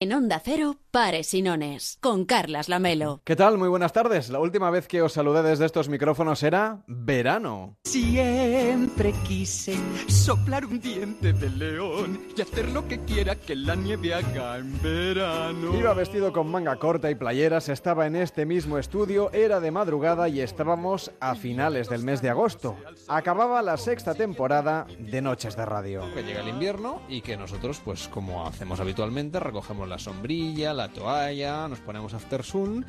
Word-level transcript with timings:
En 0.00 0.12
Onda 0.12 0.38
Cero, 0.38 0.76
Pares 0.90 1.34
y 1.34 1.42
Nones, 1.42 1.98
con 2.00 2.24
Carlas 2.24 2.70
Lamelo. 2.70 3.20
¿Qué 3.24 3.36
tal? 3.36 3.58
Muy 3.58 3.68
buenas 3.68 3.92
tardes. 3.92 4.30
La 4.30 4.40
última 4.40 4.70
vez 4.70 4.88
que 4.88 5.02
os 5.02 5.12
saludé 5.12 5.42
desde 5.42 5.66
estos 5.66 5.90
micrófonos 5.90 6.42
era 6.42 6.82
verano. 6.86 7.76
Siempre 7.84 9.12
quise 9.26 9.76
soplar 10.08 10.64
un 10.64 10.80
diente 10.80 11.34
de 11.34 11.50
león 11.50 12.28
y 12.34 12.40
hacer 12.40 12.70
lo 12.70 12.88
que 12.88 13.00
quiera 13.00 13.36
que 13.36 13.54
la 13.54 13.74
nieve 13.74 14.14
haga 14.14 14.56
en 14.56 14.80
verano. 14.80 15.78
Iba 15.78 15.92
vestido 15.92 16.32
con 16.32 16.50
manga 16.50 16.76
corta 16.76 17.10
y 17.10 17.14
playeras, 17.14 17.68
estaba 17.68 18.06
en 18.06 18.16
este 18.16 18.46
mismo 18.46 18.78
estudio, 18.78 19.30
era 19.32 19.60
de 19.60 19.70
madrugada 19.70 20.28
y 20.30 20.40
estábamos 20.40 21.10
a 21.20 21.34
finales 21.34 21.90
del 21.90 22.02
mes 22.02 22.22
de 22.22 22.30
agosto. 22.30 22.76
Acababa 23.08 23.60
la 23.60 23.76
sexta 23.76 24.14
temporada 24.14 24.86
de 24.98 25.20
Noches 25.20 25.54
de 25.54 25.66
Radio. 25.66 26.02
Que 26.14 26.22
llega 26.22 26.40
el 26.40 26.48
invierno 26.48 27.02
y 27.08 27.20
que 27.20 27.36
nosotros, 27.36 27.80
pues 27.84 28.08
como 28.08 28.46
hacemos 28.46 28.80
habitualmente, 28.80 29.38
recogemos 29.38 29.86
la 29.86 29.98
sombrilla, 29.98 30.72
la 30.72 30.87
toalla, 30.88 31.68
nos 31.68 31.80
ponemos 31.80 32.14
after 32.14 32.42
sun 32.42 32.84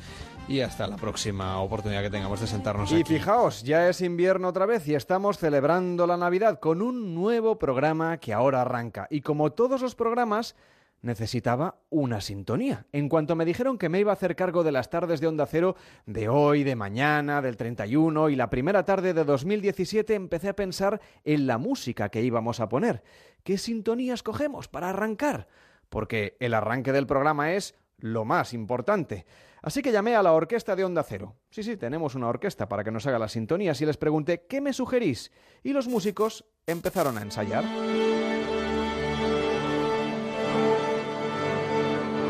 y 0.48 0.60
hasta 0.60 0.86
la 0.86 0.96
próxima 0.96 1.60
oportunidad 1.60 2.02
que 2.02 2.10
tengamos 2.10 2.40
de 2.40 2.46
sentarnos 2.46 2.90
Y 2.92 2.96
aquí. 2.96 3.04
fijaos, 3.04 3.62
ya 3.62 3.88
es 3.88 4.00
invierno 4.00 4.48
otra 4.48 4.66
vez 4.66 4.86
y 4.88 4.94
estamos 4.94 5.38
celebrando 5.38 6.06
la 6.06 6.16
Navidad 6.16 6.58
con 6.58 6.82
un 6.82 7.14
nuevo 7.14 7.58
programa 7.58 8.18
que 8.18 8.32
ahora 8.32 8.62
arranca. 8.62 9.06
Y 9.10 9.20
como 9.20 9.52
todos 9.52 9.80
los 9.80 9.94
programas, 9.94 10.56
necesitaba 11.02 11.76
una 11.88 12.20
sintonía. 12.20 12.86
En 12.92 13.08
cuanto 13.08 13.36
me 13.36 13.44
dijeron 13.44 13.78
que 13.78 13.88
me 13.88 14.00
iba 14.00 14.12
a 14.12 14.14
hacer 14.14 14.36
cargo 14.36 14.64
de 14.64 14.72
las 14.72 14.90
tardes 14.90 15.20
de 15.20 15.28
Onda 15.28 15.46
Cero 15.46 15.76
de 16.06 16.28
hoy, 16.28 16.62
de 16.62 16.76
mañana, 16.76 17.40
del 17.40 17.56
31 17.56 18.28
y 18.28 18.36
la 18.36 18.50
primera 18.50 18.84
tarde 18.84 19.14
de 19.14 19.24
2017, 19.24 20.14
empecé 20.14 20.48
a 20.48 20.56
pensar 20.56 21.00
en 21.24 21.46
la 21.46 21.58
música 21.58 22.08
que 22.10 22.22
íbamos 22.22 22.60
a 22.60 22.68
poner. 22.68 23.02
¿Qué 23.44 23.56
sintonía 23.56 24.14
escogemos 24.14 24.68
para 24.68 24.90
arrancar? 24.90 25.48
Porque 25.88 26.36
el 26.40 26.54
arranque 26.54 26.92
del 26.92 27.06
programa 27.06 27.52
es 27.52 27.74
lo 28.00 28.24
más 28.24 28.52
importante. 28.52 29.26
Así 29.62 29.82
que 29.82 29.92
llamé 29.92 30.16
a 30.16 30.22
la 30.22 30.32
orquesta 30.32 30.74
de 30.74 30.84
Onda 30.84 31.02
Cero. 31.02 31.36
Sí, 31.50 31.62
sí, 31.62 31.76
tenemos 31.76 32.14
una 32.14 32.28
orquesta 32.28 32.68
para 32.68 32.82
que 32.82 32.90
nos 32.90 33.06
haga 33.06 33.18
las 33.18 33.32
sintonías 33.32 33.80
y 33.80 33.86
les 33.86 33.96
pregunté 33.96 34.46
¿qué 34.48 34.60
me 34.60 34.72
sugerís? 34.72 35.30
Y 35.62 35.72
los 35.72 35.88
músicos 35.88 36.46
empezaron 36.66 37.18
a 37.18 37.22
ensayar. 37.22 37.64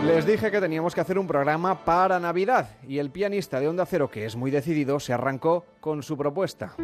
Les 0.04 0.26
dije 0.26 0.50
que 0.50 0.60
teníamos 0.60 0.94
que 0.94 1.02
hacer 1.02 1.18
un 1.18 1.26
programa 1.26 1.84
para 1.84 2.18
Navidad 2.18 2.70
y 2.88 2.98
el 2.98 3.10
pianista 3.10 3.60
de 3.60 3.68
Onda 3.68 3.86
Cero, 3.86 4.10
que 4.10 4.24
es 4.24 4.34
muy 4.34 4.50
decidido, 4.50 4.98
se 4.98 5.12
arrancó 5.12 5.66
con 5.80 6.02
su 6.02 6.16
propuesta. 6.16 6.74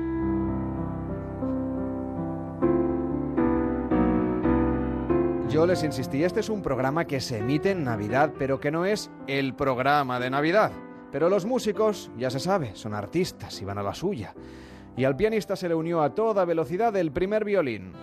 Yo 5.56 5.66
les 5.66 5.82
insistí, 5.84 6.22
este 6.22 6.40
es 6.40 6.50
un 6.50 6.60
programa 6.60 7.06
que 7.06 7.18
se 7.18 7.38
emite 7.38 7.70
en 7.70 7.82
Navidad, 7.82 8.34
pero 8.38 8.60
que 8.60 8.70
no 8.70 8.84
es 8.84 9.10
el 9.26 9.54
programa 9.54 10.20
de 10.20 10.28
Navidad. 10.28 10.70
Pero 11.10 11.30
los 11.30 11.46
músicos, 11.46 12.10
ya 12.18 12.28
se 12.28 12.40
sabe, 12.40 12.72
son 12.74 12.92
artistas 12.92 13.62
y 13.62 13.64
van 13.64 13.78
a 13.78 13.82
la 13.82 13.94
suya. 13.94 14.34
Y 14.98 15.04
al 15.04 15.16
pianista 15.16 15.56
se 15.56 15.70
le 15.70 15.74
unió 15.74 16.02
a 16.02 16.14
toda 16.14 16.44
velocidad 16.44 16.94
el 16.96 17.10
primer 17.10 17.46
violín. 17.46 17.94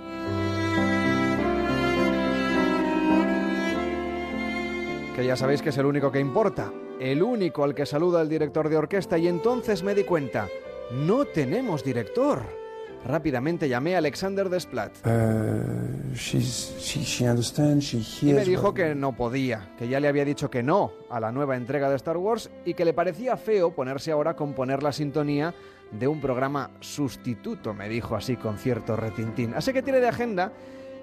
Que 5.15 5.23
ya 5.23 5.35
sabéis 5.35 5.61
que 5.61 5.69
es 5.69 5.77
el 5.77 5.85
único 5.85 6.11
que 6.11 6.19
importa, 6.19 6.73
el 6.99 7.21
único 7.21 7.63
al 7.63 7.75
que 7.75 7.85
saluda 7.85 8.23
el 8.23 8.29
director 8.29 8.67
de 8.67 8.77
orquesta 8.77 9.19
y 9.19 9.27
entonces 9.27 9.83
me 9.83 9.93
di 9.93 10.05
cuenta, 10.05 10.47
no 10.91 11.25
tenemos 11.25 11.83
director. 11.83 12.62
Rápidamente 13.05 13.67
llamé 13.67 13.95
a 13.95 13.97
Alexander 13.97 14.49
Desplat. 14.49 14.91
Uh, 15.05 16.13
she's, 16.13 16.75
she, 16.79 17.03
she 17.03 17.27
understands, 17.27 17.85
she 17.85 18.29
Y 18.29 18.33
me 18.33 18.45
dijo 18.45 18.73
que 18.73 18.95
no 18.95 19.11
podía, 19.13 19.73
que 19.77 19.87
ya 19.89 19.99
le 19.99 20.07
había 20.07 20.23
dicho 20.23 20.49
que 20.49 20.63
no 20.63 20.93
a 21.09 21.19
la 21.19 21.31
nueva 21.31 21.57
entrega 21.57 21.89
de 21.89 21.97
Star 21.97 22.17
Wars 22.17 22.49
y 22.65 22.75
que 22.75 22.85
le 22.85 22.93
parecía 22.93 23.35
feo 23.35 23.75
ponerse 23.75 24.11
ahora 24.11 24.31
a 24.31 24.35
componer 24.35 24.83
la 24.83 24.93
sintonía 24.93 25.53
de 25.91 26.07
un 26.07 26.21
programa 26.21 26.71
sustituto, 26.79 27.73
me 27.73 27.89
dijo 27.89 28.15
así 28.15 28.35
con 28.35 28.57
cierto 28.57 28.95
retintín. 28.95 29.53
Así 29.53 29.73
que 29.73 29.83
tiré 29.83 29.99
de 29.99 30.07
agenda 30.07 30.53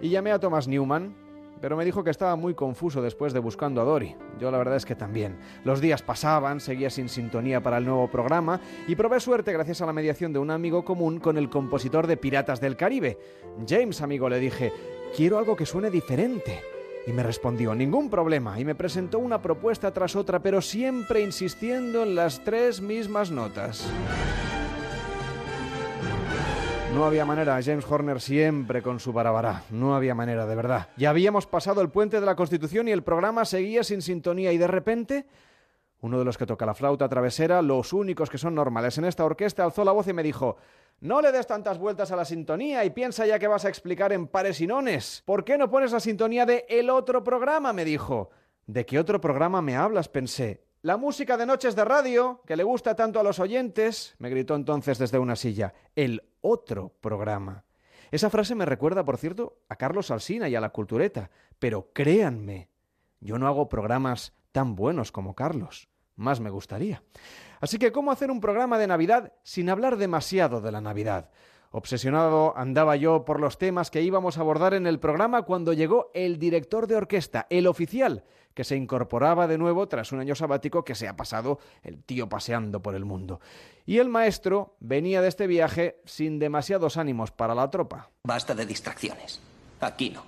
y 0.00 0.08
llamé 0.08 0.32
a 0.32 0.38
Thomas 0.38 0.66
Newman, 0.66 1.14
pero 1.60 1.76
me 1.76 1.84
dijo 1.84 2.02
que 2.02 2.10
estaba 2.10 2.36
muy 2.36 2.54
confuso 2.54 3.02
después 3.02 3.32
de 3.32 3.38
buscando 3.38 3.80
a 3.80 3.84
Dory. 3.84 4.16
Yo 4.38 4.50
la 4.50 4.58
verdad 4.58 4.76
es 4.76 4.86
que 4.86 4.94
también. 4.94 5.38
Los 5.64 5.80
días 5.80 6.02
pasaban, 6.02 6.60
seguía 6.60 6.90
sin 6.90 7.08
sintonía 7.08 7.62
para 7.62 7.78
el 7.78 7.84
nuevo 7.84 8.08
programa 8.08 8.60
y 8.88 8.94
probé 8.94 9.20
suerte 9.20 9.52
gracias 9.52 9.80
a 9.80 9.86
la 9.86 9.92
mediación 9.92 10.32
de 10.32 10.38
un 10.38 10.50
amigo 10.50 10.84
común 10.84 11.18
con 11.20 11.36
el 11.36 11.50
compositor 11.50 12.06
de 12.06 12.16
Piratas 12.16 12.60
del 12.60 12.76
Caribe. 12.76 13.18
James, 13.68 14.00
amigo, 14.00 14.28
le 14.28 14.38
dije, 14.38 14.72
quiero 15.16 15.38
algo 15.38 15.56
que 15.56 15.66
suene 15.66 15.90
diferente. 15.90 16.60
Y 17.06 17.12
me 17.12 17.22
respondió, 17.22 17.74
ningún 17.74 18.10
problema, 18.10 18.60
y 18.60 18.64
me 18.64 18.74
presentó 18.74 19.18
una 19.18 19.40
propuesta 19.40 19.90
tras 19.90 20.16
otra, 20.16 20.40
pero 20.40 20.60
siempre 20.60 21.22
insistiendo 21.22 22.02
en 22.02 22.14
las 22.14 22.44
tres 22.44 22.82
mismas 22.82 23.30
notas. 23.30 23.90
No 26.94 27.04
había 27.04 27.24
manera, 27.24 27.60
James 27.62 27.86
Horner 27.88 28.20
siempre 28.20 28.82
con 28.82 28.98
su 28.98 29.12
barabará. 29.12 29.62
No 29.70 29.94
había 29.94 30.14
manera, 30.14 30.44
de 30.46 30.54
verdad. 30.54 30.88
Ya 30.96 31.10
habíamos 31.10 31.46
pasado 31.46 31.80
el 31.80 31.88
puente 31.88 32.18
de 32.18 32.26
la 32.26 32.34
Constitución 32.34 32.88
y 32.88 32.90
el 32.90 33.02
programa 33.04 33.44
seguía 33.44 33.84
sin 33.84 34.02
sintonía 34.02 34.52
y 34.52 34.58
de 34.58 34.66
repente... 34.66 35.26
Uno 36.02 36.18
de 36.18 36.24
los 36.24 36.38
que 36.38 36.46
toca 36.46 36.64
la 36.64 36.74
flauta 36.74 37.08
travesera, 37.08 37.60
los 37.60 37.92
únicos 37.92 38.30
que 38.30 38.38
son 38.38 38.54
normales 38.54 38.96
en 38.96 39.04
esta 39.04 39.24
orquesta, 39.24 39.64
alzó 39.64 39.84
la 39.84 39.92
voz 39.92 40.08
y 40.08 40.14
me 40.14 40.22
dijo 40.22 40.56
No 41.00 41.20
le 41.20 41.30
des 41.30 41.46
tantas 41.46 41.78
vueltas 41.78 42.10
a 42.10 42.16
la 42.16 42.24
sintonía 42.24 42.84
y 42.84 42.90
piensa 42.90 43.26
ya 43.26 43.38
que 43.38 43.46
vas 43.48 43.66
a 43.66 43.68
explicar 43.68 44.12
en 44.12 44.26
pares 44.26 44.60
y 44.60 44.66
nones. 44.66 45.22
¿Por 45.26 45.44
qué 45.44 45.58
no 45.58 45.70
pones 45.70 45.92
la 45.92 46.00
sintonía 46.00 46.46
de 46.46 46.64
el 46.68 46.90
otro 46.90 47.22
programa? 47.22 47.72
me 47.72 47.84
dijo. 47.84 48.30
¿De 48.66 48.86
qué 48.86 48.98
otro 48.98 49.20
programa 49.20 49.60
me 49.62 49.76
hablas? 49.76 50.08
pensé. 50.08 50.62
La 50.82 50.96
música 50.96 51.36
de 51.36 51.44
noches 51.44 51.76
de 51.76 51.84
radio, 51.84 52.40
que 52.46 52.56
le 52.56 52.62
gusta 52.62 52.96
tanto 52.96 53.20
a 53.20 53.22
los 53.22 53.38
oyentes, 53.38 54.14
me 54.18 54.30
gritó 54.30 54.54
entonces 54.54 54.96
desde 54.96 55.18
una 55.18 55.36
silla. 55.36 55.74
El 55.94 56.22
otro 56.40 56.94
programa. 57.02 57.64
Esa 58.10 58.30
frase 58.30 58.54
me 58.54 58.64
recuerda, 58.64 59.04
por 59.04 59.18
cierto, 59.18 59.58
a 59.68 59.76
Carlos 59.76 60.10
Alsina 60.10 60.48
y 60.48 60.54
a 60.54 60.60
la 60.60 60.70
cultureta. 60.70 61.30
Pero 61.58 61.90
créanme, 61.92 62.70
yo 63.20 63.38
no 63.38 63.46
hago 63.46 63.68
programas 63.68 64.32
tan 64.52 64.74
buenos 64.74 65.12
como 65.12 65.34
Carlos. 65.34 65.90
Más 66.16 66.40
me 66.40 66.48
gustaría. 66.48 67.02
Así 67.60 67.76
que, 67.78 67.92
¿cómo 67.92 68.10
hacer 68.10 68.30
un 68.30 68.40
programa 68.40 68.78
de 68.78 68.86
Navidad 68.86 69.34
sin 69.42 69.68
hablar 69.68 69.98
demasiado 69.98 70.62
de 70.62 70.72
la 70.72 70.80
Navidad? 70.80 71.28
Obsesionado 71.72 72.56
andaba 72.56 72.96
yo 72.96 73.24
por 73.24 73.38
los 73.38 73.56
temas 73.56 73.90
que 73.90 74.02
íbamos 74.02 74.36
a 74.36 74.40
abordar 74.40 74.74
en 74.74 74.88
el 74.88 74.98
programa 74.98 75.42
cuando 75.42 75.72
llegó 75.72 76.10
el 76.14 76.38
director 76.38 76.88
de 76.88 76.96
orquesta, 76.96 77.46
el 77.48 77.68
oficial, 77.68 78.24
que 78.54 78.64
se 78.64 78.74
incorporaba 78.74 79.46
de 79.46 79.56
nuevo 79.56 79.86
tras 79.86 80.10
un 80.10 80.18
año 80.18 80.34
sabático 80.34 80.84
que 80.84 80.96
se 80.96 81.06
ha 81.06 81.16
pasado 81.16 81.60
el 81.84 82.02
tío 82.02 82.28
paseando 82.28 82.82
por 82.82 82.96
el 82.96 83.04
mundo. 83.04 83.40
Y 83.86 83.98
el 83.98 84.08
maestro 84.08 84.74
venía 84.80 85.22
de 85.22 85.28
este 85.28 85.46
viaje 85.46 86.00
sin 86.04 86.40
demasiados 86.40 86.96
ánimos 86.96 87.30
para 87.30 87.54
la 87.54 87.70
tropa. 87.70 88.10
Basta 88.24 88.56
de 88.56 88.66
distracciones. 88.66 89.40
Aquí 89.80 90.10
no. 90.10 90.24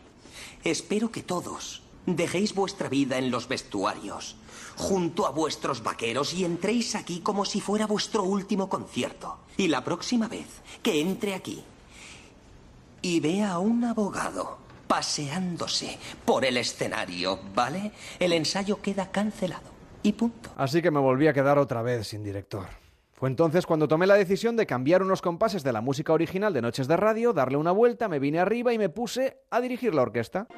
Espero 0.62 1.10
que 1.10 1.25
todos 1.25 1.82
dejéis 2.06 2.54
vuestra 2.54 2.88
vida 2.88 3.19
en 3.19 3.32
los 3.32 3.48
vestuarios, 3.48 4.36
junto 4.77 5.27
a 5.27 5.31
vuestros 5.31 5.83
vaqueros, 5.83 6.34
y 6.34 6.44
entréis 6.44 6.94
aquí 6.94 7.21
como 7.21 7.44
si 7.44 7.60
fuera 7.60 7.87
vuestro 7.87 8.22
último 8.22 8.69
concierto. 8.69 9.38
Y 9.56 9.69
la 9.69 9.84
próxima 9.84 10.28
vez 10.28 10.47
que 10.83 11.00
entre 11.00 11.34
aquí 11.34 11.62
y 13.03 13.21
vea 13.21 13.53
a 13.53 13.59
un 13.59 13.84
abogado 13.84 14.59
paseándose 14.87 15.99
por 16.25 16.44
el 16.44 16.56
escenario, 16.56 17.38
¿vale? 17.55 17.93
El 18.19 18.32
ensayo 18.32 18.81
queda 18.81 19.11
cancelado. 19.11 19.72
Y 20.03 20.12
punto. 20.12 20.50
Así 20.56 20.82
que 20.82 20.91
me 20.91 21.00
volví 21.00 21.27
a 21.27 21.32
quedar 21.32 21.59
otra 21.59 21.82
vez 21.82 22.09
sin 22.09 22.22
director. 22.22 22.66
Fue 23.12 23.28
entonces 23.28 23.66
cuando 23.66 23.87
tomé 23.87 24.06
la 24.06 24.15
decisión 24.15 24.56
de 24.56 24.66
cambiar 24.66 25.03
unos 25.03 25.22
compases 25.22 25.62
de 25.62 25.72
la 25.72 25.81
música 25.81 26.12
original 26.12 26.53
de 26.53 26.61
Noches 26.61 26.88
de 26.88 26.97
Radio, 26.97 27.32
darle 27.32 27.56
una 27.56 27.71
vuelta, 27.71 28.09
me 28.09 28.19
vine 28.19 28.41
arriba 28.41 28.72
y 28.72 28.78
me 28.78 28.88
puse 28.88 29.38
a 29.50 29.61
dirigir 29.61 29.94
la 29.94 30.03
orquesta. 30.03 30.49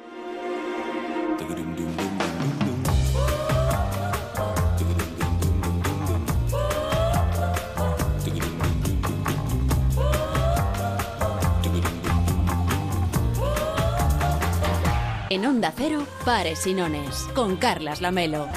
En 15.35 15.45
Onda 15.45 15.73
Cero, 15.75 16.07
Pares 16.23 16.65
y 16.65 16.73
Nones, 16.73 17.27
con 17.35 17.57
Carlas 17.57 17.99
Lamelo. 17.99 18.47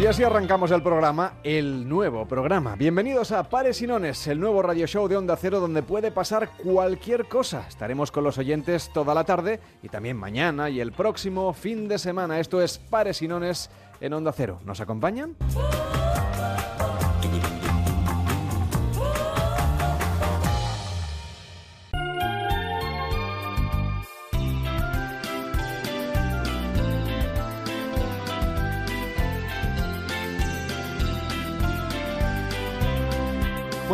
Y 0.00 0.06
así 0.06 0.24
arrancamos 0.24 0.70
el 0.70 0.82
programa, 0.82 1.34
el 1.44 1.86
nuevo 1.86 2.26
programa. 2.26 2.74
Bienvenidos 2.74 3.32
a 3.32 3.42
Pares 3.50 3.82
y 3.82 3.86
Nones, 3.86 4.26
el 4.28 4.40
nuevo 4.40 4.62
radio 4.62 4.86
show 4.86 5.06
de 5.08 5.18
Onda 5.18 5.36
Cero 5.36 5.60
donde 5.60 5.82
puede 5.82 6.10
pasar 6.10 6.48
cualquier 6.56 7.28
cosa. 7.28 7.66
Estaremos 7.68 8.10
con 8.10 8.24
los 8.24 8.38
oyentes 8.38 8.90
toda 8.94 9.12
la 9.12 9.24
tarde 9.24 9.60
y 9.82 9.90
también 9.90 10.16
mañana 10.16 10.70
y 10.70 10.80
el 10.80 10.92
próximo 10.92 11.52
fin 11.52 11.86
de 11.86 11.98
semana. 11.98 12.40
Esto 12.40 12.62
es 12.62 12.78
Pares 12.78 13.20
y 13.20 13.28
Nones 13.28 13.68
en 14.00 14.14
Onda 14.14 14.32
Cero. 14.32 14.58
¿Nos 14.64 14.80
acompañan? 14.80 15.36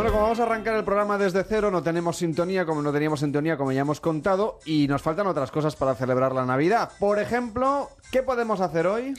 Bueno, 0.06 0.18
como 0.18 0.28
vamos 0.28 0.38
a 0.38 0.44
arrancar 0.44 0.76
el 0.76 0.84
programa 0.84 1.18
desde 1.18 1.42
cero, 1.42 1.68
no 1.68 1.82
tenemos 1.82 2.16
sintonía, 2.16 2.64
como 2.64 2.80
no 2.80 2.92
teníamos 2.92 3.18
sintonía, 3.18 3.56
como 3.56 3.72
ya 3.72 3.80
hemos 3.80 4.00
contado, 4.00 4.60
y 4.64 4.86
nos 4.86 5.02
faltan 5.02 5.26
otras 5.26 5.50
cosas 5.50 5.74
para 5.74 5.96
celebrar 5.96 6.32
la 6.32 6.46
Navidad. 6.46 6.92
Por 7.00 7.18
ejemplo, 7.18 7.90
¿qué 8.12 8.22
podemos 8.22 8.60
hacer 8.60 8.86
hoy? 8.86 9.14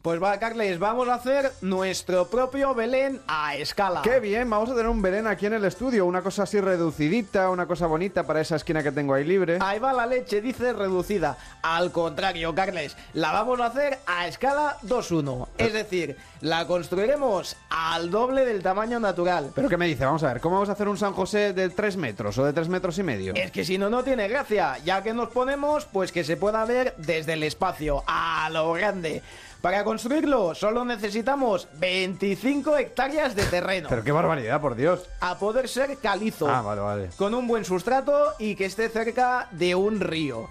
Pues 0.00 0.22
va, 0.22 0.38
Carles, 0.38 0.78
vamos 0.78 1.08
a 1.08 1.14
hacer 1.14 1.50
nuestro 1.60 2.28
propio 2.28 2.72
Belén 2.72 3.20
a 3.26 3.56
escala. 3.56 4.00
Qué 4.02 4.20
bien, 4.20 4.48
vamos 4.48 4.70
a 4.70 4.72
tener 4.72 4.88
un 4.88 5.02
Belén 5.02 5.26
aquí 5.26 5.46
en 5.46 5.54
el 5.54 5.64
estudio, 5.64 6.06
una 6.06 6.22
cosa 6.22 6.44
así 6.44 6.60
reducidita, 6.60 7.50
una 7.50 7.66
cosa 7.66 7.88
bonita 7.88 8.22
para 8.22 8.40
esa 8.40 8.54
esquina 8.54 8.80
que 8.84 8.92
tengo 8.92 9.12
ahí 9.12 9.24
libre. 9.24 9.58
Ahí 9.60 9.80
va 9.80 9.92
la 9.92 10.06
leche, 10.06 10.40
dice 10.40 10.72
reducida. 10.72 11.36
Al 11.62 11.90
contrario, 11.90 12.54
Carles, 12.54 12.96
la 13.12 13.32
vamos 13.32 13.58
a 13.58 13.66
hacer 13.66 13.98
a 14.06 14.28
escala 14.28 14.76
2-1. 14.84 15.48
Es 15.58 15.72
decir, 15.72 16.16
la 16.42 16.68
construiremos 16.68 17.56
al 17.68 18.12
doble 18.12 18.46
del 18.46 18.62
tamaño 18.62 19.00
natural. 19.00 19.50
¿Pero 19.52 19.68
qué 19.68 19.76
me 19.76 19.88
dice? 19.88 20.04
Vamos 20.04 20.22
a 20.22 20.28
ver, 20.28 20.40
¿cómo 20.40 20.54
vamos 20.54 20.68
a 20.68 20.72
hacer 20.72 20.86
un 20.86 20.96
San 20.96 21.12
José 21.12 21.52
de 21.52 21.70
3 21.70 21.96
metros 21.96 22.38
o 22.38 22.44
de 22.44 22.52
3 22.52 22.68
metros 22.68 22.96
y 22.98 23.02
medio? 23.02 23.34
Es 23.34 23.50
que 23.50 23.64
si 23.64 23.78
no, 23.78 23.90
no 23.90 24.04
tiene 24.04 24.28
gracia, 24.28 24.78
ya 24.84 25.02
que 25.02 25.12
nos 25.12 25.30
ponemos, 25.30 25.86
pues 25.86 26.12
que 26.12 26.22
se 26.22 26.36
pueda 26.36 26.64
ver 26.66 26.94
desde 26.98 27.32
el 27.32 27.42
espacio, 27.42 28.04
a 28.06 28.48
lo 28.52 28.72
grande. 28.74 29.22
Para 29.60 29.82
construirlo 29.82 30.54
solo 30.54 30.84
necesitamos 30.84 31.66
25 31.78 32.76
hectáreas 32.76 33.34
de 33.34 33.44
terreno. 33.44 33.88
Pero 33.88 34.04
qué 34.04 34.12
barbaridad, 34.12 34.60
por 34.60 34.76
Dios. 34.76 35.02
A 35.20 35.36
poder 35.38 35.68
ser 35.68 35.98
calizo. 35.98 36.48
Ah, 36.48 36.62
vale, 36.62 36.80
vale. 36.80 37.10
Con 37.16 37.34
un 37.34 37.48
buen 37.48 37.64
sustrato 37.64 38.34
y 38.38 38.54
que 38.54 38.66
esté 38.66 38.88
cerca 38.88 39.48
de 39.50 39.74
un 39.74 40.00
río. 40.00 40.48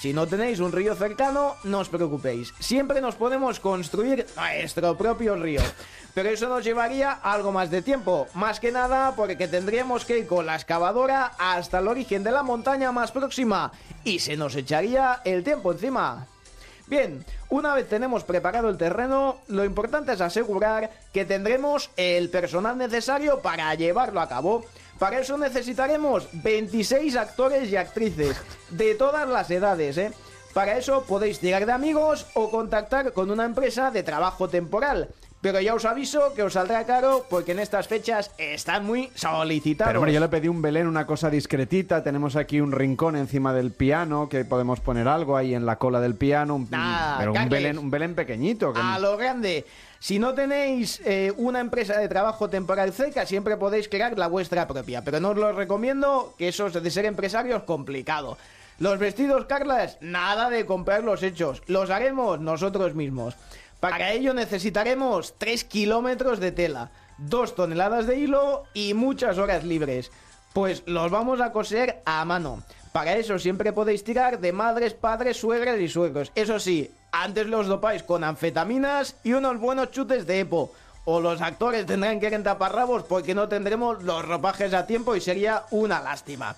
Si 0.00 0.12
no 0.12 0.26
tenéis 0.26 0.60
un 0.60 0.70
río 0.70 0.94
cercano, 0.94 1.56
no 1.64 1.80
os 1.80 1.88
preocupéis. 1.88 2.54
Siempre 2.60 3.00
nos 3.00 3.16
podemos 3.16 3.58
construir 3.58 4.26
nuestro 4.36 4.96
propio 4.96 5.34
río. 5.34 5.60
Pero 6.14 6.28
eso 6.28 6.48
nos 6.48 6.64
llevaría 6.64 7.12
algo 7.12 7.52
más 7.52 7.70
de 7.70 7.82
tiempo. 7.82 8.26
Más 8.34 8.60
que 8.60 8.72
nada 8.72 9.14
porque 9.16 9.48
tendríamos 9.48 10.04
que 10.04 10.18
ir 10.18 10.26
con 10.26 10.46
la 10.46 10.54
excavadora 10.54 11.32
hasta 11.38 11.78
el 11.78 11.88
origen 11.88 12.24
de 12.24 12.32
la 12.32 12.42
montaña 12.42 12.92
más 12.92 13.12
próxima. 13.12 13.72
Y 14.04 14.20
se 14.20 14.36
nos 14.36 14.54
echaría 14.56 15.20
el 15.24 15.44
tiempo 15.44 15.72
encima. 15.72 16.26
Bien, 16.88 17.22
una 17.50 17.74
vez 17.74 17.86
tenemos 17.86 18.24
preparado 18.24 18.70
el 18.70 18.78
terreno, 18.78 19.36
lo 19.48 19.62
importante 19.66 20.14
es 20.14 20.22
asegurar 20.22 20.90
que 21.12 21.26
tendremos 21.26 21.90
el 21.98 22.30
personal 22.30 22.78
necesario 22.78 23.40
para 23.40 23.74
llevarlo 23.74 24.22
a 24.22 24.28
cabo. 24.28 24.64
Para 24.98 25.20
eso 25.20 25.36
necesitaremos 25.36 26.28
26 26.32 27.14
actores 27.16 27.70
y 27.70 27.76
actrices 27.76 28.38
de 28.70 28.94
todas 28.94 29.28
las 29.28 29.50
edades, 29.50 29.98
¿eh? 29.98 30.12
Para 30.54 30.78
eso 30.78 31.04
podéis 31.04 31.40
tirar 31.40 31.66
de 31.66 31.72
amigos 31.72 32.26
o 32.32 32.50
contactar 32.50 33.12
con 33.12 33.30
una 33.30 33.44
empresa 33.44 33.90
de 33.90 34.02
trabajo 34.02 34.48
temporal. 34.48 35.08
Pero 35.48 35.62
ya 35.62 35.74
os 35.74 35.86
aviso 35.86 36.34
que 36.34 36.42
os 36.42 36.52
saldrá 36.52 36.84
caro 36.84 37.24
porque 37.30 37.52
en 37.52 37.58
estas 37.58 37.88
fechas 37.88 38.30
están 38.36 38.84
muy 38.84 39.10
solicitados. 39.14 39.88
Pero 39.88 40.00
hombre, 40.00 40.12
yo 40.12 40.20
le 40.20 40.28
pedí 40.28 40.46
un 40.46 40.60
Belén, 40.60 40.86
una 40.86 41.06
cosa 41.06 41.30
discretita. 41.30 42.02
Tenemos 42.04 42.36
aquí 42.36 42.60
un 42.60 42.70
rincón 42.70 43.16
encima 43.16 43.54
del 43.54 43.70
piano 43.70 44.28
que 44.28 44.44
podemos 44.44 44.80
poner 44.80 45.08
algo 45.08 45.38
ahí 45.38 45.54
en 45.54 45.64
la 45.64 45.76
cola 45.76 46.00
del 46.02 46.16
piano. 46.16 46.54
Un, 46.56 46.68
Ah, 46.70 47.16
pero 47.18 47.32
un. 47.32 47.48
Belén, 47.48 47.78
un 47.78 47.90
Belén 47.90 48.14
pequeñito. 48.14 48.74
que- 48.74 48.80
A 48.82 48.98
lo 48.98 49.16
grande. 49.16 49.64
Si 49.98 50.18
no 50.18 50.34
tenéis 50.34 51.00
eh, 51.06 51.32
una 51.38 51.60
empresa 51.60 51.98
de 51.98 52.08
trabajo 52.08 52.50
temporal 52.50 52.92
cerca, 52.92 53.24
siempre 53.24 53.56
podéis 53.56 53.88
crear 53.88 54.18
la 54.18 54.26
vuestra 54.28 54.68
propia. 54.68 55.02
Pero 55.02 55.18
no 55.18 55.30
os 55.30 55.36
lo 55.38 55.50
recomiendo, 55.52 56.34
que 56.36 56.48
eso 56.48 56.68
de 56.68 56.90
ser 56.90 57.06
empresario 57.06 57.56
es 57.56 57.62
complicado. 57.62 58.36
Los 58.80 58.98
vestidos, 58.98 59.46
Carlas, 59.46 59.96
nada 60.02 60.50
de 60.50 60.66
comprar 60.66 61.02
los 61.02 61.22
hechos. 61.22 61.62
Los 61.66 61.88
haremos 61.88 62.38
nosotros 62.38 62.94
mismos. 62.94 63.34
Para 63.80 64.10
ello 64.12 64.34
necesitaremos 64.34 65.34
3 65.38 65.64
kilómetros 65.64 66.40
de 66.40 66.50
tela, 66.50 66.90
2 67.18 67.54
toneladas 67.54 68.06
de 68.06 68.18
hilo 68.18 68.64
y 68.74 68.94
muchas 68.94 69.38
horas 69.38 69.62
libres. 69.62 70.10
Pues 70.52 70.82
los 70.86 71.10
vamos 71.12 71.40
a 71.40 71.52
coser 71.52 72.02
a 72.04 72.24
mano. 72.24 72.62
Para 72.90 73.16
eso 73.16 73.38
siempre 73.38 73.72
podéis 73.72 74.02
tirar 74.02 74.40
de 74.40 74.52
madres, 74.52 74.94
padres, 74.94 75.36
suegras 75.36 75.78
y 75.78 75.88
suegros. 75.88 76.32
Eso 76.34 76.58
sí, 76.58 76.90
antes 77.12 77.46
los 77.46 77.68
dopáis 77.68 78.02
con 78.02 78.24
anfetaminas 78.24 79.14
y 79.22 79.34
unos 79.34 79.60
buenos 79.60 79.92
chutes 79.92 80.26
de 80.26 80.40
EPO. 80.40 80.72
O 81.04 81.20
los 81.20 81.40
actores 81.40 81.86
tendrán 81.86 82.18
que 82.18 82.26
ir 82.26 82.34
en 82.34 82.42
taparrabos 82.42 83.04
porque 83.04 83.34
no 83.34 83.48
tendremos 83.48 84.02
los 84.02 84.26
ropajes 84.26 84.74
a 84.74 84.86
tiempo 84.86 85.14
y 85.14 85.20
sería 85.20 85.64
una 85.70 86.00
lástima. 86.00 86.56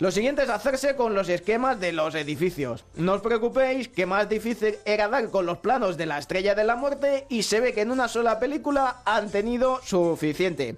Lo 0.00 0.12
siguiente 0.12 0.44
es 0.44 0.48
hacerse 0.48 0.94
con 0.94 1.12
los 1.14 1.28
esquemas 1.28 1.80
de 1.80 1.90
los 1.90 2.14
edificios. 2.14 2.84
No 2.94 3.14
os 3.14 3.20
preocupéis 3.20 3.88
que 3.88 4.06
más 4.06 4.28
difícil 4.28 4.78
era 4.84 5.08
dar 5.08 5.28
con 5.30 5.44
los 5.44 5.58
planos 5.58 5.96
de 5.96 6.06
la 6.06 6.18
Estrella 6.18 6.54
de 6.54 6.62
la 6.62 6.76
Muerte 6.76 7.26
y 7.28 7.42
se 7.42 7.58
ve 7.58 7.72
que 7.72 7.80
en 7.80 7.90
una 7.90 8.06
sola 8.06 8.38
película 8.38 8.98
han 9.04 9.28
tenido 9.28 9.80
suficiente. 9.82 10.76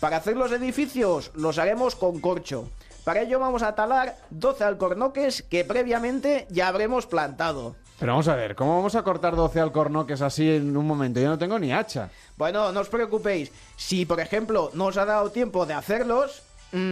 Para 0.00 0.18
hacer 0.18 0.36
los 0.36 0.52
edificios 0.52 1.30
los 1.34 1.56
haremos 1.56 1.96
con 1.96 2.20
corcho. 2.20 2.68
Para 3.04 3.22
ello 3.22 3.38
vamos 3.38 3.62
a 3.62 3.74
talar 3.74 4.18
12 4.28 4.64
alcornoques 4.64 5.42
que 5.44 5.64
previamente 5.64 6.46
ya 6.50 6.68
habremos 6.68 7.06
plantado. 7.06 7.74
Pero 7.98 8.12
vamos 8.12 8.28
a 8.28 8.36
ver, 8.36 8.54
¿cómo 8.54 8.76
vamos 8.76 8.94
a 8.96 9.02
cortar 9.02 9.34
12 9.34 9.60
alcornoques 9.60 10.20
así 10.20 10.56
en 10.56 10.76
un 10.76 10.86
momento? 10.86 11.20
Yo 11.20 11.30
no 11.30 11.38
tengo 11.38 11.58
ni 11.58 11.72
hacha. 11.72 12.10
Bueno, 12.36 12.70
no 12.70 12.80
os 12.80 12.90
preocupéis. 12.90 13.50
Si, 13.76 14.04
por 14.04 14.20
ejemplo, 14.20 14.70
no 14.74 14.84
os 14.84 14.98
ha 14.98 15.06
dado 15.06 15.30
tiempo 15.30 15.64
de 15.64 15.72
hacerlos, 15.72 16.42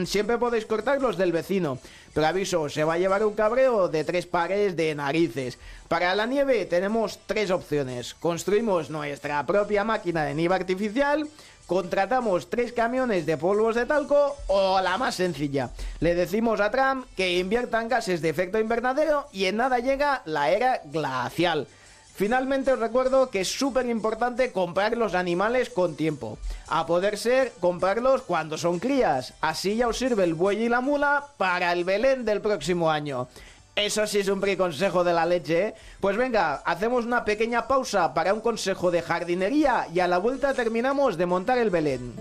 siempre 0.05 0.39
podéis 0.39 0.67
cortarlos 0.67 1.17
del 1.17 1.33
vecino. 1.33 1.79
Pero 2.15 2.27
aviso, 2.27 2.69
se 2.69 2.85
va 2.85 2.95
a 2.95 2.99
llevar 2.99 3.25
un 3.25 3.35
cabreo 3.35 3.89
de 3.89 4.05
tres 4.05 4.27
pares 4.27 4.77
de 4.77 4.95
narices. 4.95 5.59
Para 5.89 6.15
la 6.15 6.27
nieve 6.27 6.65
tenemos 6.65 7.19
tres 7.27 7.51
opciones. 7.51 8.15
Construimos 8.15 8.91
nuestra 8.91 9.45
propia 9.45 9.85
máquina 9.85 10.25
de 10.25 10.35
nieve 10.35 10.55
artificial, 10.55 11.29
contratamos 11.67 12.49
tres 12.49 12.73
camiones 12.73 13.27
de 13.27 13.37
polvos 13.37 13.75
de 13.75 13.87
talco 13.87 14.37
o 14.47 14.81
la 14.81 14.97
más 14.97 15.17
sencilla. 15.17 15.71
Le 16.01 16.15
decimos 16.15 16.61
a 16.61 16.71
Trump 16.71 17.07
que 17.17 17.39
inviertan 17.39 17.89
gases 17.89 18.23
de 18.23 18.31
efecto 18.31 18.59
invernadero 18.59 19.27
y 19.33 19.45
en 19.45 19.57
nada 19.57 19.79
llega 19.79 20.23
la 20.25 20.51
era 20.51 20.81
glacial. 20.85 21.69
Finalmente 22.17 22.73
os 22.73 22.79
recuerdo 22.79 23.29
que 23.29 23.43
es 23.43 23.49
súper 23.49 23.85
importante 23.85 24.51
comprar 24.51 24.97
los 24.97 25.15
animales 25.15 25.69
con 25.69 25.97
tiempo. 25.97 26.39
A 26.67 26.87
poder 26.87 27.19
ser, 27.19 27.53
comprarlos 27.61 28.23
cuando 28.23 28.57
son 28.57 28.79
crías. 28.79 29.35
Así 29.43 29.77
ya 29.77 29.87
os 29.87 29.99
sirve 29.99 30.25
el 30.25 30.33
buey 30.33 30.65
y 30.65 30.69
la 30.71 30.81
mula 30.81 31.27
para 31.37 31.73
el 31.73 31.85
Belén 31.85 32.25
del 32.25 32.41
próximo 32.41 32.91
año. 32.91 33.29
Eso 33.77 34.07
sí 34.07 34.21
es 34.21 34.29
un 34.29 34.41
consejo 34.57 35.05
de 35.05 35.13
la 35.13 35.27
leche, 35.27 35.69
¿eh? 35.69 35.75
Pues 36.01 36.17
venga, 36.17 36.63
hacemos 36.65 37.05
una 37.05 37.27
pequeña 37.27 37.69
pausa 37.69 38.15
para 38.15 38.33
un 38.33 38.41
consejo 38.41 38.91
de 38.91 39.03
jardinería 39.03 39.87
y 39.93 40.01
a 40.01 40.09
la 40.09 40.17
vuelta 40.17 40.55
terminamos 40.55 41.19
de 41.19 41.27
montar 41.27 41.59
el 41.59 41.69
Belén. 41.69 42.15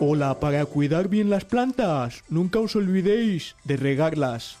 Hola, 0.00 0.40
para 0.40 0.66
cuidar 0.66 1.06
bien 1.06 1.30
las 1.30 1.44
plantas, 1.44 2.24
nunca 2.28 2.58
os 2.58 2.74
olvidéis 2.74 3.54
de 3.62 3.76
regarlas. 3.76 4.56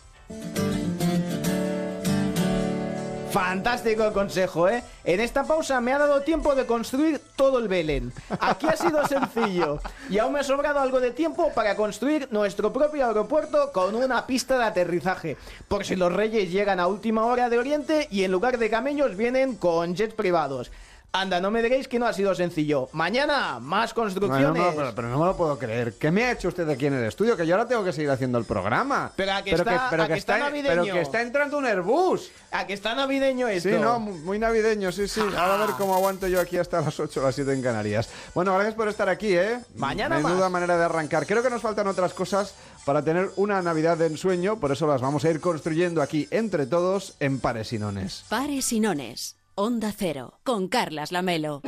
Fantástico 3.36 4.02
el 4.02 4.14
consejo, 4.14 4.66
¿eh? 4.66 4.82
En 5.04 5.20
esta 5.20 5.44
pausa 5.44 5.78
me 5.82 5.92
ha 5.92 5.98
dado 5.98 6.22
tiempo 6.22 6.54
de 6.54 6.64
construir 6.64 7.20
todo 7.36 7.58
el 7.58 7.68
Belén. 7.68 8.10
Aquí 8.40 8.66
ha 8.66 8.78
sido 8.78 9.06
sencillo. 9.06 9.78
Y 10.08 10.16
aún 10.16 10.32
me 10.32 10.40
ha 10.40 10.42
sobrado 10.42 10.80
algo 10.80 11.00
de 11.00 11.10
tiempo 11.10 11.52
para 11.54 11.76
construir 11.76 12.28
nuestro 12.30 12.72
propio 12.72 13.06
aeropuerto 13.06 13.72
con 13.72 13.94
una 13.94 14.26
pista 14.26 14.56
de 14.56 14.64
aterrizaje. 14.64 15.36
Por 15.68 15.84
si 15.84 15.96
los 15.96 16.14
reyes 16.14 16.50
llegan 16.50 16.80
a 16.80 16.86
última 16.86 17.26
hora 17.26 17.50
de 17.50 17.58
Oriente 17.58 18.08
y 18.10 18.24
en 18.24 18.32
lugar 18.32 18.56
de 18.56 18.70
camellos 18.70 19.18
vienen 19.18 19.56
con 19.56 19.94
jets 19.94 20.14
privados. 20.14 20.70
Anda, 21.20 21.40
no 21.40 21.50
me 21.50 21.62
diréis 21.62 21.88
que 21.88 21.98
no 21.98 22.06
ha 22.06 22.12
sido 22.12 22.34
sencillo. 22.34 22.88
Mañana, 22.92 23.58
más 23.60 23.94
Bueno, 23.94 24.10
construcciones. 24.10 24.62
no, 24.62 24.72
pero, 24.74 24.94
pero 24.94 25.08
no 25.08 25.18
me 25.18 25.24
lo 25.26 25.36
puedo 25.36 25.58
creer. 25.58 25.94
¿Qué 25.94 26.10
me 26.10 26.24
ha 26.24 26.32
hecho 26.32 26.48
usted 26.48 26.68
aquí 26.68 26.86
en 26.86 26.94
el 26.94 27.04
estudio? 27.04 27.36
Que 27.36 27.46
yo 27.46 27.54
ahora 27.54 27.66
tengo 27.68 27.84
que 27.84 27.92
seguir 27.92 28.10
haciendo 28.10 28.38
el 28.38 28.44
programa. 28.44 29.12
Pero 29.16 29.32
a 29.32 29.42
que 29.42 29.50
pero 29.52 29.62
está- 29.62 29.86
pero 29.90 30.02
a 30.02 30.08
que 30.08 30.14
está 30.14 30.34
pero 30.34 30.44
navideño. 30.46 30.92
que 30.94 31.00
está 31.00 31.22
entrando 31.22 31.58
un 31.58 31.66
Airbus. 31.66 32.30
¿A 32.52 32.66
que 32.66 32.72
está 32.74 32.94
navideño 32.94 33.48
esto? 33.48 33.68
Sí, 33.68 33.76
no, 33.80 33.98
mu- 33.98 34.12
muy 34.18 34.38
navideño, 34.38 34.92
sí, 34.92 35.08
sí. 35.08 35.20
Ahora 35.20 35.54
a 35.54 35.66
ver 35.66 35.70
cómo 35.78 35.94
aguanto 35.94 36.26
yo 36.28 36.40
aquí 36.40 36.58
hasta 36.58 36.80
las 36.80 36.98
8 37.00 37.20
o 37.20 37.24
las 37.24 37.34
7 37.34 37.52
en 37.52 37.62
Canarias. 37.62 38.08
Bueno, 38.34 38.52
gracias 38.54 38.74
por 38.74 38.88
estar 38.88 39.08
aquí, 39.08 39.36
¿eh? 39.36 39.60
Mañana 39.76 40.16
Menuda 40.16 40.42
más. 40.44 40.50
manera 40.50 40.76
de 40.76 40.84
arrancar. 40.84 41.26
Creo 41.26 41.42
que 41.42 41.50
nos 41.50 41.62
faltan 41.62 41.86
otras 41.86 42.12
cosas 42.14 42.54
para 42.84 43.02
tener 43.02 43.30
una 43.36 43.60
Navidad 43.62 43.96
de 43.96 44.06
ensueño, 44.06 44.56
por 44.60 44.70
eso 44.72 44.86
las 44.86 45.00
vamos 45.00 45.24
a 45.24 45.30
ir 45.30 45.40
construyendo 45.40 46.02
aquí 46.02 46.28
entre 46.30 46.66
todos 46.66 47.14
en 47.20 47.40
pares 47.40 47.72
y 47.72 47.78
Onda 49.58 49.90
Cero. 49.90 50.38
Con 50.44 50.68
Carlas 50.68 51.12
Lamelo. 51.12 51.62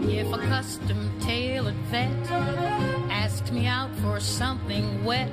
If 0.00 0.32
a 0.32 0.38
custom 0.48 1.16
tailored 1.24 1.76
vet 1.92 2.10
asks 3.08 3.52
me 3.52 3.68
out 3.68 3.90
for 4.02 4.20
something 4.20 5.04
wet, 5.04 5.30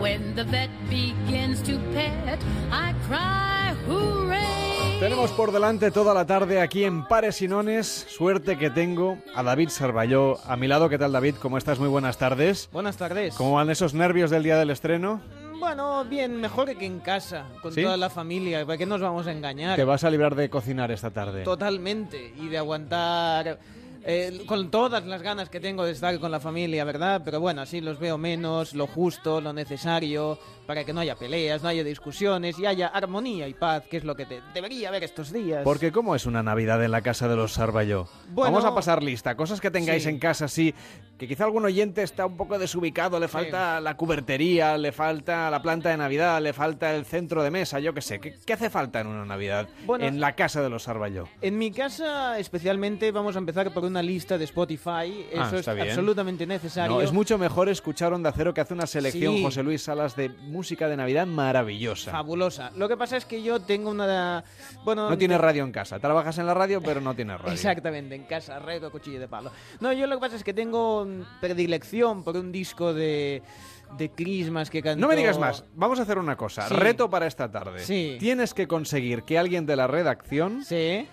when 0.00 0.34
the 0.34 0.42
vet 0.42 0.68
begins 0.90 1.62
to 1.62 1.78
pet, 1.94 2.40
I 2.72 2.92
cry 3.06 3.72
hooray. 3.86 4.98
Tenemos 4.98 5.30
por 5.30 5.52
delante 5.52 5.92
toda 5.92 6.12
la 6.12 6.26
tarde 6.26 6.60
aquí 6.60 6.82
en 6.82 7.06
Pares 7.06 7.40
y 7.40 7.46
Nones. 7.46 7.86
Suerte 8.08 8.58
que 8.58 8.68
tengo 8.68 9.18
a 9.32 9.44
David 9.44 9.68
Sarballó 9.68 10.38
a 10.44 10.56
mi 10.56 10.66
lado. 10.66 10.88
¿Qué 10.88 10.98
tal, 10.98 11.12
David? 11.12 11.36
¿Cómo 11.40 11.56
estás? 11.56 11.78
Muy 11.78 11.88
buenas 11.88 12.18
tardes. 12.18 12.68
Buenas 12.72 12.96
tardes. 12.96 13.36
¿Cómo 13.36 13.52
van 13.52 13.70
esos 13.70 13.94
nervios 13.94 14.28
del 14.30 14.42
día 14.42 14.58
del 14.58 14.70
estreno? 14.70 15.20
Bueno, 15.58 16.04
bien, 16.04 16.40
mejor 16.40 16.76
que 16.76 16.86
en 16.86 17.00
casa, 17.00 17.46
con 17.60 17.72
¿Sí? 17.72 17.82
toda 17.82 17.96
la 17.96 18.08
familia. 18.08 18.64
¿Para 18.64 18.78
qué 18.78 18.86
nos 18.86 19.00
vamos 19.00 19.26
a 19.26 19.32
engañar? 19.32 19.76
Te 19.76 19.84
vas 19.84 20.04
a 20.04 20.10
librar 20.10 20.34
de 20.34 20.48
cocinar 20.48 20.90
esta 20.90 21.10
tarde. 21.10 21.42
Totalmente. 21.42 22.32
Y 22.38 22.48
de 22.48 22.58
aguantar 22.58 23.58
eh, 24.04 24.42
con 24.46 24.70
todas 24.70 25.04
las 25.06 25.22
ganas 25.22 25.48
que 25.50 25.60
tengo 25.60 25.84
de 25.84 25.92
estar 25.92 26.18
con 26.18 26.30
la 26.30 26.40
familia, 26.40 26.84
¿verdad? 26.84 27.22
Pero 27.24 27.40
bueno, 27.40 27.62
así 27.62 27.80
los 27.80 27.98
veo 27.98 28.18
menos, 28.18 28.74
lo 28.74 28.86
justo, 28.86 29.40
lo 29.40 29.52
necesario, 29.52 30.38
para 30.66 30.84
que 30.84 30.92
no 30.92 31.00
haya 31.00 31.14
peleas, 31.16 31.62
no 31.62 31.68
haya 31.68 31.84
discusiones 31.84 32.58
y 32.58 32.66
haya 32.66 32.88
armonía 32.88 33.46
y 33.48 33.54
paz, 33.54 33.84
que 33.90 33.98
es 33.98 34.04
lo 34.04 34.14
que 34.16 34.26
te 34.26 34.40
debería 34.54 34.88
haber 34.88 35.04
estos 35.04 35.32
días. 35.32 35.62
Porque 35.64 35.92
¿cómo 35.92 36.14
es 36.14 36.26
una 36.26 36.42
Navidad 36.42 36.82
en 36.84 36.90
la 36.90 37.02
casa 37.02 37.28
de 37.28 37.36
los? 37.36 37.58
Bueno- 37.58 38.08
Vamos 38.34 38.64
a 38.64 38.74
pasar 38.74 39.02
lista. 39.02 39.34
Cosas 39.36 39.60
que 39.60 39.70
tengáis 39.70 40.04
Sí. 40.04 40.08
en 40.08 40.18
casa, 40.18 40.48
sí. 40.48 40.74
Que 41.18 41.26
quizá 41.26 41.44
algún 41.44 41.64
oyente 41.64 42.02
está 42.02 42.24
un 42.26 42.36
poco 42.36 42.58
desubicado. 42.58 43.18
Le 43.18 43.26
falta 43.28 43.80
la 43.80 43.96
cubertería, 43.96 44.78
le 44.78 44.92
falta 44.92 45.50
la 45.50 45.60
planta 45.60 45.90
de 45.90 45.96
Navidad, 45.96 46.40
le 46.40 46.52
falta 46.52 46.94
el 46.94 47.04
centro 47.04 47.42
de 47.42 47.50
mesa, 47.50 47.80
yo 47.80 47.92
qué 47.92 48.00
sé. 48.00 48.20
¿Qué, 48.20 48.36
qué 48.46 48.52
hace 48.52 48.70
falta 48.70 49.00
en 49.00 49.08
una 49.08 49.24
Navidad 49.24 49.68
Bueno- 49.84 50.04
en 50.06 50.20
la 50.20 50.34
casa 50.36 50.62
de 50.62 50.70
los 50.70 50.84
Sarbayó? 50.84 51.28
En 51.40 51.58
mi 51.58 51.72
casa, 51.72 52.38
especialmente, 52.38 53.10
vamos 53.10 53.34
a 53.36 53.40
empezar 53.40 53.72
por 53.72 53.84
una 53.88 54.02
lista 54.02 54.38
de 54.38 54.44
Spotify. 54.44 55.26
Eso 55.32 55.42
Ah, 55.42 55.50
es 55.54 55.66
bien. 55.74 55.88
absolutamente 55.88 56.46
necesario. 56.46 56.96
No, 56.96 57.02
es 57.02 57.12
mucho 57.12 57.38
mejor 57.38 57.68
escuchar 57.68 58.12
Onda 58.12 58.32
Cero 58.34 58.54
que 58.54 58.60
hace 58.60 58.74
una 58.74 58.86
selección 58.86 59.34
Sí. 59.36 59.42
José 59.42 59.62
Luis 59.62 59.82
Salas 59.82 60.14
de 60.16 60.28
música 60.28 60.88
de 60.88 60.96
Navidad 60.96 61.26
maravillosa. 61.26 62.10
Fabulosa. 62.12 62.70
Lo 62.76 62.88
que 62.88 62.96
pasa 62.96 63.16
es 63.16 63.24
que 63.24 63.42
yo 63.42 63.60
tengo 63.60 63.90
una... 63.90 64.44
Bueno, 64.84 65.08
No 65.10 65.18
tienes 65.18 65.40
radio 65.40 65.64
en 65.64 65.72
casa. 65.72 65.98
Trabajas 65.98 66.38
en 66.38 66.46
la 66.46 66.54
radio, 66.54 66.80
pero 66.80 67.00
no 67.00 67.14
tienes 67.14 67.38
radio. 67.40 67.52
Exactamente, 67.52 68.14
en 68.14 68.24
casa, 68.24 68.58
reto, 68.58 68.90
cuchillo 68.90 69.20
de 69.20 69.28
palo. 69.28 69.50
No, 69.80 69.92
yo 69.92 70.06
lo 70.06 70.16
que 70.16 70.20
pasa 70.20 70.36
es 70.36 70.44
que 70.44 70.54
tengo 70.54 71.04
mm, 71.04 71.40
predilección 71.40 72.22
por 72.24 72.36
un 72.36 72.52
disco 72.52 72.92
de, 72.94 73.42
de 73.96 74.10
Christmas 74.10 74.70
que 74.70 74.82
cantó... 74.82 75.00
No 75.00 75.08
me 75.08 75.16
digas 75.16 75.38
más. 75.38 75.64
Vamos 75.74 75.98
a 75.98 76.02
hacer 76.02 76.18
una 76.18 76.36
cosa. 76.36 76.68
Sí. 76.68 76.74
Reto 76.74 77.08
para 77.10 77.26
esta 77.26 77.50
tarde. 77.50 77.80
Sí. 77.80 78.16
Tienes 78.20 78.54
que 78.54 78.68
conseguir 78.68 79.22
que 79.22 79.38
alguien 79.38 79.66
de 79.66 79.76
la 79.76 79.86
redacción 79.86 80.64
Sí, 80.64 81.06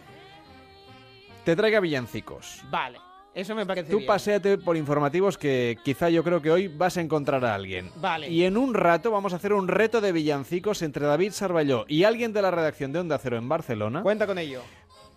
te 1.45 1.55
traiga 1.55 1.79
villancicos. 1.79 2.61
vale. 2.69 2.99
Eso 3.33 3.53
me 3.53 3.65
parece 3.65 3.91
Tú 3.91 3.97
bien. 3.97 4.07
paséate 4.07 4.57
por 4.57 4.77
informativos 4.77 5.37
que 5.37 5.77
quizá 5.83 6.09
yo 6.09 6.23
creo 6.23 6.41
que 6.41 6.49
hoy 6.51 6.69
vas 6.69 6.95
a 6.95 7.01
encontrar 7.01 7.43
a 7.43 7.53
alguien. 7.53 7.91
Vale. 7.97 8.29
Y 8.29 8.45
en 8.45 8.55
un 8.55 8.73
rato 8.73 9.11
vamos 9.11 9.33
a 9.33 9.35
hacer 9.35 9.51
un 9.51 9.67
reto 9.67 9.99
de 9.99 10.13
villancicos 10.13 10.81
entre 10.81 11.05
David 11.05 11.33
Sarballó 11.33 11.83
y 11.89 12.05
alguien 12.05 12.31
de 12.31 12.41
la 12.41 12.49
redacción 12.49 12.93
de 12.93 12.99
Onda 12.99 13.17
Cero 13.17 13.35
en 13.35 13.49
Barcelona. 13.49 14.03
Cuenta 14.03 14.25
con 14.25 14.37
ello. 14.37 14.61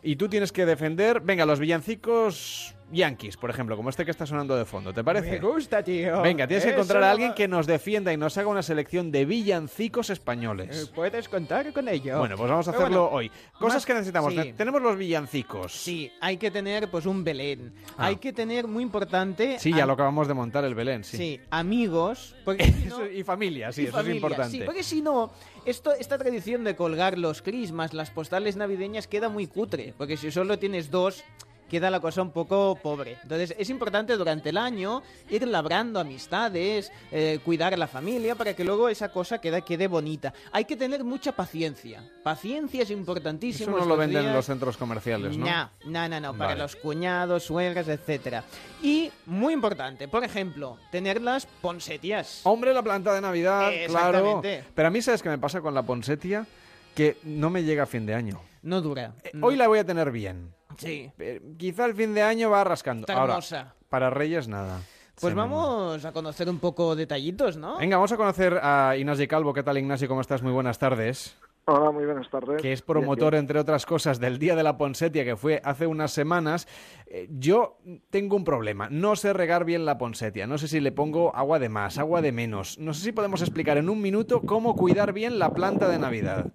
Y 0.03 0.17
tú 0.17 0.29
tienes 0.29 0.51
que 0.51 0.67
defender, 0.67 1.21
venga, 1.21 1.47
los 1.47 1.61
villancicos 1.61 2.75
yankees, 2.91 3.37
por 3.37 3.51
ejemplo, 3.51 3.77
como 3.77 3.91
este 3.91 4.05
que 4.05 4.11
está 4.11 4.27
sonando 4.27 4.57
de 4.57 4.65
fondo, 4.65 4.93
¿te 4.93 5.03
parece? 5.05 5.33
Me 5.33 5.39
gusta, 5.39 5.83
tío. 5.83 6.23
Venga, 6.23 6.47
tienes 6.47 6.65
que 6.65 6.73
encontrar 6.73 7.03
a 7.05 7.11
alguien 7.11 7.35
que 7.35 7.49
nos 7.49 7.67
defienda 7.67 8.13
y 8.13 8.17
nos 8.17 8.37
haga 8.39 8.49
una 8.49 8.63
selección 8.63 9.11
de 9.11 9.25
villancicos 9.25 10.11
españoles. 10.11 10.85
Eh, 10.89 10.93
Puedes 10.95 11.29
contar 11.29 11.73
con 11.73 11.89
ello. 11.89 12.19
Bueno, 12.19 12.37
pues 12.37 12.51
vamos 12.51 12.67
a 12.69 12.71
hacerlo 12.71 13.03
bueno, 13.05 13.17
hoy. 13.17 13.31
Cosas 13.59 13.75
más- 13.77 13.87
que 13.87 13.95
necesitamos. 13.95 14.33
sí. 14.35 14.55
Tenemos 14.57 14.81
los 14.83 14.97
villancicos. 14.97 15.73
Sí, 15.73 16.11
hay 16.21 16.37
que 16.37 16.51
tener 16.51 16.91
pues 16.91 17.07
un 17.07 17.25
Belén. 17.25 17.73
Ah. 17.97 18.07
Hay 18.07 18.17
que 18.17 18.33
tener, 18.33 18.67
muy 18.67 18.83
importante... 18.83 19.59
Sí, 19.59 19.73
ya 19.73 19.87
lo 19.87 19.93
acabamos 19.95 20.29
de 20.29 20.35
montar 20.35 20.65
el 20.65 20.75
Belén, 20.75 21.05
sí. 21.05 21.17
Sí, 21.17 21.41
amigos. 21.51 22.35
Porque 22.45 22.65
si 22.73 22.85
no- 22.87 23.03
Eso- 23.03 23.11
y 23.11 23.23
familia, 23.23 23.73
sí, 23.73 23.83
y 23.83 23.85
eso 23.87 23.93
familia, 23.93 24.13
es 24.13 24.17
importante. 24.17 24.59
Sí, 24.59 24.63
porque 24.65 24.83
si 24.83 25.03
no, 25.03 25.31
esto, 25.65 25.93
esta 25.93 26.19
tradición 26.19 26.65
de 26.65 26.75
colgar 26.77 27.19
los 27.19 27.43
crismas, 27.43 27.93
las 27.95 28.11
postales 28.11 28.57
navideñas, 28.57 29.07
queda 29.07 29.29
muy 29.29 29.47
cutre. 29.47 29.95
Porque 29.97 30.17
si 30.17 30.31
solo 30.31 30.59
tienes 30.59 30.91
dos, 30.91 31.23
queda 31.69 31.91
la 31.91 32.01
cosa 32.01 32.23
un 32.23 32.31
poco 32.31 32.79
pobre. 32.83 33.19
Entonces, 33.23 33.55
es 33.59 33.71
importante 33.71 34.17
durante 34.17 34.51
el 34.51 34.57
año 34.57 35.03
ir 35.29 35.47
labrando 35.47 36.01
amistades, 36.01 36.91
eh, 37.13 37.39
cuidar 37.45 37.75
a 37.75 37.77
la 37.77 37.87
familia, 37.87 38.35
para 38.35 38.55
que 38.55 38.65
luego 38.65 38.89
esa 38.89 39.11
cosa 39.11 39.41
quede, 39.41 39.63
quede 39.63 39.87
bonita. 39.87 40.33
Hay 40.53 40.65
que 40.65 40.77
tener 40.77 41.05
mucha 41.05 41.33
paciencia. 41.33 42.03
Paciencia 42.23 42.83
es 42.83 42.91
importantísimo. 42.91 43.77
Eso 43.77 43.85
no 43.85 43.87
lo 43.87 43.97
venden 43.97 44.27
en 44.27 44.33
los 44.33 44.47
centros 44.47 44.77
comerciales, 44.77 45.37
¿no? 45.37 45.47
No, 45.47 45.71
no, 45.87 46.09
no, 46.09 46.21
no, 46.21 46.35
para 46.37 46.55
los 46.55 46.77
cuñados, 46.77 47.45
suegras, 47.45 47.89
etcétera. 47.89 48.45
Y 48.83 49.11
muy 49.27 49.55
importante, 49.55 50.09
por 50.09 50.25
ejemplo, 50.25 50.79
tener 50.91 51.21
las 51.21 51.47
ponsetias. 51.47 52.41
Hombre, 52.45 52.73
la 52.73 52.83
planta 52.83 53.13
de 53.13 53.21
Navidad, 53.21 53.71
claro. 53.87 54.43
Pero 54.75 54.89
a 54.89 54.91
mí, 54.91 55.03
¿sabes 55.03 55.23
qué 55.23 55.29
me 55.29 55.39
pasa 55.39 55.61
con 55.61 55.75
la 55.75 55.83
ponsetia? 55.83 56.47
Que 56.95 57.17
no 57.23 57.51
me 57.51 57.63
llega 57.63 57.85
a 57.85 57.87
fin 57.87 58.07
de 58.07 58.15
año. 58.15 58.41
No 58.69 58.81
dura. 58.83 59.15
Eh, 59.25 59.31
no. 59.33 59.47
Hoy 59.47 59.57
la 59.57 59.67
voy 59.67 59.79
a 59.79 59.85
tener 59.85 60.11
bien. 60.11 60.53
Sí. 60.77 61.11
Eh, 61.19 61.41
quizá 61.57 61.87
el 61.87 61.95
fin 61.95 62.13
de 62.15 62.23
año 62.23 62.51
va 62.51 62.63
rascando. 62.65 63.03
Está 63.03 63.15
Ahora, 63.15 63.33
hermosa. 63.35 63.75
para 63.89 64.11
Reyes, 64.11 64.47
nada. 64.47 64.81
Pues 65.21 65.33
Se 65.33 65.35
me 65.35 65.47
muere. 65.47 65.55
vamos 65.65 66.05
a 66.05 66.13
conocer 66.13 66.49
un 66.49 66.59
poco 66.59 66.95
detallitos, 66.95 67.57
¿no? 67.57 67.79
Venga, 67.79 67.97
vamos 67.97 68.13
a 68.13 68.17
conocer 68.17 68.61
a 68.63 68.95
Ignacio 68.97 69.27
Calvo. 69.27 69.53
¿Qué 69.55 69.63
tal, 69.63 69.79
Ignacio? 69.79 70.07
¿Cómo 70.07 70.21
estás? 70.21 70.43
Muy 70.43 70.53
buenas 70.53 70.79
tardes. 70.79 71.37
Hola, 71.71 71.91
muy 71.91 72.07
buenas 72.07 72.31
tardes. 72.31 72.63
que 72.63 72.73
es 72.73 72.81
Bien, 72.81 72.87
promotor, 72.87 73.33
bien. 73.33 73.41
entre 73.43 73.59
otras 73.59 73.85
cosas, 73.85 74.19
del 74.21 74.39
Día 74.39 74.57
de 74.57 74.63
la 74.63 74.79
Ponsetia, 74.79 75.23
que 75.25 75.37
fue 75.37 75.61
hace 75.65 75.87
unas 75.87 76.13
semanas. 76.13 76.67
Eh, 77.07 77.27
yo 77.31 77.79
tengo 78.11 78.37
un 78.37 78.45
problema. 78.45 78.89
No 78.91 79.17
sé 79.17 79.33
regar 79.35 79.65
bien 79.67 79.85
la 79.85 79.99
ponsetia. 79.99 80.47
No 80.47 80.57
sé 80.57 80.67
si 80.69 80.81
le 80.81 80.93
pongo 80.93 81.35
agua 81.37 81.59
de 81.59 81.69
más, 81.69 81.99
agua 81.99 82.23
de 82.23 82.33
menos. 82.33 82.79
No 82.79 82.95
sé 82.95 83.03
si 83.05 83.13
podemos 83.13 83.43
explicar 83.43 83.77
en 83.77 83.91
un 83.91 84.01
minuto 84.01 84.41
cómo 84.43 84.77
cuidar 84.77 85.13
bien 85.13 85.39
la 85.39 85.53
planta 85.53 85.89
de 85.89 85.99
Navidad. 85.99 86.47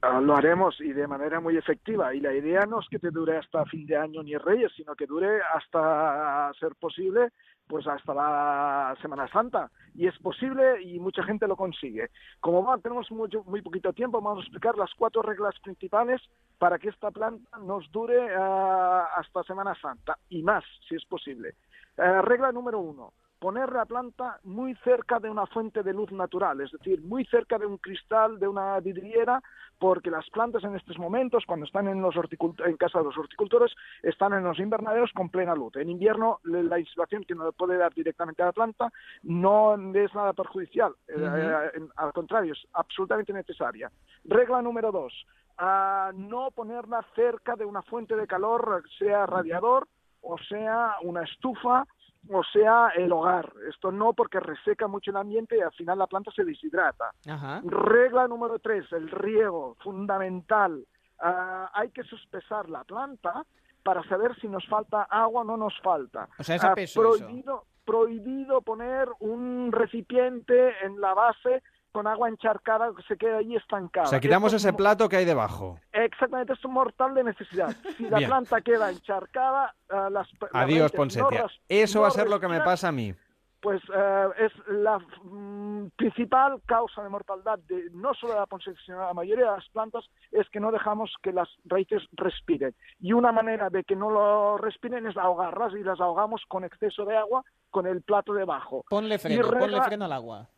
Lo 0.00 0.36
haremos 0.36 0.80
y 0.80 0.92
de 0.92 1.08
manera 1.08 1.40
muy 1.40 1.56
efectiva. 1.56 2.14
Y 2.14 2.20
la 2.20 2.32
idea 2.32 2.66
no 2.66 2.80
es 2.80 2.86
que 2.88 3.00
te 3.00 3.10
dure 3.10 3.36
hasta 3.36 3.64
fin 3.64 3.84
de 3.86 3.96
año 3.96 4.22
ni 4.22 4.36
Reyes, 4.36 4.72
sino 4.76 4.94
que 4.94 5.06
dure 5.06 5.40
hasta 5.54 6.52
ser 6.60 6.76
posible, 6.76 7.30
pues 7.66 7.84
hasta 7.88 8.14
la 8.14 8.96
Semana 9.02 9.26
Santa. 9.28 9.70
Y 9.94 10.06
es 10.06 10.16
posible 10.18 10.80
y 10.82 11.00
mucha 11.00 11.24
gente 11.24 11.48
lo 11.48 11.56
consigue. 11.56 12.10
Como 12.38 12.64
va, 12.64 12.78
tenemos 12.78 13.10
mucho, 13.10 13.42
muy 13.44 13.60
poquito 13.60 13.92
tiempo, 13.92 14.20
vamos 14.20 14.38
a 14.38 14.46
explicar 14.46 14.76
las 14.76 14.94
cuatro 14.94 15.20
reglas 15.22 15.58
principales 15.64 16.20
para 16.58 16.78
que 16.78 16.90
esta 16.90 17.10
planta 17.10 17.58
nos 17.58 17.90
dure 17.90 18.28
ah, 18.36 19.08
hasta 19.16 19.42
Semana 19.42 19.74
Santa 19.80 20.16
y 20.28 20.42
más, 20.42 20.64
si 20.88 20.94
es 20.94 21.04
posible. 21.06 21.54
Eh, 21.96 22.22
regla 22.22 22.52
número 22.52 22.78
uno. 22.78 23.12
Poner 23.38 23.72
la 23.72 23.84
planta 23.84 24.40
muy 24.44 24.74
cerca 24.76 25.20
de 25.20 25.30
una 25.30 25.46
fuente 25.46 25.82
de 25.82 25.92
luz 25.92 26.10
natural, 26.10 26.60
es 26.60 26.72
decir, 26.72 27.00
muy 27.02 27.24
cerca 27.26 27.56
de 27.58 27.66
un 27.66 27.78
cristal, 27.78 28.40
de 28.40 28.48
una 28.48 28.80
vidriera, 28.80 29.40
porque 29.78 30.10
las 30.10 30.28
plantas 30.30 30.64
en 30.64 30.74
estos 30.74 30.98
momentos, 30.98 31.44
cuando 31.46 31.64
están 31.64 31.86
en, 31.86 32.02
los 32.02 32.16
en 32.16 32.76
casa 32.76 32.98
de 32.98 33.04
los 33.04 33.16
horticultores, 33.16 33.72
están 34.02 34.32
en 34.32 34.42
los 34.42 34.58
invernaderos 34.58 35.12
con 35.12 35.28
plena 35.28 35.54
luz. 35.54 35.76
En 35.76 35.88
invierno, 35.88 36.40
la 36.42 36.80
insolación 36.80 37.24
que 37.24 37.36
no 37.36 37.52
puede 37.52 37.76
dar 37.76 37.94
directamente 37.94 38.42
a 38.42 38.46
la 38.46 38.52
planta 38.52 38.92
no 39.22 39.74
es 39.94 40.14
nada 40.14 40.32
perjudicial, 40.32 40.94
eh, 41.06 41.14
eh, 41.16 41.80
al 41.96 42.12
contrario, 42.12 42.54
es 42.54 42.66
absolutamente 42.72 43.32
necesaria. 43.32 43.90
Regla 44.24 44.62
número 44.62 44.90
dos, 44.90 45.12
a 45.58 46.10
no 46.14 46.50
ponerla 46.50 47.04
cerca 47.14 47.54
de 47.56 47.64
una 47.64 47.82
fuente 47.82 48.16
de 48.16 48.26
calor, 48.26 48.82
sea 48.98 49.26
radiador 49.26 49.86
o 50.20 50.36
sea 50.38 50.96
una 51.02 51.22
estufa 51.22 51.86
o 52.30 52.42
sea 52.44 52.88
el 52.96 53.10
hogar. 53.12 53.52
Esto 53.68 53.90
no 53.92 54.12
porque 54.12 54.40
reseca 54.40 54.86
mucho 54.86 55.10
el 55.10 55.16
ambiente 55.16 55.56
y 55.56 55.60
al 55.60 55.72
final 55.72 55.98
la 55.98 56.06
planta 56.06 56.30
se 56.32 56.44
deshidrata. 56.44 57.10
Ajá. 57.28 57.60
Regla 57.64 58.26
número 58.28 58.58
tres, 58.58 58.90
el 58.92 59.10
riego, 59.10 59.76
fundamental. 59.82 60.84
Ah, 61.20 61.70
hay 61.74 61.90
que 61.90 62.04
sospesar 62.04 62.68
la 62.68 62.84
planta 62.84 63.44
para 63.82 64.02
saber 64.08 64.34
si 64.40 64.48
nos 64.48 64.66
falta 64.68 65.02
agua 65.04 65.42
o 65.42 65.44
no 65.44 65.56
nos 65.56 65.78
falta. 65.80 66.28
O 66.38 66.42
sea, 66.44 66.56
es 66.56 66.64
Ah, 66.64 66.74
eso. 66.76 67.00
prohibido, 67.00 67.64
prohibido 67.84 68.60
poner 68.62 69.08
un 69.20 69.70
recipiente 69.72 70.74
en 70.84 71.00
la 71.00 71.14
base 71.14 71.62
con 71.92 72.06
agua 72.06 72.28
encharcada 72.28 72.90
que 72.96 73.02
se 73.02 73.16
quede 73.16 73.38
ahí 73.38 73.56
estancada. 73.56 74.06
O 74.06 74.10
sea, 74.10 74.20
quitamos 74.20 74.52
Esto 74.52 74.68
ese 74.68 74.76
plato 74.76 75.08
que 75.08 75.16
hay 75.16 75.24
debajo. 75.24 75.78
Exactamente, 75.92 76.52
es 76.52 76.64
un 76.64 76.72
mortal 76.72 77.14
de 77.14 77.24
necesidad. 77.24 77.74
Si 77.96 78.08
la 78.08 78.18
Bien. 78.18 78.30
planta 78.30 78.60
queda 78.60 78.90
encharcada, 78.90 79.74
ah, 79.90 80.08
las, 80.10 80.28
Adiós, 80.52 80.92
Ponsetia. 80.92 81.42
no 81.42 81.48
Eso 81.68 81.98
no 81.98 82.02
va 82.02 82.08
a 82.08 82.12
ser 82.12 82.28
lo 82.28 82.40
que 82.40 82.48
me 82.48 82.60
pasa 82.60 82.88
a 82.88 82.92
mí. 82.92 83.14
Pues 83.60 83.82
eh, 83.92 84.28
es 84.38 84.52
la 84.68 85.00
mm, 85.00 85.88
principal 85.96 86.62
causa 86.64 87.02
de 87.02 87.08
mortalidad 87.08 87.58
de 87.58 87.90
no 87.90 88.14
solo 88.14 88.34
de 88.34 88.38
la 88.38 88.46
poncetia, 88.46 88.80
sino 88.86 89.00
de 89.00 89.06
la 89.06 89.14
mayoría 89.14 89.46
de 89.46 89.56
las 89.56 89.68
plantas 89.70 90.04
es 90.30 90.48
que 90.50 90.60
no 90.60 90.70
dejamos 90.70 91.12
que 91.22 91.32
las 91.32 91.48
raíces 91.64 92.02
respiren. 92.12 92.72
Y 93.00 93.12
una 93.14 93.32
manera 93.32 93.68
de 93.68 93.82
que 93.82 93.96
no 93.96 94.10
lo 94.10 94.58
respiren 94.58 95.08
es 95.08 95.16
ahogarlas 95.16 95.72
y 95.74 95.82
las 95.82 96.00
ahogamos 96.00 96.42
con 96.46 96.62
exceso 96.62 97.04
de 97.04 97.16
agua 97.16 97.44
con 97.70 97.88
el 97.88 98.02
plato 98.02 98.32
debajo. 98.32 98.84
Ponle 98.88 99.18
freno, 99.18 99.48
ponle 99.48 99.82
freno 99.82 100.04
al 100.04 100.12
agua. 100.12 100.48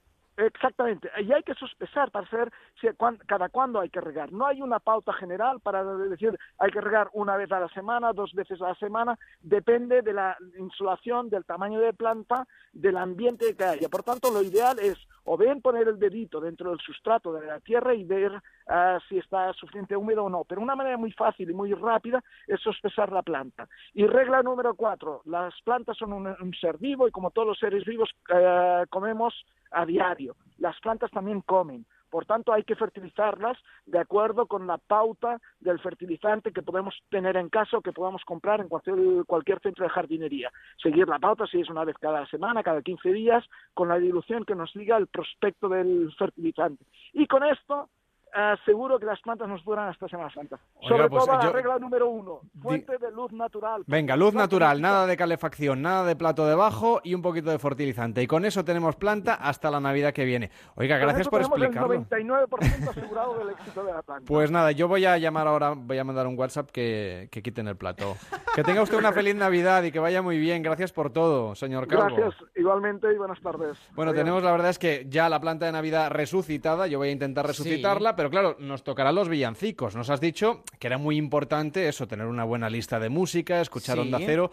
Exactamente, 0.46 1.10
y 1.20 1.30
hay 1.32 1.42
que 1.42 1.54
sospechar 1.54 2.10
para 2.10 2.26
saber 2.28 2.50
si, 2.80 2.88
cuán- 2.96 3.18
cada 3.26 3.48
cuándo 3.50 3.78
hay 3.80 3.90
que 3.90 4.00
regar. 4.00 4.32
No 4.32 4.46
hay 4.46 4.62
una 4.62 4.78
pauta 4.78 5.12
general 5.12 5.60
para 5.60 5.84
decir 5.84 6.38
hay 6.58 6.70
que 6.70 6.80
regar 6.80 7.10
una 7.12 7.36
vez 7.36 7.52
a 7.52 7.60
la 7.60 7.68
semana, 7.68 8.12
dos 8.12 8.32
veces 8.32 8.60
a 8.62 8.68
la 8.68 8.74
semana, 8.76 9.18
depende 9.42 10.00
de 10.02 10.12
la 10.14 10.36
insolación, 10.58 11.28
del 11.28 11.44
tamaño 11.44 11.78
de 11.80 11.92
planta, 11.92 12.46
del 12.72 12.96
ambiente 12.96 13.54
que 13.54 13.64
haya. 13.64 13.88
Por 13.90 14.02
tanto, 14.02 14.30
lo 14.30 14.42
ideal 14.42 14.78
es 14.78 14.96
o 15.24 15.36
bien 15.36 15.60
poner 15.60 15.88
el 15.88 15.98
dedito 15.98 16.40
dentro 16.40 16.70
del 16.70 16.80
sustrato 16.80 17.32
de 17.32 17.46
la 17.46 17.60
tierra 17.60 17.94
y 17.94 18.04
ver 18.04 18.32
ah, 18.68 18.98
si 19.08 19.18
está 19.18 19.52
suficiente 19.52 19.96
húmedo 19.96 20.24
o 20.24 20.30
no. 20.30 20.44
Pero 20.44 20.60
una 20.60 20.76
manera 20.76 20.96
muy 20.96 21.12
fácil 21.12 21.50
y 21.50 21.54
muy 21.54 21.72
rápida 21.74 22.22
es 22.46 22.60
sospesar 22.60 23.12
la 23.12 23.22
planta. 23.22 23.68
Y 23.94 24.06
regla 24.06 24.42
número 24.42 24.74
cuatro, 24.74 25.22
las 25.24 25.54
plantas 25.62 25.96
son 25.96 26.12
un, 26.12 26.54
ser 26.60 26.78
vivo 26.78 27.08
y 27.08 27.10
como 27.10 27.30
todos 27.30 27.48
los 27.48 27.58
seres 27.58 27.84
vivos 27.84 28.10
eh, 28.34 28.84
comemos 28.90 29.34
a 29.70 29.86
diario. 29.86 30.36
las 30.58 30.78
plantas 30.80 31.10
también 31.10 31.40
comen. 31.42 31.86
Por 32.10 32.26
tanto, 32.26 32.52
hay 32.52 32.64
que 32.64 32.76
fertilizarlas 32.76 33.56
de 33.86 33.98
acuerdo 33.98 34.46
con 34.46 34.66
la 34.66 34.78
pauta 34.78 35.38
del 35.60 35.78
fertilizante 35.80 36.52
que 36.52 36.62
podemos 36.62 36.94
tener 37.08 37.36
en 37.36 37.48
casa 37.48 37.78
o 37.78 37.82
que 37.82 37.92
podamos 37.92 38.24
comprar 38.24 38.60
en 38.60 38.68
cualquier, 38.68 39.24
cualquier 39.26 39.60
centro 39.60 39.84
de 39.84 39.90
jardinería. 39.90 40.50
Seguir 40.82 41.08
la 41.08 41.18
pauta, 41.18 41.46
si 41.46 41.60
es 41.60 41.70
una 41.70 41.84
vez 41.84 41.96
cada 41.98 42.26
semana, 42.26 42.62
cada 42.62 42.82
15 42.82 43.12
días, 43.12 43.44
con 43.74 43.88
la 43.88 43.98
dilución 43.98 44.44
que 44.44 44.54
nos 44.54 44.72
diga 44.74 44.96
el 44.96 45.06
prospecto 45.06 45.68
del 45.68 46.12
fertilizante. 46.18 46.84
Y 47.12 47.26
con 47.26 47.44
esto 47.44 47.88
ah, 48.34 48.56
seguro 48.64 48.98
que 48.98 49.06
las 49.06 49.20
plantas 49.20 49.48
nos 49.48 49.64
duran 49.64 49.88
hasta 49.88 50.08
Semana 50.08 50.30
Santa. 50.32 50.58
Oiga, 50.76 50.88
Sobre 50.88 51.08
pues, 51.08 51.24
todo 51.24 51.36
la 51.36 51.42
yo- 51.44 51.52
regla 51.52 51.78
número 51.78 52.08
uno, 52.08 52.40
fuente 52.62 52.98
de 52.98 53.10
luz 53.10 53.32
natural. 53.32 53.84
Venga, 53.86 54.16
luz 54.16 54.34
natural, 54.34 54.80
nada 54.80 55.06
de 55.06 55.16
calefacción, 55.16 55.82
nada 55.82 56.04
de 56.04 56.16
plato 56.16 56.46
debajo 56.46 57.00
y 57.04 57.14
un 57.14 57.22
poquito 57.22 57.50
de 57.50 57.58
fertilizante. 57.58 58.22
Y 58.22 58.26
con 58.26 58.44
eso 58.44 58.64
tenemos 58.64 58.96
planta 58.96 59.34
hasta 59.34 59.70
la 59.70 59.80
Navidad 59.80 60.12
que 60.12 60.24
viene. 60.24 60.50
Oiga, 60.76 60.96
Con 60.96 61.02
gracias 61.06 61.20
eso 61.22 61.30
por 61.30 61.40
tenemos 61.40 61.58
explicarlo. 61.60 61.92
el 61.94 62.48
99% 62.50 62.88
asegurado 62.90 63.38
del 63.38 63.50
éxito 63.50 63.84
de 63.84 63.92
la 63.92 64.02
planta. 64.02 64.24
Pues 64.26 64.50
nada, 64.50 64.72
yo 64.72 64.88
voy 64.88 65.04
a 65.04 65.18
llamar 65.18 65.46
ahora, 65.46 65.74
voy 65.76 65.98
a 65.98 66.04
mandar 66.04 66.26
un 66.26 66.38
WhatsApp 66.38 66.70
que, 66.70 67.28
que 67.30 67.42
quiten 67.42 67.68
el 67.68 67.76
plato. 67.76 68.16
Que 68.54 68.62
tenga 68.64 68.82
usted 68.82 68.96
una 68.98 69.12
feliz 69.12 69.34
Navidad 69.34 69.82
y 69.84 69.92
que 69.92 69.98
vaya 69.98 70.22
muy 70.22 70.38
bien. 70.38 70.62
Gracias 70.62 70.92
por 70.92 71.10
todo, 71.12 71.54
señor 71.54 71.86
Calvo. 71.86 72.16
Gracias, 72.16 72.34
igualmente, 72.56 73.12
y 73.12 73.16
buenas 73.16 73.40
tardes. 73.40 73.78
Bueno, 73.94 74.10
Adiós. 74.10 74.24
tenemos 74.24 74.42
la 74.42 74.52
verdad 74.52 74.70
es 74.70 74.78
que 74.78 75.06
ya 75.08 75.28
la 75.28 75.40
planta 75.40 75.66
de 75.66 75.72
Navidad 75.72 76.10
resucitada, 76.10 76.86
yo 76.86 76.98
voy 76.98 77.08
a 77.08 77.12
intentar 77.12 77.46
resucitarla, 77.46 78.16
pero 78.20 78.28
claro, 78.28 78.56
nos 78.58 78.84
tocarán 78.84 79.14
los 79.14 79.30
villancicos. 79.30 79.96
Nos 79.96 80.10
has 80.10 80.20
dicho 80.20 80.62
que 80.78 80.88
era 80.88 80.98
muy 80.98 81.16
importante 81.16 81.88
eso, 81.88 82.06
tener 82.06 82.26
una 82.26 82.44
buena 82.44 82.68
lista 82.68 83.00
de 83.00 83.08
música, 83.08 83.62
escuchar 83.62 83.96
Sí. 83.96 84.02
Onda 84.02 84.18
Cero. 84.22 84.50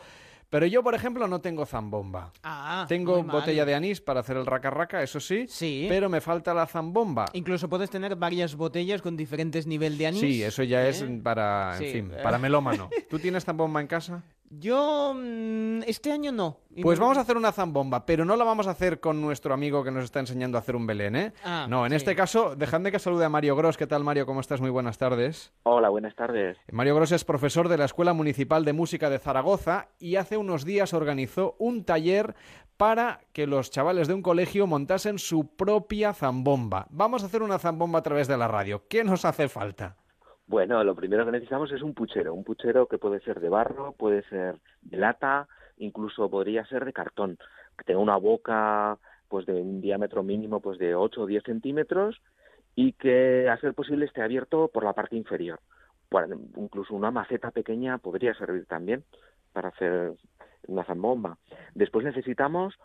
Pero 0.49 0.65
yo, 0.65 0.81
por 0.81 0.95
ejemplo, 0.95 1.27
no 1.27 1.41
tengo 1.41 1.65
zambomba. 1.65 2.31
Ah, 2.43 2.85
tengo 2.87 3.21
botella 3.25 3.65
de 3.65 3.75
anís 3.75 3.99
para 3.99 4.21
hacer 4.21 4.37
el 4.37 4.45
raca 4.45 4.69
raca, 4.69 5.03
eso 5.03 5.19
sí, 5.19 5.45
Sí. 5.49 5.87
pero 5.89 6.07
me 6.07 6.21
falta 6.21 6.53
la 6.53 6.65
zambomba. 6.65 7.25
Incluso 7.33 7.67
puedes 7.67 7.89
tener 7.89 8.15
varias 8.15 8.55
botellas 8.55 9.01
con 9.01 9.17
diferentes 9.17 9.67
niveles 9.67 9.97
de 9.97 10.07
anís. 10.07 10.21
Sí, 10.21 10.41
eso 10.41 10.63
ya 10.63 10.87
es 10.87 11.01
¿eh? 11.01 11.19
para, 11.21 11.73
en 11.73 11.79
Sí, 11.83 11.91
fin, 11.91 12.11
para 12.23 12.37
melómano. 12.37 12.89
¿Tú 13.09 13.19
tienes 13.19 13.43
zambomba 13.43 13.81
en 13.81 13.87
casa? 13.87 14.23
Yo 14.49 15.13
mm, 15.15 15.83
este 15.87 16.11
año 16.11 16.31
no. 16.31 16.59
Y 16.73 16.81
Pues 16.81 16.99
vamos 16.99 17.17
a 17.17 17.21
hacer 17.21 17.35
una 17.37 17.51
zambomba, 17.51 18.05
pero 18.05 18.23
no 18.23 18.35
la 18.35 18.45
vamos 18.45 18.67
a 18.67 18.71
hacer 18.71 18.99
con 18.99 19.21
nuestro 19.21 19.53
amigo 19.53 19.83
que 19.83 19.91
nos 19.91 20.05
está 20.05 20.19
enseñando 20.19 20.57
a 20.57 20.61
hacer 20.61 20.75
un 20.75 20.87
Belén, 20.87 21.15
¿eh? 21.15 21.33
Ah, 21.43 21.65
no, 21.69 21.85
en 21.85 21.91
sí. 21.91 21.97
este 21.97 22.15
caso, 22.15 22.55
dejadme 22.55 22.91
que 22.91 22.99
salude 22.99 23.25
a 23.25 23.29
Mario 23.29 23.55
Gross. 23.55 23.77
¿Qué 23.77 23.87
tal, 23.87 24.03
Mario? 24.03 24.25
¿Cómo 24.25 24.39
estás? 24.39 24.61
Muy 24.61 24.69
buenas 24.69 24.97
tardes. 24.97 25.51
Hola, 25.63 25.89
buenas 25.89 26.15
tardes. 26.15 26.57
Mario 26.71 26.95
Gross 26.95 27.11
es 27.11 27.25
profesor 27.25 27.67
de 27.67 27.77
la 27.77 27.85
Escuela 27.85 28.13
Municipal 28.13 28.63
de 28.63 28.73
Música 28.73 29.09
de 29.09 29.19
Zaragoza 29.19 29.89
y 29.99 30.15
hace 30.15 30.37
unos 30.37 30.63
días 30.63 30.93
organizó 30.93 31.55
un 31.59 31.83
taller 31.83 32.35
para 32.77 33.21
que 33.33 33.47
los 33.47 33.71
chavales 33.71 34.07
de 34.07 34.13
un 34.13 34.21
colegio 34.21 34.67
montasen 34.67 35.17
su 35.19 35.47
propia 35.55 36.13
zambomba. 36.13 36.85
Vamos 36.91 37.23
a 37.23 37.25
hacer 37.25 37.41
una 37.41 37.59
zambomba 37.59 37.99
a 37.99 38.03
través 38.03 38.27
de 38.27 38.37
la 38.37 38.47
radio. 38.47 38.83
¿Qué 38.87 39.03
nos 39.03 39.25
hace 39.25 39.49
falta? 39.49 39.97
Bueno, 40.47 40.81
lo 40.85 40.95
primero 40.95 41.25
que 41.25 41.31
necesitamos 41.31 41.71
es 41.73 41.81
un 41.81 41.93
puchero, 41.93 42.33
un 42.33 42.45
puchero 42.45 42.87
que 42.87 42.97
puede 42.97 43.19
ser 43.19 43.41
de 43.41 43.49
barro, 43.49 43.91
puede 43.91 44.23
ser 44.29 44.55
de 44.81 44.95
lata, 44.95 45.45
incluso 45.77 46.29
podría 46.29 46.65
ser 46.65 46.85
de 46.85 46.93
cartón, 46.93 47.37
que 47.77 47.83
tenga 47.83 47.99
una 47.99 48.15
boca 48.15 48.97
pues 49.27 49.45
de 49.45 49.53
un 49.53 49.81
diámetro 49.81 50.23
mínimo 50.23 50.61
pues 50.61 50.79
de 50.79 50.95
8 50.95 51.21
o 51.21 51.25
10 51.25 51.43
centímetros 51.43 52.21
y 52.75 52.93
que 52.93 53.49
a 53.49 53.57
ser 53.57 53.73
posible 53.73 54.05
esté 54.05 54.21
abierto 54.21 54.69
por 54.69 54.85
la 54.85 54.93
parte 54.93 55.17
inferior. 55.17 55.59
Incluso 56.55 56.95
una 56.95 57.11
maceta 57.11 57.51
pequeña 57.51 57.97
podría 57.97 58.33
servir 58.35 58.65
también 58.67 59.03
para 59.51 59.69
hacer 59.69 60.13
una 60.67 60.85
zambomba. 60.85 61.37
Después 61.75 62.05
necesitamos 62.05 62.75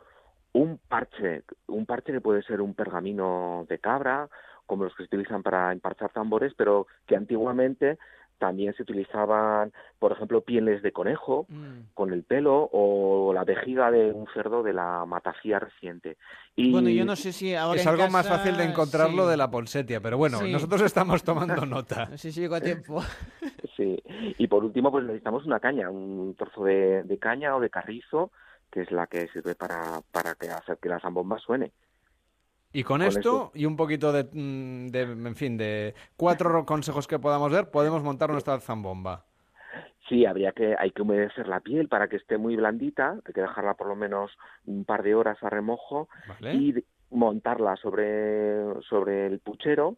un 0.52 0.78
parche, 0.88 1.44
un 1.68 1.86
parche 1.86 2.12
que 2.12 2.20
puede 2.20 2.42
ser 2.42 2.60
un 2.60 2.74
pergamino 2.74 3.66
de 3.68 3.78
cabra, 3.78 4.28
como 4.66 4.84
los 4.84 4.94
que 4.94 5.02
se 5.04 5.14
utilizan 5.14 5.42
para 5.42 5.72
emparchar 5.72 6.10
tambores, 6.12 6.52
pero 6.56 6.86
que 7.06 7.16
antiguamente 7.16 7.98
también 8.38 8.74
se 8.74 8.82
utilizaban, 8.82 9.72
por 10.00 10.10
ejemplo, 10.10 10.40
pieles 10.40 10.82
de 10.82 10.90
conejo 10.90 11.46
Mm. 11.48 11.92
con 11.94 12.12
el 12.12 12.24
pelo 12.24 12.68
o 12.72 13.32
la 13.32 13.44
vejiga 13.44 13.88
de 13.92 14.10
un 14.10 14.26
cerdo 14.34 14.64
de 14.64 14.72
la 14.72 15.04
matafía 15.06 15.60
reciente. 15.60 16.16
Y 16.56 16.72
Bueno, 16.72 16.88
yo 16.88 17.04
no 17.04 17.14
sé 17.14 17.32
si 17.32 17.54
ahora 17.54 17.78
es 17.78 17.86
en 17.86 17.92
algo 17.92 18.08
más 18.10 18.26
fácil 18.28 18.56
de 18.56 18.64
encontrarlo 18.64 19.24
sí. 19.26 19.30
de 19.30 19.36
la 19.36 19.48
polsetia, 19.48 20.00
pero 20.00 20.18
bueno, 20.18 20.38
Sí. 20.38 20.50
nosotros 20.50 20.82
estamos 20.82 21.22
tomando 21.22 21.64
nota. 21.66 22.06
No 22.10 22.18
sé 22.18 22.32
si 22.32 22.40
llego 22.40 22.56
a 22.56 22.60
tiempo. 22.60 23.00
Sí, 23.76 23.96
y 24.38 24.46
por 24.48 24.62
último, 24.64 24.90
pues 24.92 25.04
necesitamos 25.04 25.46
una 25.46 25.58
caña, 25.58 25.88
un 25.88 26.34
trozo 26.36 26.64
de, 26.64 27.04
de 27.04 27.18
caña 27.18 27.56
o 27.56 27.60
de 27.60 27.70
carrizo, 27.70 28.30
que 28.70 28.82
es 28.82 28.90
la 28.92 29.06
que 29.06 29.28
sirve 29.28 29.54
para, 29.54 30.02
para 30.12 30.34
que 30.34 30.50
hacer 30.50 30.76
que 30.76 30.90
la 30.90 31.00
zambomba 31.00 31.38
suene. 31.38 31.72
Y 32.72 32.84
con, 32.84 33.00
Con 33.00 33.08
esto 33.08 33.52
y 33.54 33.66
un 33.66 33.76
poquito 33.76 34.12
de, 34.12 34.24
mm, 34.24 34.88
de, 34.88 35.02
en 35.02 35.36
fin, 35.36 35.56
de 35.58 35.94
cuatro 36.16 36.64
consejos 36.64 37.06
que 37.06 37.18
podamos 37.18 37.52
ver, 37.52 37.70
podemos 37.70 38.02
montar 38.02 38.30
nuestra 38.30 38.58
zambomba. 38.60 39.24
Sí, 40.08 40.26
habría 40.26 40.52
que, 40.52 40.74
hay 40.78 40.90
que 40.90 41.02
humedecer 41.02 41.48
la 41.48 41.60
piel 41.60 41.88
para 41.88 42.08
que 42.08 42.16
esté 42.16 42.36
muy 42.36 42.56
blandita, 42.56 43.18
hay 43.24 43.32
que 43.32 43.40
dejarla 43.40 43.74
por 43.74 43.86
lo 43.86 43.96
menos 43.96 44.30
un 44.66 44.84
par 44.84 45.02
de 45.02 45.14
horas 45.14 45.42
a 45.42 45.50
remojo 45.50 46.08
¿Vale? 46.28 46.54
y 46.54 46.84
montarla 47.10 47.76
sobre, 47.76 48.80
sobre 48.88 49.26
el 49.26 49.38
puchero. 49.38 49.96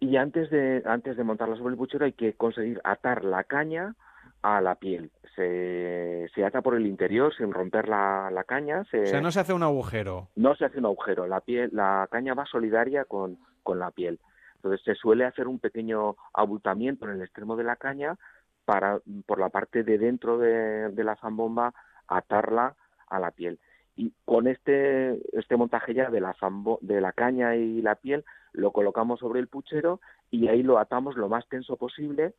Y 0.00 0.16
antes 0.16 0.48
de, 0.50 0.82
antes 0.86 1.16
de 1.16 1.24
montarla 1.24 1.56
sobre 1.56 1.72
el 1.72 1.76
puchero 1.78 2.04
hay 2.04 2.12
que 2.12 2.34
conseguir 2.34 2.80
atar 2.84 3.24
la 3.24 3.44
caña 3.44 3.94
a 4.42 4.60
la 4.60 4.74
piel. 4.76 5.10
Se, 5.34 6.28
se 6.34 6.44
ata 6.44 6.62
por 6.62 6.74
el 6.74 6.86
interior 6.86 7.34
sin 7.36 7.52
romper 7.52 7.88
la, 7.88 8.30
la 8.32 8.44
caña. 8.44 8.84
Se, 8.90 9.02
O 9.02 9.06
sea, 9.06 9.20
no 9.20 9.30
se 9.30 9.40
hace 9.40 9.52
un 9.52 9.62
agujero. 9.62 10.28
no 10.36 10.54
se 10.54 10.64
hace 10.64 10.78
un 10.78 10.86
agujero, 10.86 11.26
la 11.26 11.40
piel, 11.40 11.70
la 11.72 12.08
caña 12.10 12.34
va 12.34 12.44
solidaria 12.46 13.04
con, 13.04 13.38
con 13.62 13.78
la 13.78 13.90
piel. 13.90 14.18
Entonces 14.56 14.80
se 14.84 14.94
suele 14.94 15.24
hacer 15.24 15.46
un 15.46 15.58
pequeño 15.60 16.16
abultamiento 16.34 17.04
en 17.04 17.12
el 17.12 17.22
extremo 17.22 17.56
de 17.56 17.64
la 17.64 17.76
caña 17.76 18.16
para 18.64 19.00
por 19.26 19.38
la 19.38 19.48
parte 19.48 19.82
de 19.84 19.98
dentro 19.98 20.36
de, 20.38 20.88
de 20.90 21.04
la 21.04 21.16
zambomba 21.16 21.72
atarla 22.08 22.74
a 23.08 23.18
la 23.20 23.30
piel. 23.30 23.58
Y 23.96 24.12
con 24.24 24.46
este, 24.46 25.18
este 25.36 25.56
montaje 25.56 25.94
ya 25.94 26.10
de 26.10 26.20
la, 26.20 26.34
zambo- 26.34 26.78
de 26.80 27.00
la 27.00 27.12
caña 27.12 27.56
y 27.56 27.82
la 27.82 27.96
piel 27.96 28.24
lo 28.52 28.70
colocamos 28.72 29.20
sobre 29.20 29.40
el 29.40 29.48
puchero 29.48 30.00
y 30.30 30.48
ahí 30.48 30.62
lo 30.62 30.78
atamos 30.78 31.16
lo 31.16 31.28
más 31.28 31.48
tenso 31.48 31.76
posible. 31.76 32.34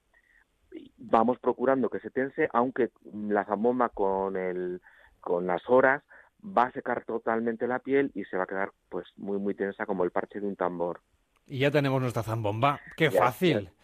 Vamos 0.97 1.39
procurando 1.39 1.89
que 1.89 1.99
se 1.99 2.09
tense, 2.11 2.47
aunque 2.53 2.89
la 3.13 3.45
zambomba 3.45 3.89
con, 3.89 4.37
el, 4.37 4.81
con 5.21 5.47
las 5.47 5.61
horas 5.67 6.03
va 6.45 6.63
a 6.63 6.71
secar 6.71 7.03
totalmente 7.05 7.67
la 7.67 7.79
piel 7.79 8.11
y 8.15 8.23
se 8.25 8.37
va 8.37 8.43
a 8.43 8.47
quedar 8.47 8.71
pues 8.89 9.05
muy 9.17 9.37
muy 9.39 9.55
tensa 9.55 9.85
como 9.85 10.03
el 10.03 10.11
parche 10.11 10.39
de 10.39 10.47
un 10.47 10.55
tambor. 10.55 11.01
Y 11.47 11.59
ya 11.59 11.71
tenemos 11.71 11.99
nuestra 12.01 12.23
zambomba. 12.23 12.79
¡Qué 12.95 13.09
Ya, 13.09 13.19
fácil! 13.19 13.69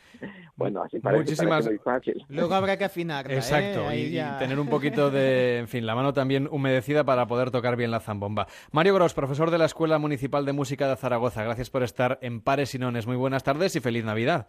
Bueno, 0.56 0.82
así 0.82 1.00
parece, 1.02 1.24
Muchísimas- 1.24 1.66
parece 1.66 1.70
muy 1.72 1.80
fácil. 1.80 2.26
Luego 2.30 2.54
habrá 2.54 2.78
que 2.78 2.86
afinarla, 2.86 3.34
¿eh? 3.34 3.36
Exacto, 3.36 3.94
y, 3.94 4.18
tener 4.40 4.58
un 4.58 4.70
poquito 4.70 5.12
de, 5.12 5.58
en 5.60 5.68
fin, 5.68 5.86
la 5.86 5.94
mano 5.94 6.14
también 6.14 6.48
humedecida 6.50 7.04
para 7.04 7.28
poder 7.28 7.52
tocar 7.52 7.76
bien 7.76 7.92
la 7.92 8.00
zambomba. 8.00 8.48
Mario 8.72 8.94
Gros, 8.94 9.14
profesor 9.14 9.52
de 9.52 9.58
la 9.58 9.66
Escuela 9.66 10.00
Municipal 10.00 10.46
de 10.46 10.54
Música 10.54 10.88
de 10.88 10.96
Zaragoza, 10.96 11.44
gracias 11.44 11.70
por 11.70 11.84
estar 11.84 12.18
en 12.22 12.40
Pares 12.40 12.74
y 12.74 12.80
Nones. 12.80 13.06
Muy 13.08 13.18
buenas 13.18 13.44
tardes 13.44 13.76
y 13.76 13.82
feliz 13.82 14.06
Navidad. 14.06 14.48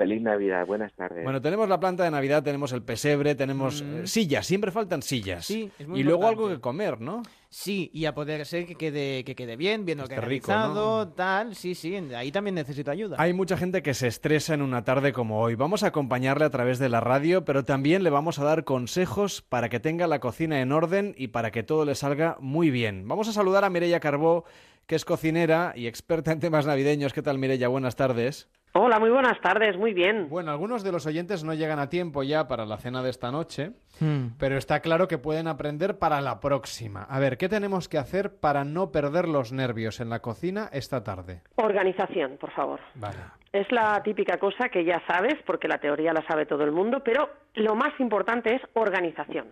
Feliz 0.00 0.22
Navidad, 0.22 0.66
buenas 0.66 0.94
tardes. 0.94 1.24
Bueno, 1.24 1.42
tenemos 1.42 1.68
la 1.68 1.78
planta 1.78 2.04
de 2.04 2.10
Navidad, 2.10 2.42
tenemos 2.42 2.72
el 2.72 2.82
pesebre, 2.82 3.34
tenemos 3.34 3.82
eh, 3.82 4.06
sillas, 4.06 4.46
siempre 4.46 4.70
faltan 4.70 5.02
sillas. 5.02 5.40
Mm. 5.40 5.52
Sí, 5.52 5.70
es 5.78 5.86
muy 5.86 6.00
y 6.00 6.02
luego 6.02 6.26
algo 6.26 6.48
que 6.48 6.58
comer, 6.58 7.02
¿no? 7.02 7.22
Sí, 7.50 7.90
y 7.92 8.06
a 8.06 8.14
poder 8.14 8.46
ser 8.46 8.64
que 8.64 8.76
quede, 8.76 9.24
que 9.24 9.34
quede 9.34 9.56
bien, 9.56 9.84
bien 9.84 9.98
rico, 9.98 10.14
organizado, 10.14 11.08
tal. 11.08 11.54
Sí, 11.54 11.74
sí, 11.74 11.94
ahí 12.16 12.32
también 12.32 12.54
necesito 12.54 12.90
ayuda. 12.90 13.16
Hay 13.18 13.34
mucha 13.34 13.58
gente 13.58 13.82
que 13.82 13.92
se 13.92 14.06
estresa 14.06 14.54
en 14.54 14.62
una 14.62 14.84
tarde 14.84 15.12
como 15.12 15.38
hoy. 15.38 15.54
Vamos 15.54 15.82
a 15.82 15.88
acompañarle 15.88 16.46
a 16.46 16.50
través 16.50 16.78
de 16.78 16.88
la 16.88 17.00
radio, 17.00 17.44
pero 17.44 17.66
también 17.66 18.02
le 18.02 18.08
vamos 18.08 18.38
a 18.38 18.44
dar 18.44 18.64
consejos 18.64 19.42
para 19.42 19.68
que 19.68 19.80
tenga 19.80 20.06
la 20.06 20.18
cocina 20.18 20.62
en 20.62 20.72
orden 20.72 21.14
y 21.18 21.28
para 21.28 21.50
que 21.50 21.62
todo 21.62 21.84
le 21.84 21.94
salga 21.94 22.38
muy 22.40 22.70
bien. 22.70 23.06
Vamos 23.06 23.28
a 23.28 23.34
saludar 23.34 23.66
a 23.66 23.70
Mireia 23.70 24.00
Carbó, 24.00 24.46
que 24.86 24.94
es 24.94 25.04
cocinera 25.04 25.74
y 25.76 25.88
experta 25.88 26.32
en 26.32 26.40
temas 26.40 26.64
navideños. 26.64 27.12
¿Qué 27.12 27.20
tal, 27.20 27.36
Mireia? 27.36 27.68
Buenas 27.68 27.96
tardes. 27.96 28.48
Hola, 28.72 29.00
muy 29.00 29.10
buenas 29.10 29.40
tardes, 29.40 29.76
muy 29.76 29.92
bien. 29.92 30.28
Bueno, 30.28 30.52
algunos 30.52 30.84
de 30.84 30.92
los 30.92 31.04
oyentes 31.04 31.42
no 31.42 31.54
llegan 31.54 31.80
a 31.80 31.88
tiempo 31.88 32.22
ya 32.22 32.46
para 32.46 32.64
la 32.66 32.76
cena 32.76 33.02
de 33.02 33.10
esta 33.10 33.32
noche, 33.32 33.72
Hmm. 33.98 34.28
pero 34.38 34.56
está 34.56 34.78
claro 34.80 35.08
que 35.08 35.18
pueden 35.18 35.48
aprender 35.48 35.98
para 35.98 36.20
la 36.20 36.38
próxima. 36.38 37.02
A 37.02 37.18
ver, 37.18 37.36
¿qué 37.36 37.48
tenemos 37.48 37.88
que 37.88 37.98
hacer 37.98 38.36
para 38.38 38.64
no 38.64 38.92
perder 38.92 39.26
los 39.26 39.52
nervios 39.52 39.98
en 40.00 40.08
la 40.08 40.20
cocina 40.20 40.68
esta 40.72 41.02
tarde? 41.02 41.42
Organización, 41.56 42.36
por 42.40 42.52
favor. 42.52 42.78
Vale. 42.94 43.16
Es 43.52 43.70
la 43.72 44.00
típica 44.04 44.38
cosa 44.38 44.68
que 44.68 44.84
ya 44.84 45.02
sabes, 45.04 45.34
porque 45.44 45.66
la 45.66 45.78
teoría 45.78 46.12
la 46.12 46.24
sabe 46.28 46.46
todo 46.46 46.62
el 46.62 46.70
mundo, 46.70 47.02
pero 47.04 47.28
lo 47.54 47.74
más 47.74 47.98
importante 47.98 48.54
es 48.54 48.62
organización. 48.74 49.46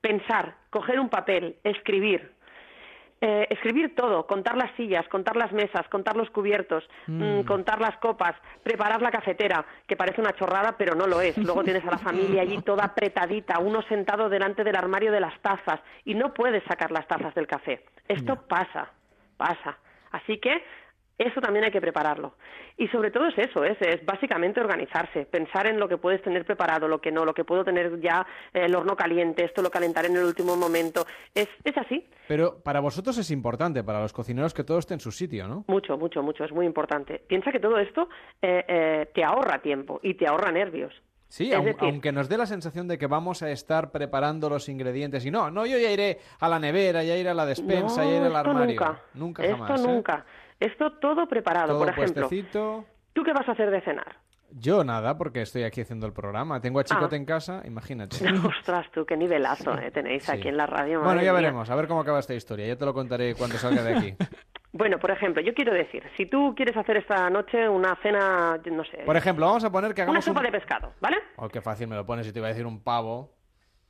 Pensar, 0.00 0.54
coger 0.70 1.00
un 1.00 1.08
papel, 1.08 1.56
escribir. 1.64 2.32
Eh, 3.26 3.46
escribir 3.48 3.94
todo, 3.94 4.26
contar 4.26 4.54
las 4.54 4.70
sillas, 4.76 5.08
contar 5.08 5.34
las 5.34 5.50
mesas, 5.50 5.88
contar 5.88 6.14
los 6.14 6.28
cubiertos, 6.28 6.84
Mm. 7.06 7.22
mm, 7.40 7.44
contar 7.44 7.80
las 7.80 7.96
copas, 7.96 8.34
preparar 8.62 9.00
la 9.00 9.10
cafetera, 9.10 9.64
que 9.86 9.96
parece 9.96 10.20
una 10.20 10.34
chorrada, 10.34 10.74
pero 10.76 10.94
no 10.94 11.06
lo 11.06 11.22
es. 11.22 11.34
Luego 11.38 11.64
tienes 11.64 11.82
a 11.86 11.92
la 11.92 11.96
familia 11.98 12.42
allí 12.42 12.60
toda 12.60 12.84
apretadita, 12.84 13.60
uno 13.60 13.80
sentado 13.88 14.28
delante 14.28 14.62
del 14.62 14.76
armario 14.76 15.10
de 15.10 15.20
las 15.20 15.40
tazas 15.40 15.80
y 16.04 16.12
no 16.14 16.34
puedes 16.34 16.62
sacar 16.64 16.90
las 16.92 17.06
tazas 17.08 17.34
del 17.34 17.46
café. 17.46 17.82
Esto 18.08 18.36
pasa, 18.46 18.90
pasa. 19.38 19.78
Así 20.10 20.36
que 20.36 20.62
eso 21.18 21.40
también 21.40 21.64
hay 21.64 21.70
que 21.70 21.80
prepararlo. 21.80 22.34
Y 22.76 22.88
sobre 22.88 23.10
todo 23.10 23.26
es 23.28 23.38
eso, 23.38 23.64
es, 23.64 23.76
es 23.80 24.04
básicamente 24.04 24.60
organizarse, 24.60 25.26
pensar 25.26 25.66
en 25.68 25.78
lo 25.78 25.88
que 25.88 25.96
puedes 25.96 26.20
tener 26.22 26.44
preparado, 26.44 26.88
lo 26.88 27.00
que 27.00 27.12
no, 27.12 27.24
lo 27.24 27.32
que 27.34 27.44
puedo 27.44 27.64
tener 27.64 28.00
ya 28.00 28.26
eh, 28.52 28.64
el 28.64 28.74
horno 28.74 28.96
caliente, 28.96 29.44
esto 29.44 29.62
lo 29.62 29.70
calentaré 29.70 30.08
en 30.08 30.16
el 30.16 30.24
último 30.24 30.56
momento. 30.56 31.06
Es, 31.34 31.48
es 31.62 31.76
así. 31.78 32.04
Pero 32.26 32.58
para 32.62 32.80
vosotros 32.80 33.16
es 33.18 33.30
importante, 33.30 33.84
para 33.84 34.00
los 34.00 34.12
cocineros, 34.12 34.52
que 34.54 34.64
todo 34.64 34.78
esté 34.78 34.94
en 34.94 35.00
su 35.00 35.12
sitio, 35.12 35.46
¿no? 35.46 35.64
Mucho, 35.68 35.96
mucho, 35.96 36.22
mucho, 36.22 36.44
es 36.44 36.52
muy 36.52 36.66
importante. 36.66 37.20
Piensa 37.28 37.52
que 37.52 37.60
todo 37.60 37.78
esto 37.78 38.08
eh, 38.42 38.64
eh, 38.66 39.10
te 39.14 39.22
ahorra 39.22 39.60
tiempo 39.62 40.00
y 40.02 40.14
te 40.14 40.26
ahorra 40.26 40.50
nervios. 40.50 40.92
Sí, 41.28 41.52
aun- 41.52 41.64
decir- 41.64 41.76
aunque 41.80 42.12
nos 42.12 42.28
dé 42.28 42.38
la 42.38 42.46
sensación 42.46 42.86
de 42.86 42.96
que 42.98 43.06
vamos 43.08 43.42
a 43.42 43.50
estar 43.50 43.90
preparando 43.90 44.48
los 44.48 44.68
ingredientes 44.68 45.24
y 45.26 45.30
no, 45.32 45.50
no, 45.50 45.66
yo 45.66 45.78
ya 45.78 45.90
iré 45.90 46.18
a 46.38 46.48
la 46.48 46.58
nevera, 46.60 47.02
ya 47.02 47.16
iré 47.16 47.28
a 47.30 47.34
la 47.34 47.44
despensa, 47.46 48.04
no, 48.04 48.10
ya 48.10 48.16
iré 48.16 48.26
al 48.26 48.36
armario. 48.36 48.66
nunca. 48.80 49.00
Nunca 49.14 49.42
esto 49.42 49.56
jamás. 49.56 49.80
¿eh? 49.80 49.82
Esto 50.64 50.92
todo 50.98 51.26
preparado. 51.28 51.68
Todo 51.68 51.78
Por 51.80 51.88
ejemplo, 51.90 52.28
puestecito. 52.28 52.84
¿tú 53.12 53.22
qué 53.22 53.32
vas 53.32 53.48
a 53.48 53.52
hacer 53.52 53.70
de 53.70 53.80
cenar? 53.82 54.16
Yo 54.56 54.84
nada, 54.84 55.18
porque 55.18 55.42
estoy 55.42 55.64
aquí 55.64 55.80
haciendo 55.80 56.06
el 56.06 56.12
programa. 56.12 56.60
Tengo 56.60 56.78
a 56.78 56.84
Chicote 56.84 57.16
Ah. 57.16 57.18
en 57.18 57.24
casa, 57.24 57.62
imagínate. 57.64 58.16
Ostras, 58.46 58.86
tú, 58.92 59.04
qué 59.04 59.16
nivelazo 59.16 59.76
eh, 59.78 59.90
tenéis 59.90 60.28
aquí 60.28 60.46
en 60.48 60.56
la 60.56 60.66
radio. 60.66 61.00
Bueno, 61.00 61.16
ya 61.22 61.32
mía. 61.32 61.40
veremos, 61.40 61.68
a 61.70 61.74
ver 61.74 61.88
cómo 61.88 62.00
acaba 62.00 62.20
esta 62.20 62.34
historia. 62.34 62.66
Ya 62.68 62.76
te 62.76 62.84
lo 62.84 62.94
contaré 62.94 63.34
cuando 63.34 63.56
salga 63.56 63.82
de 63.82 63.94
aquí. 63.96 64.14
Bueno, 64.76 64.98
por 64.98 65.12
ejemplo, 65.12 65.40
yo 65.40 65.54
quiero 65.54 65.72
decir, 65.72 66.02
si 66.16 66.26
tú 66.26 66.52
quieres 66.56 66.76
hacer 66.76 66.96
esta 66.96 67.30
noche 67.30 67.68
una 67.68 67.94
cena, 68.02 68.58
no 68.72 68.82
sé, 68.82 69.04
Por 69.06 69.16
ejemplo, 69.16 69.46
vamos 69.46 69.62
a 69.62 69.70
poner 69.70 69.94
que 69.94 70.02
una 70.02 70.10
hagamos 70.10 70.24
sopa 70.24 70.40
un... 70.40 70.46
de 70.46 70.50
pescado, 70.50 70.92
¿vale? 71.00 71.16
Oh, 71.36 71.48
qué 71.48 71.60
fácil 71.60 71.86
me 71.86 71.94
lo 71.94 72.04
pones 72.04 72.26
si 72.26 72.32
te 72.32 72.40
iba 72.40 72.48
a 72.48 72.50
decir 72.50 72.66
un 72.66 72.82
pavo. 72.82 73.30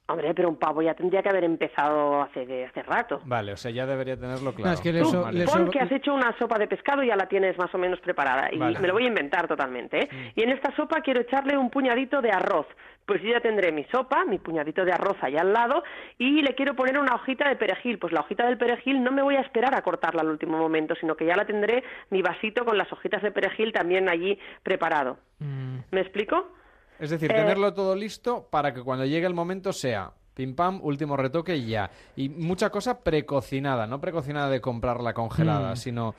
Hombre, 0.07 0.35
pero 0.35 0.51
un 0.51 0.57
pavo 0.57 0.83
ya 0.83 0.93
tendría 0.93 1.23
que 1.23 1.31
haber 1.31 1.45
empezado 1.45 2.21
hace, 2.21 2.45
de- 2.45 2.67
hace 2.67 2.83
rato. 2.83 3.23
Vale, 3.25 3.53
o 3.55 3.57
sea, 3.57 3.71
ya 3.71 3.87
debería 3.87 4.19
tenerlo 4.19 4.53
claro. 4.55 4.75
es 4.75 4.81
que 4.83 4.93
le 4.93 5.01
Tú 5.01 5.07
so- 5.07 5.23
Vale. 5.23 5.38
le 5.38 5.45
pon 5.47 5.64
so- 5.64 5.71
que 5.71 5.81
has 5.81 5.90
hecho 5.90 6.12
una 6.12 6.37
sopa 6.38 6.59
de 6.59 6.67
pescado 6.69 7.03
y 7.03 7.07
ya 7.07 7.17
la 7.17 7.27
tienes 7.27 7.57
más 7.57 7.75
o 7.75 7.79
menos 7.79 7.99
preparada. 8.01 8.53
Y 8.53 8.59
Vale. 8.59 8.79
me 8.81 8.87
lo 8.88 8.93
voy 8.93 9.05
a 9.05 9.09
inventar 9.09 9.49
totalmente. 9.49 10.01
¿eh? 10.05 10.33
Y 10.37 10.43
en 10.43 10.51
esta 10.51 10.77
sopa 10.77 11.01
quiero 11.01 11.21
echarle 11.21 11.57
un 11.57 11.71
puñadito 11.71 12.21
de 12.21 12.31
arroz. 12.31 12.67
Pues 13.07 13.23
yo 13.23 13.31
ya 13.31 13.40
tendré 13.40 13.73
mi 13.73 13.85
sopa, 13.85 14.25
mi 14.27 14.38
puñadito 14.38 14.85
de 14.85 14.93
arroz 14.93 15.17
allá 15.23 15.40
al 15.40 15.53
lado, 15.55 15.83
y 16.19 16.43
le 16.43 16.55
quiero 16.55 16.75
poner 16.75 16.99
una 16.99 17.14
hojita 17.14 17.49
de 17.49 17.57
perejil. 17.57 17.99
Pues 17.99 18.12
la 18.12 18.21
hojita 18.21 18.45
del 18.47 18.59
perejil 18.59 19.03
no 19.03 19.11
me 19.11 19.23
voy 19.23 19.37
a 19.37 19.40
esperar 19.40 19.75
a 19.75 19.81
cortarla 19.83 20.21
al 20.21 20.29
último 20.29 20.59
momento, 20.59 20.95
sino 21.01 21.14
que 21.17 21.25
ya 21.25 21.35
la 21.37 21.47
tendré 21.47 21.83
mi 22.11 22.21
vasito 22.21 22.64
con 22.67 22.77
las 22.77 22.90
hojitas 22.93 23.23
de 23.23 23.31
perejil 23.31 23.73
también 23.73 24.09
allí 24.11 24.38
preparado. 24.62 25.17
Mm. 25.38 25.79
¿Me 25.93 26.01
explico? 26.03 26.49
Es 26.98 27.11
decir, 27.11 27.30
Eh, 27.30 27.35
tenerlo 27.35 27.72
todo 27.74 27.94
listo 27.96 28.46
para 28.50 28.72
que 28.72 28.83
cuando 28.83 29.04
llegue 29.04 29.26
el 29.26 29.35
momento 29.35 29.72
sea 29.72 30.12
pim 30.35 30.57
pam, 30.57 30.80
último 30.83 31.16
retoque 31.16 31.54
y 31.57 31.66
ya. 31.66 31.88
Y 32.16 32.28
mucha 32.28 32.68
cosa 32.70 33.04
precocinada, 33.04 33.87
no 33.87 34.00
precocinada 34.00 34.48
de 34.50 34.61
comprarla 34.61 35.14
congelada, 35.14 35.72
Mm. 35.72 35.76
sino 35.76 36.14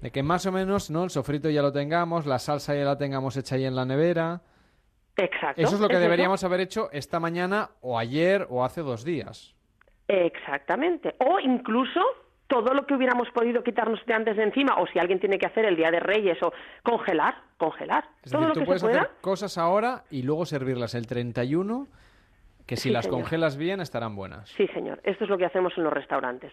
de 0.00 0.10
que 0.12 0.22
más 0.22 0.46
o 0.46 0.52
menos 0.52 0.88
no 0.88 1.02
el 1.02 1.10
sofrito 1.10 1.50
ya 1.50 1.62
lo 1.62 1.72
tengamos, 1.72 2.26
la 2.26 2.38
salsa 2.38 2.76
ya 2.76 2.84
la 2.84 2.96
tengamos 2.96 3.36
hecha 3.36 3.56
ahí 3.56 3.64
en 3.64 3.74
la 3.74 3.84
nevera. 3.84 4.40
Exacto. 5.16 5.60
Eso 5.60 5.74
es 5.76 5.80
lo 5.80 5.88
que 5.88 5.98
deberíamos 5.98 6.44
haber 6.44 6.60
hecho 6.60 6.90
esta 6.92 7.18
mañana 7.18 7.70
o 7.80 7.98
ayer 7.98 8.46
o 8.50 8.64
hace 8.64 8.82
dos 8.82 9.02
días. 9.02 9.54
Exactamente. 10.06 11.16
O 11.18 11.40
incluso 11.40 12.00
todo 12.48 12.74
lo 12.74 12.86
que 12.86 12.94
hubiéramos 12.94 13.28
podido 13.30 13.62
quitarnos 13.62 14.04
de 14.06 14.14
antes 14.14 14.36
de 14.36 14.44
encima, 14.44 14.76
o 14.78 14.86
si 14.86 14.98
alguien 14.98 15.18
tiene 15.20 15.38
que 15.38 15.46
hacer 15.46 15.64
el 15.64 15.76
Día 15.76 15.90
de 15.90 16.00
Reyes, 16.00 16.40
o 16.42 16.52
congelar, 16.82 17.34
congelar. 17.58 18.04
Es 18.22 18.30
todo 18.32 18.42
decir, 18.42 18.48
lo 18.48 18.54
tú 18.54 18.60
que 18.60 18.66
puedes 18.66 18.82
se 18.82 18.86
pueda. 18.88 19.00
hacer 19.02 19.12
cosas 19.20 19.58
ahora 19.58 20.04
y 20.10 20.22
luego 20.22 20.46
servirlas 20.46 20.94
el 20.94 21.06
31, 21.06 21.88
que 22.66 22.76
si 22.76 22.84
Sí, 22.84 22.90
las 22.90 23.04
señor. 23.04 23.20
congelas 23.20 23.56
bien 23.56 23.80
estarán 23.80 24.16
buenas. 24.16 24.48
Sí, 24.50 24.66
señor. 24.68 25.00
Esto 25.04 25.24
es 25.24 25.30
lo 25.30 25.38
que 25.38 25.44
hacemos 25.46 25.72
en 25.76 25.84
los 25.84 25.92
restaurantes. 25.92 26.52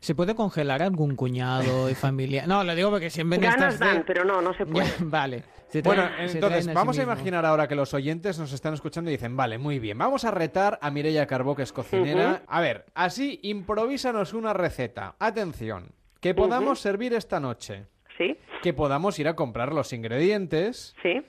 ¿Se 0.00 0.14
puede 0.14 0.34
congelar 0.34 0.82
algún 0.82 1.16
cuñado 1.16 1.88
y 1.90 1.94
familia? 1.96 2.46
No, 2.46 2.64
lo 2.64 2.74
digo 2.74 2.90
porque 2.90 3.10
siempre 3.10 3.36
en 3.36 3.42
Ganas 3.42 3.78
dan, 3.78 3.98
ce- 3.98 4.04
pero 4.06 4.24
no, 4.24 4.40
no 4.42 4.52
se 4.54 4.66
puede. 4.66 4.88
Vale. 5.00 5.42
Se 5.68 5.82
Bueno, 5.82 6.02
traen- 6.04 6.30
entonces, 6.34 6.64
sí 6.66 6.70
vamos 6.72 6.98
a 6.98 7.02
imaginar 7.02 7.44
ahora 7.44 7.66
que 7.66 7.74
los 7.74 7.92
oyentes 7.92 8.38
nos 8.38 8.52
están 8.52 8.74
escuchando 8.74 9.10
y 9.10 9.14
dicen, 9.14 9.36
vale, 9.36 9.58
muy 9.58 9.78
bien, 9.80 9.98
vamos 9.98 10.24
a 10.24 10.30
retar 10.30 10.78
a 10.80 10.90
Mireia 10.92 11.26
Carbó, 11.26 11.56
que 11.56 11.62
es 11.64 11.72
cocinera. 11.72 12.42
A 12.46 12.60
ver, 12.60 12.86
así, 12.94 13.40
improvísanos 13.42 14.32
una 14.32 14.52
receta. 14.52 15.16
Atención, 15.18 15.88
que 16.20 16.34
podamos 16.34 16.80
servir 16.80 17.12
esta 17.14 17.40
noche. 17.40 17.86
Sí, 18.16 18.38
Que 18.62 18.72
podamos 18.72 19.18
ir 19.18 19.28
a 19.28 19.34
comprar 19.36 19.72
los 19.74 19.92
ingredientes 19.92 20.94
sí. 21.02 21.20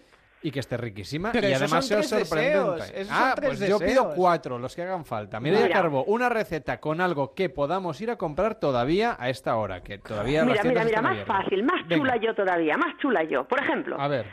Y 0.47 0.51
que 0.51 0.59
esté 0.61 0.77
riquísima 0.77 1.31
Pero 1.33 1.49
y 1.49 1.53
además 1.53 1.85
sea 1.85 2.01
sorprendente. 2.03 3.05
ah, 3.11 3.35
pues 3.37 3.59
yo 3.59 3.79
pido 3.79 4.13
cuatro, 4.15 4.57
los 4.57 4.73
que 4.75 4.83
hagan 4.83 5.03
falta. 5.03 5.39
Mireia 5.41 5.63
Mira. 5.65 5.75
Carbó, 5.81 6.03
una 6.05 6.29
receta 6.29 6.79
con 6.79 7.01
algo 7.01 7.33
que 7.33 7.49
podamos 7.49 7.99
ir 7.99 8.09
a 8.11 8.15
comprar 8.17 8.55
todavía 8.59 9.15
a 9.19 9.29
esta 9.29 9.57
hora, 9.57 9.81
que 9.81 9.97
todavía 9.97 10.45
Mira, 10.45 10.63
mira, 10.63 10.83
mira, 10.85 11.01
más 11.01 11.11
abiertas. 11.11 11.37
fácil, 11.43 11.63
más 11.63 11.87
Venga, 11.87 11.97
chula 11.97 12.15
yo 12.17 12.33
todavía, 12.33 12.77
más 12.77 12.97
chula 12.99 13.23
yo. 13.23 13.45
Por 13.45 13.59
ejemplo, 13.61 13.99
A 13.99 14.07
ver. 14.07 14.25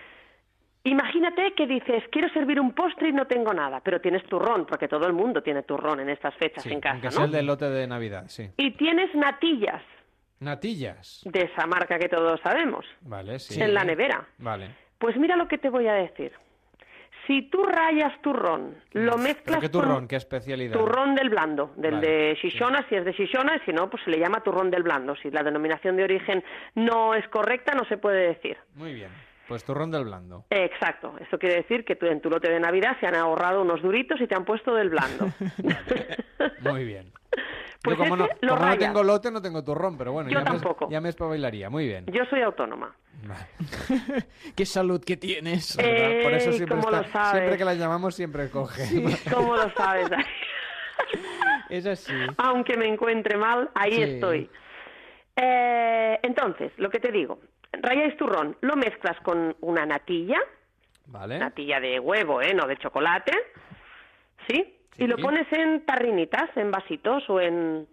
imagínate 0.84 1.52
que 1.56 1.66
dices, 1.66 2.04
quiero 2.12 2.28
servir 2.30 2.60
un 2.60 2.72
postre 2.74 3.08
y 3.08 3.12
no 3.12 3.26
tengo 3.26 3.52
nada, 3.52 3.80
pero 3.84 4.00
tienes 4.00 4.22
turrón, 4.26 4.66
porque 4.66 4.86
todo 4.86 5.06
el 5.06 5.12
mundo 5.14 5.42
tiene 5.42 5.62
turrón 5.64 6.00
en 6.00 6.10
estas 6.10 6.34
fechas 6.36 6.62
Sí, 6.62 6.72
en 6.72 6.80
casa, 6.80 6.92
aunque 6.94 7.06
¿no? 7.08 7.12
sea 7.12 7.24
el 7.24 7.30
del 7.32 7.46
lote 7.46 7.68
de 7.70 7.86
Navidad, 7.86 8.24
sí. 8.28 8.50
Y 8.56 8.70
tienes 8.72 9.12
natillas 9.14 9.82
Natillas. 10.40 11.22
de 11.24 11.40
esa 11.40 11.66
marca 11.66 11.98
que 11.98 12.08
todos 12.08 12.38
sabemos, 12.42 12.84
Vale, 13.00 13.38
sí. 13.38 13.60
en 13.60 13.72
la 13.72 13.82
nevera. 13.84 14.26
Vale. 14.38 14.83
Pues 14.98 15.16
mira 15.16 15.36
lo 15.36 15.48
que 15.48 15.58
te 15.58 15.68
voy 15.68 15.86
a 15.88 15.94
decir. 15.94 16.32
Si 17.26 17.42
tú 17.48 17.64
rayas 17.64 18.20
turrón, 18.20 18.76
lo 18.92 19.12
¿Pero 19.12 19.18
mezclas 19.18 19.60
qué 19.60 19.70
con 19.70 19.80
turrón? 19.82 20.08
¿Qué 20.08 20.16
especialidad? 20.16 20.78
turrón 20.78 21.14
del 21.14 21.30
blando, 21.30 21.72
del 21.76 21.94
Vale, 21.94 22.06
de 22.06 22.34
Shishona, 22.34 22.86
si 22.88 22.96
es 22.96 23.04
de 23.04 23.12
Shishona, 23.12 23.56
y 23.56 23.60
si 23.60 23.72
no, 23.72 23.88
pues 23.88 24.02
se 24.04 24.10
le 24.10 24.18
llama 24.18 24.42
turrón 24.42 24.70
del 24.70 24.82
blando. 24.82 25.16
Si 25.16 25.30
la 25.30 25.42
denominación 25.42 25.96
de 25.96 26.04
origen 26.04 26.44
no 26.74 27.14
es 27.14 27.26
correcta, 27.28 27.72
no 27.72 27.84
se 27.86 27.96
puede 27.96 28.28
decir. 28.28 28.58
Muy 28.74 28.92
bien. 28.92 29.10
Pues 29.48 29.64
turrón 29.64 29.90
del 29.90 30.04
blando. 30.04 30.44
Exacto. 30.50 31.14
Eso 31.20 31.38
quiere 31.38 31.56
decir 31.56 31.84
que 31.84 31.96
tú 31.96 32.06
en 32.06 32.20
tu 32.20 32.30
lote 32.30 32.50
de 32.50 32.60
Navidad 32.60 32.96
se 33.00 33.06
han 33.06 33.14
ahorrado 33.14 33.62
unos 33.62 33.82
duritos 33.82 34.20
y 34.20 34.26
te 34.26 34.34
han 34.34 34.44
puesto 34.44 34.74
del 34.74 34.90
blando. 34.90 35.28
Muy 36.60 36.84
bien. 36.84 37.10
Pues 37.84 37.98
Yo 37.98 38.02
como, 38.04 38.16
no, 38.16 38.26
lo 38.40 38.48
como 38.48 38.60
no 38.62 38.66
rayas. 38.66 38.78
tengo 38.78 39.02
lote, 39.02 39.30
no 39.30 39.42
tengo 39.42 39.62
turrón, 39.62 39.98
pero 39.98 40.12
bueno, 40.12 40.30
Yo 40.30 40.38
ya, 40.38 40.44
me, 40.44 40.58
tampoco. 40.58 40.88
ya 40.90 41.00
me 41.02 41.10
espabilaría. 41.10 41.68
Muy 41.68 41.86
bien. 41.86 42.06
Yo 42.06 42.24
soy 42.30 42.40
autónoma. 42.40 42.96
Qué 44.56 44.64
salud 44.66 45.02
que 45.04 45.16
tienes. 45.18 45.76
¿Verdad? 45.76 46.22
Por 46.22 46.32
eso 46.34 46.52
siempre, 46.52 46.76
¿cómo 46.80 46.88
está- 46.90 47.02
lo 47.02 47.12
sabes? 47.12 47.30
siempre 47.40 47.58
que 47.58 47.64
la 47.64 47.74
llamamos, 47.74 48.14
siempre 48.14 48.48
coge. 48.50 48.84
¿Cómo 49.32 49.54
lo 49.56 49.70
sabes? 49.74 50.08
Es 51.70 51.86
así. 51.86 52.12
Aunque 52.38 52.76
me 52.76 52.86
encuentre 52.86 53.36
mal, 53.36 53.70
ahí 53.74 53.92
Sí. 53.92 54.02
estoy. 54.02 54.50
Eh, 55.36 56.18
entonces, 56.22 56.72
lo 56.76 56.90
que 56.90 57.00
te 57.00 57.10
digo, 57.10 57.40
rayáis 57.72 58.16
turrón, 58.16 58.56
lo 58.60 58.76
mezclas 58.76 59.18
con 59.20 59.56
una 59.60 59.84
natilla, 59.86 60.38
Vale. 61.06 61.38
natilla 61.38 61.80
de 61.80 61.98
huevo, 61.98 62.40
¿eh? 62.42 62.54
No 62.54 62.66
de 62.66 62.76
chocolate, 62.76 63.32
¿sí? 64.46 64.73
Sí. 64.96 65.04
Y 65.04 65.06
lo 65.06 65.16
pones 65.18 65.46
en 65.52 65.84
tarrinitas, 65.86 66.50
en 66.56 66.70
vasitos 66.70 67.28
o 67.28 67.40
en... 67.40 67.86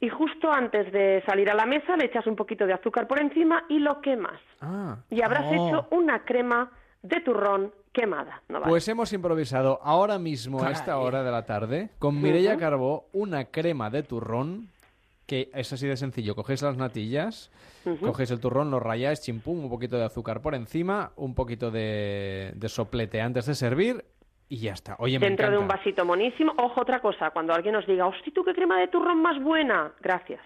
Y 0.00 0.08
justo 0.10 0.52
antes 0.52 0.92
de 0.92 1.22
salir 1.26 1.48
a 1.50 1.54
la 1.54 1.64
mesa 1.64 1.96
le 1.96 2.06
echas 2.06 2.26
un 2.26 2.36
poquito 2.36 2.66
de 2.66 2.74
azúcar 2.74 3.06
por 3.06 3.18
encima 3.20 3.64
y 3.70 3.78
lo 3.78 4.00
quemas. 4.02 4.38
Ah. 4.60 4.98
Y 5.08 5.22
habrás 5.22 5.46
Oh. 5.48 5.54
hecho 5.54 5.86
una 5.92 6.24
crema 6.24 6.70
de 7.02 7.20
turrón 7.20 7.72
quemada. 7.92 8.42
¿no 8.48 8.60
vale? 8.60 8.70
Pues 8.70 8.86
hemos 8.88 9.12
improvisado 9.12 9.78
ahora 9.82 10.18
mismo, 10.18 10.62
a 10.62 10.70
esta 10.72 10.98
hora 10.98 11.22
de 11.22 11.30
la 11.30 11.46
tarde, 11.46 11.90
con 11.98 12.20
Mireia 12.20 12.52
Ujú. 12.52 12.60
Carbó, 12.60 13.06
una 13.12 13.46
crema 13.46 13.88
de 13.88 14.02
turrón, 14.02 14.68
que 15.26 15.48
es 15.54 15.72
así 15.72 15.86
de 15.86 15.96
sencillo. 15.96 16.34
Cogéis 16.34 16.60
las 16.60 16.76
natillas, 16.76 17.50
cogéis 18.02 18.30
el 18.30 18.40
turrón, 18.40 18.70
lo 18.70 18.80
rayáis, 18.80 19.22
chimpum, 19.22 19.64
un 19.64 19.70
poquito 19.70 19.96
de 19.96 20.04
azúcar 20.04 20.42
por 20.42 20.54
encima, 20.54 21.12
un 21.16 21.34
poquito 21.34 21.70
de, 21.70 22.52
de 22.56 22.68
soplete 22.68 23.22
antes 23.22 23.46
de 23.46 23.54
servir 23.54 24.04
y 24.54 24.60
ya 24.60 24.72
está. 24.72 24.96
Oye, 24.98 25.18
me 25.18 25.26
Dentro 25.26 25.50
de 25.50 25.58
un 25.58 25.68
vasito 25.68 26.04
monísimo. 26.04 26.52
Ojo, 26.58 26.80
otra 26.80 27.00
cosa, 27.00 27.30
cuando 27.30 27.52
alguien 27.54 27.76
os 27.76 27.86
diga, 27.86 28.06
hostia, 28.06 28.32
tú 28.34 28.44
qué 28.44 28.54
crema 28.54 28.78
de 28.78 28.88
turrón 28.88 29.20
más 29.20 29.40
buena. 29.42 29.92
Gracias. 30.00 30.40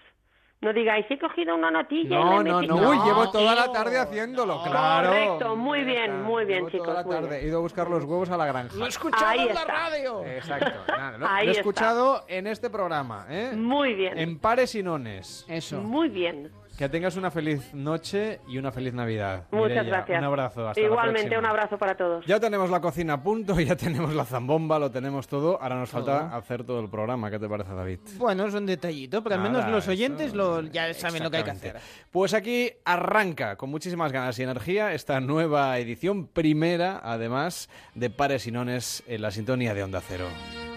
No 0.61 0.73
digáis, 0.73 1.05
he 1.09 1.17
cogido 1.17 1.55
una 1.55 1.71
natilla 1.71 2.19
y 2.19 2.21
No, 2.21 2.43
le 2.43 2.49
no, 2.49 2.59
metí-". 2.61 2.67
no, 2.67 2.89
Uy, 2.89 2.97
llevo 3.05 3.31
toda 3.31 3.55
la 3.55 3.71
tarde 3.71 3.97
haciéndolo, 3.97 4.61
claro. 4.61 5.07
Correcto, 5.07 5.55
muy 5.55 5.85
bien, 5.85 6.21
muy 6.21 6.43
bien, 6.43 6.59
Llevo 6.59 6.69
chicos. 6.71 6.87
toda 6.87 7.01
la 7.03 7.09
tarde. 7.09 7.29
bien. 7.29 7.43
He 7.45 7.47
ido 7.47 7.59
a 7.59 7.61
buscar 7.61 7.89
los 7.89 8.03
huevos 8.03 8.29
a 8.29 8.35
la 8.35 8.45
granja. 8.45 8.75
Lo 8.75 8.85
he 8.85 8.89
escuchado 8.89 9.25
Ahí 9.25 9.39
en 9.47 9.53
la 9.55 9.61
está. 9.61 9.71
radio. 9.73 10.25
Exacto. 10.25 10.71
Nada, 10.89 11.17
lo, 11.17 11.27
Ahí 11.27 11.45
lo 11.45 11.51
he 11.51 11.51
está. 11.51 11.61
escuchado 11.61 12.25
en 12.27 12.47
este 12.47 12.69
programa, 12.69 13.25
¿eh? 13.29 13.53
Muy 13.55 13.93
bien, 13.93 14.17
En 14.19 14.37
pares 14.37 14.75
y 14.75 14.83
nones. 14.83 15.45
Eso. 15.47 15.79
muy 15.79 16.09
bien. 16.09 16.51
Que 16.79 16.87
tengas 16.87 17.17
una 17.17 17.29
feliz 17.29 17.73
noche 17.73 18.39
y 18.47 18.57
una 18.57 18.71
feliz 18.71 18.93
Navidad. 18.93 19.47
Muchas 19.51 19.67
Mireia. 19.67 19.83
gracias. 19.83 20.17
Un 20.17 20.23
abrazo. 20.23 20.69
Hasta 20.69 20.79
Igualmente, 20.79 21.37
un 21.37 21.45
abrazo 21.45 21.77
para 21.77 21.97
todos. 21.97 22.25
Ya 22.25 22.39
tenemos 22.39 22.69
la 22.69 22.79
cocina 22.79 23.15
a 23.15 23.21
punto, 23.21 23.59
ya 23.59 23.75
tenemos 23.75 24.15
la 24.15 24.23
zambomba, 24.23 24.79
lo 24.79 24.89
tenemos 24.89 25.27
todo. 25.27 25.61
Ahora 25.61 25.75
nos 25.75 25.89
falta 25.89 26.33
hacer 26.33 26.63
todo 26.63 26.79
el 26.79 26.89
programa. 26.89 27.29
¿Qué 27.29 27.37
te 27.37 27.49
parece, 27.49 27.73
David? 27.73 27.99
Bueno, 28.15 28.45
es 28.45 28.53
un 28.53 28.65
detallito, 28.65 29.21
pero 29.21 29.35
al 29.35 29.41
menos 29.41 29.69
los 29.69 29.89
oyentes 29.89 30.33
lo, 30.33 30.61
ya 30.61 30.93
saben 30.93 31.21
lo 31.21 31.29
que 31.29 31.35
hay 31.35 31.43
que 31.43 31.51
hacer. 31.51 31.81
Pues 32.11 32.33
aquí 32.33 32.71
arranca 32.85 33.57
con 33.57 33.69
muchísimas 33.69 34.13
ganas 34.13 34.39
y 34.39 34.43
energía 34.43 34.93
esta 34.93 35.19
nueva 35.19 35.77
edición, 35.79 36.27
primera 36.27 37.01
además, 37.03 37.69
de 37.93 38.09
Pares 38.09 38.47
y 38.47 38.53
Nones 38.53 39.03
en 39.05 39.21
la 39.21 39.31
sintonía 39.31 39.73
de 39.73 39.83
Onda 39.83 39.99
Cero. 39.99 40.27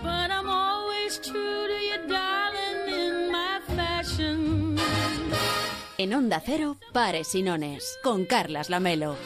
But 0.02 0.32
I'm 0.32 0.48
always 0.48 1.20
true 1.20 1.61
En 6.02 6.12
Onda 6.14 6.42
Cero, 6.44 6.78
Pares 6.92 7.32
y 7.36 7.44
Nones, 7.44 7.96
con 8.02 8.24
Carlas 8.24 8.70
Lamelo. 8.70 9.16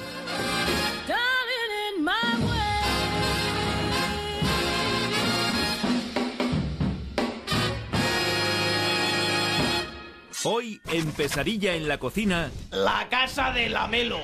Hoy, 10.45 10.83
en 10.93 11.11
Pesadilla 11.12 11.73
en 11.73 11.89
la 11.89 11.97
cocina, 11.97 12.51
La 12.71 13.09
casa 13.09 13.53
de 13.53 13.71
Lamelo. 13.71 14.19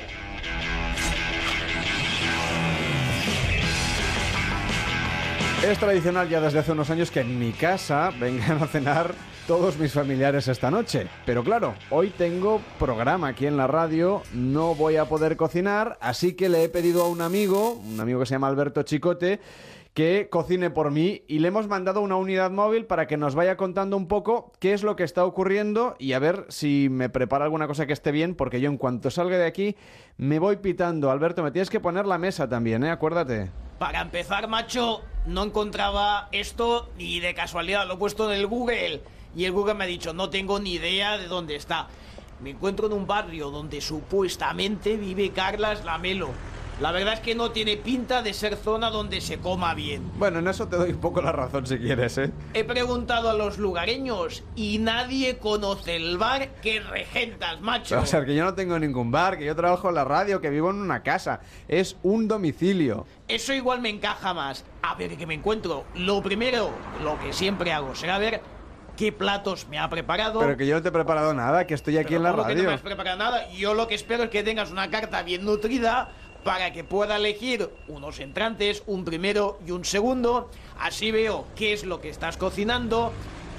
Es 5.65 5.79
tradicional 5.79 6.29
ya 6.29 6.43
desde 6.43 6.59
hace 6.59 6.73
unos 6.73 6.91
años 6.91 7.11
que 7.11 7.21
en 7.21 7.38
mi 7.38 7.53
casa 7.53 8.11
vengan 8.21 8.62
a 8.62 8.67
cenar 8.67 9.15
todos 9.46 9.78
mis 9.78 9.92
familiares 9.92 10.48
esta 10.48 10.70
noche. 10.70 11.07
Pero 11.26 11.42
claro, 11.42 11.74
hoy 11.90 12.11
tengo 12.11 12.61
programa 12.78 13.28
aquí 13.28 13.46
en 13.46 13.57
la 13.57 13.66
radio, 13.66 14.22
no 14.33 14.74
voy 14.74 14.96
a 14.96 15.07
poder 15.07 15.37
cocinar, 15.37 15.98
así 16.00 16.35
que 16.35 16.48
le 16.48 16.64
he 16.64 16.68
pedido 16.68 17.02
a 17.02 17.09
un 17.09 17.20
amigo, 17.20 17.72
un 17.72 18.00
amigo 18.00 18.20
que 18.20 18.26
se 18.26 18.35
llama 18.35 18.48
Alberto 18.48 18.83
Chicote, 18.83 19.40
que 19.94 20.28
cocine 20.31 20.70
por 20.70 20.90
mí 20.90 21.22
y 21.28 21.40
le 21.40 21.48
hemos 21.48 21.68
mandado 21.68 22.00
una 22.00 22.16
unidad 22.16 22.50
móvil 22.50 22.87
para 22.87 23.07
que 23.07 23.18
nos 23.18 23.35
vaya 23.35 23.57
contando 23.57 23.96
un 23.96 24.09
poco 24.09 24.52
qué 24.59 24.72
es 24.72 24.83
lo 24.83 24.96
que 24.96 25.05
está 25.05 25.24
ocurriendo 25.24 25.96
y 25.98 26.14
a 26.14 26.18
ver 26.18 26.46
si 26.48 26.88
me 26.90 27.11
prepara 27.11 27.44
alguna 27.44 27.66
cosa 27.66 27.87
que 27.87 27.92
esté 27.92 28.11
bien, 28.11 28.35
porque 28.35 28.61
yo 28.61 28.70
en 28.70 28.78
cuanto 28.78 29.11
salga 29.11 29.37
de 29.37 29.44
aquí 29.44 29.76
me 30.16 30.38
voy 30.38 30.57
pitando. 30.57 31.11
Alberto, 31.11 31.42
me 31.42 31.50
tienes 31.50 31.68
que 31.68 31.81
poner 31.81 32.07
la 32.07 32.16
mesa 32.16 32.48
también, 32.48 32.85
¿eh? 32.85 32.90
Acuérdate. 32.90 33.50
Para 33.78 34.00
empezar, 34.00 34.48
macho, 34.48 35.02
no 35.26 35.42
encontraba 35.42 36.28
esto 36.31 36.88
ni 36.96 37.20
de 37.20 37.35
casualidad. 37.35 37.87
Lo 37.87 37.94
he 37.94 37.96
puesto 37.98 38.33
en 38.33 38.38
el 38.38 38.46
Google 38.46 39.02
y 39.37 39.45
el 39.45 39.53
Google 39.53 39.75
me 39.75 39.85
ha 39.85 39.87
dicho, 39.87 40.12
no 40.12 40.31
tengo 40.31 40.59
ni 40.59 40.75
idea 40.75 41.18
de 41.18 41.29
dónde 41.29 41.57
está. 41.57 41.88
Me 42.40 42.51
encuentro 42.51 42.87
en 42.87 42.92
un 42.92 43.07
barrio 43.07 43.51
donde 43.51 43.81
supuestamente 43.81 44.97
vive 44.97 45.31
Carlas 45.31 45.85
Lamelo. 45.85 46.31
La 46.81 46.90
verdad 46.90 47.14
es 47.14 47.21
que 47.21 47.37
no 47.37 47.53
tiene 47.53 47.77
pinta 47.77 48.23
de 48.23 48.35
ser 48.35 48.57
zona 48.57 48.90
donde 48.90 49.21
se 49.21 49.38
coma 49.38 49.73
bien. 49.75 50.11
Bueno, 50.18 50.40
en 50.40 50.49
eso 50.49 50.66
te 50.66 50.77
doy 50.77 50.90
un 50.90 51.01
poco 51.01 51.23
la 51.23 51.31
razón 51.31 51.64
si 51.64 51.79
quieres, 51.79 52.18
¿eh? 52.18 52.33
He 52.55 52.64
preguntado 52.64 53.31
a 53.31 53.35
los 53.35 53.59
lugareños 53.59 54.42
y 54.57 54.79
nadie 54.79 55.38
conoce 55.38 55.95
el 55.95 56.18
bar 56.18 56.49
que 56.61 56.81
regentas, 56.81 57.61
macho. 57.61 58.01
O 58.01 58.07
sea, 58.07 58.25
que 58.25 58.35
yo 58.35 58.42
no 58.42 58.55
tengo 58.55 58.79
ningún 58.81 59.12
bar, 59.12 59.38
que 59.38 59.45
yo 59.45 59.55
trabajo 59.55 59.90
en 59.90 59.95
la 59.95 60.05
radio, 60.05 60.40
que 60.40 60.51
vivo 60.51 60.71
en 60.71 60.77
una 60.77 61.05
casa. 61.05 61.40
Es 61.68 61.97
un 62.03 62.27
domicilio. 62.27 63.07
Eso 63.29 63.53
igual 63.53 63.81
me 63.81 63.90
encaja 63.90 64.35
más. 64.35 64.64
A 64.83 64.97
ver, 64.97 65.16
que 65.16 65.27
me 65.27 65.35
encuentro. 65.35 65.85
Lo 65.95 66.21
primero, 66.23 66.71
lo 67.05 67.16
que 67.21 67.33
siempre 67.33 67.73
hago, 67.73 67.95
será 67.95 68.18
ver 68.18 68.40
qué 69.03 69.11
platos 69.11 69.67
me 69.67 69.81
ha 69.81 69.91
preparado. 69.91 70.38
Pero 70.38 70.57
que 70.57 70.65
yo 70.65 70.77
no 70.77 70.83
te 70.83 70.91
he 70.91 70.93
preparado 70.93 71.35
nada, 71.35 71.67
que 71.67 71.75
estoy 71.75 71.99
aquí 71.99 72.11
Pero 72.11 72.19
en 72.19 72.23
la 72.23 72.31
¿cómo 72.31 72.43
que 72.45 72.55
no 72.55 72.59
me 72.59 72.62
radio. 72.67 72.77
has 72.77 72.83
preparado 72.83 73.19
nada? 73.19 73.51
Yo 73.51 73.75
lo 73.75 73.88
que 73.88 73.97
espero 73.97 74.23
es 74.23 74.31
que 74.31 74.45
tengas 74.45 74.71
una 74.71 74.91
carta 74.91 75.25
bien 75.25 75.45
nutrida 75.45 76.11
para 76.45 76.73
que 76.73 76.85
pueda 76.85 77.17
elegir 77.17 77.69
unos 77.88 78.21
entrantes, 78.21 78.85
un 78.87 79.05
primero 79.05 79.59
y 79.67 79.73
un 79.73 79.85
segundo. 79.85 80.51
Así 80.79 81.11
veo 81.11 81.47
qué 81.57 81.73
es 81.73 81.85
lo 81.85 82.01
que 82.01 82.11
estás 82.11 82.37
cocinando 82.37 83.12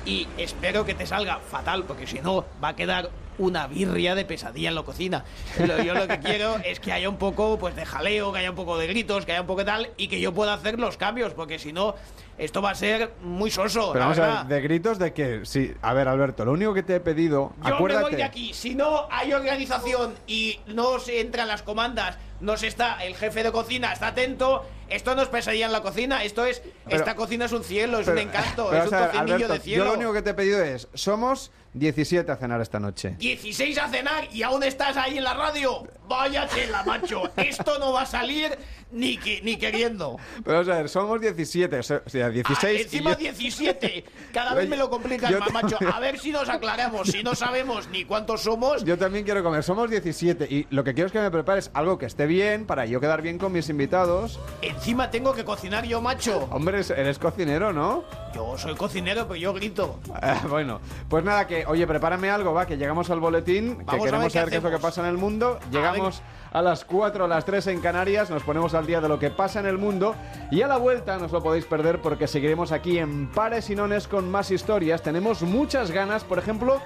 y 0.05 0.29
espero 0.37 0.85
que 0.85 0.93
te 0.93 1.05
salga 1.05 1.39
fatal, 1.39 1.83
porque 1.83 2.07
si 2.07 2.19
no 2.19 2.45
va 2.63 2.69
a 2.69 2.75
quedar 2.77 3.09
una 3.37 3.67
birria 3.67 4.15
de 4.15 4.25
pesadilla 4.25 4.69
en 4.69 4.75
la 4.75 4.83
cocina. 4.83 5.23
Yo 5.57 5.93
lo 5.93 6.07
que 6.07 6.19
quiero 6.19 6.57
es 6.63 6.79
que 6.79 6.91
haya 6.91 7.09
un 7.09 7.17
poco 7.17 7.57
pues 7.57 7.75
de 7.75 7.85
jaleo, 7.85 8.31
que 8.31 8.39
haya 8.39 8.49
un 8.49 8.55
poco 8.55 8.77
de 8.77 8.87
gritos, 8.87 9.25
que 9.25 9.31
haya 9.31 9.41
un 9.41 9.47
poco 9.47 9.59
de 9.61 9.65
tal 9.65 9.89
y 9.97 10.07
que 10.07 10.19
yo 10.19 10.33
pueda 10.33 10.53
hacer 10.53 10.79
los 10.79 10.97
cambios, 10.97 11.33
porque 11.33 11.59
si 11.59 11.73
no 11.73 11.95
esto 12.37 12.61
va 12.61 12.71
a 12.71 12.75
ser 12.75 13.13
muy 13.21 13.51
soso. 13.51 13.91
Pero 13.93 13.99
la 13.99 14.05
vamos 14.05 14.19
a 14.19 14.43
ver, 14.43 14.55
de 14.55 14.61
gritos 14.61 14.97
de 14.97 15.13
que... 15.13 15.41
Sí, 15.45 15.71
a 15.81 15.93
ver, 15.93 16.07
Alberto, 16.07 16.45
lo 16.45 16.53
único 16.53 16.73
que 16.73 16.83
te 16.83 16.95
he 16.95 16.99
pedido... 16.99 17.53
Yo 17.63 17.75
acuérdate... 17.75 18.05
me 18.05 18.09
voy 18.09 18.17
de 18.17 18.23
aquí. 18.23 18.53
Si 18.53 18.73
no 18.73 19.07
hay 19.11 19.33
organización 19.33 20.15
y 20.25 20.59
no 20.67 20.99
se 20.99 21.21
entran 21.21 21.47
las 21.47 21.61
comandas, 21.61 22.17
no 22.39 22.57
se 22.57 22.67
está, 22.67 23.03
el 23.03 23.15
jefe 23.15 23.43
de 23.43 23.51
cocina 23.51 23.93
está 23.93 24.07
atento. 24.07 24.65
Esto 24.89 25.15
no 25.15 25.21
es 25.21 25.27
pesadilla 25.29 25.65
en 25.65 25.71
la 25.71 25.81
cocina, 25.81 26.23
esto 26.23 26.45
es. 26.45 26.61
Pero- 26.85 26.97
esta 26.97 27.15
cocina 27.15 27.45
es 27.45 27.51
un 27.51 27.63
cielo, 27.63 27.99
es 27.99 28.05
Pero- 28.05 28.21
un 28.21 28.27
encanto, 28.27 28.67
pero 28.69 28.83
es 28.83 28.91
un 28.91 28.97
tocinillo 28.97 29.35
Alberto, 29.35 29.53
de 29.53 29.59
cielo. 29.59 29.83
Yo 29.85 29.89
lo 29.91 29.97
único 29.97 30.13
que 30.13 30.21
te 30.21 30.29
he 30.31 30.33
pedido 30.33 30.61
es... 30.63 30.87
Somos 30.93 31.51
17 31.73 32.31
a 32.31 32.35
cenar 32.35 32.61
esta 32.61 32.79
noche. 32.79 33.15
16 33.17 33.77
a 33.79 33.87
cenar 33.89 34.27
y 34.31 34.43
aún 34.43 34.61
estás 34.63 34.95
ahí 34.95 35.17
en 35.17 35.23
la 35.23 35.33
radio. 35.33 35.83
Vaya 36.07 36.47
tela, 36.47 36.83
macho. 36.83 37.23
Esto 37.37 37.79
no 37.79 37.93
va 37.93 38.01
a 38.03 38.05
salir 38.05 38.55
ni, 38.91 39.17
que- 39.17 39.41
ni 39.41 39.57
queriendo. 39.57 40.17
Pero 40.43 40.57
vamos 40.57 40.69
a 40.69 40.77
ver, 40.77 40.89
somos 40.89 41.19
17, 41.19 41.79
o 41.79 41.83
sea, 41.83 42.01
16... 42.29 42.61
Ah, 42.61 42.81
encima 42.83 43.11
yo- 43.13 43.17
17. 43.17 44.03
Cada 44.31 44.53
vez 44.53 44.69
me 44.69 44.77
lo 44.77 44.89
complicas 44.91 45.31
más, 45.39 45.51
macho. 45.51 45.77
A 45.91 45.99
ver 45.99 46.19
si 46.19 46.31
nos 46.31 46.47
aclaramos. 46.49 47.07
Si 47.07 47.23
no 47.23 47.33
sabemos 47.33 47.87
ni 47.87 48.05
cuántos 48.05 48.41
somos, 48.41 48.83
Yo 48.83 48.97
también 48.99 49.25
quiero 49.25 49.41
comer, 49.43 49.63
somos 49.63 49.89
17 49.89 50.45
y 50.47 50.67
lo 50.69 50.83
que 50.83 50.93
quiero 50.93 51.07
es 51.07 51.11
que 51.13 51.21
me 51.21 51.31
prepares 51.31 51.71
algo 51.73 51.97
que 51.97 52.05
esté 52.05 52.27
bien 52.27 52.67
para 52.67 52.85
yo 52.85 52.99
quedar 52.99 53.23
bien 53.23 53.39
con 53.39 53.51
mis 53.51 53.69
invitados. 53.69 54.39
Encima 54.75 55.09
tengo 55.09 55.33
que 55.33 55.43
cocinar 55.45 55.83
yo, 55.85 56.01
macho. 56.01 56.47
Hombre, 56.51 56.81
eres- 56.95 57.19
cocinero, 57.19 57.71
¿no? 57.73 58.03
Yo 58.33 58.57
soy 58.57 58.75
cocinero, 58.75 59.23
pero 59.27 59.35
yo 59.35 59.53
grito. 59.53 59.99
Ah, 60.13 60.41
bueno, 60.49 60.79
pues 61.09 61.23
nada, 61.23 61.47
que 61.47 61.65
oye, 61.65 61.85
prepárame 61.87 62.29
algo, 62.29 62.53
va, 62.53 62.65
que 62.65 62.77
llegamos 62.77 63.09
al 63.09 63.19
boletín, 63.19 63.77
que 63.77 63.83
Vamos 63.85 64.05
queremos 64.05 64.33
saber 64.33 64.49
qué 64.49 64.57
es 64.57 64.63
lo 64.63 64.71
que 64.71 64.79
pasa 64.79 65.01
en 65.01 65.07
el 65.07 65.17
mundo. 65.17 65.59
Llegamos 65.71 66.21
a 66.51 66.61
las 66.61 66.85
4, 66.85 67.25
a 67.25 67.27
las 67.27 67.45
3 67.45 67.67
en 67.67 67.79
Canarias, 67.81 68.29
nos 68.29 68.43
ponemos 68.43 68.73
al 68.73 68.85
día 68.85 69.01
de 69.01 69.07
lo 69.09 69.17
que 69.19 69.29
pasa 69.29 69.59
en 69.59 69.65
el 69.65 69.77
mundo 69.77 70.15
y 70.51 70.61
a 70.61 70.67
la 70.67 70.77
vuelta 70.77 71.17
no 71.17 71.25
os 71.25 71.31
lo 71.31 71.41
podéis 71.41 71.65
perder 71.65 72.01
porque 72.01 72.27
seguiremos 72.27 72.71
aquí 72.71 72.99
en 72.99 73.27
Pares 73.31 73.69
y 73.69 73.75
Nones 73.75 74.07
con 74.07 74.29
más 74.29 74.51
historias. 74.51 75.01
Tenemos 75.01 75.41
muchas 75.41 75.91
ganas, 75.91 76.23
por 76.23 76.37
ejemplo, 76.39 76.79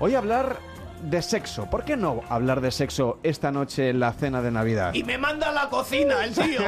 hoy 0.00 0.14
hablar 0.14 0.56
de 1.02 1.22
sexo. 1.22 1.68
¿Por 1.70 1.84
qué 1.84 1.96
no 1.96 2.22
hablar 2.28 2.60
de 2.60 2.70
sexo 2.70 3.18
esta 3.22 3.50
noche 3.50 3.90
en 3.90 4.00
la 4.00 4.12
cena 4.12 4.42
de 4.42 4.50
Navidad? 4.50 4.94
Y 4.94 5.04
me 5.04 5.18
manda 5.18 5.48
a 5.48 5.52
la 5.52 5.68
cocina, 5.68 6.24
el 6.24 6.34
tío. 6.34 6.60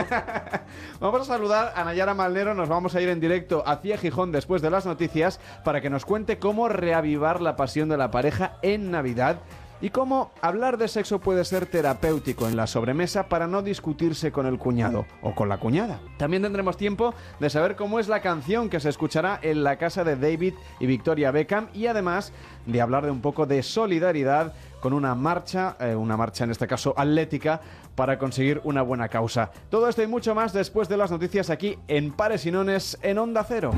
Vamos 1.01 1.23
a 1.23 1.25
saludar 1.25 1.73
a 1.77 1.85
Nayara 1.85 2.15
Malnero, 2.15 2.55
nos 2.55 2.69
vamos 2.69 2.95
a 2.95 3.01
ir 3.01 3.09
en 3.09 3.21
directo 3.21 3.63
hacia 3.67 3.99
Gijón 3.99 4.33
después 4.33 4.63
de 4.63 4.71
las 4.71 4.87
noticias 4.87 5.41
para 5.65 5.81
que 5.81 5.91
nos 5.91 6.05
cuente 6.05 6.39
cómo 6.39 6.69
reavivar 6.69 7.41
la 7.41 7.57
pasión 7.57 7.89
de 7.89 7.97
la 7.97 8.11
pareja 8.11 8.57
en 8.63 8.91
Navidad 8.91 9.39
y 9.81 9.91
cómo 9.91 10.31
hablar 10.41 10.79
de 10.79 10.89
sexo 10.89 11.21
puede 11.21 11.45
ser 11.45 11.67
terapéutico 11.67 12.49
en 12.49 12.57
la 12.57 12.67
sobremesa 12.67 13.29
para 13.29 13.47
no 13.47 13.63
discutirse 13.63 14.33
con 14.33 14.47
el 14.47 14.59
cuñado 14.59 15.07
o 15.23 15.35
con 15.35 15.49
la 15.49 15.59
cuñada. 15.59 16.01
También 16.17 16.43
tendremos 16.43 16.77
tiempo 16.77 17.15
de 17.41 17.51
saber 17.51 17.77
cómo 17.77 17.99
es 17.99 18.09
la 18.09 18.21
canción 18.21 18.69
que 18.69 18.81
se 18.81 18.89
escuchará 18.89 19.39
en 19.43 19.65
la 19.65 19.77
casa 19.77 20.05
de 20.05 20.17
David 20.17 20.55
y 20.81 20.87
Victoria 20.87 21.31
Beckham 21.31 21.69
y 21.75 21.87
además 21.87 22.33
de 22.67 22.81
hablar 22.81 23.05
de 23.05 23.11
un 23.11 23.21
poco 23.21 23.47
de 23.47 23.63
solidaridad 23.63 24.55
con 24.81 24.93
una 24.93 25.15
marcha, 25.15 25.77
eh, 25.81 25.95
una 25.95 26.17
marcha 26.17 26.45
en 26.45 26.51
este 26.51 26.67
caso 26.67 26.95
atlética, 26.97 27.61
para 27.95 28.19
conseguir 28.19 28.61
una 28.65 28.83
buena 28.83 29.09
causa. 29.09 29.51
Todo 29.71 29.89
esto 29.89 30.03
y 30.03 30.07
mucho 30.07 30.35
más 30.35 30.53
después 30.53 30.89
de 30.89 30.97
las 30.97 31.11
noticias 31.11 31.51
aquí 31.51 31.79
en 31.89 32.13
Pares 32.13 32.47
y 32.47 32.51
Nones 32.51 32.99
en 33.03 33.19
Onda 33.19 33.45
Cero. 33.45 33.73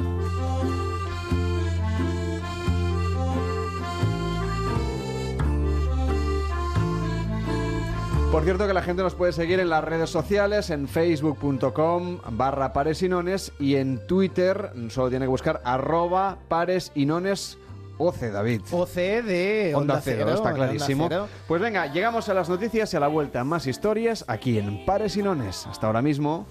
Por 8.30 8.44
cierto 8.44 8.66
que 8.66 8.74
la 8.74 8.82
gente 8.82 9.02
nos 9.02 9.14
puede 9.14 9.32
seguir 9.32 9.58
en 9.58 9.70
las 9.70 9.82
redes 9.82 10.10
sociales, 10.10 10.68
en 10.68 10.86
facebook.com 10.86 12.18
barra 12.32 12.74
paresinones 12.74 13.52
y 13.58 13.76
en 13.76 14.06
Twitter 14.06 14.70
solo 14.90 15.08
tiene 15.08 15.24
que 15.24 15.30
buscar 15.30 15.62
arroba 15.64 16.38
paresinones 16.48 17.58
OC, 17.96 18.20
David. 18.30 18.60
OC 18.70 18.94
de 18.94 19.72
Onda, 19.74 19.94
Onda 19.94 20.00
cero, 20.04 20.24
Cero, 20.26 20.36
está 20.36 20.52
clarísimo. 20.52 21.04
Onda 21.04 21.26
Cero. 21.26 21.42
Pues 21.48 21.60
venga, 21.62 21.86
llegamos 21.86 22.28
a 22.28 22.34
las 22.34 22.48
noticias 22.48 22.92
y 22.92 22.96
a 22.96 23.00
la 23.00 23.08
vuelta 23.08 23.44
más 23.44 23.66
historias 23.66 24.24
aquí 24.28 24.58
en 24.58 24.84
Pares 24.84 25.16
y 25.16 25.22
Nones. 25.22 25.66
Hasta 25.66 25.86
ahora 25.86 26.02
mismo. 26.02 26.46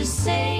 The 0.00 0.59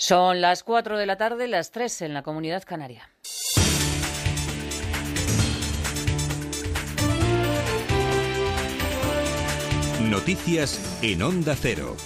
Son 0.00 0.40
las 0.40 0.62
4 0.62 0.96
de 0.96 1.06
la 1.06 1.16
tarde, 1.16 1.48
las 1.48 1.72
3 1.72 2.02
en 2.02 2.14
la 2.14 2.22
comunidad 2.22 2.62
canaria. 2.62 3.10
Noticias 10.00 11.00
en 11.02 11.22
Onda 11.22 11.56
Cero. 11.60 11.96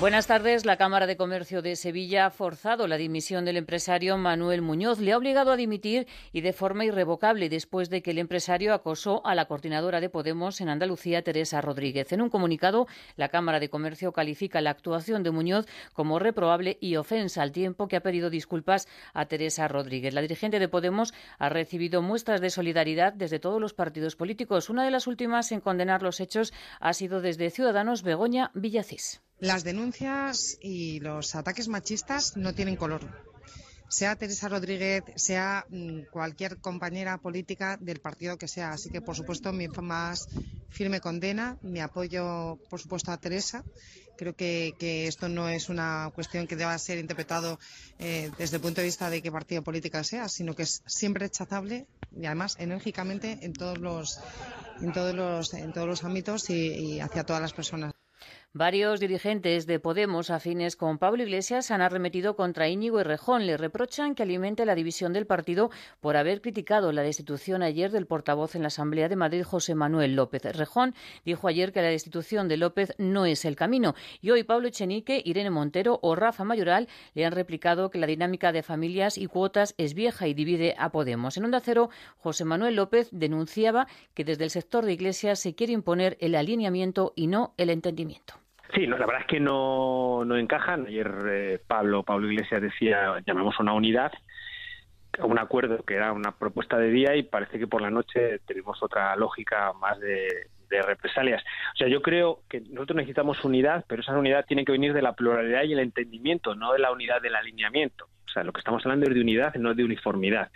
Buenas 0.00 0.28
tardes. 0.28 0.64
La 0.64 0.76
Cámara 0.76 1.08
de 1.08 1.16
Comercio 1.16 1.60
de 1.60 1.74
Sevilla 1.74 2.26
ha 2.26 2.30
forzado 2.30 2.86
la 2.86 2.96
dimisión 2.96 3.44
del 3.44 3.56
empresario 3.56 4.16
Manuel 4.16 4.62
Muñoz. 4.62 5.00
Le 5.00 5.12
ha 5.12 5.18
obligado 5.18 5.50
a 5.50 5.56
dimitir 5.56 6.06
y 6.32 6.40
de 6.40 6.52
forma 6.52 6.84
irrevocable 6.84 7.48
después 7.48 7.90
de 7.90 8.00
que 8.00 8.12
el 8.12 8.18
empresario 8.18 8.74
acosó 8.74 9.26
a 9.26 9.34
la 9.34 9.46
coordinadora 9.46 10.00
de 10.00 10.08
Podemos 10.08 10.60
en 10.60 10.68
Andalucía, 10.68 11.24
Teresa 11.24 11.60
Rodríguez. 11.62 12.12
En 12.12 12.22
un 12.22 12.30
comunicado, 12.30 12.86
la 13.16 13.28
Cámara 13.28 13.58
de 13.58 13.70
Comercio 13.70 14.12
califica 14.12 14.60
la 14.60 14.70
actuación 14.70 15.24
de 15.24 15.32
Muñoz 15.32 15.66
como 15.94 16.20
reprobable 16.20 16.78
y 16.80 16.94
ofensa 16.94 17.42
al 17.42 17.50
tiempo 17.50 17.88
que 17.88 17.96
ha 17.96 18.00
pedido 18.00 18.30
disculpas 18.30 18.86
a 19.14 19.26
Teresa 19.26 19.66
Rodríguez. 19.66 20.14
La 20.14 20.20
dirigente 20.20 20.60
de 20.60 20.68
Podemos 20.68 21.12
ha 21.40 21.48
recibido 21.48 22.02
muestras 22.02 22.40
de 22.40 22.50
solidaridad 22.50 23.14
desde 23.14 23.40
todos 23.40 23.60
los 23.60 23.74
partidos 23.74 24.14
políticos. 24.14 24.70
Una 24.70 24.84
de 24.84 24.92
las 24.92 25.08
últimas 25.08 25.50
en 25.50 25.60
condenar 25.60 26.04
los 26.04 26.20
hechos 26.20 26.52
ha 26.78 26.92
sido 26.92 27.20
desde 27.20 27.50
Ciudadanos 27.50 28.04
Begoña 28.04 28.52
Villacís. 28.54 29.22
Las 29.40 29.62
denuncias 29.62 30.58
y 30.60 30.98
los 30.98 31.36
ataques 31.36 31.68
machistas 31.68 32.36
no 32.36 32.54
tienen 32.54 32.74
color. 32.74 33.02
Sea 33.88 34.16
Teresa 34.16 34.48
Rodríguez, 34.48 35.04
sea 35.14 35.64
mm, 35.70 36.10
cualquier 36.10 36.58
compañera 36.58 37.18
política 37.18 37.78
del 37.80 38.00
partido 38.00 38.36
que 38.36 38.48
sea. 38.48 38.72
Así 38.72 38.90
que, 38.90 39.00
por 39.00 39.14
supuesto, 39.14 39.52
mi 39.52 39.68
más 39.68 40.28
firme 40.68 41.00
condena, 41.00 41.56
mi 41.62 41.80
apoyo, 41.80 42.58
por 42.68 42.80
supuesto, 42.80 43.12
a 43.12 43.16
Teresa. 43.16 43.64
Creo 44.16 44.34
que, 44.34 44.74
esto 45.06 45.28
no 45.28 45.48
es 45.48 45.68
una 45.68 46.10
cuestión 46.12 46.48
que 46.48 46.56
deba 46.56 46.76
ser 46.76 46.98
interpretado 46.98 47.60
eh, 48.00 48.32
desde 48.36 48.56
el 48.56 48.62
punto 48.62 48.80
de 48.80 48.88
vista 48.88 49.08
de 49.08 49.22
qué 49.22 49.30
partido 49.30 49.62
político 49.62 50.02
sea, 50.02 50.28
sino 50.28 50.56
que 50.56 50.64
es 50.64 50.82
siempre 50.86 51.26
rechazable 51.26 51.86
y 52.14 52.26
además 52.26 52.56
enérgicamente 52.58 53.38
en 53.42 53.52
todos 53.52 53.78
los, 53.78 54.18
en 54.80 54.92
todos 54.92 55.14
los, 55.14 55.54
en 55.54 55.72
todos 55.72 55.86
los 55.86 56.02
ámbitos 56.02 56.50
y 56.50 56.98
hacia 56.98 57.24
todas 57.24 57.40
las 57.40 57.52
personas. 57.52 57.97
Varios 58.54 58.98
dirigentes 58.98 59.66
de 59.66 59.78
Podemos 59.78 60.30
afines 60.30 60.74
con 60.74 60.96
Pablo 60.96 61.22
Iglesias 61.22 61.70
han 61.70 61.82
arremetido 61.82 62.34
contra 62.34 62.66
Íñigo 62.66 62.98
Errejón. 62.98 63.46
Le 63.46 63.58
reprochan 63.58 64.14
que 64.14 64.22
alimente 64.22 64.64
la 64.64 64.74
división 64.74 65.12
del 65.12 65.26
partido 65.26 65.70
por 66.00 66.16
haber 66.16 66.40
criticado 66.40 66.90
la 66.90 67.02
destitución 67.02 67.62
ayer 67.62 67.90
del 67.90 68.06
portavoz 68.06 68.54
en 68.54 68.62
la 68.62 68.68
Asamblea 68.68 69.10
de 69.10 69.16
Madrid, 69.16 69.44
José 69.44 69.74
Manuel 69.74 70.16
López. 70.16 70.46
Errejón 70.46 70.94
dijo 71.26 71.46
ayer 71.46 71.74
que 71.74 71.82
la 71.82 71.88
destitución 71.88 72.48
de 72.48 72.56
López 72.56 72.94
no 72.96 73.26
es 73.26 73.44
el 73.44 73.54
camino. 73.54 73.94
Y 74.22 74.30
hoy 74.30 74.44
Pablo 74.44 74.68
Echenique, 74.68 75.22
Irene 75.22 75.50
Montero 75.50 76.00
o 76.02 76.16
Rafa 76.16 76.42
Mayoral 76.42 76.88
le 77.12 77.26
han 77.26 77.32
replicado 77.32 77.90
que 77.90 77.98
la 77.98 78.06
dinámica 78.06 78.50
de 78.50 78.62
familias 78.62 79.18
y 79.18 79.26
cuotas 79.26 79.74
es 79.76 79.92
vieja 79.92 80.26
y 80.26 80.32
divide 80.32 80.74
a 80.78 80.90
Podemos. 80.90 81.36
En 81.36 81.44
Onda 81.44 81.60
Cero, 81.60 81.90
José 82.16 82.46
Manuel 82.46 82.76
López 82.76 83.10
denunciaba 83.12 83.86
que 84.14 84.24
desde 84.24 84.44
el 84.44 84.50
sector 84.50 84.86
de 84.86 84.94
Iglesias 84.94 85.38
se 85.38 85.54
quiere 85.54 85.74
imponer 85.74 86.16
el 86.20 86.34
alineamiento 86.34 87.12
y 87.14 87.26
no 87.26 87.52
el 87.58 87.68
entendimiento. 87.68 88.47
Sí, 88.74 88.86
no, 88.86 88.98
la 88.98 89.06
verdad 89.06 89.22
es 89.22 89.26
que 89.26 89.40
no, 89.40 90.24
no 90.24 90.36
encajan. 90.36 90.86
Ayer 90.86 91.10
eh, 91.26 91.60
Pablo, 91.66 92.02
Pablo 92.02 92.30
Iglesias 92.30 92.60
decía, 92.60 93.22
llamamos 93.26 93.58
una 93.60 93.72
unidad, 93.72 94.12
un 95.20 95.38
acuerdo 95.38 95.82
que 95.84 95.94
era 95.94 96.12
una 96.12 96.32
propuesta 96.32 96.78
de 96.78 96.90
día 96.90 97.16
y 97.16 97.22
parece 97.22 97.58
que 97.58 97.66
por 97.66 97.80
la 97.80 97.90
noche 97.90 98.40
tenemos 98.46 98.82
otra 98.82 99.16
lógica 99.16 99.72
más 99.72 99.98
de, 100.00 100.28
de 100.68 100.82
represalias. 100.82 101.42
O 101.74 101.76
sea, 101.76 101.88
yo 101.88 102.02
creo 102.02 102.42
que 102.48 102.60
nosotros 102.60 102.96
necesitamos 102.96 103.44
unidad, 103.44 103.84
pero 103.88 104.02
esa 104.02 104.16
unidad 104.16 104.44
tiene 104.46 104.64
que 104.64 104.72
venir 104.72 104.92
de 104.92 105.02
la 105.02 105.14
pluralidad 105.14 105.64
y 105.64 105.72
el 105.72 105.80
entendimiento, 105.80 106.54
no 106.54 106.72
de 106.72 106.78
la 106.78 106.92
unidad 106.92 107.20
del 107.22 107.36
alineamiento. 107.36 108.06
O 108.26 108.30
sea, 108.30 108.44
lo 108.44 108.52
que 108.52 108.60
estamos 108.60 108.84
hablando 108.84 109.06
es 109.06 109.14
de 109.14 109.20
unidad, 109.20 109.54
no 109.54 109.74
de 109.74 109.84
uniformidad. 109.84 110.50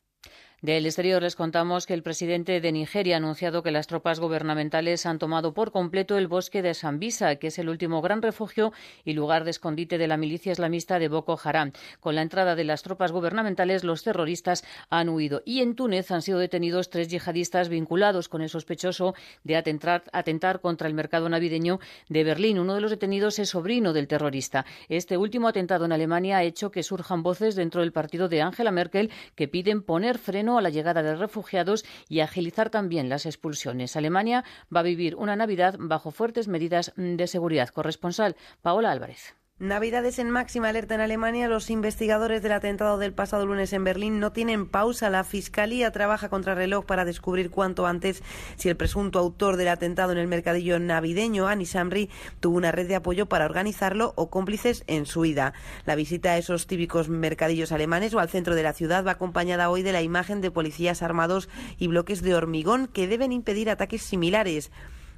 Del 0.62 0.86
exterior 0.86 1.20
les 1.20 1.34
contamos 1.34 1.86
que 1.86 1.94
el 1.94 2.04
presidente 2.04 2.60
de 2.60 2.70
Nigeria 2.70 3.16
ha 3.16 3.18
anunciado 3.18 3.64
que 3.64 3.72
las 3.72 3.88
tropas 3.88 4.20
gubernamentales 4.20 5.06
han 5.06 5.18
tomado 5.18 5.54
por 5.54 5.72
completo 5.72 6.16
el 6.16 6.28
bosque 6.28 6.62
de 6.62 6.72
Sambisa, 6.74 7.34
que 7.34 7.48
es 7.48 7.58
el 7.58 7.68
último 7.68 8.00
gran 8.00 8.22
refugio 8.22 8.72
y 9.04 9.14
lugar 9.14 9.42
de 9.42 9.50
escondite 9.50 9.98
de 9.98 10.06
la 10.06 10.16
milicia 10.16 10.52
islamista 10.52 11.00
de 11.00 11.08
Boko 11.08 11.36
Haram. 11.42 11.72
Con 11.98 12.14
la 12.14 12.22
entrada 12.22 12.54
de 12.54 12.62
las 12.62 12.84
tropas 12.84 13.10
gubernamentales, 13.10 13.82
los 13.82 14.04
terroristas 14.04 14.62
han 14.88 15.08
huido. 15.08 15.42
Y 15.44 15.62
en 15.62 15.74
Túnez 15.74 16.12
han 16.12 16.22
sido 16.22 16.38
detenidos 16.38 16.90
tres 16.90 17.08
yihadistas 17.08 17.68
vinculados 17.68 18.28
con 18.28 18.40
el 18.40 18.48
sospechoso 18.48 19.16
de 19.42 19.56
atentar, 19.56 20.04
atentar 20.12 20.60
contra 20.60 20.86
el 20.86 20.94
mercado 20.94 21.28
navideño 21.28 21.80
de 22.08 22.22
Berlín. 22.22 22.60
Uno 22.60 22.76
de 22.76 22.82
los 22.82 22.92
detenidos 22.92 23.40
es 23.40 23.48
sobrino 23.48 23.92
del 23.92 24.06
terrorista. 24.06 24.64
Este 24.88 25.16
último 25.16 25.48
atentado 25.48 25.86
en 25.86 25.92
Alemania 25.92 26.36
ha 26.36 26.44
hecho 26.44 26.70
que 26.70 26.84
surjan 26.84 27.24
voces 27.24 27.56
dentro 27.56 27.80
del 27.80 27.90
partido 27.90 28.28
de 28.28 28.42
Angela 28.42 28.70
Merkel 28.70 29.10
que 29.34 29.48
piden 29.48 29.82
poner 29.82 30.18
freno 30.18 30.51
a 30.58 30.62
la 30.62 30.70
llegada 30.70 31.02
de 31.02 31.16
refugiados 31.16 31.84
y 32.08 32.20
agilizar 32.20 32.70
también 32.70 33.08
las 33.08 33.26
expulsiones. 33.26 33.96
Alemania 33.96 34.44
va 34.74 34.80
a 34.80 34.84
vivir 34.84 35.16
una 35.16 35.36
Navidad 35.36 35.76
bajo 35.78 36.10
fuertes 36.10 36.48
medidas 36.48 36.92
de 36.96 37.26
seguridad. 37.26 37.68
Corresponsal 37.68 38.36
Paola 38.62 38.90
Álvarez. 38.90 39.41
Navidades 39.62 40.18
en 40.18 40.28
máxima 40.28 40.70
alerta 40.70 40.96
en 40.96 41.00
Alemania. 41.00 41.46
Los 41.46 41.70
investigadores 41.70 42.42
del 42.42 42.50
atentado 42.50 42.98
del 42.98 43.12
pasado 43.12 43.46
lunes 43.46 43.72
en 43.72 43.84
Berlín 43.84 44.18
no 44.18 44.32
tienen 44.32 44.66
pausa. 44.66 45.08
La 45.08 45.22
Fiscalía 45.22 45.92
trabaja 45.92 46.28
contra 46.28 46.56
reloj 46.56 46.84
para 46.84 47.04
descubrir 47.04 47.48
cuanto 47.48 47.86
antes 47.86 48.24
si 48.56 48.68
el 48.68 48.76
presunto 48.76 49.20
autor 49.20 49.56
del 49.56 49.68
atentado 49.68 50.10
en 50.10 50.18
el 50.18 50.26
mercadillo 50.26 50.80
navideño, 50.80 51.46
Anis 51.46 51.76
Amri, 51.76 52.10
tuvo 52.40 52.56
una 52.56 52.72
red 52.72 52.88
de 52.88 52.96
apoyo 52.96 53.26
para 53.26 53.44
organizarlo 53.44 54.14
o 54.16 54.30
cómplices 54.30 54.82
en 54.88 55.06
su 55.06 55.24
ida. 55.24 55.52
La 55.86 55.94
visita 55.94 56.32
a 56.32 56.38
esos 56.38 56.66
típicos 56.66 57.08
mercadillos 57.08 57.70
alemanes 57.70 58.14
o 58.14 58.18
al 58.18 58.30
centro 58.30 58.56
de 58.56 58.64
la 58.64 58.72
ciudad 58.72 59.06
va 59.06 59.12
acompañada 59.12 59.70
hoy 59.70 59.82
de 59.82 59.92
la 59.92 60.02
imagen 60.02 60.40
de 60.40 60.50
policías 60.50 61.02
armados 61.02 61.48
y 61.78 61.86
bloques 61.86 62.22
de 62.22 62.34
hormigón 62.34 62.88
que 62.88 63.06
deben 63.06 63.30
impedir 63.30 63.70
ataques 63.70 64.02
similares 64.02 64.72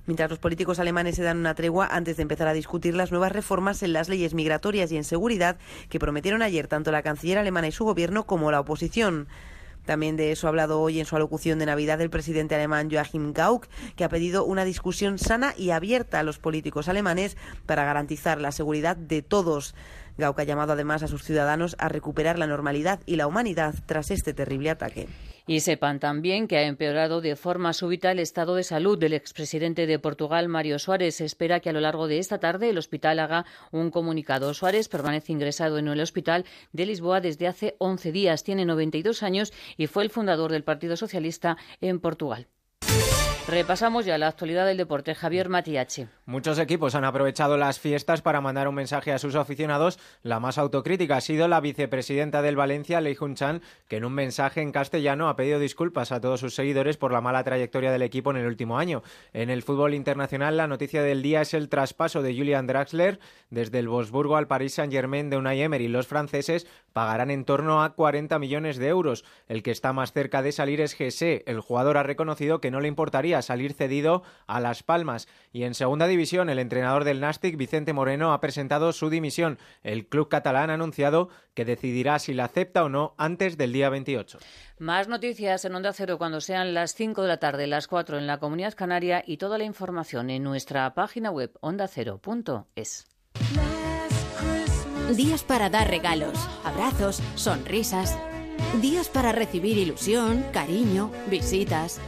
mientras 0.06 0.30
los 0.30 0.38
políticos 0.38 0.78
alemanes 0.78 1.16
se 1.16 1.22
dan 1.22 1.38
una 1.38 1.54
tregua 1.54 1.86
antes 1.90 2.16
de 2.16 2.22
empezar 2.22 2.48
a 2.48 2.52
discutir 2.52 2.94
las 2.94 3.10
nuevas 3.10 3.32
reformas 3.32 3.82
en 3.82 3.92
las 3.92 4.08
leyes 4.08 4.34
migratorias 4.34 4.92
y 4.92 4.96
en 4.96 5.04
seguridad 5.04 5.56
que 5.88 5.98
prometieron 5.98 6.42
ayer 6.42 6.68
tanto 6.68 6.92
la 6.92 7.02
canciller 7.02 7.38
alemana 7.38 7.68
y 7.68 7.72
su 7.72 7.84
gobierno 7.84 8.24
como 8.24 8.50
la 8.50 8.60
oposición. 8.60 9.28
También 9.84 10.16
de 10.16 10.32
eso 10.32 10.46
ha 10.46 10.50
hablado 10.50 10.80
hoy 10.80 10.98
en 10.98 11.06
su 11.06 11.14
alocución 11.14 11.58
de 11.58 11.66
Navidad 11.66 12.00
el 12.00 12.10
presidente 12.10 12.54
alemán 12.54 12.88
Joachim 12.90 13.32
Gauck, 13.32 13.66
que 13.96 14.04
ha 14.04 14.08
pedido 14.08 14.44
una 14.44 14.64
discusión 14.64 15.18
sana 15.18 15.54
y 15.56 15.70
abierta 15.70 16.20
a 16.20 16.22
los 16.22 16.38
políticos 16.38 16.88
alemanes 16.88 17.36
para 17.66 17.84
garantizar 17.84 18.40
la 18.40 18.52
seguridad 18.52 18.96
de 18.96 19.20
todos. 19.22 19.74
Gauck 20.16 20.38
ha 20.38 20.44
llamado 20.44 20.72
además 20.72 21.02
a 21.02 21.08
sus 21.08 21.22
ciudadanos 21.22 21.76
a 21.78 21.88
recuperar 21.88 22.38
la 22.38 22.46
normalidad 22.46 23.00
y 23.04 23.16
la 23.16 23.26
humanidad 23.26 23.74
tras 23.86 24.10
este 24.10 24.32
terrible 24.32 24.70
ataque. 24.70 25.08
Y 25.46 25.60
sepan 25.60 26.00
también 26.00 26.48
que 26.48 26.56
ha 26.56 26.62
empeorado 26.62 27.20
de 27.20 27.36
forma 27.36 27.74
súbita 27.74 28.10
el 28.10 28.18
estado 28.18 28.54
de 28.54 28.62
salud 28.62 28.98
del 28.98 29.12
expresidente 29.12 29.86
de 29.86 29.98
Portugal, 29.98 30.48
Mario 30.48 30.78
Suárez. 30.78 31.16
Se 31.16 31.26
espera 31.26 31.60
que 31.60 31.68
a 31.68 31.74
lo 31.74 31.80
largo 31.80 32.08
de 32.08 32.18
esta 32.18 32.38
tarde 32.38 32.70
el 32.70 32.78
hospital 32.78 33.18
haga 33.18 33.44
un 33.70 33.90
comunicado. 33.90 34.54
Suárez 34.54 34.88
permanece 34.88 35.32
ingresado 35.32 35.76
en 35.76 35.88
el 35.88 36.00
hospital 36.00 36.46
de 36.72 36.86
Lisboa 36.86 37.20
desde 37.20 37.46
hace 37.46 37.76
11 37.78 38.10
días. 38.10 38.42
Tiene 38.42 38.64
92 38.64 39.22
años 39.22 39.52
y 39.76 39.86
fue 39.86 40.04
el 40.04 40.10
fundador 40.10 40.50
del 40.50 40.64
Partido 40.64 40.96
Socialista 40.96 41.58
en 41.82 42.00
Portugal. 42.00 42.48
Repasamos 43.46 44.06
ya 44.06 44.16
la 44.16 44.28
actualidad 44.28 44.64
del 44.64 44.78
deporte. 44.78 45.14
Javier 45.14 45.50
Matiachi. 45.50 46.06
Muchos 46.24 46.58
equipos 46.58 46.94
han 46.94 47.04
aprovechado 47.04 47.58
las 47.58 47.78
fiestas 47.78 48.22
para 48.22 48.40
mandar 48.40 48.68
un 48.68 48.74
mensaje 48.74 49.12
a 49.12 49.18
sus 49.18 49.34
aficionados. 49.34 49.98
La 50.22 50.40
más 50.40 50.56
autocrítica 50.56 51.18
ha 51.18 51.20
sido 51.20 51.46
la 51.46 51.60
vicepresidenta 51.60 52.40
del 52.40 52.56
Valencia, 52.56 53.02
Lei 53.02 53.18
Chan, 53.34 53.60
que 53.86 53.98
en 53.98 54.06
un 54.06 54.14
mensaje 54.14 54.62
en 54.62 54.72
castellano 54.72 55.28
ha 55.28 55.36
pedido 55.36 55.58
disculpas 55.58 56.10
a 56.10 56.22
todos 56.22 56.40
sus 56.40 56.54
seguidores 56.54 56.96
por 56.96 57.12
la 57.12 57.20
mala 57.20 57.44
trayectoria 57.44 57.92
del 57.92 58.00
equipo 58.00 58.30
en 58.30 58.38
el 58.38 58.46
último 58.46 58.78
año. 58.78 59.02
En 59.34 59.50
el 59.50 59.62
fútbol 59.62 59.92
internacional, 59.92 60.56
la 60.56 60.66
noticia 60.66 61.02
del 61.02 61.20
día 61.20 61.42
es 61.42 61.52
el 61.52 61.68
traspaso 61.68 62.22
de 62.22 62.34
Julian 62.34 62.66
Draxler 62.66 63.20
desde 63.50 63.78
el 63.78 63.90
Wolfsburgo 63.90 64.36
al 64.36 64.48
Paris 64.48 64.72
Saint-Germain 64.72 65.28
de 65.28 65.36
Unai 65.36 65.60
Emery. 65.60 65.88
Los 65.88 66.06
franceses 66.06 66.66
pagarán 66.94 67.30
en 67.30 67.44
torno 67.44 67.82
a 67.82 67.94
40 67.94 68.38
millones 68.38 68.78
de 68.78 68.88
euros. 68.88 69.26
El 69.48 69.62
que 69.62 69.70
está 69.70 69.92
más 69.92 70.14
cerca 70.14 70.40
de 70.40 70.52
salir 70.52 70.80
es 70.80 70.94
Gese. 70.94 71.44
El 71.46 71.60
jugador 71.60 71.98
ha 71.98 72.02
reconocido 72.02 72.62
que 72.62 72.70
no 72.70 72.80
le 72.80 72.88
importaría 72.88 73.33
a 73.34 73.42
salir 73.42 73.72
cedido 73.72 74.22
a 74.46 74.60
Las 74.60 74.82
Palmas. 74.82 75.28
Y 75.52 75.64
en 75.64 75.74
segunda 75.74 76.06
división, 76.06 76.48
el 76.50 76.58
entrenador 76.58 77.04
del 77.04 77.20
Nastic, 77.20 77.56
Vicente 77.56 77.92
Moreno, 77.92 78.32
ha 78.32 78.40
presentado 78.40 78.92
su 78.92 79.10
dimisión. 79.10 79.58
El 79.82 80.06
club 80.06 80.28
catalán 80.28 80.70
ha 80.70 80.74
anunciado 80.74 81.28
que 81.54 81.64
decidirá 81.64 82.18
si 82.18 82.34
la 82.34 82.44
acepta 82.44 82.84
o 82.84 82.88
no 82.88 83.14
antes 83.18 83.56
del 83.56 83.72
día 83.72 83.88
28. 83.88 84.38
Más 84.78 85.08
noticias 85.08 85.64
en 85.64 85.74
Onda 85.74 85.92
Cero 85.92 86.18
cuando 86.18 86.40
sean 86.40 86.74
las 86.74 86.94
5 86.94 87.22
de 87.22 87.28
la 87.28 87.38
tarde, 87.38 87.66
las 87.66 87.88
4 87.88 88.18
en 88.18 88.26
la 88.26 88.38
Comunidad 88.38 88.74
Canaria 88.74 89.22
y 89.26 89.36
toda 89.36 89.58
la 89.58 89.64
información 89.64 90.30
en 90.30 90.42
nuestra 90.42 90.94
página 90.94 91.30
web 91.30 91.52
ondacero.es. 91.60 93.06
Días 95.12 95.44
para 95.44 95.68
dar 95.68 95.88
regalos, 95.88 96.32
abrazos, 96.64 97.22
sonrisas. 97.34 98.18
Días 98.80 99.08
para 99.08 99.32
recibir 99.32 99.76
ilusión, 99.76 100.44
cariño, 100.52 101.10
visitas. 101.30 102.00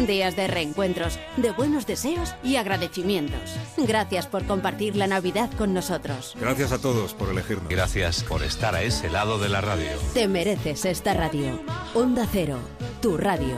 Días 0.00 0.36
de 0.36 0.48
reencuentros, 0.48 1.18
de 1.36 1.52
buenos 1.52 1.86
deseos 1.86 2.34
y 2.42 2.56
agradecimientos. 2.56 3.56
Gracias 3.76 4.26
por 4.26 4.44
compartir 4.44 4.96
la 4.96 5.06
Navidad 5.06 5.50
con 5.56 5.72
nosotros. 5.72 6.34
Gracias 6.38 6.72
a 6.72 6.80
todos 6.80 7.14
por 7.14 7.30
elegirnos. 7.30 7.68
Gracias 7.68 8.24
por 8.24 8.42
estar 8.42 8.74
a 8.74 8.82
ese 8.82 9.08
lado 9.08 9.38
de 9.38 9.48
la 9.48 9.60
radio. 9.60 9.88
Te 10.12 10.28
mereces 10.28 10.84
esta 10.84 11.14
radio. 11.14 11.60
Onda 11.94 12.26
Cero, 12.30 12.58
tu 13.00 13.16
radio. 13.16 13.56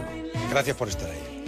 Gracias 0.51 0.77
por 0.77 0.89
estar 0.89 1.11
ahí. 1.11 1.45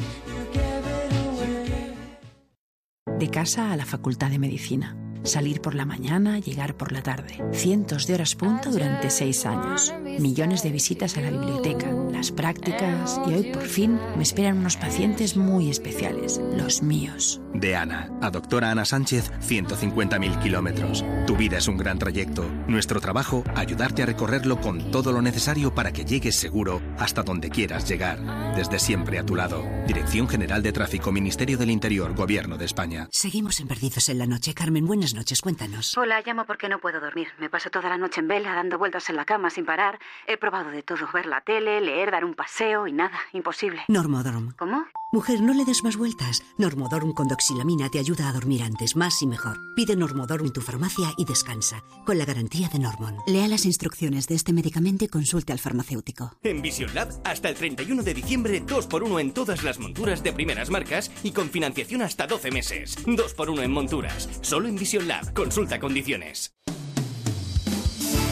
De 3.18 3.30
casa 3.30 3.72
a 3.72 3.76
la 3.76 3.84
Facultad 3.84 4.30
de 4.30 4.38
Medicina. 4.38 4.96
Salir 5.24 5.60
por 5.60 5.74
la 5.74 5.84
mañana, 5.84 6.38
llegar 6.38 6.76
por 6.76 6.92
la 6.92 7.02
tarde. 7.02 7.42
Cientos 7.52 8.06
de 8.06 8.14
horas 8.14 8.34
punta 8.34 8.70
durante 8.70 9.10
seis 9.10 9.44
años. 9.46 9.92
Millones 10.18 10.62
de 10.62 10.70
visitas 10.70 11.16
a 11.16 11.20
la 11.20 11.30
biblioteca, 11.30 11.90
las 12.10 12.32
prácticas 12.32 13.20
y 13.26 13.34
hoy 13.34 13.52
por 13.52 13.62
fin 13.62 13.98
me 14.16 14.22
esperan 14.22 14.58
unos 14.58 14.76
pacientes 14.76 15.36
muy 15.36 15.70
especiales, 15.70 16.40
los 16.56 16.82
míos. 16.82 17.40
De 17.54 17.76
Ana, 17.76 18.10
a 18.20 18.30
doctora 18.30 18.70
Ana 18.70 18.84
Sánchez, 18.84 19.32
150.000 19.40 20.40
kilómetros. 20.40 21.04
Tu 21.26 21.36
vida 21.36 21.58
es 21.58 21.68
un 21.68 21.76
gran 21.76 21.98
trayecto. 21.98 22.44
Nuestro 22.66 23.00
trabajo, 23.00 23.44
ayudarte 23.54 24.02
a 24.02 24.06
recorrerlo 24.06 24.60
con 24.60 24.90
todo 24.90 25.12
lo 25.12 25.22
necesario 25.22 25.74
para 25.74 25.92
que 25.92 26.04
llegues 26.04 26.36
seguro 26.36 26.80
hasta 26.98 27.22
donde 27.22 27.50
quieras 27.50 27.88
llegar. 27.88 28.18
Desde 28.54 28.78
siempre 28.78 29.18
a 29.18 29.26
tu 29.26 29.34
lado. 29.34 29.64
Dirección 29.86 30.28
General 30.28 30.62
de 30.62 30.72
Tráfico, 30.72 31.12
Ministerio 31.12 31.58
del 31.58 31.70
Interior, 31.70 32.14
Gobierno 32.14 32.56
de 32.56 32.64
España. 32.64 33.08
Seguimos 33.10 33.60
en 33.60 33.68
Perdidos 33.68 34.08
en 34.08 34.18
la 34.18 34.26
Noche. 34.26 34.54
Carmen, 34.54 34.86
buenas 34.86 35.07
noches, 35.14 35.40
cuéntanos. 35.40 35.96
Hola, 35.96 36.22
llamo 36.24 36.44
porque 36.44 36.68
no 36.68 36.78
puedo 36.78 37.00
dormir. 37.00 37.28
Me 37.38 37.50
paso 37.50 37.70
toda 37.70 37.88
la 37.88 37.96
noche 37.96 38.20
en 38.20 38.28
vela, 38.28 38.54
dando 38.54 38.78
vueltas 38.78 39.08
en 39.10 39.16
la 39.16 39.24
cama 39.24 39.50
sin 39.50 39.64
parar. 39.64 39.98
He 40.26 40.36
probado 40.36 40.70
de 40.70 40.82
todo, 40.82 41.08
ver 41.12 41.26
la 41.26 41.40
tele, 41.40 41.80
leer, 41.80 42.10
dar 42.10 42.24
un 42.24 42.34
paseo 42.34 42.86
y 42.86 42.92
nada, 42.92 43.18
imposible. 43.32 43.82
Normodorm. 43.88 44.54
¿Cómo? 44.58 44.86
Mujer, 45.10 45.40
no 45.40 45.54
le 45.54 45.64
des 45.64 45.82
más 45.84 45.96
vueltas. 45.96 46.42
Normodorm 46.58 47.14
con 47.14 47.28
doxilamina 47.28 47.88
te 47.88 47.98
ayuda 47.98 48.28
a 48.28 48.32
dormir 48.32 48.62
antes, 48.62 48.94
más 48.94 49.22
y 49.22 49.26
mejor. 49.26 49.56
Pide 49.74 49.96
Normodorm 49.96 50.44
en 50.44 50.52
tu 50.52 50.60
farmacia 50.60 51.14
y 51.16 51.24
descansa, 51.24 51.82
con 52.04 52.18
la 52.18 52.26
garantía 52.26 52.68
de 52.68 52.78
Normon. 52.78 53.16
Lea 53.26 53.48
las 53.48 53.64
instrucciones 53.64 54.26
de 54.26 54.34
este 54.34 54.52
medicamento 54.52 55.06
y 55.06 55.08
consulte 55.08 55.54
al 55.54 55.58
farmacéutico. 55.58 56.36
En 56.42 56.60
Vision 56.60 56.94
Lab, 56.94 57.08
hasta 57.24 57.48
el 57.48 57.54
31 57.54 58.02
de 58.02 58.12
diciembre, 58.12 58.62
2x1 58.62 59.20
en 59.20 59.32
todas 59.32 59.64
las 59.64 59.78
monturas 59.78 60.22
de 60.22 60.32
primeras 60.34 60.68
marcas 60.68 61.10
y 61.22 61.32
con 61.32 61.48
financiación 61.48 62.02
hasta 62.02 62.26
12 62.26 62.50
meses. 62.50 62.98
2x1 63.06 63.62
en 63.62 63.70
monturas. 63.70 64.28
Solo 64.42 64.68
en 64.68 64.76
Vision 64.76 64.97
Lab. 65.06 65.32
Consulta 65.34 65.78
condiciones. 65.78 66.54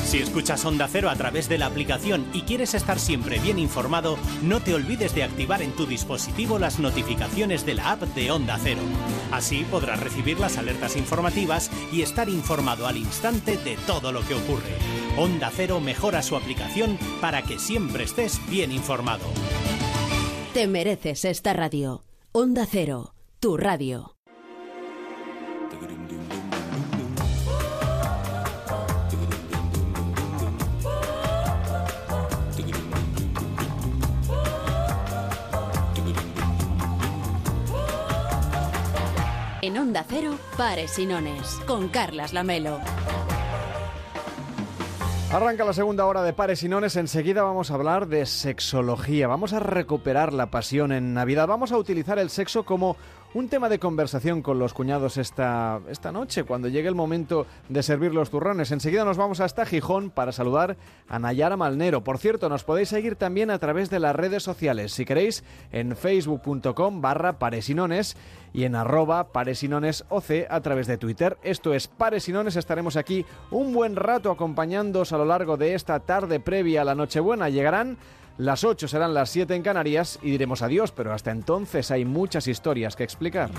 Si 0.06 0.18
escuchas 0.18 0.64
Onda 0.64 0.86
Cero 0.86 1.10
a 1.10 1.16
través 1.16 1.48
de 1.48 1.58
la 1.58 1.66
aplicación 1.66 2.26
y 2.32 2.42
quieres 2.42 2.74
estar 2.74 3.00
siempre 3.00 3.40
bien 3.40 3.58
informado, 3.58 4.16
no 4.40 4.60
te 4.60 4.72
olvides 4.72 5.14
de 5.16 5.24
activar 5.24 5.62
en 5.62 5.72
tu 5.72 5.84
dispositivo 5.84 6.60
las 6.60 6.78
notificaciones 6.78 7.66
de 7.66 7.74
la 7.74 7.90
app 7.90 8.02
de 8.14 8.30
Onda 8.30 8.56
Cero. 8.62 8.82
Así 9.32 9.64
podrás 9.64 9.98
recibir 9.98 10.38
las 10.38 10.58
alertas 10.58 10.96
informativas 10.96 11.72
y 11.92 12.02
estar 12.02 12.28
informado 12.28 12.86
al 12.86 12.98
instante 12.98 13.56
de 13.56 13.76
todo 13.86 14.12
lo 14.12 14.20
que 14.26 14.34
ocurre. 14.34 14.78
Onda 15.18 15.50
Cero 15.52 15.80
mejora 15.80 16.22
su 16.22 16.36
aplicación 16.36 16.98
para 17.20 17.42
que 17.42 17.58
siempre 17.58 18.04
estés 18.04 18.40
bien 18.48 18.70
informado. 18.70 19.26
Te 20.54 20.68
mereces 20.68 21.24
esta 21.24 21.52
radio. 21.52 22.04
Onda 22.30 22.64
Cero, 22.70 23.12
tu 23.40 23.56
radio. 23.56 24.15
En 39.66 39.76
Onda 39.78 40.04
Cero, 40.08 40.38
Pares 40.56 40.96
y 41.00 41.06
Nones, 41.06 41.58
con 41.66 41.88
Carlas 41.88 42.32
Lamelo. 42.32 42.78
Arranca 45.32 45.64
la 45.64 45.72
segunda 45.72 46.06
hora 46.06 46.22
de 46.22 46.32
Pares 46.32 46.62
y 46.62 46.68
Nones. 46.68 46.94
Enseguida 46.94 47.42
vamos 47.42 47.72
a 47.72 47.74
hablar 47.74 48.06
de 48.06 48.26
sexología. 48.26 49.26
Vamos 49.26 49.52
a 49.52 49.58
recuperar 49.58 50.32
la 50.32 50.52
pasión 50.52 50.92
en 50.92 51.14
Navidad. 51.14 51.48
Vamos 51.48 51.72
a 51.72 51.78
utilizar 51.78 52.20
el 52.20 52.30
sexo 52.30 52.62
como 52.62 52.96
un 53.34 53.48
tema 53.48 53.68
de 53.68 53.78
conversación 53.78 54.42
con 54.42 54.58
los 54.58 54.72
cuñados 54.72 55.16
esta, 55.16 55.80
esta 55.88 56.12
noche, 56.12 56.44
cuando 56.44 56.68
llegue 56.68 56.88
el 56.88 56.94
momento 56.94 57.46
de 57.68 57.82
servir 57.82 58.14
los 58.14 58.30
turrones. 58.30 58.70
Enseguida 58.70 59.04
nos 59.04 59.16
vamos 59.16 59.40
hasta 59.40 59.66
Gijón 59.66 60.10
para 60.10 60.32
saludar 60.32 60.76
a 61.08 61.18
Nayara 61.18 61.56
Malnero. 61.56 62.02
Por 62.02 62.18
cierto, 62.18 62.48
nos 62.48 62.64
podéis 62.64 62.88
seguir 62.88 63.16
también 63.16 63.50
a 63.50 63.58
través 63.58 63.90
de 63.90 64.00
las 64.00 64.16
redes 64.16 64.42
sociales, 64.42 64.92
si 64.92 65.04
queréis, 65.04 65.44
en 65.72 65.96
facebook.com 65.96 67.00
barra 67.00 67.38
paresinones 67.38 68.16
y 68.52 68.64
en 68.64 68.74
arroba 68.74 69.32
paresinonesoc 69.32 70.24
a 70.48 70.60
través 70.60 70.86
de 70.86 70.96
Twitter. 70.96 71.36
Esto 71.42 71.74
es 71.74 71.88
Paresinones, 71.88 72.56
estaremos 72.56 72.96
aquí 72.96 73.26
un 73.50 73.72
buen 73.74 73.96
rato 73.96 74.30
acompañándoos 74.30 75.12
a 75.12 75.18
lo 75.18 75.26
largo 75.26 75.56
de 75.56 75.74
esta 75.74 76.00
tarde 76.00 76.40
previa 76.40 76.82
a 76.82 76.84
la 76.84 76.94
Nochebuena. 76.94 77.50
Llegarán 77.50 77.98
las 78.38 78.64
8 78.64 78.88
serán 78.88 79.14
las 79.14 79.30
7 79.30 79.54
en 79.54 79.62
Canarias 79.62 80.18
y 80.22 80.30
diremos 80.30 80.62
adiós, 80.62 80.92
pero 80.92 81.12
hasta 81.12 81.30
entonces 81.30 81.90
hay 81.90 82.04
muchas 82.04 82.48
historias 82.48 82.96
que 82.96 83.04
explicar. 83.04 83.50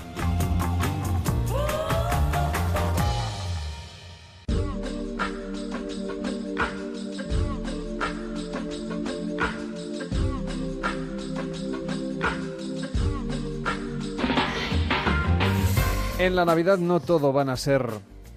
En 16.18 16.36
la 16.36 16.44
Navidad 16.44 16.78
no 16.78 17.00
todo 17.00 17.32
van 17.32 17.48
a 17.48 17.56
ser 17.56 17.88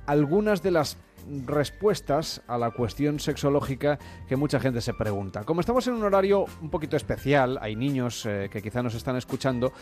algunas 0.07 0.63
de 0.63 0.71
las 0.71 0.97
respuestas 1.45 2.41
a 2.47 2.57
la 2.57 2.71
cuestión 2.71 3.19
sexológica 3.19 3.99
que 4.27 4.35
mucha 4.35 4.59
gente 4.59 4.81
se 4.81 4.93
pregunta. 4.93 5.43
Como 5.43 5.61
estamos 5.61 5.87
en 5.87 5.93
un 5.93 6.03
horario 6.03 6.45
un 6.61 6.69
poquito 6.69 6.97
especial, 6.97 7.57
hay 7.61 7.75
niños 7.75 8.25
eh, 8.25 8.49
que 8.51 8.61
quizá 8.61 8.81
nos 8.83 8.95
están 8.95 9.15
escuchando, 9.15 9.73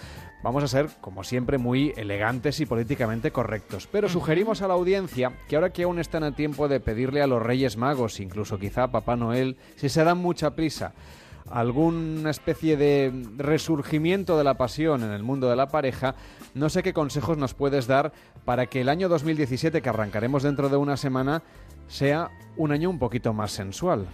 vamos 0.44 0.64
a 0.64 0.68
ser, 0.68 0.90
como 1.02 1.24
siempre, 1.24 1.58
muy 1.58 1.94
elegantes 1.96 2.60
y 2.60 2.66
políticamente 2.66 3.32
correctos. 3.32 3.88
Pero 3.92 4.10
sugerimos 4.10 4.62
a 4.62 4.68
la 4.68 4.74
audiencia 4.74 5.34
que 5.48 5.56
ahora 5.56 5.72
que 5.72 5.84
aún 5.84 6.00
están 6.00 6.24
a 6.24 6.36
tiempo 6.36 6.68
de 6.68 6.80
pedirle 6.80 7.22
a 7.22 7.28
los 7.28 7.42
Reyes 7.42 7.78
Magos, 7.78 8.20
incluso 8.20 8.58
quizá 8.58 8.84
a 8.84 8.92
Papá 8.92 9.16
Noel, 9.16 9.58
si 9.76 9.90
se 9.90 10.04
dan 10.04 10.18
mucha 10.18 10.56
prisa, 10.56 10.94
alguna 11.50 12.30
especie 12.32 12.76
de 12.76 13.12
resurgimiento 13.38 14.38
de 14.38 14.44
la 14.44 14.56
pasión 14.56 15.04
en 15.04 15.12
el 15.12 15.24
mundo 15.24 15.50
de 15.50 15.56
la 15.56 15.68
pareja, 15.68 16.16
no 16.54 16.70
sé 16.70 16.84
qué 16.84 16.94
consejos 16.94 17.38
nos 17.38 17.54
puedes 17.54 17.88
dar 17.88 18.14
para 18.46 18.68
que 18.68 18.82
el 18.82 18.90
año 18.90 19.10
2017, 19.10 19.82
que 19.82 19.90
arrancaremos 19.90 20.44
dentro 20.44 20.70
de 20.70 20.78
una 20.78 20.98
semana, 20.98 21.44
sea 21.88 22.30
un 22.56 22.72
año 22.72 22.90
un 22.90 23.00
poquito 23.00 23.34
más 23.34 23.52
sensual. 23.52 24.08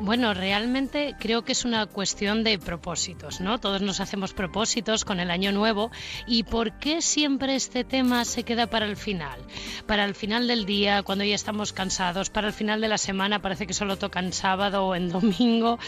Bueno, 0.00 0.32
realmente 0.32 1.16
creo 1.18 1.42
que 1.42 1.50
es 1.50 1.64
una 1.64 1.86
cuestión 1.86 2.44
de 2.44 2.56
propósitos, 2.56 3.40
¿no? 3.40 3.58
Todos 3.58 3.82
nos 3.82 3.98
hacemos 3.98 4.32
propósitos 4.32 5.04
con 5.04 5.18
el 5.18 5.28
año 5.28 5.50
nuevo 5.50 5.90
y 6.24 6.44
¿por 6.44 6.78
qué 6.78 7.02
siempre 7.02 7.56
este 7.56 7.82
tema 7.82 8.24
se 8.24 8.44
queda 8.44 8.68
para 8.68 8.86
el 8.86 8.96
final? 8.96 9.40
Para 9.86 10.04
el 10.04 10.14
final 10.14 10.46
del 10.46 10.66
día, 10.66 11.02
cuando 11.02 11.24
ya 11.24 11.34
estamos 11.34 11.72
cansados, 11.72 12.30
para 12.30 12.46
el 12.46 12.52
final 12.52 12.80
de 12.80 12.86
la 12.86 12.96
semana 12.96 13.42
parece 13.42 13.66
que 13.66 13.74
solo 13.74 13.98
tocan 13.98 14.32
sábado 14.32 14.86
o 14.86 14.94
en 14.94 15.08
domingo. 15.10 15.80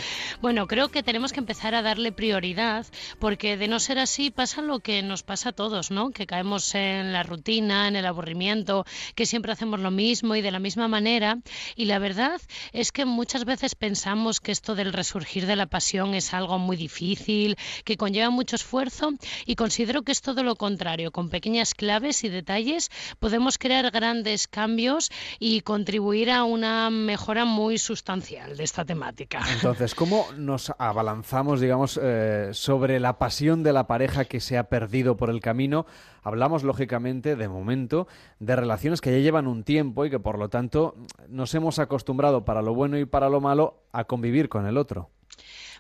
Bueno, 0.43 0.67
creo 0.67 0.89
que 0.89 1.05
tenemos 1.05 1.33
que 1.33 1.41
empezar 1.41 1.77
a 1.77 1.83
darle 1.83 2.11
prioridad 2.11 2.87
porque 3.21 3.57
de 3.57 3.69
no 3.69 3.79
ser 3.79 4.01
así 4.01 4.33
pasa 4.33 4.61
lo 4.61 4.81
que 4.81 5.03
nos 5.03 5.23
pasa 5.23 5.51
a 5.51 5.53
todos, 5.53 5.93
¿no? 5.93 6.11
Que 6.11 6.27
caemos 6.27 6.75
en 6.75 7.13
la 7.13 7.23
rutina, 7.23 7.87
en 7.87 7.95
el 7.95 8.07
aburrimiento, 8.07 8.85
que 9.15 9.25
siempre 9.25 9.53
hacemos 9.53 9.79
lo 9.79 9.93
mismo 9.93 10.35
y 10.35 10.43
de 10.43 10.51
la 10.51 10.59
misma 10.59 10.89
manera 10.89 11.39
y 11.77 11.85
la 11.85 12.01
verdad 12.01 12.41
es 12.73 12.91
que 12.91 13.05
muchas 13.05 13.45
veces 13.45 13.77
pensamos 13.77 13.99
pensamos 14.01 14.40
que 14.40 14.51
esto 14.51 14.74
del 14.74 14.94
resurgir 14.94 15.44
de 15.46 15.57
la 15.57 15.66
pasión 15.66 16.14
es 16.14 16.32
algo 16.32 16.59
muy 16.59 16.78
difícil, 16.78 17.59
que 17.84 17.98
conlleva 17.98 18.30
mucho 18.30 18.57
esfuerzo 18.57 19.12
y 19.44 19.57
considero 19.57 20.05
que 20.05 20.12
es 20.12 20.22
todo 20.22 20.42
lo 20.42 20.57
contrario. 20.57 21.11
Con 21.11 21.28
pequeñas 21.28 21.74
claves 21.74 22.24
y 22.24 22.30
detalles 22.30 22.88
podemos 23.18 23.59
crear 23.59 23.90
grandes 23.90 24.48
cambios 24.48 25.11
y 25.38 25.61
contribuir 25.61 26.30
a 26.30 26.44
una 26.44 26.88
mejora 26.88 27.44
muy 27.44 27.76
sustancial 27.76 28.57
de 28.57 28.64
esta 28.64 28.86
temática. 28.86 29.42
Entonces, 29.53 29.94
¿cómo 29.94 30.28
nos 30.34 30.72
abalanzamos, 30.78 31.61
digamos, 31.61 32.01
eh, 32.03 32.53
sobre 32.55 33.01
la 33.01 33.18
pasión 33.18 33.62
de 33.62 33.74
la 33.74 33.86
pareja 33.86 34.24
que 34.24 34.40
se 34.40 34.57
ha 34.57 34.64
perdido 34.70 35.18
por 35.18 35.28
el 35.28 35.42
camino? 35.42 35.84
Hablamos, 36.23 36.62
lógicamente, 36.62 37.37
de 37.37 37.49
momento, 37.49 38.07
de 38.39 38.57
relaciones 38.57 39.01
que 39.01 39.12
ya 39.12 39.18
llevan 39.18 39.47
un 39.47 39.64
tiempo 39.64 40.05
y 40.05 40.11
que, 40.11 40.21
por 40.21 40.39
lo 40.39 40.49
tanto, 40.49 40.95
nos 41.29 41.55
hemos 41.55 41.79
acostumbrado 41.79 42.45
para 42.45 42.62
lo 42.62 42.75
bueno 42.75 42.99
y 42.99 43.05
para 43.05 43.29
lo 43.29 43.41
malo 43.41 43.83
a 43.93 44.05
convivir 44.05 44.49
con 44.49 44.66
el 44.66 44.77
otro. 44.77 45.11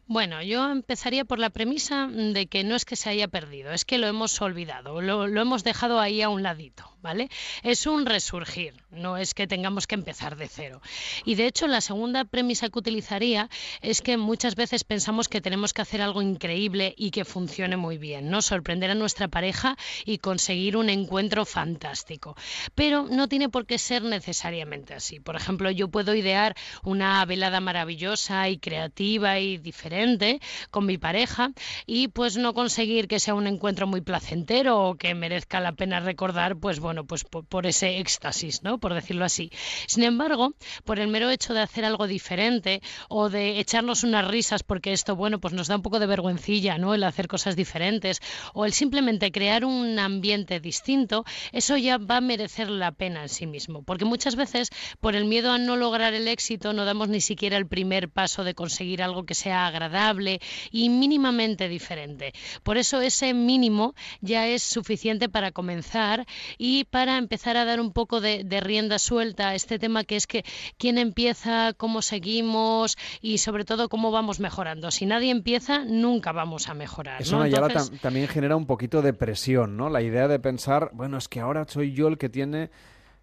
Bueno, 0.06 0.42
yo 0.42 0.68
empezaría 0.70 1.24
por 1.24 1.38
la 1.38 1.50
premisa 1.50 2.08
de 2.08 2.46
que 2.48 2.64
no 2.64 2.74
es 2.74 2.84
que 2.84 2.96
se 2.96 3.10
haya 3.10 3.28
perdido, 3.28 3.70
es 3.70 3.84
que 3.84 3.98
lo 3.98 4.08
hemos 4.08 4.42
olvidado, 4.42 5.00
lo, 5.00 5.28
lo, 5.28 5.40
hemos 5.40 5.62
dejado 5.62 6.00
ahí 6.00 6.20
a 6.20 6.28
un 6.28 6.42
ladito, 6.42 6.84
¿vale? 7.00 7.28
Es 7.62 7.86
un 7.86 8.06
resurgir, 8.06 8.79
no 8.90 9.16
es 9.16 9.34
que 9.34 9.46
tengamos 9.46 9.86
que 9.86 9.94
empezar 9.94 10.36
de 10.36 10.48
cero. 10.48 10.80
Y 11.24 11.34
de 11.34 11.46
hecho, 11.46 11.66
la 11.66 11.80
segunda 11.80 12.24
premisa 12.24 12.68
que 12.68 12.78
utilizaría 12.78 13.48
es 13.80 14.02
que 14.02 14.16
muchas 14.16 14.54
veces 14.56 14.84
pensamos 14.84 15.28
que 15.28 15.40
tenemos 15.40 15.72
que 15.72 15.82
hacer 15.82 16.02
algo 16.02 16.22
increíble 16.22 16.94
y 16.96 17.10
que 17.10 17.24
funcione 17.24 17.76
muy 17.76 17.98
bien, 17.98 18.30
¿no? 18.30 18.42
Sorprender 18.42 18.90
a 18.90 18.94
nuestra 18.94 19.28
pareja 19.28 19.76
y 20.04 20.18
conseguir 20.18 20.76
un 20.76 20.90
encuentro 20.90 21.44
fantástico. 21.44 22.36
Pero 22.74 23.06
no 23.08 23.28
tiene 23.28 23.48
por 23.48 23.66
qué 23.66 23.78
ser 23.78 24.02
necesariamente 24.02 24.94
así. 24.94 25.20
Por 25.20 25.36
ejemplo, 25.36 25.70
yo 25.70 25.88
puedo 25.88 26.14
idear 26.14 26.56
una 26.82 27.24
velada 27.24 27.60
maravillosa 27.60 28.48
y 28.48 28.58
creativa 28.58 29.38
y 29.38 29.58
diferente 29.58 30.40
con 30.70 30.86
mi 30.86 30.98
pareja 30.98 31.52
y 31.86 32.08
pues 32.08 32.36
no 32.36 32.54
conseguir 32.54 33.08
que 33.08 33.20
sea 33.20 33.34
un 33.34 33.46
encuentro 33.46 33.86
muy 33.86 34.00
placentero 34.00 34.80
o 34.80 34.94
que 34.96 35.14
merezca 35.14 35.60
la 35.60 35.72
pena 35.72 36.00
recordar, 36.00 36.56
pues 36.56 36.80
bueno, 36.80 37.04
pues 37.04 37.24
por, 37.24 37.44
por 37.44 37.66
ese 37.66 37.98
éxtasis, 37.98 38.62
¿no? 38.62 38.79
Por 38.80 38.94
decirlo 38.94 39.24
así. 39.24 39.50
Sin 39.86 40.02
embargo, 40.02 40.54
por 40.84 40.98
el 40.98 41.08
mero 41.08 41.30
hecho 41.30 41.54
de 41.54 41.60
hacer 41.60 41.84
algo 41.84 42.06
diferente 42.06 42.80
o 43.08 43.28
de 43.28 43.60
echarnos 43.60 44.04
unas 44.04 44.26
risas 44.26 44.62
porque 44.62 44.92
esto, 44.92 45.16
bueno, 45.16 45.40
pues 45.40 45.54
nos 45.54 45.68
da 45.68 45.76
un 45.76 45.82
poco 45.82 46.00
de 46.00 46.06
vergüencilla, 46.06 46.78
¿no? 46.78 46.94
El 46.94 47.04
hacer 47.04 47.28
cosas 47.28 47.56
diferentes 47.56 48.20
o 48.54 48.64
el 48.64 48.72
simplemente 48.72 49.30
crear 49.32 49.64
un 49.64 49.98
ambiente 49.98 50.60
distinto, 50.60 51.24
eso 51.52 51.76
ya 51.76 51.98
va 51.98 52.16
a 52.16 52.20
merecer 52.20 52.70
la 52.70 52.92
pena 52.92 53.22
en 53.22 53.28
sí 53.28 53.46
mismo, 53.46 53.82
porque 53.82 54.04
muchas 54.04 54.36
veces 54.36 54.70
por 55.00 55.14
el 55.14 55.24
miedo 55.24 55.52
a 55.52 55.58
no 55.58 55.76
lograr 55.76 56.14
el 56.14 56.28
éxito 56.28 56.72
no 56.72 56.84
damos 56.84 57.08
ni 57.08 57.20
siquiera 57.20 57.56
el 57.56 57.66
primer 57.66 58.08
paso 58.08 58.44
de 58.44 58.54
conseguir 58.54 59.02
algo 59.02 59.24
que 59.24 59.34
sea 59.34 59.66
agradable 59.66 60.40
y 60.70 60.88
mínimamente 60.88 61.68
diferente. 61.68 62.32
Por 62.62 62.78
eso 62.78 63.00
ese 63.00 63.34
mínimo 63.34 63.94
ya 64.20 64.46
es 64.46 64.62
suficiente 64.62 65.28
para 65.28 65.52
comenzar 65.52 66.26
y 66.58 66.84
para 66.84 67.18
empezar 67.18 67.56
a 67.56 67.64
dar 67.64 67.80
un 67.80 67.92
poco 67.92 68.20
de, 68.20 68.44
de 68.44 68.60
rienda 68.70 69.00
suelta 69.00 69.48
a 69.48 69.54
este 69.56 69.80
tema 69.80 70.04
que 70.04 70.14
es 70.14 70.28
que 70.28 70.44
quién 70.78 70.96
empieza, 70.96 71.72
cómo 71.76 72.02
seguimos 72.02 72.96
y 73.20 73.38
sobre 73.38 73.64
todo 73.64 73.88
cómo 73.88 74.12
vamos 74.12 74.38
mejorando. 74.38 74.92
Si 74.92 75.06
nadie 75.06 75.32
empieza, 75.32 75.84
nunca 75.84 76.30
vamos 76.30 76.68
a 76.68 76.74
mejorar. 76.74 77.20
Eso 77.20 77.38
¿no? 77.38 77.44
Entonces... 77.44 78.00
también 78.00 78.28
genera 78.28 78.54
un 78.54 78.66
poquito 78.66 79.02
de 79.02 79.12
presión, 79.12 79.76
¿no? 79.76 79.90
La 79.90 80.02
idea 80.02 80.28
de 80.28 80.38
pensar, 80.38 80.90
bueno, 80.92 81.18
es 81.18 81.26
que 81.26 81.40
ahora 81.40 81.66
soy 81.68 81.92
yo 81.92 82.06
el 82.06 82.16
que 82.16 82.28
tiene 82.28 82.70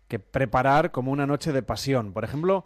que 0.10 0.20
preparar 0.20 0.92
como 0.92 1.12
una 1.14 1.26
noche 1.26 1.54
de 1.54 1.64
pasión. 1.64 2.12
Por 2.12 2.26
ejemplo, 2.26 2.66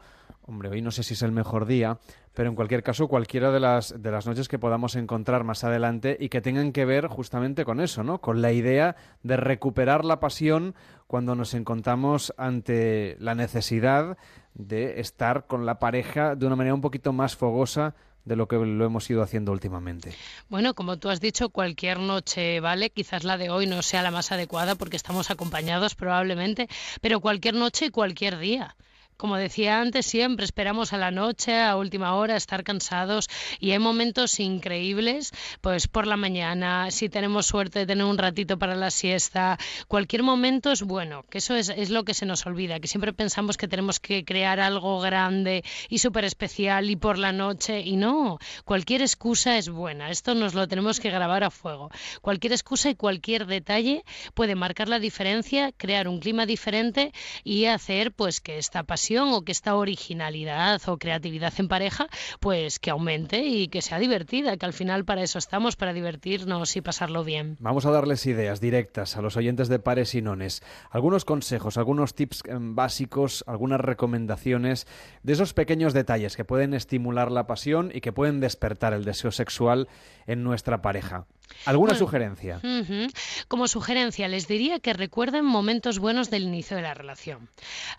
hombre, 0.52 0.70
hoy 0.70 0.82
no 0.82 0.92
sé 0.92 1.04
si 1.04 1.14
es 1.14 1.22
el 1.22 1.32
mejor 1.32 1.66
día, 1.66 1.98
pero 2.34 2.50
en 2.50 2.56
cualquier 2.56 2.84
caso 2.84 3.08
cualquiera 3.08 3.52
de 3.52 3.60
las, 3.60 4.02
de 4.02 4.12
las 4.12 4.28
noches 4.28 4.50
que 4.50 4.60
podamos 4.60 4.96
encontrar 4.96 5.44
más 5.44 5.64
adelante 5.64 6.18
y 6.20 6.30
que 6.30 6.42
tengan 6.42 6.74
que 6.74 6.84
ver 6.86 7.08
justamente 7.08 7.64
con 7.64 7.80
eso, 7.80 8.04
¿no? 8.04 8.20
Con 8.20 8.42
la 8.42 8.52
idea 8.52 8.96
de 9.24 9.38
recuperar 9.38 10.04
la 10.04 10.20
pasión 10.20 10.76
cuando 11.08 11.36
nos 11.36 11.54
encontramos 11.54 12.34
ante 12.38 13.16
la 13.20 13.34
necesidad 13.34 14.18
de 14.54 15.00
estar 15.00 15.48
con 15.48 15.66
la 15.66 15.80
pareja 15.80 16.36
de 16.36 16.46
una 16.46 16.58
manera 16.58 16.76
un 16.76 16.82
poquito 16.82 17.14
más 17.14 17.38
fogosa 17.38 17.96
de 18.26 18.36
lo 18.36 18.48
que 18.48 18.58
lo 18.58 18.86
hemos 18.86 19.10
ido 19.10 19.24
haciendo 19.24 19.52
últimamente. 19.52 20.14
Bueno, 20.50 20.74
como 20.74 20.98
tú 20.98 21.10
has 21.10 21.22
dicho, 21.22 21.50
cualquier 21.50 22.00
noche 22.00 22.60
vale, 22.60 22.90
quizás 22.90 23.24
la 23.24 23.38
de 23.38 23.50
hoy 23.50 23.68
no 23.68 23.82
sea 23.82 24.04
la 24.04 24.12
más 24.12 24.32
adecuada 24.32 24.76
porque 24.76 24.98
estamos 24.98 25.32
acompañados 25.32 25.96
probablemente, 25.96 26.68
pero 27.00 27.22
cualquier 27.22 27.56
noche 27.56 27.86
y 27.86 27.90
cualquier 27.90 28.38
día. 28.38 28.76
Como 29.22 29.38
decía 29.38 29.80
antes, 29.80 30.08
siempre 30.08 30.46
esperamos 30.46 30.94
a 30.94 30.98
la 30.98 31.12
noche, 31.12 31.62
a 31.62 31.78
última 31.78 32.16
hora, 32.16 32.36
estar 32.36 32.64
cansados 32.64 33.30
y 33.60 33.70
hay 33.70 33.78
momentos 33.78 34.40
increíbles, 34.40 35.30
pues 35.62 35.88
por 35.88 36.08
la 36.08 36.18
mañana, 36.18 36.90
si 36.90 37.08
tenemos 37.08 37.46
suerte 37.46 37.78
de 37.78 37.86
tener 37.86 38.06
un 38.06 38.18
ratito 38.18 38.58
para 38.58 38.74
la 38.74 38.90
siesta, 38.90 39.60
cualquier 39.88 40.24
momento 40.24 40.72
es 40.72 40.82
bueno, 40.82 41.24
que 41.30 41.38
eso 41.38 41.56
es, 41.56 41.70
es 41.70 41.92
lo 41.92 42.04
que 42.04 42.16
se 42.16 42.26
nos 42.26 42.48
olvida, 42.48 42.80
que 42.80 42.88
siempre 42.88 43.14
pensamos 43.14 43.58
que 43.58 43.68
tenemos 43.68 44.00
que 44.00 44.26
crear 44.26 44.60
algo 44.60 45.00
grande 45.00 45.64
y 45.88 46.00
súper 46.00 46.26
especial 46.26 46.90
y 46.90 46.96
por 46.96 47.20
la 47.20 47.32
noche 47.32 47.82
y 47.82 47.98
no, 47.98 48.40
cualquier 48.66 49.04
excusa 49.04 49.56
es 49.56 49.70
buena, 49.70 50.10
esto 50.10 50.34
nos 50.34 50.56
lo 50.56 50.68
tenemos 50.68 51.00
que 51.00 51.12
grabar 51.12 51.44
a 51.44 51.52
fuego. 51.52 51.92
Cualquier 52.22 52.54
excusa 52.54 52.90
y 52.90 52.96
cualquier 52.96 53.46
detalle 53.46 54.04
puede 54.34 54.56
marcar 54.56 54.90
la 54.90 54.98
diferencia, 54.98 55.72
crear 55.78 56.08
un 56.08 56.20
clima 56.20 56.48
diferente 56.48 57.14
y 57.44 57.66
hacer 57.66 58.12
pues 58.14 58.42
que 58.42 58.58
esta 58.58 58.82
pasión 58.82 59.11
o 59.20 59.42
que 59.44 59.52
esta 59.52 59.76
originalidad 59.76 60.82
o 60.88 60.98
creatividad 60.98 61.54
en 61.58 61.68
pareja 61.68 62.08
pues 62.40 62.80
que 62.80 62.90
aumente 62.90 63.44
y 63.44 63.68
que 63.68 63.82
sea 63.82 64.00
divertida, 64.00 64.58
que 64.58 64.66
al 64.66 64.74
final 64.74 65.06
para 65.06 65.24
eso 65.24 65.38
estamos, 65.38 65.76
para 65.76 65.94
divertirnos 65.94 66.76
y 66.76 66.82
pasarlo 66.82 67.24
bien. 67.24 67.58
Vamos 67.60 67.86
a 67.86 67.92
darles 67.92 68.26
ideas 68.26 68.62
directas 68.62 69.18
a 69.18 69.22
los 69.22 69.38
oyentes 69.38 69.68
de 69.68 69.80
Pares 69.80 70.16
y 70.16 70.22
Nones, 70.22 70.64
algunos 70.90 71.26
consejos, 71.26 71.78
algunos 71.78 72.16
tips 72.16 72.44
básicos, 72.50 73.44
algunas 73.48 73.80
recomendaciones 73.80 74.88
de 75.24 75.34
esos 75.34 75.54
pequeños 75.54 75.94
detalles 75.94 76.36
que 76.36 76.46
pueden 76.46 76.74
estimular 76.74 77.32
la 77.32 77.48
pasión 77.48 77.92
y 77.94 78.02
que 78.02 78.14
pueden 78.14 78.40
despertar 78.40 78.94
el 78.94 79.06
deseo 79.06 79.32
sexual 79.32 79.88
en 80.28 80.44
nuestra 80.44 80.82
pareja. 80.82 81.26
¿Alguna 81.66 81.92
Bueno, 81.92 82.00
sugerencia? 82.00 82.58
Ujú. 82.64 83.08
Como 83.48 83.68
sugerencia, 83.68 84.28
les 84.28 84.48
diría 84.48 84.80
que 84.80 84.94
recuerden 84.94 85.46
momentos 85.46 86.00
buenos 86.00 86.30
del 86.32 86.44
inicio 86.44 86.76
de 86.76 86.84
la 86.84 86.94
relación. 86.96 87.50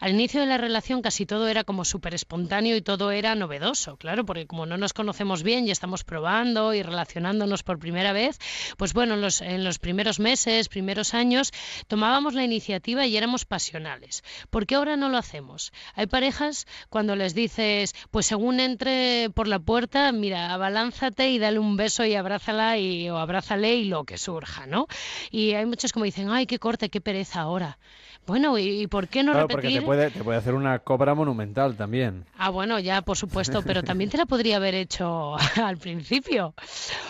Al 0.01 0.13
inicio 0.13 0.41
de 0.41 0.47
la 0.47 0.59
relación 0.59 1.01
casi 1.01 1.27
todo 1.27 1.47
era 1.47 1.63
como 1.63 1.85
súper 1.85 2.15
espontáneo 2.15 2.75
y 2.77 2.83
todo 2.83 3.13
era 3.13 3.35
novedoso, 3.37 3.97
claro, 3.99 4.25
porque 4.25 4.47
como 4.47 4.67
no 4.67 4.79
nos 4.79 4.93
conocemos 4.93 5.43
bien 5.45 5.69
y 5.69 5.71
estamos 5.71 6.03
probando 6.03 6.75
y 6.75 6.83
relacionándonos 6.83 7.63
por 7.63 7.79
primera 7.79 8.13
vez, 8.13 8.39
pues 8.77 8.95
bueno, 8.95 9.15
en 9.15 9.21
los, 9.21 9.41
en 9.41 9.63
los 9.63 9.79
primeros 9.79 10.19
meses, 10.19 10.69
primeros 10.69 11.15
años, 11.15 11.53
tomábamos 11.87 12.35
la 12.35 12.43
iniciativa 12.45 13.07
y 13.07 13.17
éramos 13.17 13.45
pasionales. 13.45 14.25
¿Por 14.51 14.67
qué 14.67 14.75
ahora 14.75 14.97
no 14.97 15.09
lo 15.09 15.19
hacemos? 15.19 15.73
Hay 15.95 16.07
parejas 16.07 16.67
cuando 16.89 17.15
les 17.15 17.35
dices, 17.35 17.95
pues 18.11 18.27
según 18.27 18.59
entre 18.59 19.31
por 19.35 19.47
la 19.47 19.61
puerta, 19.61 20.11
mira, 20.11 20.53
abalánzate 20.53 21.31
y 21.31 21.39
dale 21.39 21.61
un 21.61 21.77
beso 21.77 22.05
y 22.05 22.15
abrázala 22.17 22.79
y, 22.79 23.09
o 23.09 23.19
abrázale 23.43 23.75
y 23.75 23.85
lo 23.87 24.05
que 24.05 24.19
surja, 24.19 24.67
¿no? 24.67 24.87
Y 25.31 25.53
hay 25.55 25.67
muchos 25.67 25.93
como 25.93 26.05
dicen, 26.05 26.31
ay, 26.31 26.47
qué 26.47 26.59
corte, 26.59 26.91
qué 26.91 27.01
pereza 27.01 27.41
ahora. 27.41 27.79
Bueno, 28.25 28.57
¿y, 28.57 28.87
por 28.87 29.09
qué 29.09 29.23
no 29.25 29.33
claro, 29.33 29.49
porque 29.49 29.67
repetir? 29.67 29.81
te 29.81 29.87
puede, 29.87 30.11
te 30.11 30.23
puede 30.23 30.39
hacer 30.39 30.55
una 30.55 30.79
cobra 30.79 31.15
monumental 31.15 31.77
también. 31.77 32.25
Ah, 32.39 32.51
bueno, 32.51 32.79
ya, 32.79 33.03
por 33.03 33.17
supuesto, 33.17 33.63
pero 33.63 33.83
también 33.83 34.11
te 34.11 34.17
la 34.17 34.27
podría 34.27 34.57
haber 34.57 34.75
hecho 34.77 35.35
al 35.63 35.77
principio. 35.77 36.55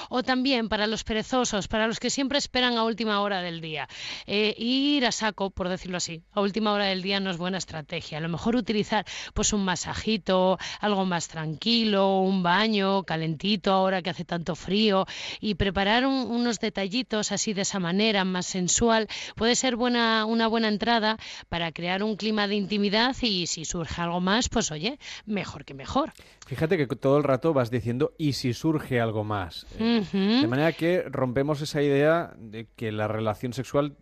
O 0.08 0.22
también 0.22 0.68
para 0.70 0.86
los 0.86 1.04
perezosos, 1.04 1.68
para 1.68 1.86
los 1.86 2.00
que 2.00 2.08
siempre 2.08 2.38
esperan 2.38 2.76
a 2.78 2.84
última 2.84 3.20
hora 3.20 3.42
del 3.42 3.60
día. 3.60 3.88
Eh, 4.26 4.54
ir 4.56 5.04
a 5.04 5.12
saco, 5.12 5.50
por 5.50 5.68
decirlo 5.68 5.98
así, 5.98 6.22
a 6.32 6.40
última 6.40 6.72
hora 6.72 6.86
del 6.86 7.02
día 7.02 7.20
no 7.20 7.30
es 7.30 7.36
buena 7.36 7.58
estrategia. 7.58 8.16
A 8.18 8.20
lo 8.22 8.28
mejor 8.30 8.56
utilizar 8.56 9.04
pues 9.34 9.52
un 9.52 9.64
masajito, 9.64 10.58
algo 10.80 11.04
más 11.04 11.28
tranquilo, 11.28 12.18
un 12.20 12.42
baño 12.42 13.02
calentito 13.04 13.72
ahora 13.72 14.00
que 14.02 14.10
hace 14.10 14.24
tanto 14.24 14.54
frío 14.54 15.06
y 15.40 15.56
preparar 15.56 16.06
un- 16.06 16.30
unos 16.30 16.58
detallitos 16.58 17.32
así 17.32 17.52
de 17.52 17.62
esa 17.62 17.78
manera, 17.80 18.24
más 18.24 18.46
sensual, 18.46 19.08
puede 19.36 19.54
ser 19.56 19.76
buena, 19.76 20.24
una 20.24 20.46
buena 20.46 20.68
entrada 20.68 21.01
para 21.48 21.72
crear 21.72 22.02
un 22.02 22.16
clima 22.16 22.48
de 22.48 22.56
intimidad 22.56 23.16
y 23.20 23.46
si 23.46 23.64
surge 23.64 24.00
algo 24.00 24.20
más, 24.20 24.48
pues 24.48 24.70
oye, 24.70 24.98
mejor 25.26 25.64
que 25.64 25.74
mejor. 25.74 26.12
Fíjate 26.46 26.76
que 26.76 26.86
todo 26.86 27.18
el 27.18 27.24
rato 27.24 27.52
vas 27.52 27.70
diciendo, 27.70 28.12
¿y 28.18 28.34
si 28.34 28.52
surge 28.52 29.00
algo 29.00 29.24
más? 29.24 29.66
Eh. 29.78 30.02
De 30.12 30.46
manera 30.46 30.72
que 30.72 31.02
rompemos 31.02 31.60
esa 31.60 31.82
idea 31.82 32.34
de 32.36 32.66
que 32.76 32.92
la 32.92 33.08
relación 33.08 33.52
sexual 33.52 33.96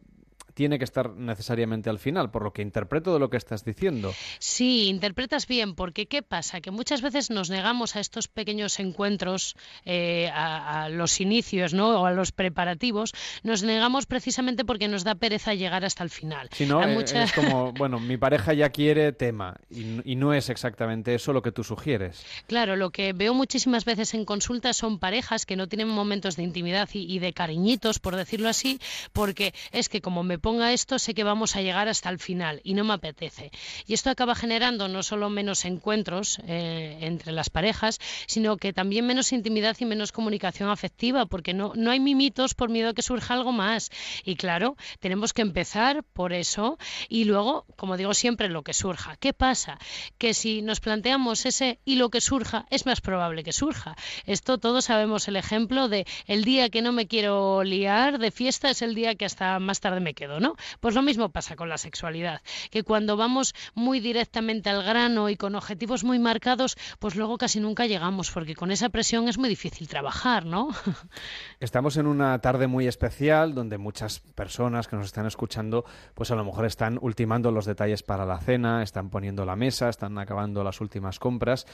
tiene 0.61 0.76
que 0.76 0.84
estar 0.84 1.14
necesariamente 1.14 1.88
al 1.88 1.98
final, 1.98 2.30
por 2.30 2.42
lo 2.42 2.52
que 2.52 2.61
interpreto 2.61 3.14
de 3.14 3.18
lo 3.18 3.30
que 3.30 3.38
estás 3.38 3.64
diciendo. 3.64 4.12
Sí, 4.40 4.88
interpretas 4.88 5.46
bien, 5.46 5.74
porque 5.74 6.04
¿qué 6.04 6.20
pasa? 6.22 6.61
Que 6.61 6.70
muchas 6.70 7.00
veces 7.00 7.30
nos 7.30 7.48
negamos 7.48 7.96
a 7.96 8.00
estos 8.00 8.28
pequeños 8.28 8.78
encuentros, 8.78 9.56
eh, 9.86 10.30
a, 10.34 10.90
los 10.90 11.18
inicios, 11.22 11.72
¿no? 11.72 12.02
O 12.02 12.04
a 12.04 12.12
los 12.12 12.30
preparativos, 12.30 13.14
nos 13.42 13.62
negamos 13.62 14.04
precisamente 14.04 14.66
porque 14.66 14.86
nos 14.86 15.02
da 15.02 15.14
pereza 15.14 15.54
llegar 15.54 15.82
hasta 15.82 16.04
el 16.04 16.11
final. 16.11 16.50
Si 16.52 16.66
no, 16.66 16.84
eh, 16.84 17.04
es 17.14 17.32
como, 17.32 17.72
bueno, 17.78 17.98
mi 17.98 18.18
pareja 18.18 18.52
ya 18.52 18.68
quiere 18.68 19.12
tema, 19.12 19.56
y, 19.70 20.12
y 20.12 20.16
no 20.16 20.34
es 20.34 20.50
exactamente 20.50 21.14
eso 21.14 21.32
lo 21.32 21.40
que 21.40 21.52
tú 21.52 21.64
sugieres. 21.64 22.22
Claro, 22.48 22.76
lo 22.76 22.90
que 22.90 23.14
veo 23.14 23.32
muchísimas 23.32 23.86
veces 23.86 24.12
en 24.12 24.26
consulta 24.26 24.74
son 24.74 24.98
parejas 24.98 25.46
que 25.46 25.56
no 25.56 25.68
tienen 25.68 25.88
momentos 25.88 26.36
de 26.36 26.42
intimidad 26.42 26.86
y, 26.92 27.18
de 27.18 27.32
cariñitos, 27.32 27.98
por 27.98 28.14
decirlo 28.14 28.50
así, 28.50 28.78
porque 29.14 29.54
es 29.72 29.88
que 29.88 30.02
como 30.02 30.22
me 30.22 30.38
ponga 30.51 30.72
esto 30.72 30.98
sé 30.98 31.14
que 31.14 31.22
vamos 31.22 31.55
a 31.55 31.62
llegar 31.62 31.86
hasta 31.86 32.09
el 32.11 32.18
final 32.18 32.61
y 32.64 32.74
no 32.74 32.82
me 32.82 32.94
apetece. 32.94 33.53
Y 33.86 33.94
esto 33.94 34.11
acaba 34.11 34.34
generando 34.34 34.88
no 34.88 35.05
solo 35.05 35.30
menos 35.30 35.64
encuentros 35.64 36.40
eh, 36.44 36.98
entre 37.03 37.30
las 37.30 37.51
parejas, 37.51 38.01
sino 38.26 38.57
que 38.57 38.72
también 38.72 39.07
menos 39.07 39.30
intimidad 39.30 39.76
y 39.78 39.84
menos 39.84 40.11
comunicación 40.11 40.68
afectiva, 40.68 41.26
porque 41.26 41.55
no, 41.55 41.72
no 41.76 41.92
hay 41.92 42.01
mimitos 42.01 42.55
por 42.55 42.68
miedo 42.68 42.88
a 42.88 42.94
que 42.94 43.03
surja 43.03 43.34
algo 43.34 43.53
más. 43.53 43.90
Y 44.24 44.34
claro, 44.34 44.76
tenemos 44.98 45.32
que 45.32 45.42
empezar 45.42 46.03
por 46.03 46.32
eso 46.32 46.78
y 47.09 47.26
luego, 47.26 47.64
como 47.76 47.96
digo 47.96 48.12
siempre, 48.12 48.48
lo 48.48 48.64
que 48.64 48.74
surja. 48.74 49.14
¿Qué 49.20 49.32
pasa? 49.32 49.78
Que 50.18 50.34
si 50.34 50.62
nos 50.62 50.80
planteamos 50.80 51.46
ese 51.46 51.78
y 51.84 51.94
lo 51.94 52.11
que 52.11 52.20
surja, 52.20 52.66
es 52.70 52.86
más 52.86 53.01
probable 53.01 53.44
que 53.44 53.53
surja. 53.53 53.96
Esto 54.26 54.59
todos 54.59 54.86
sabemos 54.86 55.28
el 55.28 55.36
ejemplo 55.36 55.88
de 55.88 56.09
el 56.26 56.42
día 56.42 56.70
que 56.70 56.82
no 56.82 56.90
me 56.90 57.07
quiero 57.07 57.62
liar 57.62 58.18
de 58.18 58.32
fiesta 58.32 58.70
es 58.70 58.82
el 58.82 58.96
día 58.96 59.14
que 59.14 59.26
hasta 59.26 59.61
más 59.61 59.78
tarde 59.78 60.01
me 60.01 60.14
quedo, 60.14 60.30
¿no? 60.39 60.55
Pues 60.78 60.95
lo 60.95 61.03
mismo 61.03 61.31
pasa 61.31 61.57
con 61.57 61.68
la 61.68 61.78
sexualidad, 61.78 62.43
que 62.70 62.85
cuando 62.85 63.16
vamos 63.16 63.55
muy 63.74 63.99
directamente 63.99 64.70
al 64.70 64.85
grano 64.85 65.28
y 65.28 65.37
con 65.37 65.55
objetivos 65.55 66.05
muy 66.05 66.18
marcados, 66.18 66.76
pues 66.99 67.16
luego 67.16 67.39
casi 67.39 67.59
nunca 67.59 67.87
llegamos, 67.87 68.31
porque 68.31 68.55
con 68.55 68.70
esa 68.70 68.91
presión 68.91 69.28
es 69.28 69.39
muy 69.39 69.49
difícil 69.49 69.89
trabajar, 69.89 70.47
¿no? 70.47 70.68
Estamos 71.61 71.97
en 71.97 72.07
una 72.07 72.39
tarde 72.41 72.66
muy 72.66 72.87
especial 72.87 73.55
donde 73.55 73.78
muchas 73.78 74.20
personas 74.20 74.87
que 74.87 74.97
nos 74.97 75.07
están 75.07 75.26
escuchando, 75.26 75.85
pues 76.14 76.31
a 76.31 76.37
lo 76.37 76.45
mejor 76.45 76.66
están 76.66 76.99
ultimando 77.01 77.51
los 77.51 77.64
detalles 77.64 78.03
para 78.03 78.26
la 78.26 78.39
cena, 78.39 78.83
están 78.83 79.11
poniendo 79.11 79.45
la 79.45 79.57
mesa, 79.57 79.89
están 79.89 80.18
acabando 80.18 80.62
las 80.62 80.81
últimas 80.81 81.18
compras. 81.18 81.66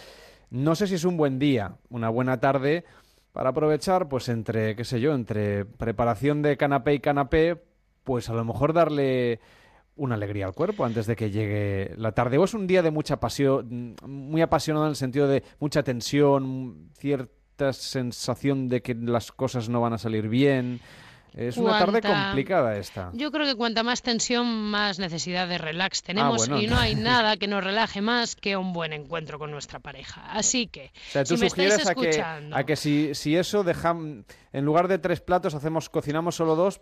No 0.50 0.76
sé 0.76 0.86
si 0.86 0.94
es 0.94 1.04
un 1.04 1.16
buen 1.16 1.38
día, 1.38 1.76
una 1.90 2.08
buena 2.08 2.38
tarde 2.38 2.84
para 3.32 3.50
aprovechar, 3.50 4.08
pues 4.08 4.28
entre, 4.28 4.76
qué 4.76 4.84
sé 4.84 5.00
yo, 5.00 5.14
entre 5.14 5.64
preparación 5.64 6.40
de 6.40 6.56
canapé 6.56 6.94
y 6.94 7.00
canapé, 7.00 7.62
pues 8.06 8.30
a 8.30 8.34
lo 8.34 8.44
mejor 8.44 8.72
darle 8.72 9.40
una 9.96 10.14
alegría 10.14 10.46
al 10.46 10.54
cuerpo 10.54 10.84
antes 10.84 11.06
de 11.06 11.16
que 11.16 11.32
llegue 11.32 11.92
la 11.98 12.12
tarde. 12.12 12.38
O 12.38 12.44
es 12.44 12.54
un 12.54 12.68
día 12.68 12.80
de 12.80 12.92
mucha 12.92 13.18
pasión, 13.18 13.96
muy 14.06 14.40
apasionado 14.42 14.86
en 14.86 14.90
el 14.90 14.96
sentido 14.96 15.26
de 15.26 15.42
mucha 15.58 15.82
tensión, 15.82 16.90
cierta 16.96 17.72
sensación 17.72 18.68
de 18.68 18.80
que 18.80 18.94
las 18.94 19.32
cosas 19.32 19.68
no 19.68 19.80
van 19.80 19.94
a 19.94 19.98
salir 19.98 20.28
bien. 20.28 20.80
Es 21.34 21.56
una 21.58 21.78
tarde 21.78 22.00
complicada 22.00 22.78
esta. 22.78 23.10
Yo 23.12 23.30
creo 23.30 23.44
que 23.44 23.56
cuanta 23.56 23.82
más 23.82 24.00
tensión, 24.02 24.70
más 24.70 24.98
necesidad 24.98 25.48
de 25.48 25.58
relax 25.58 26.02
tenemos 26.02 26.48
y 26.48 26.68
no 26.68 26.78
hay 26.78 26.94
nada 26.94 27.36
que 27.36 27.48
nos 27.48 27.62
relaje 27.62 28.00
más 28.00 28.36
que 28.36 28.56
un 28.56 28.72
buen 28.72 28.92
encuentro 28.92 29.38
con 29.38 29.50
nuestra 29.50 29.80
pareja. 29.80 30.22
Así 30.30 30.68
que, 30.68 30.92
si 31.24 31.36
me 31.36 31.46
estáis 31.46 31.74
escuchando... 31.74 32.56
a 32.56 32.64
que, 32.64 32.76
si, 32.76 33.14
si 33.14 33.36
eso 33.36 33.64
dejamos, 33.64 34.24
en 34.52 34.64
lugar 34.64 34.86
de 34.88 34.98
tres 34.98 35.20
platos, 35.20 35.54
hacemos 35.54 35.90
cocinamos 35.90 36.36
solo 36.36 36.54
dos, 36.54 36.80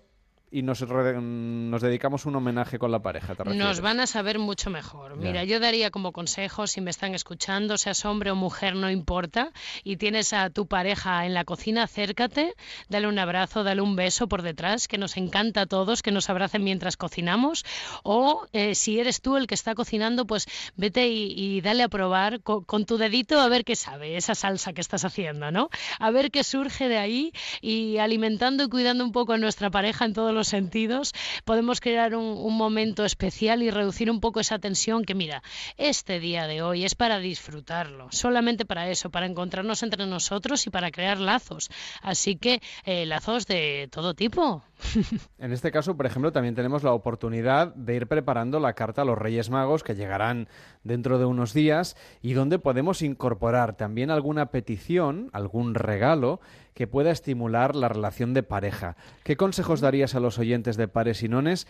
y 0.55 0.62
nos, 0.62 0.86
nos 0.86 1.82
dedicamos 1.82 2.26
un 2.26 2.36
homenaje 2.36 2.78
con 2.78 2.92
la 2.92 3.02
pareja. 3.02 3.34
nos 3.44 3.80
van 3.80 3.98
a 3.98 4.07
saber 4.07 4.38
mucho 4.38 4.70
mejor. 4.70 5.16
Mira, 5.16 5.42
yo 5.42 5.59
daría 5.59 5.90
como 5.90 6.12
consejo, 6.12 6.68
si 6.68 6.80
me 6.80 6.92
están 6.92 7.12
escuchando, 7.12 7.76
seas 7.76 8.05
hombre 8.05 8.30
o 8.30 8.36
mujer, 8.36 8.76
no 8.76 8.88
importa, 8.88 9.50
y 9.82 9.96
tienes 9.96 10.32
a 10.32 10.50
tu 10.50 10.68
pareja 10.68 11.26
en 11.26 11.34
la 11.34 11.42
cocina, 11.44 11.82
acércate, 11.82 12.55
dale 12.88 13.09
un 13.09 13.18
abrazo, 13.18 13.64
dale 13.64 13.82
un 13.82 13.96
beso 13.96 14.28
por 14.28 14.42
detrás, 14.42 14.86
que 14.86 14.96
nos 14.96 15.16
encanta 15.16 15.62
a 15.62 15.66
todos 15.66 16.02
que 16.02 16.12
nos 16.12 16.30
abracen 16.30 16.62
mientras 16.62 16.96
cocinamos, 16.96 17.64
o 18.05 18.46
eh, 18.52 18.76
si 18.76 19.00
eres 19.00 19.22
tú 19.22 19.36
el 19.36 19.48
que 19.48 19.57
está 19.57 19.74
cocinando, 19.74 20.24
pues 20.24 20.46
vete 20.76 21.09
y, 21.09 21.62
dale 21.62 21.82
a 21.82 21.88
probar 21.88 22.42
con, 22.42 22.62
con, 22.62 22.86
tu 22.86 22.96
dedito 22.96 23.40
a 23.40 23.48
ver 23.48 23.64
qué 23.64 23.74
sabe 23.74 24.16
esa 24.16 24.36
salsa 24.36 24.72
que 24.72 24.80
estás 24.80 25.05
haciendo, 25.05 25.50
¿no? 25.50 25.68
A 25.98 26.12
ver 26.12 26.30
qué 26.30 26.44
surge 26.44 26.88
de 26.88 26.98
ahí 26.98 27.32
y 27.61 27.98
alimentando 27.98 28.62
y 28.62 28.68
cuidando 28.68 29.05
un 29.05 29.11
poco 29.11 29.32
a 29.32 29.38
nuestra 29.38 29.68
pareja 29.70 30.05
en 30.05 30.12
todos 30.12 30.32
los 30.32 30.43
sentidos, 30.49 31.12
podemos 31.45 31.80
crear 31.80 32.14
un, 32.14 32.55
momento 32.55 33.05
especial 33.05 33.62
y 33.62 33.70
reducir 33.70 34.11
un 34.11 34.20
poco 34.20 34.40
esa 34.40 34.59
tensión 34.59 35.05
que, 35.05 35.14
mira, 35.14 35.42
este 35.76 36.20
día 36.20 36.47
de 36.47 36.62
hoy 36.62 36.84
es 36.84 36.95
para 36.95 37.18
disfrutarlo, 37.18 38.09
solamente 38.11 38.64
para 38.64 38.88
eso, 38.88 39.11
para 39.11 39.26
encontrarnos 39.26 39.82
entre 39.82 40.07
nosotros 40.07 40.66
y 40.66 40.70
para 40.70 40.90
crear 40.90 41.18
lazos. 41.18 41.70
Así 42.03 42.36
que 42.36 42.62
eh, 42.84 43.07
lazos 43.07 43.47
de 43.47 43.88
todo 43.90 44.14
tipo. 44.14 44.62
En 45.38 45.53
este 45.53 45.70
caso, 45.70 45.97
por 45.97 46.07
ejemplo, 46.07 46.32
también 46.32 46.55
tenemos 46.55 46.82
la 46.82 46.92
oportunidad 46.92 47.74
de 47.74 47.97
ir 47.97 48.07
preparando 48.07 48.61
la 48.61 48.72
carta 48.72 49.03
a 49.03 49.05
los 49.05 49.18
Reyes 49.18 49.51
Magos 49.51 49.82
que 49.82 49.95
llegarán 49.95 50.49
dentro 50.82 51.18
de 51.18 51.24
unos 51.24 51.53
días 51.53 51.97
y 52.22 52.32
donde 52.32 52.59
podemos 52.59 53.03
incorporar 53.03 53.76
también 53.76 54.11
alguna 54.11 54.47
petición, 54.47 55.30
algún 55.32 55.74
regalo 55.74 56.40
que 56.75 56.87
pueda 56.87 57.11
estimular 57.11 57.75
la 57.75 57.89
relación 57.89 58.35
de 58.35 58.43
pareja. 58.43 58.97
¿Qué 59.22 59.37
consejos 59.37 59.81
darías 59.81 60.14
a 60.14 60.20
los 60.20 60.39
oyentes 60.39 60.77
de 60.77 60.89
Pares 60.89 61.22
y 61.22 61.29
Nones 61.29 61.66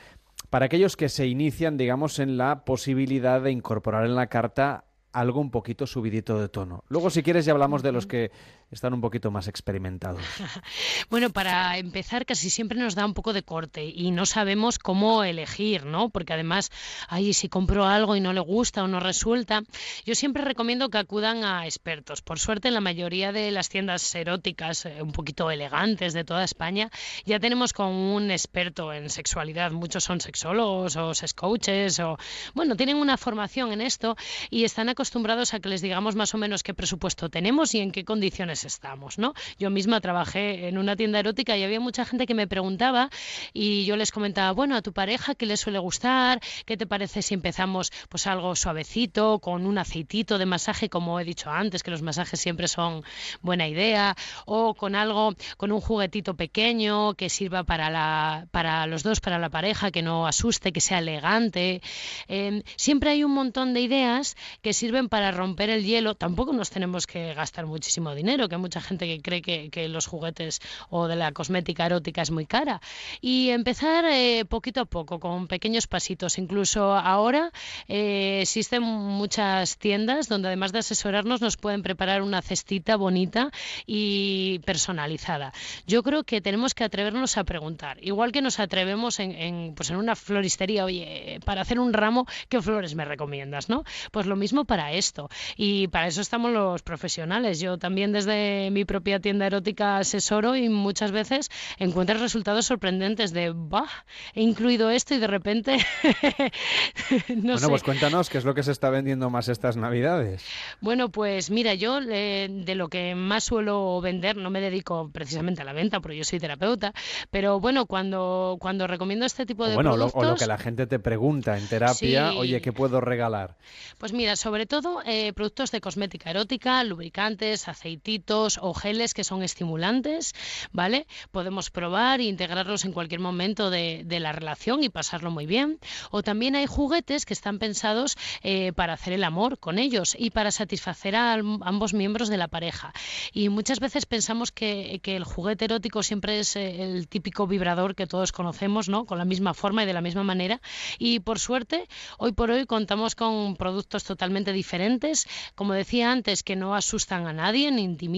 para 0.50 0.66
aquellos 0.66 0.96
que 0.96 1.08
se 1.08 1.26
inician, 1.26 1.76
digamos, 1.76 2.18
en 2.18 2.36
la 2.36 2.64
posibilidad 2.64 3.40
de 3.40 3.50
incorporar 3.50 4.06
en 4.06 4.14
la 4.14 4.28
carta 4.28 4.84
algo 5.12 5.40
un 5.40 5.50
poquito 5.50 5.86
subidito 5.86 6.40
de 6.40 6.48
tono? 6.48 6.84
Luego, 6.88 7.10
si 7.10 7.22
quieres, 7.22 7.44
ya 7.44 7.52
hablamos 7.52 7.82
de 7.82 7.92
los 7.92 8.06
que 8.06 8.30
están 8.70 8.94
un 8.94 9.00
poquito 9.00 9.30
más 9.30 9.48
experimentados. 9.48 10.22
bueno, 11.10 11.30
para 11.30 11.78
empezar, 11.78 12.26
casi 12.26 12.50
siempre 12.50 12.78
nos 12.78 12.94
da 12.94 13.04
un 13.04 13.14
poco 13.14 13.32
de 13.32 13.42
corte 13.42 13.84
y 13.84 14.10
no 14.10 14.26
sabemos 14.26 14.78
cómo 14.78 15.24
elegir, 15.24 15.84
¿no? 15.84 16.08
Porque 16.08 16.32
además, 16.32 16.70
ay, 17.08 17.32
si 17.32 17.48
compro 17.48 17.86
algo 17.86 18.16
y 18.16 18.20
no 18.20 18.32
le 18.32 18.40
gusta 18.40 18.82
o 18.82 18.88
no 18.88 19.00
resulta, 19.00 19.62
yo 20.04 20.14
siempre 20.14 20.44
recomiendo 20.44 20.88
que 20.88 20.98
acudan 20.98 21.44
a 21.44 21.66
expertos. 21.66 22.22
Por 22.22 22.38
suerte, 22.38 22.68
en 22.68 22.74
la 22.74 22.80
mayoría 22.80 23.32
de 23.32 23.50
las 23.50 23.68
tiendas 23.68 24.14
eróticas 24.14 24.86
eh, 24.86 25.02
un 25.02 25.12
poquito 25.12 25.50
elegantes 25.50 26.12
de 26.12 26.24
toda 26.24 26.44
España, 26.44 26.90
ya 27.24 27.38
tenemos 27.40 27.72
con 27.72 27.88
un 27.88 28.30
experto 28.30 28.92
en 28.92 29.10
sexualidad. 29.10 29.70
Muchos 29.72 30.04
son 30.04 30.20
sexólogos 30.20 30.96
o 30.96 31.14
sex 31.14 31.34
coaches 31.34 32.00
o, 32.00 32.18
bueno, 32.54 32.76
tienen 32.76 32.96
una 32.96 33.16
formación 33.16 33.72
en 33.72 33.80
esto 33.80 34.16
y 34.50 34.64
están 34.64 34.88
acostumbrados 34.88 35.54
a 35.54 35.60
que 35.60 35.68
les 35.68 35.82
digamos 35.82 36.16
más 36.16 36.34
o 36.34 36.38
menos 36.38 36.62
qué 36.62 36.74
presupuesto 36.74 37.28
tenemos 37.28 37.74
y 37.74 37.80
en 37.80 37.92
qué 37.92 38.04
condiciones 38.04 38.53
estamos, 38.62 39.18
¿no? 39.18 39.34
Yo 39.58 39.70
misma 39.70 40.00
trabajé 40.00 40.68
en 40.68 40.78
una 40.78 40.94
tienda 40.94 41.18
erótica 41.18 41.56
y 41.56 41.64
había 41.64 41.80
mucha 41.80 42.04
gente 42.04 42.26
que 42.26 42.34
me 42.34 42.46
preguntaba 42.46 43.10
y 43.52 43.84
yo 43.86 43.96
les 43.96 44.12
comentaba, 44.12 44.52
bueno, 44.52 44.76
a 44.76 44.82
tu 44.82 44.92
pareja 44.92 45.34
qué 45.34 45.46
le 45.46 45.56
suele 45.56 45.80
gustar, 45.80 46.40
qué 46.64 46.76
te 46.76 46.86
parece 46.86 47.22
si 47.22 47.34
empezamos 47.34 47.90
pues 48.08 48.28
algo 48.28 48.54
suavecito, 48.54 49.40
con 49.40 49.66
un 49.66 49.78
aceitito 49.78 50.38
de 50.38 50.46
masaje, 50.46 50.88
como 50.88 51.18
he 51.18 51.24
dicho 51.24 51.50
antes, 51.50 51.82
que 51.82 51.90
los 51.90 52.02
masajes 52.02 52.38
siempre 52.38 52.68
son 52.68 53.02
buena 53.42 53.66
idea, 53.66 54.14
o 54.46 54.74
con 54.74 54.94
algo, 54.94 55.34
con 55.56 55.72
un 55.72 55.80
juguetito 55.80 56.34
pequeño 56.34 57.14
que 57.14 57.28
sirva 57.28 57.64
para 57.64 57.90
la, 57.90 58.46
para 58.50 58.86
los 58.86 59.02
dos, 59.02 59.20
para 59.20 59.38
la 59.38 59.50
pareja, 59.50 59.90
que 59.90 60.02
no 60.02 60.26
asuste, 60.26 60.72
que 60.72 60.80
sea 60.80 60.98
elegante. 60.98 61.82
Em, 62.28 62.62
siempre 62.76 63.10
hay 63.10 63.24
un 63.24 63.32
montón 63.32 63.74
de 63.74 63.80
ideas 63.80 64.36
que 64.62 64.72
sirven 64.72 65.08
para 65.08 65.30
romper 65.30 65.70
el 65.70 65.84
hielo. 65.84 66.14
Tampoco 66.14 66.52
nos 66.52 66.70
tenemos 66.70 67.06
que 67.06 67.34
gastar 67.34 67.66
muchísimo 67.66 68.14
dinero, 68.14 68.43
que 68.48 68.56
hay 68.56 68.60
mucha 68.60 68.80
gente 68.80 69.06
que 69.06 69.20
cree 69.20 69.42
que, 69.42 69.88
los 69.88 70.06
juguetes 70.06 70.60
o 70.90 71.08
de 71.08 71.16
la 71.16 71.32
cosmética 71.32 71.86
erótica 71.86 72.22
es 72.22 72.30
muy 72.30 72.46
cara. 72.46 72.80
Y 73.20 73.50
empezar 73.50 74.04
eh, 74.06 74.44
poquito 74.48 74.82
a 74.82 74.84
poco, 74.84 75.20
con 75.20 75.46
pequeños 75.46 75.86
pasitos. 75.86 76.38
Incluso 76.38 76.94
ahora 76.94 77.52
eh, 77.88 78.40
existen 78.42 78.82
muchas 78.82 79.78
tiendas 79.78 80.28
donde 80.28 80.48
además 80.48 80.72
de 80.72 80.80
asesorarnos 80.80 81.40
nos 81.40 81.56
pueden 81.56 81.82
preparar 81.82 82.22
una 82.22 82.42
cestita 82.42 82.96
bonita 82.96 83.50
y 83.86 84.60
personalizada. 84.60 85.52
Yo 85.86 86.02
creo 86.02 86.24
que 86.24 86.40
tenemos 86.40 86.74
que 86.74 86.84
atrevernos 86.84 87.36
a 87.36 87.44
preguntar, 87.44 87.98
igual 88.02 88.32
que 88.32 88.42
nos 88.42 88.60
atrevemos 88.60 89.20
en, 89.20 89.74
pues 89.74 89.90
en 89.90 89.96
una 89.96 90.16
floristería, 90.16 90.84
oye, 90.84 91.40
para 91.44 91.62
hacer 91.62 91.78
un 91.78 91.92
ramo, 91.92 92.26
¿qué 92.48 92.60
flores 92.60 92.94
me 92.94 93.04
recomiendas? 93.04 93.68
¿no? 93.68 93.84
Pues 94.10 94.26
lo 94.26 94.36
mismo 94.36 94.64
para 94.64 94.74
para 94.74 94.90
esto. 94.90 95.30
Y 95.56 95.86
para 95.86 96.08
eso 96.08 96.20
estamos 96.20 96.50
los 96.50 96.82
profesionales. 96.82 97.60
Yo 97.60 97.78
también 97.78 98.10
desde 98.10 98.33
mi 98.70 98.84
propia 98.84 99.20
tienda 99.20 99.46
erótica 99.46 99.98
asesoro 99.98 100.56
y 100.56 100.68
muchas 100.68 101.12
veces 101.12 101.50
encuentro 101.78 102.18
resultados 102.18 102.66
sorprendentes 102.66 103.32
de, 103.32 103.52
bah, 103.54 103.88
he 104.34 104.42
incluido 104.42 104.90
esto 104.90 105.14
y 105.14 105.18
de 105.18 105.26
repente... 105.26 105.78
no 107.28 107.52
bueno, 107.54 107.68
pues 107.68 107.82
cuéntanos 107.82 108.28
qué 108.30 108.38
es 108.38 108.44
lo 108.44 108.54
que 108.54 108.62
se 108.62 108.72
está 108.72 108.90
vendiendo 108.90 109.30
más 109.30 109.48
estas 109.48 109.76
navidades. 109.76 110.44
Bueno, 110.80 111.08
pues 111.10 111.50
mira, 111.50 111.74
yo 111.74 112.00
eh, 112.00 112.48
de 112.50 112.74
lo 112.74 112.88
que 112.88 113.14
más 113.14 113.44
suelo 113.44 114.00
vender, 114.00 114.36
no 114.36 114.50
me 114.50 114.60
dedico 114.60 115.10
precisamente 115.12 115.62
a 115.62 115.64
la 115.64 115.72
venta, 115.72 116.00
porque 116.00 116.16
yo 116.16 116.24
soy 116.24 116.40
terapeuta, 116.40 116.92
pero 117.30 117.60
bueno, 117.60 117.86
cuando, 117.86 118.56
cuando 118.60 118.86
recomiendo 118.86 119.26
este 119.26 119.46
tipo 119.46 119.66
de 119.66 119.74
bueno, 119.74 119.92
productos... 119.92 120.22
o 120.22 120.30
lo 120.30 120.36
que 120.36 120.46
la 120.46 120.58
gente 120.58 120.86
te 120.86 120.98
pregunta 120.98 121.56
en 121.58 121.66
terapia, 121.68 122.32
oye, 122.34 122.60
¿qué 122.60 122.72
puedo 122.72 123.00
regalar? 123.00 123.56
Pues 123.98 124.12
mira, 124.12 124.36
sobre 124.36 124.66
todo 124.66 125.02
eh, 125.06 125.32
productos 125.32 125.70
de 125.70 125.80
cosmética 125.80 126.30
erótica, 126.30 126.82
lubricantes, 126.84 127.68
aceititos 127.68 128.23
o 128.30 128.74
geles 128.74 129.12
que 129.12 129.24
son 129.24 129.42
estimulantes, 129.42 130.34
¿vale? 130.72 131.06
Podemos 131.30 131.70
probar 131.70 132.20
e 132.20 132.24
integrarlos 132.24 132.84
en 132.84 132.92
cualquier 132.92 133.20
momento 133.20 133.70
de, 133.70 134.04
la 134.14 134.32
relación 134.32 134.82
y 134.82 134.88
pasarlo 134.88 135.30
muy 135.30 135.44
bien. 135.44 135.78
O 136.10 136.22
también 136.22 136.56
hay 136.56 136.66
juguetes 136.66 137.26
que 137.26 137.34
están 137.34 137.58
pensados 137.58 138.16
eh, 138.42 138.72
para 138.72 138.94
hacer 138.94 139.12
el 139.12 139.24
amor 139.24 139.58
con 139.58 139.78
ellos 139.78 140.16
y 140.18 140.30
para 140.30 140.50
satisfacer 140.50 141.16
a 141.16 141.34
ambos 141.34 141.92
miembros 141.92 142.28
de 142.28 142.38
la 142.38 142.48
pareja. 142.48 142.94
Y 143.32 143.48
muchas 143.48 143.80
veces 143.80 144.06
pensamos 144.06 144.52
que, 144.52 145.00
que 145.02 145.16
el 145.16 145.24
juguete 145.24 145.66
erótico 145.66 146.02
siempre 146.02 146.38
es 146.38 146.56
eh, 146.56 146.82
el 146.82 147.08
típico 147.08 147.46
vibrador 147.46 147.94
que 147.94 148.06
todos 148.06 148.32
conocemos, 148.32 148.88
¿no? 148.88 149.04
Con 149.04 149.18
la 149.18 149.24
misma 149.24 149.52
forma 149.52 149.82
y 149.82 149.86
de 149.86 149.92
la 149.92 150.00
misma 150.00 150.22
manera. 150.22 150.60
Y 150.98 151.20
por 151.20 151.38
suerte, 151.38 151.88
hoy 152.18 152.32
por 152.32 152.50
hoy 152.50 152.64
contamos 152.64 153.14
con 153.14 153.56
productos 153.56 154.04
totalmente 154.04 154.52
diferentes, 154.52 155.26
como 155.54 155.74
decía 155.74 156.10
antes, 156.10 156.42
que 156.42 156.56
no 156.56 156.74
asustan 156.74 157.26
a 157.26 157.32
nadie 157.32 157.70
ni 157.70 157.82
intimidan 157.82 158.13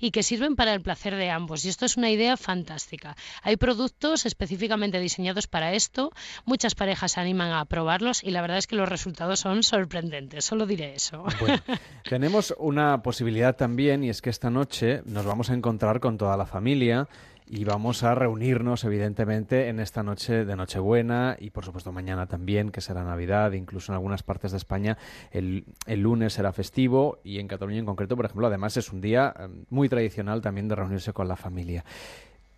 y 0.00 0.10
que 0.10 0.22
sirven 0.22 0.56
para 0.56 0.74
el 0.74 0.80
placer 0.80 1.16
de 1.16 1.30
ambos. 1.30 1.64
Y 1.64 1.68
esto 1.68 1.86
es 1.86 1.96
una 1.96 2.10
idea 2.10 2.36
fantástica. 2.36 3.16
Hay 3.42 3.56
productos 3.56 4.26
específicamente 4.26 5.00
diseñados 5.00 5.46
para 5.46 5.72
esto, 5.72 6.12
muchas 6.44 6.74
parejas 6.74 7.12
se 7.12 7.20
animan 7.20 7.52
a 7.52 7.64
probarlos 7.64 8.22
y 8.22 8.30
la 8.30 8.40
verdad 8.40 8.58
es 8.58 8.66
que 8.66 8.76
los 8.76 8.88
resultados 8.88 9.40
son 9.40 9.62
sorprendentes, 9.62 10.44
solo 10.44 10.66
diré 10.66 10.94
eso. 10.94 11.24
tenemos 12.08 12.54
una 12.58 13.02
posibilidad 13.02 13.56
también 13.56 14.04
y 14.04 14.10
es 14.10 14.22
que 14.22 14.30
esta 14.30 14.50
noche 14.50 15.02
nos 15.04 15.24
vamos 15.24 15.50
a 15.50 15.54
encontrar 15.54 16.00
con 16.00 16.18
toda 16.18 16.36
la 16.36 16.46
familia 16.46 17.08
y 17.50 17.64
vamos 17.64 18.02
a 18.02 18.14
reunirnos, 18.14 18.84
evidentemente, 18.84 19.68
en 19.68 19.80
esta 19.80 20.02
noche 20.02 20.44
de 20.44 20.54
Nochebuena 20.54 21.36
y, 21.40 21.50
por 21.50 21.64
supuesto, 21.64 21.92
mañana 21.92 22.26
también, 22.26 22.70
que 22.70 22.82
será 22.82 23.04
Navidad, 23.04 23.52
incluso 23.52 23.90
en 23.90 23.94
algunas 23.94 24.22
partes 24.22 24.50
de 24.50 24.58
España 24.58 24.98
el, 25.30 25.64
lunes 25.86 26.34
será 26.34 26.52
festivo 26.52 27.20
y 27.24 27.38
en 27.38 27.48
Cataluña 27.48 27.78
en 27.78 27.86
concreto, 27.86 28.16
por 28.16 28.26
ejemplo, 28.26 28.46
además 28.46 28.76
es 28.76 28.92
un 28.92 29.00
día 29.00 29.34
eh, 29.38 29.48
muy 29.70 29.88
tradicional 29.88 30.42
también 30.42 30.68
de 30.68 30.74
reunirse 30.74 31.14
con 31.14 31.26
la 31.26 31.36
familia. 31.36 31.84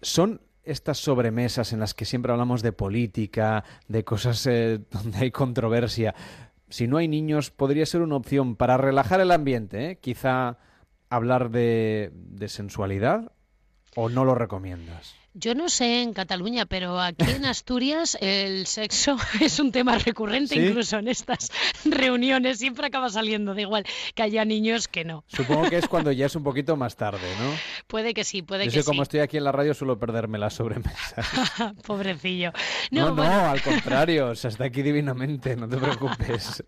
Son 0.03 0.41
estas 0.64 0.99
sobremesas 0.99 1.72
en 1.72 1.80
las 1.80 1.95
que 1.95 2.05
siempre 2.05 2.32
hablamos 2.32 2.62
de 2.62 2.72
política, 2.72 3.64
de 3.86 4.03
cosas 4.03 4.45
eh, 4.47 4.80
donde 4.91 5.18
hay 5.18 5.30
controversia, 5.30 6.14
si 6.68 6.88
no 6.88 6.97
hay 6.97 7.07
niños, 7.07 7.51
podría 7.51 7.86
ser 7.86 8.03
una 8.03 8.16
opción 8.16 8.57
para 8.57 8.76
relajar 8.76 9.20
el 9.20 9.30
ambiente, 9.30 9.91
¿eh? 9.91 9.99
quizá 10.01 10.59
hablar 11.11 11.51
de, 11.51 12.12
de 12.12 12.49
sensualidad 12.49 13.32
o 13.97 14.09
no 14.09 14.24
lo 14.24 14.34
recomiendas. 14.34 15.14
Yo 15.32 15.55
no 15.55 15.68
sé 15.68 16.03
en 16.03 16.12
Cataluña, 16.12 16.66
pero 16.66 17.01
aquí 17.01 17.30
en 17.30 17.45
Asturias 17.45 18.18
el 18.20 18.66
sexo 18.66 19.16
es 19.41 19.61
un 19.61 19.70
tema 19.70 19.97
recurrente, 19.97 20.57
incluso 20.57 20.99
en 20.99 21.07
estas 21.07 21.51
reuniones. 21.84 22.59
Siempre 22.59 22.88
acaba 22.88 23.11
saliendo, 23.11 23.55
da 23.55 23.61
igual 23.61 23.84
que 24.16 24.24
haya 24.24 24.45
niños 24.45 24.88
que 24.88 25.05
no. 25.05 25.22
Supongo 25.28 25.70
que 25.70 25.76
es 25.76 25.86
cuando 25.88 26.11
ya 26.11 26.26
es 26.26 26.34
un 26.34 26.43
poquito 26.43 26.76
más 26.76 26.97
tarde, 26.97 27.28
¿no? 27.38 27.53
Puede 27.86 28.12
que 28.12 28.24
sí, 28.24 28.43
puede 28.43 28.64
Yo 28.64 28.72
que 28.72 28.82
sé, 28.82 28.84
como 28.84 29.05
estoy 29.05 29.20
aquí 29.20 29.36
en 29.36 29.45
la 29.45 29.53
radio, 29.53 29.72
suelo 29.72 30.01
perderme 30.01 30.36
las 30.36 30.55
sobremesas. 30.55 31.24
Pobrecillo. 31.86 32.53
No, 32.91 33.14
no, 33.14 33.51
al 33.51 33.62
contrario, 33.62 34.34
se 34.34 34.49
está 34.49 34.64
aquí 34.64 34.82
divinamente, 34.82 35.55
no 35.55 35.68
te 35.68 35.76
preocupes. 35.76 36.64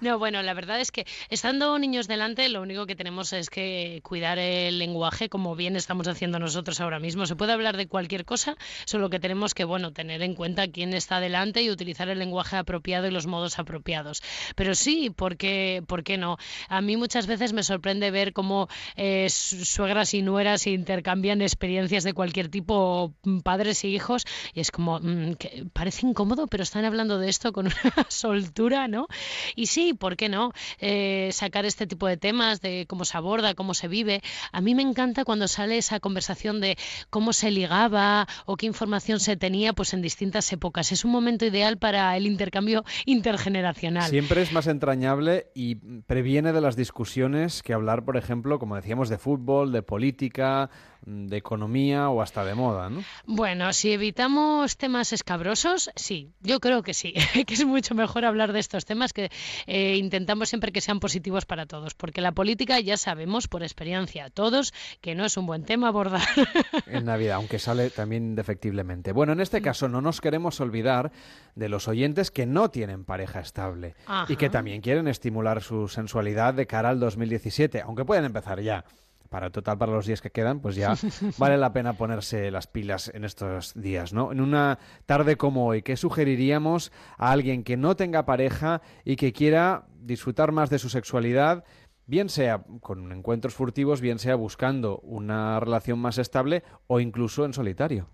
No, 0.00 0.18
bueno, 0.18 0.42
la 0.42 0.54
verdad 0.54 0.80
es 0.80 0.90
que 0.90 1.06
estando 1.30 1.78
niños 1.78 2.08
delante, 2.08 2.48
lo 2.48 2.62
único 2.62 2.86
que 2.86 2.96
tenemos 2.96 3.32
es 3.32 3.50
que 3.50 4.00
cuidar 4.02 4.38
el 4.38 4.78
lenguaje, 4.78 5.28
como 5.28 5.56
bien 5.56 5.76
estamos 5.76 6.08
haciendo 6.08 6.38
nosotros 6.38 6.80
ahora 6.80 6.98
mismo. 6.98 7.26
Se 7.26 7.36
puede 7.36 7.52
hablar 7.52 7.76
de 7.76 7.86
cualquier 7.86 8.24
cosa, 8.24 8.56
solo 8.84 9.10
que 9.10 9.20
tenemos 9.20 9.54
que, 9.54 9.64
bueno, 9.64 9.92
tener 9.92 10.22
en 10.22 10.34
cuenta 10.34 10.68
quién 10.68 10.94
está 10.94 11.20
delante 11.20 11.62
y 11.62 11.70
utilizar 11.70 12.08
el 12.08 12.18
lenguaje 12.18 12.56
apropiado 12.56 13.06
y 13.06 13.10
los 13.10 13.26
modos 13.26 13.58
apropiados. 13.58 14.22
Pero 14.54 14.74
sí, 14.74 15.10
¿por 15.10 15.36
qué, 15.36 15.82
por 15.86 16.04
qué 16.04 16.18
no? 16.18 16.36
A 16.68 16.80
mí 16.80 16.96
muchas 16.96 17.26
veces 17.26 17.52
me 17.52 17.62
sorprende 17.62 18.10
ver 18.10 18.32
cómo 18.32 18.68
eh, 18.96 19.28
suegras 19.30 20.14
y 20.14 20.22
nueras 20.22 20.66
intercambian 20.66 21.42
experiencias 21.42 22.04
de 22.04 22.12
cualquier 22.12 22.48
tipo, 22.48 23.14
padres 23.42 23.84
y 23.84 23.88
hijos, 23.88 24.24
y 24.54 24.60
es 24.60 24.70
como, 24.70 25.00
mm, 25.00 25.34
que 25.34 25.66
parece 25.72 26.06
incómodo, 26.06 26.46
pero 26.46 26.62
están 26.62 26.84
hablando 26.84 27.18
de 27.18 27.28
esto 27.28 27.52
con 27.52 27.66
una 27.94 28.06
soltura, 28.08 28.88
¿no? 28.88 29.06
Y 29.54 29.66
sí, 29.66 29.85
¿por 29.94 30.16
qué 30.16 30.28
no? 30.28 30.52
Eh, 30.78 31.30
sacar 31.32 31.64
este 31.64 31.86
tipo 31.86 32.06
de 32.06 32.16
temas, 32.16 32.60
de 32.60 32.86
cómo 32.88 33.04
se 33.04 33.16
aborda, 33.16 33.54
cómo 33.54 33.74
se 33.74 33.88
vive. 33.88 34.22
A 34.52 34.60
mí 34.60 34.74
me 34.74 34.82
encanta 34.82 35.24
cuando 35.24 35.48
sale 35.48 35.78
esa 35.78 36.00
conversación 36.00 36.60
de 36.60 36.76
cómo 37.10 37.32
se 37.32 37.50
ligaba 37.50 38.26
o 38.44 38.56
qué 38.56 38.66
información 38.66 39.20
se 39.20 39.36
tenía 39.36 39.72
pues 39.72 39.94
en 39.94 40.02
distintas 40.02 40.52
épocas. 40.52 40.92
Es 40.92 41.04
un 41.04 41.10
momento 41.10 41.44
ideal 41.44 41.78
para 41.78 42.16
el 42.16 42.26
intercambio 42.26 42.84
intergeneracional. 43.04 44.10
Siempre 44.10 44.42
es 44.42 44.52
más 44.52 44.66
entrañable 44.66 45.48
y 45.54 45.76
previene 46.06 46.52
de 46.52 46.60
las 46.60 46.76
discusiones 46.76 47.62
que 47.62 47.72
hablar, 47.72 48.04
por 48.04 48.16
ejemplo, 48.16 48.58
como 48.58 48.76
decíamos, 48.76 49.08
de 49.08 49.18
fútbol, 49.18 49.72
de 49.72 49.82
política, 49.82 50.70
de 51.04 51.36
economía 51.36 52.08
o 52.08 52.22
hasta 52.22 52.44
de 52.44 52.54
moda, 52.54 52.90
¿no? 52.90 53.02
Bueno, 53.26 53.72
si 53.72 53.92
evitamos 53.92 54.76
temas 54.76 55.12
escabrosos, 55.12 55.90
sí, 55.94 56.32
yo 56.40 56.60
creo 56.60 56.82
que 56.82 56.94
sí, 56.94 57.14
que 57.46 57.54
es 57.54 57.64
mucho 57.64 57.94
mejor 57.94 58.24
hablar 58.24 58.52
de 58.52 58.60
estos 58.60 58.84
temas 58.84 59.12
que 59.12 59.30
eh, 59.66 59.96
intentamos 59.96 60.48
siempre 60.48 60.72
que 60.72 60.80
sean 60.80 61.00
positivos 61.00 61.46
para 61.46 61.66
todos, 61.66 61.94
porque 61.94 62.20
la 62.20 62.32
política 62.32 62.80
ya 62.80 62.96
sabemos 62.96 63.48
por 63.48 63.62
experiencia 63.62 64.30
todos 64.30 64.72
que 65.00 65.14
no 65.14 65.24
es 65.24 65.36
un 65.36 65.46
buen 65.46 65.64
tema 65.64 65.88
abordar. 65.88 66.22
En 66.86 67.04
Navidad, 67.04 67.36
aunque 67.36 67.58
sale 67.58 67.90
también 67.90 68.34
defectiblemente. 68.34 69.12
Bueno, 69.12 69.32
en 69.32 69.40
este 69.40 69.60
caso 69.60 69.88
no 69.88 70.00
nos 70.00 70.20
queremos 70.20 70.60
olvidar 70.60 71.10
de 71.54 71.68
los 71.68 71.88
oyentes 71.88 72.30
que 72.30 72.46
no 72.46 72.70
tienen 72.70 73.04
pareja 73.04 73.40
estable 73.40 73.94
y 74.28 74.36
que 74.36 74.50
también 74.50 74.80
quieren 74.80 75.08
estimular 75.08 75.62
su 75.62 75.88
sensualidad 75.88 76.54
de 76.54 76.66
cara 76.66 76.90
al 76.90 77.00
2017, 77.00 77.80
aunque 77.80 78.04
pueden 78.04 78.24
empezar 78.24 78.60
ya 78.60 78.84
para 79.28 79.50
total 79.50 79.78
para 79.78 79.92
los 79.92 80.06
días 80.06 80.20
que 80.20 80.30
quedan, 80.30 80.60
pues 80.60 80.76
ya 80.76 80.94
vale 81.38 81.56
la 81.56 81.72
pena 81.72 81.94
ponerse 81.94 82.50
las 82.50 82.66
pilas 82.66 83.10
en 83.14 83.24
estos 83.24 83.74
días, 83.74 84.12
¿no? 84.12 84.32
En 84.32 84.40
una 84.40 84.78
tarde 85.06 85.36
como 85.36 85.66
hoy, 85.66 85.82
¿qué 85.82 85.96
sugeriríamos 85.96 86.92
a 87.18 87.30
alguien 87.30 87.64
que 87.64 87.76
no 87.76 87.96
tenga 87.96 88.26
pareja 88.26 88.82
y 89.04 89.16
que 89.16 89.32
quiera 89.32 89.86
disfrutar 90.00 90.52
más 90.52 90.70
de 90.70 90.78
su 90.78 90.88
sexualidad? 90.88 91.64
Bien 92.06 92.28
sea 92.28 92.62
con 92.80 93.12
encuentros 93.12 93.54
furtivos, 93.54 94.00
bien 94.00 94.18
sea 94.18 94.36
buscando 94.36 94.98
una 94.98 95.60
relación 95.60 95.98
más 95.98 96.18
estable 96.18 96.62
o 96.86 97.00
incluso 97.00 97.44
en 97.44 97.52
solitario. 97.52 98.08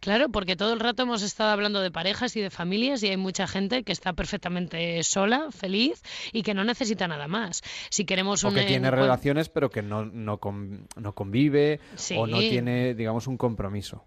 Claro, 0.00 0.28
porque 0.28 0.56
todo 0.56 0.72
el 0.72 0.80
rato 0.80 1.02
hemos 1.02 1.22
estado 1.22 1.50
hablando 1.50 1.80
de 1.80 1.90
parejas 1.90 2.36
y 2.36 2.40
de 2.40 2.50
familias 2.50 3.02
y 3.02 3.08
hay 3.08 3.16
mucha 3.16 3.46
gente 3.46 3.82
que 3.82 3.92
está 3.92 4.12
perfectamente 4.12 5.02
sola, 5.02 5.48
feliz 5.50 6.02
y 6.32 6.42
que 6.42 6.54
no 6.54 6.64
necesita 6.64 7.08
nada 7.08 7.28
más. 7.28 7.62
Si 7.90 8.04
queremos 8.04 8.44
o 8.44 8.52
que 8.52 8.64
tiene 8.64 8.90
relaciones 8.90 9.48
pero 9.48 9.70
que 9.70 9.82
no, 9.82 10.04
no, 10.04 10.38
no 10.96 11.14
convive 11.14 11.80
o 12.16 12.26
no 12.26 12.38
tiene, 12.38 12.94
digamos, 12.94 13.26
un 13.26 13.36
compromiso. 13.36 14.04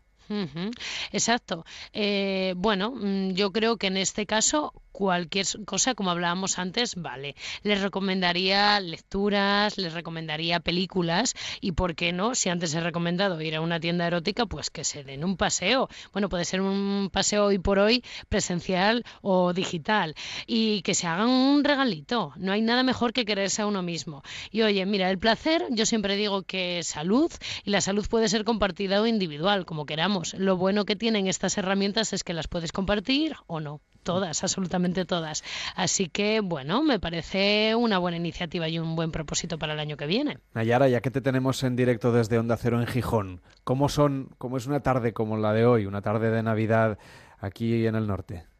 Exacto. 1.11 1.65
Eh, 1.93 2.53
bueno, 2.57 2.91
mm, 2.95 3.31
yo 3.31 3.51
creo 3.51 3.77
que 3.77 3.87
en 3.87 3.97
este 3.97 4.25
caso 4.25 4.73
cualquier 4.91 5.45
cosa, 5.65 5.95
como 5.95 6.11
hablábamos 6.11 6.59
antes, 6.59 6.95
vale. 6.95 7.35
Les 7.63 7.81
recomendaría 7.81 8.79
lecturas, 8.79 9.77
les 9.77 9.93
recomendaría 9.93 10.59
películas 10.59 11.33
y, 11.59 11.73
¿por 11.73 11.95
qué 11.95 12.13
no? 12.13 12.35
Si 12.35 12.49
antes 12.49 12.73
he 12.73 12.81
recomendado 12.81 13.41
ir 13.41 13.55
a 13.55 13.61
una 13.61 13.79
tienda 13.79 14.07
erótica, 14.07 14.45
pues 14.45 14.69
que 14.69 14.83
se 14.83 15.03
den 15.03 15.23
un 15.23 15.37
paseo. 15.37 15.89
Bueno, 16.13 16.29
puede 16.29 16.45
ser 16.45 16.61
un 16.61 17.09
paseo 17.11 17.45
hoy 17.45 17.59
por 17.59 17.79
hoy 17.79 18.03
presencial 18.29 19.03
o 19.21 19.53
digital 19.53 20.15
y 20.47 20.81
que 20.81 20.93
se 20.93 21.07
hagan 21.07 21.29
un 21.29 21.63
regalito. 21.63 22.33
No 22.37 22.51
hay 22.51 22.61
nada 22.61 22.83
mejor 22.83 23.13
que 23.13 23.25
quererse 23.25 23.61
a 23.61 23.67
uno 23.67 23.81
mismo. 23.81 24.23
Y 24.51 24.61
oye, 24.61 24.85
mira, 24.85 25.09
el 25.09 25.19
placer, 25.19 25.65
yo 25.69 25.85
siempre 25.85 26.15
digo 26.15 26.43
que 26.43 26.79
es 26.79 26.87
salud 26.87 27.31
y 27.63 27.71
la 27.71 27.81
salud 27.81 28.07
puede 28.09 28.29
ser 28.29 28.43
compartida 28.43 29.01
o 29.01 29.07
individual, 29.07 29.65
como 29.65 29.85
queramos. 29.85 30.33
Lo 30.33 30.57
bueno 30.57 30.85
que 30.85 30.95
tienen 30.95 31.27
estas 31.27 31.57
herramientas 31.57 32.13
es 32.13 32.23
que 32.23 32.33
las 32.33 32.47
puedes 32.47 32.71
compartir 32.71 33.35
o 33.47 33.59
no. 33.59 33.81
Todas, 34.03 34.43
absolutamente 34.43 35.05
todas. 35.05 35.43
Así 35.75 36.07
que, 36.07 36.41
bueno, 36.41 36.81
me 36.83 36.99
parece 36.99 37.75
una 37.75 37.99
buena 37.99 38.17
iniciativa 38.17 38.67
y 38.67 38.79
un 38.79 38.95
buen 38.95 39.11
propósito 39.11 39.59
para 39.59 39.73
el 39.73 39.79
año 39.79 39.97
que 39.97 40.07
viene. 40.07 40.39
Nayara, 40.53 40.87
ya 40.87 41.01
que 41.01 41.11
te 41.11 41.21
tenemos 41.21 41.63
en 41.63 41.75
directo 41.75 42.11
desde 42.11 42.39
Onda 42.39 42.57
Cero 42.57 42.79
en 42.79 42.87
Gijón, 42.87 43.41
¿cómo 43.63 43.89
son, 43.89 44.29
cómo 44.37 44.57
es 44.57 44.65
una 44.65 44.81
tarde 44.81 45.13
como 45.13 45.37
la 45.37 45.53
de 45.53 45.65
hoy, 45.65 45.85
una 45.85 46.01
tarde 46.01 46.31
de 46.31 46.43
Navidad 46.43 46.97
aquí 47.39 47.85
en 47.85 47.95
el 47.95 48.07
norte? 48.07 48.50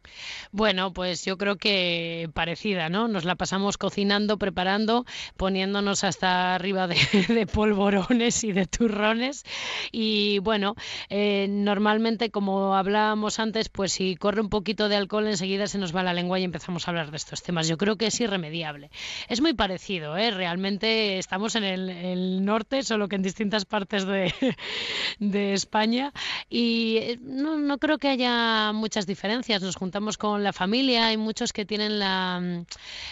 Bueno, 0.50 0.92
pues 0.92 1.24
yo 1.24 1.38
creo 1.38 1.56
que 1.56 2.28
parecida, 2.34 2.88
¿no? 2.88 3.08
Nos 3.08 3.24
la 3.24 3.36
pasamos 3.36 3.78
cocinando, 3.78 4.38
preparando, 4.38 5.06
poniéndonos 5.36 6.04
hasta 6.04 6.54
arriba 6.54 6.86
de, 7.28 7.46
polvorones 7.46 8.44
y 8.44 8.52
de 8.52 8.66
turrones. 8.66 9.44
Y 9.92 10.40
bueno, 10.40 10.74
eh, 11.08 11.46
normalmente, 11.48 12.30
como 12.30 12.74
hablábamos 12.74 13.38
antes, 13.38 13.68
pues 13.68 13.92
si 13.92 14.16
corre 14.16 14.40
un 14.40 14.50
poquito 14.50 14.88
de 14.88 14.96
alcohol, 14.96 15.26
enseguida 15.26 15.66
se 15.66 15.78
nos 15.78 15.94
va 15.94 16.02
la 16.02 16.12
lengua 16.12 16.38
y 16.38 16.44
empezamos 16.44 16.86
a 16.86 16.90
hablar 16.90 17.10
de 17.10 17.16
estos 17.16 17.42
temas. 17.42 17.68
Yo 17.68 17.78
creo 17.78 17.96
que 17.96 18.08
es 18.08 18.20
irremediable. 18.20 18.90
Es 19.28 19.40
muy 19.40 19.54
parecido, 19.54 20.16
¿eh? 20.16 20.30
Realmente 20.30 21.18
estamos 21.18 21.54
en 21.56 21.64
el, 21.64 21.88
el 21.88 22.44
norte, 22.44 22.82
solo 22.82 23.08
que 23.08 23.16
en 23.16 23.22
distintas 23.22 23.64
partes 23.64 24.04
de, 24.04 24.34
de 25.18 25.54
España. 25.54 26.12
Y 26.50 26.96
eh, 26.98 27.18
no, 27.22 27.56
no 27.56 27.78
creo 27.78 27.98
que 27.98 28.08
haya 28.08 28.72
muchas 28.72 29.06
diferencias. 29.06 29.62
Nos 29.62 29.76
juntamos 29.76 29.91
con 30.18 30.42
la 30.42 30.52
familia, 30.52 31.06
hay 31.06 31.16
muchos 31.16 31.52
que 31.52 31.64
tienen 31.64 31.98
la 31.98 32.40
mm, 32.40 32.66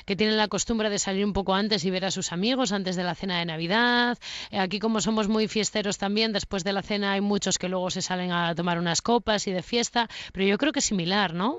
que 0.07 0.17
tienen 0.17 0.37
la 0.37 0.49
costumbre 0.49 0.91
de 0.91 0.99
salir 0.99 1.25
un 1.25 1.33
poco 1.33 1.55
antes 1.55 1.85
y 1.85 1.91
ver 1.91 2.05
a 2.05 2.11
sus 2.11 2.33
amigos 2.33 2.73
antes 2.73 2.97
de 2.97 3.05
la 3.05 3.15
cena 3.15 3.39
de 3.39 3.45
Navidad. 3.45 4.19
Eh, 4.51 4.59
Aquí 4.59 4.79
como 4.79 5.01
somos 5.01 5.29
muy 5.29 5.47
fiesteros 5.49 5.99
también, 5.99 6.33
después 6.33 6.65
de 6.65 6.73
la 6.73 6.83
cena 6.83 7.13
hay 7.13 7.21
muchos 7.21 7.59
que 7.59 7.69
luego 7.69 7.91
se 7.91 8.03
salen 8.03 8.33
a 8.33 8.55
tomar 8.55 8.79
unas 8.79 9.03
copas 9.03 9.47
y 9.47 9.53
de 9.53 9.63
fiesta, 9.63 10.09
pero 10.33 10.47
yo 10.47 10.59
creo 10.59 10.73
que 10.73 10.81
es 10.81 10.85
similar, 10.85 11.35
¿no? 11.35 11.59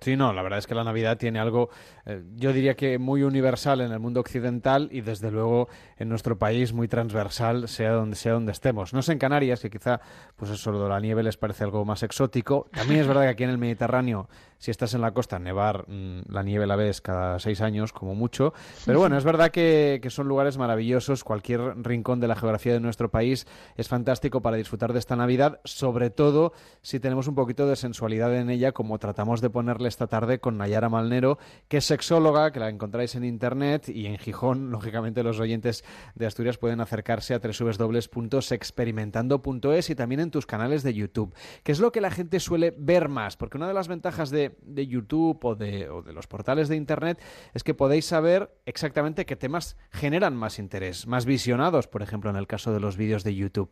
Sí, 0.00 0.16
no, 0.16 0.32
la 0.32 0.42
verdad 0.42 0.58
es 0.58 0.66
que 0.66 0.74
la 0.74 0.84
Navidad 0.84 1.16
tiene 1.16 1.38
algo, 1.38 1.70
eh, 2.06 2.22
yo 2.36 2.52
diría 2.52 2.74
que 2.74 2.98
muy 2.98 3.22
universal 3.22 3.80
en 3.80 3.92
el 3.92 3.98
mundo 3.98 4.20
occidental 4.20 4.88
y 4.92 5.00
desde 5.00 5.30
luego 5.30 5.68
en 5.96 6.08
nuestro 6.08 6.38
país 6.38 6.72
muy 6.72 6.88
transversal, 6.88 7.68
sea 7.68 7.92
donde 7.92 8.16
sea 8.16 8.32
donde 8.32 8.52
estemos. 8.52 8.92
No 8.92 9.02
sé 9.02 9.12
en 9.12 9.18
Canarias, 9.18 9.60
que 9.60 9.70
quizá 9.70 10.00
pues 10.36 10.50
eso 10.50 10.72
de 10.72 10.88
la 10.88 11.00
nieve 11.00 11.22
les 11.22 11.36
parece 11.36 11.64
algo 11.64 11.84
más 11.84 12.02
exótico. 12.02 12.68
También 12.72 13.00
es 13.00 13.06
verdad 13.06 13.22
que 13.22 13.28
aquí 13.28 13.44
en 13.44 13.50
el 13.50 13.58
Mediterráneo, 13.58 14.28
si 14.58 14.70
estás 14.70 14.94
en 14.94 15.00
la 15.00 15.12
costa, 15.12 15.38
nevar, 15.38 15.84
mm, 15.88 16.22
la 16.28 16.42
nieve 16.42 16.66
la 16.66 16.76
ves 16.76 17.00
cada 17.00 17.38
seis 17.38 17.60
años 17.60 17.92
como 17.92 18.14
mucho. 18.14 18.54
Pero 18.86 18.98
bueno, 18.98 19.18
es 19.18 19.24
verdad 19.24 19.50
que, 19.50 20.00
que 20.02 20.10
son 20.10 20.28
lugares 20.28 20.58
maravillosos. 20.58 21.24
Cualquier 21.24 21.60
rincón 21.82 22.20
de 22.20 22.28
la 22.28 22.36
geografía 22.36 22.72
de 22.72 22.80
nuestro 22.80 23.10
país 23.10 23.46
es 23.76 23.88
fantástico 23.88 24.42
para 24.42 24.56
disfrutar 24.56 24.92
de 24.92 24.98
esta 24.98 25.16
Navidad, 25.16 25.60
sobre 25.64 26.10
todo 26.10 26.52
si 26.82 27.00
tenemos 27.00 27.28
un 27.28 27.34
poquito 27.34 27.66
de 27.66 27.76
sensualidad 27.76 28.34
en 28.36 28.50
ella, 28.50 28.72
como 28.72 28.98
tratamos 28.98 29.40
de 29.40 29.50
ponerle 29.50 29.88
esta 29.88 30.06
tarde 30.06 30.40
con 30.40 30.58
Nayara 30.58 30.88
Malnero, 30.88 31.38
que 31.68 31.78
es 31.78 31.84
sexóloga, 31.84 32.52
que 32.52 32.60
la 32.60 32.68
encontráis 32.68 33.14
en 33.14 33.24
internet 33.24 33.88
y 33.88 34.06
en 34.06 34.18
Gijón, 34.18 34.70
lógicamente 34.70 35.22
los 35.22 35.40
oyentes 35.40 35.84
de 36.14 36.26
Asturias 36.26 36.58
pueden 36.58 36.80
acercarse 36.80 37.34
a 37.34 37.40
www.sexperimentando.es 37.40 39.90
y 39.90 39.94
también 39.94 40.20
en 40.20 40.30
tus 40.30 40.46
canales 40.46 40.82
de 40.82 40.94
YouTube, 40.94 41.34
que 41.62 41.72
es 41.72 41.80
lo 41.80 41.92
que 41.92 42.00
la 42.00 42.10
gente 42.10 42.40
suele 42.40 42.74
ver 42.76 43.08
más, 43.08 43.36
porque 43.36 43.56
una 43.56 43.68
de 43.68 43.74
las 43.74 43.88
ventajas 43.88 44.30
de, 44.30 44.43
de 44.62 44.86
YouTube 44.86 45.44
o 45.44 45.54
de, 45.54 45.88
o 45.88 46.02
de 46.02 46.12
los 46.12 46.26
portales 46.26 46.68
de 46.68 46.76
internet 46.76 47.20
es 47.52 47.62
que 47.62 47.74
podéis 47.74 48.06
saber 48.06 48.50
exactamente 48.66 49.26
qué 49.26 49.36
temas 49.36 49.76
generan 49.90 50.36
más 50.36 50.58
interés, 50.58 51.06
más 51.06 51.24
visionados, 51.24 51.86
por 51.86 52.02
ejemplo, 52.02 52.30
en 52.30 52.36
el 52.36 52.46
caso 52.46 52.72
de 52.72 52.80
los 52.80 52.96
vídeos 52.96 53.24
de 53.24 53.34
YouTube. 53.34 53.70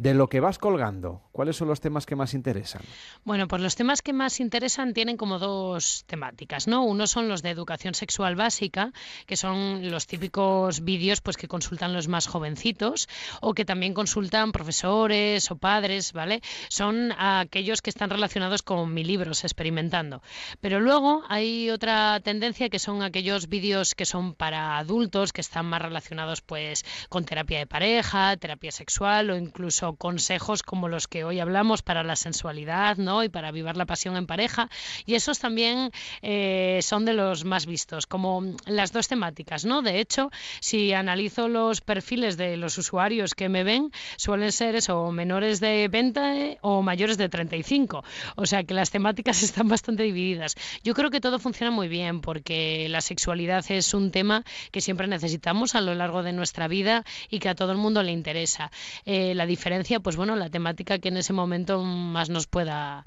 De 0.00 0.14
lo 0.14 0.30
que 0.30 0.40
vas 0.40 0.56
colgando, 0.56 1.20
¿cuáles 1.30 1.56
son 1.56 1.68
los 1.68 1.82
temas 1.82 2.06
que 2.06 2.16
más 2.16 2.32
interesan? 2.32 2.80
Bueno, 3.22 3.46
pues 3.48 3.60
los 3.60 3.76
temas 3.76 4.00
que 4.00 4.14
más 4.14 4.40
interesan 4.40 4.94
tienen 4.94 5.18
como 5.18 5.38
dos 5.38 6.04
temáticas, 6.06 6.66
¿no? 6.66 6.84
Uno 6.84 7.06
son 7.06 7.28
los 7.28 7.42
de 7.42 7.50
educación 7.50 7.92
sexual 7.92 8.34
básica, 8.34 8.94
que 9.26 9.36
son 9.36 9.90
los 9.90 10.06
típicos 10.06 10.80
vídeos 10.84 11.20
pues 11.20 11.36
que 11.36 11.48
consultan 11.48 11.92
los 11.92 12.08
más 12.08 12.28
jovencitos 12.28 13.10
o 13.42 13.52
que 13.52 13.66
también 13.66 13.92
consultan 13.92 14.52
profesores 14.52 15.50
o 15.50 15.58
padres, 15.58 16.14
¿vale? 16.14 16.40
Son 16.70 17.12
aquellos 17.18 17.82
que 17.82 17.90
están 17.90 18.08
relacionados 18.08 18.62
con 18.62 18.94
mi 18.94 19.04
libros 19.04 19.44
experimentando. 19.44 20.22
Pero 20.62 20.80
luego 20.80 21.24
hay 21.28 21.68
otra 21.68 22.20
tendencia 22.20 22.70
que 22.70 22.78
son 22.78 23.02
aquellos 23.02 23.50
vídeos 23.50 23.94
que 23.94 24.06
son 24.06 24.32
para 24.34 24.78
adultos, 24.78 25.34
que 25.34 25.42
están 25.42 25.66
más 25.66 25.82
relacionados 25.82 26.40
pues 26.40 26.86
con 27.10 27.26
terapia 27.26 27.58
de 27.58 27.66
pareja, 27.66 28.34
terapia 28.38 28.72
sexual 28.72 29.28
o 29.28 29.36
incluso 29.36 29.89
consejos 29.96 30.62
como 30.62 30.88
los 30.88 31.08
que 31.08 31.24
hoy 31.24 31.40
hablamos 31.40 31.82
para 31.82 32.02
la 32.02 32.16
sensualidad 32.16 32.96
¿no? 32.96 33.24
y 33.24 33.28
para 33.28 33.48
avivar 33.48 33.76
la 33.76 33.86
pasión 33.86 34.16
en 34.16 34.26
pareja. 34.26 34.68
Y 35.06 35.14
esos 35.14 35.38
también 35.38 35.90
eh, 36.22 36.80
son 36.82 37.04
de 37.04 37.14
los 37.14 37.44
más 37.44 37.66
vistos, 37.66 38.06
como 38.06 38.42
las 38.66 38.92
dos 38.92 39.08
temáticas. 39.08 39.64
¿no? 39.64 39.82
De 39.82 40.00
hecho, 40.00 40.30
si 40.60 40.92
analizo 40.92 41.48
los 41.48 41.80
perfiles 41.80 42.36
de 42.36 42.56
los 42.56 42.78
usuarios 42.78 43.34
que 43.34 43.48
me 43.48 43.64
ven, 43.64 43.90
suelen 44.16 44.52
ser 44.52 44.74
eso, 44.74 45.10
menores 45.12 45.60
de 45.60 45.88
20 45.88 46.58
o 46.60 46.82
mayores 46.82 47.16
de 47.18 47.28
35. 47.28 48.04
O 48.36 48.46
sea 48.46 48.64
que 48.64 48.74
las 48.74 48.90
temáticas 48.90 49.42
están 49.42 49.68
bastante 49.68 50.02
divididas. 50.02 50.54
Yo 50.82 50.94
creo 50.94 51.10
que 51.10 51.20
todo 51.20 51.38
funciona 51.38 51.70
muy 51.70 51.88
bien 51.88 52.20
porque 52.20 52.88
la 52.88 53.00
sexualidad 53.00 53.64
es 53.70 53.94
un 53.94 54.10
tema 54.10 54.44
que 54.70 54.80
siempre 54.80 55.06
necesitamos 55.06 55.74
a 55.74 55.80
lo 55.80 55.94
largo 55.94 56.22
de 56.22 56.32
nuestra 56.32 56.68
vida 56.68 57.04
y 57.30 57.38
que 57.38 57.48
a 57.48 57.54
todo 57.54 57.72
el 57.72 57.78
mundo 57.78 58.02
le 58.02 58.12
interesa. 58.12 58.70
Eh, 59.04 59.34
la 59.34 59.46
diferencia 59.46 59.69
pues 60.02 60.16
bueno, 60.16 60.36
la 60.36 60.50
temática 60.50 60.98
que 60.98 61.08
en 61.08 61.16
ese 61.16 61.32
momento 61.32 61.82
más 61.82 62.28
nos 62.30 62.46
pueda, 62.46 63.04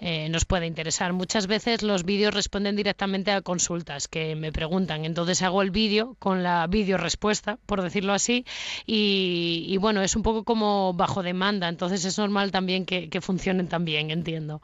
eh, 0.00 0.28
nos 0.28 0.44
pueda 0.44 0.66
interesar. 0.66 1.12
Muchas 1.12 1.46
veces 1.46 1.82
los 1.82 2.04
vídeos 2.04 2.34
responden 2.34 2.76
directamente 2.76 3.30
a 3.30 3.42
consultas 3.42 4.08
que 4.08 4.34
me 4.36 4.52
preguntan, 4.52 5.04
entonces 5.04 5.42
hago 5.42 5.62
el 5.62 5.70
vídeo 5.70 6.16
con 6.18 6.42
la 6.42 6.66
vídeo 6.66 6.96
respuesta, 6.96 7.58
por 7.66 7.82
decirlo 7.82 8.12
así, 8.12 8.44
y, 8.86 9.64
y, 9.68 9.76
bueno, 9.76 10.02
es 10.02 10.16
un 10.16 10.22
poco 10.22 10.44
como 10.44 10.92
bajo 10.94 11.22
demanda, 11.22 11.68
entonces 11.68 12.04
es 12.04 12.18
normal 12.18 12.50
también 12.50 12.86
que, 12.86 13.08
que 13.08 13.20
funcionen 13.20 13.68
también, 13.68 14.10
entiendo. 14.10 14.62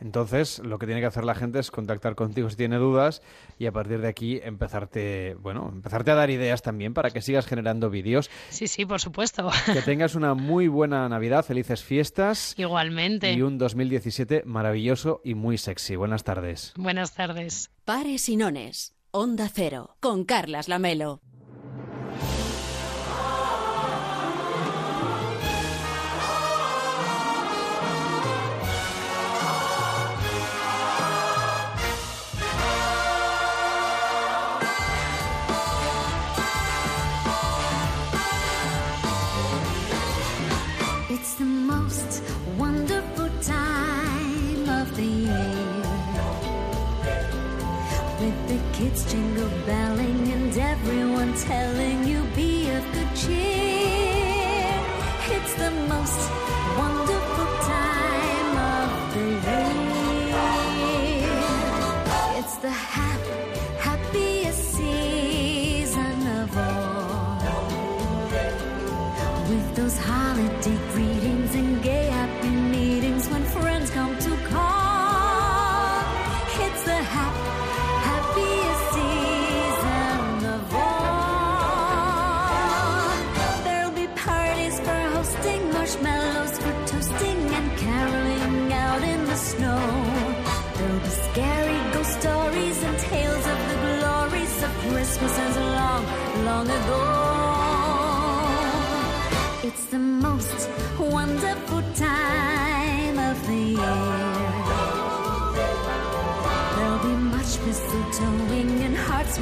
Entonces, 0.00 0.60
lo 0.60 0.78
que 0.78 0.86
tiene 0.86 1.00
que 1.00 1.06
hacer 1.06 1.24
la 1.24 1.34
gente 1.34 1.58
es 1.58 1.70
contactar 1.70 2.14
contigo 2.14 2.48
si 2.48 2.56
tiene 2.56 2.76
dudas 2.76 3.22
y 3.58 3.66
a 3.66 3.72
partir 3.72 4.00
de 4.00 4.08
aquí 4.08 4.40
empezarte, 4.42 5.36
bueno, 5.40 5.68
empezarte 5.72 6.10
a 6.10 6.14
dar 6.14 6.30
ideas 6.30 6.62
también 6.62 6.94
para 6.94 7.10
que 7.10 7.20
sigas 7.20 7.46
generando 7.46 7.90
vídeos. 7.90 8.30
Sí, 8.48 8.66
sí, 8.66 8.86
por 8.86 9.00
supuesto. 9.00 9.50
Que 9.72 9.82
tengas 9.82 10.14
una 10.14 10.34
muy 10.34 10.68
buena 10.68 11.08
Navidad, 11.08 11.44
felices 11.44 11.82
fiestas. 11.82 12.54
Igualmente. 12.56 13.32
Y 13.32 13.42
un 13.42 13.58
2017 13.58 14.42
maravilloso 14.46 15.20
y 15.24 15.34
muy 15.34 15.58
sexy. 15.58 15.96
Buenas 15.96 16.24
tardes. 16.24 16.72
Buenas 16.76 17.14
tardes. 17.14 17.70
Pares 17.84 18.28
y 18.28 18.36
nones. 18.36 18.94
Onda 19.10 19.50
Cero. 19.52 19.96
Con 20.00 20.24
Carlas 20.24 20.68
Lamelo. 20.68 21.20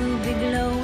And 0.01 0.13
hearts 0.13 0.25
will 0.25 0.25
be 0.25 0.33
glowing 0.35 0.78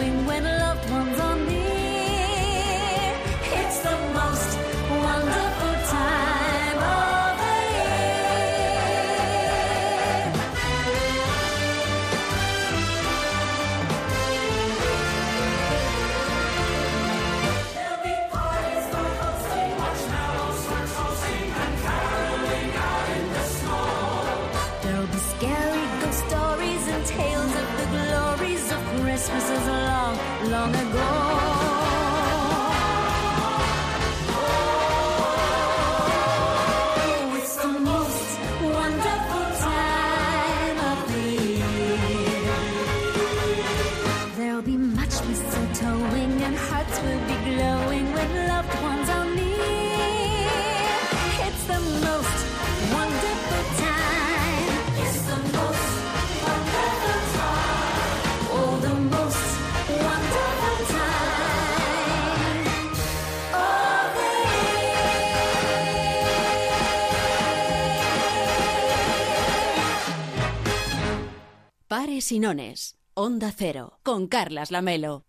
Ares 72.24 72.32
y 72.32 72.38
Nones. 72.38 72.96
Onda 73.12 73.52
Cero. 73.54 73.98
Con 74.02 74.28
Carlas 74.28 74.70
Lamelo. 74.70 75.26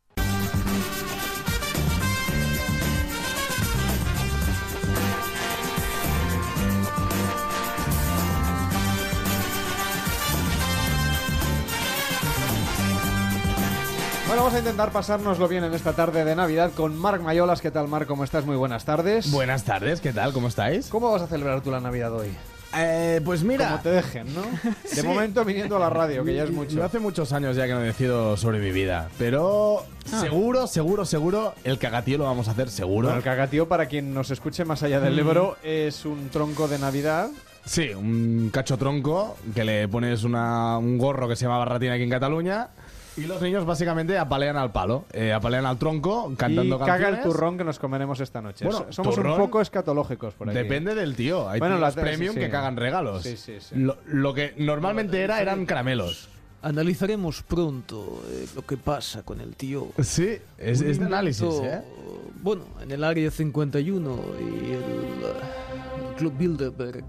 Bueno, 14.28 14.42
vamos 14.42 14.54
a 14.54 14.60
intentar 14.60 14.92
pasárnoslo 14.92 15.50
bien 15.50 15.66
en 15.66 15.74
esta 15.74 15.94
tarde 15.94 16.24
de 16.24 16.36
Navidad 16.36 16.72
con 16.74 16.98
Marc 16.98 17.22
Mayolas. 17.22 17.62
¿Qué 17.62 17.72
tal, 17.72 17.90
Marc? 17.90 18.08
¿Cómo 18.08 18.24
estás? 18.24 18.46
Muy 18.46 18.56
buenas 18.56 18.86
tardes. 18.86 19.32
Buenas 19.32 19.66
tardes, 19.66 20.00
¿qué 20.00 20.14
tal? 20.14 20.32
¿Cómo 20.32 20.48
estáis? 20.48 20.88
¿Cómo 20.88 21.12
vas 21.12 21.24
a 21.24 21.28
celebrar 21.28 21.62
tú 21.62 21.72
la 21.72 21.82
Navidad 21.82 22.14
hoy? 22.14 22.30
Eh, 22.78 23.22
pues 23.24 23.44
mira. 23.44 23.68
Como 23.70 23.80
te 23.82 23.90
dejen, 23.90 24.34
¿no? 24.34 24.42
De 24.84 24.90
Sí. 25.02 25.04
momento 25.08 25.44
viniendo 25.46 25.76
a 25.78 25.80
la 25.80 25.90
radio, 25.90 26.24
que 26.26 26.34
ya 26.36 26.44
es 26.44 26.50
Yo 26.50 26.56
mucho. 26.56 26.84
hace 26.84 27.00
muchos 27.00 27.32
años 27.34 27.56
ya 27.56 27.66
que 27.68 27.74
no 27.74 27.80
decido 27.80 28.36
sobre 28.38 28.60
mi 28.60 28.72
vida. 28.72 29.10
Pero 29.18 29.84
Ah. 30.12 30.20
seguro, 30.22 30.68
seguro, 30.68 31.06
seguro, 31.06 31.54
el 31.64 31.78
cagatío 31.80 32.18
lo 32.18 32.26
vamos 32.26 32.48
a 32.48 32.52
hacer 32.52 32.70
seguro. 32.70 33.08
Bueno, 33.08 33.18
el 33.18 33.24
cagatío, 33.24 33.68
para 33.68 33.88
quien 33.88 34.14
nos 34.14 34.30
escuche 34.32 34.66
más 34.66 34.84
allá 34.84 35.00
del 35.00 35.16
Mm. 35.16 35.20
Ebro, 35.20 35.58
es 35.64 36.06
un 36.06 36.30
tronco 36.30 36.68
de 36.68 36.78
Navidad. 36.80 37.30
Sí, 37.66 37.90
un 37.96 38.52
cacho 38.54 38.78
tronco 38.78 39.38
que 39.56 39.64
le 39.64 39.88
pones 39.88 40.24
una- 40.24 40.78
un 40.78 41.00
gorro 41.00 41.28
que 41.28 41.36
se 41.36 41.46
llama 41.46 41.58
barratina 41.58 41.94
aquí 41.94 42.04
en 42.04 42.12
Cataluña. 42.12 42.68
Y 43.18 43.22
los 43.28 43.42
niños 43.42 43.66
básicamente 43.66 44.18
apalean 44.18 44.58
al 44.58 44.72
palo, 44.72 45.06
eh, 45.14 45.32
apalean 45.32 45.66
al 45.66 45.78
tronco 45.78 46.34
cantando 46.38 46.76
y 46.76 46.80
caga 46.80 47.10
el 47.10 47.22
turrón 47.22 47.58
que 47.58 47.64
nos 47.64 47.80
comeremos 47.80 48.20
esta 48.20 48.42
noche. 48.42 48.66
Bueno, 48.66 48.80
So- 48.88 48.92
Somos 48.92 49.16
turrón 49.16 49.34
un 49.34 49.38
poco 49.40 49.62
escatológicos 49.62 50.34
por 50.34 50.50
aquí. 50.50 50.58
Depende 50.58 50.94
del 50.96 51.16
tío. 51.16 51.48
Hay 51.50 51.60
Bueno, 51.60 51.78
tíos 51.78 51.96
premium 51.96 52.34
sí, 52.34 52.40
sí. 52.40 52.46
que 52.46 52.52
cagan 52.52 52.76
regalos. 52.76 53.24
Sí, 53.24 53.38
sí, 53.38 53.54
sí. 53.62 53.76
Lo, 53.76 53.98
lo 54.08 54.34
que 54.34 54.54
normalmente 54.58 55.22
era 55.22 55.42
eran 55.42 55.66
caramelos. 55.66 56.28
Analizaremos 56.62 57.44
pronto 57.44 58.24
eh, 58.32 58.48
lo 58.56 58.66
que 58.66 58.76
pasa 58.76 59.22
con 59.24 59.40
el 59.40 59.56
tío. 59.56 59.88
Sí, 60.02 60.38
es, 60.58 60.82
es 60.82 61.00
de 61.00 61.06
análisis, 61.06 61.54
¿eh? 61.64 61.82
Bueno, 62.42 62.64
en 62.82 62.92
el 62.92 63.04
área 63.04 63.30
51 63.32 64.20
y 64.40 64.72
el, 64.72 64.74
el 64.74 66.16
Club 66.18 66.34
Bilderberg 66.38 67.06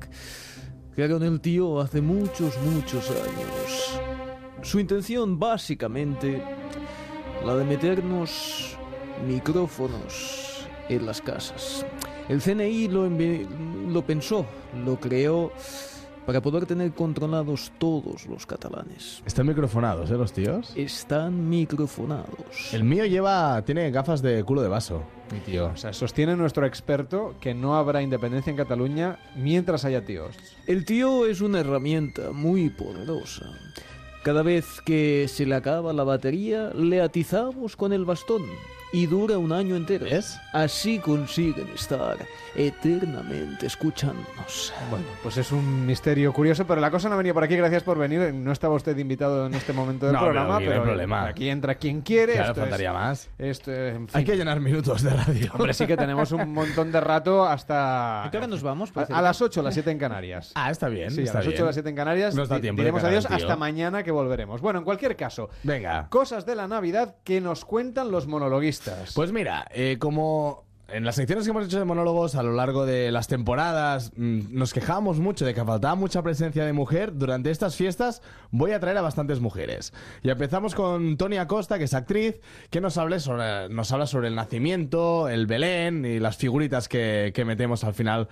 crearon 0.94 1.22
el 1.22 1.40
tío 1.40 1.80
hace 1.80 2.00
muchos, 2.00 2.57
muchos 2.61 3.11
años. 3.11 4.00
Su 4.66 4.80
intención 4.80 5.38
básicamente 5.38 6.42
la 7.44 7.54
de 7.54 7.64
meternos 7.64 8.76
micrófonos 9.24 10.66
en 10.88 11.06
las 11.06 11.20
casas. 11.20 11.86
El 12.28 12.42
CNI 12.42 12.88
lo, 12.88 14.04
pensó, 14.04 14.44
lo 14.84 14.98
creó 14.98 15.52
para 16.26 16.42
poder 16.42 16.66
tener 16.66 16.92
controlados 16.94 17.70
todos 17.78 18.26
los 18.26 18.44
catalanes. 18.44 19.22
Están 19.24 19.46
microfonados, 19.46 20.10
¿eh, 20.10 20.14
los 20.14 20.32
tíos? 20.32 20.72
Están 20.74 21.48
microfonados. 21.48 22.72
El 22.72 22.82
mío 22.82 23.06
lleva, 23.06 23.62
tiene 23.64 23.92
gafas 23.92 24.20
de 24.20 24.42
culo 24.42 24.62
de 24.62 24.68
vaso, 24.68 25.04
mi 25.32 25.38
tío. 25.38 25.66
O 25.66 25.76
sea, 25.76 25.92
sostiene 25.92 26.34
nuestro 26.34 26.66
experto 26.66 27.36
que 27.40 27.54
no 27.54 27.76
habrá 27.76 28.02
independencia 28.02 28.50
en 28.50 28.56
Cataluña 28.56 29.20
mientras 29.36 29.84
haya 29.84 30.04
tíos. 30.04 30.34
El 30.66 30.84
tío 30.84 31.24
es 31.24 31.40
una 31.40 31.60
herramienta 31.60 32.32
muy 32.32 32.68
poderosa. 32.68 33.46
Cada 34.27 34.43
vez 34.43 34.83
que 34.85 35.29
se 35.29 35.47
le 35.47 35.55
acaba 35.55 35.93
la 35.93 36.03
batería, 36.03 36.72
le 36.74 37.01
atizamos 37.01 37.77
con 37.77 37.93
el 37.93 38.05
bastón 38.05 38.43
y 38.97 39.05
dura 39.07 39.36
un 39.36 39.53
año 39.53 39.76
entero. 39.76 40.07
Así 40.53 40.99
consiguen 40.99 41.68
estar 41.74 42.16
eternamente 42.55 43.66
escuchándonos. 43.66 44.72
Bueno, 44.90 45.05
pues 45.22 45.36
es 45.36 45.53
un 45.53 45.84
misterio 45.84 46.32
curioso, 46.32 46.66
pero 46.66 46.80
la 46.80 46.90
cosa 46.90 47.09
no 47.11 47.14
ha 47.14 47.18
venido 47.18 47.34
por 47.34 47.44
aquí. 47.44 47.57
Gracias 47.57 47.82
por 47.82 47.99
venir. 47.99 48.32
No 48.32 48.53
estaba 48.53 48.74
usted 48.74 48.97
invitado 48.97 49.47
en 49.49 49.55
este 49.55 49.74
momento 49.74 50.07
del 50.07 50.14
No, 50.14 50.20
programa, 50.20 50.59
pero 50.61 50.76
no 50.76 50.82
problema. 50.84 51.26
aquí 51.26 51.51
entra 51.51 51.74
quien 51.74 52.01
quiere. 52.01 52.34
Claro, 52.34 52.49
esto 52.53 52.61
faltaría 52.62 52.88
es- 52.88 52.94
más. 52.94 53.28
Esto, 53.38 53.70
en 53.70 54.09
fin. 54.09 54.16
Hay 54.16 54.24
que 54.24 54.34
llenar 54.34 54.61
minutos 54.61 55.03
de 55.03 55.11
radio. 55.11 55.51
Hombre, 55.53 55.74
sí 55.74 55.86
que 55.86 55.97
tenemos 55.99 56.32
un 56.32 56.51
montón 56.55 56.90
de 56.90 57.01
rato 57.01 57.44
hasta... 57.44 58.24
¿A 58.24 58.30
qué 58.30 58.38
hora 58.38 58.47
nos 58.47 58.62
vamos? 58.62 58.92
A, 58.97 59.03
a 59.18 59.20
las 59.20 59.42
8, 59.42 59.62
las 59.62 59.74
7 59.74 59.90
en 59.90 59.99
Canarias. 59.99 60.53
Ah, 60.55 60.70
está 60.70 60.88
bien. 60.88 61.11
Sí, 61.11 61.20
está 61.22 61.38
a 61.38 61.40
las 61.42 61.49
8, 61.49 61.55
bien. 61.55 61.66
las 61.66 61.74
7 61.74 61.90
en 61.90 61.97
Canarias. 61.97 62.34
Nos 62.34 62.49
da 62.49 62.61
tiempo 62.61 62.80
Diremos 62.80 63.05
adiós 63.05 63.26
tío. 63.26 63.36
hasta 63.36 63.57
mañana 63.57 64.03
que 64.03 64.11
volveremos. 64.11 64.62
Bueno, 64.62 64.78
en 64.78 64.84
cualquier 64.86 65.16
caso, 65.16 65.51
Venga. 65.64 66.07
cosas 66.09 66.47
de 66.47 66.55
la 66.55 66.66
Navidad 66.66 67.16
que 67.24 67.40
nos 67.42 67.64
cuentan 67.66 68.11
los 68.11 68.26
monologuistas. 68.26 68.86
Pues 69.14 69.32
mira, 69.32 69.66
eh, 69.72 69.97
como 69.99 70.66
en 70.89 71.05
las 71.05 71.16
secciones 71.16 71.45
que 71.45 71.51
hemos 71.51 71.66
hecho 71.66 71.78
de 71.78 71.84
monólogos 71.84 72.37
a 72.37 72.43
lo 72.45 72.53
largo 72.53 72.87
de 72.87 73.11
las 73.11 73.26
temporadas 73.26 74.12
mm, 74.16 74.57
nos 74.57 74.72
quejábamos 74.72 75.18
mucho 75.18 75.45
de 75.45 75.53
que 75.53 75.64
faltaba 75.64 75.97
mucha 75.97 76.22
presencia 76.22 76.64
de 76.64 76.72
mujer, 76.72 77.16
durante 77.16 77.51
estas 77.51 77.74
fiestas 77.74 78.22
voy 78.51 78.70
a 78.70 78.78
traer 78.78 78.97
a 78.99 79.03
bastantes 79.03 79.41
mujeres. 79.41 79.93
Y 80.22 80.30
empezamos 80.30 80.74
con 80.74 81.16
Tony 81.16 81.39
Acosta, 81.39 81.78
que 81.78 81.84
es 81.84 81.95
actriz, 81.95 82.41
que 82.70 82.80
nos, 82.80 82.99
hable 82.99 83.18
sobre, 83.18 83.68
nos 83.68 83.91
habla 83.93 84.07
sobre 84.07 84.28
el 84.28 84.37
nacimiento, 84.37 85.28
el 85.28 85.47
Belén 85.47 86.05
y 86.05 86.20
las 86.20 86.37
figuritas 86.37 86.89
que, 86.89 87.32
que 87.34 87.45
metemos 87.45 87.82
al 87.82 87.95
final. 87.95 88.28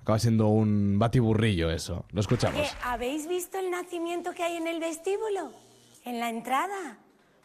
Acaba 0.00 0.18
siendo 0.18 0.48
un 0.48 0.98
batiburrillo 0.98 1.70
eso. 1.70 2.04
Lo 2.10 2.20
escuchamos. 2.20 2.60
Eh, 2.60 2.70
¿Habéis 2.82 3.28
visto 3.28 3.60
el 3.60 3.70
nacimiento 3.70 4.32
que 4.32 4.42
hay 4.42 4.56
en 4.56 4.66
el 4.66 4.80
vestíbulo? 4.80 5.52
¿En 6.04 6.18
la 6.18 6.28
entrada? 6.28 6.98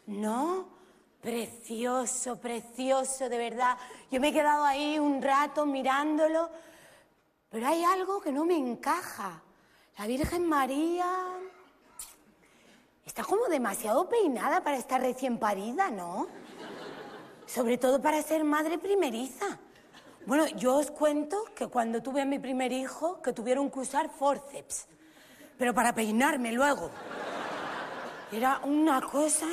No. 0.08 0.77
Precioso, 1.20 2.40
precioso, 2.40 3.28
de 3.28 3.38
verdad. 3.38 3.76
Yo 4.10 4.20
me 4.20 4.28
he 4.28 4.32
quedado 4.32 4.64
ahí 4.64 4.98
un 4.98 5.20
rato 5.20 5.66
mirándolo, 5.66 6.48
pero 7.50 7.66
hay 7.66 7.82
algo 7.82 8.20
que 8.20 8.30
no 8.30 8.44
me 8.44 8.56
encaja. 8.56 9.42
La 9.98 10.06
Virgen 10.06 10.46
María 10.46 11.06
está 13.04 13.24
como 13.24 13.46
demasiado 13.46 14.08
peinada 14.08 14.62
para 14.62 14.76
estar 14.76 15.00
recién 15.00 15.38
parida, 15.38 15.90
¿no? 15.90 16.28
Sobre 17.46 17.78
todo 17.78 18.00
para 18.00 18.22
ser 18.22 18.44
madre 18.44 18.78
primeriza. 18.78 19.58
Bueno, 20.24 20.46
yo 20.48 20.76
os 20.76 20.90
cuento 20.92 21.42
que 21.56 21.66
cuando 21.66 22.00
tuve 22.00 22.22
a 22.22 22.26
mi 22.26 22.38
primer 22.38 22.70
hijo, 22.70 23.20
que 23.22 23.32
tuvieron 23.32 23.70
que 23.70 23.80
usar 23.80 24.08
forceps, 24.08 24.86
pero 25.56 25.74
para 25.74 25.92
peinarme 25.92 26.52
luego. 26.52 26.90
Era 28.30 28.60
una 28.62 29.00
cosa... 29.00 29.46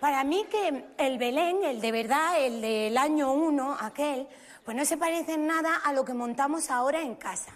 Para 0.00 0.24
mí 0.24 0.46
que 0.50 0.86
el 0.96 1.18
Belén, 1.18 1.62
el 1.62 1.80
de 1.80 1.92
verdad, 1.92 2.42
el 2.42 2.62
del 2.62 2.96
año 2.96 3.32
uno, 3.32 3.76
aquel, 3.78 4.26
pues 4.64 4.74
no 4.74 4.84
se 4.86 4.96
parece 4.96 5.34
en 5.34 5.46
nada 5.46 5.76
a 5.84 5.92
lo 5.92 6.06
que 6.06 6.14
montamos 6.14 6.70
ahora 6.70 7.02
en 7.02 7.16
casa. 7.16 7.52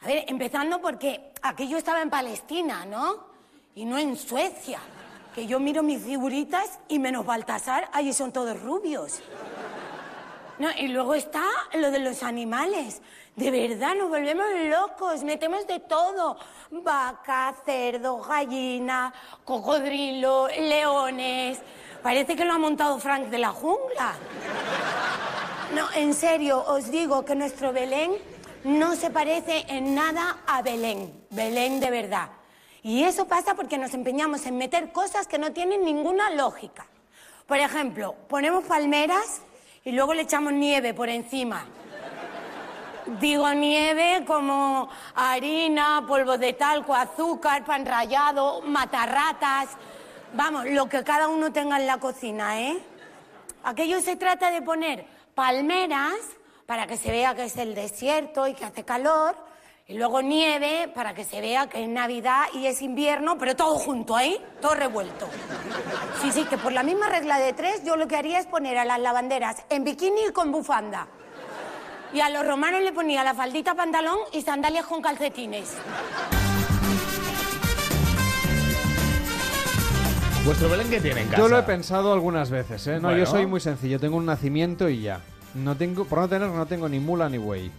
A 0.00 0.06
ver, 0.06 0.24
empezando 0.28 0.80
porque 0.80 1.32
aquello 1.42 1.76
estaba 1.76 2.00
en 2.00 2.10
Palestina, 2.10 2.84
¿no? 2.86 3.26
Y 3.74 3.84
no 3.84 3.98
en 3.98 4.16
Suecia. 4.16 4.78
Que 5.34 5.46
yo 5.46 5.58
miro 5.58 5.82
mis 5.82 6.02
figuritas 6.02 6.78
y 6.88 7.00
menos 7.00 7.26
Baltasar, 7.26 7.88
allí 7.92 8.12
son 8.12 8.32
todos 8.32 8.60
rubios. 8.62 9.20
No, 10.58 10.68
y 10.76 10.88
luego 10.88 11.14
está 11.14 11.44
lo 11.74 11.90
de 11.90 12.00
los 12.00 12.22
animales. 12.22 13.00
De 13.36 13.52
verdad, 13.52 13.94
nos 13.94 14.08
volvemos 14.08 14.46
locos, 14.64 15.22
metemos 15.22 15.66
de 15.68 15.78
todo. 15.78 16.36
Vaca, 16.70 17.54
cerdo, 17.64 18.20
gallina, 18.20 19.14
cocodrilo, 19.44 20.48
leones. 20.48 21.60
Parece 22.02 22.34
que 22.34 22.44
lo 22.44 22.54
ha 22.54 22.58
montado 22.58 22.98
Frank 22.98 23.26
de 23.26 23.38
la 23.38 23.50
jungla. 23.50 24.14
No, 25.74 25.86
en 25.94 26.12
serio, 26.14 26.64
os 26.66 26.90
digo 26.90 27.24
que 27.24 27.36
nuestro 27.36 27.72
Belén 27.72 28.12
no 28.64 28.96
se 28.96 29.10
parece 29.10 29.64
en 29.68 29.94
nada 29.94 30.38
a 30.46 30.62
Belén. 30.62 31.24
Belén 31.30 31.78
de 31.78 31.90
verdad. 31.90 32.30
Y 32.82 33.04
eso 33.04 33.28
pasa 33.28 33.54
porque 33.54 33.78
nos 33.78 33.94
empeñamos 33.94 34.46
en 34.46 34.56
meter 34.56 34.90
cosas 34.90 35.28
que 35.28 35.38
no 35.38 35.52
tienen 35.52 35.84
ninguna 35.84 36.30
lógica. 36.30 36.86
Por 37.46 37.58
ejemplo, 37.58 38.14
ponemos 38.28 38.64
palmeras 38.64 39.42
y 39.84 39.92
luego 39.92 40.14
le 40.14 40.22
echamos 40.22 40.52
nieve 40.52 40.94
por 40.94 41.08
encima. 41.08 41.64
Digo 43.20 43.52
nieve 43.54 44.24
como 44.26 44.88
harina, 45.14 46.04
polvo 46.06 46.36
de 46.36 46.52
talco, 46.52 46.94
azúcar, 46.94 47.64
pan 47.64 47.86
rallado, 47.86 48.60
matarratas. 48.62 49.70
Vamos, 50.34 50.66
lo 50.66 50.88
que 50.88 51.02
cada 51.04 51.28
uno 51.28 51.50
tenga 51.50 51.78
en 51.78 51.86
la 51.86 51.98
cocina, 51.98 52.60
¿eh? 52.60 52.78
Aquello 53.64 54.00
se 54.02 54.16
trata 54.16 54.50
de 54.50 54.60
poner 54.60 55.06
palmeras 55.34 56.16
para 56.66 56.86
que 56.86 56.98
se 56.98 57.10
vea 57.10 57.34
que 57.34 57.44
es 57.44 57.56
el 57.56 57.74
desierto 57.74 58.46
y 58.46 58.52
que 58.52 58.66
hace 58.66 58.84
calor, 58.84 59.36
y 59.90 59.96
luego 59.96 60.20
nieve 60.20 60.90
para 60.94 61.14
que 61.14 61.24
se 61.24 61.40
vea 61.40 61.66
que 61.70 61.82
es 61.82 61.88
Navidad 61.88 62.42
y 62.52 62.66
es 62.66 62.82
invierno, 62.82 63.38
pero 63.38 63.56
todo 63.56 63.76
junto 63.78 64.14
ahí, 64.14 64.38
todo 64.60 64.74
revuelto. 64.74 65.26
Sí, 66.20 66.30
sí, 66.30 66.44
que 66.44 66.58
por 66.58 66.72
la 66.72 66.82
misma 66.82 67.08
regla 67.08 67.38
de 67.38 67.54
tres 67.54 67.82
yo 67.86 67.96
lo 67.96 68.06
que 68.06 68.16
haría 68.16 68.38
es 68.38 68.44
poner 68.44 68.76
a 68.76 68.84
las 68.84 69.00
lavanderas 69.00 69.64
en 69.70 69.84
bikini 69.84 70.26
y 70.28 70.32
con 70.32 70.52
bufanda. 70.52 71.06
Y 72.12 72.20
a 72.20 72.28
los 72.28 72.46
romanos 72.46 72.82
le 72.82 72.92
ponía 72.92 73.24
la 73.24 73.32
faldita 73.32 73.74
pantalón 73.74 74.18
y 74.34 74.42
sandalias 74.42 74.84
con 74.84 75.00
calcetines. 75.00 75.72
¿Vuestro 80.44 80.68
Belén 80.68 80.90
qué 80.90 81.00
tiene 81.00 81.22
en 81.22 81.28
casa? 81.28 81.38
Yo 81.38 81.48
lo 81.48 81.58
he 81.58 81.62
pensado 81.62 82.12
algunas 82.12 82.50
veces, 82.50 82.86
¿eh? 82.88 82.96
No, 82.96 83.08
Bueno. 83.08 83.16
yo 83.18 83.24
soy 83.24 83.46
muy 83.46 83.60
sencillo. 83.60 83.98
Tengo 83.98 84.18
un 84.18 84.26
nacimiento 84.26 84.90
y 84.90 85.00
ya. 85.00 85.22
No 85.54 85.76
tengo, 85.76 86.04
por 86.04 86.18
no 86.18 86.28
tener, 86.28 86.48
no 86.50 86.66
tengo 86.66 86.90
ni 86.90 87.00
mula 87.00 87.30
ni 87.30 87.38
buey. 87.38 87.70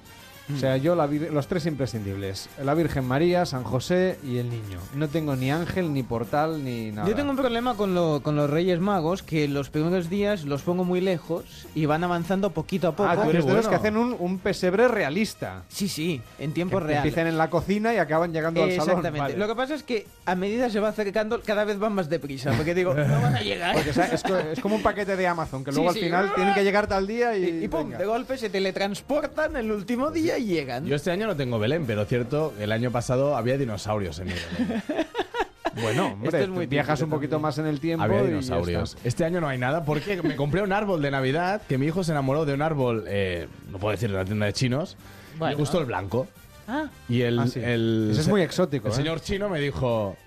O 0.55 0.57
sea, 0.57 0.77
yo 0.77 0.95
la 0.95 1.07
vir- 1.07 1.29
los 1.29 1.47
tres 1.47 1.65
imprescindibles. 1.65 2.49
La 2.63 2.73
Virgen 2.73 3.05
María, 3.05 3.45
San 3.45 3.63
José 3.63 4.17
y 4.23 4.37
el 4.37 4.49
niño. 4.49 4.79
No 4.95 5.07
tengo 5.07 5.35
ni 5.35 5.51
ángel, 5.51 5.93
ni 5.93 6.03
portal, 6.03 6.63
ni 6.63 6.91
nada. 6.91 7.07
Yo 7.07 7.15
tengo 7.15 7.29
un 7.31 7.37
problema 7.37 7.75
con, 7.75 7.93
lo- 7.93 8.21
con 8.23 8.35
los 8.35 8.49
Reyes 8.49 8.79
Magos, 8.79 9.21
que 9.23 9.47
los 9.47 9.69
primeros 9.69 10.09
días 10.09 10.45
los 10.45 10.61
pongo 10.63 10.83
muy 10.83 11.01
lejos 11.01 11.67
y 11.75 11.85
van 11.85 12.03
avanzando 12.03 12.49
poquito 12.51 12.87
a 12.89 12.95
poco. 12.95 13.09
Ah, 13.09 13.15
tú 13.21 13.29
eres 13.29 13.45
de 13.45 13.53
los 13.53 13.67
que 13.67 13.75
hacen 13.75 13.95
un, 13.97 14.15
un 14.17 14.39
pesebre 14.39 14.87
realista. 14.87 15.63
Sí, 15.67 15.87
sí, 15.87 16.21
en 16.39 16.53
tiempo 16.53 16.79
Que 16.79 16.85
real. 16.85 16.97
Empiezan 16.99 17.27
en 17.27 17.37
la 17.37 17.49
cocina 17.49 17.93
y 17.93 17.97
acaban 17.97 18.33
llegando 18.33 18.63
al 18.63 18.69
salón. 18.71 18.87
Exactamente. 18.89 19.19
Vale. 19.19 19.37
Lo 19.37 19.47
que 19.47 19.55
pasa 19.55 19.75
es 19.75 19.83
que 19.83 20.07
a 20.25 20.35
medida 20.35 20.69
se 20.69 20.79
va 20.79 20.89
acercando, 20.89 21.41
cada 21.41 21.63
vez 21.65 21.77
van 21.79 21.93
más 21.93 22.09
deprisa. 22.09 22.51
Porque 22.53 22.73
digo, 22.73 22.93
no 22.95 23.21
van 23.21 23.35
a 23.35 23.41
llegar. 23.41 23.75
Porque 23.75 23.91
o 23.91 23.93
sea, 23.93 24.05
es, 24.05 24.23
es 24.53 24.59
como 24.59 24.75
un 24.75 24.81
paquete 24.83 25.15
de 25.15 25.27
Amazon, 25.27 25.63
que 25.63 25.71
Sí, 25.71 25.77
luego 25.77 25.93
sí. 25.93 25.99
al 25.99 26.05
final 26.05 26.33
tienen 26.35 26.53
que 26.55 26.63
llegar 26.63 26.87
tal 26.87 27.05
día 27.05 27.37
y... 27.37 27.63
Y 27.65 27.67
pum, 27.67 27.83
venga. 27.83 27.97
de 27.99 28.05
golpe 28.05 28.37
se 28.37 28.49
teletransportan 28.49 29.55
el 29.55 29.71
último 29.71 30.09
día 30.11 30.37
y 30.39 30.45
llegan. 30.45 30.85
Yo 30.85 30.95
este 30.95 31.11
año 31.11 31.27
no 31.27 31.35
tengo 31.35 31.59
Belén, 31.59 31.85
pero 31.85 32.05
cierto, 32.05 32.53
el 32.59 32.71
año 32.71 32.91
pasado 32.91 33.35
había 33.37 33.57
dinosaurios 33.57 34.19
en 34.19 34.27
mi 34.27 34.33
Belén. 34.33 34.83
Bueno, 35.81 36.07
hombre, 36.07 36.29
Esto 36.29 36.37
es 36.39 36.49
muy 36.49 36.65
viajas 36.65 36.99
un 37.03 37.09
poquito 37.11 37.39
más 37.39 37.57
en 37.59 37.67
el 37.67 37.79
tiempo 37.79 38.03
Había 38.03 38.23
y 38.23 38.27
dinosaurios. 38.27 38.95
está. 38.95 39.07
Este 39.07 39.23
año 39.23 39.39
no 39.39 39.47
hay 39.47 39.59
nada 39.59 39.85
porque 39.85 40.19
me 40.23 40.35
compré 40.35 40.61
un 40.63 40.73
árbol 40.73 41.01
de 41.01 41.11
Navidad 41.11 41.61
que 41.69 41.77
mi 41.77 41.85
hijo 41.85 42.03
se 42.03 42.11
enamoró 42.11 42.43
de 42.45 42.55
un 42.55 42.63
árbol, 42.63 43.05
eh, 43.07 43.47
no 43.71 43.77
puedo 43.77 43.91
decir 43.91 44.09
de 44.09 44.15
una 44.15 44.25
tienda 44.25 44.47
de 44.47 44.53
chinos, 44.53 44.97
y 45.35 45.37
Bueno. 45.37 45.51
le 45.51 45.59
gustó 45.59 45.79
el 45.79 45.85
blanco. 45.85 46.27
Ah, 46.67 46.87
Y 47.07 47.21
el, 47.21 47.39
Ah, 47.39 47.47
sí. 47.47 47.59
el- 47.63 48.09
Ese 48.11 48.21
es 48.21 48.27
muy 48.27 48.41
exótico, 48.41 48.87
El 48.87 48.93
¿eh? 48.93 48.95
señor 48.95 49.21
chino 49.21 49.47
me 49.47 49.59
dijo, 49.59 50.17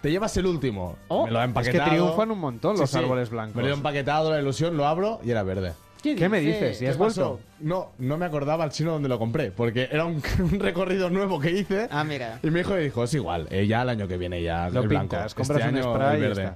te 0.00 0.10
llevas 0.10 0.36
el 0.36 0.46
último. 0.46 0.96
Oh. 1.08 1.26
me 1.26 1.32
lo 1.32 1.40
ha 1.40 1.42
Es 1.42 1.48
empaquetado. 1.48 1.84
que 1.84 1.96
triunfan 1.96 2.30
un 2.30 2.38
montón 2.38 2.78
los 2.78 2.88
Sí, 2.88 2.96
sí. 2.96 3.02
árboles 3.02 3.28
blancos. 3.28 3.56
Me 3.56 3.62
lo 3.62 3.68
he 3.70 3.72
empaquetado, 3.72 4.30
la 4.30 4.40
ilusión, 4.40 4.76
lo 4.76 4.86
abro 4.86 5.20
y 5.24 5.30
era 5.32 5.42
verde. 5.42 5.72
¿Qué 6.02 6.28
me 6.28 6.40
dices? 6.40 6.80
¿Y 6.80 6.84
¿Qué 6.84 6.90
has 6.90 6.98
vuelto? 6.98 7.40
No, 7.60 7.92
no 7.98 8.18
me 8.18 8.26
acordaba 8.26 8.64
el 8.64 8.70
chino 8.70 8.92
donde 8.92 9.08
lo 9.08 9.18
compré, 9.18 9.50
porque 9.52 9.88
era 9.90 10.04
un, 10.04 10.20
un 10.40 10.58
recorrido 10.60 11.08
nuevo 11.10 11.38
que 11.40 11.50
hice. 11.52 11.88
Ah, 11.90 12.02
mira. 12.04 12.38
Y 12.42 12.50
mi 12.50 12.60
hijo 12.60 12.74
dijo, 12.74 13.04
es 13.04 13.14
igual, 13.14 13.46
eh, 13.50 13.66
ya 13.66 13.82
el 13.82 13.88
año 13.88 14.08
que 14.08 14.16
viene 14.18 14.42
ya 14.42 14.68
Lo 14.68 14.80
el 14.82 14.88
blanco. 14.88 15.10
pintas, 15.16 15.26
Este 15.26 15.42
compras 15.42 15.68
un 15.68 15.76
año 15.76 15.94
spray 15.94 16.14
el 16.22 16.28
verde. 16.28 16.52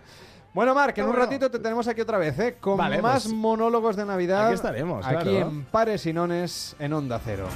Bueno, 0.53 0.75
Marc, 0.75 0.97
en 0.99 1.05
un 1.07 1.15
ratito 1.17 1.51
te 1.51 1.59
tenemos 1.59 1.87
aquí 1.87 2.01
otra 2.01 2.17
vez, 2.19 2.39
¿eh? 2.39 2.57
Con 2.59 2.79
Vale, 2.79 3.03
más 3.03 3.25
pues, 3.25 3.35
monólogos 3.35 3.95
de 3.95 4.07
Navidad. 4.07 4.47
aquí 4.47 4.55
estaremos, 4.55 5.05
Aquí 5.07 5.25
claro. 5.25 5.49
en 5.49 5.65
Pares 5.67 6.07
y 6.07 6.13
Nones, 6.15 6.75
en 6.79 6.93
Onda 6.95 7.21
Cero. 7.23 7.47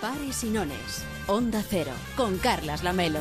Pares 0.00 0.42
y 0.42 0.50
Nones. 0.50 1.04
Onda 1.28 1.62
Cero. 1.66 1.92
Con 2.16 2.38
Carlas 2.38 2.82
Lamelo. 2.82 3.20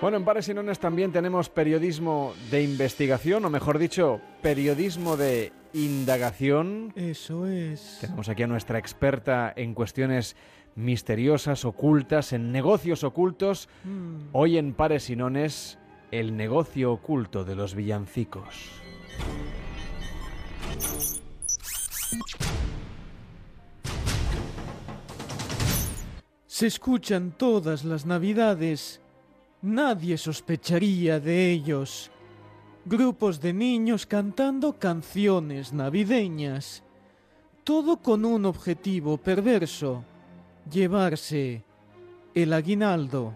Bueno, 0.00 0.16
en 0.16 0.24
Pares 0.24 0.48
y 0.48 0.54
Nones 0.54 0.78
también 0.78 1.10
tenemos 1.10 1.48
periodismo 1.48 2.32
de 2.52 2.62
investigación, 2.62 3.44
o 3.44 3.50
mejor 3.50 3.78
dicho, 3.78 4.20
periodismo 4.42 5.16
de 5.16 5.52
indagación. 5.72 6.92
Eso 6.94 7.48
es. 7.48 7.98
Tenemos 8.00 8.28
aquí 8.28 8.44
a 8.44 8.46
nuestra 8.46 8.78
experta 8.78 9.52
en 9.56 9.74
cuestiones 9.74 10.36
misteriosas, 10.76 11.64
ocultas, 11.64 12.32
en 12.32 12.52
negocios 12.52 13.02
ocultos. 13.02 13.68
Mm. 13.82 14.28
Hoy 14.30 14.56
en 14.56 14.72
Pares 14.72 15.10
y 15.10 15.16
Nones, 15.16 15.80
el 16.12 16.36
negocio 16.36 16.92
oculto 16.92 17.44
de 17.44 17.56
los 17.56 17.74
villancicos. 17.74 18.70
Se 26.46 26.68
escuchan 26.68 27.32
todas 27.36 27.84
las 27.84 28.06
navidades. 28.06 29.00
Nadie 29.62 30.16
sospecharía 30.16 31.18
de 31.18 31.50
ellos. 31.50 32.12
Grupos 32.84 33.40
de 33.40 33.52
niños 33.52 34.06
cantando 34.06 34.78
canciones 34.78 35.72
navideñas. 35.72 36.84
Todo 37.64 37.96
con 37.96 38.24
un 38.24 38.46
objetivo 38.46 39.16
perverso. 39.16 40.04
Llevarse 40.70 41.64
el 42.34 42.52
aguinaldo. 42.52 43.34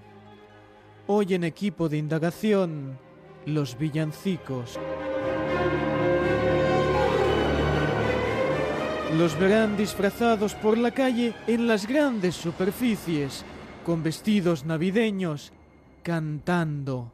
Hoy 1.08 1.34
en 1.34 1.42
equipo 1.42 1.88
de 1.88 1.98
indagación, 1.98 2.96
los 3.44 3.76
villancicos. 3.76 4.78
Los 9.18 9.36
verán 9.40 9.76
disfrazados 9.76 10.54
por 10.54 10.78
la 10.78 10.92
calle 10.92 11.34
en 11.48 11.66
las 11.66 11.88
grandes 11.88 12.36
superficies, 12.36 13.44
con 13.84 14.04
vestidos 14.04 14.64
navideños, 14.64 15.52
cantando. 16.02 17.12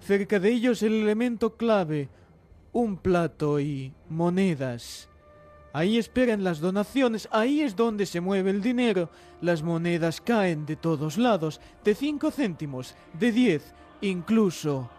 Cerca 0.00 0.40
de 0.40 0.50
ellos 0.50 0.82
el 0.82 0.94
elemento 0.94 1.56
clave, 1.56 2.08
un 2.72 2.96
plato 2.96 3.60
y 3.60 3.92
monedas. 4.08 5.08
Ahí 5.74 5.96
esperan 5.96 6.44
las 6.44 6.60
donaciones, 6.60 7.28
ahí 7.30 7.62
es 7.62 7.76
donde 7.76 8.04
se 8.04 8.20
mueve 8.20 8.50
el 8.50 8.60
dinero. 8.60 9.08
Las 9.40 9.62
monedas 9.62 10.20
caen 10.20 10.66
de 10.66 10.76
todos 10.76 11.16
lados, 11.16 11.60
de 11.82 11.94
cinco 11.94 12.30
céntimos, 12.30 12.94
de 13.18 13.32
diez, 13.32 13.74
incluso 14.02 14.90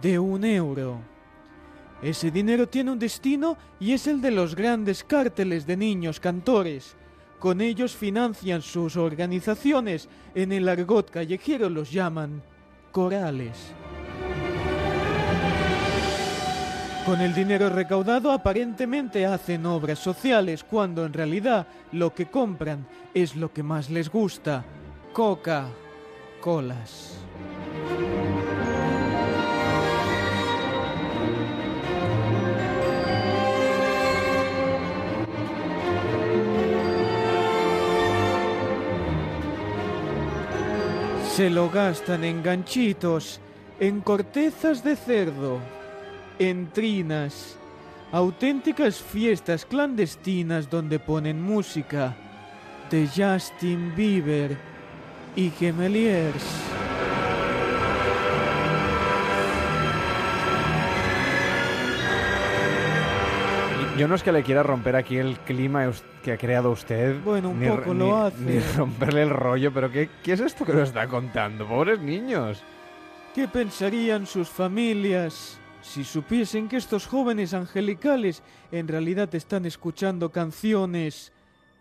de 0.00 0.18
un 0.18 0.44
euro. 0.44 1.00
Ese 2.02 2.30
dinero 2.30 2.68
tiene 2.68 2.92
un 2.92 2.98
destino 2.98 3.56
y 3.80 3.92
es 3.92 4.06
el 4.06 4.20
de 4.20 4.30
los 4.30 4.54
grandes 4.54 5.04
cárteles 5.04 5.66
de 5.66 5.76
niños 5.76 6.20
cantores. 6.20 6.96
Con 7.38 7.60
ellos 7.60 7.94
financian 7.94 8.62
sus 8.62 8.96
organizaciones. 8.96 10.08
En 10.34 10.52
el 10.52 10.68
argot 10.68 11.10
callejero 11.10 11.68
los 11.68 11.90
llaman 11.90 12.42
corales. 12.96 13.74
Con 17.04 17.20
el 17.20 17.34
dinero 17.34 17.68
recaudado 17.68 18.32
aparentemente 18.32 19.26
hacen 19.26 19.66
obras 19.66 19.98
sociales 19.98 20.64
cuando 20.64 21.04
en 21.04 21.12
realidad 21.12 21.66
lo 21.92 22.14
que 22.14 22.24
compran 22.24 22.86
es 23.12 23.36
lo 23.36 23.52
que 23.52 23.62
más 23.62 23.90
les 23.90 24.08
gusta. 24.08 24.64
Coca. 25.12 25.66
Colas. 26.40 27.18
Se 41.36 41.50
lo 41.50 41.68
gastan 41.68 42.24
en 42.24 42.42
ganchitos, 42.42 43.40
en 43.78 44.00
cortezas 44.00 44.82
de 44.82 44.96
cerdo, 44.96 45.60
en 46.38 46.70
trinas, 46.72 47.58
auténticas 48.10 49.02
fiestas 49.02 49.66
clandestinas 49.66 50.70
donde 50.70 50.98
ponen 50.98 51.42
música 51.42 52.16
de 52.90 53.06
Justin 53.06 53.94
Bieber 53.94 54.56
y 55.36 55.50
Gemeliers. 55.50 56.42
Yo 63.98 64.06
no 64.08 64.14
es 64.14 64.22
que 64.22 64.30
le 64.32 64.42
quiera 64.42 64.62
romper 64.62 64.94
aquí 64.94 65.16
el 65.16 65.38
clima 65.40 65.90
que 66.22 66.32
ha 66.32 66.36
creado 66.36 66.70
usted. 66.70 67.18
Bueno, 67.24 67.50
un 67.50 67.60
ni- 67.60 67.68
poco 67.68 67.94
ni- 67.94 68.00
lo 68.00 68.16
hace. 68.16 68.38
Ni 68.40 68.58
romperle 68.76 69.22
el 69.22 69.30
rollo, 69.30 69.72
pero 69.72 69.90
¿qué, 69.90 70.10
¿qué 70.22 70.32
es 70.34 70.40
esto 70.40 70.66
que 70.66 70.74
nos 70.74 70.88
está 70.88 71.06
contando? 71.08 71.66
Pobres 71.66 71.98
niños. 72.00 72.62
¿Qué 73.34 73.48
pensarían 73.48 74.26
sus 74.26 74.48
familias 74.48 75.58
si 75.80 76.04
supiesen 76.04 76.68
que 76.68 76.76
estos 76.76 77.06
jóvenes 77.06 77.54
angelicales 77.54 78.42
en 78.70 78.86
realidad 78.88 79.34
están 79.34 79.64
escuchando 79.64 80.30
canciones 80.30 81.32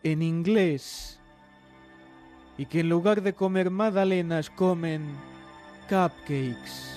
en 0.03 0.21
inglés? 0.21 1.19
Y 2.57 2.65
que 2.67 2.79
en 2.79 2.87
lugar 2.89 3.21
de 3.21 3.33
comer 3.33 3.69
magdalenas 3.69 4.49
comen 4.49 5.03
cupcakes. 5.89 6.94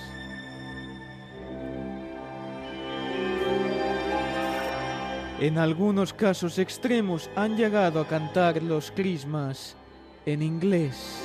En 5.41 5.57
algunos 5.57 6.11
casos 6.11 6.59
extremos 6.59 7.29
han 7.33 7.55
llegado 7.55 8.01
a 8.01 8.07
cantar 8.07 8.61
los 8.61 8.91
Christmas 8.91 9.73
en 10.25 10.41
inglés. 10.41 11.17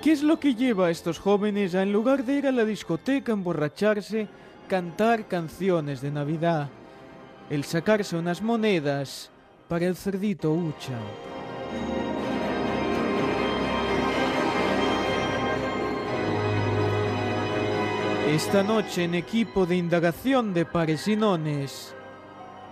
¿Qué 0.00 0.12
es 0.12 0.22
lo 0.22 0.38
que 0.38 0.54
lleva 0.54 0.86
a 0.86 0.90
estos 0.90 1.18
jóvenes 1.18 1.74
a, 1.74 1.82
en 1.82 1.92
lugar 1.92 2.24
de 2.24 2.34
ir 2.34 2.46
a 2.46 2.52
la 2.52 2.64
discoteca, 2.64 3.32
emborracharse, 3.32 4.28
cantar 4.68 5.26
canciones 5.26 6.00
de 6.00 6.12
Navidad? 6.12 6.68
El 7.50 7.64
sacarse 7.64 8.14
unas 8.14 8.40
monedas 8.40 9.30
para 9.66 9.86
el 9.86 9.96
cerdito 9.96 10.52
Ucha. 10.52 10.98
Esta 18.28 18.62
noche 18.62 19.04
en 19.04 19.14
equipo 19.14 19.66
de 19.66 19.76
indagación 19.76 20.54
de 20.54 20.64
pares 20.64 21.06
y 21.08 21.14
nones, 21.14 21.94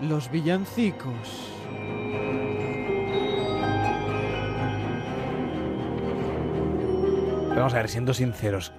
los 0.01 0.31
villancicos. 0.31 1.53
Pero 7.49 7.61
vamos 7.61 7.75
a 7.75 7.77
ver, 7.77 7.89
siendo 7.91 8.15
sinceros, 8.15 8.73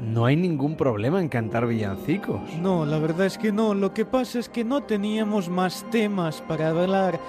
no 0.00 0.24
hay 0.24 0.36
ningún 0.36 0.76
problema 0.76 1.20
en 1.20 1.28
cantar 1.28 1.66
villancicos. 1.66 2.40
No, 2.62 2.86
la 2.86 2.98
verdad 2.98 3.26
es 3.26 3.36
que 3.36 3.52
no. 3.52 3.74
Lo 3.74 3.92
que 3.92 4.06
pasa 4.06 4.38
es 4.38 4.48
que 4.48 4.64
no 4.64 4.82
teníamos 4.82 5.50
más 5.50 5.84
temas 5.90 6.40
para 6.40 6.70
hablar. 6.70 7.20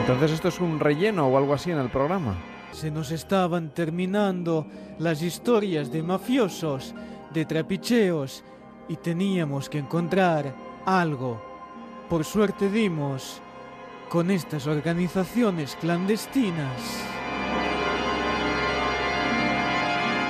Entonces 0.00 0.32
esto 0.32 0.48
es 0.48 0.60
un 0.60 0.78
relleno 0.78 1.26
o 1.26 1.38
algo 1.38 1.54
así 1.54 1.70
en 1.70 1.78
el 1.78 1.88
programa. 1.88 2.36
Se 2.72 2.90
nos 2.90 3.10
estaban 3.10 3.74
terminando 3.74 4.66
las 4.98 5.22
historias 5.22 5.90
de 5.90 6.02
mafiosos, 6.02 6.94
de 7.32 7.44
trapicheos, 7.44 8.44
y 8.88 8.96
teníamos 8.96 9.68
que 9.68 9.78
encontrar 9.78 10.52
algo. 10.84 11.40
Por 12.08 12.24
suerte 12.24 12.68
dimos 12.68 13.40
con 14.08 14.32
estas 14.32 14.66
organizaciones 14.66 15.76
clandestinas. 15.80 17.04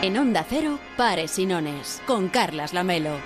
En 0.02 0.16
Onda 0.18 0.44
Cero, 0.48 0.78
Pares 0.96 1.38
y 1.38 1.46
Nones, 1.46 2.02
con 2.06 2.28
Carlas 2.28 2.74
Lamelo. 2.74 3.16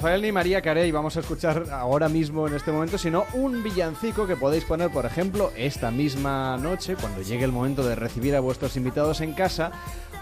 Rafael 0.00 0.22
ni 0.22 0.32
María 0.32 0.62
Carey 0.62 0.90
vamos 0.90 1.18
a 1.18 1.20
escuchar 1.20 1.66
ahora 1.70 2.08
mismo 2.08 2.48
en 2.48 2.54
este 2.54 2.72
momento, 2.72 2.96
sino 2.96 3.26
un 3.34 3.62
villancico 3.62 4.26
que 4.26 4.34
podéis 4.34 4.64
poner, 4.64 4.90
por 4.90 5.04
ejemplo, 5.04 5.52
esta 5.58 5.90
misma 5.90 6.56
noche, 6.56 6.96
cuando 6.98 7.20
llegue 7.20 7.44
el 7.44 7.52
momento 7.52 7.86
de 7.86 7.96
recibir 7.96 8.34
a 8.34 8.40
vuestros 8.40 8.78
invitados 8.78 9.20
en 9.20 9.34
casa, 9.34 9.72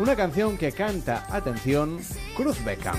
una 0.00 0.16
canción 0.16 0.59
que 0.59 0.72
canta, 0.72 1.24
atención, 1.30 2.00
Cruz 2.36 2.64
Beckham. 2.64 2.96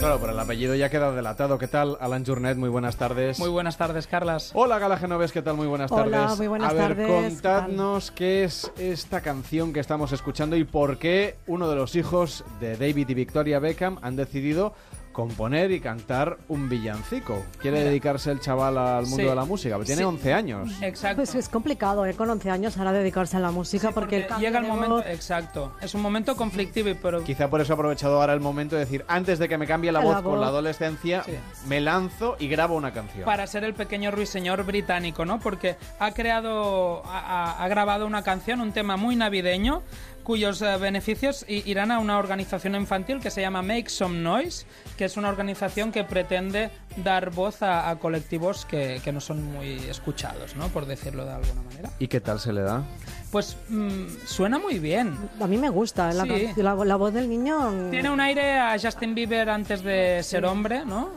Claro, 0.00 0.18
pero 0.18 0.32
el 0.32 0.40
apellido 0.40 0.74
ya 0.74 0.88
queda 0.88 1.12
delatado. 1.12 1.58
¿Qué 1.58 1.68
tal, 1.68 1.98
Alan 2.00 2.24
Journet? 2.24 2.56
Muy 2.56 2.70
buenas 2.70 2.96
tardes. 2.96 3.38
Muy 3.38 3.50
buenas 3.50 3.76
tardes, 3.76 4.06
Carlas. 4.06 4.50
Hola, 4.54 4.78
Gala 4.78 4.96
Genoves, 4.96 5.30
¿qué 5.30 5.42
tal? 5.42 5.56
Muy 5.56 5.66
buenas 5.66 5.92
Hola, 5.92 6.20
tardes. 6.22 6.38
muy 6.38 6.46
buenas 6.48 6.70
a 6.70 6.72
ver, 6.72 6.96
tardes, 6.96 7.32
contadnos 7.34 8.10
qué 8.10 8.44
es 8.44 8.72
esta 8.78 9.20
canción 9.20 9.74
que 9.74 9.80
estamos 9.80 10.12
escuchando 10.12 10.56
y 10.56 10.64
por 10.64 10.96
qué 10.96 11.36
uno 11.46 11.68
de 11.68 11.76
los 11.76 11.96
hijos 11.96 12.44
de 12.60 12.78
David 12.78 13.10
y 13.10 13.14
Victoria 13.14 13.58
Beckham 13.58 13.98
han 14.00 14.16
decidido 14.16 14.72
componer 15.12 15.70
y 15.72 15.80
cantar 15.80 16.38
un 16.48 16.68
villancico. 16.68 17.44
Quiere 17.60 17.78
Mira. 17.78 17.90
dedicarse 17.90 18.30
el 18.30 18.40
chaval 18.40 18.78
al 18.78 19.02
mundo 19.02 19.16
Sí. 19.16 19.22
de 19.24 19.34
la 19.34 19.44
música. 19.44 19.76
Tiene 19.80 19.98
Sí. 20.02 20.04
11 20.04 20.32
años. 20.32 20.70
Exacto. 20.80 21.16
Pues 21.16 21.34
es 21.34 21.48
complicado, 21.48 22.06
¿eh? 22.06 22.14
Con 22.14 22.30
11 22.30 22.48
años 22.50 22.78
ahora 22.78 22.92
dedicarse 22.92 23.36
a 23.36 23.40
la 23.40 23.50
música 23.50 23.90
porque, 23.90 24.26
Llega 24.38 24.60
el 24.60 24.66
momento, 24.66 24.96
voz- 24.98 25.06
exacto. 25.06 25.72
Es 25.80 25.94
un 25.94 26.02
momento 26.02 26.36
conflictivo, 26.36 26.90
pero 27.02 27.24
Quizá 27.24 27.48
por 27.50 27.60
eso 27.60 27.72
ha 27.72 27.74
aprovechado 27.74 28.20
ahora 28.20 28.32
el 28.34 28.40
momento 28.40 28.76
de 28.76 28.84
decir, 28.84 29.04
antes 29.08 29.38
de 29.38 29.48
que 29.48 29.58
me 29.58 29.66
cambie 29.66 29.90
la 29.92 29.98
La 30.00 30.04
voz, 30.04 30.14
voz. 30.22 30.32
con 30.32 30.40
la 30.40 30.46
adolescencia, 30.46 31.22
Sí. 31.24 31.32
me 31.66 31.80
lanzo 31.80 32.36
y 32.38 32.48
grabo 32.48 32.76
una 32.76 32.92
canción. 32.92 33.24
para 33.24 33.46
ser 33.46 33.64
el 33.64 33.74
pequeño 33.74 34.10
ruiseñor 34.12 34.64
británico, 34.64 35.24
¿no? 35.24 35.40
Porque 35.40 35.76
ha 35.98 36.12
creado, 36.12 37.02
ha 37.06 37.66
grabado 37.68 38.06
una 38.06 38.22
canción, 38.22 38.60
un 38.60 38.72
tema 38.72 38.96
muy 38.96 39.16
navideño, 39.16 39.82
cuyos 40.22 40.60
eh, 40.62 40.76
beneficios 40.78 41.44
irán 41.48 41.90
a 41.90 41.98
una 41.98 42.18
organización 42.18 42.74
infantil 42.74 43.20
que 43.20 43.30
se 43.30 43.40
llama 43.40 43.62
Make 43.62 43.88
Some 43.88 44.18
Noise, 44.20 44.66
que 44.96 45.04
es 45.04 45.16
una 45.16 45.28
organización 45.28 45.92
que 45.92 46.04
pretende 46.04 46.70
dar 46.96 47.30
voz 47.30 47.62
a, 47.62 47.88
a 47.90 47.96
colectivos 47.98 48.64
que, 48.66 49.00
que 49.04 49.12
no 49.12 49.20
son 49.20 49.42
muy 49.52 49.74
escuchados, 49.88 50.56
¿no? 50.56 50.68
Por 50.68 50.86
decirlo 50.86 51.24
de 51.24 51.32
alguna 51.32 51.62
manera. 51.62 51.90
¿Y 51.98 52.08
qué 52.08 52.20
tal 52.20 52.38
se 52.40 52.52
le 52.52 52.62
da? 52.62 52.82
Pues 53.30 53.56
mm, 53.68 54.06
suena 54.26 54.58
muy 54.58 54.78
bien. 54.78 55.16
A 55.40 55.46
mí 55.46 55.56
me 55.56 55.68
gusta 55.70 56.12
la, 56.12 56.24
Sí. 56.24 56.28
can- 56.54 56.64
la, 56.64 56.74
la 56.84 56.96
voz 56.96 57.12
del 57.14 57.28
niño. 57.28 57.70
mm, 57.70 57.90
Tiene 57.90 58.10
un 58.10 58.20
aire 58.20 58.58
a 58.58 58.76
Justin 58.80 59.14
Bieber 59.14 59.48
antes 59.50 59.82
de 59.82 60.22
ser 60.22 60.44
hombre, 60.44 60.84
¿no? 60.84 61.10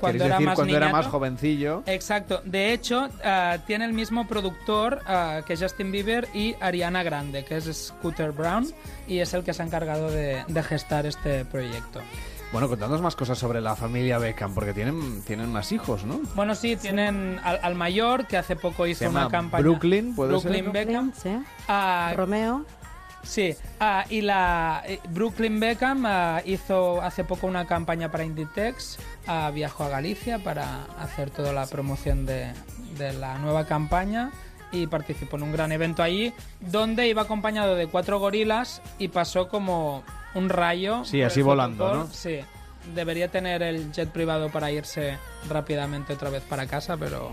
¿Quieres 0.00 0.22
decir 0.22 0.48
cuando 0.54 0.76
era 0.76 0.88
más 0.88 1.06
jovencillo? 1.06 1.82
Exacto. 1.86 2.40
De 2.44 2.72
hecho, 2.72 3.08
ah, 3.22 3.58
tiene 3.66 3.84
el 3.84 3.92
mismo 3.92 4.26
productor 4.26 5.00
ah, 5.06 5.42
que 5.46 5.56
Justin 5.56 5.92
Bieber 5.92 6.28
y 6.32 6.56
Ariana 6.60 7.02
Grande, 7.02 7.44
que 7.44 7.56
es 7.58 7.64
Scooter 7.64 8.32
Brown, 8.32 8.66
y 9.06 9.18
es 9.18 9.34
el 9.34 9.44
que 9.44 9.52
se 9.52 9.62
ha 9.62 9.66
encargado 9.66 10.10
de, 10.10 10.42
de 10.46 10.62
gestar 10.62 11.06
este 11.06 11.44
proyecto. 11.44 12.00
Bueno, 12.52 12.68
contadnos 12.68 13.00
más 13.00 13.14
cosas 13.14 13.38
sobre 13.38 13.60
la 13.60 13.76
familia 13.76 14.18
Beckham, 14.18 14.54
porque 14.54 14.72
tienen, 14.72 15.22
tienen 15.22 15.52
más 15.52 15.70
hijos, 15.70 16.04
¿no? 16.04 16.20
Bueno, 16.34 16.56
sí, 16.56 16.74
tienen 16.74 17.38
al, 17.44 17.60
al 17.62 17.76
mayor, 17.76 18.26
que 18.26 18.36
hace 18.38 18.56
poco 18.56 18.88
hizo 18.88 18.98
Se 19.00 19.04
llama 19.04 19.26
una 19.26 19.30
campaña. 19.30 19.62
Brooklyn, 19.62 20.16
¿puede 20.16 20.30
Brooklyn 20.30 20.64
ser? 20.64 20.72
Beckham. 20.72 21.12
Sí. 21.14 21.30
Ah, 21.68 22.12
Romeo. 22.16 22.64
Sí, 23.22 23.54
ah, 23.78 24.04
y 24.08 24.22
la 24.22 24.82
eh, 24.86 25.00
Brooklyn 25.10 25.60
Beckham 25.60 26.04
ah, 26.06 26.42
hizo 26.44 27.00
hace 27.02 27.24
poco 27.24 27.46
una 27.46 27.66
campaña 27.66 28.10
para 28.10 28.24
Inditex, 28.24 28.98
ah, 29.26 29.50
viajó 29.52 29.84
a 29.84 29.88
Galicia 29.88 30.38
para 30.38 30.84
hacer 30.98 31.30
toda 31.30 31.52
la 31.52 31.66
promoción 31.66 32.26
de, 32.26 32.52
de 32.98 33.12
la 33.12 33.38
nueva 33.38 33.66
campaña 33.66 34.30
y 34.72 34.86
participó 34.86 35.36
en 35.36 35.44
un 35.44 35.52
gran 35.52 35.72
evento 35.72 36.02
allí 36.02 36.32
donde 36.60 37.08
iba 37.08 37.22
acompañado 37.22 37.74
de 37.74 37.86
cuatro 37.88 38.18
gorilas 38.18 38.80
y 38.98 39.08
pasó 39.08 39.48
como 39.48 40.02
un 40.34 40.48
rayo. 40.48 41.04
Sí, 41.04 41.22
así 41.22 41.42
volando. 41.42 41.92
¿no? 41.92 42.06
Sí, 42.12 42.40
debería 42.94 43.28
tener 43.28 43.62
el 43.62 43.92
jet 43.92 44.10
privado 44.10 44.50
para 44.50 44.70
irse 44.70 45.18
rápidamente 45.48 46.12
otra 46.12 46.30
vez 46.30 46.42
para 46.42 46.66
casa, 46.66 46.96
pero 46.96 47.32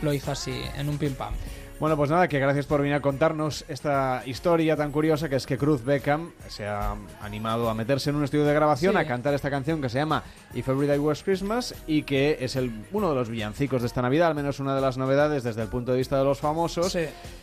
lo 0.00 0.12
hizo 0.12 0.32
así, 0.32 0.62
en 0.76 0.88
un 0.88 0.98
pim 0.98 1.14
pam. 1.14 1.34
Bueno, 1.82 1.96
pues 1.96 2.10
nada, 2.12 2.28
que 2.28 2.38
gracias 2.38 2.66
por 2.66 2.80
venir 2.80 2.94
a 2.94 3.00
contarnos 3.00 3.64
esta 3.66 4.22
historia 4.24 4.76
tan 4.76 4.92
curiosa 4.92 5.28
que 5.28 5.34
es 5.34 5.46
que 5.46 5.58
Cruz 5.58 5.84
Beckham 5.84 6.30
se 6.46 6.64
ha 6.64 6.94
animado 7.20 7.68
a 7.68 7.74
meterse 7.74 8.10
en 8.10 8.14
un 8.14 8.22
estudio 8.22 8.44
de 8.44 8.54
grabación 8.54 8.92
Sí. 8.92 8.98
a 9.00 9.04
cantar 9.04 9.34
esta 9.34 9.50
canción 9.50 9.82
que 9.82 9.88
se 9.88 9.98
llama 9.98 10.22
If 10.54 10.68
Every 10.68 10.86
Day 10.86 11.00
Was 11.00 11.24
Christmas 11.24 11.74
y 11.88 12.04
que 12.04 12.36
es 12.40 12.54
el, 12.54 12.84
uno 12.92 13.08
de 13.08 13.16
los 13.16 13.28
villancicos 13.28 13.82
de 13.82 13.88
esta 13.88 14.00
Navidad, 14.00 14.28
al 14.28 14.36
menos 14.36 14.60
una 14.60 14.76
de 14.76 14.80
las 14.80 14.96
novedades 14.96 15.42
desde 15.42 15.60
el 15.62 15.66
punto 15.66 15.90
de 15.90 15.98
vista 15.98 16.16
de 16.16 16.22
los 16.22 16.38
famosos 16.38 16.92
Sí. 16.92 17.00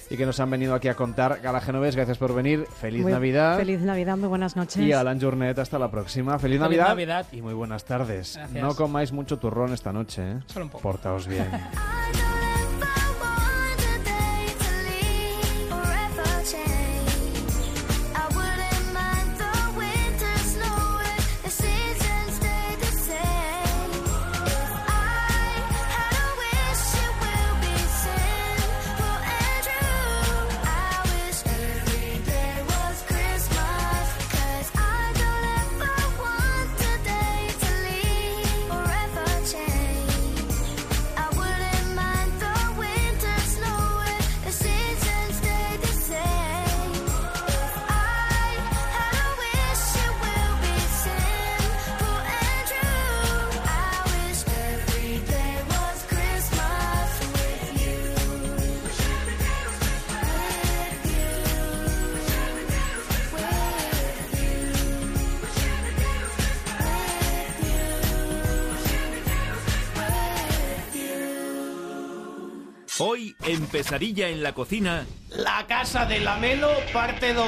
y 0.10 0.16
que 0.16 0.26
nos 0.26 0.40
han 0.40 0.50
venido 0.50 0.74
aquí 0.74 0.88
a 0.88 0.94
contar. 0.96 1.42
Gala 1.42 1.60
Genovés, 1.60 1.98
gracias 1.98 2.18
por 2.18 2.34
venir. 2.34 2.66
Feliz 2.80 3.02
Muy- 3.02 3.12
Navidad. 3.12 3.58
Feliz 3.58 3.82
Navidad, 3.82 4.16
muy 4.16 4.30
buenas 4.30 4.56
noches. 4.56 4.78
Y 4.82 4.94
Alan 4.94 5.20
Journet, 5.20 5.60
hasta 5.60 5.78
la 5.78 5.92
próxima. 5.92 6.40
Feliz, 6.40 6.60
Feliz 6.60 6.60
Navidad, 6.62 6.88
Navidad. 6.88 7.26
y 7.34 7.42
muy 7.42 7.54
buenas 7.56 7.84
tardes. 7.84 8.38
Gracias. 8.38 8.64
No 8.64 8.74
comáis 8.74 9.12
mucho 9.12 9.38
turrón 9.38 9.74
esta 9.74 9.92
noche, 9.92 10.22
¿eh? 10.32 10.40
Solo 10.46 10.64
un 10.64 10.72
poco. 10.72 10.82
Portaos 10.82 11.28
bien. 11.28 11.46
En 73.02 73.66
Pesadilla 73.68 74.28
en 74.28 74.44
la 74.44 74.52
cocina, 74.52 75.06
La 75.30 75.66
casa 75.68 76.06
de 76.06 76.20
Lamelo, 76.20 76.70
parte 76.92 77.34
2. 77.34 77.46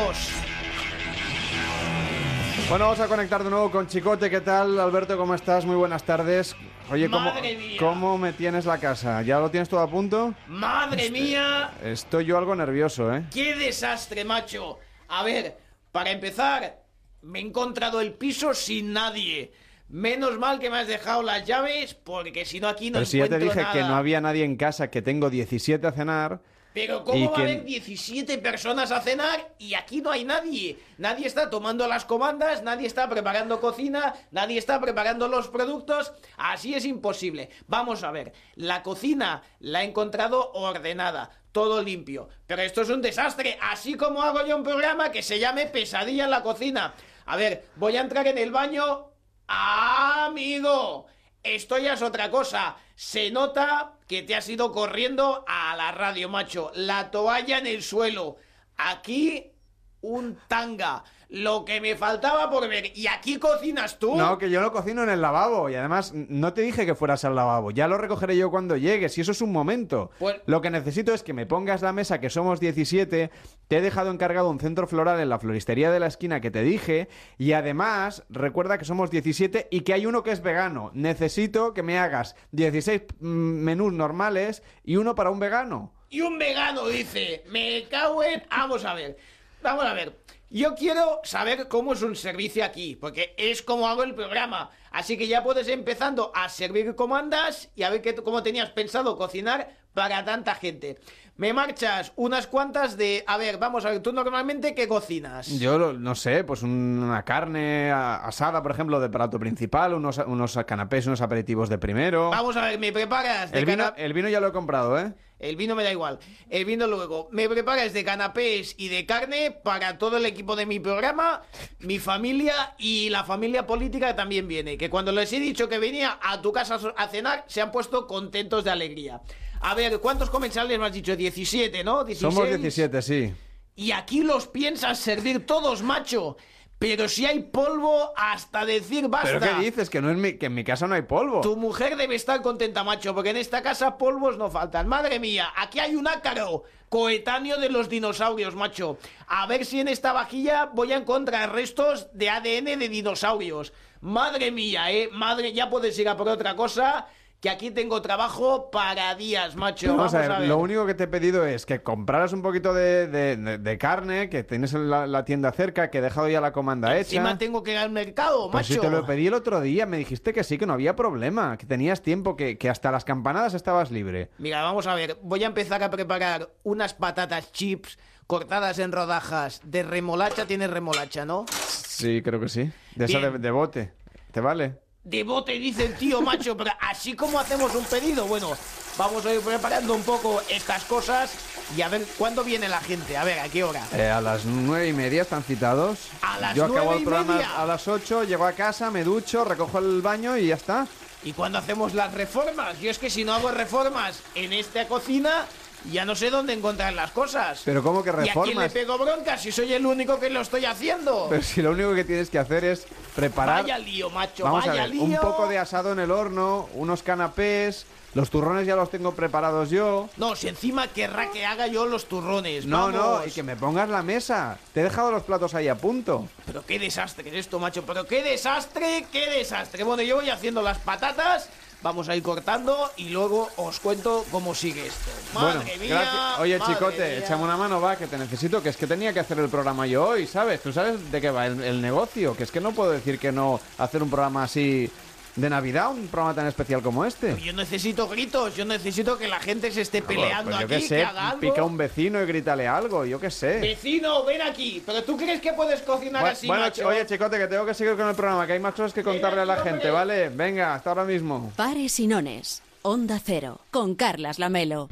Bueno, 2.69 2.85
vamos 2.85 3.01
a 3.01 3.07
conectar 3.09 3.43
de 3.43 3.49
nuevo 3.49 3.69
con 3.69 3.85
Chicote. 3.85 4.29
¿Qué 4.29 4.39
tal, 4.39 4.79
Alberto? 4.79 5.17
¿Cómo 5.17 5.35
estás? 5.35 5.65
Muy 5.65 5.75
buenas 5.75 6.03
tardes. 6.05 6.55
Oye, 6.89 7.09
¿cómo, 7.09 7.25
Madre 7.33 7.57
mía. 7.57 7.75
¿cómo 7.81 8.17
me 8.17 8.31
tienes 8.31 8.63
la 8.63 8.77
casa? 8.77 9.21
¿Ya 9.23 9.39
lo 9.39 9.51
tienes 9.51 9.67
todo 9.67 9.81
a 9.81 9.89
punto? 9.91 10.33
Madre 10.47 11.09
mía, 11.11 11.71
Estoy 11.83 12.23
yo 12.27 12.37
algo 12.37 12.55
nervioso, 12.55 13.13
¿eh? 13.13 13.23
qué 13.33 13.53
desastre, 13.53 14.23
macho. 14.23 14.79
A 15.09 15.21
ver, 15.23 15.57
para 15.91 16.11
empezar, 16.11 16.81
me 17.23 17.39
he 17.39 17.41
encontrado 17.41 17.99
el 17.99 18.13
piso 18.13 18.53
sin 18.53 18.93
nadie. 18.93 19.51
Menos 19.91 20.39
mal 20.39 20.57
que 20.59 20.69
me 20.69 20.77
has 20.79 20.87
dejado 20.87 21.21
las 21.21 21.45
llaves, 21.45 21.93
porque 21.95 22.45
si 22.45 22.59
no 22.61 22.69
aquí 22.69 22.89
no 22.89 22.99
Pero 22.99 23.05
si 23.05 23.17
ya 23.17 23.27
te 23.27 23.37
dije 23.39 23.65
que 23.73 23.81
no 23.81 23.95
había 23.95 24.21
nadie 24.21 24.45
en 24.45 24.55
casa, 24.55 24.89
que 24.89 25.01
tengo 25.01 25.29
17 25.29 25.85
a 25.85 25.91
cenar. 25.91 26.39
Pero 26.73 27.03
¿cómo 27.03 27.31
va 27.31 27.35
que- 27.35 27.41
a 27.41 27.43
haber 27.43 27.65
17 27.65 28.37
personas 28.37 28.91
a 28.91 29.01
cenar 29.01 29.53
y 29.59 29.73
aquí 29.73 30.01
no 30.01 30.09
hay 30.09 30.23
nadie? 30.23 30.79
Nadie 30.97 31.27
está 31.27 31.49
tomando 31.49 31.85
las 31.89 32.05
comandas, 32.05 32.63
nadie 32.63 32.87
está 32.87 33.09
preparando 33.09 33.59
cocina, 33.59 34.13
nadie 34.31 34.57
está 34.57 34.79
preparando 34.79 35.27
los 35.27 35.49
productos. 35.49 36.13
Así 36.37 36.73
es 36.73 36.85
imposible. 36.85 37.49
Vamos 37.67 38.03
a 38.05 38.11
ver, 38.11 38.31
la 38.55 38.83
cocina 38.83 39.43
la 39.59 39.83
he 39.83 39.87
encontrado 39.87 40.53
ordenada, 40.53 41.31
todo 41.51 41.83
limpio. 41.83 42.29
Pero 42.47 42.61
esto 42.61 42.83
es 42.83 42.89
un 42.89 43.01
desastre, 43.01 43.57
así 43.61 43.95
como 43.95 44.21
hago 44.21 44.45
yo 44.47 44.55
un 44.55 44.63
programa 44.63 45.11
que 45.11 45.21
se 45.23 45.39
llame 45.39 45.65
Pesadilla 45.65 46.23
en 46.23 46.31
la 46.31 46.41
cocina. 46.43 46.93
A 47.25 47.35
ver, 47.35 47.65
voy 47.75 47.97
a 47.97 48.01
entrar 48.01 48.25
en 48.27 48.37
el 48.37 48.51
baño. 48.51 49.10
¡Ah, 49.53 50.27
amigo! 50.27 51.07
Esto 51.43 51.77
ya 51.77 51.93
es 51.93 52.01
otra 52.01 52.31
cosa. 52.31 52.77
Se 52.95 53.31
nota 53.31 53.95
que 54.07 54.23
te 54.23 54.33
has 54.33 54.47
ido 54.47 54.71
corriendo 54.71 55.43
a 55.45 55.75
la 55.75 55.91
radio, 55.91 56.29
macho. 56.29 56.71
La 56.73 57.11
toalla 57.11 57.57
en 57.57 57.67
el 57.67 57.83
suelo. 57.83 58.37
Aquí 58.77 59.51
un 59.99 60.39
tanga. 60.47 61.03
Lo 61.33 61.63
que 61.63 61.79
me 61.79 61.95
faltaba 61.95 62.49
por 62.49 62.67
ver. 62.67 62.91
¿Y 62.93 63.07
aquí 63.07 63.37
cocinas 63.39 63.97
tú? 63.99 64.15
No, 64.17 64.37
que 64.37 64.49
yo 64.49 64.59
lo 64.59 64.73
cocino 64.73 65.01
en 65.03 65.09
el 65.09 65.21
lavabo 65.21 65.69
y 65.69 65.75
además 65.75 66.11
no 66.13 66.53
te 66.53 66.61
dije 66.61 66.85
que 66.85 66.93
fueras 66.93 67.23
al 67.23 67.35
lavabo, 67.35 67.71
ya 67.71 67.87
lo 67.87 67.97
recogeré 67.97 68.35
yo 68.35 68.51
cuando 68.51 68.75
llegues 68.75 69.17
y 69.17 69.21
eso 69.21 69.31
es 69.31 69.41
un 69.41 69.53
momento. 69.53 70.11
Pues- 70.19 70.41
Lo 70.45 70.59
que 70.61 70.69
necesito 70.69 71.13
es 71.13 71.23
que 71.23 71.31
me 71.33 71.45
pongas 71.45 71.81
la 71.81 71.93
mesa, 71.93 72.19
que 72.19 72.29
somos 72.29 72.59
17, 72.59 73.31
te 73.69 73.77
he 73.77 73.81
dejado 73.81 74.11
encargado 74.11 74.49
un 74.49 74.59
centro 74.59 74.87
floral 74.87 75.21
en 75.21 75.29
la 75.29 75.39
floristería 75.39 75.89
de 75.89 76.01
la 76.01 76.07
esquina 76.07 76.41
que 76.41 76.51
te 76.51 76.63
dije 76.63 77.07
y 77.37 77.53
además 77.53 78.23
recuerda 78.29 78.77
que 78.77 78.83
somos 78.83 79.09
17 79.09 79.69
y 79.71 79.81
que 79.81 79.93
hay 79.93 80.05
uno 80.05 80.23
que 80.23 80.31
es 80.31 80.41
vegano. 80.41 80.91
Necesito 80.93 81.73
que 81.73 81.81
me 81.81 81.97
hagas 81.97 82.35
16 82.51 83.03
mm, 83.21 83.25
menús 83.27 83.93
normales 83.93 84.63
y 84.83 84.97
uno 84.97 85.15
para 85.15 85.29
un 85.31 85.39
vegano. 85.39 85.93
Y 86.09 86.19
un 86.19 86.37
vegano 86.37 86.87
dice, 86.87 87.45
me 87.47 87.83
cago 87.89 88.21
en... 88.21 88.43
Vamos 88.49 88.83
a 88.83 88.93
ver, 88.93 89.15
vamos 89.63 89.85
a 89.85 89.93
ver. 89.93 90.17
Yo 90.53 90.75
quiero 90.75 91.21
saber 91.23 91.69
cómo 91.69 91.93
es 91.93 92.01
un 92.01 92.13
servicio 92.15 92.65
aquí, 92.65 92.97
porque 92.97 93.33
es 93.37 93.61
como 93.61 93.87
hago 93.87 94.03
el 94.03 94.13
programa. 94.13 94.69
Así 94.91 95.17
que 95.17 95.25
ya 95.27 95.43
puedes 95.43 95.65
ir 95.67 95.73
empezando 95.73 96.29
a 96.35 96.49
servir 96.49 96.93
comandas 96.95 97.69
y 97.73 97.83
a 97.83 97.89
ver 97.89 98.01
qué, 98.01 98.13
cómo 98.15 98.43
tenías 98.43 98.69
pensado 98.71 99.17
cocinar 99.17 99.69
para 99.93 100.25
tanta 100.25 100.53
gente. 100.55 100.97
Me 101.37 101.53
marchas 101.53 102.11
unas 102.17 102.47
cuantas 102.47 102.97
de... 102.97 103.23
A 103.27 103.37
ver, 103.37 103.57
vamos 103.59 103.85
a 103.85 103.91
ver, 103.91 104.01
tú 104.01 104.11
normalmente 104.11 104.75
qué 104.75 104.89
cocinas. 104.89 105.47
Yo 105.57 105.93
no 105.93 106.15
sé, 106.15 106.43
pues 106.43 106.63
una 106.63 107.23
carne 107.23 107.89
asada, 107.91 108.61
por 108.61 108.71
ejemplo, 108.71 108.99
de 108.99 109.09
plato 109.09 109.39
principal, 109.39 109.93
unos, 109.93 110.17
unos 110.17 110.59
canapés, 110.67 111.07
unos 111.07 111.21
aperitivos 111.21 111.69
de 111.69 111.77
primero. 111.77 112.29
Vamos 112.29 112.57
a 112.57 112.65
ver, 112.65 112.77
me 112.77 112.91
preparas 112.91 113.51
de 113.51 113.59
El 113.59 113.65
vino, 113.65 113.85
cana- 113.85 113.95
el 113.97 114.11
vino 114.11 114.27
ya 114.27 114.41
lo 114.41 114.47
he 114.49 114.51
comprado, 114.51 114.99
¿eh? 114.99 115.13
El 115.41 115.55
vino 115.55 115.75
me 115.75 115.83
da 115.83 115.91
igual. 115.91 116.19
El 116.49 116.65
vino 116.65 116.85
luego. 116.85 117.27
Me 117.31 117.49
preparas 117.49 117.93
de 117.93 118.05
canapés 118.05 118.75
y 118.77 118.89
de 118.89 119.07
carne 119.07 119.51
para 119.51 119.97
todo 119.97 120.17
el 120.17 120.25
equipo 120.27 120.55
de 120.55 120.67
mi 120.67 120.79
programa, 120.79 121.41
mi 121.79 121.97
familia 121.97 122.75
y 122.77 123.09
la 123.09 123.23
familia 123.23 123.65
política 123.65 124.15
también 124.15 124.47
viene. 124.47 124.77
Que 124.77 124.89
cuando 124.89 125.11
les 125.11 125.33
he 125.33 125.39
dicho 125.39 125.67
que 125.67 125.79
venía 125.79 126.19
a 126.21 126.41
tu 126.41 126.51
casa 126.51 126.79
a 126.95 127.07
cenar, 127.07 127.43
se 127.47 127.59
han 127.59 127.71
puesto 127.71 128.05
contentos 128.05 128.63
de 128.63 128.69
alegría. 128.69 129.21
A 129.61 129.73
ver, 129.73 129.99
¿cuántos 129.99 130.29
comensales 130.29 130.77
me 130.77 130.85
has 130.85 130.93
dicho? 130.93 131.15
17, 131.15 131.83
¿no? 131.83 132.03
16. 132.03 132.33
Somos 132.33 132.47
17, 132.47 133.01
sí. 133.01 133.33
Y 133.75 133.91
aquí 133.91 134.21
los 134.21 134.47
piensas 134.47 134.99
servir 134.99 135.45
todos, 135.47 135.81
macho. 135.81 136.37
Pero 136.81 137.07
si 137.07 137.27
hay 137.27 137.41
polvo, 137.41 138.11
hasta 138.17 138.65
decir 138.65 139.07
basta. 139.07 139.37
¿Pero 139.39 139.39
qué 139.39 139.65
dices? 139.65 139.87
Que, 139.87 140.01
no 140.01 140.09
en 140.09 140.19
mi, 140.19 140.33
que 140.33 140.47
en 140.47 140.55
mi 140.55 140.63
casa 140.63 140.87
no 140.87 140.95
hay 140.95 141.03
polvo. 141.03 141.41
Tu 141.41 141.55
mujer 141.55 141.95
debe 141.95 142.15
estar 142.15 142.41
contenta, 142.41 142.83
macho, 142.83 143.13
porque 143.13 143.29
en 143.29 143.37
esta 143.37 143.61
casa 143.61 143.99
polvos 143.99 144.35
no 144.35 144.49
faltan. 144.49 144.87
Madre 144.87 145.19
mía, 145.19 145.53
aquí 145.55 145.77
hay 145.77 145.95
un 145.95 146.07
ácaro 146.07 146.63
coetáneo 146.89 147.57
de 147.59 147.69
los 147.69 147.87
dinosaurios, 147.87 148.55
macho. 148.55 148.97
A 149.27 149.45
ver 149.45 149.63
si 149.65 149.79
en 149.79 149.89
esta 149.89 150.11
vajilla 150.11 150.71
voy 150.73 150.91
a 150.91 150.97
encontrar 150.97 151.53
restos 151.53 152.07
de 152.13 152.31
ADN 152.31 152.79
de 152.79 152.89
dinosaurios. 152.89 153.73
Madre 153.99 154.49
mía, 154.49 154.91
eh. 154.91 155.07
Madre, 155.11 155.53
ya 155.53 155.69
puedes 155.69 155.99
ir 155.99 156.09
a 156.09 156.17
por 156.17 156.29
otra 156.29 156.55
cosa, 156.55 157.05
que 157.41 157.49
aquí 157.49 157.71
tengo 157.71 158.03
trabajo 158.03 158.69
para 158.69 159.15
días, 159.15 159.55
macho. 159.55 159.87
Vamos, 159.97 160.13
a, 160.13 160.19
ver, 160.37 160.47
lo 160.47 160.59
único 160.59 160.85
que 160.85 160.93
te 160.93 161.05
he 161.05 161.07
pedido 161.07 161.43
es 161.45 161.65
que 161.65 161.81
compraras 161.81 162.33
un 162.33 162.43
poquito 162.43 162.71
de, 162.71 163.07
de- 163.07 163.35
de- 163.35 163.57
de 163.57 163.77
carne, 163.79 164.29
que 164.29 164.43
tienes 164.43 164.73
la, 164.73 165.07
la 165.07 165.25
tienda 165.25 165.51
cerca, 165.51 165.89
que 165.89 165.97
he 165.97 166.01
dejado 166.01 166.29
ya 166.29 166.39
la 166.39 166.51
comanda 166.53 166.95
Encima 166.95 167.29
hecha. 167.31 167.37
tengo 167.39 167.63
que 167.63 167.71
ir 167.71 167.77
al 167.79 167.89
mercado, 167.89 168.51
Pues 168.51 168.69
macho. 168.69 168.73
si 168.75 168.79
te 168.79 168.91
lo 168.91 169.03
pedí 169.07 169.25
el 169.25 169.33
otro 169.33 169.59
día, 169.59 169.87
me 169.87 169.97
dijiste 169.97 170.33
que 170.33 170.43
sí, 170.43 170.59
que 170.59 170.67
no 170.67 170.73
había 170.73 170.95
problema, 170.95 171.57
que 171.57 171.65
tenías 171.65 172.03
tiempo, 172.03 172.35
que, 172.37 172.59
que 172.59 172.69
hasta 172.69 172.91
las 172.91 173.05
campanadas 173.05 173.55
estabas 173.55 173.89
libre. 173.89 174.29
Mira, 174.37 174.61
vamos 174.61 174.85
a 174.85 174.93
ver. 174.93 175.17
Voy 175.23 175.43
a 175.43 175.47
empezar 175.47 175.81
a 175.81 175.89
preparar 175.89 176.47
unas 176.61 176.93
patatas 176.93 177.51
chips 177.51 177.97
cortadas 178.27 178.77
en 178.77 178.91
rodajas 178.91 179.61
de 179.63 179.81
remolacha. 179.81 180.45
Tienes 180.45 180.69
remolacha, 180.69 181.25
¿no? 181.25 181.47
Sí, 181.49 182.21
creo 182.21 182.39
que 182.39 182.49
sí. 182.49 182.71
De 182.95 183.05
esa 183.05 183.17
Bien. 183.17 183.41
de 183.41 183.49
bote. 183.51 183.93
¿Te 184.31 184.41
vale? 184.41 184.75
De 185.03 185.23
bote, 185.23 185.53
dice 185.53 185.85
el 185.85 185.95
tío, 185.95 186.21
macho. 186.21 186.55
Pero 186.55 186.71
así 186.79 187.13
como 187.15 187.39
hacemos 187.39 187.73
un 187.73 187.83
pedido, 187.85 188.25
bueno, 188.27 188.55
vamos 188.97 189.25
a 189.25 189.33
ir 189.33 189.41
preparando 189.41 189.95
un 189.95 190.03
poco 190.03 190.41
estas 190.47 190.83
cosas 190.83 191.31
y 191.75 191.81
a 191.81 191.89
ver 191.89 192.05
cuándo 192.17 192.43
viene 192.43 192.67
la 192.69 192.79
gente. 192.81 193.17
A 193.17 193.23
ver, 193.23 193.39
¿a 193.39 193.49
qué 193.49 193.63
hora? 193.63 193.83
Eh, 193.93 194.09
a 194.09 194.21
las 194.21 194.45
nueve 194.45 194.89
y 194.89 194.93
media 194.93 195.23
están 195.23 195.43
citados. 195.43 195.97
A 196.21 196.39
las 196.39 196.55
Yo 196.55 196.65
acabo 196.65 196.79
nueve 196.85 196.95
el 196.97 197.01
y 197.01 197.05
programa 197.05 197.33
media. 197.33 197.59
a 197.59 197.65
las 197.65 197.87
ocho, 197.87 198.23
llego 198.23 198.45
a 198.45 198.51
casa, 198.53 198.91
me 198.91 199.03
ducho, 199.03 199.43
recojo 199.43 199.79
el 199.79 200.01
baño 200.03 200.37
y 200.37 200.47
ya 200.47 200.55
está. 200.55 200.85
¿Y 201.23 201.33
cuándo 201.33 201.57
hacemos 201.57 201.93
las 201.95 202.13
reformas? 202.13 202.79
Yo 202.79 202.91
es 202.91 202.99
que 202.99 203.09
si 203.09 203.23
no 203.23 203.33
hago 203.33 203.49
reformas 203.51 204.19
en 204.35 204.53
esta 204.53 204.87
cocina, 204.87 205.45
ya 205.89 206.05
no 206.05 206.15
sé 206.15 206.29
dónde 206.29 206.53
encontrar 206.53 206.93
las 206.93 207.11
cosas. 207.11 207.61
Pero 207.65 207.81
¿cómo 207.81 208.03
que 208.03 208.09
¿Y 208.09 208.11
a 208.11 208.15
quién 208.15 208.25
le 208.25 208.33
reformas? 208.33 208.71
pego 208.71 208.97
bronca 208.97 209.37
si 209.37 209.51
soy 209.51 209.73
el 209.73 209.85
único 209.85 210.19
que 210.19 210.29
lo 210.29 210.41
estoy 210.41 210.65
haciendo? 210.65 211.27
Pero 211.29 211.41
si 211.41 211.61
lo 211.61 211.71
único 211.71 211.95
que 211.95 212.03
tienes 212.03 212.29
que 212.29 212.39
hacer 212.39 212.63
es 212.63 212.85
preparar... 213.15 213.63
Vaya 213.63 213.77
lío, 213.77 214.09
macho, 214.09 214.43
Vamos 214.43 214.65
vaya 214.65 214.83
a 214.83 214.85
ver, 214.85 214.95
lío. 214.95 215.03
un 215.03 215.17
poco 215.17 215.47
de 215.47 215.57
asado 215.57 215.91
en 215.91 215.99
el 215.99 216.11
horno, 216.11 216.69
unos 216.73 217.01
canapés, 217.03 217.85
los 218.13 218.29
turrones 218.29 218.67
ya 218.67 218.75
los 218.75 218.89
tengo 218.91 219.13
preparados 219.13 219.69
yo. 219.69 220.09
No, 220.17 220.35
si 220.35 220.49
encima 220.49 220.87
querrá 220.89 221.31
que 221.31 221.45
haga 221.45 221.67
yo 221.67 221.85
los 221.85 222.07
turrones. 222.07 222.65
No, 222.65 222.91
no, 222.91 223.25
y 223.25 223.31
que 223.31 223.41
me 223.41 223.55
pongas 223.55 223.87
la 223.87 224.03
mesa. 224.03 224.57
Te 224.73 224.81
he 224.81 224.83
dejado 224.83 225.11
los 225.11 225.23
platos 225.23 225.55
ahí 225.55 225.69
a 225.69 225.75
punto. 225.77 226.27
Pero 226.45 226.65
qué 226.65 226.77
desastre 226.77 227.29
es 227.29 227.35
esto, 227.35 227.57
macho. 227.57 227.83
Pero 227.85 228.05
qué 228.05 228.21
desastre, 228.21 229.05
qué 229.13 229.29
desastre. 229.29 229.85
Bueno, 229.85 230.03
yo 230.03 230.17
voy 230.17 230.29
haciendo 230.29 230.61
las 230.61 230.77
patatas. 230.79 231.47
Vamos 231.83 232.09
a 232.09 232.15
ir 232.15 232.21
cortando 232.21 232.91
y 232.97 233.09
luego 233.09 233.49
os 233.57 233.79
cuento 233.79 234.23
cómo 234.31 234.53
sigue 234.53 234.85
esto. 234.85 235.09
Madre 235.33 235.59
bueno, 235.59 235.79
mía. 235.81 235.89
gracias. 235.89 236.39
Oye, 236.39 236.59
madre 236.59 236.73
chicote, 236.73 236.97
mía. 236.97 237.17
échame 237.17 237.43
una 237.43 237.57
mano, 237.57 237.81
va, 237.81 237.95
que 237.95 238.07
te 238.07 238.17
necesito, 238.17 238.61
que 238.61 238.69
es 238.69 238.77
que 238.77 238.85
tenía 238.85 239.11
que 239.13 239.19
hacer 239.19 239.39
el 239.39 239.49
programa 239.49 239.87
yo 239.87 240.09
hoy, 240.09 240.27
¿sabes? 240.27 240.61
Tú 240.61 240.71
sabes 240.71 241.11
de 241.11 241.19
qué 241.19 241.31
va 241.31 241.47
el, 241.47 241.63
el 241.63 241.81
negocio, 241.81 242.35
que 242.37 242.43
es 242.43 242.51
que 242.51 242.61
no 242.61 242.71
puedo 242.71 242.91
decir 242.91 243.17
que 243.17 243.31
no 243.31 243.59
hacer 243.79 244.03
un 244.03 244.09
programa 244.09 244.43
así 244.43 244.91
de 245.35 245.49
Navidad, 245.49 245.91
un 245.91 246.07
programa 246.07 246.35
tan 246.35 246.47
especial 246.47 246.81
como 246.81 247.05
este. 247.05 247.39
Yo 247.41 247.53
necesito 247.53 248.07
gritos, 248.07 248.55
yo 248.55 248.65
necesito 248.65 249.17
que 249.17 249.27
la 249.27 249.39
gente 249.39 249.71
se 249.71 249.81
esté 249.81 250.01
peleando 250.01 250.51
Pues 250.51 250.59
yo 250.59 250.65
aquí, 250.65 250.75
qué 250.75 250.81
sé, 250.87 250.95
que 250.97 251.03
haga 251.05 251.29
algo. 251.29 251.39
pica 251.41 251.63
un 251.63 251.77
vecino 251.77 252.21
y 252.21 252.25
grítale 252.25 252.67
algo, 252.67 253.05
yo 253.05 253.19
qué 253.19 253.31
sé. 253.31 253.59
Vecino, 253.59 254.23
ven 254.25 254.41
aquí. 254.41 254.83
Pero 254.85 255.03
tú 255.03 255.15
crees 255.17 255.39
que 255.41 255.53
puedes 255.53 255.81
cocinar 255.81 256.23
Bu- 256.25 256.29
así, 256.31 256.47
bueno, 256.47 256.63
macho? 256.63 256.81
ch- 256.83 256.85
oye, 256.85 257.05
chicote, 257.05 257.37
que 257.37 257.47
tengo 257.47 257.65
que 257.65 257.73
seguir 257.73 257.95
con 257.95 258.07
el 258.09 258.15
programa, 258.15 258.45
que 258.45 258.53
hay 258.53 258.59
más 258.59 258.73
cosas 258.73 258.93
que 258.93 259.03
contarle 259.03 259.41
a 259.41 259.45
la 259.45 259.57
gente, 259.63 259.89
¿vale? 259.89 260.29
Venga, 260.29 260.75
hasta 260.75 260.89
ahora 260.91 261.05
mismo. 261.05 261.51
Pares 261.55 261.99
y 261.99 262.07
nones. 262.07 262.61
Onda 262.83 263.19
Cero. 263.23 263.61
Con 263.71 263.95
Carlas 263.95 264.39
Lamelo. 264.39 264.89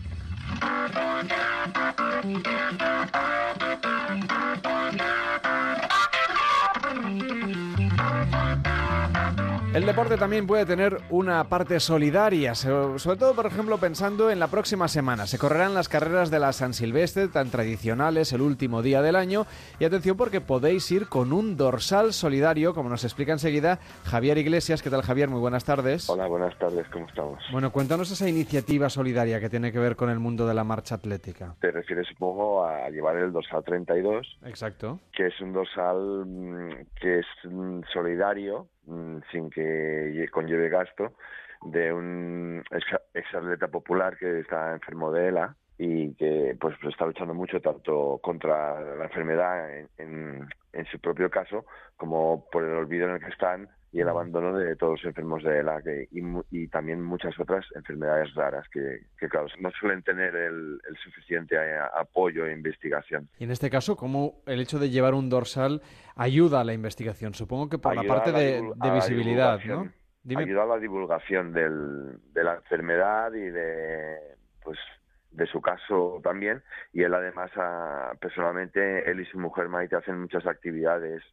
El 9.80 9.86
deporte 9.86 10.18
también 10.18 10.46
puede 10.46 10.66
tener 10.66 10.98
una 11.10 11.42
parte 11.46 11.80
solidaria, 11.80 12.54
so- 12.54 13.00
sobre 13.00 13.18
todo, 13.18 13.34
por 13.34 13.46
ejemplo, 13.46 13.78
pensando 13.78 14.30
en 14.30 14.38
la 14.38 14.48
próxima 14.48 14.90
semana. 14.90 15.26
Se 15.26 15.38
correrán 15.40 15.74
las 15.74 15.88
carreras 15.88 16.30
de 16.30 16.38
la 16.38 16.52
San 16.52 16.74
Silvestre, 16.74 17.30
tan 17.30 17.50
tradicionales, 17.50 18.34
el 18.34 18.42
último 18.42 18.82
día 18.82 19.02
del 19.02 19.16
año. 19.16 19.46
Y 19.80 19.86
atención 19.86 20.18
porque 20.18 20.42
podéis 20.42 20.92
ir 20.92 21.08
con 21.08 21.32
un 21.32 21.56
dorsal 21.56 22.12
solidario, 22.12 22.74
como 22.74 22.90
nos 22.90 23.06
explica 23.06 23.32
enseguida 23.32 23.80
Javier 24.04 24.38
Iglesias. 24.38 24.82
¿Qué 24.84 24.90
tal, 24.90 25.02
Javier? 25.02 25.30
Muy 25.30 25.40
buenas 25.40 25.64
tardes. 25.64 26.10
Hola, 26.10 26.28
buenas 26.28 26.58
tardes, 26.60 26.86
¿cómo 26.92 27.08
estamos? 27.08 27.42
Bueno, 27.54 27.72
cuéntanos 27.72 28.12
esa 28.12 28.28
iniciativa 28.28 28.90
solidaria 28.90 29.40
que 29.40 29.50
tiene 29.50 29.72
que 29.72 29.80
ver 29.80 29.96
con 29.96 30.10
el 30.10 30.20
mundo 30.20 30.46
de 30.46 30.56
la 30.56 30.66
marcha 30.66 30.96
atlética. 30.96 31.56
Te 31.62 31.72
refieres, 31.72 32.06
supongo, 32.10 32.66
a 32.66 32.90
llevar 32.90 33.16
el 33.16 33.32
dorsal 33.32 33.64
32, 33.64 34.40
Exacto. 34.46 35.00
que 35.14 35.28
es 35.28 35.40
un 35.40 35.54
dorsal 35.54 36.26
mm, 36.26 36.70
que 37.00 37.20
es 37.20 37.26
mm, 37.46 37.80
solidario, 37.94 38.68
sin 39.32 39.50
que 39.50 40.12
lle- 40.14 40.30
conlleve 40.30 40.70
gasto, 40.70 41.14
de 41.62 41.92
un 41.94 42.64
ex- 42.72 43.02
exatleta 43.14 43.68
popular 43.68 44.18
que 44.18 44.40
está 44.40 44.74
enfermo 44.74 45.12
de 45.12 45.28
ELA 45.28 45.56
y 45.78 46.14
que 46.16 46.56
pues 46.60 46.76
está 46.84 47.06
luchando 47.06 47.34
mucho 47.34 47.60
tanto 47.62 48.20
contra 48.22 48.80
la 48.96 49.06
enfermedad 49.06 49.78
en, 49.78 49.90
en- 49.98 50.48
en 50.74 50.86
su 50.86 51.00
propio 51.00 51.30
caso 51.30 51.66
como 51.98 52.46
por 52.52 52.64
el 52.64 52.72
olvido 52.76 53.08
en 53.08 53.16
el 53.16 53.20
que 53.20 53.30
están 53.30 53.68
y 53.92 54.02
el 54.02 54.10
abandono 54.10 54.56
de 54.56 54.76
todos 54.76 55.00
los 55.02 55.06
enfermos 55.06 55.44
de 55.44 55.60
ELA 55.60 55.82
que- 55.82 56.08
y, 56.12 56.22
y 56.52 56.68
también 56.68 57.02
muchas 57.02 57.38
otras 57.40 57.66
enfermedades 57.74 58.32
raras 58.36 58.68
que, 58.70 59.08
que, 59.18 59.28
claro, 59.28 59.48
no 59.60 59.72
suelen 59.72 60.04
tener 60.04 60.36
el, 60.36 60.80
el 60.88 60.98
suficiente 61.04 61.58
a- 61.58 61.88
apoyo 62.00 62.46
e 62.46 62.54
investigación. 62.54 63.28
Y 63.40 63.46
en 63.46 63.52
este 63.52 63.72
caso, 63.72 63.96
¿cómo 63.96 64.44
el 64.46 64.60
hecho 64.62 64.78
de 64.78 64.92
llevar 64.92 65.16
un 65.16 65.28
dorsal 65.30 65.82
ayuda 66.16 66.62
a 66.62 66.64
la 66.64 66.74
investigación? 66.74 67.34
Supongo 67.34 67.68
que 67.68 67.80
por 67.80 67.96
la 67.96 68.04
parte 68.04 68.32
la 68.32 68.38
de, 68.40 68.62
visibilidad, 68.94 69.60
¿no? 69.66 69.92
Dime. 70.22 70.44
Ayuda 70.44 70.64
a 70.64 70.68
la 70.68 70.78
divulgación 70.78 71.52
del, 71.52 72.20
de 72.34 72.44
la 72.44 72.56
enfermedad 72.58 73.34
y 73.34 73.50
de 73.50 74.18
pues 74.64 74.78
de 75.32 75.46
su 75.48 75.62
caso 75.62 76.20
también. 76.24 76.64
Y 76.94 77.04
él 77.04 77.14
además 77.14 77.52
ah, 77.56 78.14
personalmente 78.20 79.10
él 79.10 79.20
y 79.20 79.26
su 79.26 79.40
mujer 79.40 79.70
Maite 79.70 79.96
hacen 79.96 80.20
muchas 80.20 80.46
actividades 80.46 81.24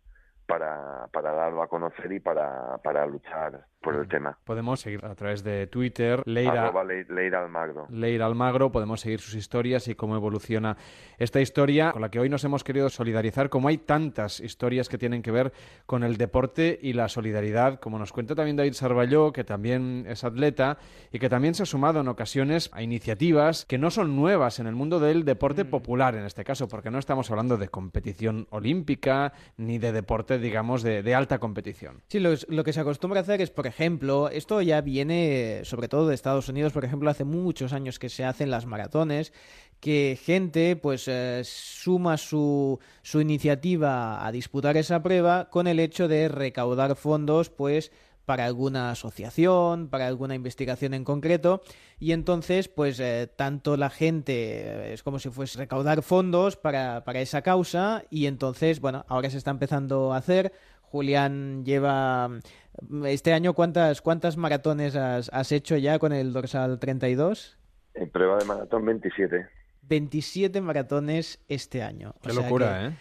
para, 0.47 1.09
para 1.12 1.32
darlo 1.32 1.62
a 1.62 1.68
conocer 1.68 2.10
y 2.12 2.20
para, 2.20 2.78
para 2.78 3.06
luchar 3.06 3.66
por 3.81 3.94
el 3.94 4.09
tema. 4.09 4.36
Podemos 4.44 4.81
seguir 4.81 5.05
a 5.05 5.14
través 5.14 5.44
de 5.44 5.68
Twitter, 5.68 6.23
Leira, 6.27 6.73
Le- 6.85 7.05
Leira 7.09 7.40
Almagro. 7.44 7.86
Leira 7.89 8.27
Almagro, 8.27 8.73
podemos 8.73 9.01
seguir 9.01 9.20
sus 9.20 9.35
historias 9.35 9.86
y 9.86 9.94
cómo 9.94 10.16
evoluciona 10.16 10.77
esta 11.18 11.40
historia 11.40 11.93
con 11.93 12.02
la 12.02 12.10
que 12.10 12.18
hoy 12.18 12.28
nos 12.28 12.43
hemos 12.43 12.64
querido 12.64 12.89
solidarizar, 12.89 13.48
como 13.48 13.68
hay 13.68 13.78
tantas 13.78 14.40
historias 14.40 14.89
que 14.89 14.98
tienen 14.98 15.23
que 15.23 15.31
ver 15.31 15.52
con 15.86 16.02
el 16.02 16.16
deporte 16.16 16.78
y 16.82 16.94
la 16.94 17.09
solidaridad, 17.09 17.78
como 17.78 17.98
nos 17.98 18.12
cuenta 18.12 18.35
también 18.35 18.56
David 18.56 18.73
Sarballó, 18.73 19.32
que 19.32 19.44
también 19.44 20.05
es 20.09 20.24
atleta 20.24 20.78
y 21.12 21.20
que 21.20 21.28
también 21.28 21.55
se 21.55 21.62
ha 21.62 21.66
sumado 21.66 22.01
en 22.01 22.09
ocasiones 22.09 22.70
a 22.73 22.82
iniciativas 22.82 23.66
que 23.66 23.78
no 23.78 23.90
son 23.90 24.16
nuevas 24.16 24.59
en 24.59 24.66
el 24.66 24.74
mundo 24.74 24.98
del 24.98 25.24
deporte 25.24 25.64
popular 25.64 26.16
en 26.16 26.24
este 26.24 26.43
caso, 26.43 26.66
porque 26.66 26.90
no 26.90 26.98
estamos 26.98 27.31
hablando 27.31 27.56
de 27.56 27.68
competición 27.68 28.48
olímpica 28.51 29.32
ni 29.56 29.78
de 29.78 29.93
deporte, 29.93 30.35
digamos, 30.38 30.82
de, 30.82 31.14
alta 31.14 31.38
competición. 31.38 32.02
Sí, 32.08 32.20
lo, 32.20 32.34
lo 32.48 32.64
que 32.64 32.72
se 32.72 32.80
acostumbra 32.80 33.20
a 33.20 33.22
hacer 33.22 33.40
es, 33.40 33.50
por 33.50 33.66
ejemplo, 33.66 34.28
esto 34.28 34.60
ya 34.62 34.80
viene 34.80 35.60
sobre 35.64 35.88
todo 35.88 36.08
de 36.08 36.14
Estados 36.14 36.48
Unidos, 36.48 36.72
por 36.72 36.84
ejemplo, 36.84 37.10
hace 37.10 37.24
muchos 37.24 37.72
años 37.72 37.98
que 37.98 38.08
se 38.08 38.24
hacen 38.24 38.50
las 38.50 38.66
maratones, 38.66 39.32
que 39.80 40.18
gente 40.22 40.76
pues 40.76 41.06
eh, 41.08 41.42
suma 41.44 42.16
su, 42.16 42.78
su 43.02 43.20
iniciativa 43.20 44.26
a 44.26 44.32
disputar 44.32 44.76
esa 44.76 45.02
prueba 45.02 45.50
con 45.50 45.66
el 45.66 45.80
hecho 45.80 46.08
de 46.08 46.28
recaudar 46.28 46.96
fondos 46.96 47.50
pues 47.50 47.92
para 48.26 48.44
alguna 48.44 48.90
asociación, 48.90 49.88
para 49.88 50.06
alguna 50.06 50.34
investigación 50.34 50.92
en 50.92 51.04
concreto, 51.04 51.62
y 51.98 52.12
entonces, 52.12 52.68
pues, 52.68 53.00
eh, 53.00 53.30
tanto 53.34 53.76
la 53.76 53.88
gente 53.88 54.32
eh, 54.34 54.92
es 54.92 55.02
como 55.02 55.18
si 55.18 55.30
fuese 55.30 55.58
recaudar 55.58 56.02
fondos 56.02 56.56
para, 56.56 57.04
para 57.04 57.20
esa 57.20 57.40
causa, 57.42 58.02
y 58.10 58.26
entonces, 58.26 58.80
bueno, 58.80 59.06
ahora 59.08 59.30
se 59.30 59.38
está 59.38 59.50
empezando 59.52 60.12
a 60.12 60.18
hacer. 60.18 60.52
Julián 60.82 61.64
lleva 61.64 62.28
mm, 62.28 63.06
este 63.06 63.32
año 63.32 63.54
cuántas 63.54 64.02
cuántas 64.02 64.36
maratones 64.36 64.96
has, 64.96 65.30
has 65.32 65.52
hecho 65.52 65.76
ya 65.76 65.98
con 65.98 66.12
el 66.12 66.32
dorsal 66.32 66.78
32? 66.78 67.58
En 67.94 68.10
prueba 68.10 68.38
de 68.38 68.44
maratón 68.44 68.84
27. 68.84 69.48
27 69.82 70.60
maratones 70.60 71.40
este 71.48 71.82
año. 71.82 72.14
O 72.18 72.20
Qué 72.20 72.32
sea 72.32 72.42
locura, 72.42 72.78
que 72.80 72.86
¿eh? 72.86 72.92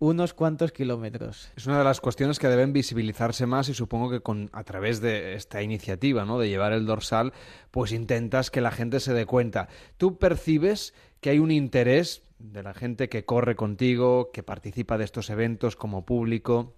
Unos 0.00 0.34
cuantos 0.34 0.72
kilómetros. 0.72 1.52
Es 1.56 1.66
una 1.66 1.78
de 1.78 1.84
las 1.84 2.00
cuestiones 2.00 2.38
que 2.38 2.48
deben 2.48 2.72
visibilizarse 2.72 3.46
más 3.46 3.68
y 3.68 3.74
supongo 3.74 4.10
que 4.10 4.20
con 4.20 4.50
a 4.52 4.64
través 4.64 5.00
de 5.00 5.34
esta 5.34 5.62
iniciativa, 5.62 6.24
¿no? 6.24 6.38
De 6.38 6.48
llevar 6.48 6.72
el 6.72 6.84
dorsal, 6.84 7.32
pues 7.70 7.92
intentas 7.92 8.50
que 8.50 8.60
la 8.60 8.72
gente 8.72 8.98
se 8.98 9.14
dé 9.14 9.24
cuenta. 9.24 9.68
¿Tú 9.96 10.18
percibes 10.18 10.94
que 11.20 11.30
hay 11.30 11.38
un 11.38 11.52
interés 11.52 12.22
de 12.38 12.62
la 12.62 12.74
gente 12.74 13.08
que 13.08 13.24
corre 13.24 13.54
contigo, 13.54 14.30
que 14.32 14.42
participa 14.42 14.98
de 14.98 15.04
estos 15.04 15.30
eventos 15.30 15.76
como 15.76 16.04
público 16.04 16.74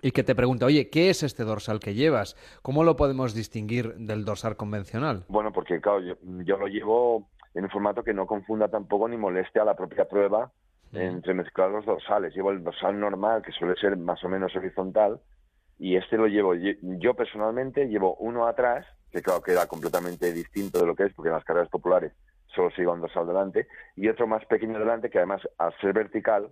y 0.00 0.12
que 0.12 0.22
te 0.22 0.34
pregunta, 0.34 0.64
oye, 0.64 0.88
¿qué 0.88 1.10
es 1.10 1.22
este 1.22 1.44
dorsal 1.44 1.80
que 1.80 1.94
llevas? 1.94 2.36
¿Cómo 2.62 2.84
lo 2.84 2.96
podemos 2.96 3.34
distinguir 3.34 3.94
del 3.96 4.24
dorsal 4.24 4.56
convencional? 4.56 5.24
Bueno, 5.28 5.52
porque 5.52 5.80
claro, 5.80 6.00
yo, 6.00 6.14
yo 6.44 6.56
lo 6.56 6.68
llevo 6.68 7.28
en 7.54 7.64
un 7.64 7.70
formato 7.70 8.02
que 8.02 8.14
no 8.14 8.26
confunda 8.26 8.68
tampoco 8.68 9.08
ni 9.08 9.16
moleste 9.16 9.60
a 9.60 9.64
la 9.64 9.74
propia 9.74 10.08
prueba 10.08 10.50
entre 10.92 11.34
mezclar 11.34 11.70
los 11.70 11.84
dorsales. 11.86 12.34
Llevo 12.34 12.50
el 12.50 12.62
dorsal 12.62 12.98
normal, 12.98 13.42
que 13.42 13.52
suele 13.52 13.74
ser 13.76 13.96
más 13.96 14.22
o 14.24 14.28
menos 14.28 14.54
horizontal, 14.54 15.20
y 15.78 15.96
este 15.96 16.16
lo 16.16 16.26
llevo, 16.26 16.54
yo 16.54 17.14
personalmente 17.14 17.86
llevo 17.88 18.14
uno 18.16 18.46
atrás, 18.46 18.86
que 19.10 19.22
claro 19.22 19.42
queda 19.42 19.66
completamente 19.66 20.32
distinto 20.32 20.78
de 20.80 20.86
lo 20.86 20.94
que 20.94 21.04
es, 21.04 21.14
porque 21.14 21.28
en 21.28 21.34
las 21.34 21.44
carreras 21.44 21.68
populares 21.68 22.12
solo 22.54 22.70
se 22.70 22.82
lleva 22.82 22.92
un 22.92 23.00
dorsal 23.00 23.26
delante, 23.26 23.66
y 23.96 24.08
otro 24.08 24.26
más 24.26 24.44
pequeño 24.46 24.78
delante, 24.78 25.10
que 25.10 25.18
además 25.18 25.42
al 25.58 25.74
ser 25.80 25.92
vertical 25.94 26.50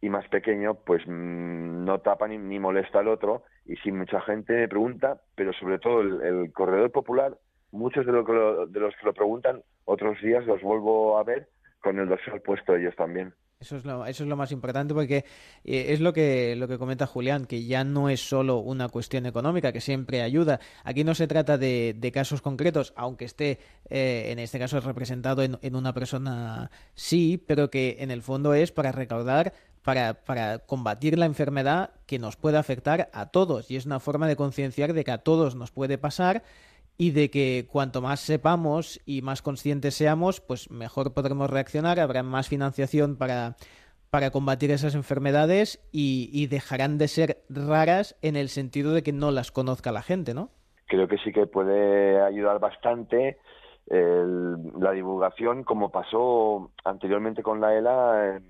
y 0.00 0.08
más 0.08 0.26
pequeño, 0.28 0.74
pues 0.74 1.02
mm, 1.06 1.84
no 1.84 2.00
tapa 2.00 2.26
ni, 2.28 2.58
molesta 2.58 2.98
al 3.00 3.08
otro, 3.08 3.44
y 3.66 3.76
sí, 3.76 3.92
mucha 3.92 4.20
gente 4.22 4.52
me 4.52 4.68
pregunta, 4.68 5.20
pero 5.34 5.52
sobre 5.52 5.78
todo 5.78 6.00
el, 6.00 6.22
el 6.22 6.52
corredor 6.52 6.90
popular, 6.90 7.38
muchos 7.70 8.04
de, 8.06 8.12
lo 8.12 8.24
que 8.24 8.32
lo- 8.32 8.66
de 8.66 8.80
los 8.80 8.94
que 8.96 9.06
lo 9.06 9.14
preguntan, 9.14 9.62
otros 9.84 10.20
días 10.22 10.44
los 10.46 10.60
vuelvo 10.62 11.18
a 11.18 11.24
ver 11.24 11.48
con 11.84 11.98
el 12.00 12.08
dorsal 12.08 12.40
puesto 12.40 12.74
ellos 12.74 12.96
también. 12.96 13.34
Eso 13.60 13.76
es 13.76 13.84
lo, 13.84 14.04
eso 14.04 14.24
es 14.24 14.28
lo 14.28 14.36
más 14.36 14.52
importante 14.52 14.92
porque 14.92 15.24
eh, 15.64 15.86
es 15.88 16.00
lo 16.00 16.12
que, 16.12 16.56
lo 16.56 16.66
que 16.66 16.76
comenta 16.76 17.06
Julián, 17.06 17.46
que 17.46 17.64
ya 17.64 17.84
no 17.84 18.08
es 18.08 18.20
solo 18.20 18.58
una 18.58 18.88
cuestión 18.88 19.26
económica, 19.26 19.72
que 19.72 19.80
siempre 19.80 20.22
ayuda. 20.22 20.60
Aquí 20.82 21.04
no 21.04 21.14
se 21.14 21.26
trata 21.26 21.56
de, 21.56 21.94
de 21.96 22.12
casos 22.12 22.42
concretos, 22.42 22.92
aunque 22.96 23.24
esté 23.24 23.58
eh, 23.88 24.32
en 24.32 24.38
este 24.38 24.58
caso 24.58 24.80
representado 24.80 25.42
en, 25.42 25.58
en 25.62 25.76
una 25.76 25.94
persona 25.94 26.70
sí, 26.94 27.42
pero 27.46 27.70
que 27.70 27.96
en 28.00 28.10
el 28.10 28.22
fondo 28.22 28.54
es 28.54 28.72
para 28.72 28.92
recaudar, 28.92 29.54
para, 29.82 30.14
para 30.24 30.58
combatir 30.58 31.18
la 31.18 31.26
enfermedad 31.26 31.90
que 32.06 32.18
nos 32.18 32.36
puede 32.36 32.58
afectar 32.58 33.08
a 33.12 33.26
todos. 33.26 33.70
Y 33.70 33.76
es 33.76 33.86
una 33.86 34.00
forma 34.00 34.26
de 34.26 34.36
concienciar 34.36 34.94
de 34.94 35.04
que 35.04 35.12
a 35.12 35.18
todos 35.18 35.54
nos 35.54 35.70
puede 35.70 35.96
pasar 35.96 36.42
y 36.96 37.10
de 37.10 37.30
que 37.30 37.66
cuanto 37.70 38.00
más 38.00 38.20
sepamos 38.20 39.00
y 39.04 39.22
más 39.22 39.42
conscientes 39.42 39.94
seamos, 39.94 40.40
pues 40.40 40.70
mejor 40.70 41.12
podremos 41.14 41.50
reaccionar, 41.50 41.98
habrá 42.00 42.22
más 42.22 42.48
financiación 42.48 43.16
para, 43.16 43.56
para 44.10 44.30
combatir 44.30 44.70
esas 44.70 44.94
enfermedades 44.94 45.80
y, 45.90 46.30
y 46.32 46.46
dejarán 46.46 46.98
de 46.98 47.08
ser 47.08 47.42
raras 47.48 48.16
en 48.22 48.36
el 48.36 48.48
sentido 48.48 48.92
de 48.92 49.02
que 49.02 49.12
no 49.12 49.30
las 49.30 49.50
conozca 49.50 49.90
la 49.92 50.02
gente, 50.02 50.34
¿no? 50.34 50.50
Creo 50.86 51.08
que 51.08 51.18
sí 51.18 51.32
que 51.32 51.46
puede 51.46 52.20
ayudar 52.22 52.60
bastante 52.60 53.38
el- 53.88 54.56
la 54.80 54.92
divulgación, 54.92 55.64
como 55.64 55.90
pasó 55.90 56.70
anteriormente 56.84 57.42
con 57.42 57.60
la 57.60 57.74
ELA, 57.76 58.36
eh, 58.36 58.40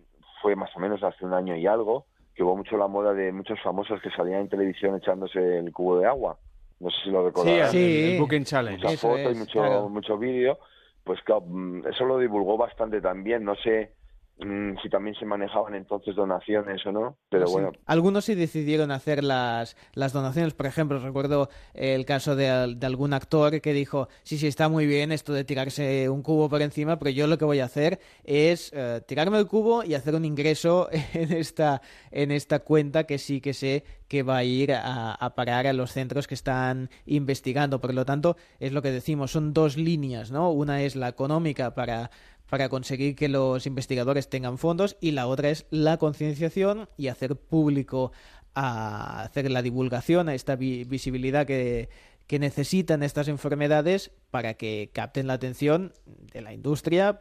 fue 0.42 0.54
más 0.54 0.70
o 0.76 0.80
menos 0.80 1.02
hace 1.02 1.24
un 1.24 1.32
año 1.32 1.56
y 1.56 1.66
algo, 1.66 2.06
que 2.34 2.42
hubo 2.42 2.56
mucho 2.56 2.76
la 2.76 2.88
moda 2.88 3.14
de 3.14 3.32
muchos 3.32 3.58
famosos 3.62 4.00
que 4.02 4.10
salían 4.10 4.42
en 4.42 4.48
televisión 4.48 4.96
echándose 4.96 5.58
el 5.58 5.72
cubo 5.72 5.98
de 5.98 6.06
agua. 6.06 6.36
No 6.84 6.90
sé 6.90 6.96
si 7.04 7.10
lo 7.10 7.24
recordarán. 7.24 7.70
Sí, 7.70 7.78
el- 7.78 8.12
el 8.14 8.20
Booking 8.20 8.44
Challenge. 8.44 8.76
Mucha 8.82 8.94
Eso 8.94 9.08
foto 9.08 9.30
y 9.30 9.34
mucho, 9.34 9.52
claro. 9.60 9.88
mucho 9.88 10.18
vídeo. 10.18 10.58
Pues 11.02 11.18
claro, 11.22 11.40
mm, 11.46 11.86
eso 11.86 12.04
lo 12.04 12.18
divulgó 12.18 12.58
bastante 12.58 13.00
también. 13.00 13.42
No 13.42 13.54
sé 13.56 13.94
si 14.36 14.88
también 14.90 15.14
se 15.16 15.24
manejaban 15.24 15.74
entonces 15.74 16.16
donaciones 16.16 16.84
o 16.86 16.92
no, 16.92 17.16
pero 17.28 17.46
Sí. 17.46 17.52
bueno, 17.52 17.72
Algunos 17.86 18.24
sí 18.24 18.34
decidieron 18.34 18.90
hacer 18.90 19.22
las, 19.22 19.76
las 19.94 20.12
donaciones. 20.12 20.54
Por 20.54 20.66
ejemplo, 20.66 20.98
recuerdo 20.98 21.48
el 21.72 22.04
caso 22.04 22.34
de, 22.34 22.74
de 22.76 22.86
algún 22.86 23.12
actor 23.14 23.60
que 23.60 23.72
dijo, 23.72 24.08
sí, 24.24 24.36
sí, 24.36 24.46
está 24.48 24.68
muy 24.68 24.86
bien 24.86 25.12
esto 25.12 25.32
de 25.32 25.44
tirarse 25.44 26.08
un 26.08 26.22
cubo 26.22 26.48
por 26.48 26.62
encima, 26.62 26.98
pero 26.98 27.10
yo 27.12 27.26
lo 27.28 27.38
que 27.38 27.44
voy 27.44 27.60
a 27.60 27.66
hacer 27.66 28.00
es 28.24 28.72
eh, 28.74 29.00
tirarme 29.06 29.38
el 29.38 29.46
cubo 29.46 29.84
y 29.84 29.94
hacer 29.94 30.14
un 30.14 30.24
ingreso 30.24 30.88
en 31.14 31.32
esta, 31.32 31.80
en 32.10 32.32
esta 32.32 32.58
cuenta 32.58 33.04
que 33.04 33.18
sí 33.18 33.40
que 33.40 33.54
sé 33.54 33.84
que 34.08 34.22
va 34.22 34.38
a 34.38 34.44
ir 34.44 34.72
a, 34.72 35.12
a 35.14 35.34
parar 35.34 35.66
a 35.66 35.72
los 35.72 35.90
centros 35.92 36.26
que 36.26 36.34
están 36.34 36.90
investigando. 37.06 37.80
Por 37.80 37.94
lo 37.94 38.04
tanto, 38.04 38.36
es 38.60 38.72
lo 38.72 38.82
que 38.82 38.90
decimos, 38.90 39.30
son 39.32 39.52
dos 39.54 39.76
líneas, 39.76 40.30
¿no? 40.30 40.50
Una 40.52 40.82
es 40.82 40.94
la 40.94 41.08
económica 41.08 41.74
para 41.74 42.10
para 42.48 42.68
conseguir 42.68 43.16
que 43.16 43.28
los 43.28 43.66
investigadores 43.66 44.28
tengan 44.28 44.58
fondos 44.58 44.96
y 45.00 45.12
la 45.12 45.26
otra 45.26 45.50
es 45.50 45.66
la 45.70 45.96
concienciación 45.96 46.88
y 46.96 47.08
hacer 47.08 47.36
público 47.36 48.12
a 48.54 49.22
hacer 49.22 49.50
la 49.50 49.62
divulgación, 49.62 50.28
a 50.28 50.34
esta 50.34 50.54
vi- 50.54 50.84
visibilidad 50.84 51.44
que, 51.46 51.88
que 52.28 52.38
necesitan 52.38 53.02
estas 53.02 53.26
enfermedades 53.28 54.12
para 54.30 54.54
que 54.54 54.90
capten 54.92 55.26
la 55.26 55.32
atención 55.34 55.92
de 56.06 56.40
la 56.40 56.52
industria, 56.52 57.18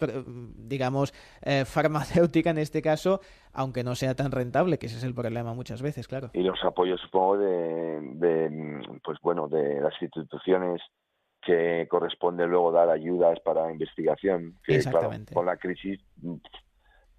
digamos, 0.58 1.14
eh, 1.42 1.66
farmacéutica 1.66 2.52
en 2.52 2.60
este 2.60 2.82
caso, 2.84 3.20
aunque 3.52 3.84
no 3.84 3.96
sea 3.96 4.14
tan 4.16 4.32
rentable, 4.32 4.78
que 4.78 4.86
ese 4.86 4.98
es 4.98 5.04
el 5.04 5.16
problema 5.16 5.54
muchas 5.56 5.82
veces, 5.82 6.08
claro. 6.08 6.30
y 6.34 6.42
los 6.44 6.64
apoyos 6.64 7.02
supongo 7.02 7.38
de, 7.38 8.00
de, 8.16 9.00
pues 9.04 9.18
bueno 9.24 9.48
de 9.48 9.82
las 9.82 9.94
instituciones 10.02 10.82
que 11.46 11.88
corresponde 11.90 12.48
luego 12.48 12.72
dar 12.72 12.90
ayudas 12.90 13.40
para 13.42 13.72
investigación 13.72 14.54
que 14.64 14.80
claro, 14.80 14.98
Exactamente. 14.98 15.34
con 15.34 15.46
la 15.46 15.58
crisis 15.58 16.00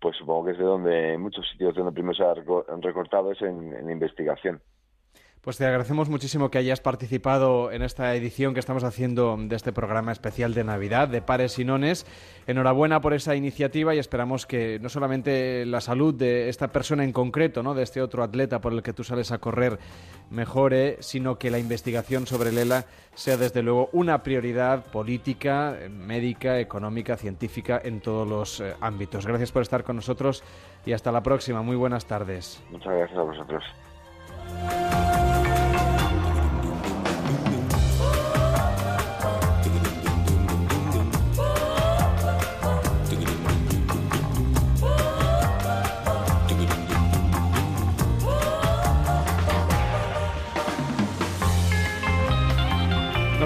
pues 0.00 0.16
supongo 0.16 0.46
que 0.46 0.52
es 0.52 0.58
de 0.58 0.64
donde 0.64 1.14
en 1.14 1.20
muchos 1.20 1.48
sitios 1.50 1.74
donde 1.74 1.92
primero 1.92 2.14
se 2.14 2.24
ha 2.24 2.34
recortado 2.34 3.32
es 3.32 3.40
en, 3.42 3.74
en 3.74 3.90
investigación 3.90 4.60
Pues 5.44 5.58
te 5.58 5.66
agradecemos 5.66 6.08
muchísimo 6.08 6.50
que 6.50 6.56
hayas 6.56 6.80
participado 6.80 7.70
en 7.70 7.82
esta 7.82 8.14
edición 8.14 8.54
que 8.54 8.60
estamos 8.60 8.82
haciendo 8.82 9.36
de 9.38 9.54
este 9.54 9.74
programa 9.74 10.10
especial 10.10 10.54
de 10.54 10.64
Navidad, 10.64 11.06
de 11.06 11.20
Pares 11.20 11.58
y 11.58 11.66
Nones. 11.66 12.06
Enhorabuena 12.46 13.02
por 13.02 13.12
esa 13.12 13.34
iniciativa 13.34 13.94
y 13.94 13.98
esperamos 13.98 14.46
que 14.46 14.78
no 14.80 14.88
solamente 14.88 15.66
la 15.66 15.82
salud 15.82 16.14
de 16.14 16.48
esta 16.48 16.68
persona 16.68 17.04
en 17.04 17.12
concreto, 17.12 17.62
¿no? 17.62 17.74
de 17.74 17.82
este 17.82 18.00
otro 18.00 18.22
atleta 18.22 18.62
por 18.62 18.72
el 18.72 18.82
que 18.82 18.94
tú 18.94 19.04
sales 19.04 19.32
a 19.32 19.38
correr, 19.38 19.78
mejore, 20.30 20.96
sino 21.00 21.36
que 21.36 21.50
la 21.50 21.58
investigación 21.58 22.26
sobre 22.26 22.50
Lela 22.50 22.86
sea 23.12 23.36
desde 23.36 23.62
luego 23.62 23.90
una 23.92 24.22
prioridad 24.22 24.86
política, 24.86 25.76
médica, 25.90 26.58
económica, 26.58 27.18
científica 27.18 27.78
en 27.84 28.00
todos 28.00 28.26
los 28.26 28.60
eh, 28.60 28.74
ámbitos. 28.80 29.26
Gracias 29.26 29.52
por 29.52 29.60
estar 29.60 29.84
con 29.84 29.96
nosotros 29.96 30.42
y 30.86 30.94
hasta 30.94 31.12
la 31.12 31.22
próxima. 31.22 31.60
Muy 31.60 31.76
buenas 31.76 32.06
tardes. 32.06 32.64
muchas 32.70 32.94
gracias 32.94 33.18
a 33.18 33.22
vosotros 33.22 33.62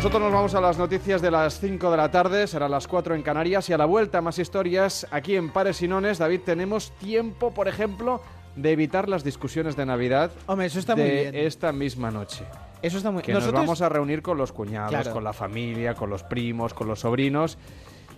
Nosotros 0.09 0.23
nos 0.31 0.33
vamos 0.33 0.55
a 0.55 0.61
las 0.63 0.79
noticias 0.79 1.21
de 1.21 1.31
las 1.31 1.61
5 1.61 1.91
de 1.91 1.97
la 1.99 2.11
tarde, 2.11 2.47
serán 2.47 2.71
las 2.71 2.89
4 2.89 3.15
en 3.15 3.21
Canarias 3.21 3.69
y 3.69 3.75
a 3.75 3.77
la 3.77 3.85
vuelta 3.85 4.23
más 4.23 4.39
historias 4.39 5.07
aquí 5.11 5.37
en 5.37 5.51
Pares 5.51 5.83
y 5.83 5.87
Nones. 5.89 6.17
David, 6.17 6.41
tenemos 6.47 6.93
tiempo, 6.93 7.53
por 7.53 7.69
ejemplo, 7.69 8.23
de 8.57 8.73
evitar 8.73 9.07
las 9.07 9.23
discusiones 9.23 9.77
de 9.77 9.85
Navidad 9.85 10.31
Hombre, 10.47 10.65
eso 10.69 10.79
está 10.79 10.95
de 10.95 11.03
muy 11.03 11.11
bien. 11.11 11.35
esta 11.35 11.73
misma 11.73 12.11
noche. 12.11 12.47
Eso 12.81 12.97
está 12.97 13.11
muy 13.11 13.21
Que 13.23 13.35
nos 13.35 13.43
Nosotros- 13.43 13.61
vamos 13.61 13.83
a 13.83 13.91
reunir 13.91 14.23
con 14.23 14.39
los 14.39 14.51
cuñados, 14.51 14.89
Claro. 14.93 15.13
con 15.13 15.25
la 15.25 15.35
familia, 15.35 15.93
con 15.93 16.09
los 16.09 16.23
primos, 16.23 16.73
con 16.73 16.89
los 16.89 17.01
sobrinos 17.01 17.59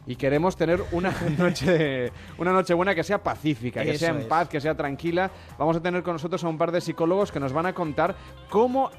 y 0.07 0.15
queremos 0.15 0.55
tener 0.57 0.81
una 0.93 1.11
noche 1.39 2.13
una 2.39 2.53
noche 2.53 2.73
buena 2.73 2.95
que 2.95 3.03
sea 3.03 3.21
pacífica, 3.21 3.83
que 3.83 3.91
Eso 3.91 3.99
sea 3.99 4.11
en 4.11 4.19
es. 4.19 4.25
paz, 4.27 4.49
que 4.49 4.61
sea 4.61 4.77
tranquila. 4.77 5.29
Vamos 5.59 5.77
a 5.77 5.83
tener 5.83 6.05
con 6.05 6.13
nosotros 6.13 6.45
a 6.45 6.49
un 6.49 6.57
par 6.57 6.71
de 6.71 6.81
psicólogos 6.81 7.33
que 7.33 7.41
nos 7.41 7.53
van 7.53 7.67
a 7.67 7.73
contar 7.75 8.15
cómo 8.49 8.93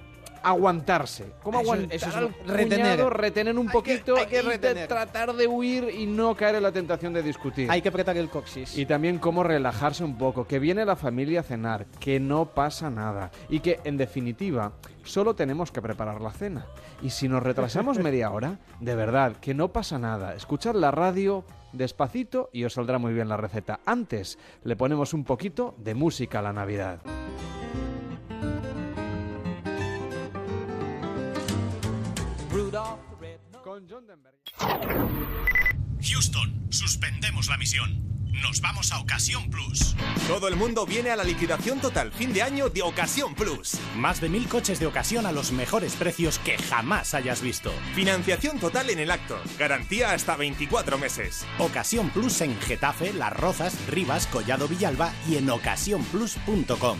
aguantarse, 0.43 1.33
cómo 1.43 1.59
Eso- 1.61 1.71
aguantar 1.73 1.95
eso 1.95 2.09
es 2.09 2.15
al 2.15 2.35
retener. 2.45 2.79
cuñado, 2.97 3.09
retener 3.09 3.57
un 3.57 3.67
poquito 3.69 4.15
hay 4.17 4.25
que 4.27 4.39
y 4.39 4.43
de 4.43 4.49
retener. 4.49 4.87
tratar 4.87 5.33
de 5.33 5.47
huir 5.47 5.89
y 5.97 6.05
no 6.05 6.35
caer 6.35 6.55
en 6.55 6.63
la 6.63 6.71
tentación 6.71 7.13
de 7.13 7.23
discutir. 7.23 7.69
Hay 7.71 7.81
que 7.81 7.89
apretar 7.89 8.17
el 8.17 8.29
coxis. 8.29 8.77
Y 8.77 8.85
también 8.85 9.17
cómo 9.19 9.43
relajarse 9.43 10.03
un 10.03 10.17
poco, 10.17 10.45
que 10.47 10.59
viene 10.59 10.85
la 10.85 10.95
familia 10.95 11.41
a 11.41 11.43
cenar, 11.43 11.85
que 11.99 12.19
no 12.19 12.45
pasa 12.45 12.89
nada 12.89 13.31
y 13.49 13.59
que 13.59 13.79
en 13.83 13.97
definitiva 13.97 14.73
solo 15.03 15.33
tenemos 15.35 15.71
que 15.71 15.81
preparar 15.81 16.21
la 16.21 16.31
cena. 16.31 16.65
Y 17.01 17.09
si 17.09 17.27
nos 17.27 17.41
retrasamos 17.43 17.97
media 17.99 18.31
hora, 18.31 18.59
de 18.79 18.95
verdad, 18.95 19.37
que 19.37 19.53
no 19.53 19.69
pasa 19.71 19.97
nada. 19.99 20.35
Escuchad 20.35 20.75
la 20.75 20.91
radio 20.91 21.43
despacito 21.73 22.49
y 22.51 22.65
os 22.65 22.73
saldrá 22.73 22.97
muy 22.97 23.13
bien 23.13 23.29
la 23.29 23.37
receta. 23.37 23.79
Antes 23.85 24.37
le 24.63 24.75
ponemos 24.75 25.13
un 25.13 25.23
poquito 25.23 25.73
de 25.77 25.95
música 25.95 26.39
a 26.39 26.41
la 26.41 26.53
Navidad. 26.53 26.99
Houston, 36.01 36.67
suspendemos 36.69 37.49
la 37.49 37.57
misión. 37.57 38.11
Nos 38.31 38.61
vamos 38.61 38.93
a 38.93 38.99
Ocasión 38.99 39.49
Plus. 39.49 39.93
Todo 40.27 40.47
el 40.47 40.55
mundo 40.55 40.85
viene 40.85 41.11
a 41.11 41.17
la 41.17 41.25
liquidación 41.25 41.81
total 41.81 42.13
fin 42.13 42.31
de 42.31 42.41
año 42.41 42.69
de 42.69 42.81
Ocasión 42.81 43.35
Plus. 43.35 43.77
Más 43.97 44.21
de 44.21 44.29
mil 44.29 44.47
coches 44.47 44.79
de 44.79 44.87
ocasión 44.87 45.25
a 45.25 45.33
los 45.33 45.51
mejores 45.51 45.95
precios 45.95 46.39
que 46.39 46.57
jamás 46.57 47.13
hayas 47.13 47.41
visto. 47.41 47.71
Financiación 47.93 48.57
total 48.57 48.89
en 48.89 48.99
el 48.99 49.11
acto. 49.11 49.37
Garantía 49.59 50.13
hasta 50.13 50.37
24 50.37 50.97
meses. 50.97 51.45
Ocasión 51.59 52.09
Plus 52.09 52.39
en 52.39 52.57
Getafe, 52.61 53.11
Las 53.11 53.33
Rozas, 53.33 53.75
Rivas, 53.87 54.27
Collado 54.27 54.67
Villalba 54.69 55.13
y 55.27 55.35
en 55.35 55.49
ocasiónplus.com. 55.49 56.99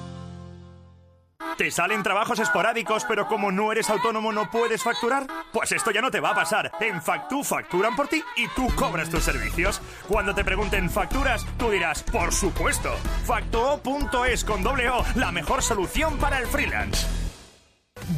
¿Te 1.57 1.71
salen 1.71 2.03
trabajos 2.03 2.39
esporádicos, 2.39 3.05
pero 3.07 3.27
como 3.27 3.51
no 3.51 3.71
eres 3.71 3.89
autónomo 3.89 4.31
no 4.31 4.49
puedes 4.49 4.83
facturar? 4.83 5.27
Pues 5.51 5.71
esto 5.71 5.91
ya 5.91 6.01
no 6.01 6.11
te 6.11 6.19
va 6.19 6.31
a 6.31 6.35
pasar. 6.35 6.71
En 6.79 7.01
Factu 7.01 7.43
facturan 7.43 7.95
por 7.95 8.07
ti 8.07 8.23
y 8.35 8.47
tú 8.49 8.67
cobras 8.75 9.09
tus 9.09 9.23
servicios. 9.23 9.81
Cuando 10.07 10.33
te 10.33 10.43
pregunten 10.43 10.89
facturas, 10.89 11.45
tú 11.57 11.69
dirás, 11.69 12.03
por 12.03 12.33
supuesto. 12.33 12.93
Factuo.es 13.25 14.43
con 14.43 14.63
doble 14.63 14.89
O, 14.89 15.03
la 15.15 15.31
mejor 15.31 15.61
solución 15.61 16.17
para 16.17 16.39
el 16.39 16.47
freelance. 16.47 17.20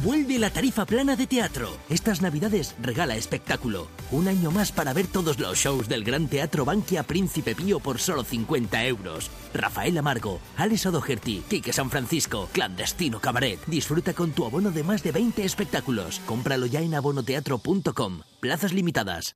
Vuelve 0.02 0.38
la 0.38 0.50
tarifa 0.50 0.84
plana 0.86 1.16
de 1.16 1.26
teatro. 1.26 1.76
Estas 1.88 2.22
navidades 2.22 2.74
regala 2.80 3.16
espectáculo. 3.16 3.88
Un 4.10 4.28
año 4.28 4.50
más 4.50 4.72
para 4.72 4.92
ver 4.92 5.06
todos 5.06 5.38
los 5.38 5.58
shows 5.58 5.88
del 5.88 6.04
Gran 6.04 6.28
Teatro 6.28 6.64
Bankia 6.64 7.02
Príncipe 7.02 7.54
Pío 7.54 7.80
por 7.80 7.98
solo 7.98 8.24
50 8.24 8.84
euros. 8.86 9.30
Rafael 9.52 9.96
Amargo, 9.98 10.40
Alex 10.56 10.86
O'Doherty, 10.86 11.42
Quique 11.48 11.72
San 11.72 11.90
Francisco, 11.90 12.48
Clandestino 12.52 13.20
Cabaret. 13.20 13.58
Disfruta 13.66 14.14
con 14.14 14.32
tu 14.32 14.44
abono 14.44 14.70
de 14.70 14.82
más 14.82 15.02
de 15.02 15.12
20 15.12 15.44
espectáculos. 15.44 16.20
Cómpralo 16.26 16.66
ya 16.66 16.80
en 16.80 16.94
abonoteatro.com. 16.94 18.20
Plazas 18.44 18.74
limitadas. 18.74 19.32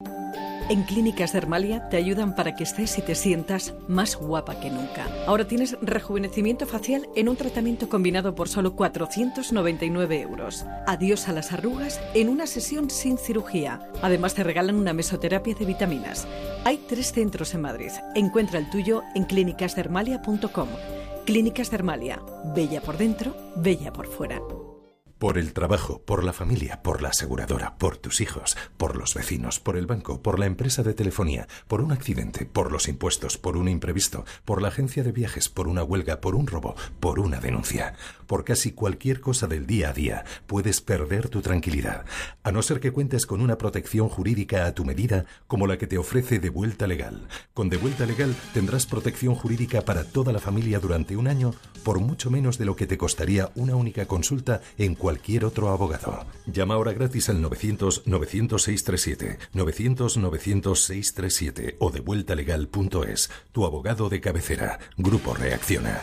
En 0.69 0.83
Clínicas 0.83 1.33
Dermalia 1.33 1.89
te 1.89 1.97
ayudan 1.97 2.35
para 2.35 2.55
que 2.55 2.65
estés 2.65 2.99
y 2.99 3.01
te 3.01 3.15
sientas 3.15 3.73
más 3.89 4.17
guapa 4.17 4.61
que 4.61 4.69
nunca. 4.69 5.07
Ahora 5.27 5.49
tienes 5.49 5.79
rejuvenecimiento 5.81 6.67
facial 6.67 7.09
en 7.17 7.31
un 7.31 7.37
tratamiento 7.37 7.89
combinado 7.89 8.35
por 8.35 8.51
solo 8.51 8.77
499 8.77 10.21
euros. 10.21 10.67
Adiós 10.87 11.27
a 11.27 11.33
las 11.33 11.53
arrugas 11.55 12.03
en 12.13 12.29
una 12.29 12.47
sesión 12.47 12.91
sin 12.91 13.17
cirugía. 13.17 13.81
Además 14.03 14.35
te 14.35 14.45
regalan 14.45 14.77
una 14.77 14.93
mesoterapia 14.93 15.55
de 15.55 15.65
vitaminas. 15.65 16.29
Hay 16.67 16.77
tres 16.87 17.13
centros 17.13 17.55
en 17.55 17.63
Madrid. 17.63 17.93
Encuentra 18.15 18.59
el 18.59 18.69
tuyo 18.69 19.05
en 19.15 19.25
clínicasdermalia.com. 19.25 20.69
Clínicas 21.25 21.71
Dermalia. 21.71 22.21
Bella 22.55 22.83
por 22.83 22.99
dentro, 22.99 23.35
bella 23.57 23.91
por 23.91 24.07
fuera. 24.07 24.39
Por 25.19 25.37
el 25.37 25.53
trabajo, 25.53 26.01
por 26.05 26.23
la 26.23 26.33
familia, 26.33 26.81
por 26.83 27.03
la 27.03 27.09
aseguradora, 27.09 27.77
por 27.77 27.97
tus 27.97 28.21
hijos, 28.21 28.57
por 28.77 28.97
los 28.97 29.15
vecinos, 29.15 29.59
por 29.59 29.77
el 29.77 29.87
banco, 29.87 30.23
por 30.23 30.39
la 30.39 30.47
empresa 30.47 30.85
de 30.85 30.95
telefonía, 30.95 31.49
por 31.67 31.81
un 31.81 31.91
accidente, 31.91 32.47
por 32.47 32.71
los 32.71 32.87
impuestos, 32.87 33.37
por 33.37 33.57
un 33.57 33.69
imprevisto, 33.69 34.25
por 34.45 34.63
la 34.63 34.69
agencia 34.69 35.03
de 35.03 35.11
viajes, 35.11 35.49
por 35.49 35.67
una 35.67 35.83
huelga, 35.83 36.21
por 36.21 36.37
un 36.37 36.47
robo, 36.47 36.77
por 37.01 37.19
una 37.19 37.41
denuncia. 37.41 37.95
Por 38.29 38.45
casi 38.45 38.71
cualquier 38.73 39.23
cosa 39.23 39.47
del 39.47 39.67
día 39.67 39.89
a 39.89 39.95
día 39.95 40.27
puedes 40.47 40.83
perder 40.83 41.31
tu 41.31 41.41
tranquilidad, 41.41 42.05
a 42.43 42.53
no 42.53 42.61
ser 42.61 42.79
que 42.79 42.93
cuentes 42.93 43.25
con 43.25 43.41
una 43.41 43.57
protección 43.57 44.11
jurídica 44.11 44.67
a 44.67 44.75
tu 44.75 44.85
medida 44.85 45.25
como 45.47 45.67
la 45.67 45.79
que 45.79 45.87
te 45.87 45.97
ofrece 45.97 46.39
De 46.39 46.51
Vuelta 46.51 46.87
Legal. 46.87 47.27
Con 47.55 47.71
De 47.71 47.79
Vuelta 47.79 48.05
Legal 48.05 48.37
tendrás 48.53 48.85
protección 48.85 49.35
jurídica 49.35 49.81
para 49.81 50.05
toda 50.05 50.31
la 50.31 50.41
familia 50.41 50.79
durante 50.79 51.17
un 51.17 51.27
año 51.27 51.55
por 51.83 52.01
mucho 52.01 52.31
menos 52.31 52.59
de 52.59 52.67
lo 52.67 52.77
que 52.77 52.87
te 52.87 52.99
costaría 52.99 53.51
una 53.55 53.77
única 53.77 54.05
consulta 54.05 54.61
en 54.77 54.95
cualquier 54.95 55.47
otro 55.47 55.71
abogado. 55.71 56.27
Llama 56.45 56.75
ahora 56.75 56.93
gratis 56.93 57.31
al 57.31 57.43
900-900-637, 57.43 59.39
900-900-637 59.55 61.77
o 61.79 61.91
devueltalegal.es. 61.91 63.31
Tu 63.53 63.65
abogado 63.65 64.11
de 64.11 64.21
cabecera. 64.21 64.81
Grupo 64.99 65.33
Reacciona. 65.33 66.03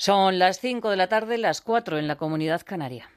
Son 0.00 0.38
las 0.38 0.60
5 0.60 0.90
de 0.90 0.96
la 0.96 1.08
tarde, 1.08 1.38
las 1.38 1.60
4 1.60 1.98
en 1.98 2.06
la 2.06 2.14
comunidad 2.14 2.62
canaria. 2.64 3.10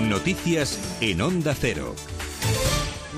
Noticias 0.00 0.98
en 1.00 1.20
Onda 1.20 1.54
Cero. 1.54 1.94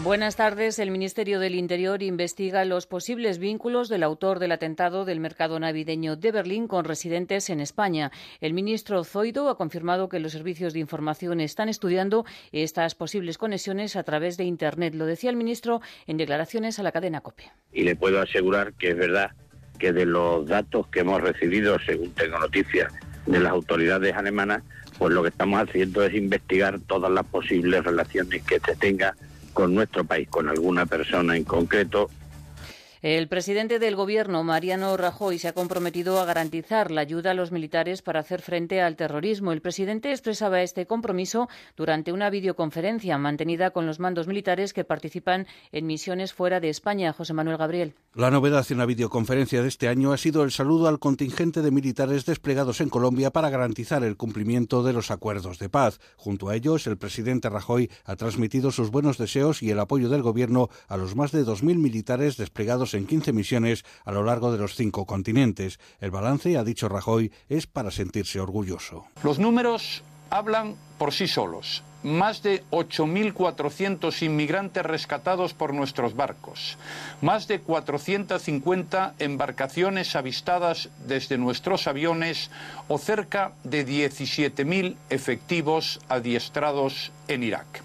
Buenas 0.08 0.36
tardes. 0.36 0.78
El 0.78 0.90
Ministerio 0.90 1.38
del 1.38 1.54
Interior 1.54 2.02
investiga 2.02 2.64
los 2.64 2.86
posibles 2.86 3.38
vínculos 3.38 3.90
del 3.90 4.02
autor 4.02 4.38
del 4.38 4.52
atentado 4.52 5.04
del 5.04 5.20
mercado 5.20 5.60
navideño 5.60 6.16
de 6.16 6.32
Berlín 6.32 6.66
con 6.66 6.86
residentes 6.86 7.50
en 7.50 7.60
España. 7.60 8.10
El 8.40 8.54
ministro 8.54 9.04
Zoido 9.04 9.50
ha 9.50 9.58
confirmado 9.58 10.08
que 10.08 10.18
los 10.18 10.32
servicios 10.32 10.72
de 10.72 10.78
información 10.78 11.42
están 11.42 11.68
estudiando 11.68 12.24
estas 12.52 12.94
posibles 12.94 13.36
conexiones 13.36 13.96
a 13.96 14.02
través 14.02 14.38
de 14.38 14.44
Internet. 14.44 14.94
Lo 14.94 15.04
decía 15.04 15.28
el 15.28 15.36
ministro 15.36 15.82
en 16.06 16.16
declaraciones 16.16 16.78
a 16.78 16.84
la 16.84 16.92
cadena 16.92 17.20
COPE. 17.20 17.52
Y 17.74 17.82
le 17.82 17.94
puedo 17.94 18.22
asegurar 18.22 18.72
que 18.72 18.92
es 18.92 18.96
verdad 18.96 19.32
que 19.78 19.92
de 19.92 20.06
los 20.06 20.46
datos 20.46 20.86
que 20.86 21.00
hemos 21.00 21.20
recibido, 21.20 21.78
según 21.80 22.14
tengo 22.14 22.38
noticias 22.38 22.90
de 23.26 23.40
las 23.40 23.52
autoridades 23.52 24.16
alemanas, 24.16 24.62
pues 24.96 25.12
lo 25.12 25.22
que 25.22 25.28
estamos 25.28 25.60
haciendo 25.60 26.02
es 26.02 26.14
investigar 26.14 26.80
todas 26.86 27.12
las 27.12 27.26
posibles 27.26 27.84
relaciones 27.84 28.42
que 28.44 28.58
se 28.58 28.74
tenga 28.74 29.14
con 29.58 29.74
nuestro 29.74 30.04
país, 30.04 30.28
con 30.28 30.48
alguna 30.48 30.86
persona 30.86 31.36
en 31.36 31.42
concreto. 31.42 32.10
El 33.00 33.28
presidente 33.28 33.78
del 33.78 33.94
Gobierno, 33.94 34.42
Mariano 34.42 34.96
Rajoy, 34.96 35.38
se 35.38 35.46
ha 35.46 35.52
comprometido 35.52 36.18
a 36.18 36.24
garantizar 36.24 36.90
la 36.90 37.02
ayuda 37.02 37.30
a 37.30 37.34
los 37.34 37.52
militares 37.52 38.02
para 38.02 38.18
hacer 38.18 38.42
frente 38.42 38.82
al 38.82 38.96
terrorismo. 38.96 39.52
El 39.52 39.62
presidente 39.62 40.10
expresaba 40.10 40.62
este 40.62 40.84
compromiso 40.86 41.48
durante 41.76 42.10
una 42.10 42.28
videoconferencia 42.28 43.16
mantenida 43.16 43.70
con 43.70 43.86
los 43.86 44.00
mandos 44.00 44.26
militares 44.26 44.72
que 44.72 44.82
participan 44.82 45.46
en 45.70 45.86
misiones 45.86 46.32
fuera 46.32 46.58
de 46.58 46.70
España. 46.70 47.12
José 47.12 47.34
Manuel 47.34 47.58
Gabriel. 47.58 47.94
La 48.14 48.32
novedad 48.32 48.66
en 48.70 48.78
la 48.78 48.86
videoconferencia 48.86 49.62
de 49.62 49.68
este 49.68 49.86
año 49.86 50.10
ha 50.10 50.16
sido 50.16 50.42
el 50.42 50.50
saludo 50.50 50.88
al 50.88 50.98
contingente 50.98 51.62
de 51.62 51.70
militares 51.70 52.26
desplegados 52.26 52.80
en 52.80 52.88
Colombia 52.88 53.30
para 53.30 53.48
garantizar 53.48 54.02
el 54.02 54.16
cumplimiento 54.16 54.82
de 54.82 54.92
los 54.92 55.12
acuerdos 55.12 55.60
de 55.60 55.68
paz. 55.68 56.00
Junto 56.16 56.48
a 56.48 56.56
ellos, 56.56 56.88
el 56.88 56.98
presidente 56.98 57.48
Rajoy 57.48 57.90
ha 58.04 58.16
transmitido 58.16 58.72
sus 58.72 58.90
buenos 58.90 59.18
deseos 59.18 59.62
y 59.62 59.70
el 59.70 59.78
apoyo 59.78 60.08
del 60.08 60.22
Gobierno 60.22 60.68
a 60.88 60.96
los 60.96 61.14
más 61.14 61.30
de 61.30 61.44
2.000 61.44 61.76
militares 61.76 62.36
desplegados 62.36 62.87
en 62.94 63.06
15 63.06 63.32
misiones 63.32 63.84
a 64.04 64.12
lo 64.12 64.22
largo 64.22 64.52
de 64.52 64.58
los 64.58 64.74
cinco 64.74 65.06
continentes. 65.06 65.78
El 66.00 66.10
balance, 66.10 66.56
ha 66.56 66.64
dicho 66.64 66.88
Rajoy, 66.88 67.32
es 67.48 67.66
para 67.66 67.90
sentirse 67.90 68.40
orgulloso. 68.40 69.06
Los 69.22 69.38
números 69.38 70.02
hablan 70.30 70.76
por 70.98 71.12
sí 71.12 71.28
solos. 71.28 71.82
Más 72.04 72.44
de 72.44 72.62
8.400 72.70 74.22
inmigrantes 74.22 74.84
rescatados 74.84 75.52
por 75.52 75.74
nuestros 75.74 76.14
barcos. 76.14 76.78
Más 77.20 77.48
de 77.48 77.60
450 77.60 79.14
embarcaciones 79.18 80.14
avistadas 80.14 80.90
desde 81.08 81.38
nuestros 81.38 81.88
aviones 81.88 82.52
o 82.86 82.98
cerca 82.98 83.52
de 83.64 83.84
17.000 83.84 84.94
efectivos 85.10 86.00
adiestrados 86.08 87.10
en 87.26 87.42
Irak. 87.42 87.82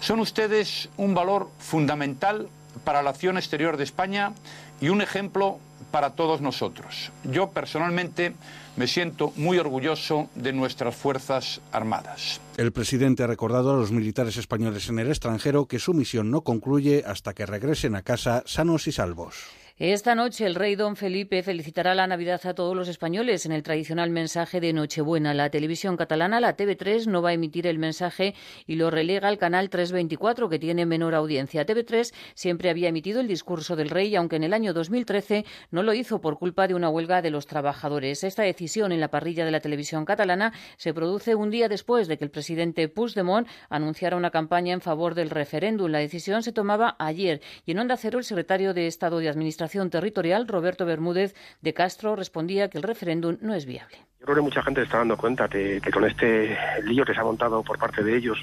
Son 0.00 0.18
ustedes 0.18 0.88
un 0.96 1.14
valor 1.14 1.48
fundamental 1.58 2.48
para 2.84 3.02
la 3.02 3.10
acción 3.10 3.36
exterior 3.36 3.76
de 3.76 3.84
España 3.84 4.32
y 4.80 4.88
un 4.88 5.00
ejemplo 5.00 5.58
para 5.90 6.10
todos 6.10 6.40
nosotros. 6.40 7.10
Yo 7.24 7.50
personalmente 7.50 8.34
me 8.76 8.86
siento 8.86 9.32
muy 9.36 9.58
orgulloso 9.58 10.28
de 10.34 10.52
nuestras 10.52 10.94
Fuerzas 10.94 11.60
Armadas. 11.72 12.40
El 12.56 12.72
presidente 12.72 13.22
ha 13.22 13.26
recordado 13.26 13.72
a 13.72 13.76
los 13.76 13.92
militares 13.92 14.36
españoles 14.36 14.88
en 14.88 14.98
el 14.98 15.08
extranjero 15.08 15.66
que 15.66 15.78
su 15.78 15.94
misión 15.94 16.30
no 16.30 16.42
concluye 16.42 17.04
hasta 17.06 17.34
que 17.34 17.46
regresen 17.46 17.94
a 17.94 18.02
casa 18.02 18.42
sanos 18.46 18.86
y 18.86 18.92
salvos. 18.92 19.44
Esta 19.78 20.14
noche 20.14 20.46
el 20.46 20.54
rey 20.54 20.74
don 20.74 20.96
Felipe 20.96 21.42
felicitará 21.42 21.94
la 21.94 22.06
Navidad 22.06 22.40
a 22.46 22.54
todos 22.54 22.74
los 22.74 22.88
españoles 22.88 23.44
en 23.44 23.52
el 23.52 23.62
tradicional 23.62 24.08
mensaje 24.08 24.58
de 24.58 24.72
Nochebuena. 24.72 25.34
La 25.34 25.50
televisión 25.50 25.98
catalana, 25.98 26.40
la 26.40 26.56
TV3, 26.56 27.08
no 27.08 27.20
va 27.20 27.28
a 27.28 27.32
emitir 27.34 27.66
el 27.66 27.78
mensaje 27.78 28.34
y 28.66 28.76
lo 28.76 28.90
relega 28.90 29.28
al 29.28 29.36
canal 29.36 29.68
324, 29.68 30.48
que 30.48 30.58
tiene 30.58 30.86
menor 30.86 31.14
audiencia. 31.14 31.66
TV3 31.66 32.14
siempre 32.34 32.70
había 32.70 32.88
emitido 32.88 33.20
el 33.20 33.28
discurso 33.28 33.76
del 33.76 33.90
rey, 33.90 34.16
aunque 34.16 34.36
en 34.36 34.44
el 34.44 34.54
año 34.54 34.72
2013 34.72 35.44
no 35.70 35.82
lo 35.82 35.92
hizo 35.92 36.22
por 36.22 36.38
culpa 36.38 36.66
de 36.66 36.74
una 36.74 36.88
huelga 36.88 37.20
de 37.20 37.30
los 37.30 37.46
trabajadores. 37.46 38.24
Esta 38.24 38.44
decisión 38.44 38.92
en 38.92 39.00
la 39.00 39.10
parrilla 39.10 39.44
de 39.44 39.50
la 39.50 39.60
televisión 39.60 40.06
catalana 40.06 40.54
se 40.78 40.94
produce 40.94 41.34
un 41.34 41.50
día 41.50 41.68
después 41.68 42.08
de 42.08 42.16
que 42.16 42.24
el 42.24 42.30
presidente 42.30 42.88
Puigdemont 42.88 43.46
anunciara 43.68 44.16
una 44.16 44.30
campaña 44.30 44.72
en 44.72 44.80
favor 44.80 45.14
del 45.14 45.28
referéndum. 45.28 45.90
La 45.90 45.98
decisión 45.98 46.42
se 46.42 46.52
tomaba 46.52 46.96
ayer 46.98 47.42
y 47.66 47.72
en 47.72 47.80
Onda 47.80 47.98
Cero 47.98 48.18
el 48.18 48.24
secretario 48.24 48.72
de 48.72 48.86
Estado 48.86 49.18
de 49.18 49.28
Administración 49.28 49.65
Territorial, 49.90 50.46
Roberto 50.48 50.86
Bermúdez 50.86 51.34
de 51.60 51.74
Castro, 51.74 52.16
respondía 52.16 52.68
que 52.68 52.78
el 52.78 52.84
referéndum 52.84 53.36
no 53.40 53.54
es 53.54 53.66
viable. 53.66 53.98
Yo 54.20 54.24
creo 54.24 54.36
que 54.36 54.42
mucha 54.42 54.62
gente 54.62 54.80
se 54.80 54.86
está 54.86 54.98
dando 54.98 55.16
cuenta 55.16 55.48
que, 55.48 55.80
que, 55.80 55.90
con 55.90 56.04
este 56.04 56.56
lío 56.84 57.04
que 57.04 57.14
se 57.14 57.20
ha 57.20 57.24
montado 57.24 57.62
por 57.62 57.78
parte 57.78 58.02
de 58.02 58.16
ellos, 58.16 58.38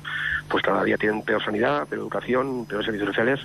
pues 0.47 0.63
todavía 0.63 0.97
tienen 0.97 1.23
peor 1.23 1.43
sanidad, 1.43 1.87
peor 1.87 2.01
educación, 2.03 2.65
peor 2.65 2.85
servicios 2.85 3.09
sociales 3.09 3.39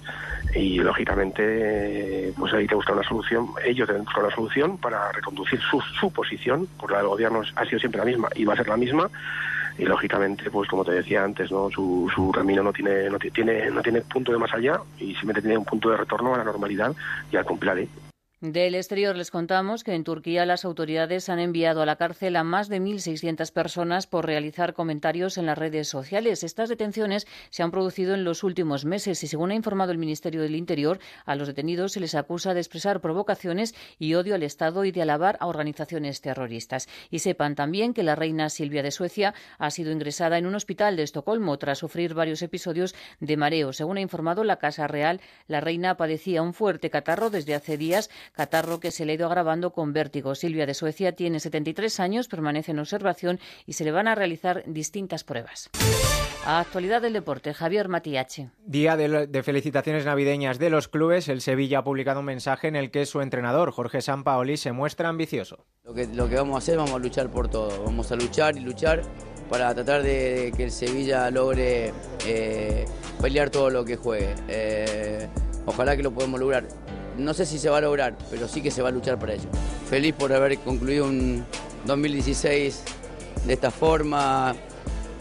y 0.55 0.79
lógicamente 0.79 2.33
pues 2.37 2.53
hay 2.53 2.67
que 2.67 2.75
buscar 2.75 2.95
una 2.95 3.09
solución, 3.09 3.49
ellos 3.65 3.89
deben 3.89 4.05
buscar 4.05 4.25
una 4.25 4.35
solución 4.35 4.79
para 4.79 5.11
reconducir 5.13 5.61
su, 5.61 5.81
su 5.81 6.13
posición, 6.13 6.69
porque 6.79 6.95
la 6.95 7.01
del 7.01 7.09
gobierno 7.09 7.43
ha 7.55 7.65
sido 7.65 7.79
siempre 7.79 7.99
la 7.99 8.05
misma 8.05 8.29
y 8.35 8.45
va 8.45 8.55
a 8.55 8.57
ser 8.57 8.69
la 8.69 8.77
misma 8.77 9.11
y 9.79 9.85
lógicamente 9.85 10.51
pues 10.51 10.69
como 10.69 10.85
te 10.85 10.93
decía 10.93 11.23
antes 11.23 11.51
no 11.51 11.71
su, 11.71 12.11
su 12.15 12.31
camino 12.33 12.63
no 12.63 12.73
tiene 12.73 13.09
no 13.09 13.19
tiene 13.19 13.71
no 13.71 13.81
tiene 13.81 14.03
punto 14.03 14.33
de 14.33 14.39
más 14.39 14.53
allá 14.53 14.81
y 14.99 15.15
simplemente 15.15 15.43
tiene 15.43 15.59
un 15.59 15.65
punto 15.65 15.91
de 15.91 15.97
retorno 15.97 16.35
a 16.35 16.39
la 16.39 16.45
normalidad 16.45 16.95
y 17.31 17.37
al 17.37 17.45
cumplir 17.45 17.89
del 18.41 18.77
exterior 18.77 19.17
les 19.17 19.33
contamos 19.33 19.83
que 19.83 19.95
en 19.95 20.05
Turquía 20.05 20.47
las 20.47 20.65
autoridades 20.65 21.29
han 21.29 21.41
enviado 21.41 21.83
a 21.83 21.87
la 21.87 21.97
cárcel 21.97 22.37
a 22.37 22.45
más 22.45 22.69
de 22.69 22.81
1.600 22.81 23.51
personas 23.53 24.07
por 24.07 24.27
realizar 24.27 24.75
comentarios 24.75 25.39
en 25.39 25.47
las 25.47 25.59
redes 25.59 25.89
sociales. 25.89 26.45
Estas 26.45 26.69
detenciones 26.69 27.27
se 27.51 27.65
han 27.65 27.73
producido 27.73 28.15
en 28.15 28.23
los 28.23 28.45
últimos 28.45 28.85
meses 28.85 29.25
y, 29.25 29.27
según 29.27 29.51
ha 29.51 29.57
informado 29.57 29.91
el 29.91 29.99
Ministerio 29.99 30.41
del 30.41 30.55
Interior, 30.55 31.01
a 31.27 31.35
los 31.35 31.49
detenidos 31.49 31.93
se 31.93 32.01
les 32.01 32.15
acusa 32.15 32.55
de 32.55 32.61
expresar 32.61 33.01
provocaciones 33.01 33.75
y 33.99 34.15
odio 34.15 34.37
al 34.37 34.45
Estado 34.45 34.85
y 34.85 34.93
de 34.93 35.03
alabar 35.03 35.37
a 35.41 35.49
organizaciones 35.49 36.21
terroristas. 36.21 36.89
Y 37.11 37.19
sepan 37.19 37.57
también 37.57 37.93
que 37.93 38.05
la 38.05 38.15
reina 38.15 38.51
Silvia 38.51 38.85
de 38.85 38.93
Suecia 38.93 39.35
ha 39.59 39.73
sido 39.73 39.91
ingresada 39.91 40.39
en 40.39 40.47
un 40.47 40.55
hospital 40.55 40.95
de 40.95 41.03
Estocolmo 41.03 41.59
tras 41.59 41.79
sufrir 41.79 42.15
varios 42.15 42.43
episodios 42.43 42.95
de 43.19 43.37
mareo. 43.37 43.73
Según 43.73 43.97
ha 43.97 44.01
informado 44.01 44.45
la 44.45 44.61
Casa 44.61 44.87
Real, 44.87 45.21
la 45.49 45.61
reina 45.61 45.97
padecía 45.97 46.41
un 46.41 46.55
fuerte 46.55 46.89
catarro 46.89 47.31
desde 47.31 47.57
hace 47.57 47.77
días 47.77 48.11
catarro 48.33 48.81
que 48.81 48.91
se 48.91 49.05
le 49.05 49.13
ha 49.13 49.15
ido 49.17 49.27
agravando 49.27 49.73
con 49.73 49.93
vértigo. 49.93 50.35
Silvia 50.35 50.67
de 50.67 50.75
Suecia 50.75 51.13
tiene 51.13 51.41
73 51.41 52.01
años, 52.01 52.29
permanece 52.29 52.73
en 52.73 52.79
observación 52.79 53.41
y 53.67 53.75
se 53.75 53.85
le 53.85 53.93
van 53.93 54.09
a 54.09 54.15
realizar 54.15 54.65
distintas 54.67 55.25
pruebas. 55.25 55.71
A 56.45 56.61
actualidad 56.61 57.03
del 57.03 57.13
deporte, 57.13 57.53
Javier 57.53 57.89
Matiache. 57.89 58.51
Día 58.65 58.97
de, 58.97 59.27
de, 59.27 59.43
felicitaciones 59.43 60.05
navideñas 60.05 60.59
de 60.59 60.71
los 60.71 60.89
clubes. 60.89 61.29
El 61.29 61.41
Sevilla 61.41 61.81
ha 61.81 61.85
publicado 61.85 62.21
un 62.21 62.27
mensaje 62.27 62.69
en 62.69 62.77
el 62.77 62.91
que 62.91 63.07
su 63.07 63.21
entrenador, 63.21 63.71
Jorge 63.71 64.01
Sampaoli, 64.01 64.57
se 64.57 64.73
muestra 64.73 65.09
ambicioso. 65.09 65.67
Lo 65.85 65.95
que, 65.95 66.07
lo 66.07 66.29
que 66.29 66.37
vamos 66.37 66.55
a 66.55 66.59
hacer, 66.59 66.77
vamos 66.77 66.95
a 66.95 66.99
luchar 66.99 67.31
por 67.31 67.49
todo. 67.49 67.85
Vamos 67.85 68.13
a 68.13 68.17
luchar 68.17 68.57
y 68.57 68.61
luchar 68.61 69.03
para 69.49 69.75
tratar 69.75 70.03
de, 70.03 70.53
que 70.57 70.65
el 70.65 70.71
Sevilla 70.71 71.31
logre 71.31 71.93
eh, 72.27 72.85
pelear 73.21 73.51
todo 73.51 73.71
lo 73.71 73.85
que 73.85 73.97
juegue. 73.97 74.35
Eh, 74.49 75.29
ojalá 75.67 75.97
que 75.97 76.03
lo 76.03 76.13
podamos 76.13 76.41
lograr. 76.41 76.69
No 77.19 77.35
sé 77.35 77.45
si 77.47 77.59
se 77.59 77.69
va 77.69 77.79
a 77.79 77.81
lograr, 77.81 78.17
pero 78.31 78.47
sí 78.47 78.63
que 78.63 78.71
se 78.71 78.81
va 78.81 78.89
a 78.89 78.93
luchar 78.93 79.19
para 79.19 79.35
ello. 79.35 79.49
Feliz 79.91 80.15
por 80.15 80.33
haber 80.33 80.57
concluido 80.59 81.07
un 81.07 81.45
2016 81.85 82.83
de 83.45 83.53
esta 83.53 83.71
forma, 83.71 84.55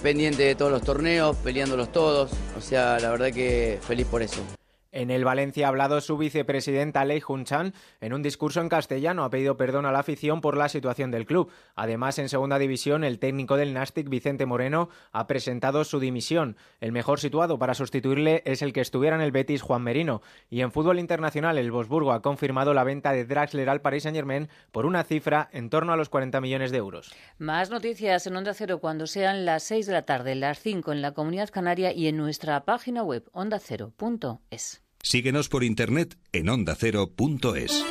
pendiente 0.03 0.43
de 0.43 0.55
todos 0.55 0.71
los 0.71 0.83
torneos, 0.83 1.35
peleándolos 1.37 1.91
todos. 1.91 2.31
O 2.57 2.61
sea, 2.61 2.99
la 2.99 3.09
verdad 3.09 3.31
que 3.31 3.79
feliz 3.81 4.05
por 4.05 4.21
eso. 4.21 4.56
En 4.91 5.11
el 5.11 5.25
Valencia 5.25 5.65
ha 5.65 5.69
hablado 5.69 6.01
su 6.01 6.17
vicepresidenta 6.17 7.05
Lei 7.05 7.19
Jun-chan 7.19 7.73
en 8.01 8.13
un 8.13 8.21
discurso 8.21 8.61
en 8.61 8.69
castellano. 8.69 9.23
Ha 9.23 9.29
pedido 9.29 9.57
perdón 9.57 9.85
a 9.85 9.91
la 9.91 9.99
afición 9.99 10.41
por 10.41 10.57
la 10.57 10.69
situación 10.69 11.11
del 11.11 11.25
club. 11.25 11.51
Además, 11.75 12.19
en 12.19 12.29
segunda 12.29 12.59
división, 12.59 13.03
el 13.03 13.19
técnico 13.19 13.57
del 13.57 13.73
Nastic, 13.73 14.09
Vicente 14.09 14.45
Moreno, 14.45 14.89
ha 15.11 15.27
presentado 15.27 15.83
su 15.83 15.99
dimisión. 15.99 16.57
El 16.79 16.91
mejor 16.91 17.19
situado 17.19 17.59
para 17.59 17.73
sustituirle 17.73 18.43
es 18.45 18.61
el 18.61 18.73
que 18.73 18.81
estuviera 18.81 19.15
en 19.15 19.21
el 19.21 19.31
Betis, 19.31 19.61
Juan 19.61 19.83
Merino. 19.83 20.21
Y 20.49 20.61
en 20.61 20.71
fútbol 20.71 20.99
internacional, 20.99 21.57
el 21.57 21.71
Bosburgo 21.71 22.11
ha 22.13 22.21
confirmado 22.21 22.73
la 22.73 22.83
venta 22.83 23.11
de 23.11 23.25
Draxler 23.25 23.69
al 23.69 23.81
Paris 23.81 24.03
Saint-Germain 24.03 24.49
por 24.71 24.85
una 24.85 25.03
cifra 25.03 25.49
en 25.51 25.69
torno 25.69 25.93
a 25.93 25.97
los 25.97 26.09
40 26.09 26.41
millones 26.41 26.71
de 26.71 26.77
euros. 26.77 27.13
Más 27.37 27.69
noticias 27.69 28.25
en 28.27 28.35
Onda 28.35 28.53
Cero 28.53 28.79
cuando 28.79 29.07
sean 29.07 29.45
las 29.45 29.63
6 29.63 29.85
de 29.87 29.93
la 29.93 30.03
tarde, 30.03 30.35
las 30.35 30.59
5 30.59 30.91
en 30.91 31.01
la 31.01 31.13
Comunidad 31.13 31.49
Canaria 31.49 31.91
y 31.91 32.07
en 32.07 32.17
nuestra 32.17 32.63
página 32.65 33.03
web 33.03 33.29
ondacero.es. 33.33 34.86
Síguenos 35.07 35.47
por 35.47 35.63
internet 35.63 36.17
en 36.33 36.49
ondacero.es. 36.49 37.85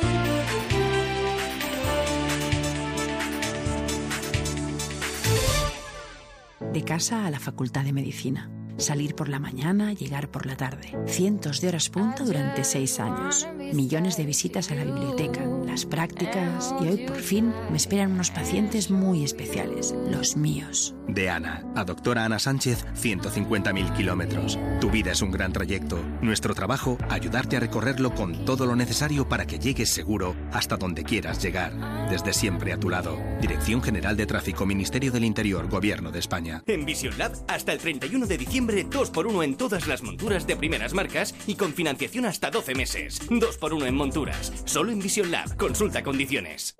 De 6.71 6.83
casa 6.83 7.25
a 7.25 7.31
la 7.31 7.39
Facultad 7.39 7.85
de 7.85 7.93
Medicina. 7.93 8.51
Salir 8.77 9.15
por 9.15 9.29
la 9.29 9.39
mañana, 9.39 9.93
llegar 9.93 10.29
por 10.29 10.45
la 10.45 10.55
tarde. 10.55 10.95
Cientos 11.07 11.61
de 11.61 11.69
horas 11.69 11.89
punta 11.89 12.23
durante 12.23 12.63
seis 12.63 12.99
años. 12.99 13.47
Millones 13.73 14.17
de 14.17 14.25
visitas 14.25 14.71
a 14.71 14.75
la 14.75 14.83
biblioteca, 14.83 15.45
las 15.65 15.85
prácticas 15.85 16.73
y 16.81 16.87
hoy 16.87 16.97
por 17.07 17.17
fin 17.17 17.53
me 17.69 17.77
esperan 17.77 18.11
unos 18.11 18.31
pacientes 18.31 18.91
muy 18.91 19.23
especiales, 19.23 19.95
los 20.09 20.37
míos. 20.37 20.95
De 21.07 21.29
Ana 21.29 21.63
a 21.75 21.83
doctora 21.85 22.25
Ana 22.25 22.39
Sánchez, 22.39 22.85
150.000 22.95 23.95
kilómetros. 23.95 24.59
Tu 24.81 24.89
vida 24.89 25.11
es 25.11 25.21
un 25.21 25.31
gran 25.31 25.53
trayecto. 25.53 25.99
Nuestro 26.21 26.53
trabajo, 26.53 26.97
ayudarte 27.09 27.57
a 27.57 27.59
recorrerlo 27.59 28.13
con 28.13 28.45
todo 28.45 28.65
lo 28.65 28.75
necesario 28.75 29.29
para 29.29 29.45
que 29.45 29.59
llegues 29.59 29.89
seguro 29.89 30.35
hasta 30.51 30.77
donde 30.77 31.03
quieras 31.03 31.41
llegar. 31.41 31.73
Desde 32.09 32.33
siempre 32.33 32.73
a 32.73 32.79
tu 32.79 32.89
lado. 32.89 33.17
Dirección 33.41 33.81
General 33.81 34.17
de 34.17 34.25
Tráfico, 34.25 34.65
Ministerio 34.65 35.11
del 35.11 35.23
Interior, 35.23 35.69
Gobierno 35.69 36.11
de 36.11 36.19
España. 36.19 36.63
En 36.67 36.85
Vision 36.85 37.17
Lab, 37.17 37.33
hasta 37.47 37.73
el 37.73 37.79
31 37.79 38.25
de 38.25 38.37
diciembre, 38.37 38.66
2x1 38.67 39.43
en 39.43 39.55
todas 39.55 39.87
las 39.87 40.03
monturas 40.03 40.47
de 40.47 40.55
primeras 40.55 40.93
marcas 40.93 41.35
y 41.47 41.55
con 41.55 41.73
financiación 41.73 42.25
hasta 42.25 42.51
12 42.51 42.75
meses. 42.75 43.21
2x1 43.29 43.87
en 43.87 43.95
monturas. 43.95 44.53
Solo 44.65 44.91
en 44.91 44.99
Vision 44.99 45.31
Lab. 45.31 45.57
Consulta 45.57 46.03
condiciones. 46.03 46.77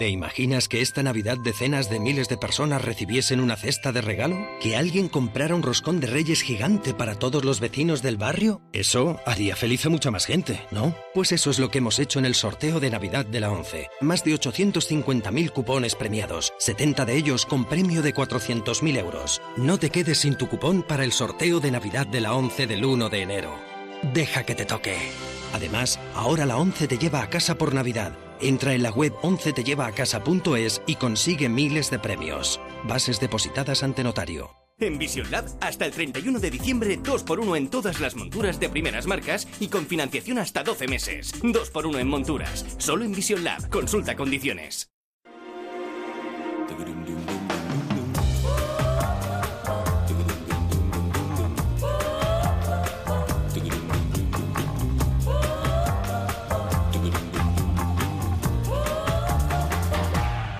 ¿Te 0.00 0.08
imaginas 0.08 0.66
que 0.66 0.80
esta 0.80 1.02
Navidad 1.02 1.36
decenas 1.36 1.90
de 1.90 2.00
miles 2.00 2.26
de 2.30 2.38
personas 2.38 2.82
recibiesen 2.82 3.38
una 3.38 3.54
cesta 3.54 3.92
de 3.92 4.00
regalo? 4.00 4.48
¿Que 4.58 4.74
alguien 4.74 5.10
comprara 5.10 5.54
un 5.54 5.62
roscón 5.62 6.00
de 6.00 6.06
reyes 6.06 6.40
gigante 6.40 6.94
para 6.94 7.16
todos 7.16 7.44
los 7.44 7.60
vecinos 7.60 8.00
del 8.00 8.16
barrio? 8.16 8.62
Eso 8.72 9.20
haría 9.26 9.56
feliz 9.56 9.84
a 9.84 9.90
mucha 9.90 10.10
más 10.10 10.24
gente, 10.24 10.62
¿no? 10.70 10.96
Pues 11.12 11.32
eso 11.32 11.50
es 11.50 11.58
lo 11.58 11.70
que 11.70 11.76
hemos 11.76 11.98
hecho 11.98 12.18
en 12.18 12.24
el 12.24 12.34
sorteo 12.34 12.80
de 12.80 12.88
Navidad 12.88 13.26
de 13.26 13.40
la 13.40 13.50
11. 13.50 13.88
Más 14.00 14.24
de 14.24 14.32
850.000 14.32 15.50
cupones 15.50 15.94
premiados, 15.94 16.54
70 16.56 17.04
de 17.04 17.16
ellos 17.16 17.44
con 17.44 17.66
premio 17.66 18.00
de 18.00 18.14
400.000 18.14 18.96
euros. 18.96 19.42
No 19.58 19.78
te 19.78 19.90
quedes 19.90 20.16
sin 20.16 20.34
tu 20.34 20.48
cupón 20.48 20.82
para 20.82 21.04
el 21.04 21.12
sorteo 21.12 21.60
de 21.60 21.72
Navidad 21.72 22.06
de 22.06 22.22
la 22.22 22.32
11 22.32 22.66
del 22.66 22.86
1 22.86 23.10
de 23.10 23.20
enero. 23.20 23.54
Deja 24.14 24.44
que 24.44 24.54
te 24.54 24.64
toque. 24.64 24.96
Además, 25.52 26.00
ahora 26.14 26.46
la 26.46 26.56
11 26.56 26.88
te 26.88 26.96
lleva 26.96 27.20
a 27.20 27.28
casa 27.28 27.56
por 27.56 27.74
Navidad. 27.74 28.14
Entra 28.40 28.74
en 28.74 28.82
la 28.82 28.90
web 28.90 29.14
11tellevacasa.es 29.22 30.82
y 30.86 30.96
consigue 30.96 31.48
miles 31.48 31.90
de 31.90 31.98
premios. 31.98 32.60
Bases 32.84 33.20
depositadas 33.20 33.82
ante 33.82 34.02
notario. 34.02 34.50
En 34.80 34.98
Vision 34.98 35.30
Lab, 35.30 35.44
hasta 35.60 35.84
el 35.84 35.92
31 35.92 36.40
de 36.40 36.50
diciembre, 36.50 36.98
2x1 36.98 37.56
en 37.56 37.68
todas 37.68 38.00
las 38.00 38.16
monturas 38.16 38.58
de 38.58 38.70
primeras 38.70 39.06
marcas 39.06 39.46
y 39.60 39.68
con 39.68 39.86
financiación 39.86 40.38
hasta 40.38 40.62
12 40.62 40.88
meses. 40.88 41.34
2x1 41.42 42.00
en 42.00 42.08
monturas. 42.08 42.64
Solo 42.78 43.04
en 43.04 43.12
Vision 43.12 43.44
Lab. 43.44 43.68
Consulta 43.68 44.16
condiciones. 44.16 44.89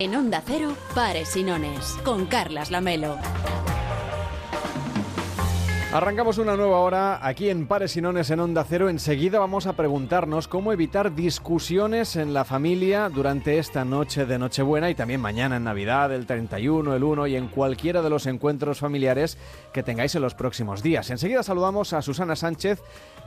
En 0.00 0.14
Onda 0.14 0.42
Cero, 0.46 0.74
Pares 0.94 1.36
y 1.36 1.42
Nones, 1.42 1.98
con 2.04 2.24
Carlas 2.24 2.70
Lamelo. 2.70 3.18
Arrancamos 5.92 6.38
una 6.38 6.56
nueva 6.56 6.78
hora 6.78 7.18
aquí 7.20 7.50
en 7.50 7.66
Pares 7.66 7.96
y 7.96 8.00
Nones 8.00 8.30
en 8.30 8.38
Onda 8.38 8.64
Cero. 8.66 8.88
Enseguida 8.88 9.40
vamos 9.40 9.66
a 9.66 9.74
preguntarnos 9.74 10.48
cómo 10.48 10.72
evitar 10.72 11.16
discusiones 11.16 12.14
en 12.14 12.32
la 12.32 12.44
familia 12.44 13.10
durante 13.10 13.58
esta 13.58 13.84
noche 13.84 14.24
de 14.24 14.38
Nochebuena 14.38 14.88
y 14.88 14.94
también 14.94 15.20
mañana 15.20 15.56
en 15.56 15.64
Navidad, 15.64 16.14
el 16.14 16.26
31, 16.26 16.94
el 16.94 17.02
1 17.02 17.26
y 17.26 17.36
en 17.36 17.48
cualquiera 17.48 18.00
de 18.00 18.08
los 18.08 18.26
encuentros 18.26 18.78
familiares 18.78 19.36
que 19.72 19.82
tengáis 19.82 20.14
en 20.14 20.22
los 20.22 20.34
próximos 20.34 20.82
días. 20.82 21.10
Enseguida 21.10 21.42
saludamos 21.42 21.92
a 21.92 22.00
Susana 22.00 22.36
Sánchez 22.36 22.80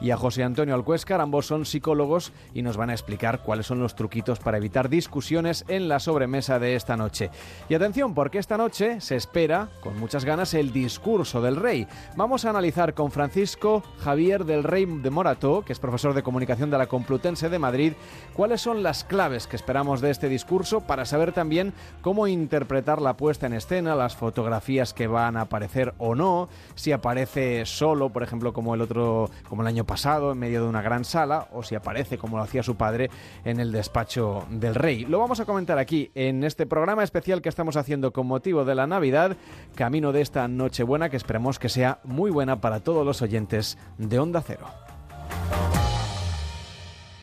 y 0.03 0.11
a 0.11 0.17
José 0.17 0.43
Antonio 0.43 0.75
Alcuéscar. 0.75 1.21
Ambos 1.21 1.47
son 1.47 1.65
psicólogos 1.65 2.33
y 2.53 2.61
nos 2.61 2.77
van 2.77 2.89
a 2.89 2.93
explicar 2.93 3.41
cuáles 3.41 3.65
son 3.65 3.79
los 3.79 3.95
truquitos 3.95 4.39
para 4.39 4.57
evitar 4.57 4.89
discusiones 4.89 5.65
en 5.69 5.87
la 5.87 5.99
sobremesa 5.99 6.59
de 6.59 6.75
esta 6.75 6.97
noche. 6.97 7.31
Y 7.69 7.73
atención, 7.73 8.13
porque 8.13 8.37
esta 8.37 8.57
noche 8.57 8.99
se 8.99 9.15
espera 9.15 9.69
con 9.81 9.97
muchas 9.97 10.25
ganas 10.25 10.53
el 10.53 10.73
discurso 10.73 11.41
del 11.41 11.55
rey. 11.55 11.87
Vamos 12.17 12.43
a 12.43 12.49
analizar 12.49 12.93
con 12.93 13.11
Francisco 13.11 13.81
Javier 13.99 14.43
del 14.43 14.63
Rey 14.63 14.85
de 14.85 15.09
Morató, 15.09 15.63
que 15.63 15.71
es 15.71 15.79
profesor 15.79 16.13
de 16.13 16.23
comunicación 16.23 16.69
de 16.69 16.77
la 16.77 16.87
Complutense 16.87 17.49
de 17.49 17.59
Madrid, 17.59 17.93
cuáles 18.33 18.59
son 18.59 18.83
las 18.83 19.05
claves 19.05 19.47
que 19.47 19.55
esperamos 19.55 20.01
de 20.01 20.11
este 20.11 20.27
discurso 20.27 20.81
para 20.81 21.05
saber 21.05 21.31
también 21.31 21.73
cómo 22.01 22.27
interpretar 22.27 23.01
la 23.01 23.15
puesta 23.15 23.47
en 23.47 23.53
escena, 23.53 23.95
las 23.95 24.17
fotografías 24.17 24.93
que 24.93 25.07
van 25.07 25.37
a 25.37 25.41
aparecer 25.41 25.93
o 25.97 26.13
no, 26.13 26.49
si 26.75 26.91
aparece 26.91 27.65
solo, 27.65 28.09
por 28.09 28.23
ejemplo, 28.23 28.51
como 28.51 28.75
el 28.75 28.81
otro, 28.81 29.29
como 29.47 29.61
el 29.61 29.67
año 29.69 29.85
pasado, 29.85 29.92
en 30.31 30.37
medio 30.37 30.63
de 30.63 30.67
una 30.67 30.81
gran 30.81 31.05
sala, 31.05 31.47
o 31.51 31.63
si 31.63 31.75
aparece 31.75 32.17
como 32.17 32.37
lo 32.37 32.43
hacía 32.43 32.63
su 32.63 32.75
padre 32.75 33.09
en 33.45 33.59
el 33.59 33.71
despacho 33.71 34.45
del 34.49 34.75
rey. 34.75 35.05
Lo 35.05 35.19
vamos 35.19 35.39
a 35.39 35.45
comentar 35.45 35.77
aquí 35.77 36.11
en 36.15 36.43
este 36.43 36.65
programa 36.65 37.03
especial 37.03 37.41
que 37.41 37.49
estamos 37.49 37.77
haciendo 37.77 38.11
con 38.11 38.27
motivo 38.27 38.65
de 38.65 38.75
la 38.75 38.87
Navidad, 38.87 39.37
camino 39.75 40.11
de 40.11 40.21
esta 40.21 40.47
Nochebuena 40.47 41.09
que 41.09 41.17
esperemos 41.17 41.59
que 41.59 41.69
sea 41.69 41.99
muy 42.03 42.31
buena 42.31 42.59
para 42.59 42.79
todos 42.79 43.05
los 43.05 43.21
oyentes 43.21 43.77
de 43.97 44.19
Onda 44.19 44.41
Cero. 44.41 44.65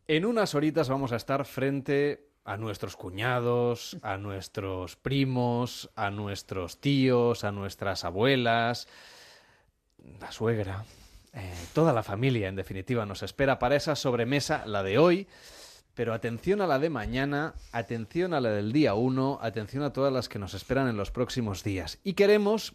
En 0.07 0.25
unas 0.25 0.55
horitas 0.55 0.89
vamos 0.89 1.13
a 1.13 1.17
estar 1.17 1.45
frente 1.45 2.31
a 2.45 2.57
nuestros 2.57 2.97
cuñados, 2.97 3.99
a 4.03 4.17
nuestros 4.17 4.97
primos, 4.97 5.91
a 5.95 6.11
nuestros 6.11 6.81
tíos, 6.81 7.45
a 7.45 7.53
nuestras 7.53 8.05
abuelas, 8.05 8.89
la 10.21 10.33
suegra, 10.33 10.85
eh, 11.33 11.53
toda 11.73 11.93
la 11.93 12.03
familia 12.03 12.49
en 12.49 12.57
definitiva 12.57 13.07
nos 13.07 13.23
espera 13.23 13.59
para 13.59 13.77
esa 13.77 13.97
sobremesa, 13.97 14.65
la 14.67 14.83
de 14.83 14.99
hoy. 14.99 15.27
Pero 15.95 16.15
atención 16.15 16.61
a 16.61 16.67
la 16.67 16.79
de 16.79 16.89
mañana, 16.89 17.55
atención 17.73 18.33
a 18.33 18.41
la 18.41 18.51
del 18.51 18.73
día 18.73 18.95
1, 18.95 19.41
atención 19.43 19.83
a 19.83 19.93
todas 19.93 20.13
las 20.13 20.29
que 20.29 20.39
nos 20.39 20.55
esperan 20.55 20.89
en 20.89 20.97
los 20.97 21.11
próximos 21.11 21.65
días. 21.65 21.99
Y 22.05 22.15
queremos 22.15 22.75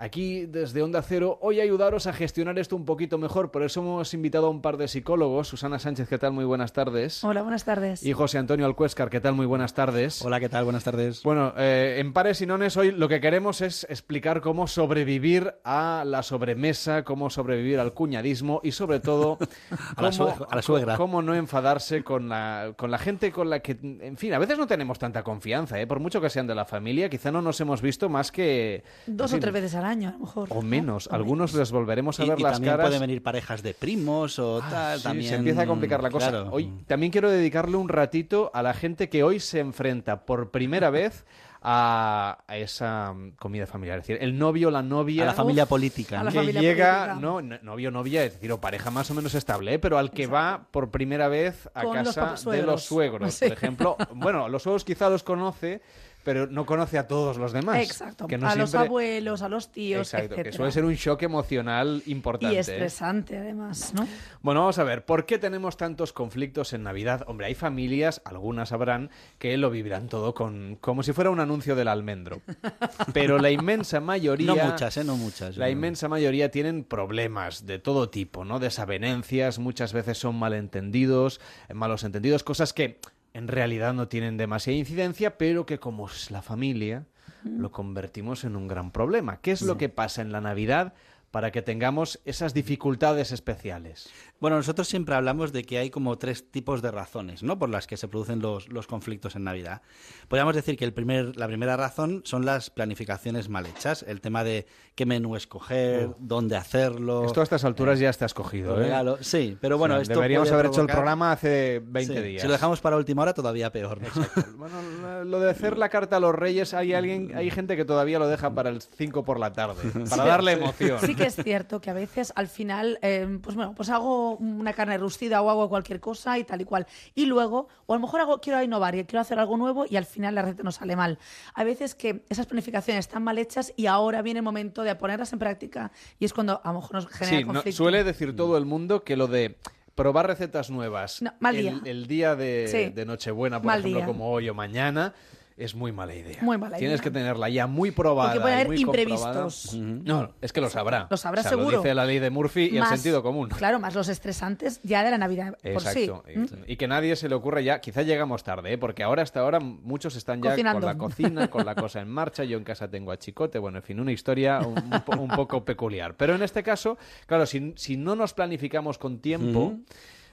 aquí 0.00 0.46
desde 0.46 0.82
Onda 0.82 1.02
Cero 1.02 1.38
hoy 1.42 1.60
ayudaros 1.60 2.06
a 2.06 2.12
gestionar 2.12 2.58
esto 2.58 2.74
un 2.74 2.84
poquito 2.84 3.18
mejor. 3.18 3.50
Por 3.50 3.62
eso 3.62 3.80
hemos 3.80 4.12
invitado 4.14 4.46
a 4.46 4.50
un 4.50 4.62
par 4.62 4.78
de 4.78 4.88
psicólogos. 4.88 5.48
Susana 5.48 5.78
Sánchez, 5.78 6.08
¿qué 6.08 6.18
tal? 6.18 6.32
Muy 6.32 6.44
buenas 6.44 6.72
tardes. 6.72 7.22
Hola, 7.22 7.42
buenas 7.42 7.64
tardes. 7.64 8.02
Y 8.02 8.12
José 8.12 8.38
Antonio 8.38 8.64
Alcuéscar, 8.64 9.10
¿qué 9.10 9.20
tal? 9.20 9.34
Muy 9.34 9.46
buenas 9.46 9.74
tardes. 9.74 10.24
Hola, 10.24 10.40
¿qué 10.40 10.48
tal? 10.48 10.64
Buenas 10.64 10.84
tardes. 10.84 11.22
Bueno, 11.22 11.52
eh, 11.56 11.96
en 11.98 12.12
Pares 12.12 12.40
y 12.40 12.46
Nones 12.46 12.76
hoy 12.78 12.92
lo 12.92 13.08
que 13.08 13.20
queremos 13.20 13.60
es 13.60 13.86
explicar 13.90 14.40
cómo 14.40 14.66
sobrevivir 14.66 15.54
a 15.64 16.04
la 16.06 16.22
sobremesa, 16.22 17.04
cómo 17.04 17.28
sobrevivir 17.28 17.78
al 17.78 17.92
cuñadismo 17.92 18.60
y 18.64 18.72
sobre 18.72 19.00
todo 19.00 19.38
a, 19.96 20.02
la 20.02 20.10
cómo, 20.10 20.46
a, 20.48 20.56
la 20.56 20.62
suegra. 20.62 20.96
cómo 20.96 21.20
no 21.20 21.34
enfadarse 21.34 22.02
con 22.02 22.28
la, 22.28 22.72
con 22.76 22.90
la 22.90 22.98
gente 22.98 23.30
con 23.30 23.50
la 23.50 23.60
que, 23.60 23.78
en 23.82 24.16
fin, 24.16 24.32
a 24.32 24.38
veces 24.38 24.56
no 24.56 24.66
tenemos 24.66 24.98
tanta 24.98 25.22
confianza, 25.22 25.78
¿eh? 25.78 25.86
por 25.86 26.00
mucho 26.00 26.22
que 26.22 26.30
sean 26.30 26.46
de 26.46 26.54
la 26.54 26.64
familia, 26.64 27.10
quizá 27.10 27.30
no 27.30 27.42
nos 27.42 27.60
hemos 27.60 27.82
visto 27.82 28.08
más 28.08 28.32
que... 28.32 28.82
Dos 29.06 29.34
o 29.34 29.38
tres 29.38 29.52
veces 29.52 29.74
al 29.74 29.84
año, 29.84 29.89
a 29.90 30.12
lo 30.12 30.18
mejor. 30.20 30.48
O 30.50 30.62
menos. 30.62 31.08
Algunos 31.12 31.54
les 31.54 31.70
volveremos 31.72 32.18
a 32.20 32.24
y, 32.24 32.28
ver 32.30 32.38
y 32.38 32.42
las 32.42 32.52
también 32.54 32.72
caras. 32.72 32.86
pueden 32.86 33.00
venir 33.00 33.22
parejas 33.22 33.62
de 33.62 33.74
primos 33.74 34.38
o 34.38 34.60
Ah, 34.62 34.68
tal. 34.70 34.98
sí, 34.98 35.04
también... 35.04 35.28
se 35.30 35.36
empieza 35.36 35.62
a 35.62 35.66
complicar 35.66 36.02
la 36.02 36.10
cosa. 36.10 36.30
Claro. 36.30 36.48
Hoy 36.52 36.72
también 36.86 37.10
quiero 37.12 37.30
dedicarle 37.30 37.76
un 37.76 37.88
ratito 37.88 38.50
a 38.54 38.62
la 38.62 38.74
gente 38.74 39.08
que 39.08 39.22
hoy 39.22 39.40
se 39.40 39.60
enfrenta 39.60 40.24
por 40.24 40.50
primera 40.50 40.90
vez 40.90 41.24
a, 41.62 42.38
a 42.46 42.56
esa 42.56 43.12
mm, 43.12 43.32
comida 43.32 43.66
familiar. 43.66 43.98
Es 43.98 44.06
decir, 44.06 44.22
el 44.22 44.38
novio, 44.38 44.70
la 44.70 44.82
novia. 44.82 45.24
A 45.24 45.26
la 45.26 45.32
familia 45.34 45.66
política. 45.66 46.20
a 46.20 46.24
la 46.24 46.30
que 46.30 46.38
familia 46.38 46.60
llega, 46.62 46.98
política. 47.06 47.20
no, 47.20 47.42
no- 47.42 47.58
novio, 47.62 47.90
novia, 47.90 48.24
es 48.24 48.32
decir, 48.34 48.50
o 48.52 48.60
pareja 48.60 48.90
más 48.90 49.10
o 49.10 49.14
menos 49.14 49.34
estable, 49.34 49.74
¿eh? 49.74 49.78
pero 49.78 49.98
al 49.98 50.10
que 50.10 50.26
va 50.26 50.68
por 50.70 50.90
primera 50.90 51.28
vez 51.28 51.68
a 51.74 51.82
Con 51.82 51.98
los 52.02 52.14
casa 52.14 52.50
de 52.50 52.62
los 52.62 52.82
suegros, 52.84 53.34
Sí. 53.40 53.44
por 53.46 53.52
ejemplo. 53.52 53.96
Bueno, 54.14 54.48
los 54.48 54.62
suegros 54.62 54.84
quizá 54.84 55.10
los 55.10 55.22
conoce, 55.22 55.82
pero 56.22 56.46
no 56.46 56.66
conoce 56.66 56.98
a 56.98 57.06
todos 57.06 57.36
los 57.38 57.52
demás. 57.52 57.78
Exacto. 57.82 58.26
Que 58.26 58.38
no 58.38 58.48
a 58.48 58.54
los 58.54 58.74
abuelos, 58.74 59.42
a 59.42 59.48
los 59.48 59.72
tíos, 59.72 60.12
Exacto, 60.12 60.34
que 60.34 60.40
etcétera. 60.42 60.56
suele 60.56 60.72
ser 60.72 60.84
un 60.84 60.94
shock 60.94 61.22
emocional 61.22 62.02
importante. 62.06 62.54
Y 62.54 62.58
¿eh? 62.58 62.60
estresante, 62.60 63.38
además, 63.38 63.92
¿no? 63.94 64.06
Bueno, 64.42 64.60
vamos 64.60 64.78
a 64.78 64.84
ver, 64.84 65.04
¿por 65.04 65.26
qué 65.26 65.38
tenemos 65.38 65.76
tantos 65.76 66.12
conflictos 66.12 66.72
en 66.72 66.82
Navidad? 66.82 67.24
Hombre, 67.26 67.46
hay 67.46 67.54
familias, 67.54 68.20
algunas 68.24 68.72
habrán, 68.72 69.10
que 69.38 69.56
lo 69.56 69.70
vivirán 69.70 70.08
todo 70.08 70.34
con 70.34 70.76
como 70.80 71.02
si 71.02 71.12
fuera 71.12 71.30
un 71.30 71.40
anuncio 71.40 71.74
del 71.74 71.88
almendro. 71.88 72.42
Pero 73.12 73.38
la 73.38 73.50
inmensa 73.50 74.00
mayoría... 74.00 74.54
No 74.54 74.70
muchas, 74.70 74.96
¿eh? 74.96 75.04
No 75.04 75.16
muchas. 75.16 75.56
La 75.56 75.70
inmensa 75.70 76.08
mayoría 76.08 76.50
tienen 76.50 76.84
problemas 76.84 77.66
de 77.66 77.78
todo 77.78 78.10
tipo, 78.10 78.44
¿no? 78.44 78.58
Desavenencias, 78.58 79.58
muchas 79.58 79.92
veces 79.92 80.18
son 80.18 80.36
malentendidos, 80.36 81.40
eh, 81.68 81.74
malos 81.74 82.04
entendidos, 82.04 82.44
cosas 82.44 82.72
que 82.72 83.00
en 83.34 83.48
realidad 83.48 83.94
no 83.94 84.08
tienen 84.08 84.36
demasiada 84.36 84.78
incidencia, 84.78 85.38
pero 85.38 85.66
que 85.66 85.78
como 85.78 86.06
es 86.06 86.30
la 86.30 86.42
familia, 86.42 87.06
lo 87.44 87.70
convertimos 87.72 88.44
en 88.44 88.56
un 88.56 88.68
gran 88.68 88.90
problema. 88.90 89.40
¿Qué 89.40 89.52
es 89.52 89.62
lo 89.62 89.78
que 89.78 89.88
pasa 89.88 90.22
en 90.22 90.32
la 90.32 90.40
Navidad 90.40 90.94
para 91.30 91.52
que 91.52 91.62
tengamos 91.62 92.20
esas 92.24 92.54
dificultades 92.54 93.32
especiales? 93.32 94.10
Bueno, 94.40 94.56
nosotros 94.56 94.88
siempre 94.88 95.14
hablamos 95.14 95.52
de 95.52 95.64
que 95.64 95.78
hay 95.78 95.90
como 95.90 96.16
tres 96.18 96.50
tipos 96.50 96.80
de 96.82 96.90
razones, 96.90 97.42
¿no? 97.42 97.58
Por 97.58 97.68
las 97.68 97.86
que 97.86 97.96
se 97.98 98.08
producen 98.08 98.40
los, 98.40 98.68
los 98.70 98.86
conflictos 98.86 99.36
en 99.36 99.44
Navidad. 99.44 99.82
Podríamos 100.28 100.54
decir 100.54 100.76
que 100.78 100.84
el 100.86 100.92
primer, 100.94 101.36
la 101.36 101.46
primera 101.46 101.76
razón 101.76 102.22
son 102.24 102.46
las 102.46 102.70
planificaciones 102.70 103.48
mal 103.50 103.66
hechas, 103.66 104.02
el 104.08 104.20
tema 104.22 104.42
de 104.42 104.66
qué 104.94 105.04
menú 105.06 105.36
escoger, 105.36 106.06
Oh. 106.06 106.16
dónde 106.18 106.56
hacerlo. 106.56 107.24
Esto 107.26 107.40
a 107.40 107.44
estas 107.44 107.64
alturas 107.64 107.98
ya 107.98 108.08
está 108.10 108.24
escogido, 108.26 108.80
¿eh? 108.80 108.84
regalo. 108.84 109.18
Sí, 109.20 109.58
pero 109.60 109.76
bueno, 109.76 109.96
sea, 109.96 110.02
esto 110.02 110.14
deberíamos 110.14 110.48
puede 110.48 110.60
haber 110.60 110.72
hecho 110.72 110.80
el 110.80 110.86
programa 110.86 111.32
hace 111.32 111.82
20 111.84 112.14
Sí, 112.14 112.20
días. 112.22 112.42
Si 112.42 112.46
lo 112.48 112.52
dejamos 112.54 112.80
para 112.80 112.96
última 112.96 113.22
hora, 113.22 113.34
todavía 113.34 113.70
peor. 113.72 114.00
¿no? 114.00 114.08
Bueno, 114.56 115.24
lo 115.24 115.40
de 115.40 115.50
hacer 115.50 115.76
la 115.78 115.88
carta 115.88 116.16
a 116.16 116.20
los 116.20 116.34
reyes, 116.34 116.72
hay 116.74 116.94
alguien, 116.94 117.32
hay 117.36 117.50
gente 117.50 117.76
que 117.76 117.84
todavía 117.84 118.18
lo 118.18 118.28
deja 118.28 118.54
para 118.54 118.70
el 118.70 118.80
5 118.82 119.24
por 119.24 119.38
la 119.38 119.52
tarde, 119.52 119.82
para 120.08 120.22
Sí, 120.22 120.28
darle 120.28 120.54
sí. 120.54 120.60
emoción. 120.60 120.98
Sí 121.00 121.14
que 121.14 121.24
es 121.26 121.34
cierto 121.36 121.80
que 121.80 121.90
a 121.90 121.94
veces 121.94 122.32
al 122.36 122.48
final, 122.48 122.98
eh, 123.02 123.38
pues 123.42 123.56
bueno, 123.56 123.74
pues 123.74 123.88
hago 123.90 124.29
una 124.36 124.72
carne 124.72 124.98
rustida 124.98 125.40
o 125.42 125.50
hago 125.50 125.68
cualquier 125.68 126.00
cosa 126.00 126.38
y 126.38 126.44
tal 126.44 126.60
y 126.60 126.64
cual. 126.64 126.86
Y 127.14 127.26
luego, 127.26 127.68
o 127.86 127.92
a 127.94 127.96
lo 127.96 128.00
mejor 128.00 128.20
hago, 128.20 128.40
quiero 128.40 128.62
innovar 128.62 128.94
y 128.94 129.04
quiero 129.04 129.20
hacer 129.20 129.38
algo 129.38 129.56
nuevo 129.56 129.86
y 129.88 129.96
al 129.96 130.04
final 130.06 130.34
la 130.34 130.42
receta 130.42 130.62
no 130.62 130.72
sale 130.72 130.96
mal. 130.96 131.18
A 131.54 131.64
veces 131.64 131.94
que 131.94 132.24
esas 132.28 132.46
planificaciones 132.46 133.06
están 133.06 133.22
mal 133.22 133.38
hechas 133.38 133.72
y 133.76 133.86
ahora 133.86 134.22
viene 134.22 134.38
el 134.38 134.44
momento 134.44 134.82
de 134.82 134.94
ponerlas 134.94 135.32
en 135.32 135.38
práctica 135.38 135.90
y 136.18 136.24
es 136.24 136.32
cuando 136.32 136.60
a 136.64 136.68
lo 136.72 136.80
mejor 136.80 136.94
nos 136.94 137.06
genera 137.08 137.38
Sí, 137.38 137.44
no- 137.44 137.52
conflicto. 137.54 137.76
suele 137.76 138.04
decir 138.04 138.34
todo 138.36 138.56
el 138.56 138.64
mundo 138.64 139.04
que 139.04 139.16
lo 139.16 139.26
de 139.26 139.56
probar 139.94 140.26
recetas 140.28 140.70
nuevas 140.70 141.20
No, 141.20 141.32
mal 141.40 141.56
el, 141.56 141.62
día. 141.62 141.80
el 141.84 142.06
día 142.06 142.36
de, 142.36 142.68
Sí. 142.68 142.94
de 142.94 143.04
Nochebuena, 143.04 143.58
por 143.58 143.66
Mal 143.66 143.80
ejemplo, 143.80 143.98
día. 143.98 144.06
como 144.06 144.30
hoy 144.30 144.48
o 144.48 144.54
mañana, 144.54 145.12
es 145.60 145.74
muy 145.74 145.92
mala 145.92 146.14
idea. 146.14 146.38
Muy 146.40 146.58
mala 146.58 146.76
Tienes 146.78 146.96
idea. 147.00 147.04
que 147.04 147.10
tenerla 147.10 147.48
ya 147.48 147.66
muy 147.66 147.90
probada. 147.90 148.30
Porque 148.30 148.40
puede 148.40 148.54
haber 148.54 148.66
muy 148.68 148.80
imprevistos. 148.80 149.74
No, 149.74 150.32
es 150.40 150.52
que 150.52 150.60
lo 150.60 150.68
sabrá. 150.70 151.06
Lo 151.10 151.16
sabrá 151.16 151.40
O 151.40 151.42
sea, 151.42 151.50
seguro. 151.50 151.70
Lo 151.70 151.82
dice 151.82 151.94
la 151.94 152.04
ley 152.04 152.18
de 152.18 152.30
Murphy 152.30 152.70
y 152.72 152.78
el 152.78 152.86
sentido 152.86 153.22
común. 153.22 153.48
Claro, 153.50 153.78
más 153.78 153.94
los 153.94 154.08
estresantes 154.08 154.80
ya 154.82 155.02
de 155.04 155.10
la 155.10 155.18
Navidad 155.18 155.56
por 155.72 155.82
sí. 155.82 156.04
Exacto. 156.04 156.24
¿Mm? 156.34 156.44
Y, 156.66 156.72
y 156.72 156.76
que 156.76 156.88
nadie 156.88 157.14
se 157.16 157.28
le 157.28 157.34
ocurra 157.34 157.60
ya, 157.60 157.80
quizá 157.80 158.02
llegamos 158.02 158.42
tarde, 158.42 158.72
¿eh? 158.72 158.78
porque 158.78 159.02
ahora 159.02 159.22
hasta 159.22 159.40
ahora 159.40 159.60
muchos 159.60 160.16
están 160.16 160.42
ya 160.42 160.50
Cocinando. 160.50 160.80
con 160.80 160.86
la 160.88 160.96
cocina, 160.98 161.48
con 161.50 161.64
la 161.66 161.74
cosa 161.74 162.00
en 162.00 162.08
marcha, 162.08 162.44
yo 162.44 162.56
en 162.56 162.64
casa 162.64 162.88
tengo 162.88 163.12
a 163.12 163.18
Chicote, 163.18 163.58
bueno, 163.58 163.78
en 163.78 163.82
fin, 163.84 164.00
una 164.00 164.12
historia 164.12 164.60
un, 164.60 164.78
un 164.92 165.00
po- 165.04 165.16
un 165.18 165.28
poco 165.28 165.64
peculiar. 165.64 166.14
Pero 166.16 166.34
en 166.34 166.42
este 166.42 166.62
caso, 166.62 166.98
claro, 167.26 167.46
si, 167.46 167.72
si 167.76 167.96
no 167.96 168.16
nos 168.16 168.32
planificamos 168.34 168.98
con 168.98 169.18
tiempo... 169.20 169.74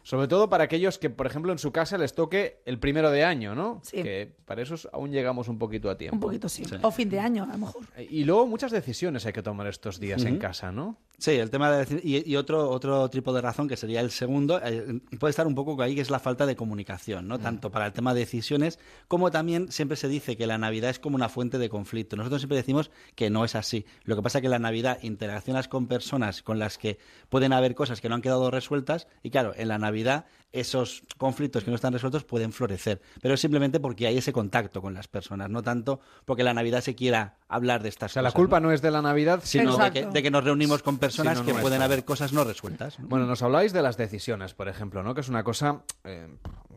Sobre 0.07 0.29
todo 0.29 0.49
para 0.49 0.63
aquellos 0.63 0.97
que, 0.97 1.09
por 1.09 1.27
ejemplo, 1.27 1.51
en 1.51 1.57
su 1.59 1.73
casa 1.73 1.97
les 1.97 2.13
toque 2.15 2.61
el 2.63 2.79
primero 2.79 3.11
de 3.11 3.25
año, 3.25 3.55
¿no? 3.55 3.81
Sí. 3.83 4.01
Que 4.03 4.31
para 4.45 4.61
eso 4.61 4.75
aún 4.93 5.11
llegamos 5.11 5.49
un 5.49 5.59
poquito 5.59 5.89
a 5.89 5.97
tiempo. 5.97 6.15
Un 6.15 6.21
poquito 6.21 6.47
sí. 6.47 6.63
O 6.81 6.91
fin 6.91 7.09
de 7.09 7.19
año, 7.19 7.43
a 7.43 7.47
lo 7.47 7.57
mejor. 7.57 7.81
Y 8.09 8.23
luego 8.23 8.47
muchas 8.47 8.71
decisiones 8.71 9.25
hay 9.25 9.33
que 9.33 9.43
tomar 9.43 9.67
estos 9.67 9.99
días 9.99 10.23
en 10.23 10.37
casa, 10.37 10.71
¿no? 10.71 10.95
Sí, 11.19 11.31
el 11.31 11.49
tema 11.49 11.71
de 11.71 11.99
y, 12.03 12.31
y 12.31 12.35
otro 12.35 12.69
otro 12.69 13.09
tipo 13.09 13.33
de 13.33 13.41
razón 13.41 13.67
que 13.67 13.75
sería 13.75 14.01
el 14.01 14.11
segundo 14.11 14.61
eh, 14.63 14.99
puede 15.19 15.31
estar 15.31 15.47
un 15.47 15.55
poco 15.55 15.81
ahí 15.81 15.95
que 15.95 16.01
es 16.01 16.11
la 16.11 16.19
falta 16.19 16.45
de 16.45 16.55
comunicación, 16.55 17.25
Mm. 17.25 17.27
no 17.27 17.39
tanto 17.39 17.71
para 17.71 17.87
el 17.87 17.91
tema 17.91 18.13
de 18.13 18.19
decisiones 18.19 18.77
como 19.07 19.31
también 19.31 19.71
siempre 19.71 19.97
se 19.97 20.07
dice 20.09 20.37
que 20.37 20.45
la 20.45 20.59
Navidad 20.59 20.91
es 20.91 20.99
como 20.99 21.15
una 21.15 21.27
fuente 21.27 21.57
de 21.57 21.69
conflicto. 21.69 22.15
Nosotros 22.15 22.41
siempre 22.41 22.57
decimos 22.57 22.91
que 23.15 23.31
no 23.31 23.43
es 23.45 23.55
así. 23.55 23.83
Lo 24.03 24.15
que 24.15 24.21
pasa 24.21 24.37
es 24.37 24.41
que 24.43 24.49
la 24.49 24.59
Navidad 24.59 24.99
interaccionas 25.01 25.67
con 25.67 25.87
personas 25.87 26.43
con 26.43 26.59
las 26.59 26.77
que 26.77 26.99
pueden 27.29 27.51
haber 27.51 27.73
cosas 27.73 27.99
que 27.99 28.09
no 28.09 28.15
han 28.15 28.21
quedado 28.21 28.51
resueltas 28.51 29.07
y 29.23 29.31
claro, 29.31 29.53
en 29.57 29.69
la 29.69 29.79
Navidad 29.79 29.96
Navidad 29.97 30.25
esos 30.59 31.03
conflictos 31.17 31.63
que 31.63 31.71
no 31.71 31.75
están 31.75 31.93
resueltos 31.93 32.23
pueden 32.23 32.51
florecer, 32.51 33.01
pero 33.21 33.33
es 33.33 33.39
simplemente 33.39 33.79
porque 33.79 34.07
hay 34.07 34.17
ese 34.17 34.33
contacto 34.33 34.81
con 34.81 34.93
las 34.93 35.07
personas, 35.07 35.49
no 35.49 35.63
tanto 35.63 35.99
porque 36.25 36.43
la 36.43 36.53
Navidad 36.53 36.81
se 36.81 36.95
quiera 36.95 37.37
hablar 37.47 37.83
de 37.83 37.89
estas 37.89 38.11
O 38.11 38.13
sea, 38.13 38.21
la 38.21 38.29
cosas. 38.29 38.37
culpa 38.37 38.59
no 38.59 38.71
es 38.71 38.81
de 38.81 38.91
la 38.91 39.01
Navidad, 39.01 39.41
sino 39.43 39.77
de 39.77 39.91
que, 39.91 40.05
de 40.05 40.23
que 40.23 40.31
nos 40.31 40.43
reunimos 40.43 40.83
con 40.83 40.97
personas 40.97 41.41
que 41.41 41.53
pueden 41.53 41.81
haber 41.81 42.05
cosas 42.05 42.33
no 42.33 42.43
resueltas. 42.43 42.99
¿no? 42.99 43.07
Bueno, 43.07 43.25
nos 43.25 43.41
habláis 43.41 43.73
de 43.73 43.81
las 43.81 43.97
decisiones, 43.97 44.53
por 44.53 44.67
ejemplo, 44.67 45.03
¿no? 45.03 45.13
Que 45.13 45.21
es 45.21 45.29
una 45.29 45.43
cosa 45.43 45.83
eh, 46.03 46.27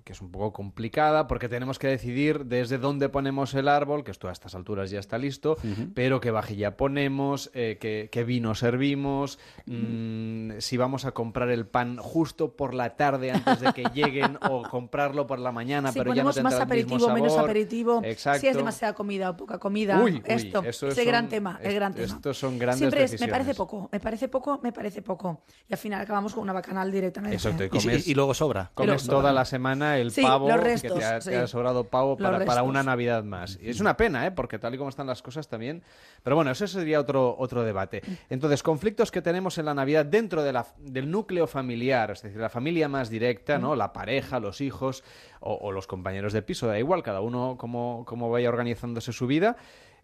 que 0.04 0.12
es 0.12 0.20
un 0.20 0.30
poco 0.30 0.52
complicada 0.52 1.26
porque 1.26 1.48
tenemos 1.48 1.78
que 1.78 1.86
decidir 1.88 2.46
desde 2.46 2.78
dónde 2.78 3.08
ponemos 3.08 3.54
el 3.54 3.68
árbol, 3.68 4.04
que 4.04 4.10
esto 4.10 4.28
a 4.28 4.32
estas 4.32 4.54
alturas 4.54 4.90
ya 4.90 4.98
está 4.98 5.18
listo, 5.18 5.56
pero 5.94 6.20
qué 6.20 6.30
vajilla 6.30 6.76
ponemos, 6.76 7.50
eh, 7.54 7.78
qué, 7.80 8.08
qué 8.10 8.24
vino 8.24 8.54
servimos, 8.54 9.38
mm, 9.66 10.52
si 10.58 10.76
vamos 10.76 11.04
a 11.04 11.12
comprar 11.12 11.50
el 11.50 11.66
pan 11.66 11.98
justo 11.98 12.56
por 12.56 12.74
la 12.74 12.96
tarde 12.96 13.32
antes 13.32 13.60
de 13.60 13.69
que 13.74 13.84
lleguen 13.92 14.38
o 14.48 14.62
comprarlo 14.62 15.26
por 15.26 15.38
la 15.38 15.52
mañana, 15.52 15.92
Si 15.92 15.98
pero 15.98 16.14
ya 16.14 16.22
no 16.22 16.26
más 16.28 16.36
el 16.36 16.44
mismo 16.44 16.62
aperitivo, 16.62 17.08
menos 17.10 17.36
aperitivo, 17.38 18.00
Exacto. 18.04 18.40
si 18.40 18.48
es 18.48 18.56
demasiada 18.56 18.94
comida 18.94 19.30
o 19.30 19.36
poca 19.36 19.58
comida, 19.58 20.00
Uy, 20.02 20.14
uy, 20.14 20.22
esto, 20.24 20.62
gran 21.04 21.28
tema, 21.28 21.58
el 21.62 21.74
gran 21.74 21.94
tema. 21.94 22.06
estos 22.06 22.38
son 22.38 22.58
grandes 22.58 22.78
Siempre 22.78 23.04
es, 23.04 23.20
me 23.20 23.28
parece 23.28 23.54
poco, 23.54 23.88
me 23.92 24.00
parece 24.00 24.28
poco, 24.28 24.60
me 24.62 24.72
parece 24.72 25.02
poco. 25.02 25.42
Y 25.68 25.72
al 25.72 25.78
final 25.78 26.00
acabamos 26.00 26.34
con 26.34 26.42
una 26.42 26.52
bacanal 26.52 26.90
directamente. 26.90 27.36
Eso 27.36 27.50
te 27.50 27.66
Y 27.72 27.80
si- 27.80 27.86
comes, 27.88 28.08
y 28.08 28.14
luego 28.14 28.34
sobra. 28.34 28.70
Comes 28.74 29.04
toda 29.04 29.18
sobra. 29.20 29.32
la 29.32 29.44
semana 29.44 29.98
el 29.98 30.10
Sí, 30.10 30.22
pavo 30.22 30.48
los 30.48 30.80
que 30.80 30.88
te 30.90 31.04
ha, 31.04 31.18
te 31.18 31.30
sí. 31.30 31.34
ha 31.34 31.46
sobrado 31.46 31.84
pavo 31.84 32.16
para, 32.16 32.62
una 32.62 32.82
Navidad 32.82 33.24
más. 33.24 33.58
Y 33.60 33.70
es 33.70 33.80
una 33.80 33.96
pena, 33.96 34.26
¿eh? 34.26 34.30
porque 34.30 34.58
tal 34.58 34.74
y 34.74 34.78
como 34.78 34.90
están 34.90 35.06
las 35.06 35.22
cosas 35.22 35.48
también. 35.48 35.82
Pero 36.22 36.36
bueno, 36.36 36.50
eso 36.50 36.66
sería 36.66 37.00
otro, 37.00 37.36
otro 37.38 37.62
debate. 37.62 38.02
Entonces, 38.28 38.62
conflictos 38.62 39.10
que 39.10 39.22
tenemos 39.22 39.58
en 39.58 39.66
la 39.66 39.74
Navidad 39.74 40.04
dentro 40.04 40.42
de 40.42 40.52
la, 40.52 40.66
del 40.78 41.10
núcleo 41.10 41.46
familiar, 41.46 42.10
es 42.10 42.22
decir, 42.22 42.40
la 42.40 42.50
familia 42.50 42.88
más 42.88 43.10
directa, 43.10 43.58
¿no? 43.58 43.76
La 43.76 43.92
pareja, 43.92 44.40
los 44.40 44.60
hijos 44.60 45.02
o, 45.40 45.54
o 45.54 45.72
los 45.72 45.86
compañeros 45.86 46.32
de 46.32 46.42
piso, 46.42 46.66
da 46.66 46.78
igual, 46.78 47.02
cada 47.02 47.20
uno 47.20 47.56
como, 47.58 48.04
como 48.06 48.30
vaya 48.30 48.48
organizándose 48.48 49.12
su 49.12 49.26
vida 49.26 49.56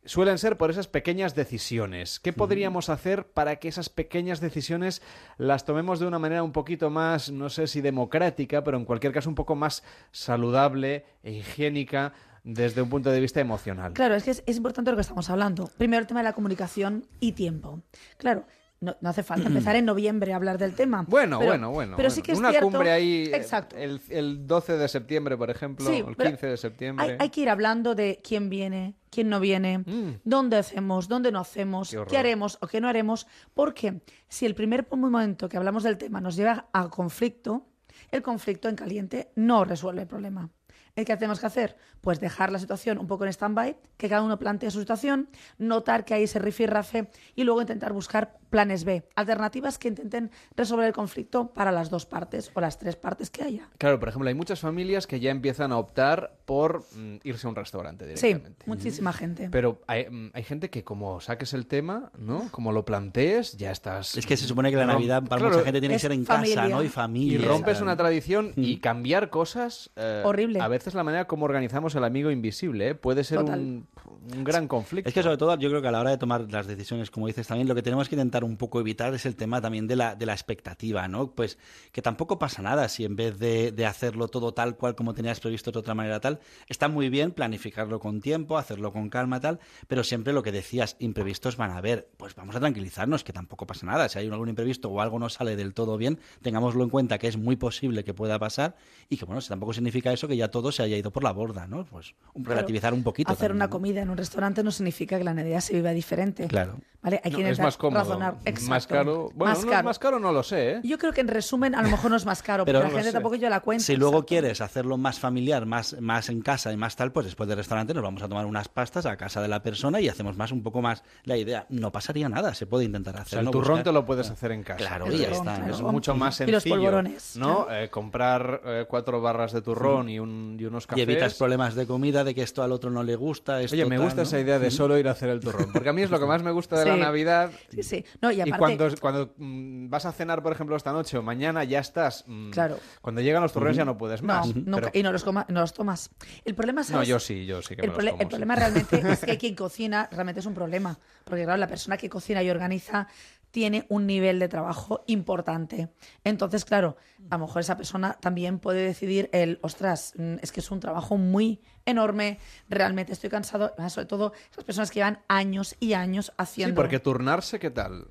suelen 0.06 0.38
ser 0.38 0.56
por 0.56 0.70
esas 0.70 0.86
pequeñas 0.86 1.34
decisiones. 1.34 2.20
¿Qué 2.20 2.32
podríamos 2.32 2.88
hacer 2.88 3.26
para 3.26 3.56
que 3.56 3.68
esas 3.68 3.88
pequeñas 3.88 4.40
decisiones 4.40 5.02
las 5.36 5.64
tomemos 5.64 6.00
de 6.00 6.06
una 6.06 6.18
manera 6.18 6.42
un 6.42 6.52
poquito 6.52 6.90
más, 6.90 7.30
no 7.30 7.50
sé 7.50 7.66
si 7.66 7.80
democrática, 7.80 8.64
pero 8.64 8.78
en 8.78 8.84
cualquier 8.84 9.12
caso 9.12 9.28
un 9.28 9.34
poco 9.34 9.54
más 9.54 9.82
saludable 10.12 11.04
e 11.22 11.32
higiénica 11.32 12.14
desde 12.46 12.80
un 12.80 12.88
punto 12.88 13.10
de 13.10 13.20
vista 13.20 13.40
emocional? 13.40 13.92
Claro, 13.92 14.14
es 14.14 14.22
que 14.24 14.30
es, 14.30 14.42
es 14.46 14.56
importante 14.56 14.90
lo 14.92 14.96
que 14.96 15.00
estamos 15.02 15.28
hablando. 15.28 15.68
Primero 15.76 16.00
el 16.00 16.06
tema 16.06 16.20
de 16.20 16.24
la 16.24 16.32
comunicación 16.32 17.04
y 17.18 17.32
tiempo. 17.32 17.82
Claro, 18.18 18.46
no, 18.80 18.94
no 19.00 19.08
hace 19.08 19.22
falta 19.22 19.48
empezar 19.48 19.74
en 19.74 19.84
noviembre 19.86 20.32
a 20.32 20.36
hablar 20.36 20.56
del 20.58 20.74
tema. 20.74 21.04
Bueno, 21.08 21.38
pero- 21.38 21.50
bueno, 21.50 21.70
bueno. 21.70 21.96
Pero 21.96 22.08
sí 22.10 22.22
que 22.22 22.32
es 22.32 22.38
Una 22.38 22.50
cierto- 22.50 22.68
cumbre 22.70 22.92
ahí 22.92 23.24
eh, 23.24 23.36
Exacto. 23.36 23.74
El, 23.76 24.00
el 24.10 24.46
12 24.46 24.76
de 24.76 24.86
septiembre, 24.86 25.36
por 25.36 25.50
ejemplo, 25.50 25.86
Sí, 25.86 26.04
el 26.06 26.14
pero 26.14 26.30
15 26.30 26.46
de 26.46 26.56
septiembre. 26.56 27.04
Hay, 27.12 27.16
hay 27.18 27.28
que 27.30 27.40
ir 27.40 27.48
hablando 27.50 27.94
de 27.96 28.20
quién 28.22 28.48
viene, 28.48 28.94
quién 29.10 29.28
no 29.28 29.40
viene, 29.40 29.82
dónde 30.24 30.58
hacemos, 30.58 31.08
dónde 31.08 31.32
no 31.32 31.40
hacemos, 31.40 31.92
Mm. 31.94 32.02
Qué 32.08 32.16
haremos 32.18 32.58
o 32.60 32.66
qué 32.68 32.80
no 32.80 32.88
haremos, 32.88 33.26
porque 33.54 34.02
si 34.28 34.46
el 34.46 34.54
primer 34.54 34.86
momento 34.94 35.48
que 35.48 35.56
hablamos 35.56 35.82
del 35.82 35.96
tema 35.98 36.20
nos 36.20 36.36
lleva 36.36 36.68
a 36.72 36.88
conflicto, 36.90 37.66
el 38.12 38.22
conflicto 38.22 38.68
en 38.68 38.76
caliente 38.76 39.32
no 39.36 39.64
resuelve 39.64 40.02
el 40.02 40.06
problema. 40.08 40.50
¿El 40.96 41.04
qué 41.04 41.14
tenemos 41.16 41.38
que 41.40 41.46
hacer? 41.46 41.76
Pues 42.00 42.20
dejar 42.20 42.50
la 42.50 42.58
situación 42.58 42.98
un 42.98 43.06
poco 43.06 43.24
en 43.24 43.30
stand-by, 43.30 43.76
que 43.98 44.08
cada 44.08 44.22
uno 44.22 44.38
plantee 44.38 44.70
su 44.70 44.80
situación, 44.80 45.28
notar 45.58 46.04
que 46.04 46.14
hay 46.14 46.24
ese 46.24 46.38
rifirrafe 46.38 47.08
y 47.34 47.44
luego 47.44 47.60
intentar 47.60 47.92
buscar 47.92 48.38
planes 48.50 48.84
B, 48.84 49.04
alternativas 49.14 49.76
que 49.78 49.88
intenten 49.88 50.30
resolver 50.56 50.86
el 50.86 50.92
conflicto 50.94 51.52
para 51.52 51.70
las 51.72 51.90
dos 51.90 52.06
partes 52.06 52.50
o 52.54 52.60
las 52.60 52.78
tres 52.78 52.96
partes 52.96 53.28
que 53.30 53.42
haya. 53.42 53.68
Claro, 53.76 53.98
por 54.00 54.08
ejemplo, 54.08 54.28
hay 54.28 54.34
muchas 54.34 54.60
familias 54.60 55.06
que 55.06 55.20
ya 55.20 55.30
empiezan 55.30 55.72
a 55.72 55.78
optar 55.78 56.38
por 56.46 56.84
mm, 56.94 57.16
irse 57.24 57.46
a 57.46 57.50
un 57.50 57.56
restaurante 57.56 58.16
Sí, 58.16 58.28
directamente. 58.28 58.64
muchísima 58.66 59.12
gente. 59.12 59.48
Pero 59.50 59.82
hay, 59.86 60.08
mm, 60.08 60.30
hay 60.32 60.42
gente 60.44 60.70
que 60.70 60.84
como 60.84 61.20
saques 61.20 61.52
el 61.52 61.66
tema, 61.66 62.10
¿no? 62.16 62.48
Como 62.52 62.72
lo 62.72 62.84
plantees, 62.86 63.56
ya 63.58 63.70
estás... 63.72 64.16
Es 64.16 64.24
que 64.26 64.36
se 64.36 64.46
supone 64.46 64.70
que 64.70 64.76
la 64.76 64.86
Navidad 64.86 65.22
para 65.24 65.40
Claro, 65.40 65.54
mucha 65.56 65.64
gente 65.64 65.80
tiene 65.80 65.96
que 65.96 66.00
ser 66.00 66.12
en 66.12 66.24
familia. 66.24 66.54
casa, 66.54 66.68
¿no? 66.68 66.82
Y 66.82 66.86
Y 66.86 66.88
familia. 66.88 67.48
rompes 67.48 67.74
tal. 67.74 67.82
una 67.82 67.96
tradición 67.96 68.52
y 68.56 68.78
cambiar 68.78 69.28
cosas... 69.28 69.90
eh, 69.96 70.22
Horrible. 70.24 70.60
A 70.60 70.68
veces 70.68 70.85
esta 70.86 70.90
es 70.90 71.00
la 71.00 71.02
manera 71.02 71.26
como 71.26 71.46
organizamos 71.46 71.96
el 71.96 72.04
amigo 72.04 72.30
invisible. 72.30 72.90
¿eh? 72.90 72.94
Puede 72.94 73.24
ser 73.24 73.40
un, 73.40 73.88
un 74.06 74.44
gran 74.44 74.68
conflicto. 74.68 75.08
Es 75.08 75.14
que 75.14 75.22
sobre 75.22 75.36
todo 75.36 75.56
yo 75.58 75.68
creo 75.68 75.82
que 75.82 75.88
a 75.88 75.92
la 75.92 76.00
hora 76.00 76.10
de 76.10 76.18
tomar 76.18 76.50
las 76.50 76.66
decisiones, 76.66 77.10
como 77.10 77.26
dices 77.26 77.46
también, 77.46 77.68
lo 77.68 77.74
que 77.74 77.82
tenemos 77.82 78.08
que 78.08 78.14
intentar 78.14 78.44
un 78.44 78.56
poco 78.56 78.80
evitar 78.80 79.14
es 79.14 79.26
el 79.26 79.36
tema 79.36 79.60
también 79.60 79.86
de 79.86 79.96
la, 79.96 80.14
de 80.14 80.26
la 80.26 80.32
expectativa, 80.32 81.08
¿no? 81.08 81.32
Pues 81.32 81.58
que 81.92 82.02
tampoco 82.02 82.38
pasa 82.38 82.62
nada 82.62 82.88
si 82.88 83.04
en 83.04 83.16
vez 83.16 83.38
de, 83.38 83.72
de 83.72 83.86
hacerlo 83.86 84.28
todo 84.28 84.52
tal 84.52 84.76
cual 84.76 84.94
como 84.94 85.14
tenías 85.14 85.40
previsto 85.40 85.72
de 85.72 85.78
otra 85.78 85.94
manera 85.94 86.20
tal, 86.20 86.40
está 86.68 86.88
muy 86.88 87.08
bien 87.08 87.32
planificarlo 87.32 88.00
con 88.00 88.20
tiempo, 88.20 88.58
hacerlo 88.58 88.92
con 88.92 89.08
calma 89.08 89.40
tal, 89.40 89.60
pero 89.88 90.04
siempre 90.04 90.32
lo 90.32 90.42
que 90.42 90.52
decías, 90.52 90.96
imprevistos 90.98 91.56
van 91.56 91.70
a 91.70 91.78
haber, 91.78 92.10
pues 92.16 92.34
vamos 92.34 92.56
a 92.56 92.60
tranquilizarnos, 92.60 93.24
que 93.24 93.32
tampoco 93.32 93.66
pasa 93.66 93.86
nada, 93.86 94.08
si 94.08 94.18
hay 94.18 94.28
algún 94.28 94.48
imprevisto 94.48 94.88
o 94.90 95.00
algo 95.00 95.18
no 95.18 95.28
sale 95.28 95.56
del 95.56 95.74
todo 95.74 95.96
bien, 95.96 96.18
tengámoslo 96.42 96.82
en 96.84 96.90
cuenta 96.90 97.18
que 97.18 97.28
es 97.28 97.36
muy 97.36 97.56
posible 97.56 98.04
que 98.04 98.14
pueda 98.14 98.38
pasar 98.38 98.76
y 99.08 99.16
que 99.16 99.24
bueno, 99.24 99.40
si 99.40 99.48
tampoco 99.48 99.72
significa 99.72 100.12
eso 100.12 100.28
que 100.28 100.36
ya 100.36 100.50
todo 100.50 100.72
se 100.72 100.82
haya 100.82 100.96
ido 100.96 101.10
por 101.10 101.24
la 101.24 101.32
borda, 101.32 101.66
¿no? 101.66 101.84
Pues 101.84 102.14
relativizar 102.34 102.94
un 102.94 103.02
poquito. 103.02 103.32
Hacer 103.32 103.48
también, 103.48 103.56
una 103.56 103.66
¿no? 103.66 103.70
comida 103.70 103.95
en 104.02 104.10
un 104.10 104.16
restaurante 104.16 104.62
no 104.62 104.70
significa 104.70 105.18
que 105.18 105.24
la 105.24 105.34
Navidad 105.34 105.60
se 105.60 105.74
viva 105.74 105.90
diferente. 105.90 106.46
Claro. 106.48 106.76
¿Vale? 107.02 107.20
Hay 107.22 107.30
No, 107.30 107.38
que 107.38 107.50
es 107.50 107.60
más 107.60 107.76
cómodo. 107.76 108.00
razonar. 108.02 108.34
Exacto. 108.44 108.68
Más 108.70 108.86
caro. 108.88 109.30
Bueno, 109.32 109.54
Más 109.54 109.64
no, 109.64 109.70
caro. 109.70 109.84
más 109.84 109.98
caro 110.00 110.18
no 110.18 110.32
lo 110.32 110.42
sé, 110.42 110.70
¿eh? 110.72 110.80
Yo 110.82 110.98
creo 110.98 111.12
que 111.12 111.20
en 111.20 111.28
resumen 111.28 111.76
a 111.76 111.82
lo 111.82 111.88
mejor 111.88 112.10
no 112.10 112.16
es 112.16 112.26
más 112.26 112.42
caro, 112.42 112.64
Pero 112.64 112.80
porque 112.80 112.88
la 112.94 112.98
gente 112.98 113.10
sé. 113.10 113.12
tampoco 113.12 113.36
yo 113.36 113.48
la 113.48 113.60
cuenta. 113.60 113.84
Si 113.84 113.94
luego 113.94 114.26
quieres 114.26 114.60
hacerlo 114.60 114.96
más 114.96 115.20
familiar, 115.20 115.66
más, 115.66 116.00
más 116.00 116.28
en 116.30 116.40
casa 116.42 116.72
y 116.72 116.76
más 116.76 116.96
tal, 116.96 117.12
pues 117.12 117.26
después 117.26 117.48
del 117.48 117.58
restaurante 117.58 117.94
nos 117.94 118.02
vamos 118.02 118.22
a 118.24 118.28
tomar 118.28 118.44
unas 118.44 118.66
pastas 118.68 119.06
a 119.06 119.16
casa 119.16 119.40
de 119.40 119.46
la 119.46 119.62
persona 119.62 120.00
y 120.00 120.08
hacemos 120.08 120.36
más 120.36 120.50
un 120.50 120.64
poco 120.64 120.82
más 120.82 121.04
la 121.22 121.36
idea. 121.36 121.66
No 121.68 121.92
pasaría 121.92 122.28
nada, 122.28 122.54
se 122.54 122.66
puede 122.66 122.86
intentar 122.86 123.14
O 123.14 123.18
hacer. 123.18 123.28
sea, 123.30 123.38
el 123.40 123.44
¿no? 123.44 123.50
turrón 123.52 123.76
Buscar- 123.78 123.84
te 123.84 123.92
lo 123.92 124.04
puedes 124.04 124.28
hacer 124.28 124.50
en 124.50 124.64
casa. 124.64 124.78
Claro, 124.78 125.12
y 125.12 125.18
ya 125.18 125.28
está. 125.28 125.64
Es 125.70 125.80
mucho 125.80 126.16
más 126.16 126.40
Y 126.40 126.46
los 126.46 126.62
sencillo. 126.64 126.74
polvorones, 126.74 127.36
¿no? 127.36 127.68
Eh, 127.70 127.88
comprar 127.88 128.62
eh, 128.64 128.84
cuatro 128.88 129.20
barras 129.20 129.52
de 129.52 129.62
turrón 129.62 130.08
y, 130.08 130.18
un, 130.18 130.56
y 130.58 130.64
unos 130.64 130.82
Y 130.84 130.86
cafés. 130.88 131.02
evitas 131.04 131.34
problemas 131.34 131.76
de 131.76 131.86
comida, 131.86 132.24
de 132.24 132.34
que 132.34 132.42
esto 132.42 132.64
al 132.64 132.72
otro 132.72 132.90
no 132.90 133.04
le 133.04 133.14
gusta. 133.14 133.60
Esto 133.62 133.76
Oye, 133.76 133.84
me 133.88 133.98
gusta 133.98 134.16
¿no? 134.16 134.22
esa 134.22 134.38
idea 134.40 134.58
de 134.58 134.70
solo 134.70 134.98
ir 134.98 135.08
a 135.08 135.12
hacer 135.12 135.28
el 135.28 135.40
turrón. 135.40 135.70
Porque 135.72 135.88
a 135.88 135.92
mí 135.92 136.02
es 136.02 136.10
lo 136.10 136.18
que 136.18 136.26
más 136.26 136.42
me 136.42 136.50
gusta 136.50 136.78
de 136.78 136.86
la. 136.86 136.96
Navidad. 136.96 137.50
Sí, 137.70 137.82
sí. 137.82 138.04
No, 138.20 138.30
y 138.32 138.40
aparte- 138.40 138.58
cuando, 138.58 138.88
cuando 139.00 139.34
mm, 139.36 139.88
vas 139.88 140.06
a 140.06 140.12
cenar, 140.12 140.42
por 140.42 140.52
ejemplo, 140.52 140.76
esta 140.76 140.92
noche 140.92 141.16
o 141.18 141.22
mañana, 141.22 141.64
ya 141.64 141.80
estás. 141.80 142.24
mm, 142.26 142.50
Claro. 142.50 142.78
Cuando 143.00 143.20
llegan 143.20 143.42
los 143.42 143.52
turrones 143.52 143.76
ya 143.76 143.84
no 143.84 143.96
puedes 143.98 144.22
No, 144.22 144.26
más. 144.28 144.54
no, 144.54 144.76
Pero- 144.78 144.90
y 144.92 145.02
no 145.02 145.12
los, 145.12 145.24
coma- 145.24 145.46
no 145.48 145.60
los 145.60 145.72
tomas. 145.72 146.10
El 146.44 146.54
problema 146.54 146.80
no, 146.82 146.86
¿sabes? 146.86 147.08
yo 147.08 147.18
sí, 147.18 147.46
yo 147.46 147.62
sí 147.62 147.76
que 147.76 147.82
el, 147.82 147.90
me 147.90 147.96
los 147.96 148.04
el 148.14 148.18
sí. 148.18 148.26
problema 148.26 148.56
realmente 148.56 149.02
es 149.12 149.20
que 149.20 149.38
quien 149.38 149.54
cocina 149.54 150.08
realmente 150.10 150.40
es 150.40 150.46
un 150.46 150.54
problema. 150.54 150.98
Porque, 151.24 151.42
claro, 151.44 151.58
la 151.58 151.66
persona 151.68 151.96
que 151.96 152.08
cocina 152.08 152.42
y 152.42 152.50
organiza 152.50 153.08
tiene 153.56 153.86
un 153.88 154.06
nivel 154.06 154.38
de 154.38 154.48
trabajo 154.48 155.02
importante. 155.06 155.88
Entonces, 156.24 156.66
claro, 156.66 156.98
a 157.30 157.38
lo 157.38 157.46
mejor 157.46 157.60
esa 157.60 157.78
persona 157.78 158.18
también 158.20 158.58
puede 158.58 158.82
decidir 158.82 159.30
el, 159.32 159.60
ostras, 159.62 160.12
mm, 160.18 160.34
es 160.42 160.52
que 160.52 160.60
es 160.60 160.70
un 160.70 160.78
trabajo 160.78 161.16
muy 161.16 161.62
enorme, 161.86 162.38
realmente 162.68 163.14
estoy 163.14 163.30
cansado, 163.30 163.74
sobre 163.88 164.04
todo 164.04 164.34
esas 164.50 164.64
personas 164.64 164.90
que 164.90 164.98
llevan 164.98 165.20
años 165.28 165.74
y 165.80 165.94
años 165.94 166.26
Sí, 166.26 166.32
haciendo... 166.36 166.74
porque 166.74 167.00
turnarse, 167.00 167.58
¿qué 167.58 167.70
tal? 167.70 168.08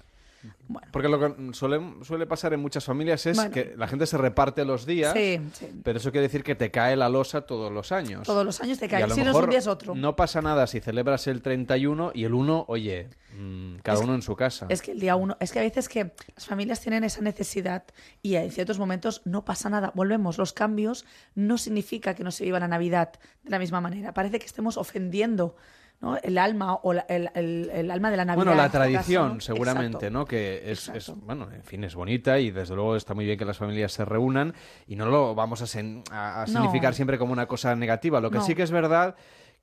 Porque 0.91 1.07
lo 1.09 1.19
que 1.19 1.53
suele, 1.53 1.80
suele 2.03 2.26
pasar 2.26 2.53
en 2.53 2.59
muchas 2.59 2.84
familias 2.85 3.26
es 3.26 3.38
Bueno. 3.38 3.51
que 3.51 3.76
la 3.77 3.88
gente 3.88 4.05
se 4.07 4.17
reparte 4.17 4.65
los 4.65 4.85
días, 4.85 5.13
Sí, 5.13 5.39
sí. 5.53 5.67
pero 5.84 5.99
eso 5.99 6.11
quiere 6.11 6.23
decir 6.27 6.43
que 6.43 6.55
te 6.55 6.72
cae 6.72 6.95
la 6.95 7.07
losa 7.09 7.41
todos 7.41 7.72
los 7.72 7.91
años. 7.91 8.23
Todos 8.26 8.45
los 8.45 8.59
años 8.61 8.80
te 8.80 8.88
cae. 8.88 9.09
Si 9.11 9.22
no 9.23 9.31
es 9.31 9.35
un 9.38 9.49
día 9.49 9.59
es 9.59 9.67
otro. 9.67 9.93
No 9.95 10.15
pasa 10.15 10.41
nada 10.41 10.65
si 10.67 10.80
celebras 10.80 11.27
el 11.27 11.41
31 11.41 12.11
y 12.15 12.23
el 12.23 12.34
1, 12.34 12.65
oye, 12.67 13.09
mm, 13.38 13.76
cada 13.84 13.97
Es 13.99 14.03
uno 14.03 14.15
en 14.15 14.22
su 14.22 14.35
casa. 14.35 14.65
Es 14.69 14.81
que 14.81 14.91
el 14.91 14.99
día 14.99 15.15
uno, 15.15 15.38
es 15.39 15.51
que 15.51 15.59
a 15.59 15.63
veces 15.63 15.88
que 15.88 16.13
las 16.35 16.45
familias 16.47 16.81
tienen 16.81 17.03
esa 17.03 17.22
necesidad 17.22 17.84
y 18.23 18.35
en 18.35 18.51
ciertos 18.51 18.80
momentos 18.80 19.22
no 19.26 19.45
pasa 19.45 19.69
nada. 19.69 19.91
Volvemos, 19.93 20.38
los 20.38 20.53
cambios 20.53 21.05
no 21.35 21.57
significa 21.57 22.15
que 22.15 22.23
no 22.23 22.31
se 22.31 22.43
viva 22.43 22.59
la 22.59 22.67
Navidad 22.67 23.11
de 23.43 23.49
la 23.51 23.59
misma 23.59 23.81
manera. 23.81 24.13
Parece 24.13 24.39
que 24.39 24.45
estemos 24.45 24.77
ofendiendo 24.77 25.55
¿no? 26.01 26.17
el 26.17 26.38
alma 26.38 26.76
o 26.76 26.93
la- 26.93 27.05
el, 27.09 27.30
el- 27.35 27.69
el 27.73 27.91
alma 27.91 28.11
de 28.11 28.17
la 28.17 28.26
Navidad. 28.26 28.45
Bueno, 28.45 28.55
la 28.55 28.63
caso, 28.69 28.77
tradición, 28.80 29.35
¿no? 29.35 29.39
seguramente, 29.41 30.07
Exacto. 30.07 30.09
¿no? 30.11 30.26
Que 30.26 30.72
es, 30.72 30.89
es, 30.89 31.11
bueno, 31.15 31.47
en 31.51 31.63
fin, 31.63 31.84
es 31.84 31.95
bonita 31.95 32.38
y 32.39 32.51
desde 32.51 32.76
luego 32.76 32.95
está 32.95 33.13
muy 33.13 33.26
bien 33.26 33.38
que 33.38 33.45
las 33.45 33.57
familias 33.57 33.91
se 33.93 34.05
reúnan 34.05 34.53
y 34.88 34.95
no 34.95 35.05
lo 35.07 35.34
vamos 35.35 35.61
a, 35.61 35.65
sen- 35.65 36.03
a- 36.11 36.41
a 36.43 36.45
No. 36.45 36.51
significar 36.53 36.93
siempre 36.93 37.17
como 37.17 37.34
una 37.34 37.45
cosa 37.47 37.76
negativa. 37.76 38.19
Lo 38.22 38.30
que 38.31 38.41
sí 38.41 38.55
que 38.55 38.63
es 38.63 38.72
verdad 38.72 39.15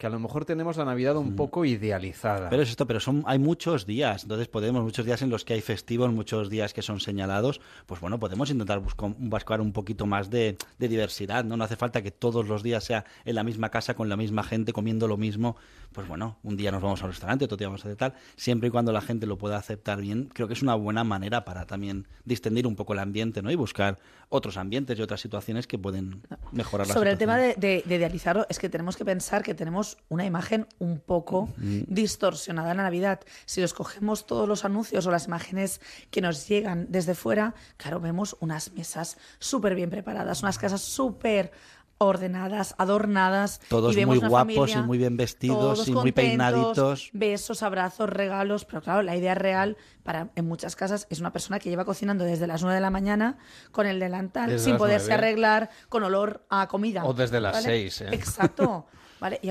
que 0.02 0.08
a 0.08 0.10
lo 0.10 0.18
mejor 0.18 0.44
tenemos 0.44 0.76
la 0.76 0.84
Navidad 0.84 1.14
Mm. 1.14 1.18
un 1.18 1.36
poco 1.36 1.64
idealizada. 1.64 2.50
Pero 2.50 2.64
es 2.64 2.70
esto, 2.70 2.88
pero 2.88 2.98
son, 2.98 3.22
hay 3.24 3.38
muchos 3.38 3.86
días, 3.86 4.24
entonces 4.24 4.48
podemos, 4.48 4.82
muchos 4.82 5.06
días 5.06 5.22
en 5.22 5.30
los 5.30 5.44
que 5.44 5.54
hay 5.54 5.60
festivos, 5.60 6.10
muchos 6.10 6.50
días 6.50 6.74
que 6.74 6.82
son 6.82 6.98
señalados, 6.98 7.60
pues 7.86 8.00
bueno, 8.00 8.18
podemos 8.18 8.50
intentar 8.50 8.80
buscar, 8.80 9.14
buscar 9.16 9.60
un 9.60 9.72
poquito 9.72 10.04
más 10.04 10.28
de, 10.28 10.56
de 10.80 10.88
diversidad, 10.88 11.44
¿no? 11.44 11.56
No 11.56 11.62
hace 11.62 11.76
falta 11.76 12.02
que 12.02 12.10
todos 12.10 12.48
los 12.48 12.64
días 12.64 12.82
sea 12.82 13.04
en 13.24 13.36
la 13.36 13.44
misma 13.44 13.68
casa, 13.68 13.94
con 13.94 14.08
la 14.08 14.16
misma 14.16 14.42
gente, 14.42 14.72
comiendo 14.72 15.06
lo 15.06 15.16
mismo, 15.16 15.54
pues 15.92 16.08
bueno, 16.08 16.36
un 16.42 16.56
día 16.56 16.72
nos 16.72 16.82
vamos 16.82 17.00
a 17.02 17.04
un 17.04 17.12
restaurante, 17.12 17.44
otro 17.44 17.56
día 17.56 17.68
vamos 17.68 17.84
a 17.84 17.88
hacer 17.88 17.96
tal, 17.96 18.14
siempre 18.34 18.66
y 18.66 18.70
cuando 18.72 18.90
la 18.90 19.02
gente 19.02 19.26
lo 19.28 19.38
pueda 19.38 19.56
aceptar 19.56 20.00
bien, 20.00 20.30
creo 20.34 20.48
que 20.48 20.54
es 20.54 20.62
una 20.62 20.74
buena 20.74 21.04
manera 21.04 21.44
para 21.44 21.64
también 21.64 22.08
distender 22.24 22.66
un 22.66 22.74
poco 22.74 22.92
el 22.94 22.98
ambiente, 22.98 23.40
¿no? 23.40 23.52
Y 23.52 23.54
buscar 23.54 24.00
otros 24.30 24.56
ambientes 24.56 24.98
y 24.98 25.02
otras 25.02 25.20
situaciones 25.20 25.68
que 25.68 25.78
pueden 25.78 26.22
mejorar 26.50 26.88
la 26.88 26.94
Sobre 26.94 27.12
el 27.12 27.18
tema 27.18 27.36
de, 27.36 27.54
de- 27.54 27.84
de 27.86 27.94
idealizarlo, 27.96 28.46
es 28.48 28.58
que 28.58 28.68
tenemos 28.68 28.96
que 28.96 29.04
pensar 29.04 29.44
que 29.44 29.54
tenemos 29.54 29.91
una 30.08 30.24
imagen 30.24 30.66
un 30.78 30.98
poco 31.00 31.48
Mm. 31.56 31.82
distorsionada 31.88 32.70
en 32.72 32.76
la 32.78 32.82
Navidad. 32.84 33.20
Si 33.46 33.60
los 33.60 33.74
cogemos 33.74 34.26
todos 34.26 34.48
los 34.48 34.64
anuncios 34.64 35.06
o 35.06 35.10
las 35.10 35.26
imágenes 35.26 35.80
que 36.10 36.20
nos 36.20 36.48
llegan 36.48 36.86
desde 36.90 37.14
fuera, 37.14 37.54
claro, 37.76 38.00
vemos 38.00 38.36
unas 38.40 38.72
mesas 38.72 39.16
súper 39.38 39.74
bien 39.74 39.90
preparadas, 39.90 40.42
unas 40.42 40.58
casas 40.58 40.80
súper 40.82 41.52
ordenadas, 41.98 42.74
adornadas. 42.78 43.60
Todos 43.68 43.92
y 43.92 43.96
vemos 43.96 44.14
muy 44.16 44.18
una 44.18 44.28
guapos 44.28 44.54
familia, 44.56 44.78
y 44.78 44.82
muy 44.82 44.98
bien 44.98 45.16
vestidos 45.16 45.86
y 45.86 45.92
muy 45.92 46.10
peinaditos. 46.10 47.10
Besos, 47.12 47.62
abrazos, 47.62 48.10
regalos. 48.10 48.64
Pero 48.64 48.82
claro, 48.82 49.02
la 49.02 49.14
idea 49.16 49.36
real 49.36 49.76
para 50.02 50.30
en 50.34 50.46
muchas 50.48 50.74
casas 50.74 51.06
es 51.10 51.20
una 51.20 51.32
persona 51.32 51.60
que 51.60 51.70
lleva 51.70 51.84
cocinando 51.84 52.24
desde 52.24 52.48
las 52.48 52.62
9 52.62 52.74
de 52.74 52.80
la 52.80 52.90
mañana 52.90 53.38
con 53.70 53.86
el 53.86 54.00
delantal, 54.00 54.50
Desde 54.50 54.64
sin 54.64 54.78
poderse 54.78 55.08
9. 55.10 55.14
arreglar, 55.14 55.70
con 55.88 56.02
olor 56.02 56.44
a 56.50 56.66
comida. 56.66 57.04
O 57.04 57.14
desde 57.14 57.40
las 57.40 57.52
¿vale? 57.52 57.66
6, 57.66 58.00
¿eh? 58.00 58.08
Exacto. 58.12 58.86
¿Vale? 59.22 59.38
Y 59.40 59.50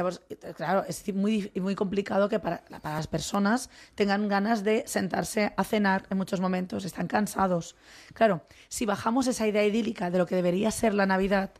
claro, 0.54 0.84
es 0.86 1.16
muy, 1.16 1.50
muy 1.56 1.76
complicado 1.76 2.28
que 2.28 2.40
para, 2.40 2.62
para 2.82 2.96
las 2.96 3.08
personas 3.08 3.70
tengan 3.96 4.28
ganas 4.28 4.66
de 4.66 4.84
sentarse 4.86 5.54
a 5.56 5.64
cenar 5.64 6.08
en 6.10 6.18
muchos 6.18 6.42
momentos, 6.42 6.84
están 6.84 7.08
cansados. 7.08 7.78
Claro, 8.14 8.46
si 8.68 8.86
bajamos 8.86 9.28
esa 9.28 9.48
idea 9.48 9.66
idílica 9.66 10.12
de 10.12 10.18
lo 10.18 10.26
que 10.26 10.36
debería 10.36 10.72
ser 10.72 10.94
la 10.94 11.06
Navidad, 11.06 11.52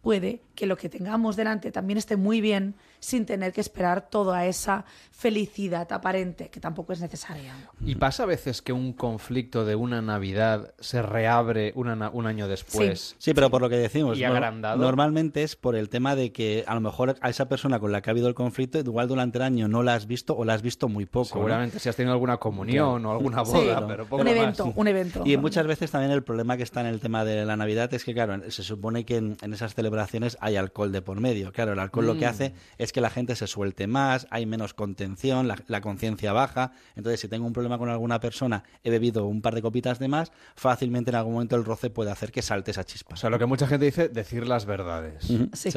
puede 0.00 0.40
que 0.54 0.64
lo 0.64 0.78
que 0.78 0.88
tengamos 0.88 1.36
delante 1.36 1.70
también 1.70 1.98
esté 1.98 2.16
muy 2.16 2.40
bien 2.40 2.74
sin 3.00 3.26
tener 3.26 3.52
que 3.52 3.60
esperar 3.60 4.08
toda 4.10 4.46
esa 4.46 4.84
felicidad 5.10 5.92
aparente, 5.92 6.48
que 6.48 6.60
tampoco 6.60 6.92
es 6.92 7.00
necesaria. 7.00 7.52
¿Y 7.84 7.96
pasa 7.96 8.22
a 8.22 8.26
veces 8.26 8.62
que 8.62 8.72
un 8.72 8.92
conflicto 8.92 9.64
de 9.64 9.74
una 9.74 10.00
Navidad 10.00 10.72
se 10.78 11.02
reabre 11.02 11.72
una 11.74 11.96
na- 11.96 12.10
un 12.10 12.26
año 12.26 12.46
después? 12.46 13.16
Sí, 13.18 13.34
pero 13.34 13.50
por 13.50 13.60
lo 13.60 13.68
que 13.68 13.76
decimos, 13.76 14.16
¿Y 14.16 14.22
no- 14.22 14.28
agrandado? 14.28 14.78
normalmente 14.80 15.42
es 15.42 15.56
por 15.56 15.74
el 15.74 15.88
tema 15.88 16.14
de 16.14 16.32
que 16.32 16.62
a 16.68 16.74
lo 16.74 16.80
mejor 16.80 17.16
a 17.20 17.28
esa 17.30 17.48
persona 17.48 17.80
con 17.80 17.90
la 17.90 18.00
que 18.00 18.10
ha 18.10 18.12
habido 18.12 18.28
el 18.28 18.34
conflicto, 18.34 18.78
igual 18.78 19.08
durante 19.08 19.38
el 19.38 19.42
año 19.42 19.66
no 19.66 19.82
la 19.82 19.94
has 19.94 20.06
visto 20.06 20.36
o 20.36 20.44
la 20.44 20.54
has 20.54 20.62
visto 20.62 20.88
muy 20.88 21.04
poco. 21.06 21.30
¿no? 21.34 21.40
Seguramente 21.40 21.78
si 21.80 21.88
has 21.88 21.96
tenido 21.96 22.12
alguna 22.12 22.36
comunión 22.36 23.04
o 23.04 23.10
alguna 23.12 23.44
Sí, 23.44 23.52
boda, 23.52 23.86
pero 23.88 24.04
poco 24.06 24.22
un 24.22 24.28
más. 24.28 24.36
evento, 24.36 24.72
un 24.76 24.86
evento. 24.88 25.22
Y 25.24 25.36
muchas 25.36 25.66
veces 25.66 25.90
también 25.90 26.12
el 26.12 26.22
problema 26.22 26.56
que 26.56 26.62
está 26.62 26.80
en 26.80 26.86
el 26.86 27.00
tema 27.00 27.24
de 27.24 27.44
la 27.44 27.56
Navidad 27.56 27.92
es 27.92 28.04
que, 28.04 28.14
claro, 28.14 28.50
se 28.50 28.62
supone 28.62 29.04
que 29.04 29.16
en, 29.16 29.36
en 29.42 29.52
esas 29.52 29.74
celebraciones 29.74 30.38
hay 30.40 30.54
alcohol 30.56 30.92
de 30.92 31.02
por 31.02 31.20
medio. 31.20 31.52
Claro, 31.52 31.72
el 31.72 31.78
alcohol 31.80 32.06
lo 32.06 32.14
que 32.16 32.26
Mm. 32.26 32.30
hace 32.30 32.54
es 32.78 32.87
que 32.92 33.00
la 33.00 33.10
gente 33.10 33.34
se 33.36 33.46
suelte 33.46 33.86
más, 33.86 34.26
hay 34.30 34.46
menos 34.46 34.74
contención, 34.74 35.48
la, 35.48 35.56
la 35.66 35.80
conciencia 35.80 36.32
baja. 36.32 36.72
Entonces, 36.96 37.20
si 37.20 37.28
tengo 37.28 37.46
un 37.46 37.52
problema 37.52 37.78
con 37.78 37.88
alguna 37.88 38.20
persona, 38.20 38.64
he 38.82 38.90
bebido 38.90 39.26
un 39.26 39.42
par 39.42 39.54
de 39.54 39.62
copitas 39.62 39.98
de 39.98 40.08
más, 40.08 40.32
fácilmente 40.56 41.10
en 41.10 41.16
algún 41.16 41.34
momento 41.34 41.56
el 41.56 41.64
roce 41.64 41.90
puede 41.90 42.10
hacer 42.10 42.32
que 42.32 42.42
salte 42.42 42.70
esa 42.70 42.84
chispa. 42.84 43.14
O 43.14 43.16
sea, 43.16 43.30
lo 43.30 43.38
que 43.38 43.46
mucha 43.46 43.66
gente 43.66 43.84
dice, 43.86 44.08
decir 44.08 44.46
las 44.46 44.64
verdades. 44.66 45.24
Sí. 45.52 45.70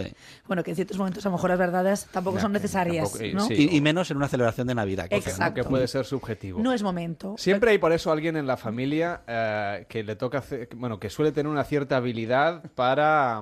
Bueno, 0.47 0.63
que 0.63 0.71
en 0.71 0.75
ciertos 0.75 0.97
momentos 0.97 1.25
a 1.25 1.29
lo 1.29 1.33
mejor 1.35 1.49
las 1.51 1.59
verdades 1.59 2.07
tampoco 2.11 2.37
Ya, 2.37 2.41
son 2.43 2.51
que 2.53 2.59
necesarias. 2.59 3.11
tampoco- 3.11 3.33
¿no? 3.35 3.45
sí. 3.47 3.69
Y, 3.71 3.77
y 3.77 3.81
menos 3.81 4.09
en 4.11 4.17
una 4.17 4.27
celebración 4.27 4.67
de 4.67 4.75
Navidad. 4.75 5.07
que- 5.09 5.15
Exacto. 5.15 5.61
Que 5.61 5.63
puede 5.63 5.87
ser 5.87 6.05
subjetivo. 6.05 6.59
No 6.61 6.73
es 6.73 6.83
momento. 6.83 7.35
Siempre 7.37 7.71
hay 7.71 7.77
por 7.77 7.91
eso 7.91 8.11
alguien 8.11 8.35
en 8.37 8.47
la 8.47 8.57
familia 8.57 9.21
eh, 9.27 9.85
que 9.89 10.03
le 10.03 10.15
toca 10.15 10.39
hacer, 10.39 10.69
bueno, 10.75 10.99
que 10.99 11.09
suele 11.09 11.31
tener 11.31 11.51
una 11.51 11.63
cierta 11.63 11.97
habilidad 11.97 12.63
para 12.75 13.41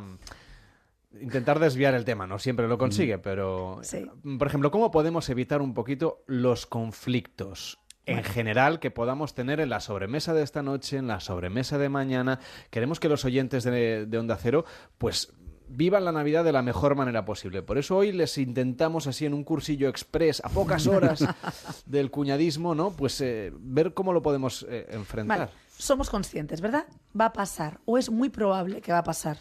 intentar 1.19 1.59
desviar 1.59 1.93
el 1.93 2.05
tema. 2.05 2.27
No 2.27 2.39
siempre 2.39 2.67
lo 2.67 2.77
consigue, 2.77 3.17
pero 3.17 3.79
Sí. 3.83 4.05
mm, 4.23 4.37
por 4.37 4.47
ejemplo, 4.47 4.71
¿cómo 4.71 4.91
podemos 4.91 5.29
evitar 5.29 5.61
un 5.61 5.73
poquito 5.73 6.23
los 6.27 6.65
conflictos? 6.65 7.79
En 8.05 8.23
general, 8.23 8.79
que 8.79 8.89
podamos 8.89 9.35
tener 9.35 9.59
en 9.59 9.69
la 9.69 9.79
sobremesa 9.81 10.33
de 10.33 10.41
esta 10.41 10.63
noche, 10.63 10.97
en 10.97 11.05
la 11.07 11.19
sobremesa 11.19 11.77
de 11.77 11.89
mañana. 11.89 12.39
Queremos 12.71 12.99
que 12.99 13.07
los 13.07 13.23
oyentes 13.23 13.63
de, 13.63 14.07
de 14.07 14.17
Onda 14.17 14.35
Cero, 14.35 14.65
pues 14.97 15.31
vivan 15.67 16.03
la 16.05 16.11
Navidad 16.11 16.43
de 16.43 16.51
la 16.51 16.63
mejor 16.63 16.95
manera 16.95 17.23
posible. 17.25 17.61
Por 17.61 17.77
eso 17.77 17.95
hoy 17.97 18.11
les 18.11 18.39
intentamos 18.39 19.05
así 19.05 19.27
en 19.27 19.35
un 19.35 19.43
cursillo 19.43 19.87
express, 19.89 20.41
a 20.43 20.49
pocas 20.49 20.87
horas 20.87 21.23
del 21.85 22.09
cuñadismo, 22.09 22.73
¿no? 22.73 22.89
Pues 22.91 23.21
eh, 23.21 23.51
ver 23.59 23.93
cómo 23.93 24.11
lo 24.11 24.23
podemos 24.23 24.65
eh, 24.67 24.87
enfrentar. 24.89 25.37
Vale, 25.39 25.51
somos 25.77 26.09
conscientes, 26.09 26.61
¿verdad? 26.61 26.85
Va 27.19 27.25
a 27.25 27.33
pasar, 27.33 27.79
o 27.85 27.99
es 27.99 28.09
muy 28.09 28.29
probable 28.29 28.81
que 28.81 28.91
va 28.91 28.97
a 28.99 29.03
pasar. 29.03 29.37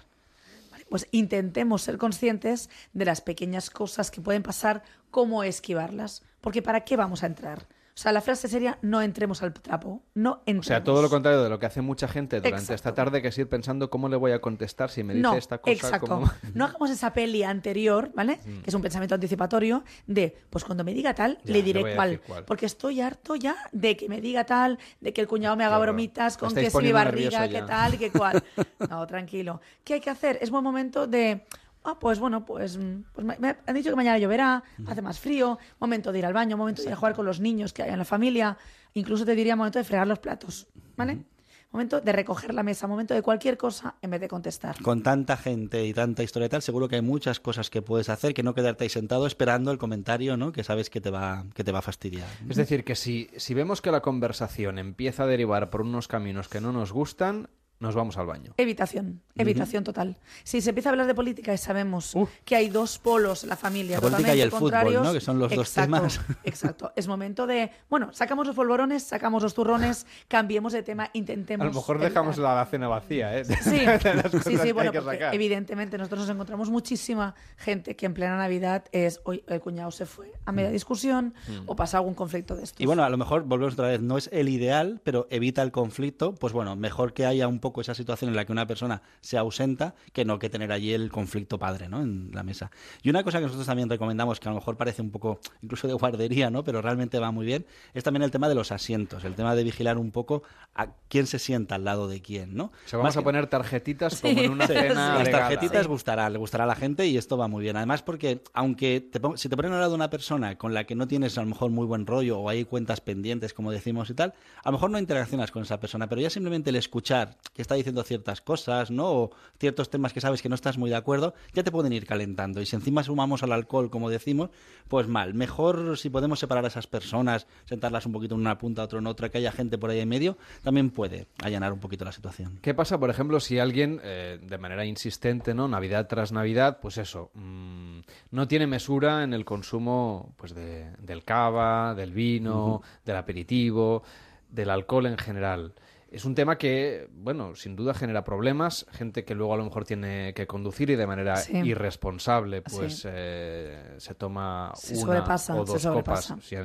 Pues 0.89 1.07
intentemos 1.11 1.83
ser 1.83 1.99
conscientes 1.99 2.71
de 2.93 3.05
las 3.05 3.21
pequeñas 3.21 3.71
cosas 3.71 4.11
que 4.11 4.21
pueden 4.21 4.43
pasar, 4.43 4.83
cómo 5.11 5.43
esquivarlas. 5.45 6.23
Porque 6.41 6.63
¿para 6.63 6.85
qué 6.85 6.97
vamos 6.97 7.23
a 7.23 7.27
entrar? 7.27 7.67
O 7.99 8.01
sea, 8.01 8.13
la 8.13 8.21
frase 8.21 8.47
sería 8.47 8.79
no 8.81 9.03
entremos 9.03 9.43
al 9.43 9.53
trapo, 9.53 10.05
no 10.15 10.43
entremos. 10.47 10.67
O 10.67 10.69
sea, 10.69 10.85
todo 10.85 11.03
lo 11.03 11.11
contrario 11.11 11.43
de 11.43 11.51
lo 11.51 11.59
que 11.59 11.67
hace 11.67 11.81
mucha 11.83 12.07
gente 12.07 12.41
durante 12.41 12.73
esta 12.73 12.95
tarde, 12.95 13.21
que 13.21 13.27
es 13.27 13.39
ir 13.39 13.49
pensando 13.49 13.91
cómo 13.91 14.09
le 14.09 14.15
voy 14.15 14.31
a 14.31 14.41
contestar 14.41 14.89
si 14.89 15.03
me 15.03 15.15
dice 15.15 15.23
no, 15.25 15.35
esta 15.35 15.59
cosa. 15.59 15.73
Exacto. 15.73 16.07
como- 16.07 16.31
No 16.55 16.67
hagamos 16.67 16.91
esa 16.91 17.13
peli 17.13 17.43
anterior, 17.43 18.13
¿vale? 18.15 18.39
Mm. 18.47 18.61
Que 18.61 18.71
es 18.71 18.75
un 18.75 18.83
pensamiento 18.83 19.17
anticipatorio 19.17 19.83
de, 20.07 20.33
pues 20.49 20.65
cuando 20.65 20.85
me 20.85 20.95
diga 20.95 21.13
tal, 21.13 21.41
Ya, 21.43 21.53
le 21.53 21.63
diré 21.65 21.97
cuál. 21.97 22.21
Porque 22.47 22.67
estoy 22.67 23.01
harto 23.01 23.35
ya 23.35 23.57
de 23.73 23.97
que 23.97 24.09
me 24.09 24.21
diga 24.21 24.45
tal, 24.45 24.79
de 25.01 25.13
que 25.13 25.21
el 25.21 25.27
cuñado 25.27 25.57
me 25.57 25.65
haga 25.65 25.79
bromitas 25.79 26.37
con 26.37 26.55
que 26.55 26.71
si 26.71 26.79
mi 26.79 26.93
barriga, 26.93 27.49
que 27.49 27.55
ya. 27.55 27.67
tal 27.67 27.95
y 27.95 27.99
que 27.99 28.13
cual. 28.13 28.45
No, 28.89 29.05
tranquilo. 29.09 29.61
¿Qué 29.83 29.95
hay 29.95 30.01
que 30.01 30.11
hacer? 30.11 30.39
Es 30.41 30.51
buen 30.51 30.63
momento 30.63 31.09
de. 31.09 31.45
Ah, 31.89 31.99
pues 31.99 32.19
bueno, 32.19 32.45
pues, 32.45 32.77
mm, 32.77 33.05
pues 33.15 33.27
me, 33.27 33.39
me 33.39 33.57
han 33.67 33.75
dicho 33.75 33.89
que 33.89 33.97
mañana 33.97 34.19
lloverá, 34.19 34.63
hace 34.87 35.01
más 35.01 35.19
frío, 35.19 35.59
momento 35.81 36.13
de 36.13 36.19
ir 36.19 36.27
al 36.27 36.35
baño, 36.35 36.55
momento 36.59 36.83
de 36.83 36.89
ir 36.89 36.93
a 36.93 36.97
jugar 36.97 37.15
con 37.15 37.25
los 37.25 37.41
niños 37.41 37.73
que 37.73 37.83
hay 37.83 37.89
en 37.89 37.97
la 37.97 38.05
familia, 38.05 38.59
incluso 38.93 39.25
te 39.25 39.35
diría 39.35 39.57
momento 39.57 39.79
de 39.79 39.85
fregar 39.85 40.07
los 40.07 40.19
platos, 40.19 40.67
¿vale? 40.99 41.25
Momento 41.73 42.03
de 42.03 42.13
recoger 42.13 42.53
la 42.53 42.63
mesa, 42.63 42.87
momento 42.87 43.15
de 43.15 43.23
cualquier 43.23 43.57
cosa 43.57 43.95
en 44.03 44.11
vez 44.11 44.21
de 44.21 44.29
contestar. 44.29 44.77
Con 44.83 45.03
tanta 45.03 45.39
gente 45.39 45.87
y 45.87 45.95
tanta 45.95 46.23
historia 46.23 46.47
y 46.47 46.49
tal, 46.51 46.61
seguro 46.61 46.89
que 46.89 46.97
hay 46.97 47.03
muchas 47.03 47.41
cosas 47.41 47.71
que 47.71 47.81
puedes 47.81 48.11
hacer 48.11 48.35
que 48.35 48.43
no 48.43 48.55
quedarte 48.55 48.85
ahí 48.85 48.91
sentado 48.91 49.27
esperando 49.27 49.71
el 49.71 49.79
comentario, 49.79 50.37
¿no? 50.37 50.53
Que 50.53 50.65
sabes 50.65 50.91
que 50.91 51.01
te 51.01 51.09
va, 51.09 51.47
que 51.55 51.65
te 51.65 51.73
va 51.73 51.79
a 51.79 51.83
fastidiar. 51.83 52.29
Es 52.51 52.57
decir, 52.57 52.85
que 52.85 52.97
si, 52.97 53.31
si 53.39 53.55
vemos 53.55 53.81
que 53.81 53.91
la 53.91 54.03
conversación 54.03 54.79
empieza 54.79 55.23
a 55.23 55.27
derivar 55.27 55.71
por 55.71 55.81
unos 55.81 56.07
caminos 56.07 56.49
que 56.49 56.61
no 56.61 56.73
nos 56.73 56.93
gustan, 56.93 57.49
nos 57.81 57.95
vamos 57.95 58.17
al 58.19 58.27
baño. 58.27 58.53
Evitación, 58.57 59.23
evitación 59.37 59.85
total. 59.85 60.17
Si 60.45 60.61
se 60.61 60.71
empieza 60.71 60.89
a 60.89 60.93
hablar 60.93 61.07
de 61.07 61.15
política 61.15 61.53
y 61.55 61.59
sabemos 61.59 62.15
que 62.45 62.57
hay 62.57 62.69
dos 62.69 62.99
polos 62.99 63.43
en 63.45 63.51
la 63.51 63.57
familia 63.57 63.97
La 63.97 64.01
política 64.01 64.35
y 64.35 64.41
el 64.41 64.51
fútbol, 64.51 64.95
¿no? 65.03 65.13
Que 65.13 65.21
son 65.21 65.39
los 65.39 65.51
dos 65.51 65.69
exacto, 65.69 65.97
temas. 65.97 66.21
Exacto. 66.45 66.93
Es 66.97 67.09
momento 67.09 67.47
de, 67.47 67.71
bueno, 67.89 68.13
sacamos 68.13 68.47
los 68.47 68.57
polvorones, 68.57 69.03
sacamos 69.03 69.43
los 69.43 69.55
turrones, 69.55 70.07
cambiemos 70.29 70.73
de 70.73 70.83
tema, 70.83 71.11
intentemos. 71.13 71.65
A 71.65 71.69
lo 71.69 71.75
mejor 71.75 71.97
evitar. 71.97 72.11
dejamos 72.11 72.39
la 72.39 72.65
cena 72.67 72.89
vacía, 72.89 73.39
¿eh? 73.39 73.45
Sí, 73.45 73.55
sí, 74.45 74.59
sí, 74.59 74.73
bueno, 74.73 74.93
sacar. 74.93 75.35
evidentemente 75.35 75.99
nosotros 75.99 76.21
nos 76.21 76.31
encontramos 76.31 76.71
muchísima 76.71 77.35
gente 77.57 77.97
que 77.97 78.07
en 78.07 78.15
plena 78.15 78.37
Navidad 78.37 78.85
es, 78.93 79.21
hoy 79.25 79.45
el 79.47 79.61
cuñado 79.61 79.91
se 79.91 80.07
fue 80.07 80.33
a 80.45 80.53
media 80.53 80.71
discusión 80.71 81.19
Mm. 81.49 81.65
o 81.67 81.77
pasa 81.77 81.99
algún 81.99 82.15
conflicto 82.15 82.57
de 82.57 82.65
estos. 82.65 82.81
Y 82.81 82.87
bueno, 82.87 83.03
a 83.05 83.09
lo 83.11 83.17
mejor 83.17 83.45
volvemos 83.45 83.75
otra 83.75 83.89
vez, 83.89 84.01
no 84.01 84.19
es 84.19 84.29
el 84.33 84.49
ideal, 84.49 85.01
pero 85.05 85.27
evita 85.31 85.63
el 85.63 85.71
conflicto, 85.73 86.35
pues 86.35 86.53
bueno, 86.53 86.77
mejor 86.77 87.13
que 87.13 87.27
haya 87.27 87.47
un 87.49 87.61
poco 87.61 87.68
esa 87.81 87.95
situación 87.95 88.31
en 88.31 88.37
la 88.37 88.45
que 88.45 88.53
una 88.53 88.67
persona 88.67 89.03
se 89.21 89.39
ausenta 89.39 89.95
que 90.13 90.25
no 90.25 90.39
que 90.39 90.51
tener 90.51 90.73
allí 90.73 90.93
el 90.93 91.11
conflicto 91.11 91.59
padre, 91.59 91.89
¿no? 91.89 92.01
En 92.03 92.31
la 92.33 92.43
mesa. 92.43 92.71
Y 93.03 93.11
una 93.11 93.23
cosa 93.23 93.39
que 93.39 93.45
nosotros 93.45 93.67
también 93.67 93.89
recomendamos, 93.89 94.41
que 94.41 94.49
a 94.49 94.53
lo 94.53 94.57
mejor 94.59 94.77
parece 94.77 95.03
un 95.03 95.11
poco 95.11 95.41
incluso 95.63 95.87
de 95.89 95.95
guardería, 95.95 96.51
¿no? 96.51 96.65
Pero 96.65 96.83
realmente 96.83 97.19
va 97.19 97.31
muy 97.31 97.47
bien, 97.47 97.67
es 97.95 98.05
también 98.05 98.23
el 98.23 98.31
tema 98.31 98.49
de 98.49 98.55
los 98.55 98.73
asientos, 98.73 99.25
el 99.25 99.35
tema 99.35 99.55
de 99.55 99.65
vigilar 99.65 99.99
un 99.99 100.11
poco 100.11 100.43
a 100.75 100.89
quién 101.09 101.27
se 101.27 101.39
sienta 101.39 101.75
al 101.77 101.85
lado 101.85 102.09
de 102.09 102.21
quién, 102.23 102.55
¿no? 102.57 102.73
Se 102.87 102.97
vamos 102.97 103.09
Más 103.11 103.17
a 103.17 103.21
que- 103.21 103.25
poner 103.25 103.47
tarjetitas 103.49 104.21
como 104.21 104.41
en 104.41 104.51
una 104.51 104.67
Sí, 104.67 104.73
cena 104.75 105.15
Las 105.19 105.31
tarjetitas 105.31 105.87
gustará, 105.87 106.29
le 106.31 106.39
gustará 106.39 106.65
a 106.65 106.67
la 106.67 106.75
gente 106.77 107.07
y 107.07 107.17
esto 107.17 107.37
va 107.37 107.49
muy 107.49 107.63
bien. 107.63 107.77
Además, 107.77 108.03
porque 108.03 108.43
aunque 108.55 109.01
te 109.01 109.21
pon- 109.21 109.39
si 109.39 109.49
te 109.49 109.57
ponen 109.57 109.73
al 109.73 109.79
lado 109.81 109.91
de 109.93 109.97
una 109.97 110.11
persona 110.11 110.57
con 110.59 110.75
la 110.75 110.85
que 110.85 110.95
no 110.95 111.07
tienes 111.09 111.37
a 111.39 111.43
lo 111.43 111.49
mejor 111.49 111.71
muy 111.71 111.87
buen 111.87 112.07
rollo 112.07 112.39
o 112.39 112.49
hay 112.49 112.65
cuentas 112.65 113.01
pendientes, 113.01 113.55
como 113.55 113.71
decimos 113.73 114.11
y 114.11 114.15
tal, 114.15 114.35
a 114.63 114.69
lo 114.69 114.73
mejor 114.73 114.91
no 114.91 114.99
interaccionas 114.99 115.51
con 115.51 115.63
esa 115.63 115.81
persona, 115.81 116.09
pero 116.09 116.21
ya 116.21 116.31
simplemente 116.31 116.71
el 116.71 116.77
escuchar 116.77 117.37
que 117.59 117.63
está 117.63 117.75
diciendo 117.75 118.05
ciertas 118.05 118.41
cosas, 118.41 118.93
¿no? 118.93 119.11
O 119.11 119.31
ciertos 119.59 119.91
temas 119.91 120.13
que 120.13 120.21
sabes 120.21 120.43
que 120.43 120.49
no 120.49 120.55
estás 120.55 120.79
muy 120.79 120.91
de 120.91 120.95
acuerdo, 120.95 121.35
ya 121.55 121.65
te 121.65 121.73
pueden 121.73 121.93
ir 121.93 122.07
calentando. 122.07 122.61
Y 122.61 122.67
si 122.67 122.77
encima 122.77 123.03
sumamos 123.03 123.43
al 123.43 123.51
alcohol, 123.51 123.91
como 123.91 124.11
decimos, 124.11 124.51
pues 124.87 125.09
mal. 125.09 125.35
Mejor 125.35 125.99
si 125.99 126.09
podemos 126.09 126.39
separar 126.39 126.65
a 126.65 126.69
esas 126.69 126.87
personas, 126.87 127.49
sentarlas 127.65 128.07
un 128.07 128.13
poquito 128.13 128.37
en 128.37 128.43
una 128.43 128.59
punta, 128.59 128.85
otro 128.85 129.01
en 129.01 129.09
otra, 129.09 129.29
que 129.29 129.39
haya 129.39 129.51
gente 129.51 129.77
por 129.77 129.91
ahí 129.91 129.99
en 129.99 130.09
medio, 130.09 130.39
también 130.63 130.91
puede 130.91 131.27
allanar 131.43 131.73
un 131.73 131.81
poquito 131.81 132.05
la 132.05 132.13
situación. 132.13 132.61
¿Qué 132.63 132.75
pasa, 132.75 132.97
por 133.01 133.11
ejemplo, 133.11 133.41
si 133.41 133.59
alguien, 133.59 134.01
eh, 134.05 134.39
de 134.41 134.59
manera 134.59 134.85
insistente, 134.85 135.53
¿no? 135.53 135.67
Navidad 135.67 136.07
tras 136.07 136.31
Navidad, 136.31 136.79
pues 136.81 136.97
eso, 136.97 137.33
mm, 137.35 137.99
no 138.31 138.47
tiene 138.47 138.69
mesura 138.69 139.25
en 139.25 139.35
el 139.35 139.45
consumo 139.45 140.33
pues 140.37 140.55
de- 140.55 140.93
del 141.01 141.25
cava, 141.25 141.97
del 141.97 142.13
vino, 142.13 142.83
del 143.05 143.17
aperitivo, 143.17 144.05
del 144.49 144.71
alcohol 144.71 145.07
en 145.07 145.19
general. 145.19 145.73
Es 146.11 146.25
un 146.25 146.35
tema 146.35 146.57
que, 146.57 147.07
bueno, 147.13 147.55
sin 147.55 147.77
duda 147.77 147.93
genera 147.93 148.25
problemas. 148.25 148.87
Gente 148.93 149.25
que 149.25 149.35
luego 149.35 149.53
a 149.53 149.59
lo 149.59 149.65
mejor 149.65 149.85
tiene 149.85 150.33
que 150.35 150.47
conducir 150.47 150.89
y 150.89 150.97
de 150.97 151.07
manera 151.07 151.37
Sí. 151.37 151.59
irresponsable, 151.59 152.63
pues 152.63 153.01
Sí. 153.01 153.09
eh, 153.13 153.95
se 153.99 154.15
toma 154.15 154.73
Se 154.75 154.95
una 154.95 155.03
sobrepasa, 155.03 155.55
o 155.55 155.67
se 155.67 155.73
dos 155.75 155.87
copas. 155.95 156.25
sobrepasa. 156.25 156.39
Sí, 156.41 156.57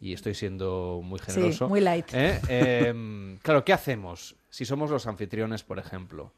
y 0.00 0.12
estoy 0.12 0.34
siendo 0.34 1.00
muy 1.02 1.18
Sí, 1.18 1.24
generoso. 1.32 1.68
muy 1.68 1.80
light. 1.80 2.06
¿Eh? 2.12 2.40
Em, 2.48 3.36
claro, 3.38 3.64
¿qué 3.64 3.72
hacemos 3.72 4.36
si 4.48 4.64
somos 4.64 4.90
los 4.90 5.06
anfitriones, 5.08 5.64
por 5.64 5.80
ejemplo? 5.80 6.32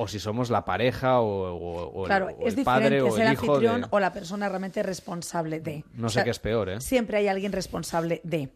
O 0.00 0.06
si 0.06 0.20
somos 0.20 0.48
la 0.50 0.64
pareja 0.64 1.18
o, 1.20 1.26
o- 1.26 1.88
o 1.88 2.02
el- 2.04 2.06
Claro, 2.06 2.26
o 2.38 2.46
es 2.46 2.56
el, 2.56 2.62
padre 2.62 2.84
diferente 3.02 3.10
o 3.10 3.16
ser 3.16 3.26
el 3.26 3.32
hijo 3.32 3.46
anfitrión 3.46 3.80
de... 3.80 3.86
o 3.90 3.98
la 3.98 4.12
persona 4.12 4.48
realmente 4.48 4.80
responsable 4.84 5.58
de. 5.58 5.82
No 5.94 6.08
sé 6.08 6.14
sea, 6.14 6.24
qué 6.24 6.30
es 6.30 6.38
peor, 6.38 6.68
¿eh? 6.68 6.80
Siempre 6.80 7.16
hay 7.18 7.26
alguien 7.26 7.50
responsable 7.50 8.20
de. 8.22 8.50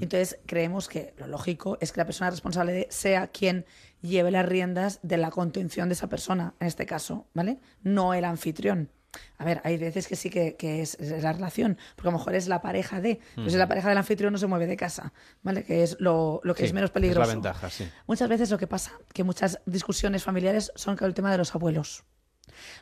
Entonces, 0.00 0.38
creemos 0.46 0.88
que 0.88 1.14
lo 1.18 1.26
lógico 1.26 1.78
es 1.80 1.92
que 1.92 2.00
la 2.00 2.04
persona 2.04 2.30
responsable 2.30 2.72
de 2.72 2.86
sea 2.90 3.26
quien 3.28 3.64
lleve 4.02 4.30
las 4.30 4.46
riendas 4.46 5.00
de 5.02 5.16
la 5.16 5.30
contención 5.30 5.88
de 5.88 5.94
esa 5.94 6.08
persona, 6.08 6.54
en 6.60 6.66
este 6.66 6.86
caso, 6.86 7.26
¿vale? 7.34 7.58
No 7.82 8.14
el 8.14 8.24
anfitrión. 8.24 8.90
A 9.38 9.44
ver, 9.44 9.60
hay 9.64 9.78
veces 9.78 10.06
que 10.06 10.16
sí 10.16 10.28
que, 10.28 10.54
que 10.56 10.82
es, 10.82 10.94
es 11.00 11.22
la 11.22 11.32
relación, 11.32 11.78
porque 11.96 12.08
a 12.08 12.12
lo 12.12 12.18
mejor 12.18 12.34
es 12.34 12.46
la 12.46 12.60
pareja 12.60 13.00
de, 13.00 13.16
pues 13.34 13.46
si 13.46 13.50
Ujú. 13.52 13.58
la 13.58 13.66
pareja 13.66 13.88
del 13.88 13.96
anfitrión 13.98 14.32
no 14.32 14.38
se 14.38 14.46
mueve 14.46 14.66
de 14.66 14.76
casa, 14.76 15.12
¿vale? 15.42 15.64
Que 15.64 15.82
es 15.82 15.96
lo, 15.98 16.40
lo 16.44 16.54
que 16.54 16.62
Sí, 16.62 16.66
es 16.66 16.72
menos 16.74 16.90
es 16.90 16.90
la 16.90 16.94
peligroso. 16.94 17.30
ventaja, 17.32 17.70
sí. 17.70 17.88
Muchas 18.06 18.28
veces 18.28 18.50
lo 18.50 18.58
que 18.58 18.66
pasa, 18.66 18.92
que 19.14 19.24
muchas 19.24 19.60
discusiones 19.64 20.22
familiares 20.22 20.70
son 20.74 20.96
con 20.96 21.08
el 21.08 21.14
tema 21.14 21.32
de 21.32 21.38
los 21.38 21.54
abuelos. 21.54 22.04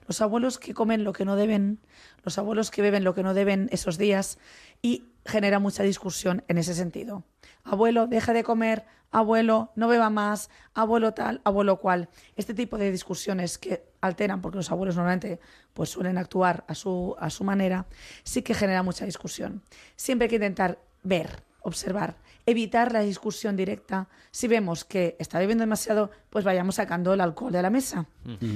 Los 0.06 0.20
abuelos 0.20 0.58
que 0.58 0.74
comen 0.74 1.04
lo 1.04 1.12
que 1.12 1.24
no 1.24 1.36
deben, 1.36 1.80
los 2.24 2.38
abuelos 2.38 2.70
que 2.70 2.82
beben 2.82 3.04
lo 3.04 3.14
que 3.14 3.22
no 3.22 3.34
deben 3.34 3.68
esos 3.72 3.98
días 3.98 4.38
y 4.82 5.04
genera 5.24 5.58
mucha 5.58 5.82
discusión 5.82 6.44
en 6.48 6.58
ese 6.58 6.74
sentido. 6.74 7.24
Abuelo, 7.64 8.06
deje 8.06 8.32
de 8.32 8.44
comer, 8.44 8.84
abuelo, 9.10 9.72
no 9.74 9.88
beba 9.88 10.10
más, 10.10 10.50
abuelo 10.74 11.14
tal, 11.14 11.40
abuelo 11.44 11.78
cual. 11.78 12.08
Este 12.36 12.54
tipo 12.54 12.78
de 12.78 12.92
discusiones 12.92 13.58
que 13.58 13.84
alteran, 14.00 14.40
porque 14.40 14.58
los 14.58 14.70
abuelos 14.70 14.96
normalmente 14.96 15.40
pues 15.72 15.90
suelen 15.90 16.18
actuar 16.18 16.64
a 16.68 16.74
su, 16.74 17.16
a 17.18 17.30
su 17.30 17.44
manera, 17.44 17.86
sí 18.24 18.42
que 18.42 18.54
genera 18.54 18.82
mucha 18.82 19.04
discusión. 19.04 19.62
Siempre 19.96 20.26
hay 20.26 20.30
que 20.30 20.36
intentar 20.36 20.78
ver, 21.02 21.42
observar, 21.62 22.16
evitar 22.46 22.92
la 22.92 23.00
discusión 23.00 23.56
directa. 23.56 24.08
Si 24.30 24.48
vemos 24.48 24.84
que 24.84 25.16
está 25.18 25.38
bebiendo 25.38 25.62
demasiado, 25.62 26.10
pues 26.30 26.44
vayamos 26.44 26.76
sacando 26.76 27.12
el 27.12 27.20
alcohol 27.20 27.52
de 27.52 27.62
la 27.62 27.70
mesa. 27.70 28.06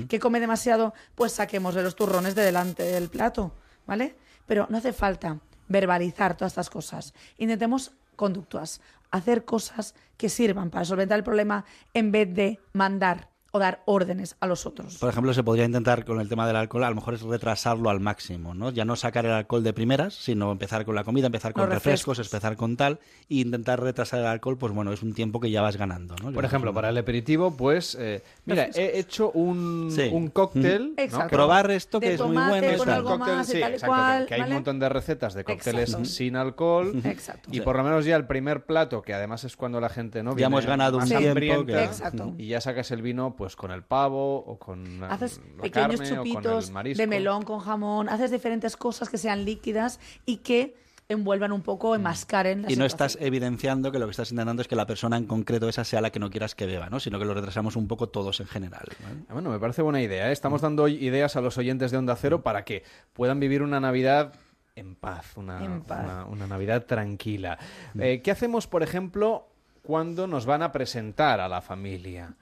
Que 0.08 0.20
come 0.20 0.40
demasiado, 0.40 0.94
pues 1.14 1.32
saquémosle 1.32 1.82
los 1.82 1.96
turrones 1.96 2.34
de 2.34 2.42
delante 2.42 2.84
del 2.84 3.08
plato, 3.08 3.52
¿vale? 3.86 4.14
Pero 4.46 4.66
no 4.70 4.78
hace 4.78 4.92
falta 4.92 5.38
verbalizar 5.68 6.36
todas 6.36 6.52
estas 6.52 6.70
cosas. 6.70 7.14
Intentemos 7.38 7.92
conductuas, 8.16 8.80
hacer 9.10 9.44
cosas 9.44 9.94
que 10.16 10.28
sirvan 10.28 10.70
para 10.70 10.84
solventar 10.84 11.18
el 11.18 11.24
problema 11.24 11.64
en 11.94 12.12
vez 12.12 12.32
de 12.34 12.60
mandar 12.72 13.29
o 13.52 13.58
dar 13.58 13.82
órdenes 13.84 14.36
a 14.40 14.46
los 14.46 14.64
otros. 14.66 14.98
Por 14.98 15.08
ejemplo, 15.08 15.34
se 15.34 15.42
podría 15.42 15.64
intentar 15.64 16.04
con 16.04 16.20
el 16.20 16.28
tema 16.28 16.46
del 16.46 16.56
alcohol, 16.56 16.84
a 16.84 16.88
lo 16.90 16.94
mejor 16.94 17.14
es 17.14 17.22
retrasarlo 17.22 17.90
al 17.90 17.98
máximo, 18.00 18.54
¿no? 18.54 18.70
Ya 18.70 18.84
no 18.84 18.94
sacar 18.96 19.26
el 19.26 19.32
alcohol 19.32 19.62
de 19.64 19.72
primeras, 19.72 20.14
sino 20.14 20.52
empezar 20.52 20.84
con 20.84 20.94
la 20.94 21.02
comida, 21.04 21.26
empezar 21.26 21.52
con 21.52 21.62
Los 21.64 21.70
refrescos, 21.74 22.16
refrescos. 22.18 22.34
empezar 22.34 22.56
con 22.56 22.76
tal, 22.76 23.00
e 23.28 23.36
intentar 23.36 23.80
retrasar 23.82 24.20
el 24.20 24.26
alcohol, 24.26 24.56
pues 24.56 24.72
bueno, 24.72 24.92
es 24.92 25.02
un 25.02 25.14
tiempo 25.14 25.40
que 25.40 25.50
ya 25.50 25.62
vas 25.62 25.76
ganando, 25.76 26.14
¿no? 26.22 26.32
Por 26.32 26.44
ejemplo, 26.44 26.72
para 26.72 26.90
el 26.90 26.98
aperitivo, 26.98 27.56
pues, 27.56 27.96
eh, 27.98 28.22
mira, 28.44 28.68
he 28.74 28.98
hecho 28.98 29.30
un, 29.32 29.90
Sí. 29.90 30.08
un 30.12 30.28
cóctel. 30.28 30.94
¿no? 30.96 31.02
Exacto. 31.02 31.30
Probar 31.36 31.70
esto 31.70 31.98
que 32.00 32.14
es 32.14 32.20
muy 32.20 32.36
bueno 32.36 32.78
con 32.78 32.88
algo 32.88 33.10
Cóctel, 33.18 33.34
más 33.36 33.46
sí, 33.48 33.60
tal 33.60 33.72
exacto, 33.74 33.94
que- 33.94 34.00
cual, 34.00 34.26
que 34.26 34.34
hay 34.34 34.40
¿vale? 34.40 34.50
un 34.52 34.54
montón 34.58 34.78
de 34.78 34.88
recetas 34.88 35.34
de 35.34 35.44
cócteles 35.44 35.88
Exacto. 35.90 36.04
sin 36.04 36.36
alcohol. 36.36 37.00
Exacto. 37.04 37.48
Y 37.52 37.60
por 37.60 37.76
lo 37.76 37.82
menos 37.84 38.04
ya 38.04 38.16
el 38.16 38.26
primer 38.26 38.64
plato, 38.64 39.02
que 39.02 39.12
además 39.14 39.44
es 39.44 39.56
cuando 39.56 39.80
la 39.80 39.88
gente 39.88 40.22
no 40.22 40.30
Ya 40.30 40.36
viene 40.36 40.46
hemos 40.46 40.66
ganado 40.66 40.98
un 40.98 41.04
tiempo 41.08 41.66
que- 41.66 41.82
Exacto. 41.84 42.34
y 42.38 42.46
ya 42.48 42.60
sacas 42.60 42.90
el 42.92 43.02
vino 43.02 43.34
pues 43.40 43.56
con 43.56 43.70
el 43.70 43.82
pavo 43.82 44.36
o 44.36 44.58
con 44.58 45.00
la- 45.00 45.08
Haces 45.08 45.40
la 45.56 45.62
pequeños 45.62 45.96
carne 45.98 46.12
o 46.12 46.16
con 46.16 46.26
chupitos 46.26 46.68
el 46.68 46.74
marisco. 46.74 47.00
de 47.00 47.06
melón 47.06 47.42
con 47.42 47.58
jamón, 47.60 48.10
haces 48.10 48.30
diferentes 48.30 48.76
cosas 48.76 49.08
que 49.08 49.16
sean 49.16 49.46
líquidas 49.46 49.98
y 50.26 50.36
que 50.38 50.74
envuelvan 51.08 51.50
un 51.52 51.62
poco, 51.62 51.94
enmascaren 51.94 52.60
la 52.60 52.68
Y 52.70 52.76
no 52.76 52.84
situación. 52.84 53.06
estás 53.08 53.18
evidenciando 53.22 53.90
que 53.90 53.98
lo 53.98 54.04
que 54.04 54.10
estás 54.10 54.30
intentando 54.30 54.60
es 54.60 54.68
que 54.68 54.76
la 54.76 54.86
persona 54.86 55.16
en 55.16 55.24
concreto 55.24 55.70
esa 55.70 55.84
sea 55.84 56.02
la 56.02 56.10
que 56.10 56.18
no 56.20 56.28
quieras 56.28 56.54
que 56.54 56.66
beba, 56.66 56.90
¿no? 56.90 57.00
Sino 57.00 57.18
que 57.18 57.24
lo 57.24 57.32
retrasamos 57.32 57.76
un 57.76 57.88
poco 57.88 58.10
todos 58.10 58.40
en 58.40 58.46
general. 58.46 58.84
¿vale? 59.02 59.16
Ah, 59.28 59.32
Bueno, 59.32 59.48
me 59.48 59.58
parece 59.58 59.80
buena 59.80 60.02
idea. 60.02 60.28
¿eh? 60.28 60.32
Estamos 60.32 60.60
dando 60.60 60.82
hoy 60.82 61.02
ideas 61.02 61.34
a 61.36 61.40
los 61.40 61.56
oyentes 61.56 61.90
de 61.90 61.96
Onda 61.96 62.14
Cero 62.14 62.42
para 62.42 62.66
que 62.66 62.84
puedan 63.14 63.40
vivir 63.40 63.62
una 63.62 63.80
Navidad 63.80 64.34
en 64.76 64.94
paz, 64.94 65.36
una, 65.36 65.64
En 65.64 65.80
paz. 65.80 66.04
una- 66.04 66.24
una 66.26 66.46
Navidad 66.46 66.84
tranquila. 66.84 67.58
Eh, 67.98 68.20
¿Qué 68.22 68.30
hacemos, 68.30 68.66
por 68.68 68.82
ejemplo, 68.84 69.48
cuándo 69.82 70.26
nos 70.26 70.46
van 70.46 70.62
a 70.62 70.72
presentar 70.72 71.40
a 71.40 71.48
la 71.48 71.60
familia, 71.60 72.34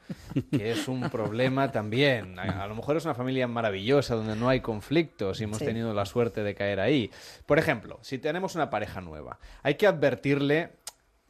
que 0.51 0.71
es 0.73 0.89
un 0.89 1.09
problema 1.11 1.71
también. 1.73 2.39
A, 2.39 2.65
a 2.65 2.67
lo 2.67 2.75
mejor 2.75 2.97
es 2.97 3.05
una 3.05 3.15
familia 3.15 3.47
maravillosa 3.47 4.15
donde 4.15 4.37
no 4.37 4.49
hay 4.49 4.61
conflictos 4.61 5.41
y 5.41 5.45
hemos 5.45 5.59
Sí. 5.59 5.65
tenido 5.65 5.95
la 5.95 6.05
suerte 6.05 6.43
de 6.43 6.55
caer 6.55 6.81
ahí. 6.81 7.11
Por 7.47 7.59
ejemplo, 7.59 7.99
si 8.03 8.19
tenemos 8.19 8.55
una 8.55 8.71
pareja 8.71 9.01
nueva, 9.01 9.39
hay 9.63 9.75
que 9.77 9.87
advertirle 9.87 10.71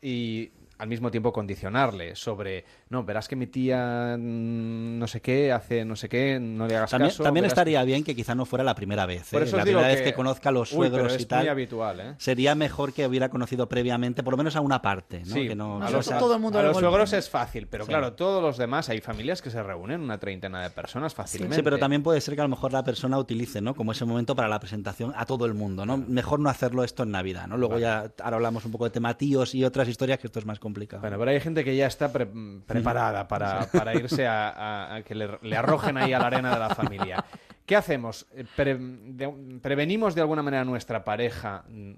y 0.02 0.51
al 0.78 0.88
mismo 0.88 1.10
tiempo 1.10 1.32
condicionarle 1.32 2.14
sobre, 2.16 2.64
no, 2.88 3.02
verás 3.05 3.26
que 3.28 3.36
mi 3.36 3.46
tía 3.48 4.16
mm, 4.18 4.98
no 4.98 5.06
sé 5.06 5.20
qué, 5.20 5.52
hace 5.52 5.84
no 5.84 5.96
sé 5.96 6.09
qué, 6.09 6.38
no 6.40 6.66
le 6.66 6.76
hagas 6.76 6.90
También, 6.90 7.10
caso. 7.10 7.22
también 7.24 7.44
estaría 7.46 7.82
bien 7.84 8.05
que 8.05 8.14
quizá 8.14 8.34
no 8.34 8.44
fuera 8.44 8.64
la 8.64 8.74
primera 8.74 9.05
vez. 9.06 9.28
Por 9.30 9.42
¿eh? 9.42 9.50
la 9.52 9.62
primera 9.62 9.88
vez 9.88 9.98
que- 9.98 10.05
que 10.05 10.14
conozca 10.14 10.48
a 10.48 10.52
los 10.52 10.72
Uy, 10.72 10.78
pero 10.88 10.90
suegros 10.90 11.14
es 11.14 11.22
y 11.22 11.26
tal. 11.26 11.40
muy 11.40 11.48
habitual, 11.48 12.00
¿eh? 12.00 12.14
Sería 12.18 12.55
mejor 12.55 12.92
que 12.92 13.06
hubiera 13.06 13.28
conocido 13.28 13.68
previamente, 13.68 14.22
por 14.22 14.32
lo 14.32 14.38
menos 14.38 14.56
a 14.56 14.60
una 14.60 14.80
parte. 14.80 15.20
¿no? 15.26 15.34
Sí, 15.34 15.48
Que 15.48 15.55
no- 15.56 15.82
a 15.82 15.90
los, 15.90 16.06
sea- 16.06 16.18
a 16.18 16.62
los 16.62 16.76
suegros 16.78 17.12
es 17.12 17.28
fácil, 17.28 17.66
pero 17.66 17.84
Sí. 17.84 17.88
claro, 17.88 18.12
todos 18.14 18.42
los 18.42 18.56
demás, 18.56 18.88
hay 18.88 19.00
familias 19.00 19.42
que 19.42 19.50
se 19.50 19.62
reúnen, 19.62 20.00
una 20.00 20.18
treintena 20.18 20.62
de 20.62 20.70
personas 20.70 21.14
fácilmente. 21.14 21.56
Sí, 21.56 21.62
pero 21.62 21.78
también 21.78 22.02
puede 22.02 22.20
ser 22.20 22.34
que 22.34 22.40
a 22.40 22.44
lo 22.44 22.50
mejor 22.50 22.72
la 22.72 22.84
persona 22.84 23.18
utilice, 23.18 23.60
¿no? 23.60 23.74
Como 23.74 23.92
ese 23.92 24.05
momento 24.05 24.36
para 24.36 24.48
la 24.48 24.60
presentación 24.60 25.12
a 25.16 25.26
todo 25.26 25.44
el 25.46 25.55
mundo, 25.55 25.84
¿no? 25.84 25.96
Mejor 25.96 26.38
no 26.40 26.48
hacerlo 26.48 26.84
esto 26.84 27.02
en 27.02 27.10
Navidad, 27.10 27.46
¿no? 27.48 27.56
Luego 27.56 27.78
ya 27.78 28.10
ahora 28.22 28.36
hablamos 28.36 28.64
un 28.64 28.70
poco 28.72 28.84
de 28.84 28.90
tema 28.90 29.16
tíos 29.16 29.55
y 29.55 29.64
otras 29.64 29.88
historias 29.88 30.18
que 30.20 30.28
esto 30.28 30.38
es 30.38 30.46
más 30.46 30.59
complicado. 30.59 30.68
Bueno, 31.01 31.19
pero 31.19 31.31
hay 31.31 31.40
gente 31.40 31.65
que 31.65 31.74
ya 31.77 31.86
está 31.86 32.12
pre- 32.12 32.28
preparada 32.66 33.27
para, 33.28 33.66
para 33.73 33.95
irse 33.95 34.27
a, 34.27 34.49
a- 34.49 34.95
a 34.97 35.03
que 35.03 35.15
le, 35.15 35.28
le 35.43 35.57
arrojen 35.57 35.97
ahí 35.97 36.12
a 36.12 36.19
la 36.19 36.27
arena 36.27 36.53
de 36.53 36.59
la 36.59 36.74
familia. 36.74 37.24
¿Qué 37.69 37.77
hacemos? 37.77 38.27
Eh, 38.35 38.45
pre- 38.57 38.78
de- 38.78 39.59
¿Prevenimos 39.61 40.15
de 40.15 40.23
alguna 40.23 40.43
manera 40.43 40.62
a 40.62 40.65
nuestra 40.65 41.05
pareja? 41.05 41.65
Mm, 41.69 41.93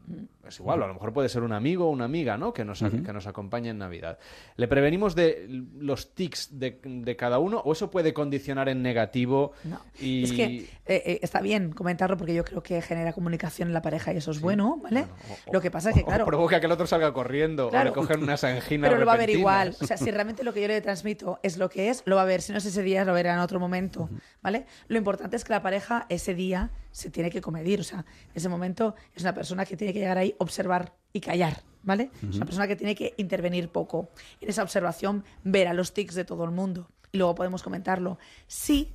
Es 0.48 0.58
igual, 0.58 0.82
a 0.82 0.88
lo 0.88 0.94
mejor 0.94 1.12
puede 1.12 1.28
ser 1.28 1.42
un 1.44 1.52
amigo 1.52 1.86
o 1.86 1.90
una 1.90 2.06
amiga, 2.06 2.36
¿no? 2.36 2.52
Que 2.52 2.64
nos, 2.64 2.80
que 2.80 3.12
nos 3.12 3.28
acompañe 3.28 3.68
en 3.68 3.78
Navidad. 3.78 4.18
¿Le 4.56 4.66
prevenimos 4.66 5.14
de 5.14 5.46
los 5.78 6.12
tics 6.16 6.58
de, 6.58 6.80
de 6.82 7.14
cada 7.14 7.38
uno 7.38 7.60
o 7.60 7.72
eso 7.72 7.88
puede 7.88 8.12
condicionar 8.12 8.68
en 8.68 8.82
negativo? 8.82 9.52
No. 9.62 9.80
Y... 10.00 10.24
Es 10.24 10.32
que 10.32 10.44
eh, 10.46 10.66
eh, 10.86 11.18
está 11.22 11.40
bien 11.40 11.70
comentarlo 11.70 12.16
porque 12.16 12.34
yo 12.34 12.44
creo 12.44 12.64
que 12.64 12.82
genera 12.82 13.12
comunicación 13.12 13.68
en 13.68 13.74
la 13.74 13.82
pareja 13.82 14.12
y 14.12 14.16
eso 14.16 14.32
es 14.32 14.40
bueno, 14.40 14.80
¿vale? 14.82 15.06
Lo 15.52 15.60
que 15.60 15.70
pasa 15.70 15.90
es 15.90 15.94
que, 15.96 16.02
o 16.02 16.06
claro, 16.06 16.24
provoca 16.26 16.58
que 16.58 16.66
el 16.66 16.72
otro 16.72 16.88
salga 16.88 17.12
corriendo 17.12 17.70
Claro. 17.70 17.92
o 17.92 17.94
le 17.94 18.00
cogen 18.00 18.20
unas 18.24 18.42
anginas 18.42 18.88
pero 18.90 18.98
lo 18.98 19.06
va 19.06 19.12
a 19.12 19.18
ver 19.18 19.30
igual. 19.30 19.76
O 19.80 19.86
sea, 19.86 19.96
si 19.98 20.10
realmente 20.10 20.42
lo 20.42 20.52
que 20.52 20.62
yo 20.62 20.66
le 20.66 20.80
transmito 20.80 21.38
es 21.44 21.58
lo 21.58 21.68
que 21.68 21.90
es, 21.90 22.02
lo 22.06 22.16
va 22.16 22.22
a 22.22 22.24
ver. 22.24 22.42
Si 22.42 22.50
no 22.50 22.58
es 22.58 22.64
ese 22.66 22.82
día, 22.82 23.04
lo 23.04 23.12
verá 23.12 23.34
en 23.34 23.38
otro 23.38 23.60
momento, 23.60 24.10
¿vale? 24.42 24.66
Lo 24.88 24.98
importante 24.98 25.36
es 25.36 25.44
que 25.44 25.52
la 25.52 25.59
pareja 25.62 26.06
ese 26.08 26.34
día 26.34 26.70
se 26.90 27.10
tiene 27.10 27.30
que 27.30 27.40
comedir. 27.40 27.80
O 27.80 27.84
sea, 27.84 28.04
ese 28.34 28.48
momento 28.48 28.94
es 29.14 29.22
una 29.22 29.34
persona 29.34 29.64
que 29.64 29.76
tiene 29.76 29.92
que 29.92 30.00
llegar 30.00 30.18
ahí, 30.18 30.34
observar 30.38 30.94
y 31.12 31.20
callar, 31.20 31.62
¿vale? 31.82 32.10
Es 32.28 32.36
una 32.36 32.46
persona 32.46 32.66
que 32.66 32.76
tiene 32.76 32.94
que 32.94 33.14
intervenir 33.16 33.70
poco. 33.70 34.10
En 34.40 34.48
esa 34.48 34.62
observación, 34.62 35.24
ver 35.44 35.68
a 35.68 35.74
los 35.74 35.92
tics 35.92 36.14
de 36.14 36.24
todo 36.24 36.44
el 36.44 36.50
mundo. 36.50 36.88
Y 37.12 37.18
luego 37.18 37.34
podemos 37.34 37.62
comentarlo. 37.62 38.18
Sí, 38.46 38.92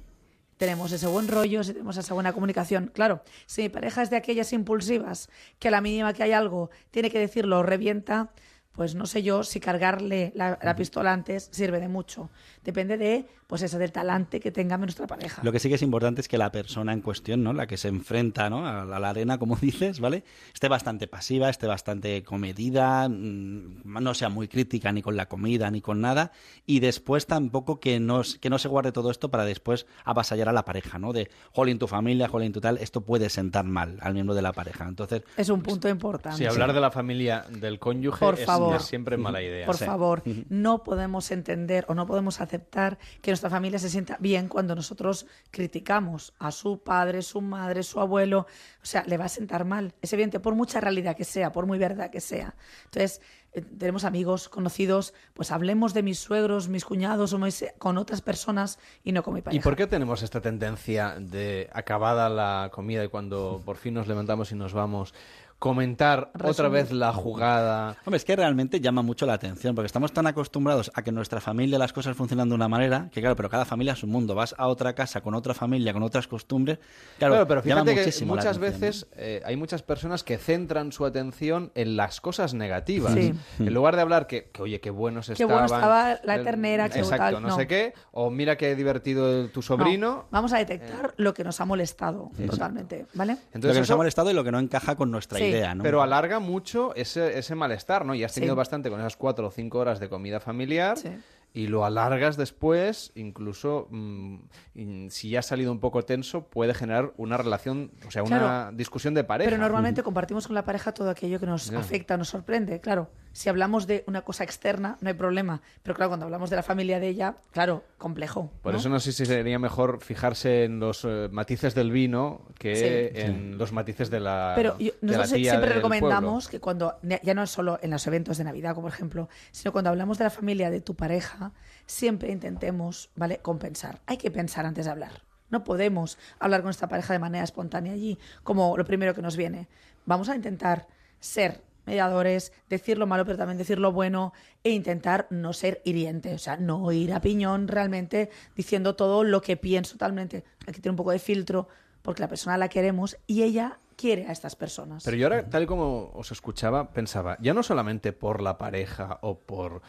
tenemos 0.57 0.91
ese 0.91 1.07
buen 1.07 1.27
rollo, 1.27 1.63
si 1.63 1.73
tenemos 1.73 1.97
esa 1.97 2.13
buena 2.13 2.33
comunicación. 2.33 2.91
Claro, 2.93 3.21
si 3.45 3.63
mi 3.63 3.69
pareja 3.69 4.01
es 4.01 4.09
de 4.09 4.17
aquellas 4.17 4.53
impulsivas 4.53 5.29
que 5.59 5.67
a 5.67 5.71
la 5.71 5.81
mínima 5.81 6.13
que 6.13 6.23
hay 6.23 6.31
algo 6.31 6.69
tiene 6.91 7.09
que 7.09 7.19
decirlo, 7.19 7.61
revienta, 7.63 8.31
pues 8.71 8.95
no 8.95 9.05
sé 9.05 9.23
yo 9.23 9.43
si 9.43 9.59
cargarle 9.59 10.31
la, 10.35 10.57
la 10.61 10.75
pistola 10.75 11.11
antes 11.11 11.49
sirve 11.51 11.79
de 11.79 11.87
mucho. 11.87 12.29
Depende 12.65 12.97
de, 12.97 13.25
pues 13.45 13.61
eso, 13.61 13.77
del 13.77 13.91
talante 13.91 14.39
que 14.39 14.51
tenga 14.51 14.75
nuestra 14.77 15.05
pareja. 15.05 15.41
Lo 15.43 15.51
que 15.51 15.59
sí 15.59 15.69
que 15.69 15.75
es 15.75 15.81
importante 15.83 16.19
es 16.21 16.27
que 16.27 16.37
la 16.39 16.51
persona 16.51 16.91
en 16.93 17.01
cuestión, 17.01 17.43
¿no? 17.43 17.53
La 17.53 17.67
que 17.67 17.77
se 17.77 17.87
enfrenta, 17.89 18.49
¿no? 18.49 18.67
A 18.67 18.83
la, 18.85 18.95
a 18.97 18.99
la 18.99 19.09
arena, 19.09 19.37
como 19.37 19.55
dices, 19.61 19.99
¿vale? 19.99 20.23
Esté 20.53 20.67
bastante 20.67 21.07
pasiva, 21.07 21.49
esté 21.49 21.67
bastante 21.67 22.23
comedida, 22.23 23.07
mm, 23.07 23.83
no 23.85 24.13
sea 24.15 24.29
muy 24.29 24.47
crítica 24.47 24.91
ni 24.91 25.01
con 25.03 25.15
la 25.15 25.27
comida 25.27 25.69
ni 25.69 25.79
con 25.81 26.01
nada. 26.01 26.31
Y 26.65 26.79
después 26.79 27.27
tampoco 27.27 27.79
que 27.79 27.99
no, 27.99 28.23
que 28.41 28.49
no 28.49 28.57
se 28.57 28.67
guarde 28.67 28.91
todo 28.91 29.11
esto 29.11 29.29
para 29.29 29.45
después 29.45 29.85
avasallar 30.03 30.49
a 30.49 30.53
la 30.53 30.65
pareja, 30.65 30.97
¿no? 30.97 31.13
De, 31.13 31.29
jolín, 31.51 31.77
tu 31.77 31.87
familia, 31.87 32.27
jolín, 32.27 32.51
tu 32.51 32.61
tal. 32.61 32.79
Esto 32.79 33.01
puede 33.01 33.29
sentar 33.29 33.65
mal 33.65 33.97
al 34.01 34.13
miembro 34.15 34.33
de 34.33 34.41
la 34.41 34.53
pareja. 34.53 34.87
Entonces, 34.87 35.21
Es 35.37 35.49
un 35.49 35.61
punto 35.61 35.87
importante. 35.87 36.39
Sí, 36.39 36.45
hablar 36.47 36.73
de 36.73 36.79
la 36.81 36.89
familia 36.89 37.45
del 37.49 37.77
cónyuge 37.77 38.19
Por 38.25 38.39
es, 38.39 38.45
favor. 38.45 38.77
es 38.77 38.83
siempre 38.83 39.17
mala 39.17 39.41
idea. 39.43 39.67
Por 39.67 39.77
Sí. 39.77 39.85
favor, 39.85 40.23
no 40.49 40.83
podemos 40.83 41.29
entender 41.31 41.85
o 41.89 41.93
no 41.93 42.05
podemos 42.07 42.41
aceptar 42.55 42.97
que 43.21 43.31
nuestra 43.31 43.49
familia 43.49 43.79
se 43.79 43.89
sienta 43.89 44.17
bien 44.19 44.47
cuando 44.47 44.75
nosotros 44.75 45.25
criticamos 45.51 46.33
a 46.39 46.51
su 46.51 46.79
padre, 46.83 47.21
su 47.21 47.41
madre, 47.41 47.83
su 47.83 47.99
abuelo. 47.99 48.47
O 48.81 48.85
sea, 48.85 49.03
le 49.05 49.17
va 49.17 49.25
a 49.25 49.29
sentar 49.29 49.65
mal. 49.65 49.93
Es 50.01 50.13
evidente, 50.13 50.39
por 50.39 50.55
mucha 50.55 50.79
realidad 50.79 51.15
que 51.15 51.23
sea, 51.25 51.51
por 51.51 51.65
muy 51.65 51.77
verdad 51.77 52.09
que 52.09 52.21
sea. 52.21 52.55
Entonces, 52.85 53.21
eh, 53.53 53.61
tenemos 53.61 54.03
amigos, 54.03 54.49
conocidos, 54.49 55.13
pues 55.33 55.51
hablemos 55.51 55.93
de 55.93 56.03
mis 56.03 56.19
suegros, 56.19 56.67
mis 56.67 56.83
cuñados 56.85 57.33
o 57.33 57.39
mis- 57.39 57.65
con 57.77 57.97
otras 57.97 58.21
personas 58.21 58.79
y 59.03 59.11
no 59.11 59.23
con 59.23 59.33
mi 59.33 59.39
¿Y 59.39 59.43
pareja. 59.43 59.63
por 59.63 59.75
qué 59.75 59.87
tenemos 59.87 60.23
esta 60.23 60.41
tendencia 60.41 61.15
de 61.19 61.69
acabada 61.73 62.29
la 62.29 62.69
comida 62.73 63.03
y 63.03 63.07
cuando 63.07 63.61
por 63.65 63.77
fin 63.77 63.93
nos 63.93 64.07
levantamos 64.07 64.51
y 64.51 64.55
nos 64.55 64.73
vamos, 64.73 65.13
comentar 65.59 66.31
otra 66.35 66.47
Resumir. 66.49 66.71
vez 66.71 66.91
la 66.91 67.13
jugada? 67.13 67.97
Hombre, 68.05 68.17
es 68.17 68.25
que 68.25 68.35
realmente 68.35 68.79
llama 68.81 69.01
mucho 69.01 69.25
la 69.25 69.33
atención, 69.33 69.73
porque 69.73 69.87
estamos 69.87 70.11
tan 70.13 70.27
acostumbrados 70.27 70.91
a 70.93 71.01
que 71.01 71.09
en 71.09 71.15
nuestra 71.15 71.41
familia 71.41 71.79
las 71.79 71.93
cosas 71.93 72.15
funcionan 72.15 72.49
de 72.49 72.55
una 72.55 72.67
manera, 72.67 73.09
que 73.11 73.21
claro, 73.21 73.35
pero 73.35 73.49
cada 73.49 73.65
familia 73.65 73.93
es 73.93 74.03
un 74.03 74.11
mundo. 74.11 74.35
Vas 74.35 74.53
a 74.57 74.67
otra 74.67 74.93
casa 74.93 75.21
con 75.21 75.33
otra 75.33 75.53
familia, 75.53 75.93
con 75.93 76.03
otras 76.03 76.27
costumbres. 76.27 76.79
Claro, 77.17 77.33
Claro, 77.35 77.47
pero 77.47 77.63
llama 77.63 77.81
fíjate 77.81 77.95
que 77.95 78.01
muchísimo 78.01 78.35
la 78.35 78.41
muchas 78.41 78.57
¿no? 78.57 78.61
veces 78.63 79.07
eh, 79.15 79.41
hay 79.45 79.55
muchas 79.55 79.81
personas 79.81 80.23
que 80.23 80.37
centran 80.37 80.91
su 80.91 81.05
atención 81.05 81.71
en 81.75 81.95
las 81.97 82.21
cosas 82.21 82.53
negativas. 82.53 83.13
Sí. 83.13 83.33
En 83.59 83.73
lugar 83.73 83.95
de 83.95 84.01
hablar 84.01 84.27
que, 84.27 84.49
que, 84.51 84.61
oye, 84.61 84.79
qué 84.81 84.89
buenos 84.89 85.27
Qué 85.27 85.33
estaban. 85.33 85.53
bueno 85.53 85.65
estaba 85.65 86.19
la 86.23 86.35
eh, 86.35 86.43
ternera, 86.43 86.89
qué 86.89 86.99
Exacto, 86.99 87.23
tal, 87.35 87.41
no, 87.41 87.49
no. 87.49 87.55
sé 87.55 87.65
qué. 87.67 87.93
O 88.11 88.29
mira 88.29 88.57
qué 88.57 88.75
divertido 88.75 89.47
tu 89.49 89.59
No, 89.59 89.63
sobrino. 89.63 90.25
vamos 90.31 90.53
a 90.53 90.57
detectar 90.57 91.13
lo 91.17 91.33
que 91.33 91.43
nos 91.43 91.59
ha 91.61 91.65
molestado 91.65 92.29
Exacto. 92.33 92.51
totalmente, 92.51 93.05
¿vale? 93.13 93.37
lo 93.53 93.61
que 93.61 93.67
nos 93.67 93.77
eso- 93.77 93.93
ha 93.93 93.97
molestado 93.97 94.29
y 94.31 94.33
lo 94.33 94.43
que 94.43 94.51
no 94.51 94.59
encaja 94.59 94.95
con 94.95 95.09
nuestra 95.11 95.39
Sí. 95.39 95.44
Idea, 95.49 95.75
¿no? 95.75 95.83
Pero 95.83 96.01
alarga 96.01 96.39
mucho 96.39 96.93
ese, 96.95 97.37
ese 97.37 97.55
malestar, 97.55 98.05
¿no? 98.05 98.15
Y 98.15 98.23
has 98.23 98.33
tenido 98.33 98.53
Sí. 98.53 98.57
bastante 98.57 98.89
con 98.89 98.99
esas 98.99 99.15
cuatro 99.17 99.47
o 99.47 99.51
cinco 99.51 99.79
horas 99.79 99.99
de 99.99 100.09
comida 100.09 100.39
familiar. 100.39 100.97
Sí. 100.97 101.09
Y 101.53 101.67
lo 101.67 101.85
alargas 101.85 102.35
después, 102.35 103.13
incluso 103.15 103.87
mm, 103.89 105.07
si 105.09 105.29
ya 105.29 105.39
ha 105.39 105.41
salido 105.41 105.71
un 105.71 105.79
poco 105.79 106.03
tenso, 106.03 106.47
puede 106.47 106.73
generar 106.73 107.13
una 107.15 107.37
relación, 107.37 107.91
o 108.05 108.11
sea, 108.11 108.23
una 108.23 108.37
Claro. 108.39 108.71
discusión 108.77 109.13
de 109.13 109.23
pareja. 109.23 109.49
Pero 109.49 109.61
normalmente 109.61 110.03
compartimos 110.03 110.47
con 110.47 110.53
la 110.55 110.65
pareja 110.65 110.93
todo 110.93 111.09
aquello 111.09 111.39
que 111.39 111.45
nos 111.45 111.71
afecta, 111.71 112.17
nos 112.17 112.27
sorprende. 112.27 112.81
Claro, 112.81 113.09
si 113.35 113.49
hablamos 113.49 113.85
de 113.85 114.05
una 114.07 114.21
cosa 114.21 114.45
externa, 114.45 114.97
no 115.01 115.09
hay 115.09 115.13
problema. 115.13 115.61
Pero 115.83 115.93
claro, 115.93 116.09
cuando 116.11 116.25
hablamos 116.25 116.49
de 116.49 116.55
la 116.55 116.63
familia 116.63 117.01
de 117.01 117.09
ella, 117.09 117.35
claro, 117.51 117.83
complejo. 117.97 118.49
Por 118.61 118.71
¿no? 118.71 118.79
eso 118.79 118.87
no 118.87 118.97
sé 119.01 119.11
si 119.11 119.25
sería 119.25 119.59
mejor 119.59 119.99
fijarse 120.01 120.63
en 120.63 120.79
los 120.79 121.03
eh, 121.03 121.27
matices 121.29 121.75
del 121.75 121.91
vino 121.91 122.43
que 122.57 122.75
Sí. 123.13 123.19
en 123.21 123.57
los 123.57 123.73
matices 123.73 124.09
de 124.09 124.21
la 124.21 124.53
Pero 124.55 124.77
yo- 124.79 124.93
de 125.01 125.11
la 125.11 125.17
nosotros 125.17 125.33
tía 125.33 125.51
siempre 125.51 125.69
del 125.71 125.77
recomendamos 125.79 126.47
que 126.47 126.61
cuando, 126.61 126.95
ya 127.23 127.33
no 127.33 127.43
es 127.43 127.49
solo 127.49 127.77
en 127.81 127.91
los 127.91 128.07
eventos 128.07 128.37
de 128.37 128.45
Navidad, 128.45 128.73
como 128.73 128.87
por 128.87 128.93
ejemplo, 128.93 129.27
sino 129.51 129.73
cuando 129.73 129.89
hablamos 129.89 130.17
de 130.17 130.23
la 130.23 130.29
familia 130.29 130.69
de 130.71 130.79
tu 130.79 130.95
pareja, 130.95 131.51
siempre 131.85 132.31
intentemos, 132.31 133.09
¿vale? 133.17 133.39
Compensar. 133.39 133.99
Hay 134.05 134.15
que 134.15 134.31
pensar 134.31 134.65
antes 134.65 134.85
de 134.85 134.91
hablar. 134.91 135.23
No 135.49 135.65
podemos 135.65 136.17
hablar 136.39 136.61
con 136.61 136.69
esta 136.69 136.87
pareja 136.87 137.11
de 137.11 137.19
manera 137.19 137.43
espontánea 137.43 137.91
allí, 137.91 138.17
como 138.43 138.77
lo 138.77 138.85
primero 138.85 139.13
que 139.13 139.21
nos 139.21 139.35
viene. 139.35 139.67
Vamos 140.05 140.29
a 140.29 140.35
intentar 140.35 140.87
ser 141.19 141.64
mediadores, 141.85 142.53
decir 142.69 142.97
lo 142.97 143.07
malo, 143.07 143.25
pero 143.25 143.37
también 143.37 143.57
decir 143.57 143.79
lo 143.79 143.91
bueno, 143.91 144.33
e 144.63 144.71
intentar 144.71 145.27
no 145.29 145.53
ser 145.53 145.81
hiriente, 145.85 146.33
o 146.33 146.37
sea, 146.37 146.57
no 146.57 146.91
ir 146.91 147.13
a 147.13 147.21
piñón 147.21 147.67
realmente 147.67 148.29
diciendo 148.55 148.95
todo 148.95 149.23
lo 149.23 149.41
que 149.41 149.57
pienso 149.57 149.93
totalmente. 149.93 150.43
Hay 150.67 150.73
que 150.73 150.81
tener 150.81 150.91
un 150.91 150.97
poco 150.97 151.11
de 151.11 151.19
filtro, 151.19 151.67
porque 152.01 152.21
la 152.21 152.29
persona 152.29 152.57
la 152.57 152.69
queremos 152.69 153.17
y 153.27 153.43
ella 153.43 153.79
quiere 153.95 154.27
a 154.27 154.31
estas 154.31 154.55
personas. 154.55 155.03
Pero 155.03 155.17
yo 155.17 155.27
ahora, 155.27 155.49
tal 155.49 155.63
y 155.63 155.65
como 155.65 156.11
os 156.13 156.31
escuchaba, 156.31 156.91
pensaba, 156.91 157.37
ya 157.41 157.53
no 157.53 157.63
solamente 157.63 158.13
por 158.13 158.41
la 158.41 158.57
pareja 158.57 159.19
o 159.21 159.39
por... 159.39 159.81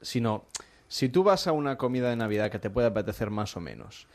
sino, 0.00 0.44
si 0.88 1.08
tú 1.08 1.22
vas 1.24 1.46
a 1.46 1.52
una 1.52 1.78
comida 1.78 2.10
de 2.10 2.16
Navidad 2.16 2.50
que 2.50 2.58
te 2.58 2.70
puede 2.70 2.88
apetecer 2.88 3.30
más 3.30 3.56
o 3.56 3.60
menos 3.60 4.06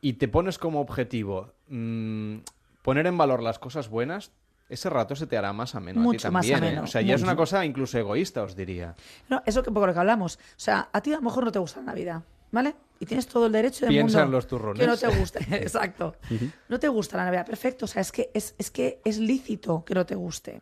y 0.00 0.14
te 0.14 0.28
pones 0.28 0.58
como 0.58 0.80
objetivo 0.80 1.52
mm, 1.68 2.38
poner 2.82 3.06
en 3.06 3.18
valor 3.18 3.42
las 3.42 3.58
cosas 3.58 3.88
buenas, 3.88 4.30
ese 4.72 4.90
rato 4.90 5.14
se 5.14 5.26
te 5.26 5.36
hará 5.36 5.52
más 5.52 5.74
ameno 5.74 6.00
a 6.00 6.02
ti 6.02 6.06
Mucho 6.06 6.32
más 6.32 6.46
también. 6.46 6.64
¿eh? 6.64 6.66
ameno, 6.68 6.82
O 6.84 6.86
sea, 6.86 7.00
ya 7.02 7.14
es 7.14 7.22
una 7.22 7.36
cosa 7.36 7.64
incluso 7.64 7.98
egoísta, 7.98 8.42
os 8.42 8.56
diría. 8.56 8.94
No, 9.28 9.42
eso 9.46 9.62
que 9.62 9.70
poco 9.70 9.86
lo 9.86 9.92
que 9.92 9.98
hablamos. 10.00 10.36
O 10.36 10.38
sea, 10.56 10.88
a 10.92 11.00
ti 11.00 11.12
a 11.12 11.16
lo 11.16 11.22
mejor 11.22 11.44
no 11.44 11.52
te 11.52 11.58
gusta 11.58 11.80
la 11.80 11.86
Navidad, 11.86 12.22
¿vale? 12.50 12.74
Y 13.00 13.06
tienes 13.06 13.26
todo 13.26 13.46
el 13.46 13.52
derecho 13.52 13.84
del 13.86 13.94
Piensa 13.94 14.18
mundo 14.18 14.26
en 14.28 14.32
los 14.32 14.46
turrones. 14.46 14.80
que 14.80 14.86
no 14.86 14.96
te 14.96 15.08
guste. 15.18 15.38
Exacto. 15.56 16.16
No 16.68 16.78
te 16.78 16.88
gusta 16.88 17.16
la 17.16 17.24
Navidad, 17.24 17.46
perfecto. 17.46 17.84
O 17.84 17.88
sea, 17.88 18.00
es 18.02 18.12
que 18.12 18.30
es, 18.32 18.54
es 18.58 18.70
que 18.70 19.00
es 19.04 19.18
lícito 19.18 19.84
que 19.84 19.94
no 19.94 20.06
te 20.06 20.14
guste. 20.14 20.60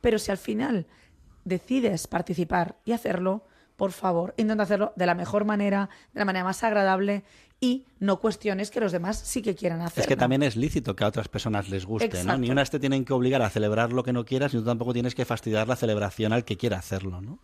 Pero 0.00 0.18
si 0.18 0.30
al 0.30 0.38
final 0.38 0.86
decides 1.44 2.06
participar 2.06 2.76
y 2.84 2.92
hacerlo, 2.92 3.44
por 3.80 3.92
favor, 3.92 4.34
intenta 4.36 4.64
hacerlo 4.64 4.92
de 4.94 5.06
la 5.06 5.14
mejor 5.14 5.46
manera, 5.46 5.88
de 6.12 6.18
la 6.18 6.26
manera 6.26 6.44
más 6.44 6.62
agradable 6.64 7.24
y 7.60 7.86
no 7.98 8.20
cuestiones 8.20 8.70
que 8.70 8.78
los 8.78 8.92
demás 8.92 9.18
sí 9.18 9.40
que 9.40 9.54
quieran 9.54 9.80
hacer. 9.80 10.02
Es 10.02 10.06
que 10.06 10.16
también 10.16 10.42
es 10.42 10.54
lícito 10.54 10.94
que 10.94 11.02
a 11.02 11.06
otras 11.06 11.28
personas 11.28 11.70
les 11.70 11.86
guste, 11.86 12.22
¿no? 12.24 12.36
Ni 12.36 12.50
unas 12.50 12.68
te 12.68 12.78
tienen 12.78 13.06
que 13.06 13.14
obligar 13.14 13.40
a 13.40 13.48
celebrar 13.48 13.94
lo 13.94 14.04
que 14.04 14.12
no 14.12 14.26
quieras, 14.26 14.52
ni 14.52 14.60
tú 14.60 14.66
tampoco 14.66 14.92
tienes 14.92 15.14
que 15.14 15.24
fastidiar 15.24 15.66
la 15.66 15.76
celebración 15.76 16.34
al 16.34 16.44
que 16.44 16.58
quiera 16.58 16.76
hacerlo, 16.76 17.22
¿no? 17.22 17.38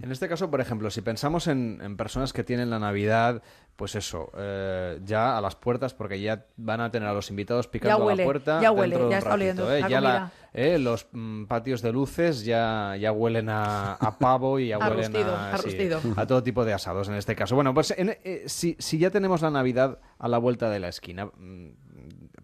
En 0.00 0.12
este 0.12 0.28
caso, 0.28 0.50
por 0.50 0.60
ejemplo, 0.60 0.90
si 0.90 1.00
pensamos 1.00 1.46
en, 1.48 1.80
en 1.82 1.96
personas 1.96 2.32
que 2.32 2.44
tienen 2.44 2.70
la 2.70 2.78
Navidad, 2.78 3.42
pues 3.76 3.94
eso, 3.94 4.30
eh, 4.36 5.00
ya 5.04 5.36
a 5.36 5.40
las 5.40 5.56
puertas, 5.56 5.94
porque 5.94 6.20
ya 6.20 6.46
van 6.56 6.80
a 6.80 6.90
tener 6.90 7.08
a 7.08 7.12
los 7.14 7.30
invitados 7.30 7.66
picando 7.66 8.04
huele, 8.04 8.22
a 8.22 8.24
la 8.24 8.24
puerta. 8.24 8.60
ya 8.60 8.70
huele, 8.70 8.90
dentro 8.96 9.04
de 9.06 9.10
ya 9.10 9.18
está 9.18 9.30
ratito, 9.30 9.42
oliendo 9.64 9.72
¿eh? 9.74 9.84
Ya 9.90 10.00
la- 10.00 10.32
eh, 10.52 10.78
los 10.78 11.06
mm, 11.12 11.44
patios 11.46 11.80
de 11.82 11.92
luces 11.92 12.44
ya, 12.44 12.94
ya 13.00 13.10
huelen 13.12 13.48
a, 13.48 13.94
a 13.94 14.18
pavo 14.18 14.58
y 14.58 14.68
ya 14.68 14.76
A 14.76 14.78
huelen 14.80 15.12
rustido, 15.12 15.34
a, 15.34 15.52
a 15.54 15.56
sí, 15.58 15.62
rustido. 15.64 16.00
a 16.16 16.26
todo 16.26 16.42
tipo 16.42 16.64
de 16.64 16.72
asados 16.72 17.08
en 17.08 17.14
este 17.14 17.34
caso. 17.34 17.54
Bueno, 17.54 17.72
pues 17.74 17.92
en- 17.96 18.16
eh, 18.22 18.44
si, 18.46 18.76
si 18.78 18.98
ya 18.98 19.10
tenemos 19.10 19.42
la 19.42 19.50
Navidad 19.50 19.98
a 20.18 20.28
la 20.28 20.38
vuelta 20.38 20.68
de 20.70 20.78
la 20.80 20.88
esquina, 20.88 21.26
mm, 21.26 21.68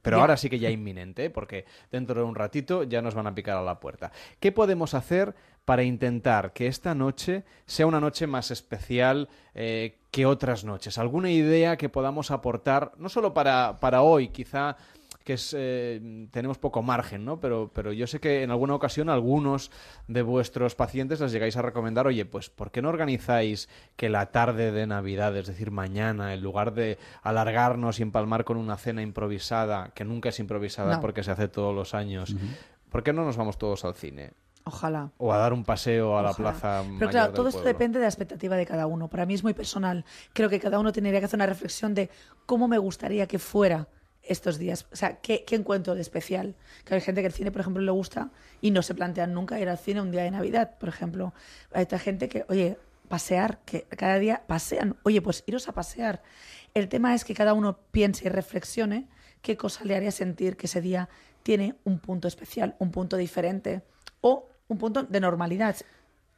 pero 0.02 0.18
Ya. 0.18 0.20
ahora 0.23 0.36
sí 0.36 0.48
que 0.48 0.59
ya 0.59 0.70
inminente, 0.70 1.31
porque 1.31 1.64
dentro 1.90 2.20
de 2.20 2.27
un 2.27 2.35
ratito 2.35 2.85
ya 2.85 3.02
nos 3.02 3.14
van 3.14 3.27
a 3.27 3.35
picar 3.35 3.56
a 3.56 3.62
la 3.62 3.81
puerta. 3.81 4.12
¿Qué 4.40 4.52
podemos 4.52 4.94
hacer 4.94 5.35
para 5.66 5.82
intentar 5.82 6.52
que 6.55 6.68
esta 6.68 6.94
noche 6.94 7.44
sea 7.66 7.86
una 7.86 8.01
noche 8.01 8.26
más 8.26 8.51
especial 8.51 9.28
eh, 9.55 9.98
que 10.10 10.24
otras 10.24 10.64
noches? 10.64 10.97
¿Alguna 10.97 11.30
idea 11.30 11.76
que 11.76 11.90
podamos 11.90 12.30
aportar, 12.30 12.93
no 12.97 13.10
solo 13.10 13.34
para, 13.34 13.76
para 13.80 14.01
hoy, 14.01 14.28
quizá 14.28 14.76
que 15.24 15.32
es, 15.32 15.52
eh, 15.59 16.28
tenemos 16.30 16.56
poco 16.56 16.82
margen, 16.82 17.24
¿no? 17.24 17.40
Pero, 17.40 17.72
pero 17.74 17.93
yo 17.93 18.06
sé 18.06 18.20
que 18.20 18.44
en 18.44 18.52
alguna 18.52 18.76
ocasión 18.76 19.09
algunos 19.09 19.72
de 20.06 20.22
vuestros 20.22 20.76
pacientes 20.76 21.20
les 21.20 21.32
llegáis 21.32 21.56
a 21.56 21.62
recomendar, 21.62 22.06
oye, 22.06 22.24
pues 22.24 22.48
¿por 22.48 22.70
qué 22.70 22.80
no 22.80 22.90
organizáis 22.90 23.68
que 23.97 24.09
la 24.09 24.26
tarde 24.26 24.70
de 24.70 24.86
Navidad, 24.86 25.36
es 25.36 25.48
decir, 25.48 25.72
mañana, 25.72 26.32
en 26.32 26.43
lugar 26.43 26.74
de 26.74 26.97
alargarnos 27.22 27.98
y 27.98 28.05
empalmar 28.05 28.44
con 28.44 28.56
una 28.56 28.76
cena 28.76 29.02
improvisada, 29.02 29.90
que 29.97 30.05
nunca 30.05 30.28
es 30.28 30.38
improvisada 30.38 30.94
No. 30.94 31.01
porque 31.01 31.24
se 31.24 31.32
hace 31.32 31.48
todos 31.48 31.74
los 31.74 31.93
años, 31.93 32.36
¿por 32.88 33.02
qué 33.02 33.12
no 33.12 33.24
nos 33.24 33.36
vamos 33.36 33.59
todos 33.59 33.84
al 33.84 33.94
cine? 33.97 34.30
Ojalá. 34.68 35.12
O 35.18 35.32
a 35.32 35.38
dar 35.38 35.52
un 35.52 35.62
paseo 35.62 36.18
a 36.18 36.22
la 36.22 36.30
Ojalá. 36.30 36.51
plaza 36.51 36.82
Pero 36.82 36.94
mayor 36.94 37.10
claro, 37.10 37.26
del 37.28 37.34
todo 37.36 37.48
esto 37.48 37.60
pueblo? 37.60 37.72
depende 37.72 37.98
de 38.01 38.02
la 38.02 38.09
expectativa 38.09 38.56
de 38.56 38.66
cada 38.66 38.88
uno. 38.88 39.06
Para 39.09 39.24
mí 39.24 39.32
es 39.34 39.44
muy 39.44 39.55
personal. 39.55 40.05
Creo 40.32 40.48
que 40.48 40.59
cada 40.59 40.80
uno 40.80 40.90
tendría 40.93 41.20
que 41.20 41.26
hacer 41.26 41.38
una 41.38 41.47
reflexión 41.47 41.94
de 41.94 42.10
cómo 42.47 42.66
me 42.66 42.76
gustaría 42.78 43.28
que 43.28 43.38
fuera 43.38 43.86
estos 44.24 44.59
días. 44.59 44.86
O 44.93 44.97
sea, 44.97 45.20
¿qué, 45.20 45.44
qué 45.44 45.55
encuentro 45.55 45.94
de 45.94 46.01
especial? 46.01 46.56
Que 46.84 46.97
hay 46.97 47.01
gente 47.01 47.20
que 47.20 47.28
el 47.28 47.32
cine, 47.32 47.52
por 47.52 47.60
ejemplo, 47.60 47.80
le 47.80 47.93
gusta 47.93 48.30
y 48.60 48.72
no 48.72 48.82
se 48.82 48.93
plantean 48.97 49.32
nunca 49.32 49.60
ir 49.60 49.68
al 49.68 49.78
cine 49.78 50.01
un 50.01 50.10
día 50.10 50.24
de 50.24 50.32
Navidad, 50.32 50.76
por 50.80 50.88
ejemplo. 50.88 51.32
Hay 51.72 51.84
otra 51.84 52.01
gente 52.01 52.28
que, 52.28 52.44
oye, 52.48 52.76
pasear, 53.09 53.60
que 53.64 53.84
cada 53.84 54.18
día 54.18 54.43
pasean. 54.48 54.97
Oye, 55.05 55.22
pues 55.22 55.44
iros 55.47 55.68
a 55.68 55.72
pasear. 55.74 56.24
El 56.74 56.88
tema 56.88 57.14
es 57.14 57.24
que 57.24 57.34
cada 57.34 57.52
uno 57.55 57.78
piense 57.93 58.26
y 58.26 58.30
reflexione 58.30 59.06
qué 59.43 59.56
cosa 59.56 59.84
le 59.84 59.94
haría 59.94 60.10
sentir 60.10 60.56
que 60.56 60.66
ese 60.66 60.80
día 60.80 61.09
tiene 61.44 61.76
un 61.84 62.01
punto 62.01 62.26
especial, 62.26 62.74
un 62.80 62.90
punto 62.90 63.16
diferente 63.16 63.82
o 64.20 64.48
un 64.68 64.78
punto 64.78 65.02
de 65.05 65.20
normalidad. 65.20 65.76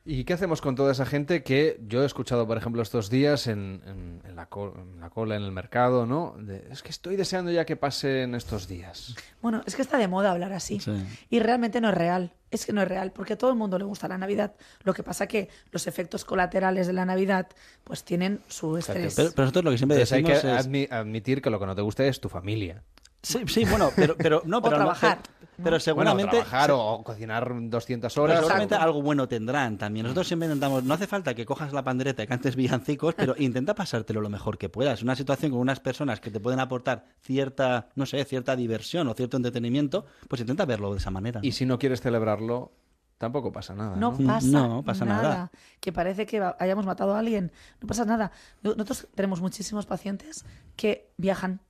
¿Y 0.04 0.24
qué 0.24 0.32
hacemos 0.32 0.62
con 0.62 0.74
toda 0.74 0.92
esa 0.92 1.04
gente 1.04 1.42
que 1.42 1.78
yo 1.86 2.02
he 2.02 2.06
escuchado, 2.06 2.46
por 2.46 2.56
ejemplo, 2.56 2.80
estos 2.80 3.10
días 3.10 3.46
en, 3.46 3.82
en- 3.84 4.22
en 4.26 4.36
la, 4.36 4.46
co- 4.46 4.74
en 4.74 5.00
la 5.00 5.10
cola, 5.10 5.36
en 5.36 5.42
el 5.42 5.52
mercado, 5.52 6.06
¿no? 6.06 6.34
De, 6.38 6.66
es 6.70 6.82
que 6.82 6.88
estoy 6.88 7.16
deseando 7.16 7.50
ya 7.50 7.66
que 7.66 7.76
pasen 7.76 8.34
estos 8.34 8.68
días. 8.68 9.14
Bueno, 9.42 9.60
es 9.66 9.76
que 9.76 9.82
está 9.82 9.98
de 9.98 10.08
moda 10.08 10.30
hablar 10.30 10.54
así. 10.54 10.80
Y 11.28 11.40
realmente 11.40 11.82
no 11.82 11.90
es 11.90 11.94
real. 11.94 12.32
Es 12.50 12.64
que 12.64 12.72
no 12.72 12.80
es 12.80 12.88
real, 12.88 13.12
porque 13.12 13.34
a 13.34 13.36
todo 13.38 13.50
el 13.50 13.56
mundo 13.58 13.78
le 13.78 13.84
gusta 13.84 14.08
la 14.08 14.16
Navidad. 14.16 14.54
Lo 14.82 14.94
que 14.94 15.02
pasa 15.02 15.26
que 15.26 15.50
los 15.72 15.86
efectos 15.86 16.24
colaterales 16.24 16.86
de 16.86 16.94
la 16.94 17.04
Navidad 17.04 17.48
pues 17.84 18.02
tienen 18.02 18.40
su 18.48 18.78
estrés. 18.78 19.14
Pero, 19.14 19.30
pero 19.32 19.42
nosotros 19.42 19.64
lo 19.66 19.70
que 19.72 19.76
siempre 19.76 19.96
Entonces 19.96 20.12
hay 20.16 20.22
que 20.24 20.32
decimos 20.32 20.58
es... 20.58 20.66
admi- 20.66 20.88
admitir 20.90 21.42
que 21.42 21.50
lo 21.50 21.60
que 21.60 21.66
no 21.66 21.74
te 21.74 21.82
gusta 21.82 22.06
es 22.06 22.18
tu 22.18 22.30
familia. 22.30 22.82
Sí, 23.22 23.40
sí, 23.48 23.64
bueno, 23.64 23.90
pero, 23.96 24.16
pero 24.16 24.42
no, 24.44 24.58
O 24.58 24.62
pero 24.62 24.76
no- 24.78 24.84
trabajar, 24.84 25.18
pero- 25.22 25.38
pero 25.64 25.80
seguramente 25.80 26.22
Bueno, 26.36 26.44
trabajar 26.46 26.70
o, 26.70 27.02
cocinar 27.02 27.52
200 27.68 28.14
Pero 28.14 28.22
horas. 28.24 28.38
seguramente 28.38 28.76
algo 28.76 29.02
bueno 29.02 29.26
tendrán 29.26 29.76
también. 29.76 30.04
Nosotros 30.04 30.28
siempre 30.28 30.46
intentamos, 30.46 30.84
no 30.84 30.94
hace 30.94 31.08
falta 31.08 31.34
que 31.34 31.44
cojas 31.44 31.72
la 31.72 31.82
pandereta 31.82 32.22
y 32.22 32.28
cantes 32.28 32.54
villancicos, 32.54 33.14
pero 33.16 33.34
intenta 33.38 33.74
pasártelo 33.74 34.20
lo 34.20 34.28
mejor 34.28 34.56
que 34.56 34.68
puedas. 34.68 35.02
Una 35.02 35.16
situación 35.16 35.50
con 35.50 35.60
unas 35.60 35.80
personas 35.80 36.20
que 36.20 36.30
te 36.30 36.38
pueden 36.38 36.60
aportar 36.60 37.06
cierta, 37.20 37.88
no 37.96 38.06
sé, 38.06 38.24
cierta 38.24 38.54
diversión 38.54 39.08
o 39.08 39.14
cierto 39.14 39.36
entretenimiento, 39.36 40.06
pues 40.28 40.40
intenta 40.40 40.64
verlo 40.64 40.92
de 40.92 40.98
esa 40.98 41.10
manera. 41.10 41.40
Y 41.42 41.50
si 41.52 41.66
no 41.66 41.76
quieres 41.78 42.00
celebrarlo, 42.00 42.70
tampoco 43.18 43.50
pasa 43.50 43.74
nada. 43.74 43.96
No 43.96 44.12
No, 44.16 44.26
pasa, 44.28 44.46
No 44.46 44.82
pasa 44.84 45.04
nada. 45.04 45.50
Que 45.80 45.92
parece 45.92 46.24
que 46.24 46.40
hayamos 46.60 46.86
matado 46.86 47.16
a 47.16 47.18
alguien. 47.18 47.50
No 47.80 47.88
pasa 47.88 48.04
nada. 48.04 48.30
No- 48.62 48.76
Nosotros 48.76 49.08
tenemos 49.16 49.40
muchísimos 49.40 49.86
pacientes 49.86 50.44
que 50.76 51.10
viajan, 51.16 51.60